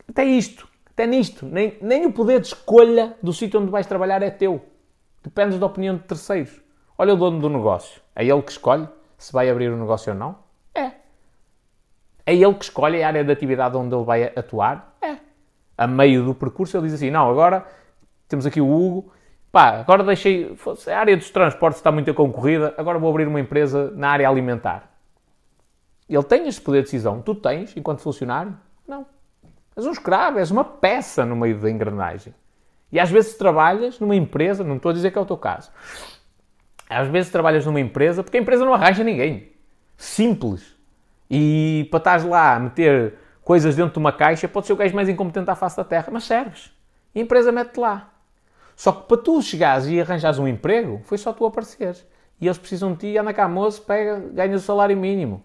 Até 0.09 0.24
isto, 0.24 0.66
até 0.90 1.06
nisto. 1.06 1.47
Nem, 1.47 1.76
nem 1.80 2.06
o 2.06 2.12
poder 2.12 2.40
de 2.40 2.48
escolha 2.48 3.16
do 3.22 3.32
sítio 3.32 3.60
onde 3.60 3.70
vais 3.70 3.86
trabalhar 3.86 4.22
é 4.22 4.30
teu. 4.30 4.64
Dependes 5.22 5.59
da 5.59 5.66
opinião 5.66 5.97
de 5.97 6.02
terceiros. 6.05 6.60
Olha 6.97 7.14
o 7.14 7.16
dono 7.16 7.39
do 7.39 7.48
negócio. 7.48 8.01
É 8.16 8.24
ele 8.24 8.43
que 8.43 8.51
escolhe 8.51 8.89
se 9.16 9.32
vai 9.32 9.51
abrir 9.51 9.70
o 9.70 9.76
negócio 9.76 10.12
ou 10.12 10.18
não? 10.18 10.39
É. 10.74 10.93
É 12.24 12.35
ele 12.35 12.55
que 12.55 12.64
escolhe 12.64 13.02
a 13.02 13.06
área 13.06 13.24
de 13.24 13.30
atividade 13.30 13.76
onde 13.76 13.94
ele 13.94 14.05
vai 14.05 14.24
atuar? 14.24 14.97
É. 15.02 15.16
A 15.76 15.86
meio 15.86 16.24
do 16.24 16.35
percurso 16.35 16.76
ele 16.76 16.86
diz 16.86 16.94
assim, 16.94 17.10
não, 17.10 17.30
agora 17.30 17.66
temos 18.26 18.47
aqui 18.47 18.60
o 18.60 18.68
Hugo, 18.68 19.12
pá, 19.51 19.80
agora 19.80 20.05
deixei, 20.05 20.56
a 20.89 20.98
área 20.98 21.16
dos 21.16 21.30
transportes 21.30 21.78
está 21.78 21.90
muito 21.90 22.12
concorrida, 22.14 22.74
agora 22.76 22.98
vou 22.98 23.10
abrir 23.10 23.26
uma 23.26 23.40
empresa 23.40 23.90
na 23.93 24.10
área 24.10 24.28
alimentar. 24.28 24.90
Ele 26.09 26.22
tem 26.22 26.48
este 26.48 26.60
poder 26.60 26.78
de 26.78 26.85
decisão. 26.85 27.20
Tu 27.20 27.35
tens, 27.35 27.76
enquanto 27.76 28.01
funcionário? 28.01 28.56
Não. 28.86 29.06
És 29.78 29.86
um 29.86 29.92
escravo, 29.92 30.40
és 30.40 30.50
uma 30.50 30.64
peça 30.64 31.24
no 31.24 31.36
meio 31.36 31.56
da 31.56 31.70
engrenagem. 31.70 32.34
E 32.90 32.98
às 32.98 33.10
vezes 33.10 33.34
trabalhas 33.34 34.00
numa 34.00 34.16
empresa, 34.16 34.64
não 34.64 34.74
estou 34.74 34.90
a 34.90 34.92
dizer 34.92 35.12
que 35.12 35.18
é 35.18 35.20
o 35.20 35.24
teu 35.24 35.36
caso, 35.36 35.70
às 36.90 37.06
vezes 37.06 37.30
trabalhas 37.30 37.64
numa 37.64 37.78
empresa 37.78 38.24
porque 38.24 38.38
a 38.38 38.40
empresa 38.40 38.64
não 38.64 38.74
arranja 38.74 39.05
ninguém. 39.05 39.52
Simples. 39.96 40.74
E 41.30 41.86
para 41.92 41.98
estás 41.98 42.24
lá 42.24 42.56
a 42.56 42.59
meter 42.59 43.14
coisas 43.44 43.76
dentro 43.76 43.92
de 43.92 43.98
uma 44.00 44.12
caixa, 44.12 44.48
pode 44.48 44.66
ser 44.66 44.72
o 44.72 44.76
gajo 44.76 44.96
mais 44.96 45.09
incompetente 45.09 45.48
à 45.48 45.55
face 45.55 45.76
da 45.76 45.84
terra, 45.84 46.09
mas 46.10 46.24
serves. 46.24 46.72
E 47.14 47.20
a 47.20 47.22
empresa 47.22 47.52
mete-te 47.52 47.78
lá. 47.78 48.10
Só 48.74 48.90
que 48.90 49.06
para 49.06 49.16
tu 49.18 49.40
chegares 49.42 49.86
e 49.86 50.00
arranjares 50.00 50.40
um 50.40 50.48
emprego, 50.48 51.00
foi 51.05 51.18
só 51.18 51.32
tu 51.32 51.46
apareceres. 51.46 52.05
E 52.40 52.46
eles 52.46 52.59
precisam 52.59 52.92
de 52.94 52.98
ti, 52.98 53.18
anda 53.18 53.32
cá 53.32 53.46
moço, 53.46 53.82
pega, 53.82 54.18
ganhas 54.32 54.62
o 54.62 54.64
salário 54.64 54.96
mínimo. 54.96 55.42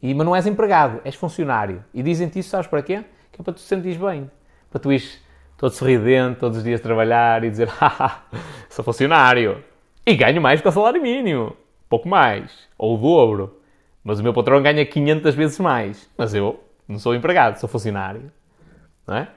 E, 0.00 0.14
mas 0.14 0.24
não 0.24 0.36
és 0.36 0.46
empregado, 0.46 1.00
és 1.04 1.16
funcionário. 1.16 1.84
E 1.92 2.02
dizem-te 2.02 2.38
isso, 2.38 2.50
sabes 2.50 2.66
para 2.66 2.82
quê? 2.82 3.04
Para 3.42 3.54
tu 3.54 3.56
te 3.56 3.62
sentires 3.62 3.96
bem. 3.96 4.30
Para 4.70 4.80
tu 4.80 4.92
ires 4.92 5.22
todo 5.56 5.72
sorridente, 5.72 6.40
todos 6.40 6.58
os 6.58 6.64
dias 6.64 6.80
trabalhar 6.80 7.44
e 7.44 7.50
dizer, 7.50 7.68
haha, 7.80 8.22
sou 8.68 8.84
funcionário. 8.84 9.62
E 10.04 10.14
ganho 10.14 10.40
mais 10.40 10.60
que 10.60 10.68
o 10.68 10.72
salário 10.72 11.00
mínimo. 11.00 11.56
Pouco 11.88 12.08
mais. 12.08 12.68
Ou 12.76 12.94
o 12.94 12.98
dobro. 12.98 13.60
Mas 14.02 14.18
o 14.18 14.22
meu 14.22 14.32
patrão 14.32 14.60
ganha 14.62 14.84
500 14.84 15.34
vezes 15.34 15.58
mais. 15.58 16.10
Mas 16.16 16.34
eu 16.34 16.62
não 16.88 16.98
sou 16.98 17.14
empregado, 17.14 17.56
sou 17.58 17.68
funcionário. 17.68 18.32
Não 19.06 19.16
é? 19.16 19.28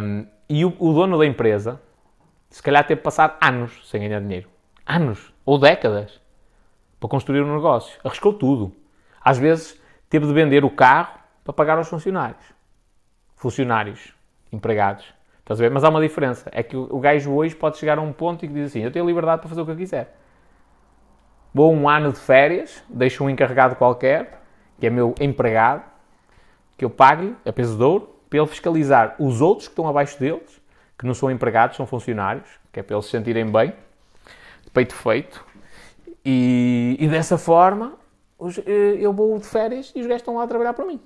Um, 0.00 0.26
e 0.48 0.64
o, 0.64 0.74
o, 0.78 0.92
dono 0.92 1.18
da 1.18 1.26
empresa, 1.26 1.80
se 2.50 2.62
calhar 2.62 2.86
teve 2.86 3.00
passar 3.00 3.38
anos 3.40 3.88
sem 3.88 4.00
ganhar 4.00 4.20
dinheiro. 4.20 4.48
Anos. 4.84 5.32
Ou 5.44 5.58
décadas. 5.58 6.20
Para 6.98 7.08
construir 7.08 7.42
um 7.42 7.54
negócio. 7.54 7.98
Arriscou 8.04 8.32
tudo. 8.32 8.74
Às 9.20 9.38
vezes 9.38 9.80
teve 10.08 10.26
de 10.26 10.32
vender 10.32 10.64
o 10.64 10.70
carro 10.70 11.18
para 11.44 11.52
pagar 11.52 11.78
aos 11.78 11.88
funcionários. 11.88 12.42
Funcionários. 13.42 14.14
Empregados. 14.52 15.04
Estás 15.40 15.58
a 15.58 15.64
ver? 15.64 15.70
Mas 15.72 15.82
há 15.82 15.88
uma 15.88 16.00
diferença. 16.00 16.48
É 16.52 16.62
que 16.62 16.76
o 16.76 17.00
gajo 17.00 17.32
hoje 17.32 17.56
pode 17.56 17.76
chegar 17.76 17.98
a 17.98 18.00
um 18.00 18.12
ponto 18.12 18.44
e 18.44 18.48
que 18.48 18.54
diz 18.54 18.66
assim: 18.66 18.82
Eu 18.82 18.92
tenho 18.92 19.04
liberdade 19.04 19.40
para 19.40 19.48
fazer 19.48 19.60
o 19.60 19.64
que 19.64 19.72
eu 19.72 19.76
quiser. 19.76 20.16
Vou 21.52 21.74
um 21.74 21.88
ano 21.88 22.12
de 22.12 22.20
férias, 22.20 22.84
deixo 22.88 23.24
um 23.24 23.28
encarregado 23.28 23.74
qualquer, 23.74 24.40
que 24.78 24.86
é 24.86 24.90
meu 24.90 25.12
empregado, 25.20 25.82
que 26.78 26.84
eu 26.84 26.90
pague-lhe 26.90 27.34
a 27.44 27.52
peso 27.52 27.76
de 27.76 27.82
ouro, 27.82 28.14
para 28.30 28.38
ele 28.38 28.46
fiscalizar 28.46 29.16
os 29.18 29.40
outros 29.40 29.66
que 29.66 29.72
estão 29.72 29.88
abaixo 29.88 30.20
deles, 30.20 30.62
que 30.96 31.04
não 31.04 31.12
são 31.12 31.28
empregados, 31.28 31.76
são 31.76 31.84
funcionários, 31.84 32.48
que 32.70 32.78
é 32.78 32.82
para 32.84 32.94
eles 32.94 33.06
se 33.06 33.10
sentirem 33.10 33.50
bem, 33.50 33.74
de 34.62 34.70
peito 34.70 34.94
feito. 34.94 35.44
E, 36.24 36.96
e 36.96 37.08
dessa 37.08 37.36
forma, 37.36 37.94
eh, 38.64 38.98
eu 39.00 39.12
vou 39.12 39.36
de 39.36 39.46
férias 39.46 39.92
e 39.96 40.00
os 40.00 40.06
gajos 40.06 40.20
estão 40.20 40.36
lá 40.36 40.44
a 40.44 40.46
trabalhar 40.46 40.74
para 40.74 40.84
mim. 40.84 41.00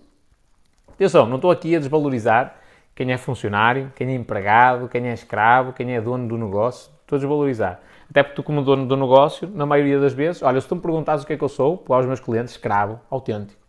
Atenção, 0.97 1.27
não 1.27 1.37
estou 1.37 1.51
aqui 1.51 1.77
a 1.77 1.79
desvalorizar 1.79 2.57
quem 2.95 3.13
é 3.13 3.19
funcionário, 3.19 3.93
quem 3.95 4.09
é 4.09 4.15
empregado, 4.15 4.89
quem 4.89 5.07
é 5.09 5.13
escravo, 5.13 5.75
quem 5.75 5.95
é 5.95 6.01
dono 6.01 6.27
do 6.27 6.39
negócio, 6.39 6.91
estou 7.03 7.17
a 7.17 7.19
desvalorizar. 7.19 7.81
Até 8.09 8.23
porque 8.23 8.37
tu, 8.37 8.43
como 8.43 8.63
dono 8.63 8.87
do 8.87 8.97
negócio, 8.97 9.47
na 9.55 9.67
maioria 9.67 10.01
das 10.01 10.15
vezes, 10.15 10.43
olha, 10.43 10.59
se 10.59 10.67
tu 10.67 10.75
me 10.75 10.81
perguntares 10.81 11.23
o 11.23 11.27
que 11.27 11.35
é 11.35 11.37
que 11.37 11.45
eu 11.45 11.51
sou, 11.51 11.77
para 11.77 12.01
os 12.01 12.07
meus 12.07 12.19
clientes, 12.19 12.53
escravo, 12.53 12.99
autêntico. 13.11 13.61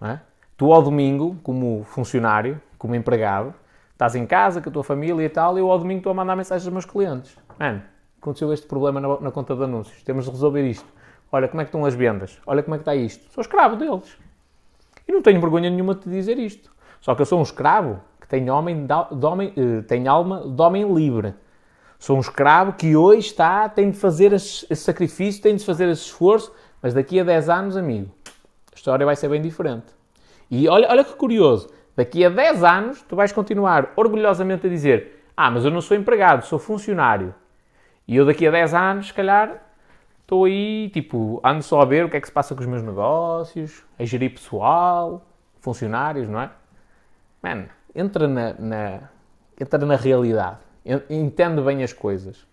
É? 0.00 0.18
Tu, 0.56 0.72
ao 0.72 0.82
domingo, 0.82 1.36
como 1.42 1.84
funcionário, 1.84 2.58
como 2.78 2.94
empregado, 2.94 3.52
estás 3.92 4.14
em 4.14 4.24
casa 4.24 4.62
com 4.62 4.70
a 4.70 4.72
tua 4.72 4.84
família 4.84 5.22
e 5.22 5.28
tal, 5.28 5.58
e 5.58 5.60
eu, 5.60 5.70
ao 5.70 5.78
domingo, 5.78 5.98
estou 5.98 6.12
a 6.12 6.14
mandar 6.14 6.36
mensagens 6.36 6.66
aos 6.66 6.72
meus 6.72 6.86
clientes. 6.86 7.36
Mano, 7.58 7.82
aconteceu 8.18 8.50
este 8.50 8.66
problema 8.66 8.98
na, 8.98 9.20
na 9.20 9.30
conta 9.30 9.54
de 9.54 9.62
anúncios, 9.62 10.02
temos 10.04 10.24
de 10.24 10.30
resolver 10.30 10.66
isto. 10.66 10.88
Olha 11.30 11.48
como 11.48 11.60
é 11.60 11.64
que 11.64 11.68
estão 11.68 11.84
as 11.84 11.94
vendas, 11.94 12.40
olha 12.46 12.62
como 12.62 12.76
é 12.76 12.78
que 12.78 12.82
está 12.82 12.94
isto. 12.94 13.30
Sou 13.30 13.42
escravo 13.42 13.76
deles. 13.76 14.16
E 15.06 15.12
não 15.12 15.22
tenho 15.22 15.40
vergonha 15.40 15.70
nenhuma 15.70 15.94
de 15.94 16.02
te 16.02 16.10
dizer 16.10 16.38
isto. 16.38 16.70
Só 17.00 17.14
que 17.14 17.22
eu 17.22 17.26
sou 17.26 17.38
um 17.38 17.42
escravo 17.42 18.00
tem, 18.30 18.48
homem, 18.48 18.86
de 18.86 19.26
homem, 19.26 19.52
eh, 19.56 19.82
tem 19.82 20.06
alma 20.06 20.48
de 20.48 20.62
homem 20.62 20.94
livre. 20.94 21.34
Sou 21.98 22.16
um 22.16 22.20
escravo 22.20 22.74
que 22.74 22.94
hoje 22.94 23.26
está, 23.26 23.68
tem 23.68 23.90
de 23.90 23.98
fazer 23.98 24.32
esse, 24.32 24.74
sacrifício, 24.76 25.42
tem 25.42 25.56
de 25.56 25.64
fazer 25.64 25.88
esse 25.88 26.02
esforço, 26.02 26.54
mas 26.80 26.94
daqui 26.94 27.18
a 27.18 27.24
10 27.24 27.48
anos, 27.48 27.76
amigo, 27.76 28.08
a 28.72 28.76
história 28.76 29.04
vai 29.04 29.16
ser 29.16 29.28
bem 29.28 29.42
diferente. 29.42 29.86
E 30.48 30.68
olha, 30.68 30.88
olha 30.88 31.02
que 31.02 31.12
curioso, 31.14 31.68
daqui 31.96 32.24
a 32.24 32.30
10 32.30 32.62
anos 32.62 33.02
tu 33.02 33.16
vais 33.16 33.32
continuar 33.32 33.92
orgulhosamente 33.96 34.66
a 34.68 34.70
dizer 34.70 35.20
ah, 35.36 35.50
mas 35.50 35.64
eu 35.64 35.70
não 35.70 35.80
sou 35.80 35.96
empregado, 35.96 36.44
sou 36.44 36.58
funcionário. 36.58 37.34
E 38.06 38.14
eu 38.14 38.26
daqui 38.26 38.46
a 38.46 38.50
10 38.50 38.74
anos, 38.74 39.06
se 39.06 39.14
calhar, 39.14 39.69
estou 40.30 40.44
aí, 40.44 40.88
tipo, 40.90 41.40
ando 41.44 41.60
só 41.60 41.80
a 41.80 41.84
ver 41.84 42.04
o 42.04 42.08
que 42.08 42.16
é 42.16 42.20
que 42.20 42.26
se 42.28 42.32
passa 42.32 42.54
com 42.54 42.60
os 42.60 42.66
meus 42.66 42.84
negócios, 42.84 43.84
a 43.98 44.04
gerir 44.04 44.32
pessoal, 44.32 45.26
funcionários, 45.58 46.28
não 46.28 46.40
é? 46.40 46.50
Mano, 47.42 47.68
entra 47.92 48.28
na, 48.28 48.54
na, 48.54 49.00
entra 49.60 49.84
na 49.84 49.96
realidade, 49.96 50.58
entende 51.10 51.60
bem 51.60 51.82
as 51.82 51.92
coisas. 51.92 52.46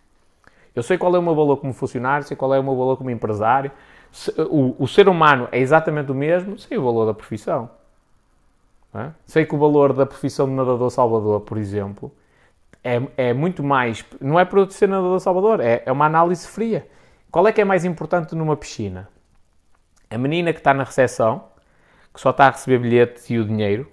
Eu 0.76 0.82
sei 0.82 0.98
qual 0.98 1.16
é 1.16 1.20
o 1.20 1.22
meu 1.22 1.36
valor 1.36 1.58
como 1.58 1.72
funcionário, 1.72 2.26
sei 2.26 2.36
qual 2.36 2.52
é 2.52 2.60
o 2.60 2.64
meu 2.64 2.76
valor 2.76 2.98
como 2.98 3.12
empresário. 3.12 3.72
O, 4.50 4.84
o 4.84 4.88
ser 4.88 5.08
humano 5.08 5.48
é 5.52 5.60
exatamente 5.60 6.12
o 6.12 6.16
mesmo, 6.16 6.58
sei 6.58 6.80
o 6.80 6.84
valor 6.84 7.06
da 7.06 7.14
profissão. 7.14 7.70
É? 8.96 9.12
Sei 9.26 9.46
que 9.46 9.54
o 9.54 9.58
valor 9.60 9.94
da 9.94 10.06
profissão 10.06 10.48
de 10.48 10.54
nadador 10.54 10.90
salvador, 10.90 11.42
por 11.42 11.60
exemplo, 11.60 12.12
é, 12.84 13.02
é 13.18 13.34
muito 13.34 13.64
mais. 13.64 14.04
Não 14.20 14.40
é 14.40 14.46
para 14.46 14.62
eu 14.62 14.70
ser 14.72 14.88
nadador 14.88 15.20
salvador, 15.20 15.60
é, 15.60 15.84
é 15.86 15.92
uma 15.92 16.06
análise 16.06 16.48
fria. 16.48 16.88
Qual 17.30 17.46
é 17.46 17.52
que 17.52 17.60
é 17.60 17.66
mais 17.66 17.84
importante 17.84 18.34
numa 18.36 18.56
piscina? 18.56 19.10
A 20.10 20.18
menina 20.18 20.54
que 20.54 20.60
está 20.60 20.74
na 20.74 20.86
recepção, 20.86 21.44
que 22.14 22.22
só 22.22 22.30
está 22.30 22.48
a 22.48 22.52
receber 22.52 22.80
bilhetes 22.80 23.30
e 23.30 23.38
o 23.38 23.46
dinheiro, 23.46 23.92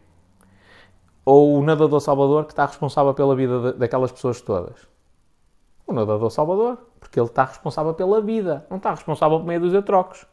ou 1.24 1.58
o 1.58 1.62
nadador 1.62 2.00
Salvador 2.00 2.44
que 2.44 2.52
está 2.52 2.64
responsável 2.64 3.12
pela 3.12 3.34
vida 3.34 3.72
daquelas 3.72 4.12
pessoas 4.12 4.40
todas? 4.40 4.86
O 5.84 5.92
nadador 5.92 6.30
Salvador, 6.30 6.78
porque 7.00 7.18
ele 7.18 7.26
está 7.26 7.44
responsável 7.44 7.92
pela 7.92 8.20
vida, 8.20 8.64
não 8.70 8.76
está 8.76 8.90
responsável 8.90 9.40
por 9.40 9.46
meio 9.46 9.60
dos 9.60 9.84
trocos. 9.84 10.24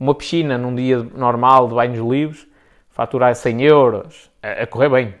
Uma 0.00 0.14
piscina 0.14 0.56
num 0.56 0.74
dia 0.74 1.02
normal 1.02 1.68
de 1.68 1.74
banhos 1.74 1.98
livres, 1.98 2.48
faturar 2.88 3.34
100 3.34 3.62
euros, 3.62 4.30
a, 4.42 4.62
a 4.62 4.66
correr 4.66 4.88
bem. 4.88 5.14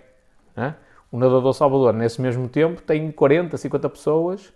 Né? 0.56 0.74
O 1.10 1.18
nadador 1.18 1.52
Salvador, 1.52 1.92
nesse 1.92 2.20
mesmo 2.20 2.48
tempo, 2.48 2.80
tem 2.80 3.12
40, 3.12 3.58
50 3.58 3.88
pessoas 3.90 4.52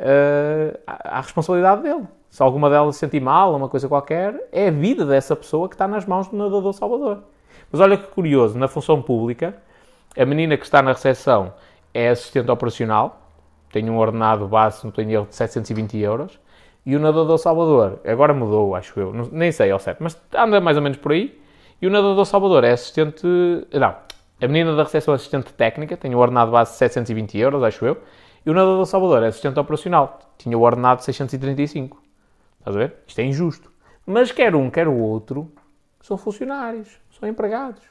uh, 0.00 0.78
à, 0.86 1.20
responsabilidade 1.20 1.82
dele. 1.82 2.06
Se 2.28 2.42
alguma 2.42 2.70
delas 2.70 2.96
se 2.96 3.00
sentir 3.00 3.20
mal, 3.20 3.54
uma 3.54 3.68
coisa 3.68 3.88
qualquer, 3.88 4.48
é 4.52 4.68
a 4.68 4.70
vida 4.70 5.04
dessa 5.04 5.36
pessoa 5.36 5.68
que 5.68 5.74
está 5.74 5.86
nas 5.86 6.06
mãos 6.06 6.28
do 6.28 6.36
nadador 6.36 6.72
Salvador. 6.72 7.22
Mas 7.70 7.80
olha 7.80 7.96
que 7.96 8.06
curioso, 8.08 8.58
na 8.58 8.68
função 8.68 9.00
pública, 9.02 9.54
A 10.16 10.24
menina 10.24 10.56
que 10.56 10.64
está 10.64 10.82
na 10.82 10.92
recepção 10.92 11.54
é 11.94 12.08
assistente 12.08 12.50
operacional, 12.50 13.30
tem 13.72 13.88
um 13.88 13.96
ordenado 13.96 14.48
base, 14.48 14.84
não 14.84 14.90
tenho 14.90 15.10
erro, 15.10 15.26
de 15.28 15.36
720 15.36 15.96
euros. 15.98 16.40
E 16.84 16.96
o 16.96 16.98
nadador 16.98 17.38
Salvador, 17.38 18.00
agora 18.04 18.34
mudou, 18.34 18.74
acho 18.74 18.98
eu, 18.98 19.12
não, 19.12 19.28
nem 19.30 19.52
sei 19.52 19.70
ao 19.70 19.78
certo, 19.78 20.02
mas 20.02 20.20
anda 20.34 20.60
mais 20.60 20.76
ou 20.76 20.82
menos 20.82 20.98
por 20.98 21.12
aí. 21.12 21.40
E 21.80 21.86
o 21.86 21.90
nadador 21.90 22.26
Salvador 22.26 22.64
é 22.64 22.72
assistente. 22.72 23.24
Não, 23.24 23.94
a 24.42 24.46
menina 24.48 24.74
da 24.74 24.82
recepção 24.82 25.14
é 25.14 25.16
assistente 25.16 25.52
técnica, 25.52 25.96
tem 25.96 26.14
o 26.14 26.18
ordenado 26.18 26.50
base 26.50 26.72
de 26.72 26.78
720 26.78 27.38
euros, 27.38 27.62
acho 27.62 27.84
eu. 27.86 27.98
E 28.44 28.50
o 28.50 28.54
nadador 28.54 28.86
Salvador 28.86 29.22
é 29.22 29.28
assistente 29.28 29.58
operacional, 29.58 30.18
tinha 30.38 30.56
o 30.56 30.62
ordenado 30.62 31.00
de 31.00 31.04
635. 31.04 32.00
Estás 32.58 32.76
a 32.76 32.78
ver? 32.78 32.96
Isto 33.06 33.18
é 33.20 33.24
injusto. 33.24 33.72
Mas 34.06 34.32
quer 34.32 34.54
um, 34.54 34.70
quer 34.70 34.88
o 34.88 34.96
outro, 34.96 35.50
são 36.00 36.16
funcionários, 36.16 36.98
são 37.18 37.28
empregados. 37.28 37.82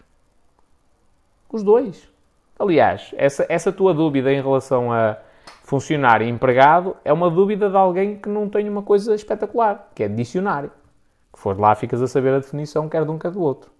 Os 1.51 1.63
dois. 1.63 2.09
Aliás, 2.57 3.11
essa, 3.15 3.45
essa 3.47 3.71
tua 3.71 3.93
dúvida 3.93 4.31
em 4.31 4.41
relação 4.41 4.91
a 4.91 5.17
funcionário 5.63 6.25
e 6.25 6.29
empregado 6.29 6.97
é 7.05 7.13
uma 7.13 7.29
dúvida 7.29 7.69
de 7.69 7.77
alguém 7.77 8.17
que 8.17 8.27
não 8.27 8.49
tem 8.49 8.67
uma 8.67 8.81
coisa 8.81 9.13
espetacular, 9.15 9.89
que 9.95 10.03
é 10.03 10.07
dicionário. 10.07 10.71
Que 11.31 11.39
for 11.39 11.59
lá, 11.59 11.73
ficas 11.75 12.01
a 12.01 12.07
saber 12.07 12.33
a 12.33 12.39
definição 12.39 12.89
quer 12.89 13.05
de 13.05 13.11
um, 13.11 13.19
quer 13.19 13.31
do 13.31 13.41
outro. 13.41 13.71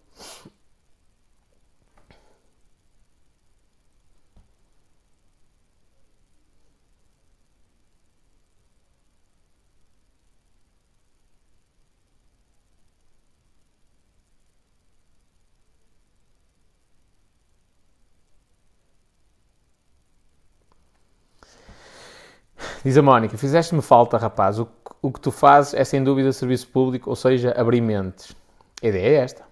Diz 22.83 22.97
a 22.97 23.01
Mónica, 23.01 23.37
fizeste-me 23.37 23.81
falta, 23.81 24.17
rapaz. 24.17 24.57
O, 24.57 24.67
o, 25.01 25.11
que 25.11 25.19
tu 25.19 25.31
fazes 25.31 25.73
é 25.73 25.83
sem 25.83 26.01
dúvida 26.01 26.31
serviço 26.31 26.69
público, 26.69 27.09
ou 27.09 27.15
seja, 27.15 27.53
abrir 27.57 27.81
mentes. 27.81 28.33
A 28.81 28.87
ideia 28.87 29.19
é 29.19 29.23
esta. 29.23 29.43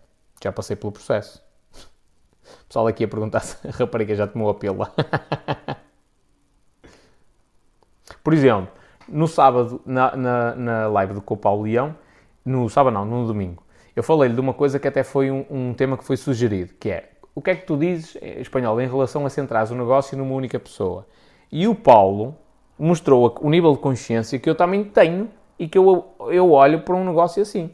Já 0.41 0.49
passei 0.51 0.77
pelo 0.77 0.93
processo. 0.93 1.43
O 1.73 2.65
pessoal 2.69 2.87
aqui 2.87 3.03
a 3.03 3.07
perguntar 3.07 3.41
se 3.41 3.67
a 3.67 3.71
rapariga 3.71 4.15
já 4.15 4.25
tomou 4.25 4.49
a 4.49 4.53
pílula. 4.53 4.93
Por 8.23 8.33
exemplo, 8.33 8.69
no 9.09 9.27
sábado, 9.27 9.81
na, 9.85 10.15
na, 10.15 10.55
na 10.55 10.87
live 10.87 11.13
do 11.13 11.21
Copa 11.21 11.49
ao 11.49 11.61
Leão, 11.61 11.93
no 12.45 12.69
sábado 12.69 12.93
não, 12.93 13.03
no 13.03 13.27
domingo, 13.27 13.61
eu 13.93 14.03
falei-lhe 14.03 14.35
de 14.35 14.39
uma 14.39 14.53
coisa 14.53 14.79
que 14.79 14.87
até 14.87 15.03
foi 15.03 15.31
um, 15.31 15.45
um, 15.49 15.73
tema 15.73 15.97
que 15.97 16.03
foi 16.05 16.15
sugerido, 16.15 16.73
que 16.79 16.89
é, 16.89 17.11
o 17.35 17.41
que 17.41 17.49
é 17.51 17.55
que 17.55 17.65
tu 17.65 17.75
dizes, 17.75 18.17
em 18.21 18.39
espanhol, 18.39 18.79
em 18.79 18.87
relação 18.87 19.25
a 19.25 19.29
centrar 19.29 19.69
o 19.69 19.75
negócio 19.75 20.17
numa 20.17 20.33
única 20.33 20.57
pessoa? 20.57 21.05
E 21.51 21.67
o 21.67 21.75
Paulo, 21.75 22.37
mostrou 22.77 23.35
o 23.41 23.49
nível 23.49 23.73
de 23.73 23.79
consciência 23.79 24.39
que 24.39 24.49
eu 24.49 24.55
também 24.55 24.83
tenho 24.83 25.29
e 25.57 25.67
que 25.67 25.77
eu, 25.77 26.13
eu 26.29 26.51
olho 26.51 26.81
para 26.81 26.95
um 26.95 27.03
negócio 27.03 27.41
assim. 27.41 27.73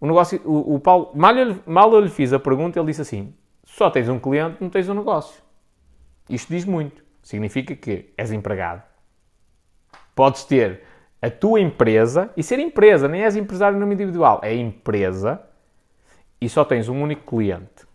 O, 0.00 0.06
negócio, 0.06 0.40
o, 0.44 0.74
o 0.74 0.80
Paulo, 0.80 1.10
mal 1.14 1.36
eu, 1.36 1.56
mal 1.64 1.92
eu 1.92 2.00
lhe 2.00 2.08
fiz 2.08 2.32
a 2.32 2.38
pergunta, 2.38 2.78
ele 2.78 2.86
disse 2.86 3.02
assim: 3.02 3.34
só 3.64 3.88
tens 3.88 4.08
um 4.08 4.18
cliente, 4.18 4.56
não 4.60 4.68
tens 4.68 4.88
um 4.88 4.94
negócio. 4.94 5.42
Isto 6.28 6.48
diz 6.48 6.64
muito. 6.64 7.02
Significa 7.22 7.76
que 7.76 8.12
és 8.16 8.32
empregado. 8.32 8.82
Podes 10.14 10.44
ter 10.44 10.82
a 11.20 11.30
tua 11.30 11.60
empresa 11.60 12.30
e 12.36 12.42
ser 12.42 12.58
empresa, 12.58 13.06
nem 13.06 13.22
és 13.22 13.36
empresário 13.36 13.74
no 13.74 13.80
nome 13.80 13.94
individual, 13.94 14.40
é 14.42 14.52
empresa 14.54 15.40
e 16.40 16.48
só 16.48 16.64
tens 16.64 16.88
um 16.88 17.00
único 17.00 17.36
cliente. 17.36 17.86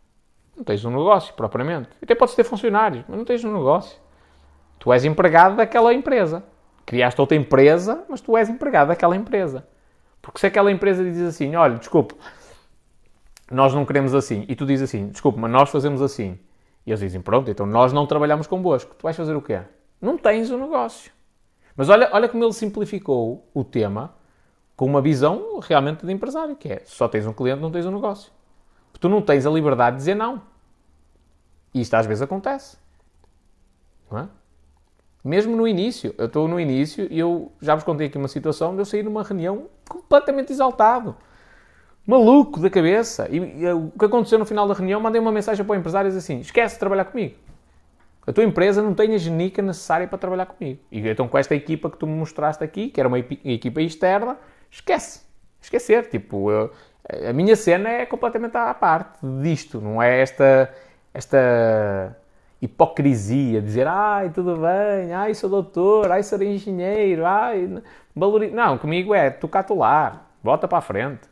Não 0.56 0.64
tens 0.64 0.84
um 0.86 0.90
negócio, 0.90 1.34
propriamente. 1.34 1.90
Até 2.02 2.16
podes 2.16 2.34
ter 2.34 2.46
funcionários, 2.46 3.04
mas 3.08 3.18
não 3.18 3.26
tens 3.26 3.44
um 3.44 3.54
negócio. 3.54 4.00
Tu 4.80 4.92
és 4.94 5.06
empregado 5.06 5.56
daquela 5.56 5.94
empresa. 5.94 6.44
Criaste 6.86 7.20
outra 7.20 7.36
empresa, 7.36 8.04
mas 8.08 8.22
tu 8.22 8.38
és 8.38 8.50
empregado 8.50 8.90
daquela 8.90 9.16
empresa. 9.16 9.68
Porque 10.22 10.40
se 10.40 10.48
aquela 10.48 10.72
empresa 10.72 11.04
diz 11.04 11.22
assim, 11.22 11.56
olha, 11.56 11.78
desculpe, 11.78 12.16
nós 13.52 13.74
não 13.74 13.86
queremos 13.86 14.14
assim, 14.14 14.46
e 14.48 14.56
tu 14.56 14.66
dizes 14.66 14.90
assim, 14.90 15.08
desculpe, 15.08 15.40
mas 15.40 15.52
nós 15.52 15.70
fazemos 15.70 16.02
assim. 16.02 16.40
E 16.86 16.92
eles 16.92 17.00
dizem, 17.00 17.22
pronto, 17.22 17.52
então 17.52 17.66
nós 17.66 17.92
não 17.92 18.06
trabalhamos 18.06 18.48
convosco. 18.48 18.96
Tu 18.96 19.04
vais 19.04 19.16
fazer 19.16 19.36
o 19.36 19.42
quê? 19.42 19.62
Não 20.02 20.18
tens 20.18 20.50
o 20.50 20.56
um 20.56 20.62
negócio. 20.62 21.12
Mas 21.76 21.90
olha, 21.90 22.10
olha 22.14 22.30
como 22.30 22.44
ele 22.44 22.54
simplificou 22.54 23.50
o 23.54 23.64
tema 23.64 24.16
com 24.76 24.86
uma 24.86 25.02
visão 25.02 25.60
realmente 25.60 26.06
de 26.06 26.12
empresário, 26.14 26.56
que 26.56 26.70
é, 26.70 26.82
só 26.86 27.08
tens 27.08 27.26
um 27.26 27.34
cliente, 27.34 27.62
não 27.62 27.72
tens 27.72 27.86
um 27.86 27.92
negócio. 27.92 28.32
Porque 28.92 29.02
tu 29.02 29.10
não 29.10 29.22
tens 29.22 29.46
a 29.46 29.50
liberdade 29.50 29.96
de 29.96 30.02
dizer 30.02 30.16
não. 30.16 30.42
E 31.74 31.82
isto 31.82 31.94
às 31.94 32.06
vezes 32.06 32.22
acontece. 32.22 32.78
Não 34.10 34.20
é? 34.20 34.28
Mesmo 35.28 35.58
no 35.58 35.68
início, 35.68 36.16
eu 36.18 36.28
estou 36.28 36.48
no 36.48 36.58
início 36.58 37.06
e 37.12 37.20
eu 37.20 37.52
já 37.62 37.76
vos 37.76 37.84
contei 37.84 38.08
aqui 38.08 38.18
uma 38.18 38.30
situação 38.30 38.74
de 38.74 38.80
eu 38.82 38.86
sair 38.86 39.04
numa 39.04 39.24
reunião 39.24 39.66
completamente 39.90 40.54
exaltado, 40.54 41.18
maluco 42.06 42.62
da 42.62 42.70
cabeça. 42.70 43.28
E, 43.30 43.38
e, 43.38 43.72
o 43.74 43.92
que 43.92 44.06
aconteceu 44.06 44.40
no 44.40 44.46
final 44.46 44.66
da 44.66 44.74
reunião, 44.74 45.02
mandei 45.02 45.20
uma 45.20 45.32
mensagem 45.32 45.66
para 45.66 45.74
o 45.74 45.76
empresário 45.76 46.10
assim: 46.16 46.40
esquece 46.40 46.76
de 46.76 46.80
trabalhar 46.80 47.04
comigo. 47.06 47.36
A 48.26 48.32
tua 48.32 48.46
empresa 48.46 48.82
não 48.82 48.94
tem 48.94 49.14
a 49.16 49.18
genica 49.18 49.62
necessária 49.62 50.08
para 50.08 50.18
trabalhar 50.18 50.46
comigo. 50.46 50.80
E 50.90 51.06
então 51.06 51.28
com 51.28 51.38
esta 51.38 51.54
equipa 51.54 51.90
que 51.90 51.98
tu 51.98 52.08
me 52.08 52.14
mostraste 52.14 52.64
aqui, 52.64 52.88
que 52.88 53.00
era 53.00 53.10
uma 53.10 53.20
equipa 53.20 53.82
externa, 53.82 54.38
esquece. 54.72 55.22
Esquecer. 55.62 56.08
Tipo, 56.08 56.50
eu, 56.50 56.72
a 57.30 57.34
minha 57.34 57.56
cena 57.58 57.90
é 57.90 58.06
completamente 58.06 58.56
à 58.56 58.74
parte 58.74 59.20
disto. 59.42 59.82
Não 59.82 60.02
é 60.02 60.22
esta, 60.22 60.74
esta 61.14 62.18
hipocrisia, 62.62 63.62
dizer, 63.62 63.88
ai, 63.88 64.30
tudo 64.32 64.56
bem, 64.56 65.14
ai, 65.14 65.34
sou 65.34 65.50
doutor, 65.50 66.12
ai, 66.12 66.24
sou 66.24 66.42
engenheiro, 66.42 67.26
ai, 67.26 67.82
valorizo. 68.16 68.56
Não, 68.56 68.78
comigo 68.78 69.14
é 69.14 69.30
tu 69.30 69.48
catular, 69.48 70.28
bota 70.44 70.68
para 70.68 70.80
a 70.80 70.82
frente. 70.82 71.30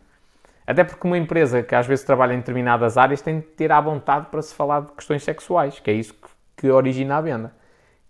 Até 0.68 0.84
porque 0.84 1.06
uma 1.06 1.18
empresa 1.18 1.62
que 1.62 1.76
às 1.76 1.86
vezes 1.86 2.04
trabalha 2.06 2.34
em 2.34 2.38
determinadas 2.38 2.98
áreas 2.98 3.22
tem 3.22 3.40
de 3.40 3.46
ter 3.46 3.72
à 3.72 3.80
vontade 3.80 4.28
para 4.32 4.42
se 4.42 4.54
falar 4.54 4.82
de 4.82 4.92
questões 4.94 5.24
sexuais, 5.24 5.80
que 5.80 5.92
é 5.92 5.94
isso 5.94 6.16
que 6.56 6.70
origina 6.70 7.18
a 7.18 7.22
venda. 7.22 7.54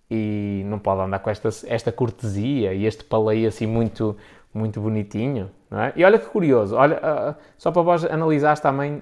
E 0.10 0.64
não 0.66 0.80
pode 0.80 1.02
andar 1.02 1.20
com 1.20 1.30
esta, 1.30 1.50
esta 1.68 1.92
cortesia 1.92 2.74
e 2.74 2.86
este 2.86 3.04
paleio 3.04 3.48
assim 3.48 3.66
muito, 3.66 4.16
muito 4.54 4.80
bonitinho. 4.80 5.52
Não 5.70 5.82
é? 5.82 5.94
E 5.96 6.04
olha 6.06 6.18
que 6.20 6.28
curioso, 6.28 6.76
olha, 6.76 6.98
uh, 6.98 7.36
só 7.58 7.72
para 7.72 7.82
vós 7.82 8.06
analisares 8.06 8.60
também 8.60 9.02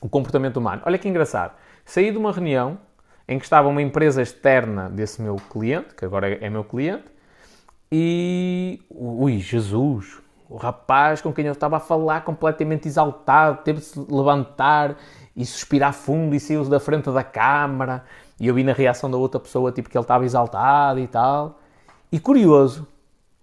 o 0.00 0.08
comportamento 0.08 0.56
humano. 0.58 0.82
Olha 0.84 0.98
que 0.98 1.08
engraçado. 1.08 1.54
Saí 1.84 2.10
de 2.10 2.18
uma 2.18 2.32
reunião 2.32 2.78
em 3.28 3.38
que 3.38 3.44
estava 3.44 3.68
uma 3.68 3.82
empresa 3.82 4.22
externa 4.22 4.88
desse 4.88 5.22
meu 5.22 5.36
cliente, 5.36 5.94
que 5.94 6.04
agora 6.04 6.28
é 6.28 6.50
meu 6.50 6.64
cliente, 6.64 7.04
e. 7.90 8.80
Ui, 8.90 9.38
Jesus! 9.38 10.22
O 10.48 10.56
rapaz 10.56 11.20
com 11.20 11.32
quem 11.32 11.46
eu 11.46 11.52
estava 11.52 11.76
a 11.76 11.80
falar, 11.80 12.24
completamente 12.24 12.86
exaltado, 12.86 13.62
teve 13.62 13.80
de 13.80 13.86
se 13.86 13.98
levantar 13.98 14.96
e 15.34 15.46
suspirar 15.46 15.94
fundo 15.94 16.34
e 16.34 16.40
saiu 16.40 16.64
da 16.64 16.78
frente 16.78 17.10
da 17.10 17.24
câmara. 17.24 18.04
E 18.38 18.48
eu 18.48 18.54
vi 18.54 18.62
na 18.62 18.72
reação 18.72 19.10
da 19.10 19.16
outra 19.16 19.40
pessoa, 19.40 19.72
tipo, 19.72 19.88
que 19.88 19.96
ele 19.96 20.04
estava 20.04 20.24
exaltado 20.24 21.00
e 21.00 21.06
tal. 21.06 21.58
E 22.10 22.18
curioso, 22.20 22.86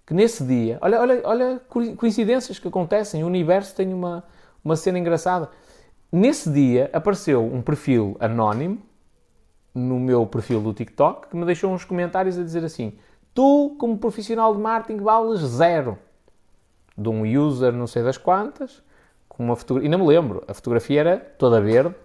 que 0.05 0.13
nesse 0.13 0.43
dia, 0.43 0.77
olha, 0.81 0.99
olha, 0.99 1.21
olha 1.23 1.61
coincidências 1.97 2.59
que 2.59 2.67
acontecem, 2.67 3.23
o 3.23 3.27
universo 3.27 3.75
tem 3.75 3.93
uma, 3.93 4.23
uma 4.63 4.75
cena 4.75 4.99
engraçada. 4.99 5.49
Nesse 6.11 6.49
dia 6.51 6.89
apareceu 6.91 7.43
um 7.43 7.61
perfil 7.61 8.17
anónimo 8.19 8.81
no 9.79 9.99
meu 9.99 10.25
perfil 10.25 10.61
do 10.61 10.73
TikTok 10.73 11.29
que 11.29 11.35
me 11.35 11.45
deixou 11.45 11.71
uns 11.71 11.85
comentários 11.85 12.37
a 12.37 12.43
dizer 12.43 12.63
assim: 12.63 12.93
Tu, 13.33 13.75
como 13.79 13.97
profissional 13.97 14.53
de 14.53 14.61
marketing, 14.61 15.01
vales 15.01 15.39
zero. 15.39 15.97
De 16.97 17.07
um 17.07 17.23
user 17.23 17.71
não 17.71 17.87
sei 17.87 18.03
das 18.03 18.17
quantas, 18.17 18.83
com 19.27 19.43
uma 19.43 19.55
fotografia. 19.55 19.87
E 19.87 19.89
não 19.89 19.99
me 19.99 20.05
lembro, 20.05 20.43
a 20.47 20.53
fotografia 20.53 20.99
era 20.99 21.17
toda 21.17 21.61
verde. 21.61 21.95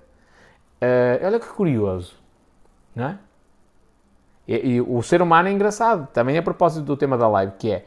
Uh, 0.80 1.24
olha 1.24 1.40
que 1.40 1.48
curioso, 1.48 2.14
não 2.94 3.06
é? 3.06 3.18
E, 4.46 4.74
e, 4.74 4.80
o 4.80 5.02
ser 5.02 5.22
humano 5.22 5.48
é 5.48 5.52
engraçado, 5.52 6.06
também 6.12 6.36
a 6.36 6.42
propósito 6.42 6.84
do 6.84 6.96
tema 6.96 7.16
da 7.16 7.26
live, 7.26 7.52
que 7.58 7.72
é 7.72 7.86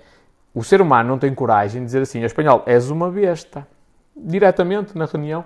o 0.53 0.63
ser 0.63 0.81
humano 0.81 1.07
não 1.07 1.19
tem 1.19 1.33
coragem 1.33 1.81
de 1.81 1.85
dizer 1.85 2.01
assim, 2.01 2.23
espanhol, 2.23 2.63
és 2.65 2.89
uma 2.89 3.11
besta, 3.11 3.67
diretamente 4.15 4.97
na 4.97 5.05
reunião. 5.05 5.45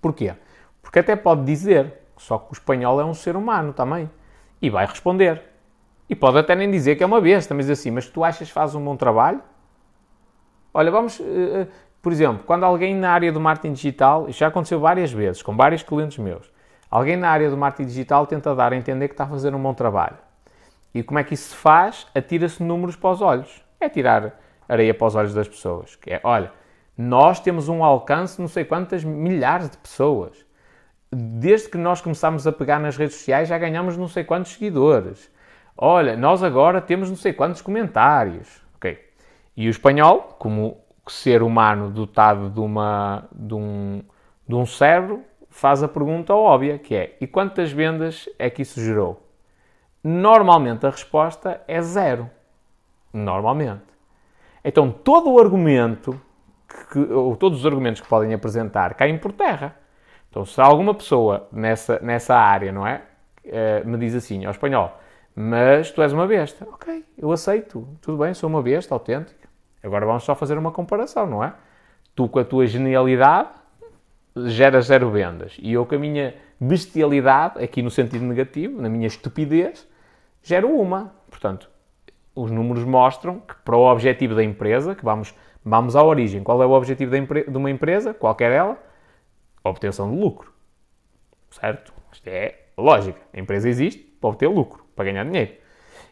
Porquê? 0.00 0.34
Porque 0.82 0.98
até 0.98 1.14
pode 1.14 1.44
dizer, 1.44 2.01
só 2.22 2.38
que 2.38 2.52
o 2.52 2.54
espanhol 2.54 3.00
é 3.00 3.04
um 3.04 3.14
ser 3.14 3.34
humano 3.36 3.72
também. 3.72 4.08
E 4.60 4.70
vai 4.70 4.86
responder. 4.86 5.42
E 6.08 6.14
pode 6.14 6.38
até 6.38 6.54
nem 6.54 6.70
dizer 6.70 6.94
que 6.94 7.02
é 7.02 7.06
uma 7.06 7.20
besta, 7.20 7.52
mas 7.52 7.68
assim, 7.68 7.90
mas 7.90 8.06
tu 8.08 8.22
achas 8.22 8.46
que 8.46 8.54
fazes 8.54 8.76
um 8.76 8.84
bom 8.84 8.96
trabalho? 8.96 9.42
Olha, 10.72 10.90
vamos, 10.90 11.18
uh, 11.18 11.66
por 12.00 12.12
exemplo, 12.12 12.44
quando 12.46 12.64
alguém 12.64 12.94
na 12.94 13.10
área 13.10 13.32
do 13.32 13.40
marketing 13.40 13.72
digital, 13.72 14.28
isto 14.28 14.38
já 14.38 14.46
aconteceu 14.46 14.78
várias 14.78 15.12
vezes, 15.12 15.42
com 15.42 15.56
vários 15.56 15.82
clientes 15.82 16.16
meus, 16.18 16.50
alguém 16.88 17.16
na 17.16 17.28
área 17.28 17.50
do 17.50 17.56
marketing 17.56 17.88
digital 17.88 18.26
tenta 18.26 18.54
dar 18.54 18.72
a 18.72 18.76
entender 18.76 19.08
que 19.08 19.14
está 19.14 19.24
a 19.24 19.28
fazer 19.28 19.52
um 19.52 19.60
bom 19.60 19.74
trabalho. 19.74 20.16
E 20.94 21.02
como 21.02 21.18
é 21.18 21.24
que 21.24 21.34
isso 21.34 21.50
se 21.50 21.56
faz? 21.56 22.06
Atira-se 22.14 22.62
números 22.62 22.94
para 22.94 23.10
os 23.10 23.20
olhos. 23.20 23.64
É 23.80 23.88
tirar 23.88 24.38
areia 24.68 24.94
para 24.94 25.06
os 25.06 25.14
olhos 25.16 25.34
das 25.34 25.48
pessoas. 25.48 25.96
Que 25.96 26.12
é, 26.12 26.20
olha, 26.22 26.52
nós 26.96 27.40
temos 27.40 27.68
um 27.68 27.82
alcance 27.82 28.36
de 28.36 28.42
não 28.42 28.48
sei 28.48 28.64
quantas 28.64 29.02
milhares 29.02 29.68
de 29.68 29.76
pessoas 29.78 30.51
desde 31.12 31.68
que 31.68 31.76
nós 31.76 32.00
começámos 32.00 32.46
a 32.46 32.52
pegar 32.52 32.78
nas 32.78 32.96
redes 32.96 33.16
sociais 33.16 33.48
já 33.48 33.58
ganhamos 33.58 33.96
não 33.96 34.08
sei 34.08 34.24
quantos 34.24 34.52
seguidores. 34.52 35.30
Olha, 35.76 36.16
nós 36.16 36.42
agora 36.42 36.80
temos 36.80 37.10
não 37.10 37.16
sei 37.16 37.32
quantos 37.32 37.60
comentários. 37.60 38.62
Ok. 38.76 38.98
E 39.56 39.68
o 39.68 39.70
espanhol, 39.70 40.36
como 40.38 40.78
ser 41.06 41.42
humano 41.42 41.90
dotado 41.90 42.48
de, 42.48 42.60
uma, 42.60 43.28
de, 43.32 43.54
um, 43.54 44.02
de 44.48 44.54
um 44.54 44.64
cérebro, 44.64 45.22
faz 45.50 45.82
a 45.82 45.88
pergunta 45.88 46.34
óbvia, 46.34 46.78
que 46.78 46.94
é, 46.94 47.16
e 47.20 47.26
quantas 47.26 47.70
vendas 47.70 48.28
é 48.38 48.48
que 48.48 48.62
isso 48.62 48.80
gerou? 48.80 49.28
Normalmente 50.02 50.86
a 50.86 50.90
resposta 50.90 51.60
é 51.68 51.80
zero. 51.82 52.30
Normalmente. 53.12 53.84
Então 54.64 54.90
todo 54.90 55.30
o 55.30 55.38
argumento, 55.38 56.18
que, 56.90 56.98
ou 56.98 57.36
todos 57.36 57.60
os 57.60 57.66
argumentos 57.66 58.00
que 58.00 58.08
podem 58.08 58.32
apresentar 58.32 58.94
caem 58.94 59.18
por 59.18 59.32
terra. 59.32 59.81
Então 60.32 60.46
se 60.46 60.58
alguma 60.62 60.94
pessoa 60.94 61.46
nessa, 61.52 61.98
nessa 62.00 62.34
área, 62.34 62.72
não 62.72 62.86
é? 62.86 63.02
Uh, 63.44 63.86
me 63.86 63.98
diz 63.98 64.14
assim, 64.14 64.46
ao 64.46 64.50
espanhol, 64.50 64.98
mas 65.36 65.90
tu 65.90 66.00
és 66.00 66.10
uma 66.10 66.26
besta. 66.26 66.66
Ok, 66.72 67.04
eu 67.18 67.30
aceito. 67.30 67.86
Tudo 68.00 68.16
bem, 68.16 68.32
sou 68.32 68.48
uma 68.48 68.62
besta 68.62 68.94
autêntica. 68.94 69.46
Agora 69.82 70.06
vamos 70.06 70.22
só 70.22 70.34
fazer 70.34 70.56
uma 70.56 70.72
comparação, 70.72 71.26
não 71.26 71.44
é? 71.44 71.52
Tu 72.14 72.26
com 72.30 72.38
a 72.38 72.44
tua 72.44 72.66
genialidade 72.66 73.50
geras 74.34 74.86
zero 74.86 75.10
vendas. 75.10 75.58
E 75.60 75.74
eu 75.74 75.84
com 75.84 75.96
a 75.96 75.98
minha 75.98 76.34
bestialidade, 76.58 77.62
aqui 77.62 77.82
no 77.82 77.90
sentido 77.90 78.24
negativo, 78.24 78.80
na 78.80 78.88
minha 78.88 79.06
estupidez, 79.06 79.86
gero 80.42 80.70
uma. 80.70 81.12
Portanto, 81.28 81.68
os 82.34 82.50
números 82.50 82.84
mostram 82.84 83.40
que 83.40 83.54
para 83.62 83.76
o 83.76 83.92
objetivo 83.92 84.34
da 84.34 84.42
empresa, 84.42 84.94
que 84.94 85.04
vamos, 85.04 85.34
vamos 85.62 85.94
à 85.94 86.02
origem, 86.02 86.42
qual 86.42 86.62
é 86.62 86.64
o 86.64 86.70
objetivo 86.70 87.10
de 87.10 87.58
uma 87.58 87.70
empresa, 87.70 88.14
qualquer 88.14 88.50
ela? 88.50 88.91
Obtenção 89.70 90.10
de 90.10 90.20
lucro. 90.20 90.52
Certo? 91.50 91.92
Isto 92.12 92.28
é 92.28 92.58
lógica. 92.76 93.20
A 93.32 93.38
empresa 93.38 93.68
existe 93.68 94.00
para 94.20 94.30
obter 94.30 94.48
lucro, 94.48 94.84
para 94.94 95.04
ganhar 95.04 95.24
dinheiro. 95.24 95.52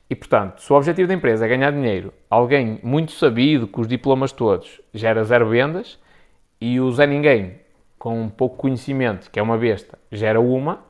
E, 0.08 0.14
portanto, 0.16 0.60
se 0.60 0.72
o 0.72 0.76
objetivo 0.76 1.06
da 1.06 1.14
empresa 1.14 1.44
é 1.44 1.48
ganhar 1.48 1.70
dinheiro, 1.70 2.12
alguém 2.28 2.80
muito 2.82 3.12
sabido, 3.12 3.68
com 3.68 3.80
os 3.80 3.86
diplomas 3.86 4.32
todos, 4.32 4.80
gera 4.92 5.22
zero 5.22 5.48
vendas, 5.48 6.00
e 6.60 6.80
o 6.80 6.90
Zé 6.90 7.06
Ninguém, 7.06 7.60
com 7.96 8.28
pouco 8.28 8.56
conhecimento, 8.56 9.30
que 9.30 9.38
é 9.38 9.42
uma 9.42 9.56
besta, 9.56 9.96
gera 10.10 10.40
uma, 10.40 10.84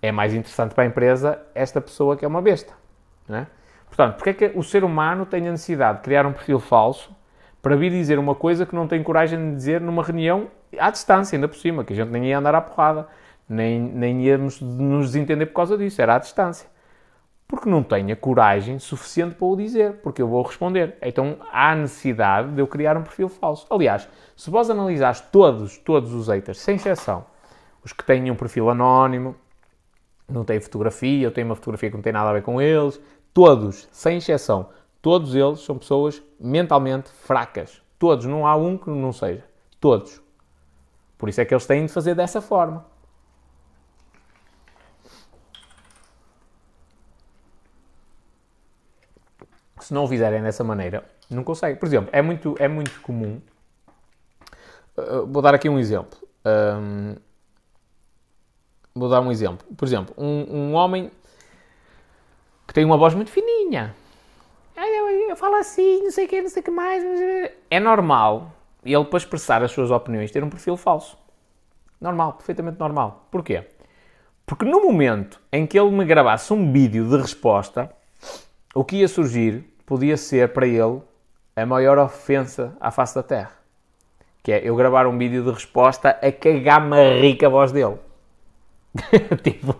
é 0.00 0.10
mais 0.10 0.32
interessante 0.32 0.74
para 0.74 0.84
a 0.84 0.86
empresa 0.86 1.40
esta 1.54 1.80
pessoa 1.80 2.16
que 2.16 2.24
é 2.24 2.28
uma 2.28 2.40
besta. 2.40 2.72
Não 3.28 3.38
é? 3.38 3.46
Portanto, 3.86 4.16
porque 4.16 4.30
é 4.30 4.34
que 4.34 4.58
o 4.58 4.62
ser 4.62 4.84
humano 4.84 5.26
tem 5.26 5.46
a 5.46 5.50
necessidade 5.50 5.98
de 5.98 6.04
criar 6.04 6.24
um 6.26 6.32
perfil 6.32 6.58
falso 6.58 7.14
para 7.62 7.76
vir 7.76 7.90
dizer 7.90 8.18
uma 8.18 8.34
coisa 8.34 8.64
que 8.64 8.74
não 8.74 8.86
tem 8.86 9.02
coragem 9.02 9.50
de 9.50 9.56
dizer 9.56 9.80
numa 9.80 10.02
reunião 10.02 10.48
à 10.78 10.90
distância, 10.90 11.36
ainda 11.36 11.48
por 11.48 11.56
cima, 11.56 11.84
que 11.84 11.92
a 11.92 11.96
gente 11.96 12.10
nem 12.10 12.26
ia 12.26 12.38
andar 12.38 12.54
à 12.54 12.60
porrada, 12.60 13.08
nem, 13.48 13.80
nem 13.80 14.22
íamos 14.22 14.60
nos 14.60 15.06
desentender 15.06 15.46
por 15.48 15.54
causa 15.54 15.76
disso, 15.76 16.00
era 16.00 16.16
à 16.16 16.18
distância. 16.18 16.68
Porque 17.46 17.68
não 17.68 17.82
tenho 17.82 18.12
a 18.12 18.16
coragem 18.16 18.78
suficiente 18.78 19.34
para 19.34 19.46
o 19.46 19.56
dizer, 19.56 19.94
porque 20.02 20.20
eu 20.20 20.28
vou 20.28 20.42
responder. 20.42 20.96
Então 21.00 21.38
há 21.50 21.74
necessidade 21.74 22.50
de 22.52 22.60
eu 22.60 22.66
criar 22.66 22.96
um 22.96 23.02
perfil 23.02 23.28
falso. 23.28 23.66
Aliás, 23.70 24.06
se 24.36 24.50
vós 24.50 24.68
analisares 24.68 25.20
todos, 25.20 25.78
todos 25.78 26.12
os 26.12 26.28
haters, 26.28 26.58
sem 26.58 26.76
exceção, 26.76 27.24
os 27.82 27.92
que 27.92 28.04
têm 28.04 28.30
um 28.30 28.36
perfil 28.36 28.68
anónimo, 28.68 29.34
não 30.28 30.44
têm 30.44 30.60
fotografia, 30.60 31.26
ou 31.26 31.32
têm 31.32 31.42
uma 31.42 31.54
fotografia 31.54 31.88
que 31.88 31.96
não 31.96 32.02
tem 32.02 32.12
nada 32.12 32.28
a 32.28 32.32
ver 32.34 32.42
com 32.42 32.60
eles, 32.60 33.00
Todos, 33.38 33.88
sem 33.92 34.18
exceção, 34.18 34.68
todos 35.00 35.34
eles 35.34 35.60
são 35.60 35.78
pessoas 35.78 36.22
mentalmente 36.38 37.10
fracas. 37.10 37.82
Todos, 37.98 38.26
não 38.26 38.46
há 38.46 38.54
um 38.56 38.78
que 38.78 38.90
não 38.90 39.12
seja. 39.12 39.44
Todos. 39.80 40.20
Por 41.16 41.28
isso 41.28 41.40
é 41.40 41.44
que 41.44 41.52
eles 41.52 41.66
têm 41.66 41.86
de 41.86 41.92
fazer 41.92 42.14
dessa 42.14 42.40
forma. 42.40 42.86
Se 49.80 49.92
não 49.94 50.04
o 50.04 50.08
fizerem 50.08 50.42
dessa 50.42 50.62
maneira, 50.62 51.08
não 51.30 51.42
conseguem. 51.42 51.76
Por 51.76 51.86
exemplo, 51.86 52.10
é 52.12 52.22
muito, 52.22 52.54
é 52.58 52.68
muito 52.68 53.00
comum. 53.00 53.40
Uh, 54.96 55.26
vou 55.26 55.42
dar 55.42 55.54
aqui 55.54 55.68
um 55.68 55.78
exemplo. 55.78 56.18
Um, 56.44 57.16
vou 58.94 59.08
dar 59.08 59.20
um 59.20 59.30
exemplo. 59.30 59.66
Por 59.76 59.86
exemplo, 59.86 60.14
um, 60.18 60.56
um 60.56 60.74
homem 60.74 61.10
que 62.66 62.74
tem 62.74 62.84
uma 62.84 62.96
voz 62.96 63.14
muito 63.14 63.30
fininha. 63.30 63.94
Falo 65.38 65.54
assim, 65.54 66.02
não 66.02 66.10
sei 66.10 66.26
o 66.26 66.28
que, 66.28 66.42
não 66.42 66.48
sei 66.48 66.62
o 66.62 66.64
que 66.64 66.70
mais. 66.72 67.00
É 67.70 67.78
normal 67.78 68.50
ele, 68.84 69.04
para 69.04 69.18
expressar 69.18 69.62
as 69.62 69.70
suas 69.70 69.88
opiniões, 69.88 70.32
ter 70.32 70.42
um 70.42 70.50
perfil 70.50 70.76
falso. 70.76 71.16
Normal, 72.00 72.32
perfeitamente 72.32 72.80
normal. 72.80 73.28
Porquê? 73.30 73.62
Porque 74.44 74.64
no 74.64 74.82
momento 74.82 75.40
em 75.52 75.64
que 75.64 75.78
ele 75.78 75.92
me 75.92 76.04
gravasse 76.04 76.52
um 76.52 76.72
vídeo 76.72 77.08
de 77.08 77.16
resposta, 77.16 77.88
o 78.74 78.84
que 78.84 78.96
ia 78.96 79.06
surgir 79.06 79.62
podia 79.86 80.16
ser 80.16 80.52
para 80.52 80.66
ele 80.66 81.00
a 81.54 81.64
maior 81.64 81.98
ofensa 81.98 82.76
à 82.80 82.90
face 82.90 83.14
da 83.14 83.22
Terra. 83.22 83.52
Que 84.42 84.50
é 84.50 84.68
eu 84.68 84.74
gravar 84.74 85.06
um 85.06 85.16
vídeo 85.16 85.44
de 85.44 85.52
resposta 85.52 86.18
a 86.20 86.32
cagar-me 86.32 86.98
a 86.98 87.20
rica 87.20 87.48
voz 87.48 87.70
dele. 87.70 87.96
tipo, 89.44 89.76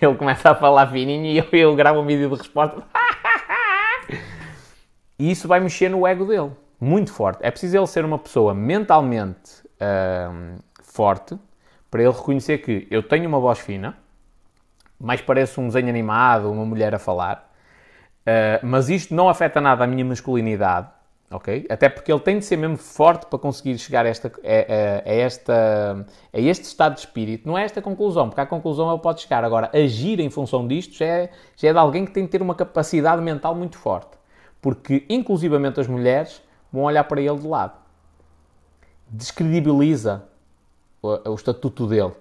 ele 0.00 0.14
começa 0.14 0.50
a 0.50 0.54
falar 0.54 0.86
fininho 0.86 1.24
e 1.26 1.38
eu, 1.38 1.46
eu 1.50 1.74
gravo 1.74 1.98
um 1.98 2.06
vídeo 2.06 2.30
de 2.30 2.36
resposta. 2.36 2.80
e 5.20 5.30
isso 5.30 5.46
vai 5.46 5.60
mexer 5.60 5.90
no 5.90 6.06
ego 6.06 6.24
dele. 6.24 6.50
Muito 6.80 7.12
forte. 7.12 7.40
É 7.42 7.50
preciso 7.50 7.76
ele 7.76 7.86
ser 7.86 8.04
uma 8.04 8.18
pessoa 8.18 8.54
mentalmente 8.54 9.62
forte 10.82 11.38
para 11.90 12.02
ele 12.02 12.12
reconhecer 12.12 12.58
que 12.58 12.86
eu 12.90 13.02
tenho 13.02 13.28
uma 13.28 13.40
voz 13.40 13.58
fina, 13.58 13.96
mais 14.98 15.20
parece 15.20 15.58
um 15.58 15.66
desenho 15.66 15.88
animado, 15.88 16.50
uma 16.50 16.64
mulher 16.64 16.94
a 16.94 16.98
falar, 16.98 17.50
uh, 18.26 18.66
mas 18.66 18.90
isto 18.90 19.14
não 19.14 19.28
afeta 19.28 19.60
nada 19.60 19.84
a 19.84 19.86
minha 19.86 20.04
masculinidade 20.04 20.88
ok? 21.30 21.64
Até 21.70 21.88
porque 21.88 22.10
ele 22.12 22.20
tem 22.20 22.38
de 22.38 22.44
ser 22.44 22.56
mesmo 22.56 22.76
forte 22.76 23.26
para 23.26 23.38
conseguir 23.38 23.78
chegar 23.78 24.04
a, 24.04 24.08
esta, 24.08 24.28
a, 24.28 24.30
a, 24.30 25.10
a, 25.10 25.14
esta, 25.14 26.06
a 26.32 26.40
este 26.40 26.64
estado 26.64 26.94
de 26.94 27.00
espírito. 27.00 27.46
Não 27.46 27.56
é 27.56 27.64
esta 27.64 27.80
conclusão, 27.80 28.28
porque 28.28 28.40
à 28.40 28.46
conclusão 28.46 28.90
ele 28.90 29.00
pode 29.00 29.20
chegar. 29.20 29.44
Agora, 29.44 29.70
agir 29.72 30.18
em 30.18 30.28
função 30.28 30.66
disto 30.66 30.96
já 30.96 31.06
é, 31.06 31.30
já 31.56 31.68
é 31.68 31.72
de 31.72 31.78
alguém 31.78 32.04
que 32.04 32.10
tem 32.10 32.24
de 32.24 32.30
ter 32.30 32.42
uma 32.42 32.54
capacidade 32.54 33.22
mental 33.22 33.54
muito 33.54 33.78
forte. 33.78 34.18
Porque, 34.60 35.04
inclusivamente, 35.08 35.80
as 35.80 35.86
mulheres 35.86 36.42
vão 36.72 36.82
olhar 36.84 37.04
para 37.04 37.20
ele 37.20 37.38
de 37.38 37.46
lado. 37.46 37.78
Descredibiliza 39.08 40.24
o, 41.02 41.30
o 41.30 41.34
estatuto 41.34 41.86
dele. 41.86 42.12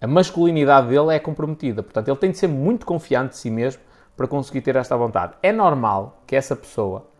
A 0.00 0.06
masculinidade 0.06 0.88
dele 0.88 1.14
é 1.14 1.18
comprometida. 1.18 1.82
Portanto, 1.82 2.08
ele 2.08 2.16
tem 2.16 2.30
de 2.30 2.38
ser 2.38 2.48
muito 2.48 2.84
confiante 2.84 3.30
de 3.30 3.36
si 3.36 3.50
mesmo 3.50 3.80
para 4.16 4.26
conseguir 4.26 4.60
ter 4.60 4.76
esta 4.76 4.96
vontade. 4.96 5.34
É 5.42 5.52
normal 5.52 6.22
que 6.26 6.34
essa 6.34 6.56
pessoa 6.56 7.12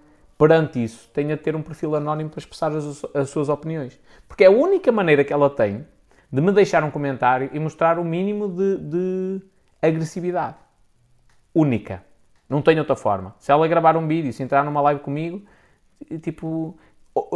perante 0.42 0.82
isso, 0.82 1.08
tenha 1.12 1.36
de 1.36 1.42
ter 1.42 1.54
um 1.54 1.62
perfil 1.62 1.94
anónimo 1.94 2.28
para 2.28 2.40
expressar 2.40 2.72
as, 2.72 3.04
as, 3.14 3.30
suas 3.30 3.48
opiniões. 3.48 4.00
Porque 4.26 4.42
é 4.42 4.48
a 4.48 4.50
única 4.50 4.90
maneira 4.90 5.22
que 5.22 5.32
ela 5.32 5.48
tem 5.48 5.86
de 6.32 6.40
me 6.40 6.50
deixar 6.50 6.82
um 6.82 6.90
comentário 6.90 7.48
e 7.52 7.60
mostrar 7.60 7.96
o 7.96 8.04
mínimo 8.04 8.48
de, 8.48 8.76
de 8.78 9.42
agressividade. 9.80 10.56
Única. 11.54 12.04
Não 12.52 12.60
tem 12.60 12.78
outra 12.78 12.94
forma. 12.94 13.34
Se 13.38 13.50
ela 13.50 13.66
gravar 13.66 13.96
um 13.96 14.06
vídeo, 14.06 14.30
se 14.30 14.42
entrar 14.42 14.62
numa 14.62 14.82
live 14.82 15.00
comigo, 15.00 15.42
tipo, 16.20 16.76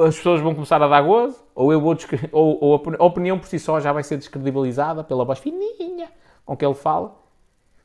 as 0.07 0.15
pessoas 0.15 0.43
vão 0.43 0.55
começar 0.55 0.83
a 0.83 0.87
dar 0.87 1.01
gozo, 1.01 1.43
ou 1.55 1.73
eu 1.73 1.81
vou 1.81 1.97
ou, 2.33 2.59
ou 2.63 2.83
a 2.99 3.05
opinião 3.05 3.39
por 3.39 3.47
si 3.47 3.59
só 3.59 3.81
já 3.81 3.95
vai 3.95 4.03
ser 4.03 4.19
descredibilizada 4.19 5.03
pela 5.03 5.25
voz 5.25 5.39
fininha 5.39 6.11
com 6.45 6.55
que 6.55 6.67
ele 6.67 6.75
fala. 6.75 7.17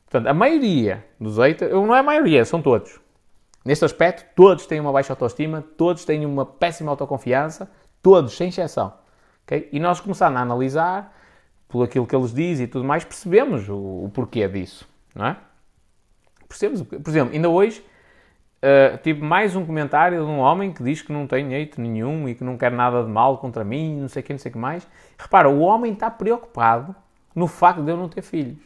Portanto, 0.04 0.26
a 0.26 0.34
maioria 0.34 1.06
dos 1.18 1.38
haters, 1.38 1.72
não 1.72 1.94
é 1.94 2.00
a 2.00 2.02
maioria, 2.02 2.44
são 2.44 2.60
todos. 2.60 3.00
Neste 3.64 3.86
aspecto, 3.86 4.26
todos 4.36 4.66
têm 4.66 4.78
uma 4.78 4.92
baixa 4.92 5.14
autoestima, 5.14 5.64
todos 5.78 6.04
têm 6.04 6.26
uma 6.26 6.44
péssima 6.44 6.90
autoconfiança, 6.90 7.70
todos, 8.02 8.36
sem 8.36 8.50
exceção. 8.50 8.92
Okay? 9.44 9.70
E 9.72 9.80
nós 9.80 10.00
começamos 10.00 10.38
a 10.38 10.42
analisar, 10.42 11.16
por 11.66 11.82
aquilo 11.82 12.06
que 12.06 12.14
eles 12.14 12.34
dizem 12.34 12.64
e 12.64 12.68
tudo 12.68 12.84
mais, 12.84 13.04
percebemos 13.04 13.66
o, 13.70 14.04
o 14.04 14.10
porquê 14.12 14.46
disso, 14.46 14.86
não 15.14 15.28
é? 15.28 15.36
Percebemos, 16.52 16.82
por 16.82 17.08
exemplo, 17.08 17.34
ainda 17.34 17.48
hoje 17.48 17.82
uh, 18.62 18.98
tive 18.98 19.22
mais 19.22 19.56
um 19.56 19.64
comentário 19.64 20.18
de 20.18 20.30
um 20.30 20.38
homem 20.38 20.70
que 20.70 20.82
diz 20.82 21.00
que 21.00 21.10
não 21.10 21.26
tem 21.26 21.54
hate 21.54 21.80
nenhum 21.80 22.28
e 22.28 22.34
que 22.34 22.44
não 22.44 22.58
quer 22.58 22.70
nada 22.70 23.02
de 23.02 23.08
mal 23.08 23.38
contra 23.38 23.64
mim, 23.64 23.98
não 24.00 24.08
sei 24.08 24.22
o 24.22 24.24
que, 24.24 24.32
não 24.34 24.38
sei 24.38 24.50
o 24.50 24.52
que 24.52 24.58
mais. 24.58 24.86
Repara, 25.18 25.48
o 25.48 25.60
homem 25.60 25.94
está 25.94 26.10
preocupado 26.10 26.94
no 27.34 27.46
facto 27.46 27.82
de 27.82 27.90
eu 27.90 27.96
não 27.96 28.06
ter 28.06 28.20
filhos. 28.20 28.58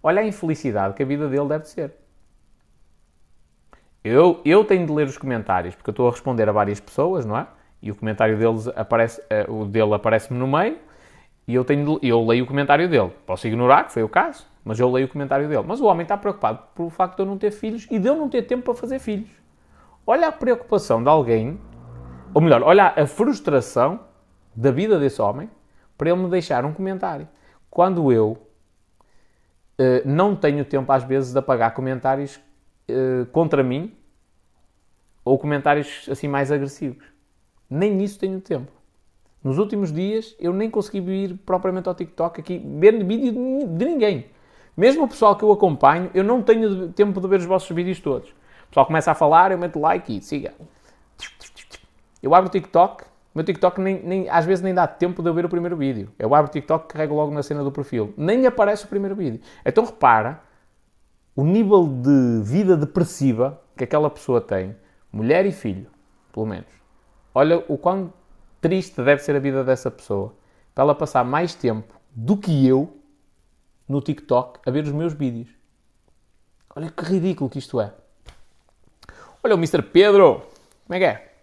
Olha 0.00 0.22
a 0.22 0.24
infelicidade 0.24 0.94
que 0.94 1.02
a 1.02 1.06
vida 1.06 1.28
dele 1.28 1.48
deve 1.48 1.64
ser. 1.64 1.92
Eu, 4.04 4.40
eu 4.44 4.64
tenho 4.64 4.86
de 4.86 4.92
ler 4.92 5.08
os 5.08 5.18
comentários, 5.18 5.74
porque 5.74 5.90
eu 5.90 5.92
estou 5.92 6.06
a 6.06 6.10
responder 6.12 6.48
a 6.48 6.52
várias 6.52 6.78
pessoas, 6.78 7.26
não 7.26 7.36
é? 7.36 7.46
E 7.82 7.90
o 7.90 7.96
comentário 7.96 8.38
deles 8.38 8.68
aparece, 8.68 9.20
uh, 9.48 9.52
o 9.52 9.64
dele 9.64 9.94
aparece-me 9.94 10.38
no 10.38 10.46
meio, 10.46 10.78
e 11.48 11.54
eu, 11.54 11.64
tenho 11.64 11.98
de, 11.98 12.08
eu 12.08 12.24
leio 12.24 12.44
o 12.44 12.46
comentário 12.46 12.88
dele. 12.88 13.10
Posso 13.26 13.46
ignorar, 13.48 13.84
que 13.84 13.92
foi 13.92 14.02
o 14.02 14.08
caso, 14.08 14.46
mas 14.64 14.80
eu 14.80 14.90
leio 14.90 15.06
o 15.06 15.10
comentário 15.10 15.46
dele. 15.48 15.64
Mas 15.66 15.80
o 15.80 15.84
homem 15.84 16.02
está 16.02 16.16
preocupado 16.16 16.60
pelo 16.74 16.88
facto 16.88 17.16
de 17.16 17.22
eu 17.22 17.26
não 17.26 17.36
ter 17.36 17.50
filhos 17.50 17.86
e 17.90 17.98
de 17.98 18.08
eu 18.08 18.16
não 18.16 18.28
ter 18.28 18.42
tempo 18.42 18.64
para 18.64 18.74
fazer 18.74 18.98
filhos. 18.98 19.30
Olha 20.06 20.28
a 20.28 20.32
preocupação 20.32 21.02
de 21.02 21.08
alguém, 21.08 21.60
ou 22.32 22.40
melhor, 22.40 22.62
olha 22.62 22.94
a 22.96 23.06
frustração 23.06 24.00
da 24.56 24.70
vida 24.70 24.98
desse 24.98 25.20
homem 25.20 25.50
para 25.96 26.10
ele 26.10 26.20
me 26.20 26.28
deixar 26.28 26.64
um 26.64 26.72
comentário. 26.72 27.28
quando 27.70 28.12
eu 28.12 28.38
uh, 29.78 30.02
não 30.04 30.36
tenho 30.36 30.64
tempo, 30.64 30.90
às 30.92 31.02
vezes, 31.02 31.32
de 31.32 31.38
apagar 31.38 31.74
comentários 31.74 32.36
uh, 32.88 33.26
contra 33.32 33.62
mim 33.62 33.92
ou 35.24 35.38
comentários 35.38 36.06
assim 36.10 36.28
mais 36.28 36.52
agressivos. 36.52 37.04
Nem 37.68 38.02
isso 38.02 38.18
tenho 38.18 38.40
tempo. 38.40 38.70
Nos 39.42 39.58
últimos 39.58 39.92
dias 39.92 40.36
eu 40.38 40.52
nem 40.52 40.70
consegui 40.70 41.00
ir 41.10 41.34
propriamente 41.44 41.88
ao 41.88 41.94
TikTok 41.94 42.40
aqui 42.40 42.58
ver 42.78 43.02
vídeo 43.04 43.32
de 43.66 43.84
ninguém. 43.84 44.26
Mesmo 44.76 45.04
o 45.04 45.08
pessoal 45.08 45.36
que 45.36 45.44
eu 45.44 45.52
acompanho, 45.52 46.10
eu 46.14 46.24
não 46.24 46.42
tenho 46.42 46.88
tempo 46.92 47.20
de 47.20 47.28
ver 47.28 47.38
os 47.38 47.46
vossos 47.46 47.70
vídeos 47.74 48.00
todos. 48.00 48.30
O 48.30 48.68
pessoal 48.68 48.86
começa 48.86 49.10
a 49.10 49.14
falar, 49.14 49.52
eu 49.52 49.58
meto 49.58 49.78
like 49.78 50.16
e 50.16 50.20
siga. 50.20 50.52
Eu 52.22 52.34
abro 52.34 52.48
o 52.48 52.52
TikTok, 52.52 53.04
o 53.04 53.06
meu 53.34 53.44
TikTok 53.44 53.80
nem, 53.80 54.02
nem, 54.02 54.28
às 54.28 54.44
vezes 54.44 54.62
nem 54.62 54.74
dá 54.74 54.86
tempo 54.86 55.22
de 55.22 55.28
eu 55.28 55.34
ver 55.34 55.44
o 55.44 55.48
primeiro 55.48 55.76
vídeo. 55.76 56.10
Eu 56.18 56.34
abro 56.34 56.50
o 56.50 56.52
TikTok 56.52 56.88
carrego 56.88 57.14
logo 57.14 57.32
na 57.32 57.42
cena 57.42 57.62
do 57.62 57.70
perfil. 57.70 58.12
Nem 58.16 58.46
aparece 58.46 58.84
o 58.84 58.88
primeiro 58.88 59.14
vídeo. 59.14 59.40
Então 59.64 59.84
repara 59.84 60.40
o 61.36 61.44
nível 61.44 61.86
de 61.86 62.42
vida 62.42 62.76
depressiva 62.76 63.60
que 63.76 63.84
aquela 63.84 64.08
pessoa 64.08 64.40
tem, 64.40 64.76
mulher 65.12 65.44
e 65.46 65.52
filho, 65.52 65.88
pelo 66.32 66.46
menos. 66.46 66.68
Olha 67.34 67.64
o 67.68 67.76
quão 67.76 68.12
triste 68.60 69.02
deve 69.02 69.20
ser 69.22 69.36
a 69.36 69.40
vida 69.40 69.62
dessa 69.62 69.90
pessoa 69.90 70.34
para 70.74 70.84
ela 70.84 70.94
passar 70.94 71.24
mais 71.24 71.54
tempo 71.54 71.94
do 72.14 72.36
que 72.36 72.66
eu 72.66 72.96
no 73.88 74.00
TikTok 74.00 74.60
a 74.66 74.70
ver 74.70 74.84
os 74.84 74.92
meus 74.92 75.12
vídeos. 75.12 75.48
Olha 76.74 76.90
que 76.90 77.04
ridículo 77.04 77.50
que 77.50 77.58
isto 77.58 77.80
é. 77.80 77.92
Olha 79.42 79.54
o 79.54 79.58
Mr. 79.58 79.82
Pedro. 79.82 80.42
Como 80.86 80.94
é 80.94 80.98
que 80.98 81.04
é? 81.04 81.34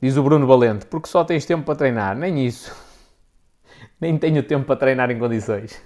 Diz 0.00 0.16
o 0.16 0.22
Bruno 0.22 0.46
Valente, 0.46 0.84
porque 0.86 1.08
só 1.08 1.22
tens 1.22 1.46
tempo 1.46 1.64
para 1.64 1.76
treinar. 1.76 2.16
Nem 2.16 2.44
isso. 2.44 2.74
Nem 4.00 4.18
tenho 4.18 4.42
tempo 4.42 4.66
para 4.66 4.76
treinar 4.76 5.10
em 5.10 5.18
condições. 5.18 5.80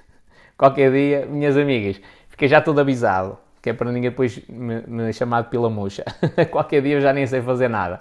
Qualquer 0.57 0.91
dia, 0.91 1.27
minhas 1.27 1.55
amigas, 1.55 2.01
fiquei 2.31 2.49
já 2.49 2.63
todo 2.63 2.81
avisado, 2.81 3.37
que 3.61 3.69
é 3.69 3.73
para 3.75 3.93
ninguém 3.93 4.09
depois 4.09 4.41
me, 4.49 4.81
me 4.87 5.13
chamar 5.13 5.43
de 5.43 5.51
pila. 5.51 5.71
Qualquer 6.51 6.81
dia 6.81 6.95
eu 6.95 7.01
já 7.03 7.13
nem 7.13 7.27
sei 7.27 7.43
fazer 7.43 7.69
nada. 7.69 8.01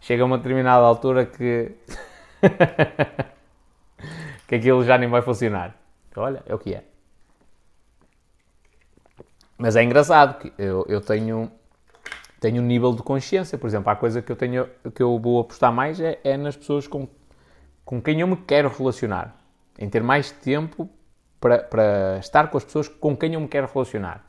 Chega 0.00 0.22
a 0.22 0.26
uma 0.26 0.38
determinada 0.38 0.84
altura 0.84 1.26
que 1.26 1.72
que 4.46 4.54
aquilo 4.54 4.84
já 4.84 4.98
nem 4.98 5.08
vai 5.08 5.22
funcionar. 5.22 5.76
Olha, 6.16 6.42
é 6.46 6.54
o 6.54 6.58
que 6.58 6.74
é. 6.74 6.84
Mas 9.58 9.76
é 9.76 9.82
engraçado 9.82 10.38
que 10.38 10.52
eu, 10.58 10.84
eu 10.88 11.00
tenho, 11.00 11.50
tenho 12.40 12.62
um 12.62 12.66
nível 12.66 12.92
de 12.92 13.02
consciência. 13.02 13.56
Por 13.56 13.66
exemplo, 13.66 13.90
a 13.90 13.96
coisa 13.96 14.20
que 14.20 14.30
eu, 14.30 14.36
tenho, 14.36 14.68
que 14.94 15.02
eu 15.02 15.18
vou 15.18 15.40
apostar 15.40 15.72
mais 15.72 16.00
é, 16.00 16.18
é 16.24 16.36
nas 16.36 16.56
pessoas 16.56 16.86
com, 16.86 17.08
com 17.84 18.00
quem 18.00 18.20
eu 18.20 18.26
me 18.26 18.36
quero 18.36 18.68
relacionar. 18.68 19.36
Em 19.78 19.88
ter 19.88 20.02
mais 20.02 20.30
tempo 20.30 20.88
para, 21.40 21.58
para 21.58 22.18
estar 22.18 22.48
com 22.48 22.56
as 22.56 22.64
pessoas 22.64 22.88
com 22.88 23.16
quem 23.16 23.34
eu 23.34 23.40
me 23.40 23.48
quero 23.48 23.68
relacionar. 23.72 24.24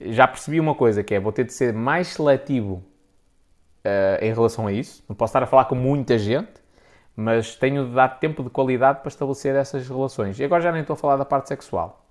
Já 0.00 0.26
percebi 0.26 0.60
uma 0.60 0.74
coisa 0.74 1.02
que 1.02 1.14
é, 1.14 1.20
vou 1.20 1.32
ter 1.32 1.44
de 1.44 1.52
ser 1.52 1.72
mais 1.72 2.08
seletivo 2.08 2.84
uh, 3.84 4.24
em 4.24 4.32
relação 4.32 4.66
a 4.66 4.72
isso. 4.72 5.04
Não 5.08 5.16
posso 5.16 5.30
estar 5.30 5.42
a 5.42 5.46
falar 5.46 5.64
com 5.66 5.74
muita 5.74 6.18
gente, 6.18 6.57
mas 7.20 7.56
tenho 7.56 7.84
de 7.84 7.94
dar 7.94 8.20
tempo 8.20 8.44
de 8.44 8.50
qualidade 8.50 9.00
para 9.00 9.08
estabelecer 9.08 9.56
essas 9.56 9.88
relações. 9.88 10.38
E 10.38 10.44
agora 10.44 10.62
já 10.62 10.70
nem 10.70 10.82
estou 10.82 10.94
a 10.94 10.96
falar 10.96 11.16
da 11.16 11.24
parte 11.24 11.48
sexual. 11.48 12.06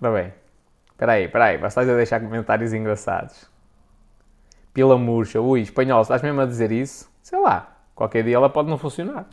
Ora 0.00 0.12
bem, 0.12 0.32
espera 0.92 1.12
aí, 1.12 1.24
espera 1.24 1.44
aí, 1.46 1.58
basta 1.58 1.80
a 1.80 1.84
deixar 1.84 2.20
comentários 2.20 2.72
engraçados. 2.72 3.50
Pila 4.72 4.96
murcha, 4.96 5.40
ui, 5.40 5.60
espanhol, 5.60 6.02
estás 6.02 6.22
mesmo 6.22 6.40
a 6.40 6.46
dizer 6.46 6.70
isso? 6.70 7.10
Sei 7.20 7.40
lá, 7.40 7.76
qualquer 7.96 8.22
dia 8.22 8.36
ela 8.36 8.48
pode 8.48 8.68
não 8.68 8.78
funcionar. 8.78 9.26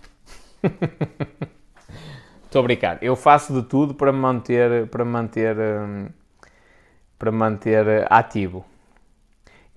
Estou 2.45 2.61
a 2.61 2.63
brincar. 2.63 2.97
Eu 3.03 3.15
faço 3.15 3.53
de 3.53 3.67
tudo 3.67 3.93
para 3.93 4.11
manter, 4.11 4.87
para 4.87 5.05
manter 5.05 5.55
hum, 5.57 6.07
para 7.21 7.31
manter 7.31 7.87
eh, 7.87 8.07
ativo. 8.09 8.65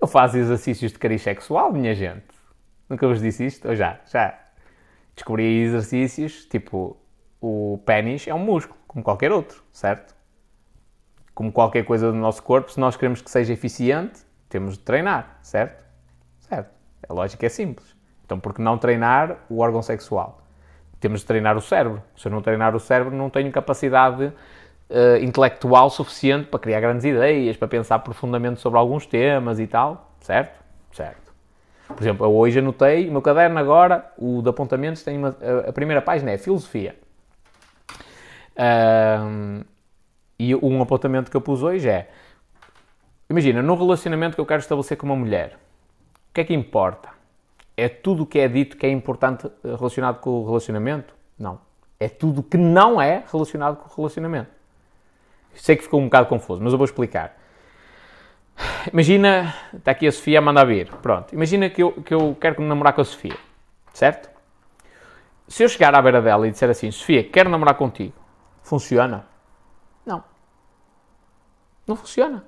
Eu 0.01 0.07
faço 0.07 0.35
exercícios 0.35 0.91
de 0.91 0.97
cariz 0.97 1.21
sexual, 1.21 1.71
minha 1.71 1.93
gente. 1.93 2.25
Nunca 2.89 3.07
vos 3.07 3.21
disse 3.21 3.45
isto? 3.45 3.67
Ou 3.67 3.75
já? 3.75 3.99
Já. 4.11 4.33
Descobri 5.15 5.61
exercícios, 5.61 6.47
tipo, 6.47 6.97
o 7.39 7.79
pênis 7.85 8.27
é 8.27 8.33
um 8.33 8.39
músculo, 8.39 8.79
como 8.87 9.03
qualquer 9.03 9.31
outro, 9.31 9.63
certo? 9.71 10.15
Como 11.35 11.51
qualquer 11.51 11.85
coisa 11.85 12.11
do 12.11 12.17
nosso 12.17 12.41
corpo, 12.41 12.71
se 12.71 12.79
nós 12.79 12.97
queremos 12.97 13.21
que 13.21 13.29
seja 13.29 13.53
eficiente, 13.53 14.21
temos 14.49 14.75
de 14.75 14.79
treinar, 14.79 15.37
certo? 15.43 15.85
Certo. 16.39 16.71
A 17.07 17.13
lógica 17.13 17.45
é 17.45 17.49
simples. 17.49 17.95
Então, 18.25 18.39
por 18.39 18.55
que 18.55 18.61
não 18.61 18.79
treinar 18.79 19.37
o 19.47 19.59
órgão 19.59 19.83
sexual? 19.83 20.41
Temos 20.99 21.19
de 21.19 21.27
treinar 21.27 21.55
o 21.55 21.61
cérebro. 21.61 22.01
Se 22.17 22.27
eu 22.27 22.31
não 22.31 22.41
treinar 22.41 22.75
o 22.75 22.79
cérebro, 22.79 23.15
não 23.15 23.29
tenho 23.29 23.51
capacidade 23.51 24.33
uh, 24.89 25.23
intelectual 25.23 25.89
suficiente 25.89 26.47
para 26.47 26.59
criar 26.59 26.79
grandes 26.79 27.05
ideias, 27.05 27.57
para 27.57 27.67
pensar 27.67 27.99
profundamente 27.99 28.59
sobre 28.59 28.79
alguns 28.79 29.05
temas 29.05 29.59
e 29.59 29.67
tal, 29.67 30.11
certo? 30.19 30.63
Certo. 30.91 31.33
Por 31.87 32.01
exemplo, 32.01 32.25
eu 32.25 32.35
hoje 32.35 32.59
anotei, 32.59 33.07
o 33.07 33.11
meu 33.11 33.21
caderno 33.21 33.59
agora, 33.59 34.11
o 34.17 34.41
de 34.41 34.49
apontamentos, 34.49 35.03
tem 35.03 35.17
uma, 35.17 35.35
a, 35.67 35.71
primeira 35.71 36.01
página 36.01 36.31
é 36.31 36.37
filosofia. 36.37 36.95
e 40.39 40.55
um 40.55 40.81
apontamento 40.81 41.29
que 41.29 41.37
eu 41.37 41.41
pus 41.41 41.61
hoje 41.61 41.87
é, 41.87 42.09
imagina, 43.29 43.61
no 43.61 43.75
relacionamento 43.75 44.35
que 44.35 44.41
eu 44.41 44.45
quero 44.45 44.61
estabelecer 44.61 44.97
com 44.97 45.05
uma 45.05 45.15
mulher, 45.15 45.59
o 46.29 46.33
que 46.33 46.41
é 46.41 46.43
que 46.43 46.53
importa? 46.53 47.09
É 47.77 47.87
tudo 47.87 48.23
o 48.23 48.25
que 48.25 48.39
é 48.39 48.47
dito 48.47 48.77
que 48.77 48.85
é 48.85 48.89
importante 48.89 49.47
relacionado 49.63 50.19
com 50.19 50.29
o 50.29 50.45
relacionamento? 50.45 51.13
Não. 51.37 51.59
É 51.99 52.09
tudo 52.09 52.41
que 52.41 52.57
não 52.57 52.99
é 53.01 53.23
relacionado 53.31 53.77
com 53.77 53.89
o 53.89 53.95
relacionamento. 53.95 54.54
Sei 55.55 55.75
que 55.75 55.83
ficou 55.83 55.99
um 55.99 56.05
bocado 56.05 56.27
confuso, 56.27 56.61
mas 56.61 56.71
eu 56.71 56.77
vou 56.77 56.85
explicar. 56.85 57.37
Imagina, 58.91 59.53
está 59.73 59.91
aqui 59.91 60.07
a 60.07 60.11
Sofia 60.11 60.39
a 60.39 60.41
mandar 60.41 60.65
vir. 60.65 60.89
Pronto, 61.01 61.33
imagina 61.33 61.69
que 61.69 61.83
eu, 61.83 61.91
que 61.91 62.13
eu 62.13 62.35
quero 62.39 62.61
namorar 62.61 62.93
com 62.93 63.01
a 63.01 63.05
Sofia, 63.05 63.35
certo? 63.93 64.29
Se 65.47 65.63
eu 65.63 65.69
chegar 65.69 65.93
à 65.93 66.01
beira 66.01 66.21
dela 66.21 66.47
e 66.47 66.51
disser 66.51 66.69
assim, 66.69 66.89
Sofia, 66.91 67.23
quero 67.23 67.49
namorar 67.49 67.75
contigo, 67.75 68.13
funciona? 68.63 69.25
Não. 70.05 70.23
Não 71.85 71.95
funciona. 71.95 72.43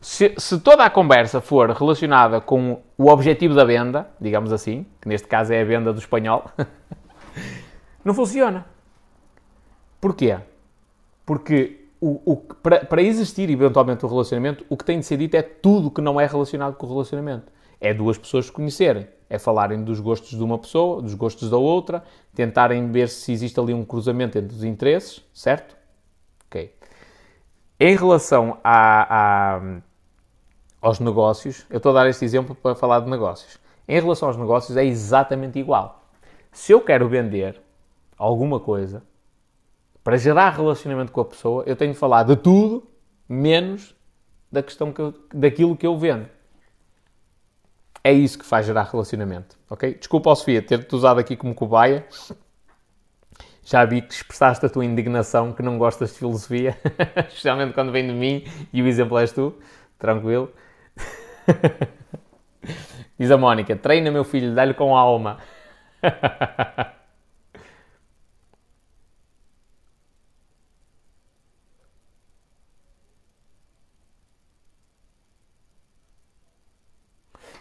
Se, 0.00 0.34
se, 0.36 0.58
toda 0.60 0.84
a 0.84 0.90
conversa 0.90 1.40
for 1.40 1.70
relacionada 1.70 2.40
com 2.40 2.82
o 2.98 3.08
objetivo 3.08 3.54
da 3.54 3.64
venda, 3.64 4.10
digamos 4.20 4.52
assim, 4.52 4.84
que 5.00 5.08
neste 5.08 5.28
caso 5.28 5.52
é 5.52 5.62
a 5.62 5.64
venda 5.64 5.92
do 5.92 6.00
espanhol, 6.00 6.50
não 8.04 8.12
funciona. 8.12 8.66
Porquê? 10.00 10.36
Porque 11.24 11.81
o, 12.02 12.20
o, 12.32 12.36
para, 12.36 12.84
para 12.84 13.00
existir 13.00 13.48
eventualmente 13.48 14.04
o 14.04 14.08
relacionamento, 14.08 14.66
o 14.68 14.76
que 14.76 14.84
tem 14.84 14.98
de 14.98 15.06
ser 15.06 15.16
dito 15.16 15.36
é 15.36 15.42
tudo 15.42 15.88
que 15.88 16.00
não 16.00 16.20
é 16.20 16.26
relacionado 16.26 16.74
com 16.74 16.84
o 16.84 16.88
relacionamento. 16.88 17.52
É 17.80 17.94
duas 17.94 18.18
pessoas 18.18 18.46
se 18.46 18.52
conhecerem, 18.52 19.06
é 19.30 19.38
falarem 19.38 19.84
dos 19.84 20.00
gostos 20.00 20.30
de 20.30 20.42
uma 20.42 20.58
pessoa, 20.58 21.00
dos 21.00 21.14
gostos 21.14 21.48
da 21.48 21.56
outra, 21.56 22.02
tentarem 22.34 22.90
ver 22.90 23.08
se 23.08 23.30
existe 23.30 23.58
ali 23.60 23.72
um 23.72 23.84
cruzamento 23.84 24.36
entre 24.36 24.52
os 24.52 24.64
interesses, 24.64 25.22
certo? 25.32 25.76
Ok. 26.48 26.74
Em 27.78 27.96
relação 27.96 28.58
a, 28.64 29.56
a, 29.56 29.62
aos 30.80 30.98
negócios, 30.98 31.64
eu 31.70 31.76
estou 31.76 31.90
a 31.90 32.02
dar 32.02 32.08
este 32.08 32.24
exemplo 32.24 32.52
para 32.52 32.74
falar 32.74 32.98
de 32.98 33.08
negócios. 33.08 33.60
Em 33.86 34.00
relação 34.00 34.26
aos 34.26 34.36
negócios, 34.36 34.76
é 34.76 34.84
exatamente 34.84 35.56
igual. 35.56 36.04
Se 36.50 36.72
eu 36.72 36.80
quero 36.80 37.08
vender 37.08 37.60
alguma 38.18 38.58
coisa, 38.58 39.04
para 40.02 40.16
gerar 40.16 40.50
relacionamento 40.50 41.12
com 41.12 41.20
a 41.20 41.24
pessoa, 41.24 41.64
eu 41.66 41.76
tenho 41.76 41.92
de 41.92 41.98
falar 41.98 42.24
de 42.24 42.36
tudo, 42.36 42.88
menos 43.28 43.94
da 44.50 44.62
questão 44.62 44.92
que 44.92 45.00
eu, 45.00 45.14
daquilo 45.32 45.76
que 45.76 45.86
eu 45.86 45.96
vendo. 45.96 46.28
É 48.04 48.12
isso 48.12 48.38
que 48.38 48.44
faz 48.44 48.66
gerar 48.66 48.82
relacionamento, 48.82 49.56
ok? 49.70 49.94
Desculpa, 49.94 50.34
Sofia, 50.34 50.60
ter-te 50.60 50.94
usado 50.94 51.20
aqui 51.20 51.36
como 51.36 51.54
cobaia. 51.54 52.04
Já 53.64 53.84
vi 53.84 54.02
que 54.02 54.12
expressaste 54.12 54.66
a 54.66 54.68
tua 54.68 54.84
indignação 54.84 55.52
que 55.52 55.62
não 55.62 55.78
gostas 55.78 56.10
de 56.10 56.18
filosofia, 56.18 56.76
especialmente 57.28 57.72
quando 57.72 57.92
vem 57.92 58.04
de 58.04 58.12
mim 58.12 58.44
e 58.72 58.82
o 58.82 58.88
exemplo 58.88 59.16
és 59.18 59.30
tu. 59.30 59.54
Tranquilo. 59.98 60.52
Diz 63.16 63.30
a 63.30 63.38
Mónica: 63.38 63.76
treina 63.76 64.10
meu 64.10 64.24
filho, 64.24 64.52
dá-lhe 64.52 64.74
com 64.74 64.96
alma. 64.96 65.38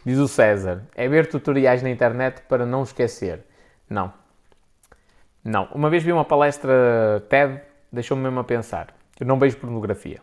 Diz 0.05 0.17
o 0.17 0.27
César: 0.27 0.83
é 0.95 1.07
ver 1.07 1.27
tutoriais 1.27 1.81
na 1.83 1.89
internet 1.89 2.41
para 2.47 2.65
não 2.65 2.83
esquecer. 2.83 3.45
Não. 3.89 4.13
Não. 5.43 5.65
Uma 5.73 5.89
vez 5.89 6.03
vi 6.03 6.11
uma 6.11 6.25
palestra 6.25 7.23
TED, 7.29 7.61
deixou-me 7.91 8.23
mesmo 8.23 8.39
a 8.39 8.43
pensar. 8.43 8.93
Eu 9.19 9.25
não 9.25 9.37
vejo 9.37 9.57
pornografia. 9.57 10.21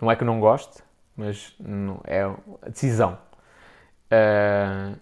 Não 0.00 0.10
é 0.10 0.16
que 0.16 0.24
não 0.24 0.40
goste, 0.40 0.82
mas 1.16 1.54
não, 1.58 2.00
é 2.04 2.22
a 2.22 2.68
decisão. 2.68 3.18
Uh, 4.06 4.96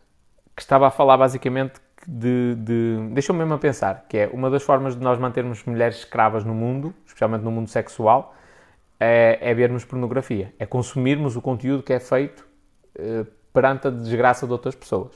que 0.57 0.63
estava 0.63 0.87
a 0.87 0.91
falar 0.91 1.17
basicamente 1.17 1.75
de, 2.07 2.55
de 2.57 3.09
deixou-me 3.13 3.41
mesmo 3.41 3.55
a 3.55 3.59
pensar, 3.59 4.07
que 4.09 4.19
é 4.19 4.31
uma 4.33 4.51
das 4.51 4.63
formas 4.63 4.97
de 4.97 5.03
nós 5.03 5.19
mantermos 5.19 5.65
mulheres 5.65 5.99
escravas 5.99 6.45
no 6.45 6.55
mundo, 6.55 6.95
especialmente 7.05 7.43
no 7.43 7.51
mundo 7.51 7.69
sexual, 7.69 8.35
é, 8.99 9.39
é 9.41 9.55
vermos 9.55 9.85
pornografia, 9.85 10.55
é 10.59 10.67
consumirmos 10.67 11.37
o 11.37 11.43
conteúdo 11.43 11.83
que 11.83 11.93
é 11.93 12.01
feito 12.01 12.47
uh, 12.99 13.27
perante 13.55 13.87
a 13.87 13.91
desgraça 13.91 14.47
de 14.47 14.53
outras 14.53 14.75
pessoas. 14.75 15.15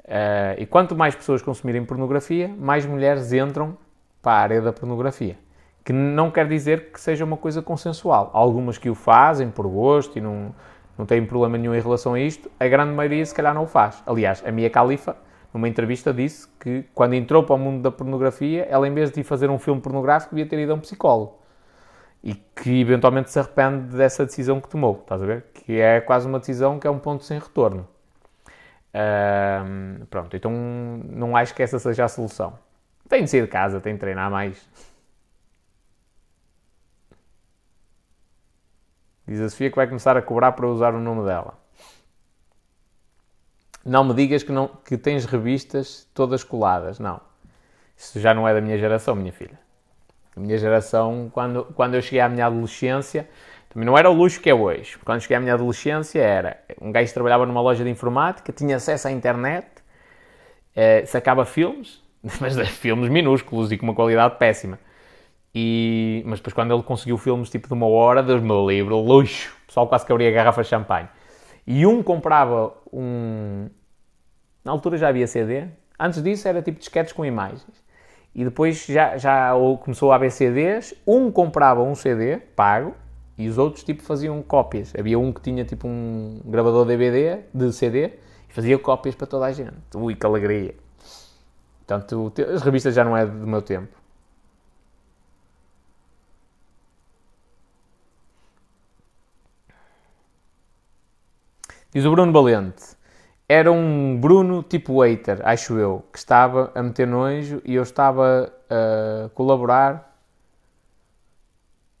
Uh, 0.00 0.54
e 0.58 0.66
quanto 0.66 0.94
mais 0.94 1.14
pessoas 1.14 1.40
consumirem 1.40 1.82
pornografia, 1.82 2.46
mais 2.46 2.84
mulheres 2.84 3.32
entram 3.32 3.78
para 4.20 4.32
a 4.32 4.40
área 4.40 4.60
da 4.60 4.72
pornografia. 4.72 5.38
Que 5.82 5.92
não 5.92 6.30
quer 6.30 6.46
dizer 6.46 6.92
que 6.92 7.00
seja 7.00 7.24
uma 7.24 7.38
coisa 7.38 7.62
consensual. 7.62 8.30
Algumas 8.34 8.76
que 8.76 8.90
o 8.90 8.94
fazem 8.94 9.50
por 9.50 9.66
gosto 9.66 10.18
e 10.18 10.20
não, 10.20 10.54
não 10.98 11.06
têm 11.06 11.24
problema 11.24 11.56
nenhum 11.56 11.74
em 11.74 11.80
relação 11.80 12.12
a 12.12 12.20
isto. 12.20 12.50
A 12.60 12.68
grande 12.68 12.92
maioria, 12.92 13.24
se 13.24 13.34
calhar, 13.34 13.54
não 13.54 13.64
o 13.64 13.66
faz. 13.66 14.02
Aliás, 14.06 14.42
a 14.46 14.52
Mia 14.52 14.68
Khalifa, 14.68 15.16
numa 15.52 15.66
entrevista, 15.66 16.12
disse 16.12 16.46
que 16.60 16.84
quando 16.94 17.14
entrou 17.14 17.42
para 17.42 17.54
o 17.54 17.58
mundo 17.58 17.82
da 17.82 17.90
pornografia, 17.90 18.66
ela, 18.70 18.86
em 18.86 18.92
vez 18.92 19.10
de 19.10 19.20
ir 19.20 19.24
fazer 19.24 19.48
um 19.48 19.58
filme 19.58 19.80
pornográfico, 19.80 20.34
devia 20.34 20.48
ter 20.48 20.58
ido 20.58 20.72
a 20.72 20.74
um 20.74 20.80
psicólogo. 20.80 21.38
E 22.24 22.34
que 22.34 22.80
eventualmente 22.80 23.30
se 23.30 23.38
arrepende 23.38 23.94
dessa 23.96 24.24
decisão 24.24 24.58
que 24.60 24.68
tomou. 24.68 25.00
Estás 25.00 25.22
a 25.22 25.26
ver? 25.26 25.44
Que 25.52 25.78
é 25.78 26.00
quase 26.00 26.26
uma 26.26 26.38
decisão 26.38 26.80
que 26.80 26.86
é 26.86 26.90
um 26.90 26.98
ponto 26.98 27.22
sem 27.22 27.38
retorno. 27.38 27.86
Uh, 28.94 30.06
pronto, 30.06 30.34
então 30.34 30.50
não 31.10 31.36
acho 31.36 31.54
que 31.54 31.62
essa 31.62 31.78
seja 31.78 32.04
a 32.06 32.08
solução. 32.08 32.58
Tem 33.08 33.24
de 33.24 33.30
sair 33.30 33.42
de 33.42 33.48
casa, 33.48 33.80
tem 33.80 33.92
de 33.92 34.00
treinar 34.00 34.30
mais. 34.30 34.66
Diz 39.26 39.40
a 39.40 39.48
Sofia 39.50 39.68
que 39.70 39.76
vai 39.76 39.86
começar 39.86 40.16
a 40.16 40.22
cobrar 40.22 40.52
para 40.52 40.66
usar 40.66 40.94
o 40.94 41.00
nome 41.00 41.26
dela. 41.26 41.58
Não 43.84 44.02
me 44.02 44.14
digas 44.14 44.42
que, 44.42 44.52
não, 44.52 44.68
que 44.68 44.96
tens 44.96 45.26
revistas 45.26 46.08
todas 46.14 46.42
coladas. 46.42 46.98
Não. 46.98 47.20
Isso 47.96 48.18
já 48.18 48.32
não 48.32 48.48
é 48.48 48.54
da 48.54 48.60
minha 48.62 48.78
geração, 48.78 49.14
minha 49.14 49.32
filha. 49.32 49.63
A 50.36 50.40
minha 50.40 50.58
geração, 50.58 51.30
quando, 51.32 51.64
quando 51.74 51.94
eu 51.94 52.02
cheguei 52.02 52.20
à 52.20 52.28
minha 52.28 52.46
adolescência, 52.46 53.28
também 53.68 53.86
não 53.86 53.96
era 53.96 54.10
o 54.10 54.12
luxo 54.12 54.40
que 54.40 54.50
é 54.50 54.54
hoje. 54.54 54.96
Quando 55.04 55.20
cheguei 55.20 55.36
à 55.36 55.40
minha 55.40 55.54
adolescência, 55.54 56.20
era 56.20 56.58
um 56.80 56.90
gajo 56.90 57.08
que 57.08 57.14
trabalhava 57.14 57.46
numa 57.46 57.60
loja 57.60 57.84
de 57.84 57.90
informática, 57.90 58.52
tinha 58.52 58.76
acesso 58.76 59.08
à 59.08 59.12
internet, 59.12 59.66
eh, 60.74 61.04
sacava 61.06 61.44
filmes, 61.44 62.02
mas 62.40 62.56
filmes 62.68 63.08
minúsculos 63.08 63.70
e 63.72 63.76
com 63.76 63.86
uma 63.86 63.94
qualidade 63.94 64.36
péssima. 64.38 64.78
E, 65.54 66.22
mas 66.26 66.40
depois, 66.40 66.52
quando 66.52 66.74
ele 66.74 66.82
conseguiu 66.82 67.16
filmes 67.16 67.48
tipo 67.48 67.68
de 67.68 67.74
uma 67.74 67.86
hora, 67.86 68.22
Deus 68.22 68.42
meu 68.42 68.68
livro, 68.68 68.98
luxo, 68.98 69.54
o 69.62 69.66
pessoal 69.68 69.86
quase 69.86 70.04
que 70.04 70.12
abria 70.12 70.30
garrafa 70.32 70.62
de 70.62 70.68
champanhe. 70.68 71.08
E 71.66 71.86
um 71.86 72.02
comprava 72.02 72.74
um. 72.92 73.68
Na 74.64 74.72
altura 74.72 74.96
já 74.96 75.08
havia 75.08 75.26
CD, 75.26 75.66
antes 75.98 76.22
disso 76.22 76.48
era 76.48 76.60
tipo 76.60 76.78
disquetes 76.78 77.12
com 77.12 77.24
imagens. 77.24 77.83
E 78.34 78.44
depois 78.44 78.84
já, 78.86 79.16
já 79.16 79.52
começou 79.80 80.10
a 80.10 80.16
haver 80.16 80.30
CDs, 80.32 80.94
um 81.06 81.30
comprava 81.30 81.82
um 81.82 81.94
CD 81.94 82.38
pago 82.38 82.94
e 83.38 83.48
os 83.48 83.58
outros, 83.58 83.84
tipo, 83.84 84.02
faziam 84.02 84.42
cópias. 84.42 84.92
Havia 84.98 85.18
um 85.18 85.32
que 85.32 85.40
tinha, 85.40 85.64
tipo, 85.64 85.86
um 85.86 86.40
gravador 86.44 86.84
DVD, 86.84 87.40
de 87.52 87.72
CD, 87.72 88.12
e 88.48 88.52
fazia 88.52 88.78
cópias 88.78 89.14
para 89.14 89.26
toda 89.26 89.46
a 89.46 89.52
gente. 89.52 89.74
Ui, 89.94 90.14
que 90.14 90.26
alegria. 90.26 90.74
Portanto, 91.86 92.32
as 92.52 92.62
revistas 92.62 92.94
já 92.94 93.04
não 93.04 93.16
é 93.16 93.26
do 93.26 93.46
meu 93.46 93.62
tempo. 93.62 93.94
Diz 101.92 102.04
o 102.04 102.10
Bruno 102.10 102.32
Valente. 102.32 102.96
Era 103.48 103.70
um 103.70 104.18
Bruno 104.18 104.62
tipo 104.62 104.98
waiter, 105.00 105.46
acho 105.46 105.78
eu, 105.78 106.04
que 106.12 106.18
estava 106.18 106.72
a 106.74 106.82
meter 106.82 107.06
nojo 107.06 107.60
e 107.64 107.74
eu 107.74 107.82
estava 107.82 108.52
a 108.70 109.28
colaborar 109.30 110.18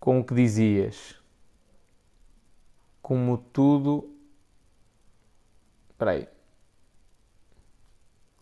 com 0.00 0.20
o 0.20 0.24
que 0.24 0.34
dizias 0.34 1.22
como 3.02 3.36
tudo. 3.36 4.10
Espera 5.90 6.12
aí. 6.12 6.28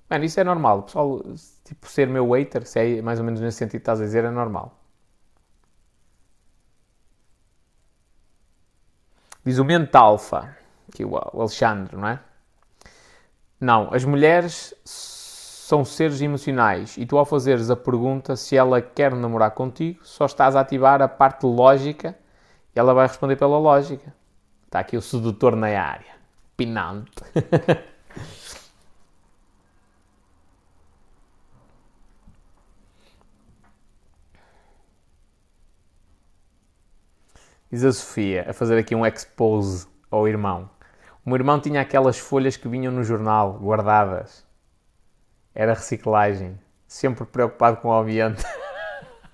Mano, 0.08 0.24
isso 0.24 0.38
é 0.40 0.44
normal. 0.44 0.78
O 0.80 0.82
pessoal, 0.84 1.22
tipo, 1.64 1.86
ser 1.88 2.06
meu 2.08 2.28
waiter, 2.28 2.66
se 2.66 2.78
é 2.98 3.02
mais 3.02 3.18
ou 3.18 3.24
menos 3.24 3.40
nesse 3.40 3.58
sentido 3.58 3.72
que 3.72 3.78
estás 3.78 4.00
a 4.00 4.04
dizer, 4.04 4.24
é 4.24 4.30
normal. 4.30 4.78
Diz 9.44 9.58
o 9.58 9.64
Mentalfa, 9.64 10.56
que 10.92 11.02
é 11.02 11.06
o 11.06 11.16
Alexandre, 11.16 11.96
não 11.96 12.08
é? 12.08 12.20
Não, 13.62 13.94
as 13.94 14.04
mulheres 14.04 14.74
são 14.84 15.84
seres 15.84 16.20
emocionais 16.20 16.96
e 16.98 17.06
tu, 17.06 17.16
ao 17.16 17.24
fazeres 17.24 17.70
a 17.70 17.76
pergunta 17.76 18.34
se 18.34 18.56
ela 18.56 18.82
quer 18.82 19.14
namorar 19.14 19.52
contigo, 19.52 20.00
só 20.02 20.26
estás 20.26 20.56
a 20.56 20.60
ativar 20.62 21.00
a 21.00 21.06
parte 21.06 21.46
lógica 21.46 22.18
e 22.74 22.80
ela 22.80 22.92
vai 22.92 23.06
responder 23.06 23.36
pela 23.36 23.58
lógica. 23.58 24.12
Está 24.64 24.80
aqui 24.80 24.96
o 24.96 25.00
sedutor 25.00 25.54
na 25.54 25.68
área. 25.68 26.12
Pinante. 26.56 27.12
Diz 37.70 37.84
a 37.84 37.92
Sofia, 37.92 38.50
a 38.50 38.52
fazer 38.52 38.76
aqui 38.76 38.96
um 38.96 39.06
expose 39.06 39.86
ao 40.10 40.26
irmão. 40.26 40.68
O 41.24 41.30
meu 41.30 41.36
irmão 41.36 41.60
tinha 41.60 41.80
aquelas 41.80 42.18
folhas 42.18 42.56
que 42.56 42.66
vinham 42.68 42.92
no 42.92 43.04
jornal, 43.04 43.52
guardadas. 43.54 44.44
Era 45.54 45.74
reciclagem. 45.74 46.58
Sempre 46.86 47.24
preocupado 47.24 47.76
com 47.76 47.88
o 47.88 47.92
ambiente. 47.92 48.42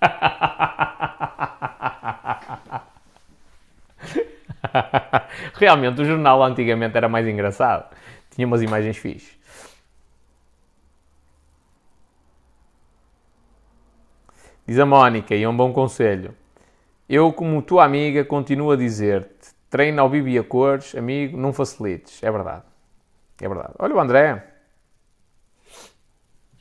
Realmente, 5.55 6.01
o 6.01 6.05
jornal 6.05 6.43
antigamente 6.43 6.95
era 6.95 7.09
mais 7.09 7.27
engraçado. 7.27 7.91
Tinha 8.29 8.45
umas 8.45 8.61
imagens 8.61 8.97
fixes. 8.97 9.39
Diz 14.67 14.77
a 14.77 14.85
Mónica, 14.85 15.35
e 15.35 15.41
é 15.41 15.49
um 15.49 15.57
bom 15.57 15.73
conselho. 15.73 16.35
Eu, 17.09 17.33
como 17.33 17.63
tua 17.63 17.83
amiga, 17.83 18.23
continuo 18.23 18.71
a 18.71 18.75
dizer-te: 18.75 19.38
treina 19.69 20.01
ao 20.01 20.09
vivo 20.09 20.27
e 20.27 20.37
a 20.37 20.43
cores, 20.43 20.95
amigo, 20.95 21.37
não 21.37 21.53
facilites. 21.53 22.21
É 22.23 22.31
verdade. 22.31 22.63
É 23.41 23.47
verdade. 23.47 23.73
Olha 23.79 23.95
o 23.95 23.99
André. 23.99 24.45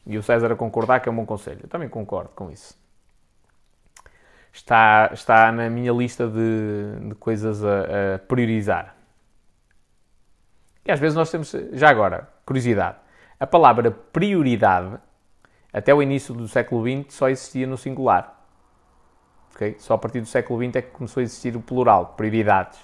E 0.06 0.16
o 0.16 0.22
César 0.22 0.52
a 0.52 0.56
concordar 0.56 1.00
que 1.00 1.08
é 1.08 1.12
um 1.12 1.16
bom 1.16 1.26
conselho. 1.26 1.60
Eu 1.62 1.68
também 1.68 1.88
concordo 1.88 2.30
com 2.34 2.50
isso 2.50 2.78
está, 4.58 5.10
está 5.12 5.52
na 5.52 5.70
minha 5.70 5.92
lista 5.92 6.26
de, 6.26 7.08
de 7.08 7.14
coisas 7.14 7.64
a, 7.64 8.14
a, 8.14 8.18
priorizar. 8.18 8.94
E 10.84 10.90
às 10.90 10.98
vezes 10.98 11.16
nós 11.16 11.30
temos, 11.30 11.54
já 11.72 11.90
agora, 11.90 12.28
curiosidade. 12.44 12.96
A 13.38 13.46
palavra 13.46 13.90
prioridade, 13.90 14.98
até 15.72 15.94
o 15.94 16.02
início 16.02 16.34
do 16.34 16.48
século 16.48 16.82
XX, 16.82 17.14
só 17.14 17.28
existia 17.28 17.66
no 17.66 17.76
singular. 17.76 18.34
Okay? 19.54 19.76
Só 19.78 19.94
a 19.94 19.98
partir 19.98 20.20
do 20.20 20.26
século 20.26 20.62
XX 20.62 20.76
é 20.76 20.82
que 20.82 20.90
começou 20.90 21.20
a 21.20 21.24
existir 21.24 21.54
o 21.56 21.60
plural, 21.60 22.14
prioridades. 22.16 22.78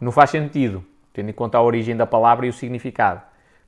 Não 0.00 0.12
faz 0.12 0.30
sentido, 0.30 0.84
tendo 1.12 1.30
em 1.30 1.32
conta 1.32 1.58
a 1.58 1.62
origem 1.62 1.96
da 1.96 2.06
palavra 2.06 2.46
e 2.46 2.48
o 2.48 2.52
significado. 2.52 3.22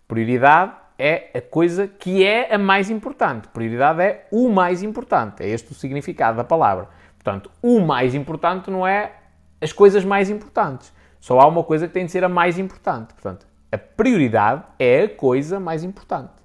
Prioridade 0.09 0.73
é 0.99 1.31
a 1.35 1.41
coisa 1.41 1.87
que 1.87 2.25
é 2.25 2.55
a 2.55 2.59
mais 2.59 2.91
importante. 2.91 3.49
Prioridade 3.49 4.03
é 4.03 4.27
o 4.31 4.49
mais 4.49 4.83
importante. 4.83 5.43
É 5.43 5.49
este 5.49 5.73
o 5.73 5.75
significado 5.75 6.37
da 6.37 6.45
palavra. 6.45 6.89
Portanto, 7.15 7.51
o 7.63 7.81
mais 7.81 8.15
importante 8.15 8.71
não 8.71 8.87
é 8.87 9.13
as 9.61 9.73
coisas 9.73 10.05
mais 10.05 10.31
importantes. 10.31 10.93
Só 11.21 11.39
há 11.41 11.47
uma 11.47 11.63
coisa 11.63 11.87
que 11.87 11.95
tem 11.95 12.07
de 12.07 12.13
ser 12.13 12.25
a 12.25 12.29
mais 12.29 12.59
importante. 12.59 13.15
Portanto, 13.15 13.47
a 13.71 13.79
prioridade 13.79 14.65
é 14.79 15.05
a 15.05 15.09
coisa 15.09 15.61
mais 15.61 15.85
importante. 15.85 16.43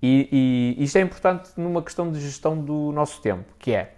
E, 0.00 0.76
e 0.78 0.84
isto 0.84 0.96
é 0.96 1.00
importante 1.00 1.50
numa 1.56 1.82
questão 1.82 2.10
de 2.10 2.20
gestão 2.20 2.56
do 2.56 2.92
nosso 2.92 3.20
tempo, 3.20 3.52
que 3.58 3.74
é 3.74 3.94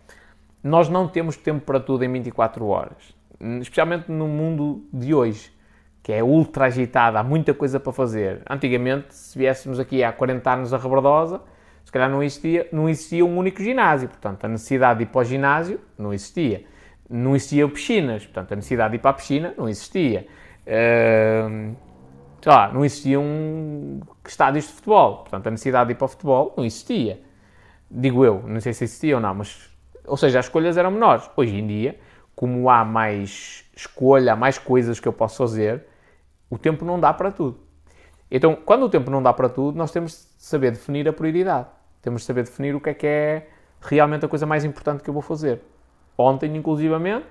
nós 0.62 0.88
não 0.88 1.06
temos 1.06 1.36
tempo 1.36 1.64
para 1.64 1.78
tudo 1.78 2.04
em 2.04 2.12
24 2.12 2.66
horas, 2.66 3.14
especialmente 3.60 4.10
no 4.10 4.28
mundo 4.28 4.84
de 4.92 5.14
hoje, 5.14 5.52
que 6.02 6.12
é 6.12 6.22
ultra 6.22 6.66
agitado, 6.66 7.18
há 7.18 7.22
muita 7.22 7.54
coisa 7.54 7.78
para 7.78 7.92
fazer. 7.92 8.42
Antigamente, 8.48 9.14
se 9.14 9.38
viéssemos 9.38 9.78
aqui 9.78 10.02
há 10.02 10.12
40 10.12 10.50
anos 10.50 10.74
a 10.74 10.78
Rebordosa, 10.78 11.40
se 11.84 11.92
calhar 11.92 12.10
não 12.10 12.22
existia, 12.22 12.68
não 12.72 12.88
existia 12.88 13.24
um 13.24 13.36
único 13.36 13.62
ginásio, 13.62 14.08
portanto, 14.08 14.44
a 14.44 14.48
necessidade 14.48 14.98
de 14.98 15.04
ir 15.04 15.06
para 15.08 15.20
o 15.20 15.24
ginásio 15.24 15.80
não 15.98 16.12
existia. 16.12 16.64
Não 17.08 17.34
existiam 17.34 17.68
piscinas, 17.68 18.24
portanto, 18.24 18.52
a 18.52 18.56
necessidade 18.56 18.90
de 18.90 18.96
ir 18.96 19.00
para 19.00 19.10
a 19.10 19.14
piscina 19.14 19.54
não 19.58 19.68
existia. 19.68 20.26
Uh, 20.66 21.74
sei 22.40 22.52
lá, 22.52 22.72
não 22.72 22.84
existiam 22.84 24.00
estádios 24.26 24.66
de 24.66 24.72
futebol, 24.72 25.18
portanto, 25.18 25.46
a 25.48 25.50
necessidade 25.50 25.88
de 25.88 25.92
ir 25.92 25.96
para 25.96 26.04
o 26.04 26.08
futebol 26.08 26.54
não 26.56 26.64
existia. 26.64 27.20
Digo 27.90 28.24
eu, 28.24 28.42
não 28.46 28.60
sei 28.60 28.72
se 28.72 28.84
existia 28.84 29.16
ou 29.16 29.20
não, 29.20 29.34
mas. 29.34 29.68
Ou 30.06 30.16
seja, 30.16 30.38
as 30.38 30.46
escolhas 30.46 30.76
eram 30.76 30.92
menores. 30.92 31.28
Hoje 31.36 31.56
em 31.56 31.66
dia, 31.66 31.98
como 32.40 32.70
há 32.70 32.86
mais 32.86 33.66
escolha, 33.76 34.32
há 34.32 34.36
mais 34.36 34.56
coisas 34.56 34.98
que 34.98 35.06
eu 35.06 35.12
posso 35.12 35.36
fazer, 35.36 35.84
o 36.48 36.56
tempo 36.56 36.86
não 36.86 36.98
dá 36.98 37.12
para 37.12 37.30
tudo. 37.30 37.60
Então, 38.30 38.56
quando 38.56 38.84
o 38.84 38.88
tempo 38.88 39.10
não 39.10 39.22
dá 39.22 39.30
para 39.30 39.46
tudo, 39.46 39.76
nós 39.76 39.90
temos 39.92 40.12
de 40.12 40.42
saber 40.42 40.70
definir 40.70 41.06
a 41.06 41.12
prioridade. 41.12 41.68
Temos 42.00 42.22
de 42.22 42.26
saber 42.26 42.44
definir 42.44 42.74
o 42.74 42.80
que 42.80 42.88
é 42.88 42.94
que 42.94 43.06
é 43.06 43.48
realmente 43.78 44.24
a 44.24 44.28
coisa 44.28 44.46
mais 44.46 44.64
importante 44.64 45.02
que 45.02 45.10
eu 45.10 45.12
vou 45.12 45.22
fazer. 45.22 45.60
Ontem, 46.16 46.56
inclusivamente, 46.56 47.28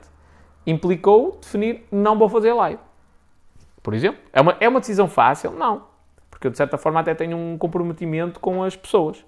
implicou 0.63 1.39
definir 1.41 1.87
não 1.91 2.15
vou 2.15 2.29
fazer 2.29 2.53
live. 2.53 2.79
Por 3.81 3.95
exemplo, 3.95 4.21
é 4.31 4.39
uma, 4.39 4.57
é 4.59 4.69
uma 4.69 4.79
decisão 4.79 5.07
fácil? 5.07 5.49
Não. 5.53 5.87
Porque 6.29 6.45
eu, 6.45 6.51
de 6.51 6.57
certa 6.57 6.77
forma, 6.77 6.99
até 6.99 7.15
tenho 7.15 7.35
um 7.35 7.57
comprometimento 7.57 8.39
com 8.39 8.63
as 8.63 8.75
pessoas. 8.75 9.25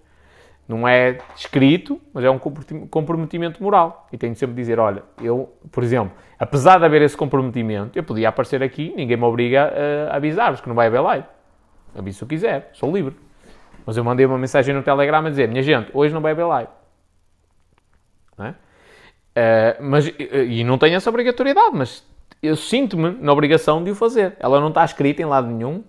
Não 0.71 0.87
é 0.87 1.17
escrito, 1.35 1.99
mas 2.13 2.23
é 2.23 2.29
um 2.31 2.39
comprometimento 2.39 3.61
moral. 3.61 4.07
E 4.09 4.17
tenho 4.17 4.33
sempre 4.35 4.55
de 4.55 4.61
dizer: 4.61 4.79
olha, 4.79 5.03
eu, 5.21 5.53
por 5.69 5.83
exemplo, 5.83 6.13
apesar 6.39 6.79
de 6.79 6.85
haver 6.85 7.01
esse 7.01 7.17
comprometimento, 7.17 7.99
eu 7.99 8.03
podia 8.03 8.29
aparecer 8.29 8.63
aqui, 8.63 8.93
ninguém 8.95 9.17
me 9.17 9.23
obriga 9.23 9.73
a 10.09 10.15
avisar-vos 10.15 10.61
que 10.61 10.69
não 10.69 10.75
vai 10.75 10.87
haver 10.87 11.01
live. 11.01 11.25
Aviso 11.93 12.19
se 12.19 12.23
eu 12.23 12.27
quiser, 12.27 12.69
sou 12.71 12.89
livre. 12.89 13.13
Mas 13.85 13.97
eu 13.97 14.03
mandei 14.05 14.25
uma 14.25 14.37
mensagem 14.37 14.73
no 14.73 14.81
Telegram 14.81 15.25
a 15.25 15.29
dizer: 15.29 15.49
minha 15.49 15.61
gente, 15.61 15.91
hoje 15.93 16.13
não 16.13 16.21
vai 16.21 16.31
haver 16.31 16.45
live. 16.45 16.71
Não 18.37 18.45
é? 18.45 18.51
Uh, 18.51 19.83
mas, 19.83 20.07
e 20.07 20.63
não 20.63 20.77
tenho 20.77 20.95
essa 20.95 21.09
obrigatoriedade, 21.09 21.75
mas 21.75 22.05
eu 22.41 22.55
sinto-me 22.55 23.11
na 23.11 23.33
obrigação 23.33 23.83
de 23.83 23.91
o 23.91 23.95
fazer. 23.95 24.37
Ela 24.39 24.61
não 24.61 24.69
está 24.69 24.85
escrita 24.85 25.21
em 25.21 25.25
lado 25.25 25.47
nenhum, 25.47 25.83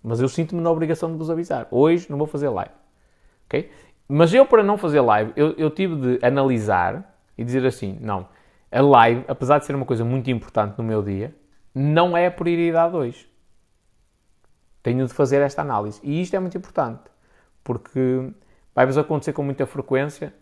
mas 0.00 0.20
eu 0.20 0.28
sinto-me 0.28 0.60
na 0.62 0.70
obrigação 0.70 1.10
de 1.10 1.18
vos 1.18 1.28
avisar. 1.28 1.66
Hoje 1.72 2.06
não 2.08 2.18
vou 2.18 2.28
fazer 2.28 2.48
live. 2.48 2.72
ok? 3.46 3.68
Mas 4.08 4.32
eu, 4.34 4.44
para 4.44 4.62
não 4.62 4.76
fazer 4.76 5.00
live, 5.00 5.32
eu, 5.36 5.52
eu 5.52 5.70
tive 5.70 5.96
de 5.96 6.24
analisar 6.24 7.16
e 7.36 7.44
dizer 7.44 7.64
assim: 7.66 7.98
não, 8.00 8.28
a 8.70 8.80
live, 8.80 9.24
apesar 9.28 9.58
de 9.58 9.66
ser 9.66 9.74
uma 9.74 9.86
coisa 9.86 10.04
muito 10.04 10.30
importante 10.30 10.76
no 10.78 10.84
meu 10.84 11.02
dia, 11.02 11.34
não 11.74 12.16
é 12.16 12.26
a 12.26 12.30
prioridade 12.30 12.94
hoje. 12.94 13.30
Tenho 14.82 15.06
de 15.06 15.14
fazer 15.14 15.40
esta 15.40 15.62
análise. 15.62 16.00
E 16.02 16.20
isto 16.20 16.34
é 16.34 16.40
muito 16.40 16.58
importante, 16.58 17.02
porque 17.62 18.32
vai-vos 18.74 18.98
acontecer 18.98 19.32
com 19.32 19.42
muita 19.42 19.64
frequência 19.66 20.34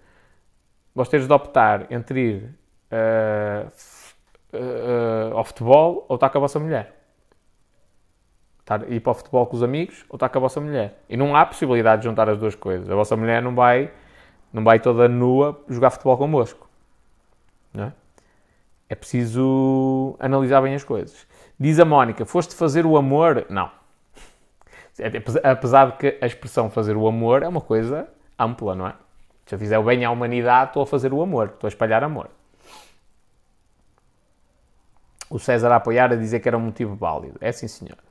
vós 0.95 1.09
teres 1.09 1.27
de 1.27 1.33
optar 1.33 1.91
entre 1.91 2.21
ir 2.21 2.55
uh, 2.93 3.71
uh, 4.57 5.37
ao 5.37 5.45
futebol 5.45 6.05
ou 6.09 6.17
estar 6.17 6.31
com 6.31 6.39
a 6.39 6.41
vossa 6.41 6.59
mulher. 6.59 7.00
Estar, 8.71 8.89
ir 8.89 9.01
para 9.01 9.11
o 9.11 9.15
futebol 9.15 9.45
com 9.47 9.57
os 9.57 9.63
amigos 9.65 10.05
ou 10.09 10.15
estar 10.15 10.29
com 10.29 10.39
a 10.39 10.43
vossa 10.43 10.61
mulher. 10.61 11.03
E 11.09 11.17
não 11.17 11.35
há 11.35 11.45
possibilidade 11.45 12.03
de 12.03 12.09
juntar 12.09 12.29
as 12.29 12.39
duas 12.39 12.55
coisas. 12.55 12.89
A 12.89 12.95
vossa 12.95 13.17
mulher 13.17 13.43
não 13.43 13.53
vai, 13.53 13.91
não 14.53 14.63
vai 14.63 14.79
toda 14.79 15.09
nua 15.09 15.61
jogar 15.69 15.91
futebol 15.91 16.17
convosco. 16.17 16.69
Não 17.75 17.85
é? 17.85 17.93
é 18.89 18.95
preciso 18.95 20.17
analisar 20.21 20.61
bem 20.61 20.75
as 20.75 20.85
coisas. 20.85 21.27
Diz 21.59 21.81
a 21.81 21.85
Mónica: 21.85 22.25
foste 22.25 22.55
fazer 22.55 22.87
o 22.87 22.97
amor? 22.97 23.45
Não. 23.51 23.71
Apesar 25.43 25.93
de 25.93 25.97
que 25.97 26.19
a 26.21 26.27
expressão 26.27 26.71
fazer 26.71 26.97
o 26.97 27.09
amor 27.09 27.43
é 27.43 27.49
uma 27.49 27.61
coisa 27.61 28.09
ampla, 28.39 28.75
não 28.77 28.87
é? 28.87 28.95
Se 29.47 29.55
eu 29.57 29.59
fizer 29.59 29.79
o 29.79 29.83
bem 29.83 30.05
à 30.05 30.11
humanidade, 30.11 30.71
estou 30.71 30.85
a 30.85 30.87
fazer 30.87 31.13
o 31.13 31.21
amor, 31.21 31.47
estou 31.55 31.67
a 31.67 31.71
espalhar 31.71 32.05
amor. 32.05 32.29
O 35.29 35.39
César 35.39 35.73
a 35.73 35.77
apoiar 35.77 36.13
a 36.13 36.17
dizer 36.17 36.39
que 36.39 36.49
era 36.49 36.57
um 36.57 36.61
motivo 36.61 36.95
válido. 36.95 37.37
É 37.41 37.51
sim, 37.51 37.67
senhor. 37.67 38.10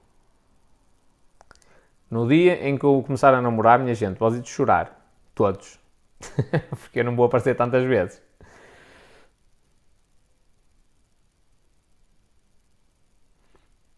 No 2.10 2.27
dia 2.27 2.68
em 2.68 2.77
que 2.77 2.84
eu 2.84 3.03
começar 3.03 3.34
a 3.34 3.41
namorar, 3.41 3.80
minha 3.80 3.94
gente, 3.94 4.18
vou 4.18 4.31
de 4.31 4.48
chorar. 4.49 4.99
Todos. 5.36 5.80
Porque 6.81 6.99
eu 6.99 7.03
não 7.03 7.15
vou 7.15 7.26
aparecer 7.26 7.56
tantas 7.56 7.84
vezes. 7.84 8.22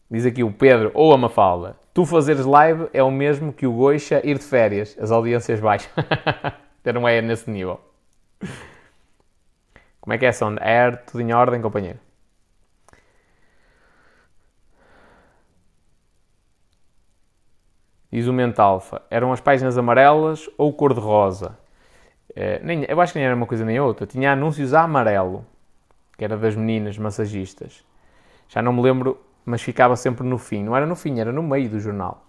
Diz 0.09 0.25
aqui 0.25 0.43
o 0.43 0.51
Pedro 0.51 0.91
ou 0.93 1.13
a 1.13 1.17
Mafalda. 1.17 1.77
Tu 1.93 2.05
fazeres 2.05 2.45
live 2.45 2.89
é 2.93 3.01
o 3.01 3.09
mesmo 3.09 3.53
que 3.53 3.65
o 3.65 3.71
Goixa 3.71 4.21
ir 4.25 4.37
de 4.37 4.43
férias. 4.43 4.97
As 4.99 5.11
audiências 5.11 5.59
baixas. 5.59 5.91
Então 6.81 6.93
não 6.93 7.07
é 7.07 7.21
nesse 7.21 7.47
nível. 7.47 7.79
Como 9.99 10.13
é 10.15 10.17
que 10.17 10.25
é 10.25 10.31
som? 10.31 10.55
Air, 10.59 11.05
tudo 11.05 11.21
em 11.21 11.31
ordem, 11.31 11.61
companheiro? 11.61 11.99
Diz 18.11 18.27
o 18.27 18.33
Mentalfa. 18.33 19.01
Eram 19.09 19.31
as 19.31 19.39
páginas 19.39 19.77
amarelas 19.77 20.49
ou 20.57 20.73
cor-de-rosa? 20.73 21.57
É, 22.35 22.59
nem, 22.63 22.85
eu 22.87 22.99
acho 22.99 23.13
que 23.13 23.19
nem 23.19 23.25
era 23.25 23.35
uma 23.35 23.45
coisa 23.45 23.63
nem 23.63 23.79
outra. 23.79 24.05
Tinha 24.05 24.33
anúncios 24.33 24.73
a 24.73 24.83
amarelo, 24.83 25.45
que 26.17 26.23
era 26.23 26.37
das 26.37 26.55
meninas 26.55 26.97
massagistas. 26.97 27.85
Já 28.49 28.61
não 28.61 28.73
me 28.73 28.81
lembro, 28.81 29.19
mas 29.45 29.61
ficava 29.61 29.95
sempre 29.95 30.27
no 30.27 30.37
fim. 30.37 30.63
Não 30.63 30.75
era 30.75 30.85
no 30.85 30.95
fim, 30.95 31.19
era 31.19 31.31
no 31.31 31.41
meio 31.41 31.69
do 31.69 31.79
jornal. 31.79 32.25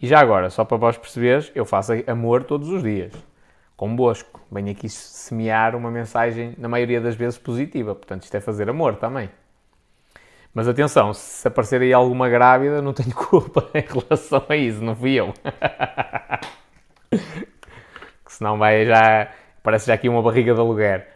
E 0.00 0.06
já 0.06 0.18
agora, 0.18 0.48
só 0.48 0.64
para 0.64 0.78
vós 0.78 0.96
perceberes, 0.96 1.52
eu 1.54 1.64
faço 1.64 1.92
amor 2.06 2.44
todos 2.44 2.68
os 2.68 2.82
dias. 2.82 3.12
Convosco. 3.80 4.42
Venho 4.52 4.72
aqui 4.72 4.90
semear 4.90 5.74
uma 5.74 5.90
mensagem, 5.90 6.54
na 6.58 6.68
maioria 6.68 7.00
das 7.00 7.14
vezes, 7.16 7.38
positiva. 7.38 7.94
Portanto, 7.94 8.24
isto 8.24 8.36
é 8.36 8.40
fazer 8.40 8.68
amor 8.68 8.96
também. 8.96 9.30
Mas 10.52 10.68
atenção, 10.68 11.14
se 11.14 11.48
aparecer 11.48 11.80
aí 11.80 11.90
alguma 11.90 12.28
grávida, 12.28 12.82
não 12.82 12.92
tenho 12.92 13.14
culpa 13.16 13.70
em 13.72 13.80
relação 13.80 14.44
a 14.46 14.54
isso, 14.54 14.84
não 14.84 14.94
fui 14.94 15.14
eu. 15.14 15.32
que 17.08 17.18
senão 18.26 18.58
vai 18.58 18.84
já. 18.84 19.32
Parece 19.62 19.86
já 19.86 19.94
aqui 19.94 20.10
uma 20.10 20.20
barriga 20.20 20.52
de 20.52 20.60
aluguer. 20.60 21.08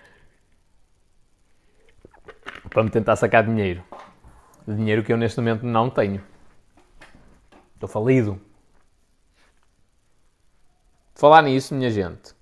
Para 2.71 2.83
me 2.83 2.89
tentar 2.89 3.17
sacar 3.17 3.45
dinheiro. 3.45 3.85
Dinheiro 4.67 5.05
que 5.05 5.13
eu 5.13 5.19
neste 5.19 5.39
momento 5.39 5.67
não 5.67 5.91
tenho. 5.91 6.25
Estou 7.75 7.91
falido. 7.91 8.41
Falar 11.15 11.43
nisso, 11.43 11.75
minha 11.75 11.91
gente. 11.91 12.33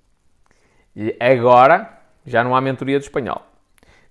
E 0.94 1.16
agora 1.19 1.98
já 2.24 2.44
não 2.44 2.55
há 2.55 2.60
mentoria 2.60 2.98
de 2.98 3.05
espanhol. 3.05 3.43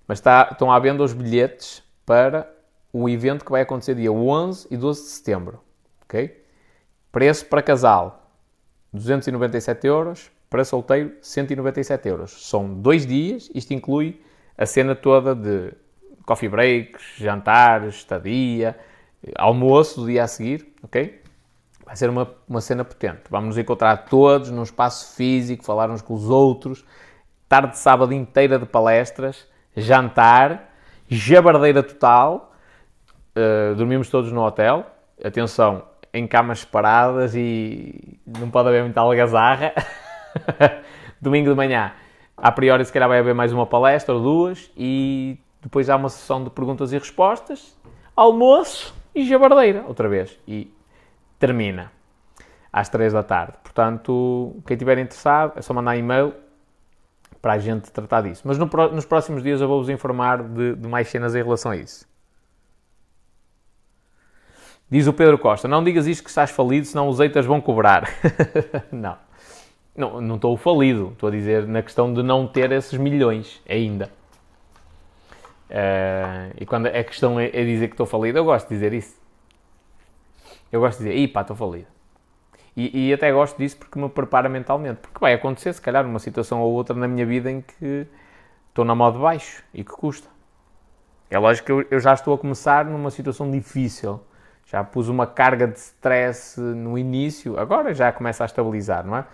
Mas 0.06 0.18
está, 0.18 0.48
estão 0.50 0.70
à 0.70 0.78
venda 0.78 1.02
os 1.02 1.12
bilhetes 1.12 1.82
para 2.04 2.50
o 2.92 3.08
evento 3.08 3.44
que 3.44 3.50
vai 3.50 3.62
acontecer 3.62 3.94
dia 3.94 4.12
11 4.12 4.68
e 4.70 4.76
12 4.76 5.02
de 5.02 5.08
setembro. 5.08 5.60
Ok? 6.04 6.44
Preço 7.10 7.46
para 7.46 7.62
casal 7.62 8.30
297 8.92 9.86
euros, 9.86 10.30
para 10.50 10.64
solteiro 10.64 11.12
197 11.22 12.08
euros. 12.08 12.48
São 12.48 12.74
dois 12.74 13.06
dias, 13.06 13.50
isto 13.54 13.72
inclui 13.72 14.20
a 14.56 14.66
cena 14.66 14.94
toda 14.94 15.34
de 15.34 15.72
coffee 16.26 16.48
breaks, 16.48 17.02
jantares, 17.16 17.96
estadia, 17.96 18.78
almoço 19.36 20.00
do 20.00 20.06
dia 20.06 20.24
a 20.24 20.28
seguir, 20.28 20.74
ok? 20.82 21.21
Vai 21.92 21.96
ser 21.98 22.08
uma, 22.08 22.26
uma 22.48 22.62
cena 22.62 22.86
potente. 22.86 23.24
Vamos 23.28 23.48
nos 23.48 23.58
encontrar 23.58 23.94
todos 24.06 24.50
num 24.50 24.62
espaço 24.62 25.14
físico, 25.14 25.62
falar 25.62 25.90
uns 25.90 26.00
com 26.00 26.14
os 26.14 26.30
outros, 26.30 26.82
tarde 27.46 27.72
de 27.72 27.78
sábado 27.78 28.14
inteira 28.14 28.58
de 28.58 28.64
palestras, 28.64 29.46
jantar, 29.76 30.72
jabardeira 31.06 31.82
total, 31.82 32.54
uh, 33.36 33.74
dormimos 33.74 34.08
todos 34.08 34.32
no 34.32 34.42
hotel, 34.42 34.86
atenção, 35.22 35.82
em 36.14 36.26
camas 36.26 36.60
separadas 36.60 37.34
e 37.34 38.18
não 38.26 38.48
pode 38.48 38.70
haver 38.70 38.84
muita 38.84 39.02
algazarra. 39.02 39.74
Domingo 41.20 41.50
de 41.50 41.54
manhã, 41.54 41.92
a 42.38 42.50
priori 42.50 42.82
se 42.86 42.90
calhar 42.90 43.06
vai 43.06 43.18
haver 43.18 43.34
mais 43.34 43.52
uma 43.52 43.66
palestra 43.66 44.14
ou 44.14 44.22
duas 44.22 44.70
e 44.74 45.38
depois 45.60 45.90
há 45.90 45.96
uma 45.96 46.08
sessão 46.08 46.42
de 46.42 46.48
perguntas 46.48 46.90
e 46.90 46.98
respostas, 46.98 47.78
almoço 48.16 48.94
e 49.14 49.26
jabardeira 49.26 49.84
outra 49.86 50.08
vez. 50.08 50.38
E 50.48 50.72
termina 51.42 51.90
às 52.72 52.88
3 52.88 53.12
da 53.12 53.24
tarde. 53.24 53.54
Portanto, 53.64 54.62
quem 54.64 54.76
estiver 54.76 54.96
interessado 54.98 55.54
é 55.56 55.62
só 55.62 55.74
mandar 55.74 55.96
e-mail 55.96 56.32
para 57.40 57.54
a 57.54 57.58
gente 57.58 57.90
tratar 57.90 58.20
disso. 58.20 58.42
Mas 58.44 58.58
no, 58.58 58.66
nos 58.92 59.04
próximos 59.04 59.42
dias 59.42 59.60
eu 59.60 59.66
vou-vos 59.66 59.88
informar 59.88 60.40
de, 60.40 60.76
de 60.76 60.88
mais 60.88 61.08
cenas 61.08 61.34
em 61.34 61.42
relação 61.42 61.72
a 61.72 61.76
isso. 61.76 62.06
Diz 64.88 65.08
o 65.08 65.12
Pedro 65.12 65.36
Costa: 65.36 65.66
Não 65.66 65.82
digas 65.82 66.06
isto 66.06 66.22
que 66.22 66.30
estás 66.30 66.52
falido, 66.52 66.86
senão 66.86 67.08
os 67.08 67.18
eitas 67.18 67.44
vão 67.44 67.60
cobrar. 67.60 68.08
não. 68.92 69.18
não. 69.96 70.20
Não 70.20 70.36
estou 70.36 70.56
falido. 70.56 71.10
Estou 71.12 71.28
a 71.28 71.32
dizer 71.32 71.66
na 71.66 71.82
questão 71.82 72.14
de 72.14 72.22
não 72.22 72.46
ter 72.46 72.70
esses 72.70 72.96
milhões 72.96 73.60
ainda. 73.68 74.08
Uh, 75.68 76.54
e 76.60 76.64
quando 76.66 76.86
a 76.86 77.02
questão 77.02 77.40
é, 77.40 77.46
é 77.46 77.64
dizer 77.64 77.88
que 77.88 77.94
estou 77.94 78.06
falido, 78.06 78.38
eu 78.38 78.44
gosto 78.44 78.68
de 78.68 78.74
dizer 78.74 78.92
isso. 78.92 79.21
Eu 80.72 80.80
gosto 80.80 80.98
de 80.98 81.04
dizer, 81.04 81.18
ih 81.18 81.28
pá, 81.28 81.42
estou 81.42 81.54
falido. 81.54 81.86
E, 82.74 83.08
e, 83.08 83.12
até 83.12 83.30
gosto 83.30 83.58
disso 83.58 83.76
porque 83.76 83.98
me 83.98 84.08
prepara 84.08 84.48
mentalmente. 84.48 85.00
Porque 85.00 85.18
vai 85.20 85.34
acontecer, 85.34 85.72
se 85.74 85.80
calhar, 85.80 86.06
uma 86.06 86.18
situação 86.18 86.62
ou 86.62 86.72
outra 86.72 86.96
na 86.96 87.06
minha 87.06 87.26
vida 87.26 87.50
em 87.50 87.60
que 87.60 88.06
estou 88.70 88.84
na 88.84 88.94
modo 88.94 89.18
baixo 89.18 89.62
e 89.74 89.84
que 89.84 89.92
custa. 89.92 90.28
É 91.30 91.38
lógico 91.38 91.66
que 91.66 91.72
eu, 91.72 91.86
eu 91.90 92.00
já 92.00 92.14
estou 92.14 92.34
a 92.34 92.38
começar 92.38 92.86
numa 92.86 93.10
situação 93.10 93.50
difícil. 93.50 94.20
Já 94.66 94.82
pus 94.82 95.08
uma 95.08 95.26
carga 95.26 95.66
de 95.66 95.78
stress 95.78 96.58
no 96.58 96.96
início, 96.96 97.58
agora 97.58 97.92
já 97.92 98.10
começa 98.10 98.44
a 98.44 98.46
estabilizar, 98.46 99.04
não 99.04 99.16
é? 99.16 99.26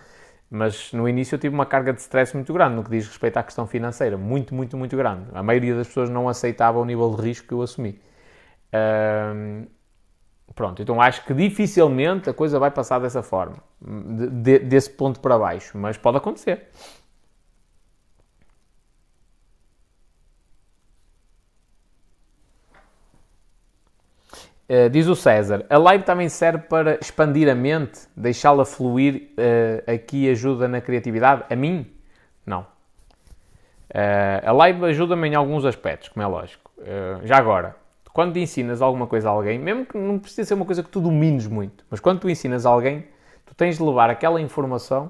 Mas 0.51 0.91
no 0.91 1.07
início 1.07 1.35
eu 1.35 1.39
tive 1.39 1.53
uma 1.53 1.65
carga 1.65 1.93
de 1.93 2.01
stress 2.01 2.35
muito 2.35 2.51
grande 2.51 2.75
no 2.75 2.83
que 2.83 2.89
diz 2.89 3.07
respeito 3.07 3.37
à 3.37 3.43
questão 3.43 3.67
financeira. 3.67 4.17
Muito, 4.17 4.53
muito, 4.55 4.75
muito 4.75 4.97
grande. 4.97 5.25
A 5.33 5.43
maioria 5.43 5.75
das 5.75 5.87
pessoas 5.87 6.09
não 6.09 6.27
aceitava 6.27 6.79
o 6.79 6.85
nível 6.85 7.15
de 7.15 7.21
risco 7.21 7.47
que 7.47 7.53
eu 7.53 7.61
assumi. 7.61 8.01
Um, 8.73 9.67
pronto, 10.59 10.81
então 10.81 10.99
acho 10.99 11.23
que 11.23 11.33
dificilmente 11.33 12.29
a 12.29 12.33
coisa 12.33 12.59
vai 12.59 12.69
passar 12.69 12.99
dessa 12.99 13.23
forma, 13.23 13.55
de, 13.79 14.27
de, 14.27 14.59
desse 14.59 14.89
ponto 14.89 15.21
para 15.21 15.39
baixo, 15.39 15.77
mas 15.77 15.97
pode 15.97 16.17
acontecer. 16.17 16.67
Uh, 24.69 24.89
diz 24.91 25.07
o 25.07 25.15
César, 25.15 25.65
a 25.69 25.77
live 25.77 26.03
também 26.03 26.27
serve 26.27 26.65
para 26.67 26.95
expandir 26.95 27.49
a 27.49 27.55
mente, 27.55 28.01
deixá-la 28.13 28.65
fluir, 28.65 29.31
uh, 29.37 29.89
aqui 29.89 30.29
ajuda 30.29 30.67
na 30.67 30.81
criatividade? 30.81 31.45
A 31.49 31.55
mim? 31.55 31.89
Não. 32.45 32.63
Uh, 33.91 34.43
a 34.45 34.51
live 34.51 34.83
ajuda-me 34.87 35.29
em 35.29 35.35
alguns 35.35 35.63
aspectos, 35.63 36.09
como 36.09 36.21
é 36.21 36.27
lógico. 36.27 36.69
já 37.23 37.37
agora, 37.37 37.77
quando 38.19 38.35
ensinas 38.35 38.81
alguma 38.81 39.07
coisa 39.07 39.29
a 39.29 39.31
alguém, 39.31 39.57
mesmo 39.57 39.85
que 39.85 39.97
não 39.97 40.19
precisa 40.19 40.43
ser 40.43 40.53
uma 40.53 40.65
coisa 40.65 40.83
que 40.83 40.89
tu 40.89 40.99
domines 40.99 41.47
muito, 41.47 41.85
mas 41.89 42.01
quando 42.01 42.19
tu 42.19 42.29
ensinas 42.29 42.65
a 42.65 42.69
alguém, 42.69 43.05
tu 43.45 43.55
tens 43.55 43.77
de 43.77 43.83
levar 43.83 44.09
aquela 44.09 44.41
informação 44.41 45.09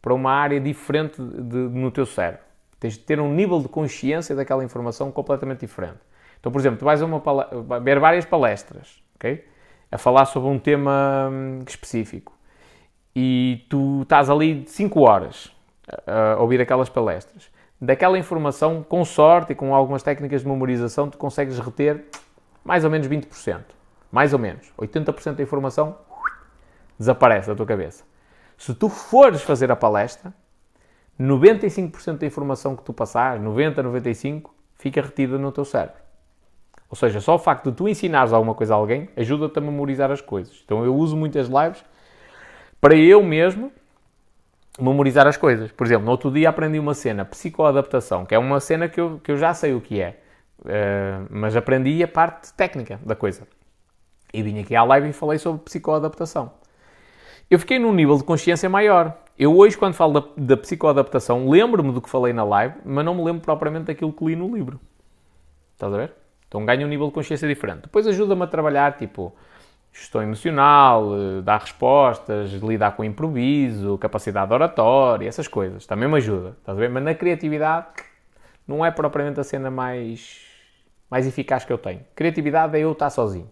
para 0.00 0.14
uma 0.14 0.30
área 0.30 0.60
diferente 0.60 1.20
de, 1.20 1.42
de, 1.42 1.56
no 1.56 1.90
teu 1.90 2.06
cérebro. 2.06 2.44
Tens 2.78 2.92
de 2.92 3.00
ter 3.00 3.18
um 3.18 3.34
nível 3.34 3.58
de 3.60 3.66
consciência 3.66 4.36
daquela 4.36 4.62
informação 4.62 5.10
completamente 5.10 5.62
diferente. 5.66 5.98
Então, 6.38 6.52
por 6.52 6.60
exemplo, 6.60 6.78
tu 6.78 6.84
vais 6.84 7.02
a 7.02 7.06
uma 7.06 7.20
ver 7.80 7.98
várias 7.98 8.24
palestras, 8.24 9.02
ok? 9.16 9.44
A 9.90 9.98
falar 9.98 10.24
sobre 10.26 10.48
um 10.48 10.56
tema 10.60 11.28
hum, 11.32 11.64
específico. 11.66 12.32
E 13.16 13.66
tu 13.68 14.02
estás 14.02 14.30
ali 14.30 14.62
5 14.64 15.00
horas 15.00 15.50
a 16.06 16.40
ouvir 16.40 16.60
aquelas 16.60 16.88
palestras. 16.88 17.50
Daquela 17.80 18.16
informação, 18.16 18.80
com 18.80 19.04
sorte 19.04 19.54
e 19.54 19.56
com 19.56 19.74
algumas 19.74 20.04
técnicas 20.04 20.42
de 20.42 20.48
memorização, 20.48 21.10
tu 21.10 21.18
consegues 21.18 21.58
reter 21.58 22.04
mais 22.64 22.84
ou 22.84 22.90
menos 22.90 23.06
20%. 23.06 23.62
Mais 24.10 24.32
ou 24.32 24.38
menos. 24.38 24.72
80% 24.78 25.34
da 25.34 25.42
informação 25.42 25.98
desaparece 26.98 27.48
da 27.48 27.54
tua 27.54 27.66
cabeça. 27.66 28.04
Se 28.56 28.74
tu 28.74 28.88
fores 28.88 29.42
fazer 29.42 29.70
a 29.70 29.76
palestra, 29.76 30.32
95% 31.20 32.18
da 32.18 32.26
informação 32.26 32.74
que 32.76 32.82
tu 32.82 32.92
passares, 32.92 33.42
90, 33.42 33.82
95, 33.82 34.54
fica 34.76 35.02
retida 35.02 35.38
no 35.38 35.52
teu 35.52 35.64
cérebro. 35.64 36.02
Ou 36.88 36.96
seja, 36.96 37.20
só 37.20 37.34
o 37.34 37.38
facto 37.38 37.70
de 37.70 37.76
tu 37.76 37.88
ensinares 37.88 38.32
alguma 38.32 38.54
coisa 38.54 38.74
a 38.74 38.76
alguém 38.76 39.08
ajuda-te 39.16 39.58
a 39.58 39.60
memorizar 39.60 40.10
as 40.10 40.20
coisas. 40.20 40.62
Então 40.64 40.84
eu 40.84 40.94
uso 40.94 41.16
muitas 41.16 41.48
lives 41.48 41.84
para 42.80 42.94
eu 42.94 43.22
mesmo 43.22 43.72
memorizar 44.78 45.26
as 45.26 45.36
coisas. 45.36 45.72
Por 45.72 45.86
exemplo, 45.86 46.04
no 46.04 46.10
outro 46.10 46.30
dia 46.30 46.48
aprendi 46.48 46.78
uma 46.78 46.94
cena, 46.94 47.24
psicoadaptação, 47.24 48.24
que 48.24 48.34
é 48.34 48.38
uma 48.38 48.60
cena 48.60 48.88
que 48.88 49.00
eu, 49.00 49.20
que 49.22 49.32
eu 49.32 49.36
já 49.36 49.54
sei 49.54 49.74
o 49.74 49.80
que 49.80 50.00
é, 50.00 50.20
uh, 50.60 51.26
mas 51.30 51.56
aprendi 51.56 52.02
a 52.02 52.08
parte 52.08 52.52
técnica 52.54 53.00
da 53.04 53.14
coisa. 53.14 53.46
E 54.32 54.42
vim 54.42 54.58
aqui 54.58 54.74
à 54.74 54.82
live 54.82 55.08
e 55.08 55.12
falei 55.12 55.38
sobre 55.38 55.62
psicoadaptação. 55.62 56.52
Eu 57.50 57.58
fiquei 57.58 57.78
num 57.78 57.92
nível 57.92 58.16
de 58.16 58.24
consciência 58.24 58.68
maior. 58.68 59.16
Eu 59.38 59.56
hoje, 59.56 59.76
quando 59.76 59.94
falo 59.94 60.20
da, 60.20 60.26
da 60.36 60.56
psicoadaptação, 60.56 61.48
lembro-me 61.48 61.92
do 61.92 62.00
que 62.00 62.08
falei 62.08 62.32
na 62.32 62.44
live, 62.44 62.76
mas 62.84 63.04
não 63.04 63.14
me 63.14 63.22
lembro 63.22 63.42
propriamente 63.42 63.86
daquilo 63.86 64.12
que 64.12 64.24
li 64.24 64.36
no 64.36 64.54
livro. 64.54 64.80
Estás 65.72 65.92
a 65.92 65.96
ver? 65.96 66.12
Então 66.48 66.64
ganha 66.64 66.86
um 66.86 66.88
nível 66.88 67.08
de 67.08 67.12
consciência 67.12 67.46
diferente. 67.46 67.82
Depois 67.82 68.06
ajuda-me 68.06 68.42
a 68.42 68.46
trabalhar, 68.46 68.96
tipo, 68.96 69.34
gestão 69.92 70.22
emocional, 70.22 71.10
eh, 71.14 71.42
dar 71.42 71.60
respostas, 71.60 72.50
lidar 72.52 72.96
com 72.96 73.04
improviso, 73.04 73.96
capacidade 73.98 74.52
oratória, 74.52 75.28
essas 75.28 75.46
coisas. 75.46 75.86
Também 75.86 76.08
me 76.08 76.16
ajuda, 76.16 76.56
estás 76.58 76.76
a 76.76 76.80
ver? 76.80 76.90
Mas 76.90 77.02
na 77.02 77.14
criatividade 77.14 77.86
não 78.66 78.84
é 78.84 78.90
propriamente 78.90 79.40
a 79.40 79.44
cena 79.44 79.70
mais, 79.70 80.40
mais 81.10 81.26
eficaz 81.26 81.64
que 81.64 81.72
eu 81.72 81.78
tenho. 81.78 82.00
Criatividade 82.14 82.76
é 82.76 82.80
eu 82.80 82.92
estar 82.92 83.10
sozinho. 83.10 83.50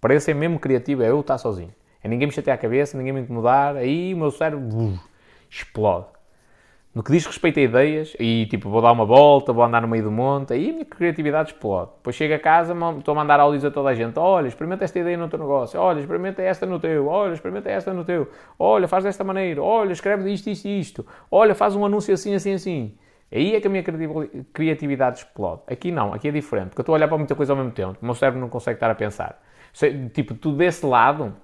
Para 0.00 0.14
eu 0.14 0.20
ser 0.20 0.34
mesmo 0.34 0.58
criativo 0.58 1.02
é 1.02 1.10
eu 1.10 1.20
estar 1.20 1.38
sozinho. 1.38 1.74
É 2.02 2.08
ninguém 2.08 2.26
me 2.26 2.32
chatear 2.32 2.54
a 2.54 2.58
cabeça, 2.58 2.96
ninguém 2.96 3.12
me 3.12 3.20
incomodar, 3.20 3.76
aí 3.76 4.14
o 4.14 4.16
meu 4.16 4.30
cérebro 4.30 4.98
explode. 5.50 6.06
No 6.92 7.04
que 7.04 7.12
diz 7.12 7.24
respeito 7.24 7.60
a 7.60 7.62
ideias, 7.62 8.16
e 8.18 8.46
tipo, 8.46 8.68
vou 8.68 8.82
dar 8.82 8.90
uma 8.90 9.04
volta, 9.04 9.52
vou 9.52 9.62
andar 9.62 9.80
no 9.80 9.86
meio 9.86 10.02
do 10.02 10.10
monte, 10.10 10.54
aí 10.54 10.70
a 10.70 10.72
minha 10.72 10.84
criatividade 10.84 11.52
explode. 11.52 11.90
Depois 11.98 12.16
chego 12.16 12.34
a 12.34 12.38
casa, 12.38 12.74
estou 12.98 13.12
a 13.12 13.14
mandar 13.14 13.38
áudios 13.38 13.64
a 13.64 13.70
toda 13.70 13.90
a 13.90 13.94
gente: 13.94 14.18
olha, 14.18 14.48
experimenta 14.48 14.84
esta 14.84 14.98
ideia 14.98 15.16
no 15.16 15.28
teu 15.28 15.38
negócio, 15.38 15.78
olha, 15.78 16.00
experimenta 16.00 16.42
esta 16.42 16.66
no 16.66 16.80
teu, 16.80 17.06
olha, 17.06 17.34
experimenta 17.34 17.70
esta 17.70 17.92
no 17.92 18.04
teu, 18.04 18.28
olha, 18.58 18.88
faz 18.88 19.04
desta 19.04 19.22
maneira, 19.22 19.62
olha, 19.62 19.92
escreve 19.92 20.32
isto, 20.32 20.50
isto 20.50 20.66
isto, 20.66 21.06
olha, 21.30 21.54
faz 21.54 21.76
um 21.76 21.84
anúncio 21.84 22.12
assim, 22.12 22.34
assim, 22.34 22.54
assim. 22.54 22.98
Aí 23.32 23.54
é 23.54 23.60
que 23.60 23.66
a 23.66 23.70
minha 23.70 23.84
criatividade 24.52 25.18
explode. 25.18 25.62
Aqui 25.68 25.92
não, 25.92 26.12
aqui 26.12 26.28
é 26.28 26.32
diferente, 26.32 26.70
porque 26.70 26.80
eu 26.80 26.82
estou 26.82 26.94
a 26.94 26.96
olhar 26.96 27.08
para 27.08 27.18
muita 27.18 27.34
coisa 27.34 27.52
ao 27.52 27.56
mesmo 27.56 27.72
tempo, 27.72 27.96
o 28.00 28.04
meu 28.04 28.14
cérebro 28.14 28.40
não 28.40 28.48
consegue 28.48 28.76
estar 28.76 28.90
a 28.90 28.94
pensar. 28.94 29.40
Tipo, 30.12 30.34
tu 30.34 30.52
desse 30.52 30.84
lado, 30.84 31.36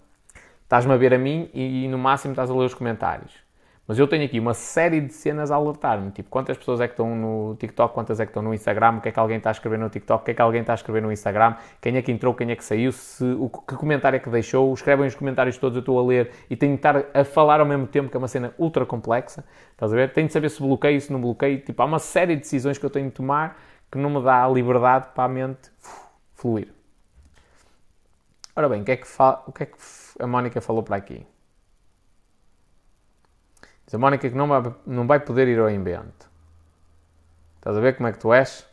estás-me 0.64 0.92
a 0.92 0.96
ver 0.96 1.14
a 1.14 1.18
mim 1.18 1.48
e 1.54 1.86
no 1.88 1.98
máximo 1.98 2.32
estás 2.32 2.50
a 2.50 2.54
ler 2.54 2.64
os 2.64 2.74
comentários 2.74 3.45
mas 3.86 3.98
eu 3.98 4.08
tenho 4.08 4.24
aqui 4.24 4.40
uma 4.40 4.54
série 4.54 5.00
de 5.00 5.12
cenas 5.12 5.50
a 5.50 5.54
alertar-me, 5.54 6.10
tipo, 6.10 6.28
quantas 6.28 6.56
pessoas 6.56 6.80
é 6.80 6.88
que 6.88 6.94
estão 6.94 7.14
no 7.14 7.54
TikTok, 7.56 7.94
quantas 7.94 8.18
é 8.18 8.24
que 8.24 8.30
estão 8.30 8.42
no 8.42 8.52
Instagram, 8.52 8.96
o 8.96 9.00
que 9.00 9.08
é 9.08 9.12
que 9.12 9.18
alguém 9.18 9.36
está 9.36 9.50
a 9.50 9.52
escrever 9.52 9.78
no 9.78 9.88
TikTok, 9.88 10.22
o 10.22 10.24
que 10.24 10.30
é 10.32 10.34
que 10.34 10.42
alguém 10.42 10.60
está 10.62 10.72
a 10.72 10.74
escrever 10.74 11.02
no 11.02 11.12
Instagram, 11.12 11.54
quem 11.80 11.96
é 11.96 12.02
que 12.02 12.10
entrou, 12.10 12.34
quem 12.34 12.50
é 12.50 12.56
que 12.56 12.64
saiu, 12.64 12.90
se, 12.90 13.24
o, 13.24 13.48
que 13.48 13.76
comentário 13.76 14.16
é 14.16 14.20
que 14.20 14.28
deixou, 14.28 14.72
escrevem 14.74 15.06
os 15.06 15.14
comentários 15.14 15.56
todos, 15.56 15.76
eu 15.76 15.80
estou 15.80 15.98
a 16.00 16.02
ler 16.02 16.30
e 16.50 16.56
tenho 16.56 16.72
de 16.72 16.78
estar 16.78 17.04
a 17.14 17.24
falar 17.24 17.60
ao 17.60 17.66
mesmo 17.66 17.86
tempo, 17.86 18.10
que 18.10 18.16
é 18.16 18.18
uma 18.18 18.28
cena 18.28 18.52
ultra 18.58 18.84
complexa, 18.84 19.44
estás 19.70 19.92
a 19.92 19.96
ver? 19.96 20.12
Tenho 20.12 20.26
de 20.26 20.32
saber 20.32 20.50
se 20.50 20.60
bloqueio, 20.60 21.00
se 21.00 21.12
não 21.12 21.20
bloqueio, 21.20 21.60
tipo, 21.60 21.80
há 21.80 21.84
uma 21.84 21.98
série 22.00 22.34
de 22.34 22.42
decisões 22.42 22.78
que 22.78 22.84
eu 22.84 22.90
tenho 22.90 23.06
de 23.06 23.12
tomar 23.12 23.56
que 23.90 23.98
não 23.98 24.10
me 24.10 24.22
dá 24.22 24.44
a 24.44 24.48
liberdade 24.48 25.08
para 25.14 25.24
a 25.24 25.28
mente 25.28 25.70
fluir. 26.34 26.72
Ora 28.54 28.68
bem, 28.68 28.82
o 28.82 28.84
que 28.84 28.92
é 28.92 28.96
que, 28.96 29.06
o 29.46 29.52
que, 29.52 29.62
é 29.62 29.66
que 29.66 29.76
a 30.18 30.26
Mónica 30.26 30.60
falou 30.60 30.82
para 30.82 30.96
aqui? 30.96 31.26
Diz 33.86 33.94
a 33.94 33.98
Mónica 33.98 34.28
que 34.28 34.36
não 34.36 34.48
vai, 34.48 34.74
não 34.84 35.06
vai 35.06 35.20
poder 35.20 35.46
ir 35.48 35.58
ao 35.60 35.70
invento. 35.70 36.28
Estás 37.56 37.76
a 37.76 37.80
ver 37.80 37.96
como 37.96 38.08
é 38.08 38.12
que 38.12 38.18
tu 38.18 38.34
és? 38.34 38.66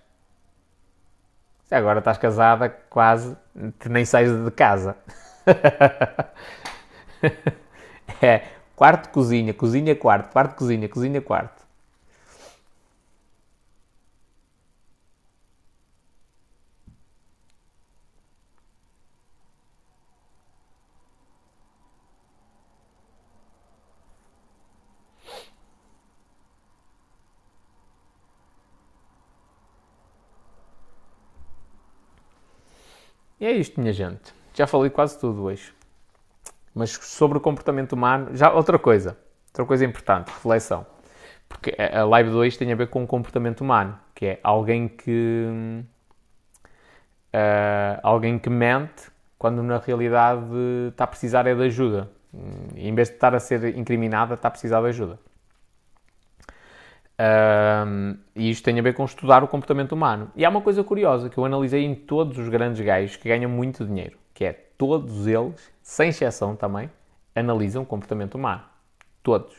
Se 1.65 1.75
agora 1.75 1.99
estás 1.99 2.17
casada, 2.17 2.69
quase, 2.89 3.37
tu 3.79 3.89
nem 3.89 4.05
sais 4.05 4.31
de 4.31 4.51
casa. 4.51 4.97
é, 8.21 8.43
quarto, 8.75 9.09
cozinha, 9.09 9.53
cozinha, 9.53 9.95
quarto, 9.95 10.31
quarto, 10.31 10.55
cozinha, 10.55 10.89
cozinha, 10.89 11.21
quarto. 11.21 11.62
E 33.43 33.45
é 33.45 33.51
isto, 33.51 33.77
minha 33.77 33.91
gente. 33.91 34.33
Já 34.53 34.65
falei 34.65 34.89
quase 34.89 35.19
tudo 35.19 35.43
hoje. 35.43 35.73
Mas 36.73 36.91
sobre 36.91 37.37
o 37.37 37.41
comportamento 37.41 37.91
humano, 37.91 38.33
já 38.33 38.49
outra 38.49 38.79
coisa. 38.79 39.17
Outra 39.49 39.65
coisa 39.65 39.83
importante, 39.83 40.29
reflexão. 40.29 40.85
Porque 41.49 41.75
a 41.77 42.05
live 42.05 42.29
2 42.29 42.55
tem 42.55 42.71
a 42.71 42.75
ver 42.77 42.87
com 42.87 43.03
o 43.03 43.07
comportamento 43.07 43.59
humano, 43.59 43.99
que 44.15 44.27
é 44.27 44.39
alguém 44.41 44.87
que. 44.87 45.83
Uh, 47.33 47.99
alguém 48.01 48.39
que 48.39 48.49
mente 48.49 49.11
quando 49.37 49.61
na 49.61 49.77
realidade 49.77 50.45
está 50.87 51.03
a 51.03 51.07
precisar 51.07 51.45
é 51.45 51.53
de 51.53 51.63
ajuda. 51.63 52.09
Em 52.77 52.95
vez 52.95 53.09
de 53.09 53.15
estar 53.15 53.35
a 53.35 53.41
ser 53.41 53.77
incriminada, 53.77 54.35
está 54.35 54.47
a 54.47 54.51
precisar 54.51 54.79
de 54.79 54.87
ajuda. 54.87 55.19
Um, 57.23 58.17
e 58.35 58.49
isto 58.49 58.65
tem 58.65 58.77
a 58.77 58.81
ver 58.81 58.93
com 58.93 59.05
estudar 59.05 59.43
o 59.43 59.47
comportamento 59.47 59.93
humano. 59.93 60.29
E 60.35 60.43
há 60.43 60.49
uma 60.49 60.61
coisa 60.61 60.83
curiosa 60.83 61.29
que 61.29 61.37
eu 61.37 61.45
analisei 61.45 61.85
em 61.85 61.95
todos 61.95 62.37
os 62.37 62.49
grandes 62.49 62.81
gajos 62.81 63.15
que 63.15 63.29
ganham 63.29 63.49
muito 63.49 63.85
dinheiro, 63.85 64.17
que 64.33 64.43
é 64.43 64.51
todos 64.77 65.25
eles, 65.25 65.71
sem 65.81 66.09
exceção 66.09 66.53
também, 66.55 66.89
analisam 67.33 67.83
o 67.83 67.85
comportamento 67.85 68.35
humano. 68.35 68.63
Todos. 69.21 69.55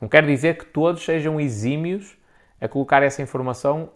Não 0.00 0.08
quer 0.08 0.26
dizer 0.26 0.58
que 0.58 0.64
todos 0.64 1.04
sejam 1.04 1.40
exímios 1.40 2.16
a 2.60 2.66
colocar 2.66 3.02
essa 3.02 3.22
informação 3.22 3.90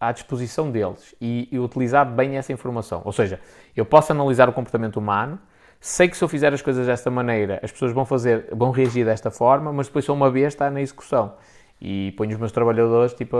à 0.00 0.10
disposição 0.10 0.72
deles 0.72 1.14
e, 1.20 1.48
e 1.52 1.58
utilizar 1.58 2.04
bem 2.04 2.36
essa 2.36 2.52
informação. 2.52 3.02
Ou 3.04 3.12
seja, 3.12 3.38
eu 3.76 3.84
posso 3.84 4.10
analisar 4.10 4.48
o 4.48 4.52
comportamento 4.52 4.96
humano, 4.96 5.38
sei 5.80 6.08
que 6.08 6.16
se 6.16 6.24
eu 6.24 6.28
fizer 6.28 6.52
as 6.52 6.60
coisas 6.60 6.86
desta 6.86 7.12
maneira, 7.12 7.60
as 7.62 7.70
pessoas 7.70 7.92
vão 7.92 8.04
fazer, 8.04 8.48
vão 8.52 8.72
reagir 8.72 9.04
desta 9.04 9.30
forma, 9.30 9.72
mas 9.72 9.86
depois 9.86 10.04
sou 10.04 10.16
uma 10.16 10.30
besta 10.30 10.68
na 10.68 10.80
execução 10.80 11.34
e 11.80 12.12
ponho 12.16 12.32
os 12.32 12.38
meus 12.38 12.52
trabalhadores 12.52 13.14
tipo, 13.14 13.36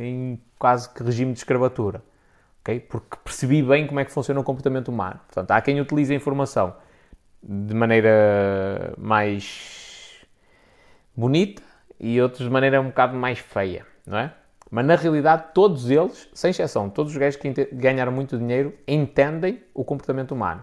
em 0.00 0.40
quase 0.58 0.92
que 0.92 1.02
regime 1.02 1.32
de 1.32 1.38
escravatura. 1.38 2.02
Okay? 2.60 2.80
Porque 2.80 3.16
percebi 3.24 3.62
bem 3.62 3.86
como 3.86 4.00
é 4.00 4.04
que 4.04 4.12
funciona 4.12 4.40
o 4.40 4.44
comportamento 4.44 4.88
humano. 4.88 5.18
Portanto, 5.26 5.50
há 5.50 5.60
quem 5.60 5.80
utilize 5.80 6.12
a 6.12 6.16
informação 6.16 6.74
de 7.42 7.74
maneira 7.74 8.94
mais 8.98 10.26
bonita 11.16 11.62
e 11.98 12.20
outros 12.20 12.44
de 12.44 12.50
maneira 12.50 12.80
um 12.80 12.88
bocado 12.88 13.16
mais 13.16 13.38
feia, 13.38 13.86
não 14.06 14.18
é? 14.18 14.32
Mas 14.70 14.84
na 14.84 14.96
realidade, 14.96 15.44
todos 15.54 15.90
eles, 15.90 16.28
sem 16.34 16.50
exceção, 16.50 16.90
todos 16.90 17.12
os 17.12 17.18
gajos 17.18 17.40
que 17.40 17.50
ganharam 17.72 18.12
muito 18.12 18.36
dinheiro 18.36 18.74
entendem 18.86 19.62
o 19.72 19.82
comportamento 19.82 20.32
humano. 20.32 20.62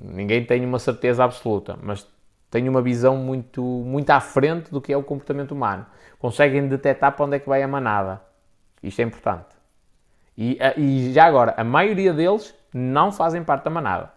Ninguém 0.00 0.44
tem 0.44 0.64
uma 0.64 0.78
certeza 0.78 1.22
absoluta, 1.22 1.78
mas 1.82 2.06
têm 2.50 2.68
uma 2.68 2.80
visão 2.80 3.16
muito, 3.16 3.62
muito 3.62 4.10
à 4.10 4.20
frente 4.20 4.70
do 4.70 4.80
que 4.80 4.92
é 4.92 4.96
o 4.96 5.02
comportamento 5.02 5.52
humano. 5.52 5.84
Conseguem 6.24 6.66
detectar 6.68 7.12
para 7.12 7.26
onde 7.26 7.36
é 7.36 7.38
que 7.38 7.46
vai 7.46 7.62
a 7.62 7.68
manada. 7.68 8.18
Isto 8.82 9.00
é 9.00 9.04
importante. 9.04 9.54
E, 10.38 10.58
e 10.74 11.12
já 11.12 11.26
agora, 11.26 11.52
a 11.54 11.62
maioria 11.62 12.14
deles 12.14 12.54
não 12.72 13.12
fazem 13.12 13.44
parte 13.44 13.64
da 13.64 13.70
manada. 13.70 14.10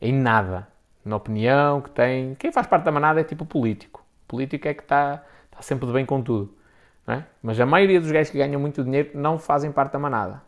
Em 0.00 0.12
nada. 0.12 0.66
Na 1.04 1.14
opinião 1.14 1.80
que 1.80 1.90
tem. 1.90 2.34
Quem 2.34 2.50
faz 2.50 2.66
parte 2.66 2.82
da 2.82 2.90
manada 2.90 3.20
é 3.20 3.22
tipo 3.22 3.46
político. 3.46 4.04
O 4.24 4.26
político 4.26 4.66
é 4.66 4.74
que 4.74 4.82
está, 4.82 5.22
está 5.44 5.62
sempre 5.62 5.86
de 5.86 5.92
bem 5.92 6.04
com 6.04 6.20
tudo. 6.20 6.52
É? 7.06 7.22
Mas 7.40 7.60
a 7.60 7.64
maioria 7.64 8.00
dos 8.00 8.10
gajos 8.10 8.32
que 8.32 8.38
ganham 8.38 8.60
muito 8.60 8.82
dinheiro 8.82 9.12
não 9.14 9.38
fazem 9.38 9.70
parte 9.70 9.92
da 9.92 10.00
manada. 10.00 10.42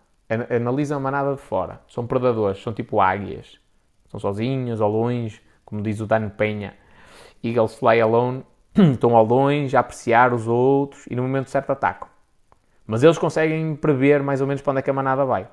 Analisam 0.51 0.99
a 0.99 1.01
manada 1.01 1.37
de 1.37 1.41
fora. 1.41 1.81
São 1.87 2.05
predadores, 2.05 2.61
são 2.61 2.73
tipo 2.73 3.01
águias. 3.01 3.61
Estão 4.07 4.19
sozinhos, 4.19 4.81
ao 4.81 4.91
longe, 4.91 5.41
como 5.65 5.81
diz 5.81 6.01
o 6.01 6.07
Dan 6.07 6.31
Penha. 6.31 6.75
Eagles 7.45 7.77
fly 7.77 8.01
alone. 8.01 8.45
Estão 8.77 9.17
ao 9.17 9.25
longe 9.25 9.77
a 9.77 9.81
apreciar 9.81 10.33
os 10.33 10.49
outros 10.49 11.07
e 11.09 11.15
no 11.15 11.23
momento 11.23 11.51
certo 11.51 11.71
atacam. 11.71 12.09
Mas 12.87 13.03
eles 13.03 13.17
conseguem 13.17 13.75
prever 13.77 14.23
mais 14.23 14.41
ou 14.41 14.47
menos 14.47 14.63
para 14.63 14.73
onde 14.73 14.81
é 14.81 14.83
que 14.83 14.91
a 14.91 14.95
manada 14.95 15.25
vai. 15.25 15.49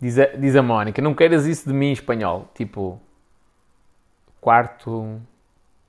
Diz 0.00 0.18
a, 0.18 0.26
diz 0.26 0.54
a 0.54 0.62
Mónica, 0.62 1.00
não 1.00 1.14
queiras 1.14 1.46
isso 1.46 1.66
de 1.68 1.74
mim 1.74 1.86
em 1.86 1.92
espanhol. 1.92 2.50
Tipo, 2.54 3.00
quarto, 4.40 5.20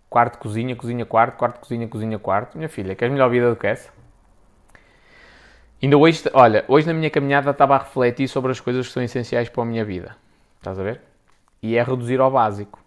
quarto, 0.09 0.37
cozinha, 0.39 0.75
cozinha, 0.75 1.05
quarto, 1.05 1.37
quarto, 1.37 1.59
cozinha, 1.59 1.87
cozinha, 1.87 2.17
quarto. 2.17 2.57
Minha 2.57 2.69
filha, 2.69 2.95
queres 2.95 3.11
melhor 3.11 3.29
vida 3.29 3.49
do 3.49 3.55
que 3.55 3.67
essa? 3.67 3.91
Ainda 5.81 5.97
hoje, 5.97 6.23
olha, 6.33 6.65
hoje 6.67 6.87
na 6.87 6.93
minha 6.93 7.09
caminhada 7.09 7.51
estava 7.51 7.75
a 7.75 7.79
refletir 7.79 8.27
sobre 8.27 8.51
as 8.51 8.59
coisas 8.59 8.87
que 8.87 8.93
são 8.93 9.03
essenciais 9.03 9.47
para 9.49 9.61
a 9.61 9.65
minha 9.65 9.85
vida. 9.85 10.15
Estás 10.57 10.79
a 10.79 10.83
ver? 10.83 11.01
E 11.61 11.77
é 11.77 11.83
reduzir 11.83 12.19
ao 12.19 12.31
básico. 12.31 12.83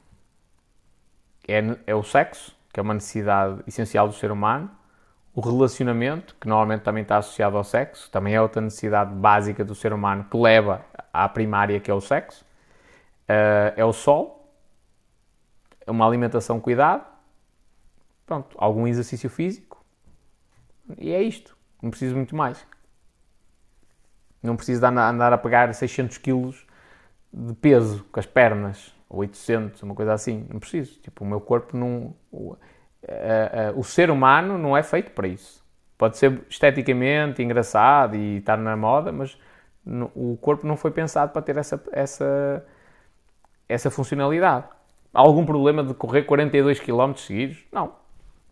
É, 1.46 1.62
é 1.86 1.94
o 1.94 2.02
sexo, 2.02 2.56
que 2.72 2.80
é 2.80 2.82
uma 2.82 2.94
necessidade 2.94 3.62
essencial 3.66 4.08
do 4.08 4.14
ser 4.14 4.32
humano. 4.32 4.70
O 5.34 5.40
relacionamento, 5.40 6.34
que 6.40 6.48
normalmente 6.48 6.82
também 6.82 7.02
está 7.02 7.18
associado 7.18 7.56
ao 7.56 7.62
sexo, 7.64 8.10
também 8.10 8.34
é 8.34 8.42
outra 8.42 8.60
necessidade 8.60 9.14
básica 9.14 9.64
do 9.64 9.74
ser 9.74 9.92
humano 9.92 10.26
que 10.28 10.36
leva 10.36 10.84
à 11.12 11.28
primária, 11.28 11.78
que 11.78 11.90
é 11.90 11.94
o 11.94 12.00
sexo. 12.00 12.44
Uh, 13.28 13.72
é 13.76 13.84
o 13.84 13.92
sol, 13.92 14.52
é 15.86 15.90
uma 15.90 16.04
alimentação 16.04 16.58
cuidada, 16.58 17.04
pronto, 18.26 18.56
algum 18.58 18.88
exercício 18.88 19.30
físico 19.30 19.84
e 20.98 21.12
é 21.12 21.22
isto. 21.22 21.56
Não 21.80 21.90
preciso 21.90 22.16
muito 22.16 22.34
mais. 22.34 22.66
Não 24.42 24.56
preciso 24.56 24.84
andar 24.84 25.32
a 25.32 25.38
pegar 25.38 25.72
600 25.72 26.18
quilos 26.18 26.66
de 27.32 27.54
peso 27.54 28.04
com 28.10 28.18
as 28.18 28.26
pernas, 28.26 28.94
ou 29.08 29.20
800, 29.20 29.82
uma 29.82 29.94
coisa 29.94 30.12
assim. 30.12 30.46
Não 30.50 30.58
preciso. 30.58 30.98
Tipo, 31.00 31.24
o 31.24 31.26
meu 31.26 31.40
corpo 31.40 31.76
não 31.76 32.14
uh, 33.04 33.74
uh, 33.74 33.80
o 33.80 33.84
ser 33.84 34.10
humano 34.10 34.58
não 34.58 34.76
é 34.76 34.82
feito 34.82 35.10
para 35.12 35.28
isso. 35.28 35.64
Pode 35.96 36.16
ser 36.16 36.40
esteticamente 36.48 37.42
engraçado 37.42 38.16
e 38.16 38.38
estar 38.38 38.56
na 38.56 38.76
moda, 38.76 39.12
mas 39.12 39.36
o 40.14 40.36
corpo 40.40 40.66
não 40.66 40.76
foi 40.76 40.90
pensado 40.90 41.32
para 41.32 41.42
ter 41.42 41.56
essa, 41.56 41.82
essa, 41.92 42.66
essa 43.68 43.90
funcionalidade. 43.90 44.66
Há 45.12 45.20
algum 45.20 45.44
problema 45.44 45.82
de 45.82 45.92
correr 45.92 46.22
42 46.22 46.80
km 46.80 47.14
seguidos? 47.16 47.64
Não. 47.72 47.92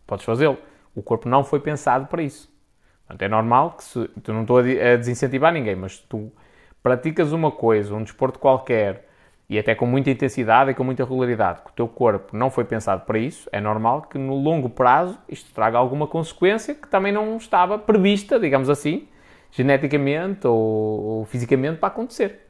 Podes 0.05 0.25
fazê-lo. 0.25 0.57
O 0.95 1.01
corpo 1.01 1.29
não 1.29 1.43
foi 1.43 1.59
pensado 1.59 2.07
para 2.07 2.21
isso. 2.21 2.51
Portanto, 3.07 3.21
é 3.21 3.27
normal 3.27 3.71
que 3.71 3.83
se. 3.83 4.07
Tu 4.21 4.33
não 4.33 4.41
estou 4.41 4.59
a 4.59 4.95
desincentivar 4.97 5.51
ninguém, 5.51 5.75
mas 5.75 5.97
tu 5.97 6.31
praticas 6.83 7.31
uma 7.31 7.51
coisa, 7.51 7.95
um 7.95 8.03
desporto 8.03 8.37
qualquer, 8.37 9.08
e 9.49 9.57
até 9.57 9.73
com 9.73 9.85
muita 9.85 10.11
intensidade 10.11 10.71
e 10.71 10.73
com 10.75 10.83
muita 10.83 11.03
regularidade, 11.03 11.61
que 11.63 11.71
o 11.71 11.73
teu 11.73 11.87
corpo 11.87 12.37
não 12.37 12.51
foi 12.51 12.63
pensado 12.65 13.03
para 13.05 13.17
isso, 13.17 13.49
é 13.51 13.59
normal 13.59 14.03
que 14.03 14.17
no 14.17 14.35
longo 14.35 14.69
prazo 14.69 15.17
isto 15.27 15.51
traga 15.53 15.77
alguma 15.77 16.05
consequência 16.05 16.75
que 16.75 16.87
também 16.87 17.11
não 17.11 17.35
estava 17.37 17.79
prevista, 17.79 18.39
digamos 18.39 18.69
assim, 18.69 19.07
geneticamente 19.51 20.45
ou, 20.45 20.55
ou 20.55 21.25
fisicamente 21.25 21.79
para 21.79 21.87
acontecer. 21.87 22.45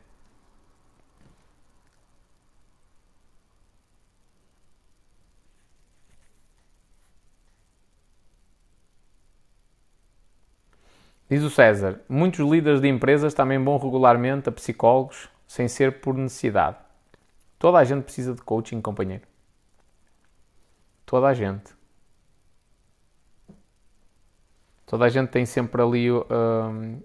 Diz 11.29 11.43
o 11.43 11.49
César, 11.49 12.01
muitos 12.09 12.39
líderes 12.39 12.81
de 12.81 12.87
empresas 12.89 13.33
também 13.33 13.63
vão 13.63 13.77
regularmente 13.77 14.49
a 14.49 14.51
psicólogos 14.51 15.29
sem 15.47 15.67
ser 15.67 16.01
por 16.01 16.15
necessidade. 16.15 16.88
Toda 17.59 17.77
a 17.77 17.83
gente 17.83 18.03
precisa 18.03 18.33
de 18.33 18.41
coaching, 18.41 18.79
companheiro. 18.79 19.23
Toda 21.05 21.27
a 21.27 21.33
gente. 21.33 21.75
Toda 24.85 25.03
a 25.03 25.09
gente 25.09 25.29
tem 25.29 25.45
sempre 25.45 25.81
ali. 25.81 26.09
Uh, 26.09 26.23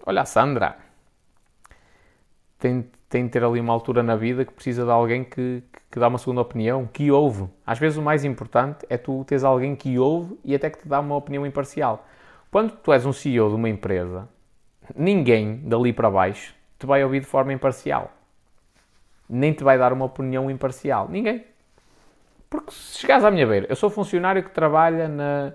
olha, 0.05 0.21
a 0.21 0.25
Sandra. 0.25 0.77
Tem, 2.57 2.89
tem 3.09 3.25
de 3.25 3.31
ter 3.31 3.43
ali 3.43 3.59
uma 3.59 3.73
altura 3.73 4.01
na 4.01 4.15
vida 4.15 4.45
que 4.45 4.53
precisa 4.53 4.85
de 4.85 4.89
alguém 4.89 5.25
que, 5.25 5.61
que 5.91 5.99
dá 5.99 6.07
uma 6.07 6.17
segunda 6.17 6.39
opinião, 6.39 6.87
que 6.87 7.11
ouve. 7.11 7.49
Às 7.67 7.77
vezes 7.77 7.97
o 7.97 8.01
mais 8.01 8.23
importante 8.23 8.85
é 8.89 8.97
tu 8.97 9.25
teres 9.25 9.43
alguém 9.43 9.75
que 9.75 9.99
ouve 9.99 10.39
e 10.41 10.55
até 10.55 10.69
que 10.69 10.79
te 10.79 10.87
dá 10.87 11.01
uma 11.01 11.17
opinião 11.17 11.45
imparcial. 11.45 12.07
Quando 12.49 12.71
tu 12.77 12.93
és 12.93 13.05
um 13.05 13.11
CEO 13.11 13.49
de 13.49 13.55
uma 13.55 13.67
empresa, 13.67 14.29
ninguém 14.95 15.57
dali 15.67 15.91
para 15.91 16.09
baixo 16.09 16.55
te 16.79 16.85
vai 16.85 17.03
ouvir 17.03 17.19
de 17.19 17.25
forma 17.25 17.51
imparcial 17.51 18.14
nem 19.29 19.53
te 19.53 19.63
vai 19.63 19.77
dar 19.77 19.93
uma 19.93 20.05
opinião 20.05 20.49
imparcial. 20.49 21.07
Ninguém. 21.09 21.43
Porque 22.49 22.71
se 22.71 22.99
chegares 22.99 23.23
à 23.23 23.31
minha 23.31 23.45
beira, 23.45 23.67
eu 23.69 23.75
sou 23.75 23.89
funcionário 23.89 24.43
que 24.43 24.51
trabalha 24.51 25.07
na, 25.07 25.53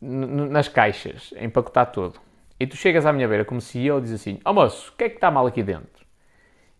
nas 0.00 0.68
caixas, 0.68 1.32
empacotar 1.38 1.90
tudo. 1.90 2.20
E 2.58 2.66
tu 2.66 2.76
chegas 2.76 3.04
à 3.04 3.12
minha 3.12 3.28
beira 3.28 3.44
como 3.44 3.60
CEO 3.60 3.98
e 3.98 4.02
dizes 4.02 4.20
assim: 4.20 4.38
Ó 4.44 4.50
oh, 4.50 4.54
moço, 4.54 4.92
o 4.92 4.96
que 4.96 5.04
é 5.04 5.08
que 5.08 5.16
está 5.16 5.30
mal 5.30 5.46
aqui 5.46 5.62
dentro? 5.62 6.06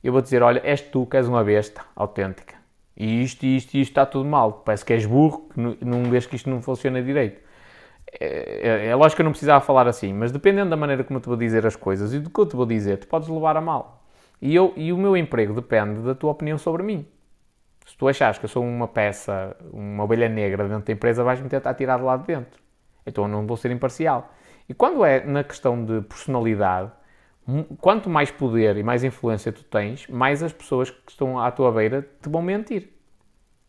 Eu 0.03 0.13
vou 0.13 0.23
dizer: 0.23 0.43
Olha, 0.43 0.61
és 0.65 0.81
tu 0.81 1.07
que 1.07 1.17
és 1.17 1.29
uma 1.29 1.43
besta 1.45 1.83
autêntica. 1.95 2.55
E 2.97 3.23
isto, 3.23 3.45
isto 3.45 3.75
isto 3.75 3.91
está 3.91 4.07
tudo 4.07 4.29
mal. 4.29 4.63
Parece 4.65 4.85
que 4.85 4.93
és 4.93 5.05
burro, 5.05 5.49
que 5.53 5.61
não, 5.61 5.77
não 5.81 6.11
vês 6.11 6.27
que 6.27 6.37
isto 6.37 6.49
não 6.49 6.63
funciona 6.63 7.03
direito. 7.03 7.43
É, 8.21 8.87
é, 8.87 8.87
é 8.87 8.95
lógico 8.95 9.17
que 9.17 9.23
eu 9.23 9.25
não 9.25 9.33
precisava 9.33 9.63
falar 9.63 9.87
assim, 9.89 10.13
mas 10.13 10.33
dependendo 10.33 10.71
da 10.71 10.77
maneira 10.77 11.05
como 11.05 11.19
eu 11.19 11.21
te 11.21 11.27
vou 11.27 11.37
dizer 11.37 11.67
as 11.67 11.77
coisas 11.77 12.15
e 12.15 12.21
do 12.21 12.31
que 12.31 12.41
eu 12.41 12.47
te 12.47 12.57
vou 12.57 12.65
dizer, 12.65 12.99
tu 12.99 13.07
podes 13.07 13.29
levar 13.29 13.57
a 13.57 13.61
mal. 13.61 14.06
E, 14.41 14.55
eu, 14.55 14.73
e 14.77 14.93
o 14.93 14.99
meu 14.99 15.17
emprego 15.17 15.55
depende 15.55 16.01
da 16.01 16.15
tua 16.15 16.33
opinião 16.33 16.59
sobre 16.59 16.83
mim. 16.83 17.07
Se 17.87 17.97
tu 17.97 18.09
achares 18.09 18.39
que 18.39 18.45
eu 18.45 18.49
sou 18.49 18.65
uma 18.65 18.89
peça, 18.89 19.57
uma 19.73 20.05
ovelha 20.05 20.29
negra 20.29 20.69
dentro 20.69 20.87
da 20.87 20.93
empresa, 20.93 21.23
vais-me 21.23 21.49
tentar 21.49 21.73
tirar 21.75 21.99
de 21.99 22.05
lá 22.05 22.17
de 22.17 22.27
dentro. 22.27 22.61
Então 23.07 23.25
eu 23.25 23.29
não 23.29 23.47
vou 23.47 23.57
ser 23.57 23.71
imparcial. 23.71 24.33
E 24.69 24.75
quando 24.75 25.05
é 25.05 25.25
na 25.25 25.45
questão 25.45 25.85
de 25.85 26.01
personalidade, 26.03 26.91
quanto 27.81 28.11
mais 28.11 28.31
poder 28.31 28.77
e 28.77 28.83
mais 28.83 29.05
influência 29.05 29.53
tu 29.53 29.63
tens, 29.63 30.09
mais 30.09 30.43
as 30.43 30.53
pessoas 30.53 30.91
que 30.91 31.11
estão 31.11 31.39
à 31.39 31.51
tua 31.53 31.71
beira 31.71 32.03
te 32.21 32.29
vão 32.29 32.43
mentir. 32.43 32.93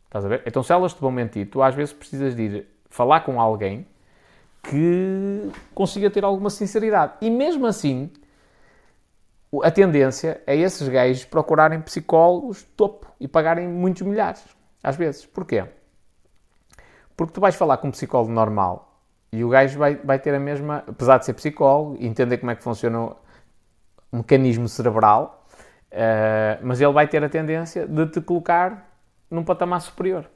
Estás 0.06 0.26
a 0.26 0.28
ver? 0.28 0.42
Então 0.46 0.64
se 0.64 0.74
elas 0.74 0.94
te 0.94 1.00
vão 1.00 1.12
mentir, 1.12 1.48
tu 1.50 1.62
às 1.62 1.76
vezes 1.76 1.94
precisas 1.94 2.36
de 2.36 2.42
ir 2.42 2.68
falar 2.90 3.22
com 3.22 3.40
alguém 3.40 3.86
que 4.64 5.52
consiga 5.76 6.10
ter 6.10 6.24
alguma 6.24 6.50
sinceridade. 6.50 7.14
E 7.22 7.30
mesmo 7.30 7.68
assim, 7.68 8.10
a 9.64 9.72
tendência 9.72 10.42
é 10.46 10.56
esses 10.56 10.88
gajos 10.88 11.26
procurarem 11.26 11.82
psicólogos 11.82 12.64
topo 12.76 13.12
e 13.20 13.28
pagarem 13.28 13.68
muitos 13.68 14.02
milhares, 14.02 14.44
às 14.84 14.96
vezes. 14.96 15.26
Porquê? 15.26 15.64
Porque 17.16 17.34
tu 17.34 17.42
vais 17.42 17.56
falar 17.56 17.78
com 17.78 17.88
um 17.88 17.92
psicólogo 17.92 18.32
normal 18.32 19.02
e 19.32 19.44
o 19.44 19.50
gajo 19.50 19.80
vai, 19.80 19.96
vai 19.96 20.20
ter 20.20 20.34
a 20.34 20.40
mesma, 20.40 20.84
apesar 20.88 21.18
de 21.18 21.26
ser 21.26 21.34
psicólogo 21.34 21.98
e 22.00 22.06
entender 22.06 22.38
como 22.38 22.52
é 22.52 22.56
que 22.56 22.64
funciona 22.64 23.00
o 24.12 24.18
mecanismo 24.18 24.68
cerebral, 24.68 25.46
uh, 25.92 26.60
mas 26.62 26.80
ele 26.80 26.94
vai 26.94 27.08
ter 27.08 27.24
a 27.24 27.30
tendência 27.30 27.88
de 27.88 28.06
te 28.08 28.22
colocar 28.22 28.90
num 29.30 29.44
patamar 29.44 29.82
superior 29.82 30.30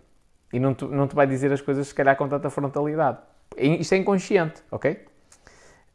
e 0.51 0.59
não 0.59 0.73
te, 0.73 0.85
não 0.85 1.07
te 1.07 1.15
vai 1.15 1.27
dizer 1.27 1.51
as 1.51 1.61
coisas, 1.61 1.87
se 1.87 1.95
calhar, 1.95 2.15
com 2.15 2.27
tanta 2.27 2.49
frontalidade. 2.49 3.19
Isto 3.57 3.93
é 3.93 3.97
inconsciente, 3.97 4.63
ok? 4.71 5.05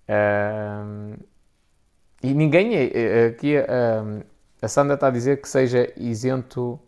Uh, 0.08 1.18
e 2.22 2.34
ninguém 2.34 2.74
é. 2.74 2.90
é 2.94 3.26
aqui 3.26 3.56
a, 3.56 4.04
a 4.60 4.68
Sandra 4.68 4.94
está 4.94 5.08
a 5.08 5.10
dizer 5.10 5.40
que 5.40 5.48
seja 5.48 5.92
isento 5.96 6.80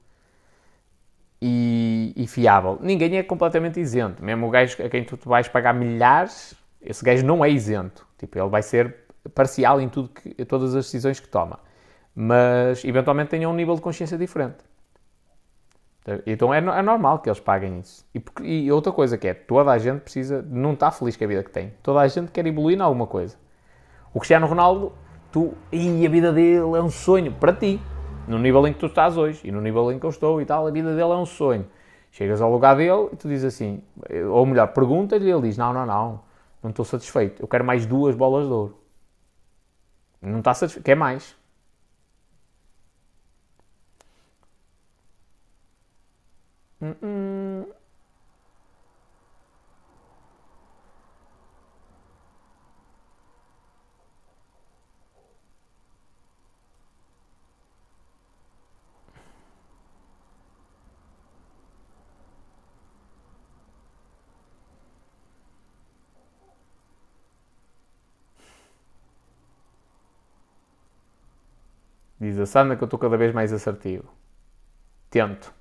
e, 1.41 2.13
e, 2.17 2.27
fiável. 2.27 2.79
Ninguém 2.81 3.17
é 3.19 3.23
completamente 3.23 3.79
isento. 3.79 4.25
Mesmo 4.25 4.47
o 4.49 4.51
gajo 4.51 4.83
a 4.83 4.89
quem 4.89 5.05
tu, 5.05 5.19
vais 5.25 5.49
pagar 5.49 5.73
milhares, 5.73 6.55
esse 6.81 7.05
gajo 7.05 7.25
não 7.25 7.45
é 7.45 7.51
isento. 7.51 8.07
Tipo, 8.19 8.39
ele 8.39 8.49
vai 8.49 8.63
ser 8.63 8.97
parcial 9.35 9.81
em 9.81 9.89
tudo 9.89 10.09
que, 10.09 10.45
todas 10.45 10.75
as 10.75 10.87
decisões 10.87 11.21
que 11.21 11.29
toma. 11.29 11.61
Mas, 12.15 12.85
eventualmente, 12.85 13.31
tenha 13.31 13.49
um 13.49 13.55
nível 13.55 13.75
de 13.75 13.81
consciência 13.81 14.19
diferente. 14.19 14.67
Então 16.27 16.55
é, 16.55 16.59
é 16.59 16.83
normal 16.83 17.19
que 17.19 17.29
eles 17.29 17.39
paguem 17.39 17.81
isso. 17.81 18.05
E, 18.15 18.65
e, 18.65 18.73
outra 18.73 18.91
coisa 18.91 19.19
que 19.19 19.29
é, 19.29 19.35
toda 19.35 19.71
a 19.71 19.79
gente 19.79 20.01
precisa, 20.01 20.43
não 20.49 20.73
está 20.73 20.91
feliz 20.91 21.17
com 21.17 21.25
a 21.25 21.27
vida 21.27 21.43
que 21.43 21.51
tem. 21.51 21.75
Toda 21.83 22.01
a 22.01 22.09
gente 22.09 22.33
quer 22.33 22.47
evoluir 22.47 22.79
em 22.79 22.81
alguma 22.81 23.07
coisa. 23.07 23.37
O 24.15 24.19
Cristiano 24.19 24.47
Ronaldo, 24.47 24.93
tu, 25.33 25.55
e 25.73 26.07
a 26.07 26.11
vida 26.11 26.33
dele 26.33 26.77
é 26.77 26.83
um 26.83 26.91
sonho 26.91 27.33
para 27.33 27.53
ti. 27.53 27.81
No 28.27 28.39
nível 28.39 28.67
em 28.67 28.73
que 28.75 28.79
tu 28.79 28.87
estás 28.87 29.17
hoje 29.17 29.41
e 29.45 29.51
no 29.51 29.61
nível 29.61 29.91
em 29.91 29.99
que 29.99 30.05
eu 30.05 30.11
estou 30.11 30.41
e 30.41 30.45
tal, 30.45 30.67
a 30.67 30.71
vida 30.71 30.91
dele 30.91 31.13
é 31.13 31.17
um 31.17 31.25
sonho. 31.25 31.67
Chegas 32.11 32.41
ao 32.41 32.51
lugar 32.51 32.77
dele 32.77 33.09
e 33.13 33.17
tu 33.17 33.29
dizes 33.29 33.55
assim, 33.55 33.83
ou 34.31 34.45
melhor, 34.45 34.69
pergunta-lhe 34.69 35.27
e 35.27 35.31
ele 35.31 35.43
diz: 35.43 35.57
Não, 35.57 35.73
não, 35.73 35.87
não, 35.87 36.21
não 36.63 36.71
estou 36.71 36.85
satisfeito, 36.85 37.43
eu 37.43 37.49
quero 37.49 37.65
mais 37.65 37.87
duas 37.87 38.15
bolas 38.15 38.47
de 38.47 38.53
ouro. 38.53 38.79
Não 40.21 40.41
está 40.41 40.53
satisfeito, 40.55 40.85
quer 40.85 40.97
mais. 40.97 41.37
Hum, 46.81 46.95
hum. 47.03 47.78
Diz 72.21 72.39
a 72.39 72.47
Sandra 72.47 72.77
que 72.77 72.83
eu 72.83 72.87
estou 72.87 72.99
cada 72.99 73.17
vez 73.17 73.33
mais 73.33 73.53
assertivo. 73.53 74.13
Tento. 75.11 75.55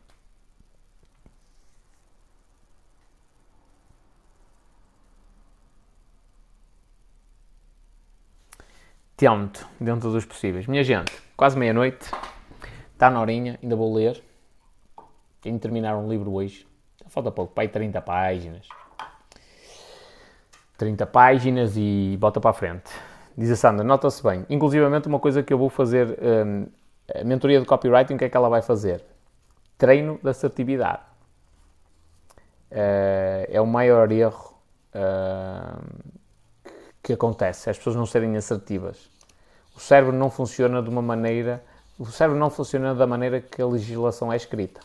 Tento, 9.16 9.68
dentro 9.80 10.12
dos 10.12 10.26
possíveis. 10.26 10.68
Minha 10.68 10.84
gente, 10.84 11.12
quase 11.36 11.58
meia-noite. 11.58 12.10
Está 12.94 13.10
na 13.10 13.22
horinha, 13.22 13.60
ainda 13.62 13.76
vou 13.76 13.94
ler. 13.94 14.24
Tenho 15.42 15.56
de 15.56 15.62
terminar 15.62 15.96
um 15.96 16.10
livro 16.10 16.34
hoje. 16.34 16.68
Falta 17.08 17.32
pouco, 17.32 17.54
pai, 17.54 17.68
30 17.68 18.02
páginas. 18.02 18.68
30 20.78 21.06
páginas 21.08 21.74
e 21.76 22.18
bota 22.20 22.40
para 22.40 22.52
a 22.52 22.54
frente. 22.54 22.92
Diz 23.38 23.52
a 23.52 23.56
Sandra, 23.56 23.84
nota-se 23.84 24.24
bem. 24.24 24.46
Inclusivamente, 24.50 25.08
uma 25.08 25.20
coisa 25.20 25.44
que 25.44 25.54
eu 25.54 25.60
vou 25.60 25.70
fazer, 25.70 26.18
um, 26.20 26.66
a 27.14 27.24
mentoria 27.24 27.60
de 27.60 27.68
copywriting, 27.68 28.16
o 28.16 28.18
que 28.18 28.26
é 28.26 28.30
que 28.30 28.36
ela 28.36 28.50
vai 28.50 28.64
fazer? 28.64 29.04
Treino 29.78 30.20
de 30.24 30.28
assertividade. 30.28 31.04
Uh, 32.72 33.46
é 33.48 33.62
o 33.62 33.68
maior 33.68 34.12
erro 34.12 34.56
uh, 34.96 35.80
que 37.04 37.14
acontece, 37.14 37.70
as 37.70 37.78
pessoas 37.78 37.96
não 37.96 38.08
serem 38.08 38.36
assertivas. 38.36 39.10
O 39.76 39.80
cérebro 39.80 40.16
não 40.16 40.32
funciona 40.32 40.82
de 40.82 40.90
uma 40.90 41.04
maneira, 41.04 41.64
o 42.00 42.08
cérebro 42.08 42.40
não 42.40 42.50
funciona 42.50 42.96
da 42.96 43.06
maneira 43.06 43.40
que 43.40 43.62
a 43.62 43.68
legislação 43.68 44.34
é 44.34 44.36
escrita. 44.36 44.82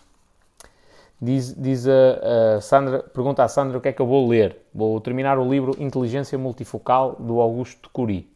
Diz, 1.20 1.54
diz 1.54 1.86
a, 1.88 2.56
a, 2.56 2.60
Sandra, 2.60 2.98
pergunta 3.02 3.42
a 3.42 3.48
Sandra 3.48 3.78
o 3.78 3.80
que 3.80 3.88
é 3.88 3.92
que 3.92 4.02
eu 4.02 4.06
vou 4.06 4.28
ler. 4.28 4.58
Vou 4.74 5.00
terminar 5.00 5.38
o 5.38 5.48
livro 5.48 5.74
Inteligência 5.78 6.36
Multifocal 6.36 7.16
do 7.18 7.40
Augusto 7.40 7.88
Cury, 7.90 8.28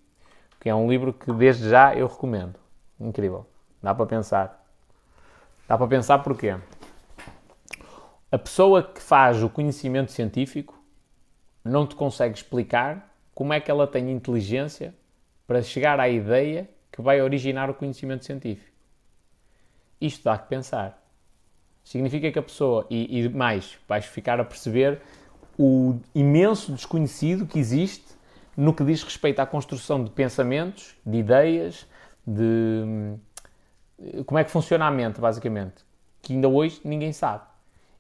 que 0.67 0.71
é 0.71 0.75
um 0.75 0.91
livro 0.91 1.13
que 1.13 1.33
desde 1.33 1.71
já 1.71 1.95
eu 1.95 2.09
recomendo. 2.09 2.59
Incrível. 2.99 3.47
Dá 3.81 3.95
para 3.95 4.05
pensar. 4.05 4.67
Dá 5.69 5.79
para 5.79 5.87
pensar 5.87 6.19
porquê? 6.19 6.57
A 8.33 8.37
pessoa 8.37 8.83
que 8.83 9.01
faz 9.01 9.45
o 9.45 9.49
conhecimento 9.49 10.11
científico 10.11 10.77
não 11.63 11.87
te 11.87 11.95
consegue 11.95 12.35
explicar 12.35 13.15
como 13.33 13.53
é 13.53 13.61
que 13.61 13.71
ela 13.71 13.87
tem 13.87 14.11
inteligência 14.11 14.93
para 15.47 15.63
chegar 15.63 16.01
à 16.01 16.09
ideia 16.09 16.69
que 16.91 17.01
vai 17.01 17.23
originar 17.23 17.71
o 17.71 17.75
conhecimento 17.75 18.25
científico. 18.25 18.77
Isto 20.01 20.25
dá 20.25 20.37
que 20.37 20.49
pensar. 20.49 21.01
Significa 21.85 22.33
que 22.33 22.41
a 22.41 22.43
pessoa, 22.43 22.85
e, 22.91 23.21
e 23.21 23.29
mais, 23.29 23.79
vais 23.87 24.05
ficar 24.05 24.41
a 24.41 24.45
perceber 24.45 25.01
o 25.57 26.01
imenso 26.13 26.73
desconhecido 26.73 27.47
que 27.47 27.57
existe 27.57 28.06
no 28.57 28.73
que 28.73 28.85
diz 28.85 29.03
respeito 29.03 29.41
à 29.41 29.47
construção 29.47 30.03
de 30.03 30.11
pensamentos, 30.11 30.95
de 31.05 31.19
ideias, 31.19 31.87
de 32.27 33.17
como 34.25 34.39
é 34.39 34.45
que 34.45 34.51
funciona 34.51 34.87
a 34.87 34.91
mente, 34.91 35.21
basicamente, 35.21 35.85
que 36.23 36.33
ainda 36.33 36.49
hoje 36.49 36.81
ninguém 36.85 37.13
sabe. 37.13 37.45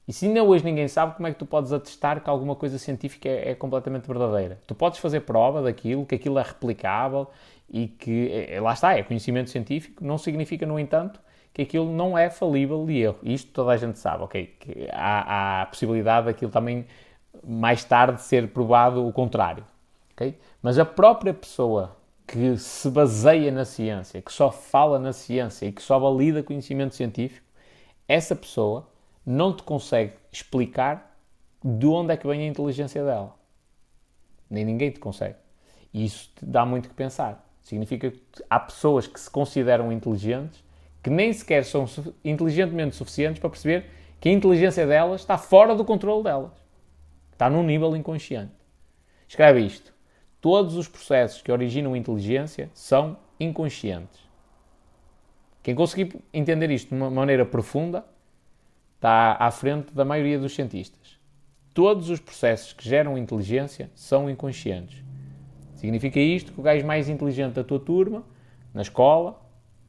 E 0.09 0.13
se 0.13 0.27
ainda 0.27 0.43
hoje 0.43 0.65
ninguém 0.65 0.87
sabe, 0.87 1.17
como 1.17 1.27
é 1.27 1.33
que 1.33 1.39
tu 1.39 1.47
podes 1.47 1.73
atestar 1.73 2.23
que 2.23 2.31
alguma 2.31 2.55
coisa 2.55 2.79
científica 2.79 3.29
é, 3.29 3.51
é 3.51 3.55
completamente 3.55 4.07
verdadeira? 4.07 4.61
Tu 4.67 4.75
podes 4.75 5.01
fazer 5.01 5.21
prova 5.21 5.63
daquilo, 5.63 6.07
que 6.07 6.15
aquilo 6.15 6.39
é 6.39 6.43
replicável 6.43 7.29
e 7.69 7.89
que, 7.89 8.31
é 8.49 8.61
lá 8.61 8.73
está, 8.73 8.97
é 8.97 9.03
conhecimento 9.03 9.51
científico, 9.51 10.05
não 10.05 10.17
significa, 10.17 10.65
no 10.65 10.79
entanto, 10.79 11.21
que 11.53 11.63
aquilo 11.63 11.91
não 11.91 12.17
é 12.17 12.31
falível 12.31 12.85
de 12.87 12.99
erro. 12.99 13.19
Isto 13.23 13.51
toda 13.51 13.73
a 13.73 13.77
gente 13.77 13.99
sabe, 13.99 14.23
ok? 14.23 14.47
Que 14.61 14.89
há, 14.93 15.61
há 15.61 15.63
a 15.63 15.67
possibilidade 15.67 16.27
daquilo 16.27 16.53
também 16.53 16.87
mais 17.45 17.83
tarde 17.83 18.23
ser 18.23 18.49
provado 18.49 19.07
o 19.07 19.13
contrário, 19.13 19.65
ok? 20.17 20.39
Mas 20.63 20.79
a 20.79 20.85
própria 20.85 21.35
pessoa 21.35 21.97
que 22.27 22.57
se 22.57 22.91
baseia 22.91 23.53
na 23.53 23.65
ciência, 23.65 24.21
que 24.21 24.33
só 24.33 24.51
fala 24.51 24.99
na 24.99 25.13
ciência 25.13 25.67
e 25.67 25.73
que 25.73 25.83
só 25.83 25.99
valida 25.99 26.43
conhecimento 26.43 26.95
científico, 26.95 27.47
essa 28.09 28.35
pessoa 28.35 28.89
não 29.25 29.55
te 29.55 29.63
consegue 29.63 30.15
explicar 30.33 31.17
de 31.63 31.87
onde 31.87 32.13
é 32.13 32.17
que 32.17 32.27
vem 32.27 32.43
a 32.43 32.47
inteligência 32.47 33.05
dela. 33.05 33.35
Nem 34.49 34.65
ninguém 34.65 34.91
te 34.91 34.99
consegue. 34.99 35.37
E 35.93 36.05
isso 36.05 36.31
te 36.35 36.45
dá 36.45 36.65
muito 36.65 36.89
que 36.89 36.95
pensar. 36.95 37.45
Significa 37.63 38.11
que 38.11 38.45
há 38.49 38.59
pessoas 38.61 39.07
que 39.07 39.19
se 39.19 39.31
consideram 39.31 39.93
inteligentes 39.93 40.65
que 41.03 41.11
nem 41.11 41.33
sequer 41.33 41.65
são 41.65 41.85
inteligentemente 42.25 42.97
suficientes 42.97 43.39
para 43.39 43.51
perceber 43.51 43.87
que 44.21 44.29
a 44.29 44.33
inteligência 44.33 44.85
delas 44.85 45.21
está 45.21 45.39
fora 45.39 45.73
do 45.75 45.85
controle 45.85 46.25
delas. 46.25 46.51
Está 47.33 47.49
num 47.49 47.63
nível 47.63 47.97
inconsciente. 47.97 48.53
Escreve 49.29 49.61
isto. 49.61 49.96
Todos 50.47 50.77
os 50.77 50.87
processos 50.87 51.43
que 51.43 51.51
originam 51.51 51.97
inteligência 51.97 52.71
são 52.73 53.17
inconscientes. 53.41 54.21
Quem 55.61 55.75
conseguir 55.75 56.21
entender 56.33 56.71
isto 56.71 56.91
de 56.91 56.95
uma 56.95 57.11
maneira 57.11 57.45
profunda 57.45 58.05
está 58.95 59.37
à 59.41 59.51
frente 59.51 59.93
da 59.93 60.05
maioria 60.05 60.39
dos 60.39 60.55
cientistas. 60.55 61.19
Todos 61.75 62.11
os 62.11 62.21
processos 62.21 62.73
que 62.73 62.89
geram 62.89 63.19
inteligência 63.19 63.91
são 63.93 64.31
inconscientes. 64.31 65.03
Significa 65.75 66.21
isto 66.21 66.53
que 66.53 66.61
o 66.61 66.63
gajo 66.63 66.87
mais 66.87 67.09
inteligente 67.09 67.55
da 67.55 67.65
tua 67.65 67.81
turma, 67.81 68.23
na 68.73 68.83
escola, 68.83 69.43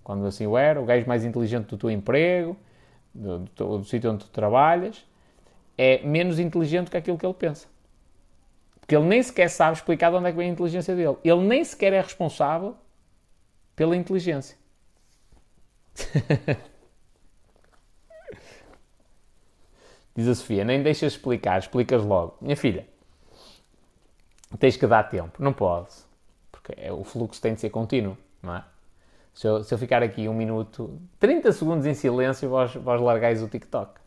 quando 0.04 0.26
assim 0.26 0.48
o 0.48 0.58
era, 0.58 0.82
o 0.82 0.86
gajo 0.86 1.08
mais 1.08 1.24
inteligente 1.24 1.68
do 1.68 1.78
teu 1.78 1.92
emprego, 1.92 2.58
do, 3.14 3.46
do, 3.56 3.78
do 3.78 3.86
sítio 3.86 4.12
onde 4.12 4.26
tu 4.26 4.32
trabalhas, 4.32 5.06
é 5.78 6.02
menos 6.04 6.40
inteligente 6.40 6.90
que 6.90 6.98
aquilo 6.98 7.16
que 7.16 7.28
ele 7.28 7.36
pensa. 7.36 7.68
Porque 8.88 8.96
ele 8.96 9.06
nem 9.06 9.22
sequer 9.22 9.50
sabe 9.50 9.76
explicar 9.76 10.10
de 10.12 10.16
onde 10.16 10.28
é 10.28 10.32
que 10.32 10.38
vem 10.38 10.50
a 10.50 10.54
inteligência 10.54 10.96
dele. 10.96 11.18
Ele 11.22 11.42
nem 11.42 11.62
sequer 11.62 11.92
é 11.92 12.00
responsável 12.00 12.74
pela 13.76 13.98
inteligência. 13.98 14.58
Diz 20.16 20.30
a 20.30 20.36
Sofia, 20.36 20.64
nem 20.64 20.82
deixas 20.82 21.12
explicar, 21.14 21.60
explicas 21.60 22.02
logo. 22.02 22.38
Minha 22.40 22.56
filha, 22.56 22.88
tens 24.58 24.78
que 24.78 24.88
dar 24.88 25.04
tempo. 25.04 25.44
Não 25.44 25.52
podes. 25.52 26.08
Porque 26.50 26.74
é, 26.78 26.90
o 26.94 27.04
fluxo 27.04 27.42
tem 27.42 27.56
de 27.56 27.60
ser 27.60 27.70
contínuo, 27.70 28.18
não 28.42 28.56
é? 28.56 28.64
Se 29.34 29.48
eu, 29.48 29.66
se 29.66 29.74
eu 29.74 29.78
ficar 29.78 30.02
aqui 30.02 30.30
um 30.30 30.34
minuto, 30.34 30.98
30 31.20 31.52
segundos 31.52 31.86
em 31.86 31.94
silêncio, 31.94 32.48
vós, 32.48 32.74
vós 32.74 33.02
largais 33.02 33.44
o 33.44 33.50
TikTok. 33.50 34.00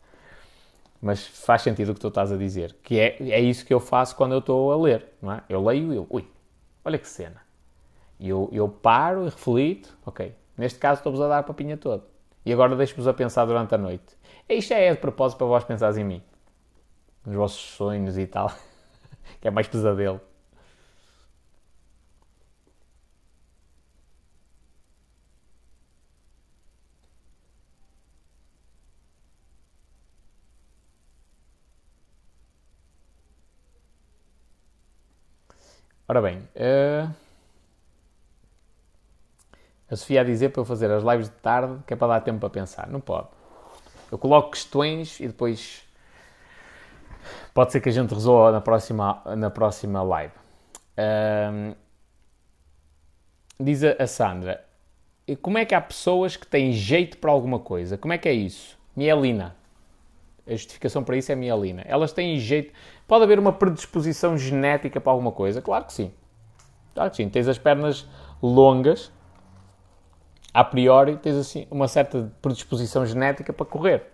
Mas 1.01 1.25
faz 1.25 1.63
sentido 1.63 1.91
o 1.91 1.93
que 1.95 1.99
tu 1.99 2.09
estás 2.09 2.31
a 2.31 2.37
dizer. 2.37 2.75
Que 2.83 2.99
é, 2.99 3.17
é 3.31 3.39
isso 3.39 3.65
que 3.65 3.73
eu 3.73 3.79
faço 3.79 4.15
quando 4.15 4.33
eu 4.33 4.39
estou 4.39 4.71
a 4.71 4.77
ler, 4.77 5.05
não 5.21 5.31
é? 5.31 5.43
Eu 5.49 5.63
leio 5.63 5.91
e 5.93 5.95
eu, 5.95 6.07
ui, 6.09 6.27
olha 6.85 6.97
que 6.97 7.07
cena. 7.07 7.41
E 8.19 8.29
eu, 8.29 8.47
eu 8.51 8.69
paro 8.69 9.23
e 9.23 9.25
reflito, 9.25 9.97
ok, 10.05 10.33
neste 10.55 10.77
caso 10.77 10.99
estou-vos 10.99 11.19
a 11.21 11.27
dar 11.27 11.39
a 11.39 11.43
papinha 11.43 11.75
toda. 11.75 12.03
E 12.45 12.53
agora 12.53 12.75
deixo-vos 12.75 13.07
a 13.07 13.13
pensar 13.13 13.45
durante 13.45 13.73
a 13.73 13.77
noite. 13.77 14.15
Isto 14.47 14.73
é 14.73 14.91
de 14.91 14.99
propósito 14.99 15.39
para 15.39 15.47
vós 15.47 15.63
pensares 15.63 15.97
em 15.97 16.03
mim. 16.03 16.21
Nos 17.25 17.35
vossos 17.35 17.61
sonhos 17.75 18.17
e 18.17 18.27
tal. 18.27 18.51
que 19.41 19.47
é 19.47 19.51
mais 19.51 19.67
pesadelo. 19.67 20.21
Ora 36.11 36.21
bem, 36.21 36.39
uh... 36.57 37.09
a 39.89 39.95
Sofia 39.95 40.19
a 40.19 40.23
dizer 40.25 40.49
para 40.49 40.59
eu 40.59 40.65
fazer 40.65 40.91
as 40.91 41.03
lives 41.03 41.29
de 41.29 41.35
tarde, 41.35 41.81
que 41.87 41.93
é 41.93 41.95
para 41.95 42.15
dar 42.15 42.19
tempo 42.19 42.37
para 42.37 42.49
pensar. 42.49 42.89
Não 42.89 42.99
pode. 42.99 43.29
Eu 44.11 44.17
coloco 44.17 44.51
questões 44.51 45.21
e 45.21 45.27
depois 45.27 45.87
pode 47.53 47.71
ser 47.71 47.79
que 47.79 47.87
a 47.87 47.91
gente 47.93 48.13
resolva 48.13 48.51
na 48.51 48.59
próxima, 48.59 49.21
na 49.37 49.49
próxima 49.49 50.03
live. 50.03 50.33
Uh... 50.97 51.77
Diz 53.57 53.81
a 53.81 54.05
Sandra, 54.05 54.65
como 55.41 55.59
é 55.59 55.63
que 55.63 55.73
há 55.73 55.79
pessoas 55.79 56.35
que 56.35 56.45
têm 56.45 56.73
jeito 56.73 57.19
para 57.19 57.31
alguma 57.31 57.59
coisa? 57.59 57.97
Como 57.97 58.11
é 58.11 58.17
que 58.17 58.27
é 58.27 58.33
isso? 58.33 58.77
Mielina. 58.93 59.55
A 60.45 60.51
justificação 60.51 61.05
para 61.05 61.15
isso 61.15 61.31
é 61.31 61.35
mielina. 61.35 61.83
Elas 61.85 62.11
têm 62.11 62.37
jeito. 62.37 62.73
Pode 63.11 63.25
haver 63.25 63.39
uma 63.39 63.51
predisposição 63.51 64.37
genética 64.37 65.01
para 65.01 65.11
alguma 65.11 65.33
coisa? 65.33 65.61
Claro 65.61 65.83
que 65.83 65.91
sim. 65.91 66.13
Claro 66.93 67.11
que 67.11 67.17
sim. 67.17 67.27
Tens 67.27 67.45
as 67.45 67.57
pernas 67.57 68.07
longas, 68.41 69.11
a 70.53 70.63
priori 70.63 71.17
tens 71.17 71.35
assim 71.35 71.67
uma 71.69 71.89
certa 71.89 72.31
predisposição 72.41 73.05
genética 73.05 73.51
para 73.51 73.65
correr. 73.65 74.13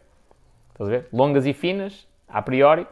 Estás 0.71 0.89
a 0.89 0.91
ver? 0.91 1.09
Longas 1.13 1.45
e 1.45 1.53
finas, 1.53 2.07
a 2.27 2.41
priori, 2.41 2.87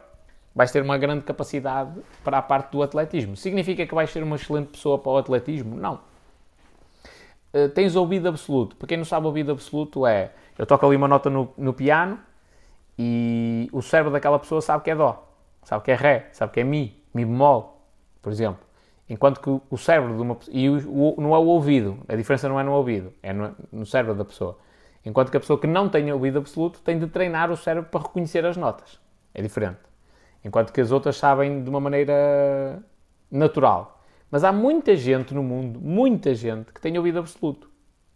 vais 0.54 0.70
ter 0.70 0.80
uma 0.80 0.96
grande 0.96 1.24
capacidade 1.24 2.00
para 2.22 2.38
a 2.38 2.42
parte 2.42 2.70
do 2.70 2.84
atletismo. 2.84 3.36
Significa 3.36 3.84
que 3.84 3.92
vais 3.92 4.08
ser 4.08 4.22
uma 4.22 4.36
excelente 4.36 4.68
pessoa 4.68 5.00
para 5.00 5.10
o 5.10 5.16
atletismo? 5.16 5.74
Não. 5.74 5.94
Uh, 7.52 7.68
tens 7.74 7.96
ouvido 7.96 8.28
absoluto. 8.28 8.76
Para 8.76 8.86
quem 8.86 8.96
não 8.96 9.04
sabe, 9.04 9.26
ouvido 9.26 9.50
absoluto 9.50 10.06
é 10.06 10.30
eu 10.56 10.66
toco 10.66 10.86
ali 10.86 10.94
uma 10.94 11.08
nota 11.08 11.28
no, 11.28 11.52
no 11.58 11.74
piano 11.74 12.20
e 12.96 13.68
o 13.72 13.82
cérebro 13.82 14.12
daquela 14.12 14.38
pessoa 14.38 14.60
sabe 14.62 14.84
que 14.84 14.90
é 14.92 14.94
Dó, 14.94 15.25
sabe 15.66 15.84
que 15.84 15.90
é 15.90 15.96
Ré, 15.96 16.28
sabe 16.32 16.52
que 16.52 16.60
é 16.60 16.64
Mi, 16.64 17.02
Mi 17.12 17.24
bemol, 17.24 17.82
por 18.22 18.30
exemplo. 18.30 18.64
Enquanto 19.08 19.40
que 19.40 19.50
o 19.50 19.76
cérebro 19.76 20.14
de 20.14 20.22
uma 20.22 20.38
e 20.48 20.68
o, 20.68 21.16
o, 21.18 21.20
não 21.20 21.34
é 21.34 21.38
o 21.38 21.44
ouvido, 21.46 21.98
a 22.08 22.14
diferença 22.14 22.48
não 22.48 22.58
é 22.58 22.62
no 22.62 22.72
ouvido, 22.72 23.12
é 23.20 23.32
no, 23.32 23.54
no, 23.72 23.84
cérebro 23.84 24.14
da 24.14 24.24
pessoa. 24.24 24.58
Enquanto 25.04 25.30
que 25.30 25.36
a 25.36 25.40
pessoa 25.40 25.58
que 25.58 25.66
não 25.66 25.88
tem 25.88 26.10
ouvido 26.12 26.38
absoluto 26.38 26.80
tem 26.82 26.98
de 26.98 27.08
treinar 27.08 27.50
o 27.50 27.56
cérebro 27.56 27.90
para 27.90 28.00
reconhecer 28.00 28.46
as 28.46 28.56
notas. 28.56 29.00
É 29.34 29.42
diferente. 29.42 29.80
Enquanto 30.44 30.72
que 30.72 30.80
as 30.80 30.92
outras 30.92 31.16
sabem 31.16 31.62
de 31.64 31.68
uma 31.68 31.80
maneira 31.80 32.80
natural. 33.28 34.00
Mas 34.30 34.44
há 34.44 34.52
muita 34.52 34.94
gente 34.94 35.34
no 35.34 35.42
mundo, 35.42 35.80
muita 35.80 36.32
gente, 36.34 36.72
que 36.72 36.80
tem 36.80 36.96
ouvido 36.96 37.18
absoluto. 37.18 37.68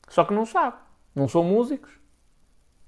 Só 0.08 0.24
que 0.24 0.32
não 0.32 0.46
sabe. 0.46 0.76
Não 1.14 1.26
são 1.26 1.42
músicos, 1.42 1.99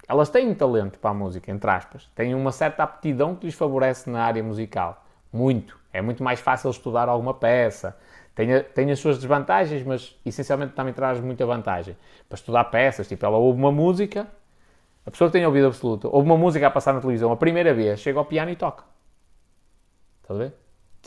elas 0.07 0.29
têm 0.29 0.53
talento 0.53 0.99
para 0.99 1.11
a 1.11 1.13
música, 1.13 1.51
entre 1.51 1.69
aspas. 1.69 2.09
Têm 2.15 2.35
uma 2.35 2.51
certa 2.51 2.83
aptidão 2.83 3.35
que 3.35 3.45
lhes 3.45 3.55
favorece 3.55 4.09
na 4.09 4.23
área 4.23 4.43
musical. 4.43 5.03
Muito. 5.31 5.79
É 5.91 6.01
muito 6.01 6.23
mais 6.23 6.39
fácil 6.39 6.69
estudar 6.69 7.07
alguma 7.07 7.33
peça. 7.33 7.97
Tem, 8.35 8.47
tem 8.73 8.91
as 8.91 8.99
suas 8.99 9.17
desvantagens, 9.17 9.83
mas 9.83 10.19
essencialmente 10.25 10.73
também 10.73 10.93
traz 10.93 11.19
muita 11.19 11.45
vantagem. 11.45 11.95
Para 12.27 12.35
estudar 12.35 12.63
peças, 12.65 13.07
tipo, 13.07 13.25
ela 13.25 13.37
ouve 13.37 13.59
uma 13.59 13.71
música, 13.71 14.27
a 15.05 15.11
pessoa 15.11 15.29
que 15.29 15.33
tem 15.33 15.45
ouvido 15.45 15.67
absoluto, 15.67 16.09
ouve 16.11 16.27
uma 16.27 16.37
música 16.37 16.67
a 16.67 16.71
passar 16.71 16.93
na 16.93 17.01
televisão 17.01 17.31
a 17.31 17.37
primeira 17.37 17.73
vez, 17.73 17.99
chega 17.99 18.17
ao 18.17 18.25
piano 18.25 18.49
e 18.51 18.55
toca. 18.55 18.83
Estás 20.21 20.39
a 20.39 20.43
ver? 20.43 20.53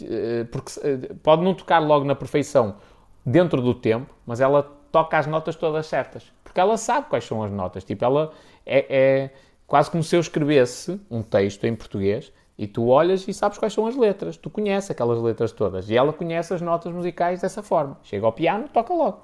Eh, 0.02 0.44
porque 0.44 0.73
eh, 0.82 1.14
pode 1.23 1.43
não 1.43 1.55
tocar 1.55 1.78
logo 1.78 2.05
na 2.05 2.14
perfeição 2.14 2.77
dentro 3.24 3.60
do 3.60 3.74
tempo, 3.74 4.14
mas 4.24 4.40
ela 4.40 4.62
toca 4.93 5.18
as 5.18 5.27
notas 5.27 5.56
todas 5.56 5.86
certas. 5.86 6.32
Porque 6.44 6.60
ela 6.60 6.77
sabe 6.77 7.09
quais 7.09 7.24
são 7.24 7.43
as 7.43 7.51
notas. 7.51 7.85
Tipo, 7.85 8.05
ela 8.05 8.32
é, 8.66 8.86
é 8.88 9.30
quase 9.66 9.90
como 9.90 10.02
se 10.02 10.14
eu 10.14 10.20
escrevesse 10.20 11.01
um 11.10 11.22
texto 11.22 11.64
em 11.64 11.74
português 11.74 12.32
e 12.59 12.66
tu 12.66 12.88
olhas 12.88 13.26
e 13.28 13.34
sabes 13.34 13.59
quais 13.59 13.72
são 13.72 13.86
as 13.86 13.97
letras. 13.97 14.36
Tu 14.36 14.48
conheces 14.48 14.90
aquelas 14.90 15.20
letras 15.20 15.52
todas. 15.52 15.90
E 15.90 15.97
ela 15.97 16.12
conhece 16.12 16.55
as 16.55 16.60
notas 16.60 16.93
musicais 16.93 17.40
dessa 17.40 17.62
forma. 17.62 17.98
Chega 18.02 18.24
ao 18.24 18.32
piano, 18.32 18.68
toca 18.72 18.93
logo. 18.93 19.22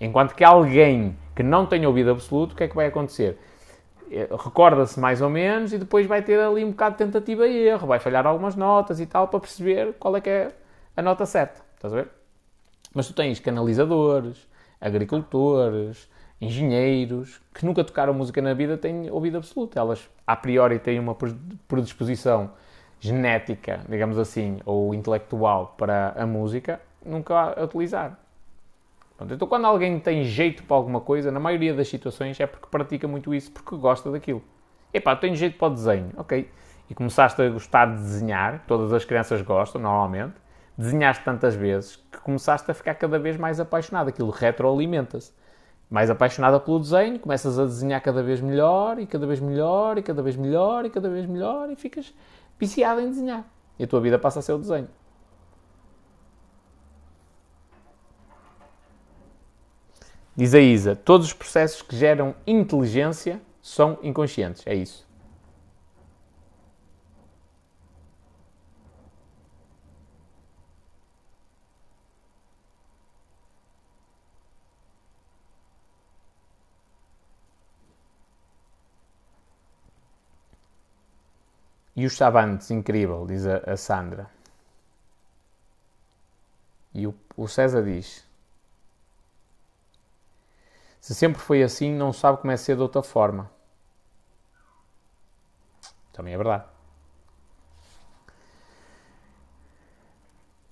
Enquanto 0.00 0.34
que 0.34 0.44
alguém 0.44 1.16
que 1.34 1.42
não 1.42 1.66
tem 1.66 1.84
ouvido 1.84 2.10
absoluto, 2.10 2.52
o 2.52 2.56
que 2.56 2.64
é 2.64 2.68
que 2.68 2.76
vai 2.76 2.86
acontecer? 2.86 3.38
Eh, 4.10 4.28
recorda-se 4.30 4.98
mais 4.98 5.20
ou 5.20 5.28
menos 5.28 5.72
e 5.72 5.78
depois 5.78 6.06
vai 6.06 6.22
ter 6.22 6.38
ali 6.40 6.64
um 6.64 6.70
bocado 6.70 6.96
de 6.96 7.04
tentativa 7.04 7.46
e 7.46 7.68
erro. 7.68 7.86
Vai 7.86 7.98
falhar 7.98 8.26
algumas 8.26 8.54
notas 8.54 9.00
e 9.00 9.06
tal 9.06 9.28
para 9.28 9.40
perceber 9.40 9.94
qual 9.98 10.16
é 10.16 10.20
que 10.20 10.30
é 10.30 10.52
a 10.96 11.02
nota 11.02 11.26
certa. 11.26 11.60
Estás 11.74 11.92
a 11.92 11.96
ver? 11.96 12.08
Mas 12.94 13.06
tu 13.06 13.14
tens 13.14 13.40
canalizadores, 13.40 14.48
agricultores, 14.80 16.08
engenheiros 16.40 17.40
que 17.54 17.66
nunca 17.66 17.84
tocaram 17.84 18.14
música 18.14 18.40
na 18.40 18.54
vida 18.54 18.78
têm 18.78 19.10
ouvido 19.10 19.36
absoluto. 19.36 19.78
Elas, 19.78 20.08
a 20.26 20.34
priori, 20.34 20.78
têm 20.78 20.98
uma 20.98 21.14
predisposição 21.68 22.50
genética, 22.98 23.80
digamos 23.88 24.18
assim, 24.18 24.58
ou 24.64 24.94
intelectual 24.94 25.74
para 25.76 26.14
a 26.16 26.26
música, 26.26 26.80
nunca 27.04 27.54
a 27.58 27.64
utilizar. 27.64 28.18
então, 29.20 29.48
quando 29.48 29.66
alguém 29.66 29.98
tem 29.98 30.24
jeito 30.24 30.62
para 30.64 30.76
alguma 30.76 31.00
coisa, 31.00 31.30
na 31.30 31.40
maioria 31.40 31.74
das 31.74 31.88
situações 31.88 32.38
é 32.40 32.46
porque 32.46 32.66
pratica 32.70 33.06
muito 33.06 33.34
isso, 33.34 33.50
porque 33.50 33.76
gosta 33.76 34.10
daquilo. 34.10 34.42
Epá, 34.92 35.14
tenho 35.16 35.34
jeito 35.34 35.56
para 35.58 35.68
o 35.68 35.70
desenho, 35.70 36.10
ok. 36.16 36.50
E 36.88 36.94
começaste 36.94 37.40
a 37.40 37.48
gostar 37.48 37.86
de 37.86 38.02
desenhar, 38.02 38.64
todas 38.66 38.92
as 38.92 39.04
crianças 39.04 39.40
gostam, 39.42 39.80
normalmente. 39.80 40.34
Desenhaste 40.76 41.22
tantas 41.24 41.54
vezes 41.54 41.96
que 42.10 42.18
começaste 42.20 42.70
a 42.70 42.74
ficar 42.74 42.94
cada 42.94 43.18
vez 43.18 43.36
mais 43.36 43.60
apaixonado. 43.60 44.08
Aquilo 44.08 44.30
retroalimenta-se 44.30 45.32
mais 45.90 46.08
apaixonada 46.08 46.60
pelo 46.60 46.78
desenho, 46.78 47.18
começas 47.18 47.58
a 47.58 47.64
desenhar 47.64 48.00
cada 48.00 48.22
vez 48.22 48.40
melhor 48.40 49.00
e 49.00 49.06
cada 49.06 49.26
vez 49.26 49.40
melhor 49.40 49.98
e 49.98 50.02
cada 50.02 50.22
vez 50.22 50.36
melhor 50.36 50.86
e 50.86 50.90
cada 50.90 51.10
vez 51.10 51.26
melhor 51.26 51.68
e 51.68 51.74
ficas 51.74 52.14
viciada 52.58 53.02
em 53.02 53.08
desenhar. 53.08 53.44
E 53.76 53.82
a 53.82 53.86
tua 53.88 54.00
vida 54.00 54.16
passa 54.16 54.38
a 54.38 54.42
ser 54.42 54.52
o 54.52 54.58
desenho. 54.58 54.88
Diz 60.36 60.54
a 60.54 60.60
Isa: 60.60 60.94
todos 60.94 61.26
os 61.26 61.32
processos 61.32 61.82
que 61.82 61.96
geram 61.96 62.36
inteligência 62.46 63.40
são 63.60 63.98
inconscientes. 64.00 64.62
É 64.64 64.74
isso. 64.74 65.09
E 82.00 82.06
os 82.06 82.14
Chavantes, 82.14 82.70
incrível, 82.70 83.26
diz 83.26 83.46
a, 83.46 83.58
a 83.72 83.76
Sandra. 83.76 84.30
E 86.94 87.06
o, 87.06 87.14
o 87.36 87.46
César 87.46 87.82
diz: 87.82 88.26
Se 90.98 91.14
sempre 91.14 91.42
foi 91.42 91.62
assim, 91.62 91.92
não 91.92 92.10
sabe 92.10 92.38
como 92.38 92.52
é 92.52 92.56
ser 92.56 92.76
de 92.76 92.80
outra 92.80 93.02
forma. 93.02 93.50
Também 96.10 96.32
é 96.32 96.38
verdade. 96.38 96.64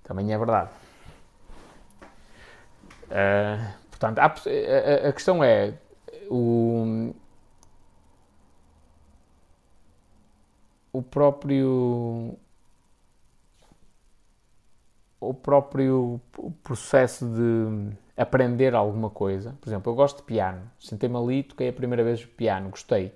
Também 0.02 0.32
é 0.32 0.38
verdade. 0.38 0.70
Uh, 3.04 3.74
portanto, 3.90 4.18
a, 4.18 4.24
a, 4.24 5.08
a, 5.10 5.12
questão 5.12 5.44
é: 5.44 5.74
o, 6.30 7.12
o 10.98 11.02
próprio 11.02 12.36
o 15.20 15.34
próprio 15.34 16.20
processo 16.62 17.26
de 17.26 17.96
aprender 18.16 18.74
alguma 18.74 19.10
coisa. 19.10 19.56
Por 19.60 19.68
exemplo, 19.68 19.92
eu 19.92 19.96
gosto 19.96 20.18
de 20.18 20.22
piano. 20.24 20.62
Sentei-me 20.78 21.16
ali, 21.16 21.42
toquei 21.42 21.68
a 21.68 21.72
primeira 21.72 22.04
vez 22.04 22.24
piano, 22.24 22.70
gostei. 22.70 23.12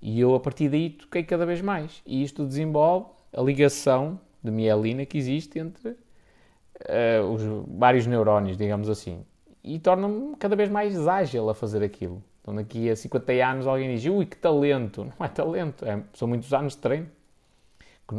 E 0.00 0.20
eu, 0.20 0.34
a 0.34 0.40
partir 0.40 0.68
daí, 0.68 0.90
toquei 0.90 1.22
cada 1.22 1.46
vez 1.46 1.60
mais. 1.60 2.02
E 2.06 2.22
isto 2.22 2.46
desenvolve 2.46 3.06
a 3.32 3.42
ligação 3.42 4.18
de 4.42 4.50
mielina 4.50 5.06
que 5.06 5.18
existe 5.18 5.58
entre 5.58 5.90
uh, 5.90 7.24
os 7.32 7.42
vários 7.78 8.06
neurónios, 8.06 8.56
digamos 8.56 8.88
assim. 8.88 9.24
E 9.62 9.78
torna-me 9.78 10.36
cada 10.36 10.56
vez 10.56 10.68
mais 10.68 11.06
ágil 11.08 11.48
a 11.48 11.54
fazer 11.54 11.82
aquilo. 11.82 12.22
Então, 12.44 12.54
daqui 12.54 12.90
a 12.90 12.94
50 12.94 13.32
anos, 13.32 13.66
alguém 13.66 13.96
diz: 13.96 14.04
Ui, 14.04 14.26
que 14.26 14.36
talento! 14.36 15.04
Não 15.18 15.26
é 15.26 15.28
talento, 15.28 15.82
é, 15.86 16.02
são 16.12 16.28
muitos 16.28 16.52
anos 16.52 16.74
de 16.74 16.78
treino. 16.82 17.10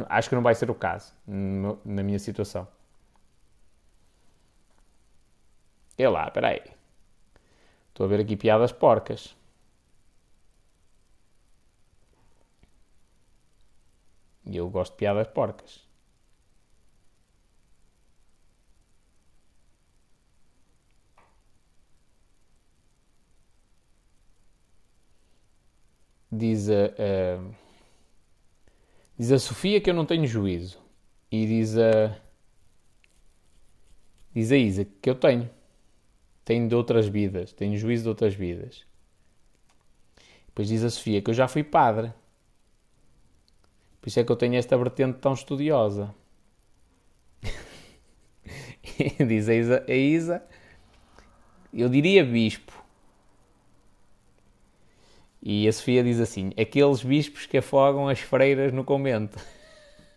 Acho 0.08 0.28
que 0.28 0.34
não 0.34 0.42
vai 0.42 0.52
ser 0.56 0.68
o 0.68 0.74
caso 0.74 1.14
na 1.84 2.02
minha 2.02 2.18
situação. 2.18 2.66
E 5.96 6.08
lá, 6.08 6.28
peraí. 6.30 6.60
Estou 7.88 8.06
a 8.06 8.08
ver 8.08 8.20
aqui 8.20 8.36
piadas 8.36 8.72
porcas. 8.72 9.36
E 14.44 14.56
eu 14.56 14.68
gosto 14.68 14.92
de 14.92 14.98
piadas 14.98 15.28
porcas. 15.28 15.85
Diz 26.36 26.68
a. 26.68 26.72
Uh, 26.72 27.54
Diz 29.18 29.32
a 29.32 29.38
Sofia 29.38 29.80
que 29.80 29.88
eu 29.88 29.94
não 29.94 30.04
tenho 30.04 30.26
juízo. 30.26 30.78
E 31.30 31.46
diz 31.46 31.76
a. 31.78 32.20
Diz 34.34 34.52
a 34.52 34.56
Isa 34.56 34.84
que 34.84 35.08
eu 35.08 35.14
tenho. 35.14 35.48
Tenho 36.44 36.68
de 36.68 36.74
outras 36.74 37.06
vidas. 37.06 37.52
Tenho 37.52 37.76
juízo 37.78 38.02
de 38.04 38.08
outras 38.10 38.34
vidas. 38.34 38.84
Depois 40.48 40.68
diz 40.68 40.84
a 40.84 40.90
Sofia 40.90 41.22
que 41.22 41.30
eu 41.30 41.34
já 41.34 41.48
fui 41.48 41.64
padre. 41.64 42.12
Por 44.00 44.08
isso 44.08 44.20
é 44.20 44.24
que 44.24 44.30
eu 44.30 44.36
tenho 44.36 44.54
esta 44.54 44.76
vertente 44.76 45.18
tão 45.18 45.32
estudiosa. 45.32 46.14
diz 49.26 49.48
a 49.48 49.54
Isa, 49.54 49.84
a 49.88 49.92
Isa, 49.94 50.46
eu 51.72 51.88
diria 51.88 52.24
bispo. 52.24 52.75
E 55.48 55.68
a 55.68 55.72
Sofia 55.72 56.02
diz 56.02 56.18
assim: 56.18 56.50
aqueles 56.60 57.04
bispos 57.04 57.46
que 57.46 57.56
afogam 57.56 58.08
as 58.08 58.18
freiras 58.18 58.72
no 58.72 58.82
convento. 58.82 59.38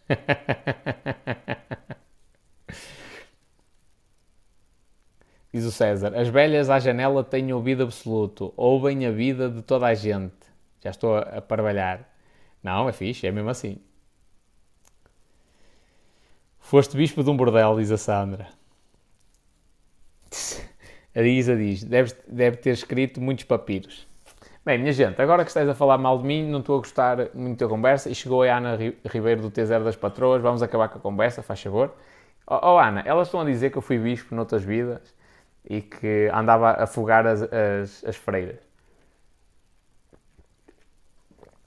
Diz 5.54 5.66
o 5.66 5.72
César: 5.72 6.18
As 6.18 6.30
velhas 6.30 6.68
à 6.68 6.80
janela 6.80 7.24
têm 7.24 7.54
ouvido 7.54 7.84
absoluto, 7.84 8.52
ouvem 8.58 9.06
a 9.06 9.12
vida 9.12 9.52
de 9.52 9.62
toda 9.62 9.86
a 9.86 9.94
gente. 9.94 10.34
Já 10.84 10.90
estou 10.90 11.16
a, 11.16 11.40
parvalhar. 11.40 12.10
Não, 12.64 12.90
é 12.90 12.92
fixe, 12.92 13.28
é 13.28 13.32
mesmo 13.32 13.52
assim. 13.52 13.78
Foste 16.60 16.98
bispo 16.98 17.24
de 17.24 17.30
um 17.30 17.38
bordel, 17.38 17.78
diz 17.78 17.92
a 17.92 18.00
Sandra. 18.00 18.48
A 21.14 21.22
Isa 21.22 21.56
diz: 21.56 21.84
deve, 21.84 22.16
deve 22.28 22.58
ter 22.58 22.72
escrito 22.72 23.22
muitos 23.22 23.44
papiros. 23.44 24.09
Bem, 24.70 24.78
minha 24.78 24.94
gente, 24.94 25.20
agora 25.20 25.44
que 25.44 25.50
estás 25.50 25.68
a 25.68 25.74
falar 25.74 25.98
mal 25.98 26.20
de 26.20 26.26
mim, 26.26 26.48
não 26.48 26.60
estou 26.60 26.76
a 26.76 26.78
gostar 26.78 27.34
muito 27.34 27.58
da 27.58 27.68
conversa 27.68 28.08
e 28.08 28.14
chegou 28.14 28.44
a 28.44 28.56
Ana 28.56 28.78
Ribeiro 29.04 29.42
do 29.42 29.50
T0 29.50 29.84
das 29.84 29.96
Patroas, 29.96 30.44
vamos 30.44 30.62
acabar 30.62 30.90
com 30.90 31.00
a 31.00 31.02
conversa, 31.02 31.42
faz 31.42 31.60
favor. 31.60 31.92
Oh, 32.46 32.60
oh 32.62 32.78
Ana, 32.78 33.02
elas 33.04 33.30
estão 33.30 33.42
a 33.42 33.46
dizer 33.46 33.72
que 33.72 33.80
eu 33.80 33.82
fui 33.82 33.98
bispo 33.98 34.36
noutras 34.36 34.64
vidas 34.64 35.16
e 35.66 35.82
que 35.82 36.30
andava 36.32 36.70
a 36.70 36.84
afogar 36.84 37.26
as, 37.26 37.42
as, 37.42 38.04
as 38.06 38.16
freiras. 38.16 38.60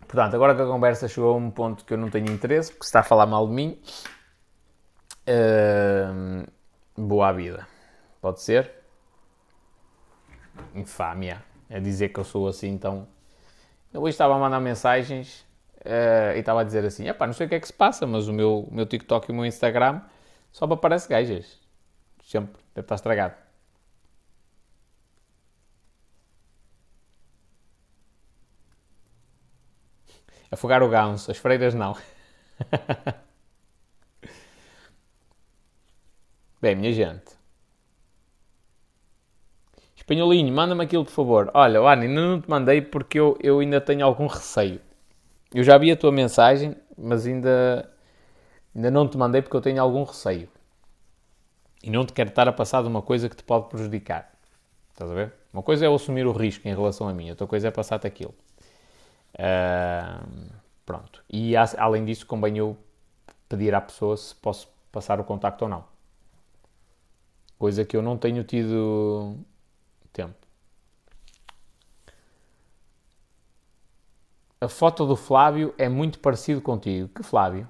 Portanto, 0.06 0.36
agora 0.36 0.54
que 0.54 0.62
a 0.62 0.66
conversa 0.66 1.08
chegou 1.08 1.34
a 1.34 1.36
um 1.36 1.50
ponto 1.50 1.84
que 1.84 1.94
eu 1.94 1.98
não 1.98 2.08
tenho 2.08 2.30
interesse, 2.30 2.70
porque 2.70 2.84
se 2.84 2.90
está 2.90 3.00
a 3.00 3.02
falar 3.02 3.26
mal 3.26 3.48
de 3.48 3.52
mim, 3.52 3.82
uh, 5.26 6.46
boa 6.96 7.32
vida. 7.32 7.66
Pode 8.20 8.40
ser? 8.40 8.70
Infâmia. 10.72 11.42
É 11.72 11.80
dizer 11.80 12.10
que 12.10 12.20
eu 12.20 12.24
sou 12.24 12.46
assim, 12.48 12.68
então. 12.68 13.08
Eu 13.94 14.02
hoje 14.02 14.10
estava 14.14 14.34
a 14.36 14.38
mandar 14.38 14.60
mensagens 14.60 15.40
uh, 15.80 16.36
e 16.36 16.40
estava 16.40 16.60
a 16.60 16.64
dizer 16.64 16.84
assim: 16.84 17.06
não 17.06 17.32
sei 17.32 17.46
o 17.46 17.48
que 17.48 17.54
é 17.54 17.60
que 17.60 17.66
se 17.66 17.72
passa, 17.72 18.06
mas 18.06 18.28
o 18.28 18.32
meu, 18.32 18.68
o 18.70 18.74
meu 18.74 18.86
TikTok 18.86 19.30
e 19.30 19.32
o 19.32 19.34
meu 19.34 19.46
Instagram 19.46 20.02
só 20.52 20.66
me 20.66 20.74
aparece 20.74 21.08
gajas. 21.08 21.58
Sempre. 22.24 22.60
Deve 22.74 22.84
estar 22.84 22.96
estragado. 22.96 23.34
Afogar 30.50 30.82
o 30.82 30.88
ganso, 30.88 31.30
as 31.30 31.38
freiras 31.38 31.74
não. 31.74 31.96
Bem, 36.60 36.76
minha 36.76 36.92
gente. 36.92 37.41
Espanholinho, 40.02 40.52
manda-me 40.52 40.82
aquilo, 40.82 41.04
por 41.04 41.12
favor. 41.12 41.50
Olha, 41.54 41.78
Ana, 41.78 42.02
ainda 42.02 42.20
não 42.20 42.40
te 42.40 42.50
mandei 42.50 42.82
porque 42.82 43.20
eu, 43.20 43.38
eu 43.40 43.60
ainda 43.60 43.80
tenho 43.80 44.04
algum 44.04 44.26
receio. 44.26 44.80
Eu 45.54 45.62
já 45.62 45.78
vi 45.78 45.92
a 45.92 45.96
tua 45.96 46.10
mensagem, 46.10 46.74
mas 46.98 47.24
ainda, 47.24 47.88
ainda 48.74 48.90
não 48.90 49.06
te 49.06 49.16
mandei 49.16 49.40
porque 49.40 49.56
eu 49.56 49.60
tenho 49.60 49.80
algum 49.80 50.02
receio. 50.02 50.48
E 51.84 51.88
não 51.88 52.04
te 52.04 52.12
quero 52.12 52.30
estar 52.30 52.48
a 52.48 52.52
passar 52.52 52.82
de 52.82 52.88
uma 52.88 53.00
coisa 53.00 53.28
que 53.28 53.36
te 53.36 53.44
pode 53.44 53.68
prejudicar. 53.68 54.32
Estás 54.90 55.08
a 55.08 55.14
ver? 55.14 55.32
Uma 55.52 55.62
coisa 55.62 55.84
é 55.84 55.88
eu 55.88 55.94
assumir 55.94 56.26
o 56.26 56.32
risco 56.32 56.66
em 56.66 56.74
relação 56.74 57.08
a 57.08 57.14
mim, 57.14 57.30
outra 57.30 57.46
coisa 57.46 57.68
é 57.68 57.70
passar-te 57.70 58.06
aquilo. 58.06 58.34
Uh, 59.34 60.50
pronto. 60.84 61.22
E 61.30 61.54
além 61.56 62.04
disso, 62.04 62.26
convém 62.26 62.58
eu 62.58 62.76
pedir 63.48 63.72
à 63.72 63.80
pessoa 63.80 64.16
se 64.16 64.34
posso 64.34 64.68
passar 64.90 65.20
o 65.20 65.24
contacto 65.24 65.64
ou 65.64 65.68
não. 65.68 65.84
Coisa 67.56 67.84
que 67.84 67.96
eu 67.96 68.02
não 68.02 68.18
tenho 68.18 68.42
tido 68.42 69.38
tempo. 70.12 70.34
A 74.60 74.68
foto 74.68 75.06
do 75.06 75.16
Flávio 75.16 75.74
é 75.76 75.88
muito 75.88 76.20
parecido 76.20 76.60
contigo. 76.60 77.08
Que 77.08 77.22
Flávio? 77.22 77.68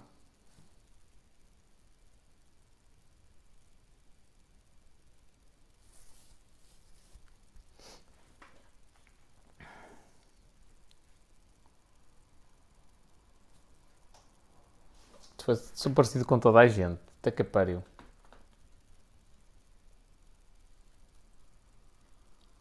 Sou 15.75 15.93
parecido 15.93 16.25
com 16.25 16.39
toda 16.39 16.61
a 16.61 16.69
gente. 16.69 17.01
Até 17.21 17.31
que 17.31 17.43
pariu. 17.43 17.83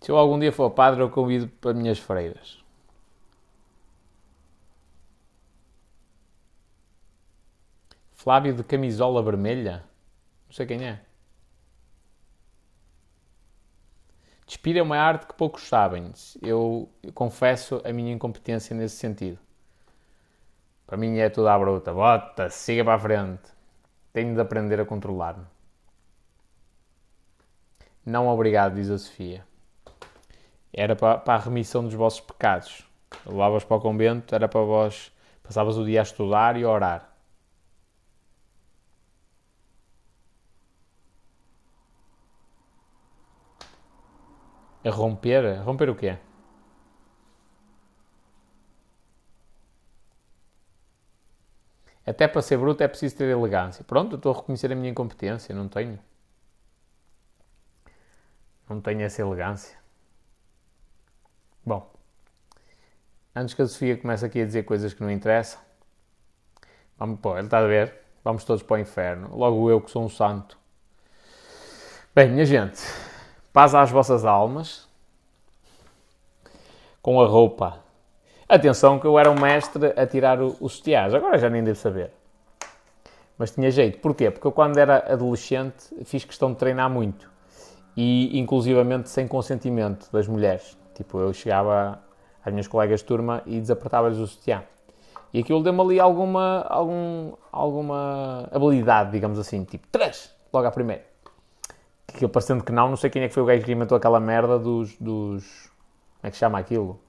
Se 0.02 0.12
eu 0.12 0.18
algum 0.18 0.40
dia 0.40 0.52
for 0.52 0.72
padre, 0.72 1.02
eu 1.02 1.10
convido 1.12 1.48
para 1.48 1.74
minhas 1.76 2.00
freiras. 2.00 2.60
Flávio 8.12 8.54
de 8.54 8.64
camisola 8.64 9.22
vermelha? 9.22 9.84
Não 10.48 10.54
sei 10.54 10.66
quem 10.66 10.88
é. 10.88 11.02
Despir 14.46 14.76
é 14.76 14.82
uma 14.82 14.98
arte 14.98 15.28
que 15.28 15.34
poucos 15.36 15.68
sabem. 15.68 16.12
Eu, 16.42 16.90
eu 17.04 17.14
confesso 17.14 17.80
a 17.86 17.94
minha 17.94 18.12
incompetência 18.12 18.76
nesse 18.76 18.98
sentido. 18.98 19.40
Para 20.86 20.98
mim 20.98 21.20
é 21.20 21.30
tudo 21.30 21.48
à 21.48 21.58
bruta. 21.58 21.94
Bota, 21.94 22.50
siga 22.50 22.84
para 22.84 22.96
a 22.96 23.00
frente. 23.00 23.50
Tenho 24.12 24.34
de 24.34 24.42
aprender 24.42 24.80
a 24.80 24.86
controlar-me. 24.86 25.46
Não 28.06 28.28
obrigado, 28.28 28.76
diz 28.76 28.90
a 28.90 28.98
Sofia. 28.98 29.51
Era 30.74 30.96
para, 30.96 31.18
para 31.18 31.36
a 31.36 31.44
remissão 31.44 31.84
dos 31.84 31.94
vossos 31.94 32.22
pecados. 32.22 32.86
Levavas 33.26 33.64
para 33.64 33.78
o 33.78 33.82
convento, 33.82 34.34
era 34.34 34.48
para 34.48 34.62
vós. 34.62 35.12
Passavas 35.44 35.78
o 35.78 35.86
dia 35.86 36.02
a 36.02 36.04
estudar 36.04 36.58
e 36.58 36.64
a 36.64 36.70
orar. 36.70 37.12
A 44.84 44.90
romper? 44.90 45.46
A 45.46 45.62
romper 45.62 45.90
o 45.90 45.96
quê? 45.96 46.18
Até 52.06 52.28
para 52.28 52.42
ser 52.42 52.58
bruto 52.58 52.84
é 52.84 52.88
preciso 52.88 53.16
ter 53.16 53.30
elegância. 53.30 53.84
Pronto, 53.84 54.16
estou 54.16 54.34
a 54.34 54.36
reconhecer 54.38 54.72
a 54.72 54.76
minha 54.76 54.90
incompetência, 54.90 55.54
não 55.56 55.68
tenho. 55.68 56.00
Não 58.68 58.82
tenho 58.82 59.02
essa 59.02 59.22
elegância. 59.22 59.81
Bom, 61.66 61.90
antes 63.36 63.54
que 63.54 63.62
a 63.62 63.68
Sofia 63.68 63.98
comece 63.98 64.26
aqui 64.26 64.42
a 64.42 64.46
dizer 64.46 64.64
coisas 64.64 64.94
que 64.94 65.02
não 65.02 65.12
interessam, 65.12 65.60
vamos, 66.98 67.20
pô, 67.20 67.38
ele 67.38 67.48
está 67.48 67.60
a 67.60 67.68
ver, 67.68 67.94
vamos 68.24 68.44
todos 68.44 68.64
para 68.64 68.76
o 68.76 68.80
inferno. 68.80 69.36
Logo 69.36 69.70
eu 69.70 69.80
que 69.82 69.92
sou 69.92 70.04
um 70.04 70.10
santo. 70.10 70.58
Bem, 72.14 72.30
minha 72.30 72.46
gente, 72.46 72.82
paz 73.54 73.74
às 73.76 73.90
vossas 73.90 74.26
almas, 74.26 74.88
com 77.02 77.22
a 77.22 77.26
roupa 77.26 77.82
Atenção 78.52 79.00
que 79.00 79.08
eu 79.08 79.18
era 79.18 79.32
um 79.32 79.40
mestre 79.40 79.94
a 79.96 80.06
tirar 80.06 80.42
os 80.42 80.74
sutiãs, 80.74 81.14
agora 81.14 81.38
já 81.38 81.50
nem 81.50 81.64
devo 81.64 81.80
saber. 81.80 82.12
Mas 83.38 83.52
tinha 83.52 83.72
jeito. 83.72 84.00
Porquê? 84.00 84.30
Porque 84.30 84.46
eu 84.46 84.52
quando 84.52 84.78
era 84.78 85.10
adolescente 85.10 85.74
fiz 86.04 86.26
questão 86.26 86.52
de 86.52 86.58
treinar 86.58 86.90
muito. 86.90 87.32
E 87.96 88.38
inclusivamente 88.38 89.10
sem 89.10 89.26
consentimento 89.26 90.12
das 90.12 90.28
mulheres. 90.28 90.78
Tipo, 91.02 91.20
eu 91.20 91.34
chegava 91.34 92.00
às 92.46 92.54
minhas 92.54 92.68
colegas 92.68 93.00
de 93.00 93.06
turma 93.08 93.42
e 93.46 93.60
desapertava-lhes 93.60 94.20
o 94.20 94.28
sutiã. 94.28 94.64
E 95.34 95.40
aquilo 95.40 95.64
deu-me 95.64 95.82
ali 95.82 96.00
alguma, 96.00 96.62
algum, 96.70 97.34
alguma 97.52 98.48
habilidade, 98.52 99.12
digamos 99.12 99.40
assim. 99.40 99.64
Tipo, 99.64 99.88
três! 99.92 100.32
Logo 100.54 100.68
à 100.68 100.72
primeira. 100.72 101.04
Que 102.06 102.28
parecendo 102.28 102.64
que 102.64 102.72
não, 102.72 102.90
não 102.90 102.98
sei 102.98 103.10
quem 103.10 103.24
é 103.24 103.28
que 103.28 103.34
foi 103.34 103.42
o 103.42 103.46
gajo 103.46 103.64
que 103.64 103.72
inventou 103.72 103.98
aquela 103.98 104.20
merda 104.20 104.60
dos, 104.60 104.96
dos... 105.00 105.72
Como 106.20 106.28
é 106.28 106.32
que 106.32 106.38
chama 106.38 106.60
aquilo? 106.60 107.00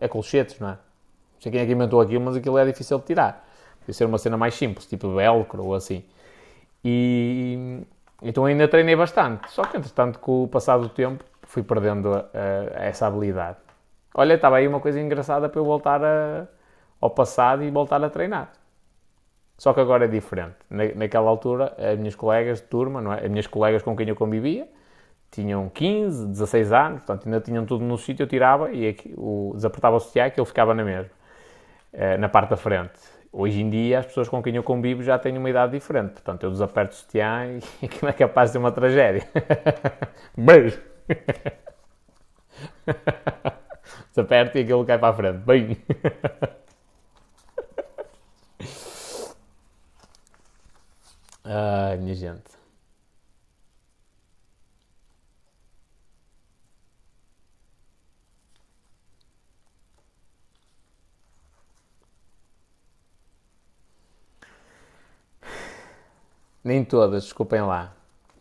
é 0.00 0.08
colchetes, 0.08 0.58
não 0.58 0.68
é? 0.68 0.72
Não 0.72 1.40
sei 1.40 1.52
quem 1.52 1.60
é 1.60 1.66
que 1.66 1.72
inventou 1.72 2.00
aquilo, 2.00 2.24
mas 2.24 2.36
aquilo 2.36 2.56
é 2.56 2.64
difícil 2.64 2.98
de 2.98 3.04
tirar. 3.04 3.46
Podia 3.80 3.92
ser 3.92 4.04
uma 4.06 4.18
cena 4.18 4.36
mais 4.36 4.54
simples, 4.54 4.86
tipo 4.86 5.14
velcro 5.14 5.64
ou 5.64 5.74
assim. 5.74 6.02
E 6.84 7.82
então 8.22 8.44
ainda 8.44 8.66
treinei 8.68 8.96
bastante. 8.96 9.50
Só 9.50 9.64
que, 9.64 9.76
entretanto, 9.76 10.18
com 10.18 10.44
o 10.44 10.48
passar 10.48 10.78
do 10.78 10.88
tempo, 10.88 11.24
fui 11.42 11.62
perdendo 11.62 12.14
a, 12.14 12.24
essa 12.74 13.06
habilidade. 13.06 13.58
Olha, 14.14 14.34
estava 14.34 14.56
aí 14.56 14.66
uma 14.66 14.80
coisa 14.80 15.00
engraçada 15.00 15.48
para 15.48 15.60
eu 15.60 15.64
voltar 15.64 16.02
a, 16.02 16.46
ao 17.00 17.10
passado 17.10 17.62
e 17.62 17.70
voltar 17.70 18.02
a 18.02 18.10
treinar. 18.10 18.52
Só 19.58 19.72
que 19.72 19.80
agora 19.80 20.04
é 20.04 20.08
diferente. 20.08 20.56
Na, 20.68 20.84
naquela 20.94 21.28
altura, 21.28 21.74
as 21.78 21.98
minhas 21.98 22.14
colegas 22.14 22.60
de 22.60 22.66
turma, 22.66 23.00
não 23.00 23.12
é? 23.12 23.24
as 23.24 23.30
minhas 23.30 23.46
colegas 23.46 23.82
com 23.82 23.96
quem 23.96 24.08
eu 24.08 24.16
convivia, 24.16 24.68
tinham 25.30 25.68
15, 25.68 26.26
16 26.28 26.72
anos, 26.72 27.02
portanto 27.02 27.26
ainda 27.26 27.40
tinham 27.40 27.66
tudo 27.66 27.84
no 27.84 27.98
sítio, 27.98 28.22
eu 28.24 28.26
tirava 28.26 28.70
e 28.72 28.88
aqui, 28.88 29.14
o, 29.16 29.52
desapertava 29.54 29.96
o 29.96 30.00
sutiã 30.00 30.30
que 30.30 30.40
ele 30.40 30.46
ficava 30.46 30.74
na 30.74 30.84
mesma, 30.84 31.10
eh, 31.92 32.16
na 32.16 32.28
parte 32.28 32.50
da 32.50 32.56
frente. 32.56 32.98
Hoje 33.38 33.60
em 33.60 33.68
dia, 33.68 33.98
as 33.98 34.06
pessoas 34.06 34.30
com 34.30 34.42
quem 34.42 34.56
eu 34.56 34.62
convivo 34.62 35.02
já 35.02 35.18
têm 35.18 35.36
uma 35.36 35.50
idade 35.50 35.72
diferente, 35.72 36.12
portanto 36.12 36.44
eu 36.44 36.50
desaperto 36.50 36.94
o 36.94 36.96
sutiã 36.96 37.60
e 37.82 37.84
aquilo 37.84 38.08
é 38.08 38.12
capaz 38.14 38.48
de 38.48 38.52
ser 38.52 38.58
uma 38.58 38.72
tragédia. 38.72 39.28
Beijo! 40.34 40.80
Desaperto 44.08 44.56
e 44.56 44.62
aquilo 44.62 44.86
cai 44.86 44.98
para 44.98 45.10
a 45.10 45.12
frente. 45.12 45.36
Bem! 45.44 45.76
Ai, 51.44 51.98
minha 51.98 52.14
gente. 52.14 52.55
Nem 66.66 66.84
todas, 66.84 67.22
desculpem 67.22 67.60
lá. 67.60 67.92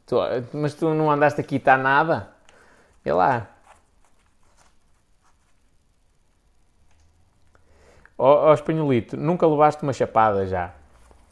Tu, 0.08 0.16
mas 0.52 0.74
tu 0.74 0.92
não 0.96 1.12
andaste 1.12 1.40
aqui, 1.40 1.58
está 1.58 1.78
nada? 1.78 2.28
Vê 3.04 3.14
lá. 3.14 3.48
Ó 8.18 8.48
oh, 8.48 8.50
oh, 8.50 8.54
espanholito, 8.56 9.16
nunca 9.16 9.46
levaste 9.46 9.84
uma 9.84 9.94
chapada 9.94 10.48
já? 10.48 10.74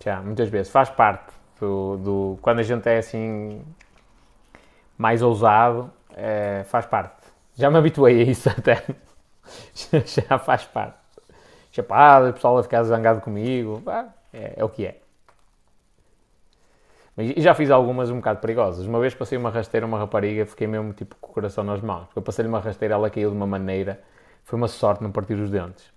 Já, 0.03 0.21
muitas 0.21 0.49
vezes. 0.49 0.71
Faz 0.71 0.87
parte 0.87 1.33
do, 1.59 1.97
do 1.97 2.39
quando 2.43 2.59
a 2.59 2.63
gente 2.63 2.87
é 2.87 2.99
assim 2.99 3.65
mais 4.95 5.23
ousado, 5.23 5.91
é, 6.15 6.63
faz 6.65 6.85
parte. 6.85 7.27
Já 7.55 7.71
me 7.71 7.79
habituei 7.79 8.21
a 8.21 8.23
isso 8.25 8.49
até. 8.55 8.85
já 10.05 10.37
faz 10.37 10.63
parte. 10.65 10.99
Chapada, 11.71 12.29
o 12.29 12.33
pessoal 12.33 12.59
a 12.59 12.61
ficar 12.61 12.83
zangado 12.83 13.19
comigo. 13.19 13.81
é, 14.31 14.53
é 14.57 14.63
o 14.63 14.69
que 14.69 14.85
é. 14.85 15.02
Mas 17.15 17.33
já 17.37 17.53
fiz 17.53 17.69
algumas 17.69 18.09
um 18.09 18.15
bocado 18.17 18.39
perigosas. 18.39 18.85
Uma 18.87 18.99
vez 18.99 19.13
passei 19.13 19.37
uma 19.37 19.49
rasteira 19.49 19.85
a 19.85 19.87
uma 19.87 19.99
rapariga, 19.99 20.45
fiquei 20.45 20.65
mesmo 20.65 20.93
tipo 20.93 21.15
com 21.21 21.31
o 21.31 21.33
coração 21.33 21.63
nas 21.63 21.81
mãos. 21.81 22.07
Eu 22.15 22.21
passei-lhe 22.21 22.49
uma 22.49 22.59
rasteira, 22.59 22.95
ela 22.95 23.09
caiu 23.09 23.29
de 23.29 23.35
uma 23.35 23.45
maneira. 23.45 24.01
Foi 24.43 24.57
uma 24.57 24.67
sorte 24.67 25.03
não 25.03 25.11
partir 25.11 25.35
os 25.35 25.49
dentes. 25.49 25.91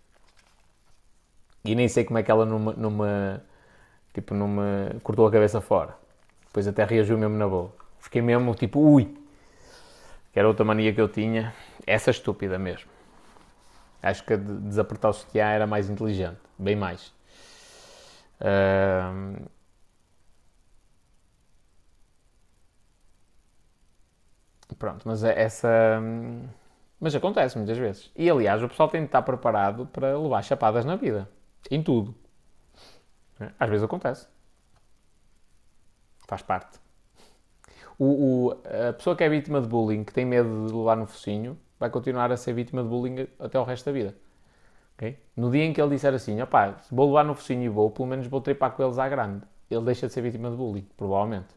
E 1.65 1.75
nem 1.75 1.89
sei 1.89 2.05
como 2.05 2.19
é 2.19 2.23
que 2.23 2.31
ela 2.31 2.45
numa, 2.45 2.73
numa 2.75 3.43
tipo, 4.13 4.35
numa, 4.35 4.95
cortou 5.03 5.27
a 5.27 5.31
cabeça 5.31 5.61
fora. 5.61 5.95
Depois 6.47 6.67
até 6.67 6.85
reagiu 6.85 7.19
mesmo 7.19 7.37
na 7.37 7.49
boa. 7.49 7.73
Fiquei 7.99 8.23
mesmo 8.23 8.55
tipo, 8.55 8.79
ui. 8.79 9.17
Que 10.33 10.39
era 10.39 10.47
outra 10.47 10.65
mania 10.65 10.93
que 10.93 11.01
eu 11.01 11.09
tinha. 11.09 11.55
Essa 11.87 12.11
estúpida 12.11 12.59
mesmo. 12.59 12.89
Acho 14.03 14.23
que 14.25 14.37
desapertar 14.37 15.11
o 15.11 15.13
sutiã 15.13 15.47
era 15.47 15.67
mais 15.67 15.89
inteligente. 15.91 16.39
Bem 16.59 16.77
mais. 16.77 17.13
Uh, 18.41 19.43
Pronto, 24.79 25.03
mas 25.07 25.25
é 25.25 25.41
essa. 25.41 25.69
Mas 27.01 27.15
acontece 27.15 27.57
muitas 27.57 27.79
vezes. 27.79 28.11
E 28.17 28.29
aliás, 28.31 28.63
o 28.63 28.69
pessoal 28.69 28.89
tem 28.89 29.03
de 29.03 29.07
estar 29.07 29.23
preparado 29.23 29.87
para 29.87 30.19
levar 30.19 30.43
chapadas 30.43 30.85
na 30.85 30.97
vida. 30.97 31.29
Em 31.71 31.83
tudo. 31.83 32.15
Às 33.59 33.69
vezes 33.69 33.85
acontece. 33.85 34.27
Faz 36.27 36.43
parte. 36.43 36.79
O, 37.99 38.49
o, 38.49 38.51
a 38.89 38.93
pessoa 38.93 39.17
que 39.17 39.25
é 39.25 39.29
vítima 39.29 39.61
de 39.61 39.69
bullying, 39.69 40.05
que 40.05 40.13
tem 40.13 40.25
medo 40.25 40.67
de 40.67 40.75
levar 40.75 40.97
no 40.97 41.07
focinho, 41.07 41.59
vai 41.79 41.89
continuar 41.91 42.31
a 42.33 42.37
ser 42.37 42.53
vítima 42.53 42.83
de 42.83 42.89
bullying 42.89 43.27
até 43.39 43.59
o 43.59 43.65
resto 43.65 43.87
da 43.87 43.93
vida. 43.93 44.15
Okay? 44.97 45.19
No 45.37 45.51
dia 45.51 45.65
em 45.65 45.73
que 45.73 45.81
ele 45.81 45.91
disser 45.91 46.13
assim, 46.15 46.41
opá, 46.41 46.77
vou 46.91 47.07
levar 47.07 47.25
no 47.25 47.35
focinho 47.35 47.63
e 47.63 47.69
vou, 47.69 47.91
pelo 47.91 48.09
menos 48.09 48.27
vou 48.27 48.41
tripar 48.41 48.73
com 48.73 48.83
eles 48.83 48.99
à 48.99 49.09
grande, 49.09 49.47
ele 49.71 49.85
deixa 49.85 50.07
de 50.07 50.13
ser 50.13 50.23
vítima 50.23 50.51
de 50.51 50.57
bullying, 50.57 50.87
provavelmente. 50.97 51.56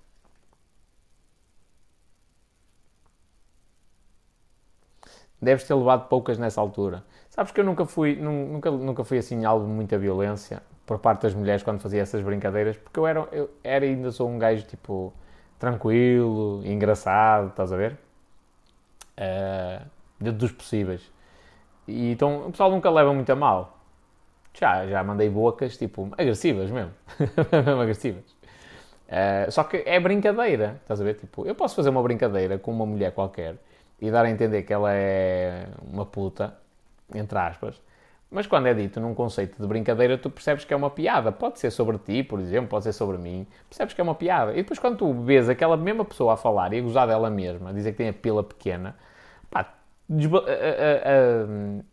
Deves 5.41 5.63
ter 5.63 5.73
levado 5.73 6.07
poucas 6.07 6.37
nessa 6.37 6.59
altura. 6.59 7.03
Sabes 7.29 7.51
que 7.51 7.61
eu 7.61 7.63
nunca 7.63 7.85
fui, 7.85 8.15
nunca, 8.15 8.69
nunca 8.69 9.03
fui 9.03 9.17
assim 9.17 9.45
alvo 9.45 9.65
de 9.65 9.71
muita 9.71 9.97
violência 9.97 10.61
por 10.85 10.99
parte 10.99 11.21
das 11.21 11.33
mulheres 11.33 11.63
quando 11.63 11.79
fazia 11.79 12.01
essas 12.01 12.21
brincadeiras, 12.21 12.75
porque 12.75 12.99
eu 12.99 13.07
era, 13.07 13.27
eu 13.31 13.49
era 13.63 13.85
ainda 13.85 14.11
sou 14.11 14.27
um 14.27 14.37
gajo 14.37 14.65
tipo 14.65 15.13
tranquilo, 15.59 16.61
engraçado, 16.65 17.49
estás 17.49 17.71
a 17.71 17.77
ver? 17.77 17.97
Uh, 19.17 19.85
dentro 20.19 20.39
dos 20.39 20.51
possíveis. 20.51 21.01
E 21.87 22.11
então 22.11 22.47
o 22.47 22.51
pessoal 22.51 22.71
nunca 22.71 22.89
leva 22.89 23.13
muito 23.13 23.29
a 23.31 23.35
mal. 23.35 23.77
Já, 24.53 24.87
já 24.87 25.03
mandei 25.03 25.29
bocas, 25.29 25.77
tipo, 25.77 26.09
agressivas 26.17 26.71
mesmo. 26.71 26.91
mesmo 27.65 27.81
agressivas. 27.81 28.23
Uh, 29.07 29.51
só 29.51 29.63
que 29.63 29.83
é 29.85 29.99
brincadeira, 29.99 30.79
estás 30.81 30.99
a 30.99 31.03
ver? 31.03 31.15
Tipo, 31.15 31.45
eu 31.45 31.55
posso 31.55 31.75
fazer 31.75 31.89
uma 31.89 32.01
brincadeira 32.01 32.57
com 32.57 32.71
uma 32.71 32.85
mulher 32.85 33.11
qualquer 33.11 33.55
e 34.01 34.09
dar 34.11 34.25
a 34.25 34.29
entender 34.29 34.63
que 34.63 34.73
ela 34.73 34.93
é 34.93 35.67
uma 35.81 36.05
puta, 36.05 36.55
entre 37.13 37.37
aspas, 37.37 37.81
mas 38.31 38.45
quando 38.45 38.67
é 38.67 38.73
dito 38.73 38.99
num 38.99 39.15
conceito 39.15 39.59
de 39.59 39.67
brincadeira, 39.67 40.17
tu 40.17 40.29
percebes 40.29 40.63
que 40.63 40.73
é 40.73 40.77
uma 40.77 40.89
piada. 40.89 41.31
Pode 41.31 41.59
ser 41.59 41.71
sobre 41.71 41.97
ti, 41.97 42.23
por 42.23 42.39
exemplo, 42.39 42.69
pode 42.69 42.83
ser 42.83 42.93
sobre 42.93 43.17
mim. 43.17 43.47
Percebes 43.67 43.93
que 43.93 44.01
é 44.01 44.03
uma 44.03 44.13
piada. 44.13 44.51
E 44.51 44.57
depois, 44.57 44.77
quando 44.77 44.97
tu 44.97 45.11
vês 45.13 45.49
aquela 45.49 45.75
mesma 45.75 46.05
pessoa 46.05 46.33
a 46.33 46.37
falar 46.37 46.71
e 46.73 46.77
a 46.77 46.81
gozar 46.81 47.07
dela 47.07 47.29
mesma, 47.29 47.71
a 47.71 47.73
dizer 47.73 47.91
que 47.91 47.97
tem 47.97 48.09
a 48.09 48.13
pila 48.13 48.43
pequena, 48.43 48.95
pá, 49.49 49.73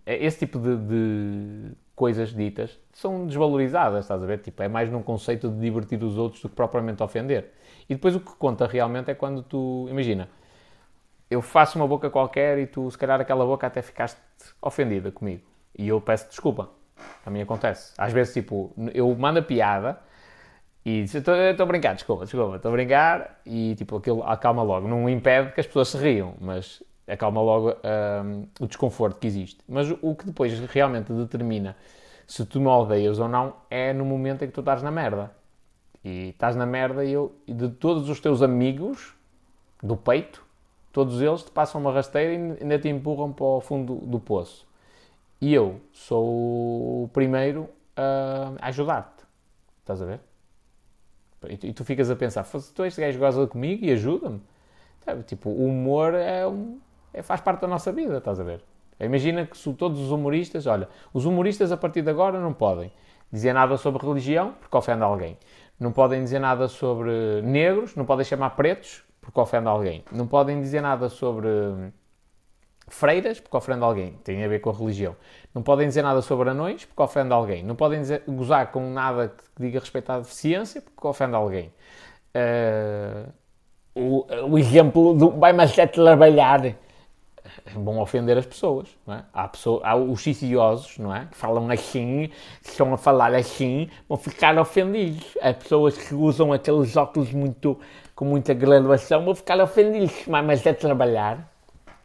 esse 0.07 0.39
tipo 0.39 0.59
de, 0.59 0.77
de, 0.77 1.73
coisas 1.95 2.35
ditas 2.35 2.78
são 2.93 3.27
desvalorizadas, 3.27 4.05
estás 4.05 4.23
a 4.23 4.27
ver? 4.27 4.39
Tipo, 4.39 4.62
é 4.62 4.69
mais 4.69 4.91
num 4.91 5.03
conceito 5.03 5.49
de 5.49 5.59
divertir 5.59 6.03
os 6.03 6.19
outros 6.19 6.43
do 6.43 6.51
que 6.51 6.55
propriamente 6.55 7.03
ofender. 7.03 7.53
E 7.89 7.95
depois 7.95 8.15
o 8.15 8.20
que 8.20 8.35
conta 8.37 8.66
realmente 8.66 9.11
é 9.11 9.15
quando 9.15 9.43
tu. 9.43 9.87
Imagina, 9.91 10.28
eu 11.31 11.43
faço 11.43 11.78
uma 11.78 11.86
boca 11.86 12.09
qualquer 12.09 12.59
e 12.59 12.66
tu, 12.66 12.90
se 12.90 12.97
calhar, 12.97 13.20
aquela 13.20 13.44
boca 13.44 13.66
até 13.66 13.82
ficaste 13.82 14.20
ofendida 14.62 15.11
comigo. 15.11 15.43
E 15.77 15.89
eu 15.89 16.01
peço 16.01 16.28
desculpa. 16.28 16.70
A 17.24 17.31
mim 17.31 17.43
acontece. 17.43 17.93
Às 17.98 18.12
vezes, 18.12 18.32
tipo, 18.32 18.73
eu 18.94 19.15
mando 19.15 19.40
a 19.40 19.43
piada 19.43 19.98
e 20.85 21.03
diz, 21.03 21.15
estou 21.15 21.35
a 21.35 21.66
brincar, 21.66 21.94
desculpa, 21.94 22.24
desculpa, 22.24 22.57
estou 22.57 22.70
a 22.70 22.73
brincar 22.73 23.40
e, 23.44 23.74
tipo, 23.74 23.97
aquilo 23.97 24.23
acalma 24.23 24.62
logo. 24.62 24.86
Não 24.86 25.09
impede 25.09 25.53
que 25.53 25.61
as 25.61 25.66
pessoas 25.66 25.89
se 25.89 25.98
riam, 25.98 26.35
mas 26.40 26.82
acalma 27.09 27.40
logo 27.40 27.70
um, 28.24 28.47
o 28.61 28.66
desconforto 28.66 29.19
que 29.19 29.27
existe. 29.27 29.59
Mas 29.69 29.90
o 30.01 30.15
que 30.15 30.27
depois 30.27 30.59
realmente 30.70 31.12
determina 31.12 31.77
se 32.27 32.47
tu 32.47 32.61
me 32.61 32.69
odeias 32.69 33.19
ou 33.19 33.28
não 33.28 33.55
é 33.69 33.93
no 33.93 34.05
momento 34.05 34.44
em 34.44 34.48
que 34.48 34.53
tu 34.53 34.61
estás 34.61 34.82
na 34.82 34.90
merda. 34.90 35.32
E 36.05 36.28
estás 36.28 36.55
na 36.55 36.65
merda 36.65 37.05
e, 37.05 37.12
eu, 37.12 37.35
de 37.47 37.69
todos 37.69 38.09
os 38.09 38.20
teus 38.20 38.40
amigos 38.40 39.12
do 39.82 39.97
peito, 39.97 40.45
todos 40.97 41.20
eles 41.20 41.43
te 41.43 41.51
passam 41.51 41.78
uma 41.78 41.93
rasteira 41.93 42.32
e 42.32 42.62
ainda 42.62 42.78
te 42.78 42.89
empurram 42.89 43.31
para 43.31 43.44
o 43.44 43.60
fundo 43.60 43.97
do, 43.97 44.18
poço. 44.18 44.66
E 45.39 45.52
eu 45.52 45.78
sou 45.93 47.05
o 47.05 47.10
primeiro 47.12 47.68
a 47.94 48.66
ajudar-te. 48.68 49.23
Estás 49.81 50.01
a 50.01 50.06
ver? 50.06 50.20
E 51.51 51.56
tu, 51.59 51.66
e 51.66 51.73
tu, 51.74 51.85
ficas 51.85 52.10
a 52.10 52.16
pensar, 52.16 52.47
tu 52.74 52.82
este 52.82 53.02
gajo 53.02 53.18
goza 53.18 53.47
comigo 53.47 53.85
e 53.85 53.90
ajuda-me. 53.93 54.40
Tipo, 55.27 55.51
o 55.51 55.66
humor 55.66 56.14
é, 56.14 56.47
um, 56.47 56.81
é, 57.12 57.20
faz 57.20 57.43
parte 57.43 57.60
da 57.60 57.68
nossa 57.68 57.93
vida, 57.93 58.16
estás 58.16 58.40
a 58.40 58.43
ver? 58.43 58.62
Imagina 58.98 59.44
que 59.44 59.59
se 59.59 59.70
todos 59.74 60.01
os 60.01 60.10
humoristas, 60.10 60.66
olha, 60.66 60.89
os 61.12 61.27
humoristas 61.27 61.73
a 61.73 61.77
partir 61.77 62.01
de 62.01 62.09
agora 62.09 62.40
não 62.40 62.55
podem 62.55 62.90
dizer 63.31 63.52
nada 63.52 63.77
sobre 63.77 64.02
religião 64.02 64.55
porque 64.59 64.74
ofende 64.74 65.02
alguém. 65.02 65.36
Não 65.78 65.93
podem 65.93 66.24
dizer 66.24 66.39
nada 66.39 66.68
sobre 66.68 67.43
negros, 67.43 67.94
não 67.94 68.06
podem 68.06 68.24
chamar 68.24 68.56
pretos 68.56 69.06
porque 69.27 69.40
ofende 69.40 69.66
alguém. 69.69 70.05
Não 70.12 70.27
podem 70.27 70.61
dizer 70.61 70.81
nada 70.81 71.09
sobre 71.09 71.48
freiras 72.86 73.40
porque 73.40 73.57
ofende 73.57 73.82
alguém. 73.82 74.12
Tem 74.23 74.44
a 74.44 74.48
ver 74.48 74.61
com 74.61 74.70
a 74.70 74.73
religião. 74.73 75.16
Não 75.53 75.62
podem 75.62 75.89
dizer 75.89 76.03
nada 76.03 76.23
sobre 76.23 76.51
anões 76.51 76.85
porque 76.85 77.03
ofende 77.03 77.32
alguém. 77.32 77.65
Não 77.65 77.74
podem 77.74 78.01
dizer, 78.01 78.23
gozar 78.28 78.70
com 78.70 78.89
nada 78.89 79.28
que 79.28 79.65
diga 79.65 79.81
respeito 79.81 80.11
à 80.11 80.19
deficiência 80.20 80.81
porque 80.81 81.07
ofende 81.07 81.35
alguém. 81.35 81.73
Uh, 82.36 83.32
o, 83.94 84.53
o, 84.53 84.59
exemplo 84.59 85.15
do 85.15 85.31
vai 85.32 85.53
mais 85.53 85.77
é 85.77 85.86
trabalhar 85.86 86.77
vão 87.74 87.98
ofender 87.98 88.36
as 88.36 88.47
pessoas, 88.47 88.89
não 89.07 89.15
é? 89.15 89.24
Há, 89.32 89.48
pessoas, 89.48 89.81
há 89.85 89.97
os 89.97 90.20
ciciosos, 90.20 90.98
não 90.98 91.15
é? 91.15 91.27
Que 91.27 91.36
falam 91.36 91.70
assim, 91.70 92.31
que 92.62 92.70
estão 92.70 92.93
a 92.93 92.98
falar 92.98 93.35
assim, 93.35 93.89
vão 94.09 94.19
ficar 94.19 94.59
ofendidos. 94.59 95.36
Há 95.40 95.55
pessoas 95.55 95.97
que 95.97 96.15
usam 96.15 96.53
aqueles 96.53 96.97
óculos 96.97 97.32
muito 97.32 97.78
com 98.16 98.24
muita 98.24 98.55
graduação, 98.55 99.22
vou 99.24 99.34
ficar 99.34 99.60
ofendido, 99.60 100.10
mas 100.26 100.64
é 100.64 100.72
trabalhar, 100.72 101.52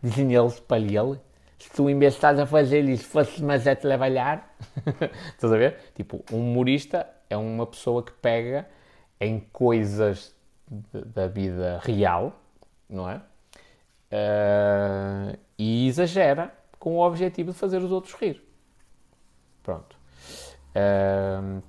dizem 0.04 0.36
eles 0.36 0.60
para 0.60 0.78
ele. 0.78 1.18
Se 1.58 1.72
tu, 1.72 1.90
em 1.90 1.98
vez 1.98 2.16
estás 2.16 2.38
a 2.38 2.46
fazer 2.46 2.84
isso, 2.84 3.06
fosse 3.06 3.42
mas 3.42 3.66
é 3.66 3.76
trabalhar, 3.76 4.54
estás 5.32 5.54
a 5.54 5.58
ver? 5.58 5.78
Tipo, 5.96 6.24
um 6.32 6.40
humorista 6.40 7.08
é 7.30 7.38
uma 7.38 7.66
pessoa 7.66 8.04
que 8.04 8.12
pega 8.12 8.68
em 9.22 9.40
coisas 9.54 10.36
de, 10.70 11.02
da 11.06 11.28
vida 11.28 11.80
real, 11.82 12.34
não 12.90 13.10
é? 13.10 13.22
Uh, 14.12 15.40
e 15.58 15.88
exagera 15.88 16.54
com 16.78 16.98
o 16.98 17.08
objetivo 17.08 17.54
de 17.54 17.58
fazer 17.58 17.78
os 17.78 17.92
outros 17.92 18.14
rir. 18.16 18.44
Pronto. 19.64 19.96
Uh, 20.76 21.62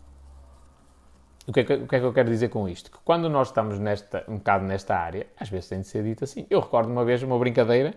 o 1.46 1.52
que, 1.52 1.60
é 1.60 1.64
que, 1.64 1.72
o 1.74 1.88
que, 1.88 1.96
é 1.96 2.00
que, 2.00 2.04
eu 2.04 2.12
quero 2.12 2.30
dizer 2.30 2.48
com 2.48 2.68
isto? 2.68 2.90
Que 2.90 2.98
quando 3.04 3.28
nós 3.28 3.48
estamos 3.48 3.78
nesta, 3.78 4.24
um 4.28 4.36
bocado 4.36 4.64
nesta 4.64 4.96
área, 4.96 5.26
às 5.38 5.48
vezes 5.48 5.68
tem 5.68 5.80
de 5.80 5.86
ser 5.86 6.04
dito 6.04 6.24
assim. 6.24 6.46
Eu 6.48 6.60
recordo 6.60 6.90
uma 6.90 7.04
vez 7.04 7.22
uma 7.22 7.38
brincadeira 7.38 7.94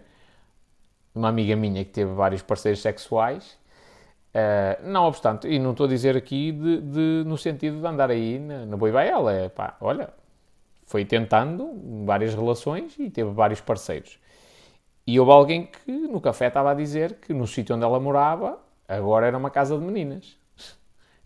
uma 1.16 1.30
amiga 1.30 1.56
minha 1.56 1.84
que 1.86 1.92
teve 1.92 2.12
vários 2.12 2.42
parceiros 2.42 2.82
sexuais. 2.82 3.58
Uh, 4.36 4.90
não 4.90 5.06
obstante, 5.06 5.48
e 5.48 5.58
não 5.58 5.72
estou 5.72 5.86
a 5.86 5.90
dizer 5.90 6.18
aqui 6.18 6.52
de, 6.52 6.82
de, 6.82 7.24
no 7.26 7.38
sentido 7.38 7.80
de 7.80 7.88
andar 7.88 8.12
aí 8.12 8.38
na, 8.38 8.66
na 8.66 8.76
boivaela, 8.76 9.32
é 9.32 9.48
pá, 9.48 9.78
olha, 9.80 10.10
foi 10.86 11.06
tentando 11.06 12.04
várias 12.06 12.36
relações 12.36 13.00
e 13.00 13.10
teve 13.10 13.32
vários 13.32 13.62
parceiros. 13.62 14.20
E 15.08 15.18
houve 15.18 15.32
alguém 15.32 15.68
que 15.68 15.92
no 15.92 16.20
café 16.20 16.48
estava 16.48 16.72
a 16.72 16.74
dizer 16.74 17.14
que 17.22 17.34
no 17.34 17.48
sítio 17.48 17.76
onde 17.78 17.86
ela 17.86 17.98
morava 17.98 18.60
agora 18.86 19.26
era 19.26 19.38
uma 19.38 19.50
casa 19.50 19.78
de 19.78 19.86
meninas. 19.86 20.38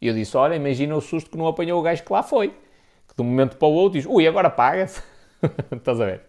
E 0.01 0.07
eu 0.07 0.13
disse: 0.13 0.35
Olha, 0.37 0.55
imagina 0.55 0.95
o 0.95 1.01
susto 1.01 1.29
que 1.29 1.37
não 1.37 1.47
apanhou 1.47 1.79
o 1.79 1.83
gajo 1.83 2.03
que 2.03 2.13
lá 2.13 2.23
foi. 2.23 2.49
Que 3.07 3.15
de 3.15 3.21
um 3.21 3.25
momento 3.25 3.57
para 3.57 3.67
o 3.67 3.71
outro 3.71 3.99
diz: 3.99 4.07
Ui, 4.09 4.27
agora 4.27 4.49
paga-se. 4.49 5.01
Estás 5.71 5.99
a 5.99 6.05
ver? 6.05 6.21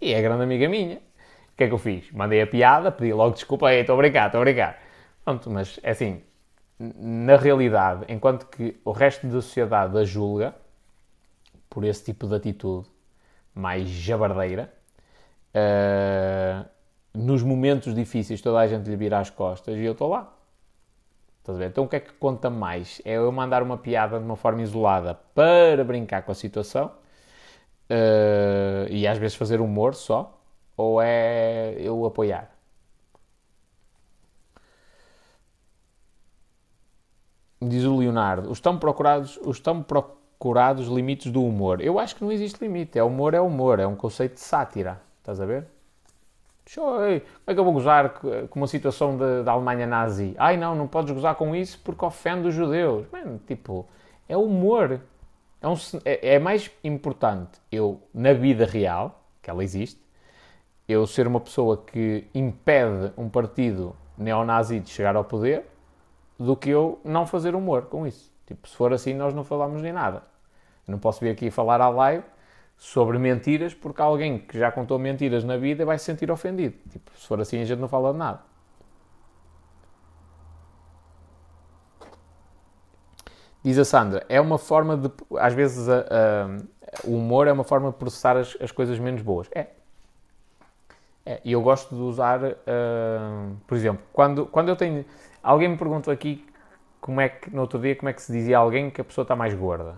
E 0.00 0.12
é 0.12 0.20
grande 0.20 0.42
amiga 0.42 0.68
minha. 0.68 0.96
O 0.96 1.56
que 1.56 1.64
é 1.64 1.68
que 1.68 1.74
eu 1.74 1.78
fiz? 1.78 2.10
Mandei 2.10 2.42
a 2.42 2.46
piada, 2.46 2.90
pedi 2.90 3.12
logo 3.12 3.34
desculpa, 3.34 3.72
estou 3.72 3.94
a 3.94 3.98
brincar, 3.98 4.26
estou 4.26 4.40
a 4.40 4.44
brincar. 4.44 4.82
Pronto, 5.24 5.48
mas 5.50 5.78
é 5.82 5.92
assim, 5.92 6.20
na 6.78 7.36
realidade, 7.36 8.04
enquanto 8.08 8.46
que 8.46 8.76
o 8.84 8.90
resto 8.90 9.26
da 9.26 9.40
sociedade 9.40 9.96
a 9.96 10.04
julga 10.04 10.54
por 11.70 11.84
esse 11.84 12.04
tipo 12.04 12.26
de 12.26 12.34
atitude 12.34 12.88
mais 13.54 13.88
jabardeira, 13.88 14.72
uh, 15.54 16.68
nos 17.14 17.42
momentos 17.42 17.94
difíceis 17.94 18.40
toda 18.40 18.58
a 18.58 18.66
gente 18.66 18.88
lhe 18.90 18.96
vira 18.96 19.20
as 19.20 19.30
costas 19.30 19.76
e 19.76 19.84
eu 19.84 19.92
estou 19.92 20.08
lá. 20.08 20.33
Estás 21.44 21.56
a 21.58 21.60
ver? 21.60 21.68
Então 21.68 21.84
o 21.84 21.88
que 21.88 21.96
é 21.96 22.00
que 22.00 22.12
conta 22.14 22.48
mais? 22.48 23.02
É 23.04 23.16
eu 23.16 23.30
mandar 23.30 23.62
uma 23.62 23.76
piada 23.76 24.18
de 24.18 24.24
uma 24.24 24.34
forma 24.34 24.62
isolada 24.62 25.14
para 25.34 25.84
brincar 25.84 26.22
com 26.22 26.32
a 26.32 26.34
situação 26.34 26.86
uh, 27.90 28.88
e 28.90 29.06
às 29.06 29.18
vezes 29.18 29.36
fazer 29.36 29.60
humor 29.60 29.94
só, 29.94 30.40
ou 30.76 31.02
é 31.02 31.74
eu 31.78 32.06
apoiar? 32.06 32.50
Diz 37.60 37.84
o 37.84 37.96
Leonardo, 37.96 38.50
os 38.50 38.60
tão 38.60 38.78
procurados, 38.78 39.38
os 39.42 39.58
tão 39.60 39.82
procurados 39.82 40.86
limites 40.88 41.32
do 41.32 41.42
humor. 41.44 41.80
Eu 41.80 41.98
acho 41.98 42.16
que 42.16 42.22
não 42.24 42.32
existe 42.32 42.60
limite. 42.62 42.98
É 42.98 43.02
humor, 43.02 43.34
é 43.34 43.40
humor. 43.40 43.78
É 43.80 43.86
um 43.86 43.96
conceito 43.96 44.34
de 44.34 44.40
sátira. 44.40 45.00
Estás 45.20 45.40
a 45.40 45.46
ver? 45.46 45.66
Como 46.72 47.04
é 47.06 47.20
que 47.52 47.60
eu 47.60 47.64
vou 47.64 47.74
gozar 47.74 48.14
com 48.48 48.58
uma 48.60 48.66
situação 48.66 49.16
da 49.44 49.52
Alemanha 49.52 49.86
nazi? 49.86 50.34
Ai 50.38 50.56
não, 50.56 50.74
não 50.74 50.86
podes 50.86 51.12
gozar 51.12 51.34
com 51.34 51.54
isso 51.54 51.78
porque 51.84 52.04
ofende 52.04 52.48
os 52.48 52.54
judeus. 52.54 53.06
Tipo, 53.46 53.86
é 54.28 54.36
humor. 54.36 55.00
É, 55.60 55.68
um, 55.68 55.74
é, 56.04 56.34
é, 56.34 56.38
mais 56.38 56.70
importante 56.82 57.60
eu, 57.70 58.00
na 58.12 58.32
vida 58.32 58.64
real, 58.66 59.22
que 59.42 59.50
ela 59.50 59.62
existe, 59.62 60.00
eu 60.88 61.06
ser 61.06 61.26
uma 61.26 61.40
pessoa 61.40 61.78
que 61.78 62.26
impede 62.34 63.12
um 63.16 63.28
partido 63.28 63.94
neonazi 64.16 64.80
de 64.80 64.90
chegar 64.90 65.16
ao 65.16 65.24
poder 65.24 65.64
do 66.38 66.56
que 66.56 66.70
eu 66.70 67.00
não 67.04 67.26
fazer 67.26 67.54
humor 67.54 67.86
com 67.86 68.06
isso. 68.06 68.32
Tipo, 68.46 68.68
se 68.68 68.76
for 68.76 68.92
assim, 68.92 69.14
nós 69.14 69.32
não 69.34 69.44
falamos 69.44 69.80
nem 69.80 69.92
nada. 69.92 70.22
Eu 70.86 70.92
não 70.92 70.98
posso 70.98 71.20
vir 71.20 71.30
aqui 71.30 71.50
falar 71.50 71.80
à 71.80 71.88
live 71.88 72.24
sobre 72.76 73.18
mentiras 73.18 73.72
porque 73.74 74.02
alguém 74.02 74.38
que 74.38 74.58
já 74.58 74.70
contou 74.70 74.98
mentiras 74.98 75.44
na 75.44 75.56
vida 75.56 75.84
vai 75.84 75.98
se 75.98 76.04
sentir 76.04 76.30
ofendido. 76.30 76.76
Tipo, 76.90 77.10
se 77.16 77.26
for 77.26 77.40
assim, 77.40 77.60
a 77.60 77.64
gente 77.64 77.78
não 77.78 77.88
fala 77.88 78.12
de 78.12 78.18
nada. 78.18 78.40
Diz 83.62 83.78
a 83.78 83.84
Sandra, 83.84 84.26
é 84.28 84.38
uma 84.40 84.58
forma 84.58 84.96
de. 84.96 85.10
Às 85.38 85.54
vezes 85.54 85.88
a, 85.88 86.00
a, 86.00 87.04
o 87.04 87.16
humor 87.16 87.46
é 87.46 87.52
uma 87.52 87.64
forma 87.64 87.90
de 87.90 87.96
processar 87.96 88.36
as, 88.36 88.56
as 88.60 88.70
coisas 88.70 88.98
menos 88.98 89.22
boas. 89.22 89.48
É, 89.54 89.68
é, 91.26 91.40
e 91.42 91.52
eu 91.52 91.62
gosto 91.62 91.94
de 91.94 92.00
usar, 92.02 92.42
uh, 92.44 93.56
por 93.66 93.76
exemplo, 93.76 94.04
quando, 94.12 94.46
quando 94.46 94.68
eu 94.68 94.76
tenho. 94.76 95.04
Alguém 95.42 95.68
me 95.68 95.76
perguntou 95.78 96.12
aqui 96.12 96.46
como 97.00 97.20
é 97.20 97.28
que, 97.28 97.54
no 97.54 97.62
outro 97.62 97.78
dia, 97.78 97.96
como 97.96 98.08
é 98.08 98.12
que 98.12 98.20
se 98.20 98.32
dizia 98.32 98.58
alguém 98.58 98.90
que 98.90 99.00
a 99.00 99.04
pessoa 99.04 99.22
está 99.22 99.34
mais 99.34 99.54
gorda. 99.54 99.96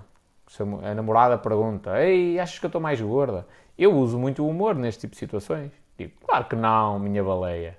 A 0.84 0.94
namorada 0.94 1.36
pergunta, 1.39 2.00
ei, 2.02 2.39
achas 2.39 2.58
que 2.58 2.65
eu 2.66 2.68
estou 2.68 2.81
mais 2.81 3.00
gorda? 3.00 3.47
Eu 3.76 3.92
uso 3.94 4.18
muito 4.18 4.42
o 4.44 4.49
humor 4.49 4.75
neste 4.75 5.02
tipo 5.02 5.12
de 5.12 5.18
situações. 5.18 5.73
Digo, 5.99 6.12
claro 6.25 6.44
que 6.44 6.57
não, 6.57 6.99
minha 6.99 7.23
baleia. 7.23 7.76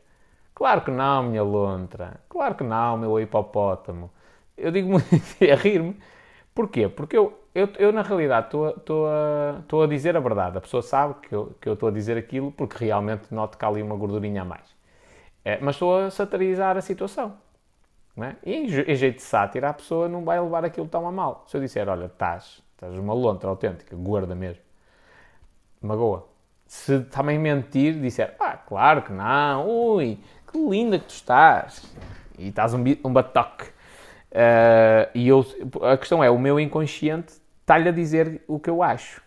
Claro 0.53 0.81
que 0.81 0.91
não, 0.91 1.23
minha 1.23 1.43
lontra. 1.43 2.19
Claro 2.29 2.55
que 2.55 2.63
não, 2.63 2.97
meu 2.97 3.19
hipopótamo. 3.19 4.11
Eu 4.57 4.71
digo 4.71 4.89
muito 4.91 5.05
a 5.51 5.55
rir-me. 5.55 5.97
Porquê? 6.53 6.89
Porque 6.89 7.17
eu, 7.17 7.39
eu, 7.55 7.69
eu 7.79 7.91
na 7.91 8.01
realidade, 8.01 8.47
estou 8.47 9.07
a, 9.07 9.83
a 9.83 9.87
dizer 9.87 10.17
a 10.17 10.19
verdade. 10.19 10.57
A 10.57 10.61
pessoa 10.61 10.81
sabe 10.81 11.15
que 11.21 11.33
eu, 11.35 11.55
que 11.61 11.69
eu 11.69 11.73
estou 11.73 11.89
a 11.89 11.91
dizer 11.91 12.17
aquilo 12.17 12.51
porque 12.51 12.85
realmente 12.85 13.33
noto 13.33 13.57
que 13.57 13.65
há 13.65 13.67
ali 13.67 13.81
uma 13.83 13.95
gordurinha 13.95 14.41
a 14.41 14.45
mais. 14.45 14.75
É, 15.45 15.59
mas 15.61 15.75
estou 15.75 15.97
a 15.97 16.11
satirizar 16.11 16.77
a 16.77 16.81
situação. 16.81 17.37
É? 18.19 18.35
E 18.43 18.55
em, 18.55 18.67
jeito 18.67 19.17
de 19.17 19.21
sátira, 19.21 19.69
a 19.69 19.73
pessoa 19.73 20.09
não 20.09 20.25
vai 20.25 20.39
levar 20.39 20.65
aquilo 20.65 20.87
tão 20.87 21.07
a 21.07 21.11
mal. 21.11 21.45
Se 21.47 21.55
eu 21.55 21.61
disser, 21.61 21.87
olha, 21.87 22.05
estás, 22.05 22.63
estás 22.73 22.97
uma 22.97 23.13
lontra 23.13 23.47
autêntica, 23.47 23.95
gorda 23.95 24.33
mesmo, 24.33 24.63
magoa. 25.79 26.27
Se 26.65 27.01
também 27.01 27.37
mentir, 27.37 27.93
disser, 28.01 28.35
ah, 28.39 28.57
claro 28.57 29.03
que 29.03 29.13
não, 29.13 29.69
ui, 29.69 30.19
que 30.51 30.57
linda 30.57 30.97
que 30.97 31.05
tu 31.05 31.11
estás, 31.11 31.83
e 32.39 32.47
estás 32.47 32.73
um, 32.73 32.83
um 33.03 33.13
batoque. 33.13 33.65
Uh, 34.31 35.09
e 35.13 35.27
eu, 35.27 35.45
a 35.83 35.95
questão 35.95 36.23
é, 36.23 36.29
o 36.29 36.39
meu 36.39 36.59
inconsciente 36.59 37.33
está-lhe 37.61 37.87
a 37.87 37.91
dizer 37.91 38.43
o 38.47 38.59
que 38.59 38.69
eu 38.69 38.81
acho. 38.81 39.21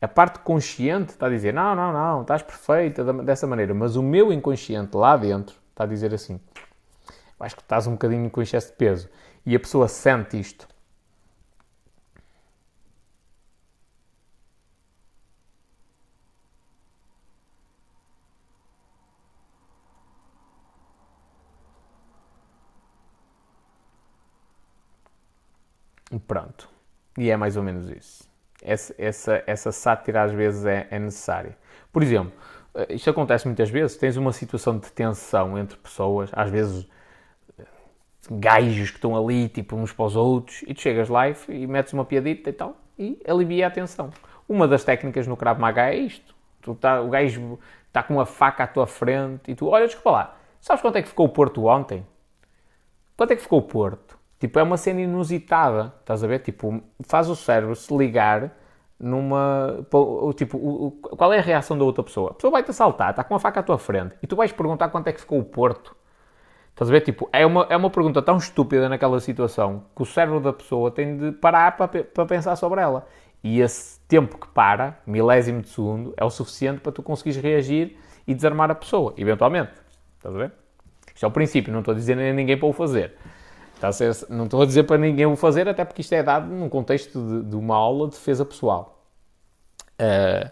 A 0.00 0.06
parte 0.06 0.38
consciente 0.38 1.10
está 1.10 1.26
a 1.26 1.30
dizer, 1.30 1.52
não, 1.52 1.74
não, 1.74 1.92
não, 1.92 2.22
estás 2.22 2.42
perfeita 2.42 3.12
dessa 3.24 3.46
maneira. 3.46 3.74
Mas 3.74 3.96
o 3.96 4.02
meu 4.02 4.32
inconsciente 4.32 4.96
lá 4.96 5.16
dentro 5.16 5.56
está 5.70 5.82
a 5.84 5.86
dizer 5.86 6.14
assim, 6.14 6.40
acho 7.40 7.56
que 7.56 7.62
estás 7.62 7.86
um 7.86 7.92
bocadinho 7.92 8.30
com 8.30 8.42
excesso 8.42 8.68
de 8.68 8.76
peso. 8.76 9.08
E 9.46 9.54
a 9.56 9.60
pessoa 9.60 9.88
sente 9.88 10.38
isto. 10.38 10.68
Pronto. 26.26 26.68
E 27.18 27.30
é 27.30 27.36
mais 27.36 27.56
ou 27.56 27.62
menos 27.62 27.88
isso. 27.90 28.28
Essa, 28.62 28.94
essa, 28.98 29.42
essa 29.46 29.72
sátira 29.72 30.22
às 30.22 30.32
vezes 30.32 30.64
é, 30.64 30.86
é 30.90 30.98
necessária. 30.98 31.56
Por 31.92 32.02
exemplo, 32.02 32.32
eh, 32.74 32.94
isto 32.94 33.10
acontece 33.10 33.46
muitas 33.46 33.70
vezes, 33.70 33.96
tens 33.96 34.16
uma 34.16 34.32
situação 34.32 34.78
de 34.78 34.90
tensão 34.92 35.58
entre 35.58 35.76
pessoas, 35.78 36.30
às 36.32 36.50
vezes 36.50 36.86
gajos 38.30 38.90
que 38.90 38.96
estão 38.96 39.16
ali, 39.16 39.48
tipo, 39.48 39.76
uns 39.76 39.92
para 39.92 40.04
os 40.04 40.16
outros, 40.16 40.62
e 40.66 40.74
tu 40.74 40.80
chegas 40.80 41.08
lá 41.08 41.28
e, 41.28 41.34
e 41.48 41.66
metes 41.66 41.92
uma 41.92 42.04
piadita 42.04 42.50
e 42.50 42.52
tal, 42.52 42.76
e 42.98 43.18
alivia 43.26 43.66
a 43.66 43.70
tensão. 43.70 44.10
Uma 44.48 44.66
das 44.66 44.84
técnicas 44.84 45.26
no 45.26 45.36
Krav 45.36 45.60
Maga 45.60 45.90
é 45.90 45.96
isto. 45.96 46.34
Tu 46.60 46.74
tá, 46.74 47.00
o 47.00 47.08
gajo 47.08 47.58
está 47.86 48.02
com 48.02 48.14
uma 48.14 48.26
faca 48.26 48.64
à 48.64 48.66
tua 48.66 48.86
frente 48.86 49.50
e 49.50 49.54
tu, 49.54 49.68
olha, 49.68 49.86
desculpa 49.86 50.10
lá, 50.10 50.36
sabes 50.60 50.82
quanto 50.82 50.96
é 50.96 51.02
que 51.02 51.08
ficou 51.08 51.26
o 51.26 51.28
Porto 51.28 51.66
ontem? 51.66 52.06
Quanto 53.16 53.32
é 53.32 53.36
que 53.36 53.42
ficou 53.42 53.58
o 53.58 53.62
Porto? 53.62 54.18
Tipo, 54.38 54.58
é 54.58 54.62
uma 54.62 54.76
cena 54.76 55.00
inusitada, 55.00 55.92
estás 56.00 56.22
a 56.22 56.26
ver? 56.26 56.40
Tipo, 56.40 56.80
faz 57.00 57.28
o 57.28 57.34
cérebro 57.34 57.74
se 57.74 57.94
ligar 57.96 58.52
numa. 58.98 59.84
Tipo, 60.36 60.92
qual 61.16 61.32
é 61.32 61.38
a 61.38 61.42
reação 61.42 61.76
da 61.76 61.84
outra 61.84 62.04
pessoa? 62.04 62.30
A 62.30 62.34
pessoa 62.34 62.50
vai-te 62.52 62.70
assaltar, 62.70 63.10
está 63.10 63.24
com 63.24 63.34
uma 63.34 63.40
faca 63.40 63.60
à 63.60 63.62
tua 63.62 63.78
frente 63.78 64.14
e 64.22 64.26
tu 64.26 64.36
vais 64.36 64.52
perguntar 64.52 64.88
quanto 64.90 65.08
é 65.08 65.12
que 65.12 65.20
ficou 65.20 65.40
o 65.40 65.44
Porto. 65.44 65.96
Estás 66.78 66.90
a 66.90 66.92
ver? 66.92 67.00
Tipo, 67.00 67.28
é 67.32 67.44
uma, 67.44 67.66
é 67.68 67.76
uma 67.76 67.90
pergunta 67.90 68.22
tão 68.22 68.36
estúpida 68.36 68.88
naquela 68.88 69.18
situação 69.18 69.82
que 69.96 70.02
o 70.02 70.06
cérebro 70.06 70.38
da 70.38 70.52
pessoa 70.52 70.92
tem 70.92 71.16
de 71.16 71.32
parar 71.32 71.76
para, 71.76 72.04
para 72.04 72.24
pensar 72.24 72.54
sobre 72.54 72.80
ela. 72.80 73.04
E 73.42 73.60
esse 73.60 73.98
tempo 74.06 74.38
que 74.38 74.46
para, 74.46 74.96
milésimo 75.04 75.60
de 75.60 75.70
segundo, 75.70 76.14
é 76.16 76.24
o 76.24 76.30
suficiente 76.30 76.80
para 76.80 76.92
tu 76.92 77.02
conseguires 77.02 77.42
reagir 77.42 77.98
e 78.28 78.32
desarmar 78.32 78.70
a 78.70 78.76
pessoa, 78.76 79.12
eventualmente. 79.16 79.72
Estás 80.18 80.32
a 80.32 80.38
ver? 80.38 80.52
Isto 81.12 81.24
é 81.24 81.28
o 81.28 81.32
princípio, 81.32 81.72
não 81.72 81.80
estou 81.80 81.90
a 81.90 81.96
dizer 81.96 82.16
a 82.16 82.32
ninguém 82.32 82.56
para 82.56 82.68
o 82.68 82.72
fazer. 82.72 83.16
Está 83.74 83.90
não 84.30 84.44
estou 84.44 84.62
a 84.62 84.64
dizer 84.64 84.84
para 84.84 84.98
ninguém 84.98 85.26
o 85.26 85.34
fazer, 85.34 85.68
até 85.68 85.84
porque 85.84 86.02
isto 86.02 86.12
é 86.12 86.22
dado 86.22 86.46
num 86.46 86.68
contexto 86.68 87.20
de, 87.20 87.50
de 87.50 87.56
uma 87.56 87.74
aula 87.74 88.06
de 88.06 88.14
defesa 88.14 88.44
pessoal. 88.44 89.04
Uh, 90.00 90.48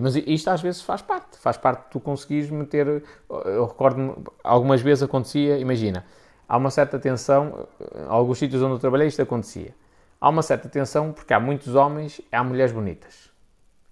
mas 0.00 0.16
isto 0.16 0.48
às 0.50 0.60
vezes 0.60 0.82
faz 0.82 1.00
parte, 1.00 1.38
faz 1.38 1.56
parte 1.56 1.84
de 1.84 1.90
tu 1.90 2.00
conseguires 2.00 2.50
meter. 2.50 3.02
Eu 3.28 3.66
recordo-me, 3.66 4.14
algumas 4.44 4.82
vezes 4.82 5.02
acontecia, 5.02 5.58
imagina, 5.58 6.04
há 6.46 6.56
uma 6.56 6.70
certa 6.70 6.98
tensão, 6.98 7.66
em 7.94 8.06
alguns 8.08 8.38
sítios 8.38 8.62
onde 8.62 8.74
eu 8.74 8.78
trabalhei 8.78 9.08
isto 9.08 9.22
acontecia. 9.22 9.74
há 10.20 10.28
uma 10.28 10.42
certa 10.42 10.68
tensão 10.68 11.12
porque 11.12 11.32
há 11.32 11.40
muitos 11.40 11.74
homens, 11.74 12.20
há 12.30 12.44
mulheres 12.44 12.72
bonitas. 12.72 13.30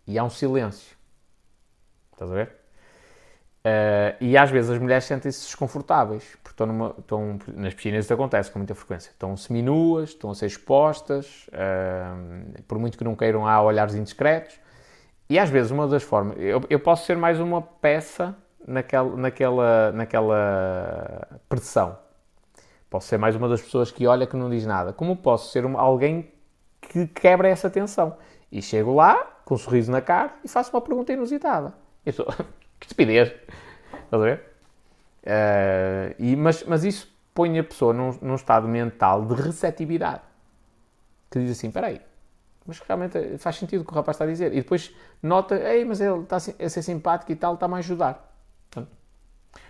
E 0.06 0.18
há 0.18 0.24
um 0.24 0.30
silêncio. 0.30 0.96
Estás 2.12 2.30
a 2.30 2.34
ver? 2.34 2.66
Uh, 3.66 4.14
e 4.20 4.36
às 4.36 4.48
vezes 4.48 4.70
as 4.70 4.78
mulheres 4.78 5.04
sentem-se 5.04 5.44
desconfortáveis, 5.44 6.22
porque 6.40 6.50
estão, 6.50 6.66
numa, 6.68 6.94
estão 6.96 7.36
nas 7.56 7.74
piscinas 7.74 8.04
isso 8.04 8.14
acontece 8.14 8.48
com 8.48 8.60
muita 8.60 8.76
frequência. 8.76 9.10
Estão 9.10 9.36
seminuas, 9.36 10.10
estão 10.10 10.30
a 10.30 10.34
ser 10.36 10.46
expostas, 10.46 11.48
uh, 11.48 12.62
por 12.68 12.78
muito 12.78 12.96
que 12.96 13.02
não 13.02 13.16
queiram, 13.16 13.46
há 13.46 13.60
olhares 13.60 13.94
indiscretos. 13.96 14.60
E 15.28 15.38
às 15.38 15.50
vezes 15.50 15.70
uma 15.70 15.88
das 15.88 16.02
formas, 16.02 16.36
eu, 16.38 16.60
eu 16.70 16.78
posso 16.78 17.04
ser 17.04 17.16
mais 17.16 17.40
uma 17.40 17.60
peça 17.60 18.36
naquela, 18.66 19.16
naquela, 19.16 19.92
naquela 19.92 21.40
pressão. 21.48 21.98
Posso 22.88 23.08
ser 23.08 23.18
mais 23.18 23.34
uma 23.34 23.48
das 23.48 23.60
pessoas 23.60 23.90
que 23.90 24.06
olha 24.06 24.26
que 24.26 24.36
não 24.36 24.48
diz 24.48 24.64
nada. 24.64 24.92
Como 24.92 25.16
posso 25.16 25.50
ser 25.50 25.64
uma, 25.64 25.80
alguém 25.80 26.30
que 26.80 27.06
quebra 27.08 27.48
essa 27.48 27.68
tensão? 27.68 28.16
E 28.50 28.62
chego 28.62 28.94
lá, 28.94 29.16
com 29.44 29.54
um 29.54 29.58
sorriso 29.58 29.90
na 29.90 30.00
cara, 30.00 30.34
e 30.44 30.48
faço 30.48 30.70
uma 30.72 30.80
pergunta 30.80 31.12
inusitada. 31.12 31.74
Eu 32.04 32.12
sou... 32.12 32.26
que 32.78 32.86
estupidez! 32.86 33.32
Estás 34.04 34.22
a 34.22 34.24
ver? 34.24 34.40
Uh, 35.24 36.14
e, 36.20 36.36
mas, 36.36 36.62
mas 36.62 36.84
isso 36.84 37.12
põe 37.34 37.58
a 37.58 37.64
pessoa 37.64 37.92
num, 37.92 38.16
num 38.22 38.36
estado 38.36 38.68
mental 38.68 39.24
de 39.24 39.34
receptividade. 39.34 40.22
Que 41.28 41.40
diz 41.40 41.50
assim, 41.50 41.66
espera 41.66 41.88
aí, 41.88 42.00
mas 42.66 42.80
realmente 42.80 43.38
faz 43.38 43.56
sentido 43.56 43.82
o 43.82 43.84
que 43.84 43.92
o 43.92 43.94
rapaz 43.94 44.16
está 44.16 44.24
a 44.24 44.28
dizer. 44.28 44.52
E 44.52 44.56
depois 44.56 44.94
nota, 45.22 45.56
ei, 45.56 45.84
mas 45.84 46.00
ele 46.00 46.20
está 46.20 46.36
a 46.36 46.40
ser 46.40 46.82
simpático 46.82 47.32
e 47.32 47.36
tal, 47.36 47.54
está-me 47.54 47.74
a 47.74 47.78
ajudar. 47.78 48.32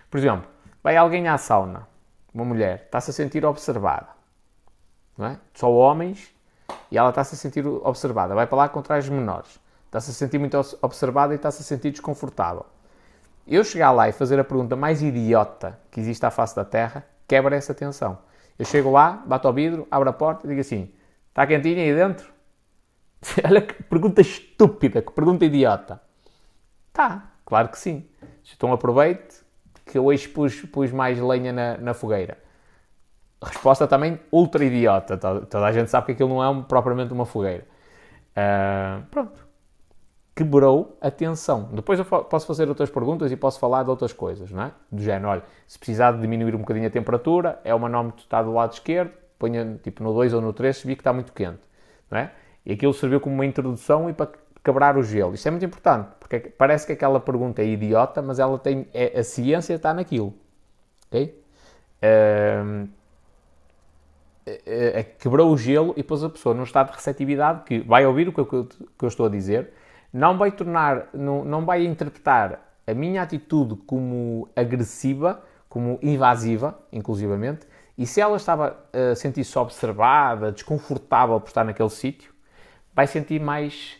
Por 0.09 0.17
exemplo, 0.17 0.47
vai 0.83 0.95
alguém 0.95 1.27
à 1.27 1.37
sauna, 1.37 1.87
uma 2.33 2.45
mulher, 2.45 2.83
está-se 2.85 3.11
a 3.11 3.13
sentir 3.13 3.45
observada. 3.45 4.07
Não 5.17 5.25
é? 5.25 5.39
Só 5.53 5.71
homens 5.71 6.33
e 6.91 6.97
ela 6.97 7.09
está-se 7.09 7.35
a 7.35 7.37
sentir 7.37 7.65
observada. 7.65 8.35
Vai 8.35 8.47
para 8.47 8.57
lá 8.57 8.69
com 8.69 8.81
trajes 8.81 9.09
menores. 9.09 9.59
Está-se 9.85 10.11
a 10.11 10.13
sentir 10.13 10.37
muito 10.37 10.57
observada 10.81 11.33
e 11.33 11.35
está-se 11.35 11.61
a 11.61 11.65
sentir 11.65 11.91
desconfortável. 11.91 12.65
Eu 13.47 13.63
chegar 13.63 13.91
lá 13.91 14.09
e 14.09 14.11
fazer 14.11 14.39
a 14.39 14.43
pergunta 14.43 14.75
mais 14.75 15.01
idiota 15.01 15.79
que 15.89 15.99
existe 15.99 16.25
à 16.25 16.31
face 16.31 16.55
da 16.55 16.65
Terra 16.65 17.05
quebra 17.27 17.55
essa 17.55 17.73
tensão. 17.73 18.19
Eu 18.59 18.65
chego 18.65 18.91
lá, 18.91 19.23
bato 19.25 19.47
ao 19.47 19.53
vidro, 19.53 19.87
abro 19.89 20.09
a 20.09 20.13
porta 20.13 20.45
e 20.45 20.49
digo 20.49 20.61
assim: 20.61 20.91
está 21.29 21.47
quentinho 21.47 21.79
aí 21.79 21.95
dentro? 21.95 22.36
Olha 23.43 23.61
que 23.61 23.83
pergunta 23.83 24.21
estúpida, 24.21 25.01
que 25.01 25.11
pergunta 25.11 25.45
idiota. 25.45 26.01
Tá, 26.93 27.31
claro 27.45 27.69
que 27.69 27.77
sim. 27.77 28.07
Então 28.55 28.71
aproveite 28.71 29.41
que 29.85 29.97
hoje 29.97 30.27
pus, 30.27 30.61
pus 30.61 30.91
mais 30.91 31.19
lenha 31.19 31.53
na, 31.53 31.77
na 31.77 31.93
fogueira. 31.93 32.37
Resposta 33.41 33.87
também 33.87 34.19
ultra 34.31 34.63
idiota. 34.63 35.17
Toda, 35.17 35.45
toda, 35.45 35.65
a 35.65 35.71
gente 35.71 35.89
sabe 35.89 36.07
que 36.07 36.11
aquilo 36.13 36.29
não 36.29 36.43
é 36.43 36.49
um, 36.49 36.63
propriamente 36.63 37.13
uma 37.13 37.25
fogueira. 37.25 37.65
Uh, 38.31 39.03
pronto. 39.09 39.47
Quebrou 40.35 40.97
a 41.01 41.09
tensão. 41.09 41.69
Depois 41.73 41.97
eu 41.97 42.05
posso 42.05 42.45
fazer 42.45 42.69
outras 42.69 42.91
perguntas 42.91 43.31
e 43.31 43.35
posso 43.35 43.59
falar 43.59 43.83
de 43.83 43.89
outras 43.89 44.13
coisas, 44.13 44.51
não 44.51 44.63
é? 44.63 44.71
Do 44.91 45.01
género, 45.01 45.29
olha, 45.29 45.43
se 45.67 45.79
precisar 45.79 46.11
de 46.11 46.21
diminuir 46.21 46.53
um 46.53 46.59
bocadinho 46.59 46.85
a 46.85 46.91
temperatura, 46.91 47.59
é 47.63 47.73
o 47.73 47.79
manómetro 47.79 48.21
está 48.21 48.43
do 48.43 48.53
lado 48.53 48.73
esquerdo, 48.73 49.11
ponha 49.39 49.79
tipo 49.81 50.03
no 50.03 50.13
2 50.13 50.35
ou 50.35 50.41
no 50.41 50.53
3 50.53 50.77
se 50.77 50.85
vi 50.85 50.95
que 50.95 51.01
está 51.01 51.11
muito 51.11 51.33
quente, 51.33 51.61
não 52.11 52.19
é? 52.19 52.31
E 52.67 52.73
aquilo 52.73 52.93
serviu 52.93 53.21
como 53.21 53.33
uma 53.33 53.45
introdução 53.45 54.09
e 54.09 54.13
para 54.13 54.29
quebrar 54.61 54.97
o 54.97 55.03
gelo. 55.03 55.33
Isto 55.33 55.47
é 55.47 55.51
muito 55.51 55.65
importante, 55.65 56.09
porque 56.19 56.37
parece 56.39 56.85
que 56.85 56.91
aquela 56.91 57.17
pergunta 57.17 57.61
é 57.61 57.65
idiota, 57.65 58.21
mas 58.21 58.39
ela 58.39 58.59
tem, 58.59 58.85
é, 58.93 59.17
a 59.17 59.23
ciência 59.23 59.73
está 59.73 59.93
naquilo. 59.93 60.33
Ok? 61.07 61.41
Uh, 62.03 62.89
quebrou 65.17 65.49
o 65.49 65.57
gelo 65.57 65.93
e 65.95 66.03
pôs 66.03 66.21
a 66.25 66.29
pessoa 66.29 66.53
num 66.53 66.63
estado 66.63 66.89
de 66.89 66.97
receptividade 66.97 67.63
que 67.63 67.79
vai 67.79 68.05
ouvir 68.05 68.27
o 68.27 68.33
que 68.33 68.39
eu, 68.39 68.45
que 68.45 68.55
eu 69.05 69.07
estou 69.07 69.27
a 69.27 69.29
dizer, 69.29 69.71
não 70.11 70.37
vai 70.37 70.51
tornar, 70.51 71.07
não, 71.13 71.45
não 71.45 71.65
vai 71.65 71.85
interpretar 71.85 72.61
a 72.85 72.93
minha 72.93 73.21
atitude 73.21 73.77
como 73.85 74.49
agressiva, 74.53 75.41
como 75.69 75.99
invasiva, 76.01 76.77
inclusivamente, 76.91 77.65
e 77.97 78.05
se 78.05 78.19
ela 78.19 78.35
estava 78.35 78.77
a 78.91 79.15
sentir-se 79.15 79.57
observada, 79.57 80.51
desconfortável 80.51 81.39
por 81.39 81.47
estar 81.47 81.63
naquele 81.63 81.89
sítio, 81.89 82.36
vai 82.97 83.05
sentir 83.05 83.39
mais 83.39 83.95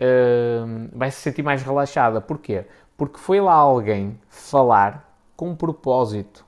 uh, 0.00 0.88
vai 0.92 1.12
se 1.12 1.20
sentir 1.20 1.44
mais 1.44 1.62
relaxada. 1.62 2.20
Porquê? 2.20 2.64
Porque 2.96 3.18
foi 3.18 3.40
lá 3.40 3.54
alguém 3.54 4.18
falar 4.28 5.16
com 5.36 5.50
um 5.50 5.54
propósito, 5.54 6.44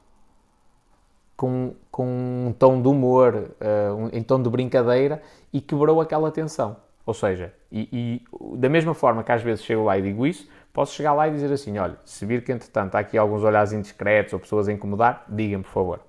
com, 1.37 1.77
com 1.89 2.49
um 2.49 2.53
tom 2.59 2.83
de 2.83 2.89
humor, 2.89 3.53
uh, 3.61 3.95
um, 3.95 4.09
em 4.13 4.25
tom 4.25 4.43
de 4.43 4.51
brincadeira 4.51 5.23
e 5.53 5.61
quebrou 5.61 6.01
aquela 6.01 6.33
tensão. 6.33 6.77
Ou 7.07 7.15
seja, 7.15 7.55
e, 7.71 7.89
e, 7.93 8.57
da 8.59 8.69
mesma 8.69 8.93
forma 8.93 9.23
que 9.23 9.31
às 9.31 9.43
vezes 9.43 9.65
chego 9.65 9.85
lá 9.85 9.97
e 9.97 10.03
digo 10.03 10.27
isso, 10.27 10.49
posso 10.73 10.95
chegar 10.95 11.13
lá 11.13 11.29
e 11.29 11.31
dizer 11.31 11.53
assim: 11.53 11.79
olha, 11.79 11.97
se 12.05 12.27
vir 12.27 12.43
que 12.43 12.51
entretanto 12.51 12.97
há 12.97 12.99
aqui 12.99 13.17
alguns 13.17 13.45
olhares 13.45 13.73
indiscretos 13.73 14.33
ou 14.33 14.41
pessoas 14.41 14.69
a 14.69 14.73
incomodar, 14.73 15.25
digam 15.29 15.63
por 15.63 15.71
favor 15.71 16.08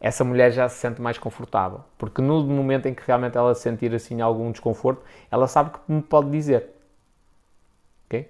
essa 0.00 0.24
mulher 0.24 0.50
já 0.52 0.68
se 0.68 0.76
sente 0.76 1.00
mais 1.00 1.18
confortável. 1.18 1.80
Porque 1.96 2.20
no 2.20 2.44
momento 2.44 2.86
em 2.86 2.94
que 2.94 3.02
realmente 3.06 3.36
ela 3.36 3.54
sentir 3.54 3.94
assim 3.94 4.20
algum 4.20 4.50
desconforto, 4.50 5.02
ela 5.30 5.46
sabe 5.46 5.70
que 5.70 5.78
me 5.92 6.02
pode 6.02 6.30
dizer. 6.30 6.70
Ok? 8.06 8.28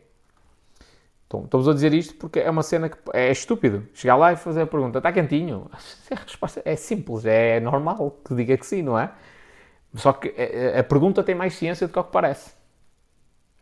Então, 1.27 1.45
estamos 1.45 1.69
a 1.69 1.73
dizer 1.75 1.93
isto 1.95 2.15
porque 2.15 2.41
é 2.41 2.51
uma 2.51 2.63
cena 2.63 2.89
que 2.89 2.99
é 3.13 3.31
estúpido. 3.31 3.87
Chegar 3.93 4.17
lá 4.17 4.33
e 4.33 4.37
fazer 4.37 4.63
a 4.63 4.67
pergunta, 4.67 4.99
está 4.99 5.13
quentinho? 5.13 5.69
A 6.11 6.15
resposta 6.15 6.63
é 6.65 6.77
simples, 6.77 7.25
é 7.25 7.59
normal 7.61 8.19
que 8.25 8.35
diga 8.35 8.57
que 8.57 8.67
sim, 8.67 8.83
não 8.83 8.99
é? 8.99 9.11
Só 9.95 10.13
que 10.13 10.35
a 10.77 10.83
pergunta 10.83 11.23
tem 11.23 11.37
mais 11.37 11.55
ciência 11.55 11.87
do 11.87 11.93
que 11.93 11.99
o 11.99 12.05
que 12.05 12.11
parece. 12.11 12.53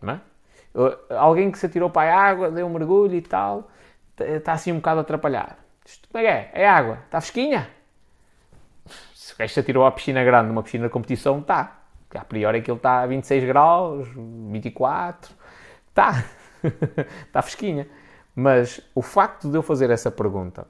Não 0.01 0.15
é? 0.15 0.21
Alguém 1.11 1.51
que 1.51 1.59
se 1.59 1.67
atirou 1.67 1.91
para 1.91 2.15
a 2.15 2.19
água, 2.19 2.51
deu 2.51 2.67
um 2.67 2.71
mergulho 2.71 3.15
e 3.15 3.21
tal, 3.21 3.71
está 4.19 4.55
assim 4.55 4.73
um 4.73 4.77
bocado 4.77 5.01
atrapalhado. 5.01 5.57
Isto 5.85 6.09
como 6.09 6.25
é 6.25 6.27
que 6.27 6.59
é? 6.59 6.63
É 6.63 6.69
água? 6.69 7.01
Está 7.05 7.21
fresquinha? 7.21 7.69
Se 9.23 9.35
o 9.35 9.37
gajo 9.39 9.55
se 9.55 9.61
atirou 9.61 9.87
à 9.87 9.93
piscina 9.93 10.25
grande, 10.25 10.49
numa 10.49 10.65
piscina 10.65 10.87
de 10.87 10.91
competição, 10.91 11.39
está. 11.39 11.79
A 12.13 12.25
priori 12.25 12.59
aquilo 12.59 12.77
está 12.77 13.03
a 13.03 13.07
26 13.07 13.45
graus, 13.45 14.09
24, 14.51 15.33
está. 15.89 16.25
está 17.27 17.41
fresquinha. 17.41 17.87
Mas 18.35 18.81
o 18.93 19.01
facto 19.01 19.49
de 19.49 19.57
eu 19.57 19.63
fazer 19.63 19.91
essa 19.91 20.11
pergunta 20.11 20.67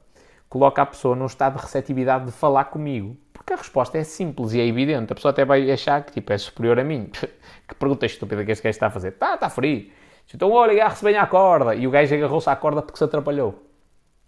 coloca 0.51 0.83
a 0.83 0.87
pessoa 0.87 1.17
num 1.17 1.25
estado 1.25 1.57
de 1.57 1.63
receptividade 1.63 2.27
de 2.27 2.33
falar 2.33 2.67
comigo. 2.67 3.17
Porque 3.33 3.55
a 3.55 3.57
resposta 3.57 3.97
é 3.97 4.05
simples 4.05 4.53
e 4.53 4.61
é 4.61 4.67
evidente. 4.67 5.11
A 5.11 5.15
pessoa 5.17 5.33
até 5.33 5.47
vai 5.47 5.71
achar 5.71 6.05
que 6.05 6.13
tipo, 6.13 6.31
é 6.31 6.37
superior 6.37 6.79
a 6.79 6.85
mim. 6.85 7.07
que 7.67 7.75
pergunta 7.75 8.05
estúpida 8.05 8.45
que 8.45 8.53
este 8.53 8.63
gajo 8.63 8.77
está 8.77 8.89
a 8.89 8.91
fazer. 8.91 9.09
Está, 9.09 9.35
está 9.35 9.49
frio. 9.49 9.91
Então, 10.33 10.51
olha, 10.51 10.73
agarre-se 10.73 11.05
bem 11.05 11.17
à 11.17 11.27
corda. 11.27 11.75
E 11.75 11.87
o 11.87 11.91
gajo 11.91 12.15
agarrou-se 12.15 12.51
à 12.51 12.55
corda 12.55 12.83
porque 12.83 12.99
se 12.99 13.05
atrapalhou. 13.05 13.67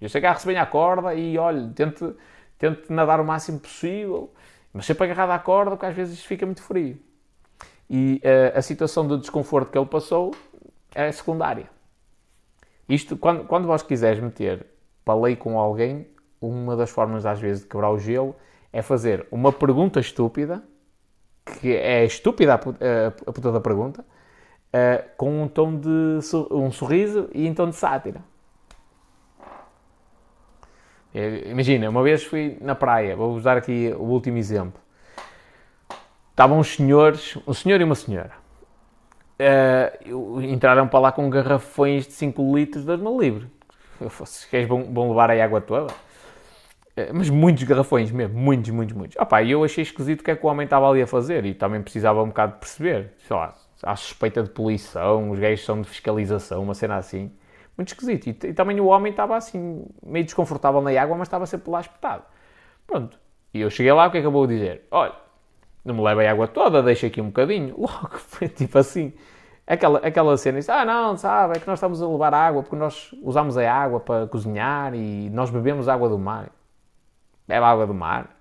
Eu 0.01 0.09
sei 0.09 0.19
agarre-se 0.19 0.47
bem 0.47 0.57
à 0.57 0.65
corda 0.65 1.15
e, 1.15 1.37
olha, 1.37 1.71
tente 1.75 2.05
tento 2.59 2.93
nadar 2.93 3.21
o 3.21 3.25
máximo 3.25 3.59
possível, 3.61 4.33
mas 4.73 4.87
sempre 4.87 5.05
agarrado 5.05 5.31
à 5.31 5.39
corda, 5.39 5.73
porque 5.73 5.87
às 5.87 5.95
vezes 5.95 6.25
fica 6.25 6.45
muito 6.45 6.63
frio. 6.63 6.99
E 7.89 8.21
uh, 8.25 8.59
a 8.59 8.63
situação 8.63 9.07
de 9.07 9.19
desconforto 9.19 9.71
que 9.71 9.79
ele 9.79 9.87
passou 9.87 10.35
é 10.95 11.11
secundária. 11.13 11.69
Isto, 12.89 13.17
quando, 13.17 13.45
quando 13.45 13.67
vós 13.67 13.83
quiseres 13.83 14.21
meter 14.21 14.67
para 15.05 15.19
lei 15.19 15.37
com 15.37 15.59
alguém, 15.59 16.07
uma 16.41 16.77
das 16.77 16.91
formas 16.91 17.25
às 17.25 17.41
vezes 17.41 17.63
de 17.63 17.69
quebrar 17.69 17.91
o 17.91 17.99
gelo 17.99 18.35
é 18.73 18.83
fazer 18.83 19.27
uma 19.31 19.53
pergunta 19.53 20.01
estúpida, 20.01 20.63
que 21.61 21.75
é 21.75 22.05
estúpida 22.05 22.55
a, 22.55 22.59
puta 22.59 23.53
da 23.53 23.61
pergunta, 23.61 24.03
uh, 24.03 25.09
com 25.17 25.43
um 25.43 25.49
tom 25.49 25.79
de 25.79 26.19
um 26.51 26.71
sorriso 26.71 27.29
e 27.33 27.47
em 27.47 27.55
tom 27.55 27.69
de 27.69 27.77
sátira. 27.77 28.23
É, 31.15 31.49
imagina, 31.49 31.89
uma 31.89 32.03
vez 32.03 32.25
fui 32.25 32.59
na 32.61 32.75
praia, 32.75 33.15
vou-vos 33.15 33.45
dar 33.45 33.57
aqui 33.57 33.95
o 33.97 34.03
último 34.03 34.37
exemplo. 34.37 34.81
Estavam 36.31 36.59
uns 36.59 36.75
senhores, 36.75 37.39
um 37.47 37.55
senhor 37.55 37.81
e 37.81 37.85
uma 37.85 37.95
senhora. 37.95 38.33
Uh, 39.39 40.43
entraram 40.43 40.89
para 40.89 40.99
lá 40.99 41.13
com 41.13 41.31
garrafões 41.31 42.07
de 42.07 42.13
5 42.13 42.57
litros 42.57 42.85
de 42.85 42.91
asma 42.91 43.11
livre. 43.11 43.47
Se 44.27 44.49
queres, 44.49 44.67
vão, 44.67 44.93
vão 44.93 45.09
levar 45.11 45.31
a 45.31 45.45
água 45.45 45.61
toda. 45.61 45.93
Uh, 45.93 47.13
mas 47.13 47.31
muitos 47.31 47.63
garrafões 47.63 48.11
mesmo, 48.11 48.37
muitos, 48.37 48.71
muitos, 48.71 48.97
muitos. 48.97 49.17
Opa, 49.17 49.41
e 49.41 49.53
eu 49.53 49.63
achei 49.63 49.83
esquisito 49.83 50.23
o 50.23 50.25
que 50.25 50.33
é 50.33 50.37
que 50.37 50.45
o 50.45 50.49
homem 50.49 50.65
estava 50.65 50.91
ali 50.91 51.01
a 51.01 51.07
fazer 51.07 51.45
e 51.45 51.55
também 51.55 51.81
precisava 51.81 52.21
um 52.25 52.29
bocado 52.29 52.55
de 52.55 52.59
perceber. 52.59 53.13
Sei 53.29 53.37
lá, 53.37 53.55
há 53.85 53.95
suspeita 53.95 54.43
de 54.43 54.51
poluição, 54.51 55.31
os 55.31 55.39
gajos 55.39 55.65
são 55.65 55.81
de 55.81 55.89
fiscalização, 55.89 56.61
uma 56.61 56.75
cena 56.75 56.97
assim 56.97 57.31
muito 57.77 57.89
esquisito. 57.89 58.27
E, 58.27 58.31
e, 58.31 58.55
também 58.55 58.81
o 58.81 58.87
homem 58.87 59.11
estava 59.11 59.37
assim, 59.37 59.85
meio 60.05 60.25
desconfortável 60.25 60.81
na 60.81 60.91
água, 61.01 61.17
mas 61.17 61.29
estava 61.29 61.47
sempre 61.47 61.71
lá 61.71 61.81
espetado. 61.81 62.25
Pronto. 62.87 63.19
E 63.53 63.61
eu 63.61 63.71
cheguei 63.71 63.93
lá, 63.93 64.07
o 64.07 64.11
que 64.11 64.19
é 64.19 64.21
que 64.21 64.27
eu 64.27 64.33
vou 64.33 64.47
dizer? 64.47 64.87
Olha, 64.91 65.15
não 65.85 65.95
me 65.95 66.03
levem 66.03 66.27
a 66.27 66.33
água 66.33 66.49
toda, 66.49 66.83
deixa 66.83 67.07
aqui 67.07 67.21
um 67.21 67.27
bocadinho. 67.27 67.75
Logo, 67.79 68.19
foi 68.19 68.49
tipo 68.49 68.79
assim. 68.79 69.13
Aquela, 69.67 69.99
aquela 70.01 70.37
cena, 70.37 70.59
disse, 70.59 70.71
ah 70.71 70.85
não, 70.85 71.17
sabe, 71.17 71.57
é 71.57 71.61
que 71.61 71.67
nós 71.67 71.79
estamos 71.79 72.03
a 72.03 72.07
levar 72.07 72.35
água 72.35 72.63
porque 72.63 72.77
nós 72.77 73.15
usamos 73.23 73.57
a 73.57 73.73
água 73.73 73.99
para 73.99 74.27
cozinhar 74.27 74.95
e 74.95 75.31
nós 75.31 75.49
bebemos 75.49 75.89
água 75.89 76.07
do 76.07 76.19
mar. 76.19 76.51
Bebe 77.49 77.65
água 77.65 77.87
do 77.87 77.95
mar. 77.95 78.37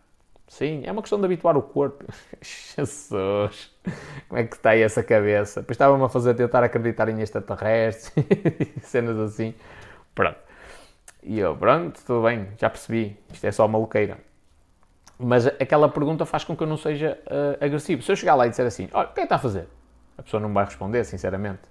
Sim, 0.47 0.83
é 0.85 0.91
uma 0.91 1.01
questão 1.01 1.19
de 1.19 1.25
habituar 1.25 1.55
o 1.57 1.61
corpo. 1.61 2.05
Jesus, 2.41 3.72
como 4.27 4.41
é 4.41 4.45
que 4.45 4.55
está 4.55 4.71
aí 4.71 4.81
essa 4.81 5.03
cabeça? 5.03 5.61
Depois 5.61 5.75
estava-me 5.75 6.03
a 6.03 6.09
fazer 6.09 6.33
tentar 6.33 6.63
acreditar 6.63 7.09
em 7.09 7.21
extraterrestres, 7.21 8.11
cenas 8.83 9.17
assim. 9.19 9.53
Pronto. 10.15 10.37
E 11.23 11.39
eu, 11.39 11.55
pronto, 11.55 12.01
tudo 12.05 12.23
bem, 12.23 12.49
já 12.57 12.69
percebi, 12.69 13.17
isto 13.31 13.45
é 13.45 13.51
só 13.51 13.67
maluqueira. 13.67 14.17
Mas 15.17 15.47
aquela 15.47 15.87
pergunta 15.87 16.25
faz 16.25 16.43
com 16.43 16.55
que 16.55 16.63
eu 16.63 16.67
não 16.67 16.77
seja 16.77 17.17
uh, 17.27 17.63
agressivo. 17.63 18.01
Se 18.01 18.11
eu 18.11 18.15
chegar 18.15 18.35
lá 18.35 18.45
e 18.45 18.49
disser 18.49 18.65
assim, 18.65 18.89
olha, 18.93 19.07
o 19.07 19.13
que 19.13 19.21
é 19.21 19.23
que 19.23 19.25
está 19.25 19.35
a 19.35 19.39
fazer? 19.39 19.67
A 20.17 20.23
pessoa 20.23 20.41
não 20.41 20.53
vai 20.53 20.65
responder, 20.65 21.03
sinceramente. 21.05 21.61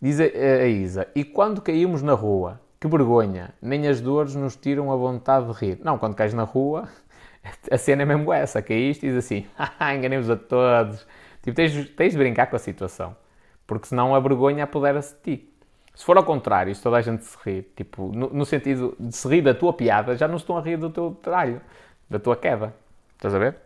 Diz 0.00 0.20
a, 0.20 0.24
a 0.24 0.66
Isa, 0.66 1.08
e 1.14 1.24
quando 1.24 1.60
caímos 1.60 2.02
na 2.02 2.12
rua, 2.12 2.60
que 2.80 2.86
vergonha, 2.86 3.54
nem 3.60 3.86
as 3.88 4.00
dores 4.00 4.34
nos 4.34 4.56
tiram 4.56 4.92
a 4.92 4.96
vontade 4.96 5.46
de 5.46 5.52
rir. 5.52 5.78
Não, 5.82 5.98
quando 5.98 6.14
cais 6.14 6.32
na 6.32 6.44
rua, 6.44 6.88
a 7.70 7.78
cena 7.78 8.02
é 8.02 8.04
mesmo 8.04 8.32
essa, 8.32 8.62
caíste 8.62 9.06
e 9.06 9.10
diz 9.10 9.18
assim, 9.18 9.46
enganemos 9.96 10.30
a 10.30 10.36
todos. 10.36 11.06
Tipo, 11.42 11.56
tens, 11.56 11.90
tens 11.90 12.12
de 12.12 12.18
brincar 12.18 12.46
com 12.46 12.56
a 12.56 12.58
situação, 12.58 13.16
porque 13.66 13.86
senão 13.86 14.14
a 14.14 14.20
vergonha 14.20 14.64
apodera-se 14.64 15.14
de 15.16 15.36
ti. 15.36 15.48
Se 15.94 16.04
for 16.04 16.16
ao 16.16 16.22
contrário, 16.22 16.72
se 16.72 16.80
toda 16.80 16.96
a 16.96 17.00
gente 17.00 17.24
se 17.24 17.36
rir, 17.44 17.72
tipo, 17.74 18.12
no, 18.14 18.30
no, 18.30 18.46
sentido 18.46 18.94
de 19.00 19.16
se 19.16 19.26
rir 19.26 19.42
da 19.42 19.52
tua 19.52 19.72
piada, 19.72 20.16
já 20.16 20.28
não 20.28 20.36
estão 20.36 20.56
a 20.56 20.60
rir 20.60 20.76
do 20.76 20.90
teu 20.90 21.18
tralho, 21.20 21.60
da 22.08 22.20
tua 22.20 22.36
queda. 22.36 22.72
Estás 23.16 23.34
a 23.34 23.38
ver? 23.38 23.56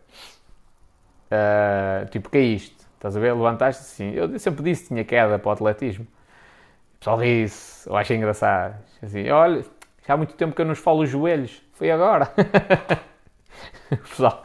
Uh, 1.31 2.09
tipo, 2.11 2.31
caíste. 2.31 2.75
Estás 2.95 3.17
a 3.17 3.21
ver? 3.21 3.35
Levantaste 3.35 3.83
assim. 3.83 4.13
Eu 4.13 4.39
sempre 4.39 4.63
disse 4.63 4.85
que 4.85 4.89
tinha 4.89 5.05
queda 5.05 5.39
para 5.39 5.49
o 5.49 5.53
atletismo. 5.53 6.07
Pessoal 7.03 7.19
ri-se. 7.19 7.91
Eu 7.91 7.97
acho 7.97 8.15
engraçado. 8.15 8.77
Assim, 9.03 9.29
olha, 9.29 9.65
já 10.07 10.15
há 10.15 10.17
muito 10.17 10.35
tempo 10.35 10.55
que 10.55 10.63
eu 10.63 10.65
não 10.65 10.73
esfolo 10.73 11.03
os 11.03 11.11
joelhos. 11.11 11.61
Foi 11.73 11.91
agora. 11.91 12.33
pessoal 14.09 14.45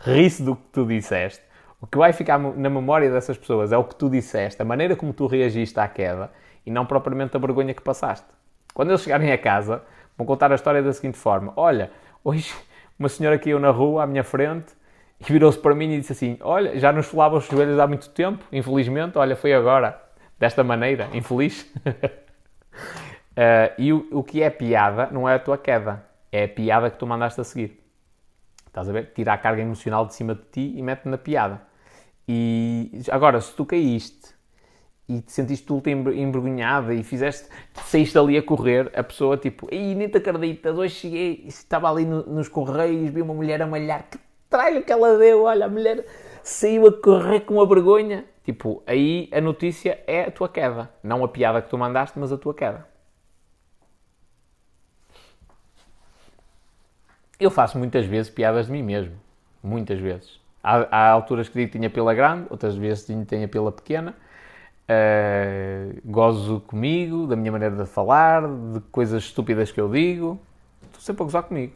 ri-se 0.00 0.42
do 0.42 0.56
que 0.56 0.62
tu 0.72 0.86
disseste. 0.86 1.42
O 1.78 1.86
que 1.86 1.98
vai 1.98 2.14
ficar 2.14 2.38
na 2.38 2.70
memória 2.70 3.10
dessas 3.10 3.36
pessoas 3.36 3.72
é 3.72 3.76
o 3.76 3.84
que 3.84 3.94
tu 3.94 4.08
disseste, 4.08 4.62
a 4.62 4.64
maneira 4.64 4.96
como 4.96 5.12
tu 5.12 5.26
reagiste 5.26 5.78
à 5.78 5.86
queda 5.86 6.32
e 6.64 6.70
não 6.70 6.86
propriamente 6.86 7.36
a 7.36 7.38
vergonha 7.38 7.74
que 7.74 7.82
passaste. 7.82 8.26
Quando 8.72 8.92
eles 8.92 9.02
chegarem 9.02 9.30
a 9.30 9.36
casa, 9.36 9.82
vão 10.16 10.26
contar 10.26 10.50
a 10.52 10.54
história 10.54 10.82
da 10.82 10.94
seguinte 10.94 11.18
forma: 11.18 11.52
Olha, 11.56 11.90
hoje 12.24 12.54
uma 12.98 13.10
senhora 13.10 13.38
caiu 13.38 13.60
na 13.60 13.68
rua 13.68 14.04
à 14.04 14.06
minha 14.06 14.24
frente 14.24 14.72
e 15.20 15.30
virou-se 15.30 15.58
para 15.58 15.74
mim 15.74 15.92
e 15.92 15.98
disse 15.98 16.12
assim: 16.12 16.38
Olha, 16.40 16.78
já 16.78 16.90
nos 16.90 17.04
falava 17.04 17.36
os 17.36 17.46
joelhos 17.46 17.78
há 17.78 17.86
muito 17.86 18.08
tempo, 18.08 18.42
infelizmente, 18.50 19.18
olha, 19.18 19.36
foi 19.36 19.52
agora, 19.52 20.05
desta 20.38 20.62
maneira, 20.62 21.08
infeliz. 21.12 21.62
uh, 21.62 21.72
e 23.78 23.92
o, 23.92 24.06
o 24.10 24.22
que 24.22 24.42
é 24.42 24.50
piada 24.50 25.08
não 25.10 25.28
é 25.28 25.34
a 25.34 25.38
tua 25.38 25.58
queda, 25.58 26.04
é 26.30 26.44
a 26.44 26.48
piada 26.48 26.90
que 26.90 26.98
tu 26.98 27.06
mandaste 27.06 27.40
a 27.40 27.44
seguir. 27.44 27.82
Estás 28.66 28.88
a 28.88 28.92
ver? 28.92 29.12
Tira 29.14 29.32
a 29.32 29.38
carga 29.38 29.62
emocional 29.62 30.06
de 30.06 30.14
cima 30.14 30.34
de 30.34 30.42
ti 30.52 30.74
e 30.76 30.82
mete 30.82 31.08
na 31.08 31.16
piada. 31.16 31.62
E 32.28 32.90
agora, 33.10 33.40
se 33.40 33.54
tu 33.54 33.64
caíste 33.64 34.36
e 35.08 35.20
te 35.20 35.32
sentiste 35.32 35.72
ultra 35.72 35.92
envergonhada 35.92 36.92
e 36.92 37.02
fizeste, 37.02 37.48
saíste 37.84 38.18
ali 38.18 38.36
a 38.36 38.42
correr, 38.42 38.90
a 38.94 39.04
pessoa 39.04 39.36
tipo, 39.36 39.68
ei, 39.70 39.94
nem 39.94 40.08
te 40.08 40.18
acreditas, 40.18 40.76
hoje 40.76 40.94
cheguei, 40.94 41.44
estava 41.46 41.88
ali 41.88 42.04
no, 42.04 42.26
nos 42.26 42.48
correios, 42.48 43.10
vi 43.10 43.22
uma 43.22 43.32
mulher 43.32 43.62
a 43.62 43.66
malhar, 43.66 44.08
que 44.10 44.18
tralho 44.50 44.82
que 44.82 44.92
ela 44.92 45.16
deu, 45.16 45.44
olha, 45.44 45.66
a 45.66 45.68
mulher 45.68 46.04
saiu 46.42 46.88
a 46.88 46.92
correr 46.92 47.40
com 47.40 47.54
uma 47.54 47.66
vergonha. 47.66 48.24
Tipo, 48.46 48.80
aí 48.86 49.28
a 49.32 49.40
notícia 49.40 50.00
é 50.06 50.26
a 50.26 50.30
tua 50.30 50.48
queda, 50.48 50.88
não 51.02 51.24
a 51.24 51.28
piada 51.28 51.60
que 51.60 51.68
tu 51.68 51.76
mandaste, 51.76 52.16
mas 52.16 52.30
a 52.32 52.38
tua 52.38 52.54
queda. 52.54 52.86
Eu 57.40 57.50
faço 57.50 57.76
muitas 57.76 58.06
vezes 58.06 58.30
piadas 58.30 58.66
de 58.66 58.72
mim 58.72 58.84
mesmo, 58.84 59.16
muitas 59.60 59.98
vezes. 59.98 60.40
Há, 60.62 60.86
há 60.90 61.10
alturas 61.10 61.48
que 61.48 61.58
digo 61.58 61.72
que 61.72 61.78
tinha 61.78 61.90
pila 61.90 62.14
grande, 62.14 62.46
outras 62.48 62.76
vezes 62.76 63.04
digo 63.04 63.20
que 63.22 63.26
tinha 63.26 63.48
pila 63.48 63.72
pequena, 63.72 64.14
Uh, 64.88 66.00
gozo 66.04 66.60
comigo, 66.60 67.26
da 67.26 67.34
minha 67.34 67.50
maneira 67.50 67.74
de 67.74 67.86
falar, 67.86 68.42
de 68.72 68.78
coisas 68.92 69.24
estúpidas 69.24 69.72
que 69.72 69.80
eu 69.80 69.90
digo. 69.90 70.40
Estou 70.84 71.00
sempre 71.00 71.22
a 71.22 71.24
gozar 71.24 71.42
comigo. 71.42 71.72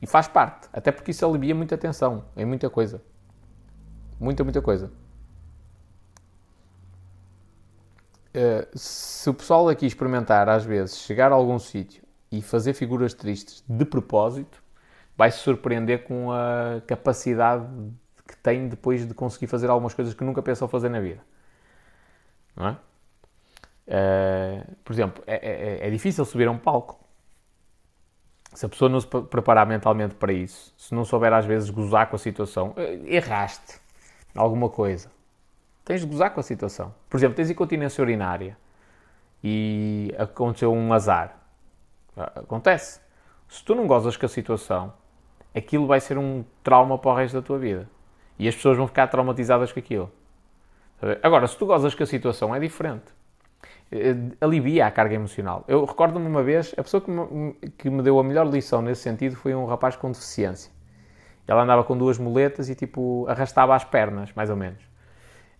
E 0.00 0.06
faz 0.06 0.26
parte. 0.26 0.70
Até 0.72 0.90
porque 0.90 1.10
isso 1.10 1.26
alivia 1.26 1.54
muita 1.54 1.76
tensão 1.76 2.24
em 2.34 2.46
muita 2.46 2.70
coisa. 2.70 3.02
Muita, 4.18 4.42
muita 4.42 4.62
coisa. 4.62 4.90
Uh, 8.36 8.78
se 8.78 9.30
o 9.30 9.34
pessoal 9.34 9.68
aqui 9.68 9.86
experimentar, 9.86 10.48
às 10.48 10.64
vezes, 10.64 10.98
chegar 10.98 11.32
a 11.32 11.34
algum 11.34 11.58
sítio 11.58 12.02
e 12.30 12.42
fazer 12.42 12.74
figuras 12.74 13.14
tristes 13.14 13.64
de 13.66 13.84
propósito, 13.84 14.62
vai 15.16 15.30
se 15.30 15.38
surpreender 15.38 16.04
com 16.04 16.30
a 16.30 16.82
capacidade 16.86 17.66
que 18.28 18.36
tem 18.36 18.68
depois 18.68 19.06
de 19.06 19.14
conseguir 19.14 19.46
fazer 19.46 19.70
algumas 19.70 19.94
coisas 19.94 20.12
que 20.12 20.22
nunca 20.22 20.42
pensou 20.42 20.68
fazer 20.68 20.88
na 20.88 21.00
vida 21.00 21.22
não 22.56 22.68
é? 22.68 22.78
Uh, 23.88 24.76
por 24.82 24.92
exemplo, 24.92 25.22
é, 25.26 25.34
é, 25.34 25.84
é, 25.84 25.86
é, 25.86 25.90
difícil 25.90 26.24
subir 26.24 26.48
a 26.48 26.50
um 26.50 26.58
palco. 26.58 26.98
Se 28.52 28.64
a 28.64 28.68
pessoa 28.68 28.88
não 28.88 28.98
se 29.00 29.06
preparar 29.06 29.66
mentalmente 29.66 30.14
para 30.14 30.32
isso, 30.32 30.74
se 30.78 30.94
não 30.94 31.04
souber 31.04 31.32
às 31.32 31.44
vezes 31.44 31.68
gozar 31.68 32.08
com 32.08 32.16
a 32.16 32.18
situação, 32.18 32.72
eh, 32.76 33.00
erraste 33.04 33.78
alguma 34.34 34.70
coisa. 34.70 35.10
Tens 35.86 36.00
de 36.00 36.06
gozar 36.08 36.34
com 36.34 36.40
a 36.40 36.42
situação. 36.42 36.92
Por 37.08 37.16
exemplo, 37.16 37.36
tens 37.36 37.48
incontinência 37.48 38.02
urinária 38.02 38.58
e 39.42 40.12
aconteceu 40.18 40.72
um 40.72 40.92
azar. 40.92 41.38
Acontece. 42.16 43.00
Se 43.48 43.64
tu 43.64 43.72
não 43.72 43.86
gozas 43.86 44.16
com 44.16 44.26
a 44.26 44.28
situação, 44.28 44.92
aquilo 45.54 45.86
vai 45.86 46.00
ser 46.00 46.18
um 46.18 46.44
trauma 46.64 46.98
para 46.98 47.12
o 47.12 47.14
resto 47.14 47.34
da 47.34 47.42
tua 47.42 47.56
vida. 47.56 47.88
E 48.36 48.48
as 48.48 48.56
pessoas 48.56 48.76
vão 48.76 48.88
ficar 48.88 49.06
traumatizadas 49.06 49.70
com 49.70 49.78
aquilo. 49.78 50.10
Agora, 51.22 51.46
se 51.46 51.56
tu 51.56 51.64
gozas 51.66 51.94
que 51.94 52.02
a 52.02 52.06
situação 52.06 52.52
é 52.52 52.58
diferente, 52.58 53.04
eh, 53.92 54.16
alivia 54.40 54.88
a 54.88 54.90
carga 54.90 55.14
emocional. 55.14 55.64
Eu 55.68 55.84
recordo-me 55.84 56.26
uma 56.26 56.42
vez, 56.42 56.74
a 56.76 56.82
pessoa 56.82 57.00
que 57.00 57.12
me, 57.12 57.52
que 57.78 57.88
me, 57.88 58.02
deu 58.02 58.18
a 58.18 58.24
melhor 58.24 58.48
lição 58.48 58.82
nesse 58.82 59.02
sentido 59.02 59.36
foi 59.36 59.54
um 59.54 59.66
rapaz 59.66 59.94
com 59.94 60.10
deficiência. 60.10 60.72
Ela 61.46 61.62
andava 61.62 61.84
com 61.84 61.96
duas 61.96 62.18
muletas 62.18 62.68
e 62.68 62.74
tipo 62.74 63.24
arrastava 63.28 63.76
as 63.76 63.84
pernas, 63.84 64.32
mais 64.34 64.50
ou 64.50 64.56
menos. 64.56 64.95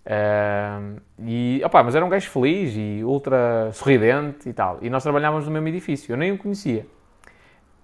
Uh, 0.06 1.00
e, 1.18 1.60
opa, 1.64 1.82
mas 1.82 1.94
era 1.94 2.04
um 2.04 2.08
gajo 2.08 2.30
feliz 2.30 2.74
e 2.76 3.02
ultra 3.02 3.70
sorridente 3.72 4.48
e 4.48 4.52
tal. 4.52 4.78
E 4.80 4.88
nós 4.88 5.02
trabalhávamos 5.02 5.46
no 5.46 5.52
mesmo 5.52 5.68
edifício, 5.68 6.12
eu 6.12 6.16
nem 6.16 6.32
o 6.32 6.38
conhecia. 6.38 6.86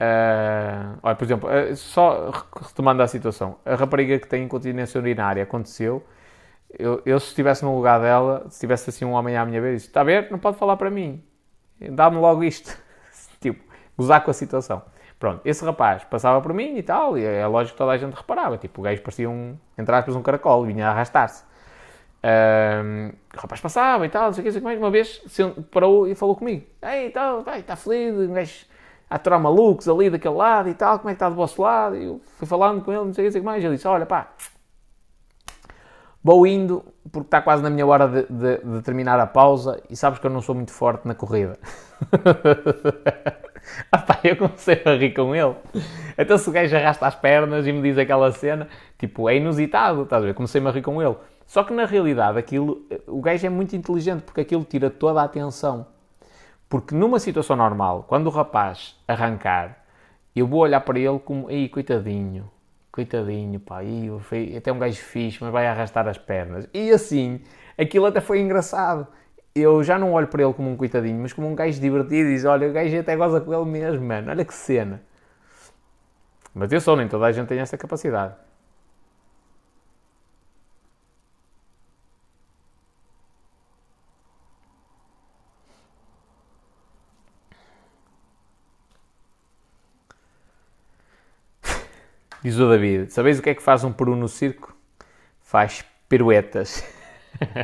Uh, 0.01 0.99
olha, 1.02 1.15
por 1.15 1.25
exemplo, 1.25 1.49
uh, 1.49 1.76
só 1.76 2.31
retomando 2.67 3.02
a 3.02 3.07
situação, 3.07 3.57
a 3.65 3.75
rapariga 3.75 4.18
que 4.18 4.26
tem 4.26 4.44
incontinência 4.44 5.01
urinária 5.01 5.42
aconteceu 5.42 6.05
eu, 6.78 7.02
eu, 7.05 7.20
se 7.20 7.28
estivesse 7.28 7.65
no 7.65 7.75
lugar 7.76 8.01
dela, 8.01 8.47
se 8.49 8.60
tivesse 8.60 8.89
assim 8.91 9.05
um 9.05 9.12
homem 9.12 9.36
à 9.36 9.44
minha 9.44 9.60
vez, 9.60 9.83
está 9.83 10.01
a 10.01 10.05
ver? 10.05 10.31
Não 10.31 10.39
pode 10.39 10.57
falar 10.57 10.76
para 10.76 10.91
mim. 10.91 11.23
Dá-me 11.78 12.17
logo 12.17 12.42
isto. 12.42 12.76
tipo, 13.41 13.62
gozar 13.97 14.25
com 14.25 14.31
a 14.31 14.34
situação. 14.34 14.83
Pronto, 15.18 15.41
esse 15.44 15.65
rapaz 15.65 16.02
passava 16.05 16.41
por 16.41 16.52
mim 16.52 16.76
e 16.76 16.83
tal, 16.83 17.17
e 17.17 17.25
é 17.25 17.47
lógico 17.47 17.75
que 17.75 17.78
toda 17.78 17.92
a 17.92 17.99
gente 17.99 18.15
reparava. 18.15 18.57
Tipo, 18.57 18.81
o 18.81 18.84
gajo 18.84 19.02
parecia 19.02 19.28
um, 19.28 19.57
entre 19.78 19.94
aspas, 19.94 20.17
um 20.17 20.23
caracol, 20.23 20.65
vinha 20.65 20.89
a 20.89 20.91
arrastar-se. 20.91 21.44
Um, 22.25 23.09
o 23.34 23.41
rapaz 23.41 23.60
passava 23.60 24.07
e 24.07 24.09
tal, 24.09 24.26
não 24.26 24.33
sei 24.33 24.42
o 24.42 24.44
que, 24.44 24.52
sei 24.52 24.59
o 24.59 24.62
que 24.62 24.65
mais. 24.65 24.78
Uma 24.78 24.91
vez 24.91 25.23
parou 25.70 26.07
e 26.07 26.15
falou 26.15 26.36
comigo: 26.36 26.65
Ei, 26.83 27.10
tal, 27.10 27.42
tá, 27.42 27.59
está 27.59 27.76
feliz, 27.76 28.15
um 28.15 28.33
gajo 28.33 28.67
a 29.10 29.17
aturar 29.17 29.41
malucos 29.41 29.89
ali 29.89 30.09
daquele 30.09 30.34
lado 30.34 30.68
e 30.68 30.75
tal, 30.75 30.99
como 30.99 31.10
é 31.10 31.12
que 31.12 31.17
está 31.17 31.28
do 31.28 31.34
vosso 31.34 31.60
lado? 31.60 31.97
E 31.97 32.05
eu 32.05 32.20
fui 32.39 32.47
falando 32.47 32.83
com 32.83 32.92
ele, 32.92 33.05
não 33.05 33.12
sei 33.12 33.25
o 33.25 33.26
que, 33.26 33.33
sei 33.33 33.41
o 33.41 33.42
que 33.42 33.47
mais. 33.47 33.65
Ele 33.65 33.75
disse: 33.75 33.89
Olha, 33.89 34.07
pá, 34.07 34.33
Vou 36.25 36.47
indo, 36.47 36.84
porque 37.10 37.26
está 37.26 37.42
quase 37.42 37.65
na 37.65 37.70
minha 37.70 37.84
hora 37.84 38.07
de, 38.07 38.23
de, 38.33 38.59
de, 38.59 38.83
terminar 38.83 39.18
a 39.18 39.26
pausa 39.26 39.83
e 39.91 39.97
sabes 39.97 40.20
que 40.20 40.26
eu 40.26 40.31
não 40.31 40.41
sou 40.41 40.55
muito 40.55 40.70
forte 40.70 41.07
na 41.07 41.17
corrida. 41.17 41.59
ah, 43.91 43.99
pá, 43.99 44.20
eu 44.23 44.36
comecei 44.36 44.81
a 44.84 44.94
rir 44.94 45.15
com 45.15 45.34
ele. 45.34 45.57
Então 46.17 46.39
se 46.39 46.49
o 46.49 46.52
gajo 46.52 46.76
arrasta 46.76 47.09
as 47.09 47.17
pernas 47.17 47.67
e 47.67 47.73
me 47.73 47.83
diz 47.83 47.99
aquela 47.99 48.31
cena, 48.31 48.68
tipo, 48.97 49.28
é 49.28 49.36
inusitado, 49.36 50.02
estás 50.02 50.23
a 50.23 50.26
ver? 50.26 50.34
Comecei-me 50.34 50.68
a 50.68 50.70
rir 50.70 50.83
com 50.83 51.02
ele. 51.02 51.17
Só 51.52 51.62
que 51.62 51.74
na 51.74 51.84
realidade 51.84 52.39
aquilo, 52.39 52.81
o 53.06 53.20
gajo 53.20 53.47
é 53.47 53.50
muito 53.50 53.76
inteligente 53.76 54.22
porque 54.22 54.40
aquilo 54.40 54.64
tira 54.64 54.89
toda 54.89 55.20
a 55.20 55.24
atenção. 55.24 55.86
Porque 56.66 56.94
numa 56.94 57.18
situação 57.18 57.55
normal, 57.56 58.06
quando 58.08 58.28
o 58.28 58.31
rapaz 58.31 58.98
arrancar, 59.06 59.84
eu 60.34 60.47
vou 60.47 60.60
olhar 60.60 60.81
para 60.81 60.98
ele 60.98 61.18
como, 61.18 61.50
ei, 61.50 61.68
coitadinho, 61.68 62.50
coitadinho, 62.90 63.60
pá, 63.60 63.84
e 63.84 64.08
até 64.56 64.72
um 64.72 64.78
gajo 64.78 64.97
fixe, 64.97 65.36
mas 65.42 65.52
vai 65.52 65.66
arrastar 65.66 66.08
as 66.08 66.16
pernas. 66.16 66.66
E 66.72 66.90
assim, 66.90 67.42
aquilo 67.76 68.06
até 68.06 68.22
foi 68.22 68.40
engraçado. 68.40 69.06
Eu 69.55 69.84
já 69.84 69.98
não 69.98 70.14
olho 70.14 70.28
para 70.28 70.42
ele 70.42 70.55
como 70.55 70.70
um 70.70 70.76
coitadinho, 70.78 71.20
mas 71.20 71.34
como 71.34 71.48
um 71.48 71.55
gajo 71.55 71.78
divertido 71.78 72.31
e 72.31 72.32
diz: 72.32 72.47
Olha, 72.47 72.66
o 72.66 72.72
gajo 72.72 72.98
até 72.98 73.14
goza 73.14 73.42
com 73.42 73.52
ele 73.52 73.66
mesmo, 73.66 74.06
mano, 74.06 74.31
olha 74.31 74.42
que 74.42 74.55
cena. 74.55 75.02
Mas 76.55 76.72
eu 76.72 76.81
sou, 76.81 76.97
nem 76.97 77.08
toda 77.08 77.26
a 77.26 77.32
gente 77.32 77.48
tem 77.48 77.58
essa 77.58 77.76
capacidade. 77.76 78.36
Diz 92.42 92.58
o 92.58 92.68
David: 92.68 93.12
Sabeis 93.12 93.38
o 93.38 93.42
que 93.42 93.50
é 93.50 93.54
que 93.54 93.62
faz 93.62 93.84
um 93.84 93.92
peru 93.92 94.16
no 94.16 94.26
circo? 94.26 94.76
Faz 95.40 95.84
piruetas. 96.08 96.82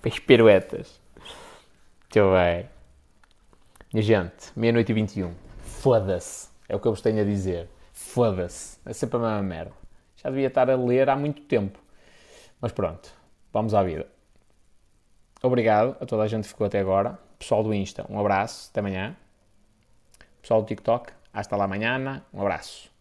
faz 0.00 0.18
piruetas. 0.18 1.00
Muito 2.14 2.32
bem. 2.32 2.68
Minha 3.92 4.02
gente, 4.02 4.52
meia-noite 4.54 4.92
e 4.92 4.94
21. 4.94 5.34
Foda-se. 5.58 6.50
É 6.68 6.76
o 6.76 6.80
que 6.80 6.86
eu 6.86 6.92
vos 6.92 7.00
tenho 7.00 7.22
a 7.22 7.24
dizer. 7.24 7.66
Foda-se. 7.94 8.78
É 8.84 8.92
sempre 8.92 9.16
a 9.16 9.20
mesma 9.20 9.42
merda. 9.42 9.72
Já 10.16 10.28
devia 10.28 10.48
estar 10.48 10.68
a 10.68 10.76
ler 10.76 11.08
há 11.08 11.16
muito 11.16 11.40
tempo. 11.42 11.78
Mas 12.60 12.72
pronto, 12.72 13.10
vamos 13.52 13.72
à 13.72 13.82
vida. 13.82 14.06
Obrigado 15.42 15.96
a 15.98 16.04
toda 16.04 16.22
a 16.22 16.26
gente 16.26 16.42
que 16.42 16.48
ficou 16.48 16.66
até 16.66 16.78
agora. 16.78 17.18
Pessoal 17.38 17.62
do 17.62 17.72
Insta, 17.72 18.04
um 18.10 18.18
abraço, 18.18 18.68
até 18.70 18.80
amanhã. 18.80 19.16
Pessoal 20.42 20.60
do 20.60 20.68
TikTok, 20.68 21.12
hasta 21.34 21.56
lá 21.56 21.64
amanhã, 21.64 22.22
um 22.32 22.40
abraço. 22.40 22.93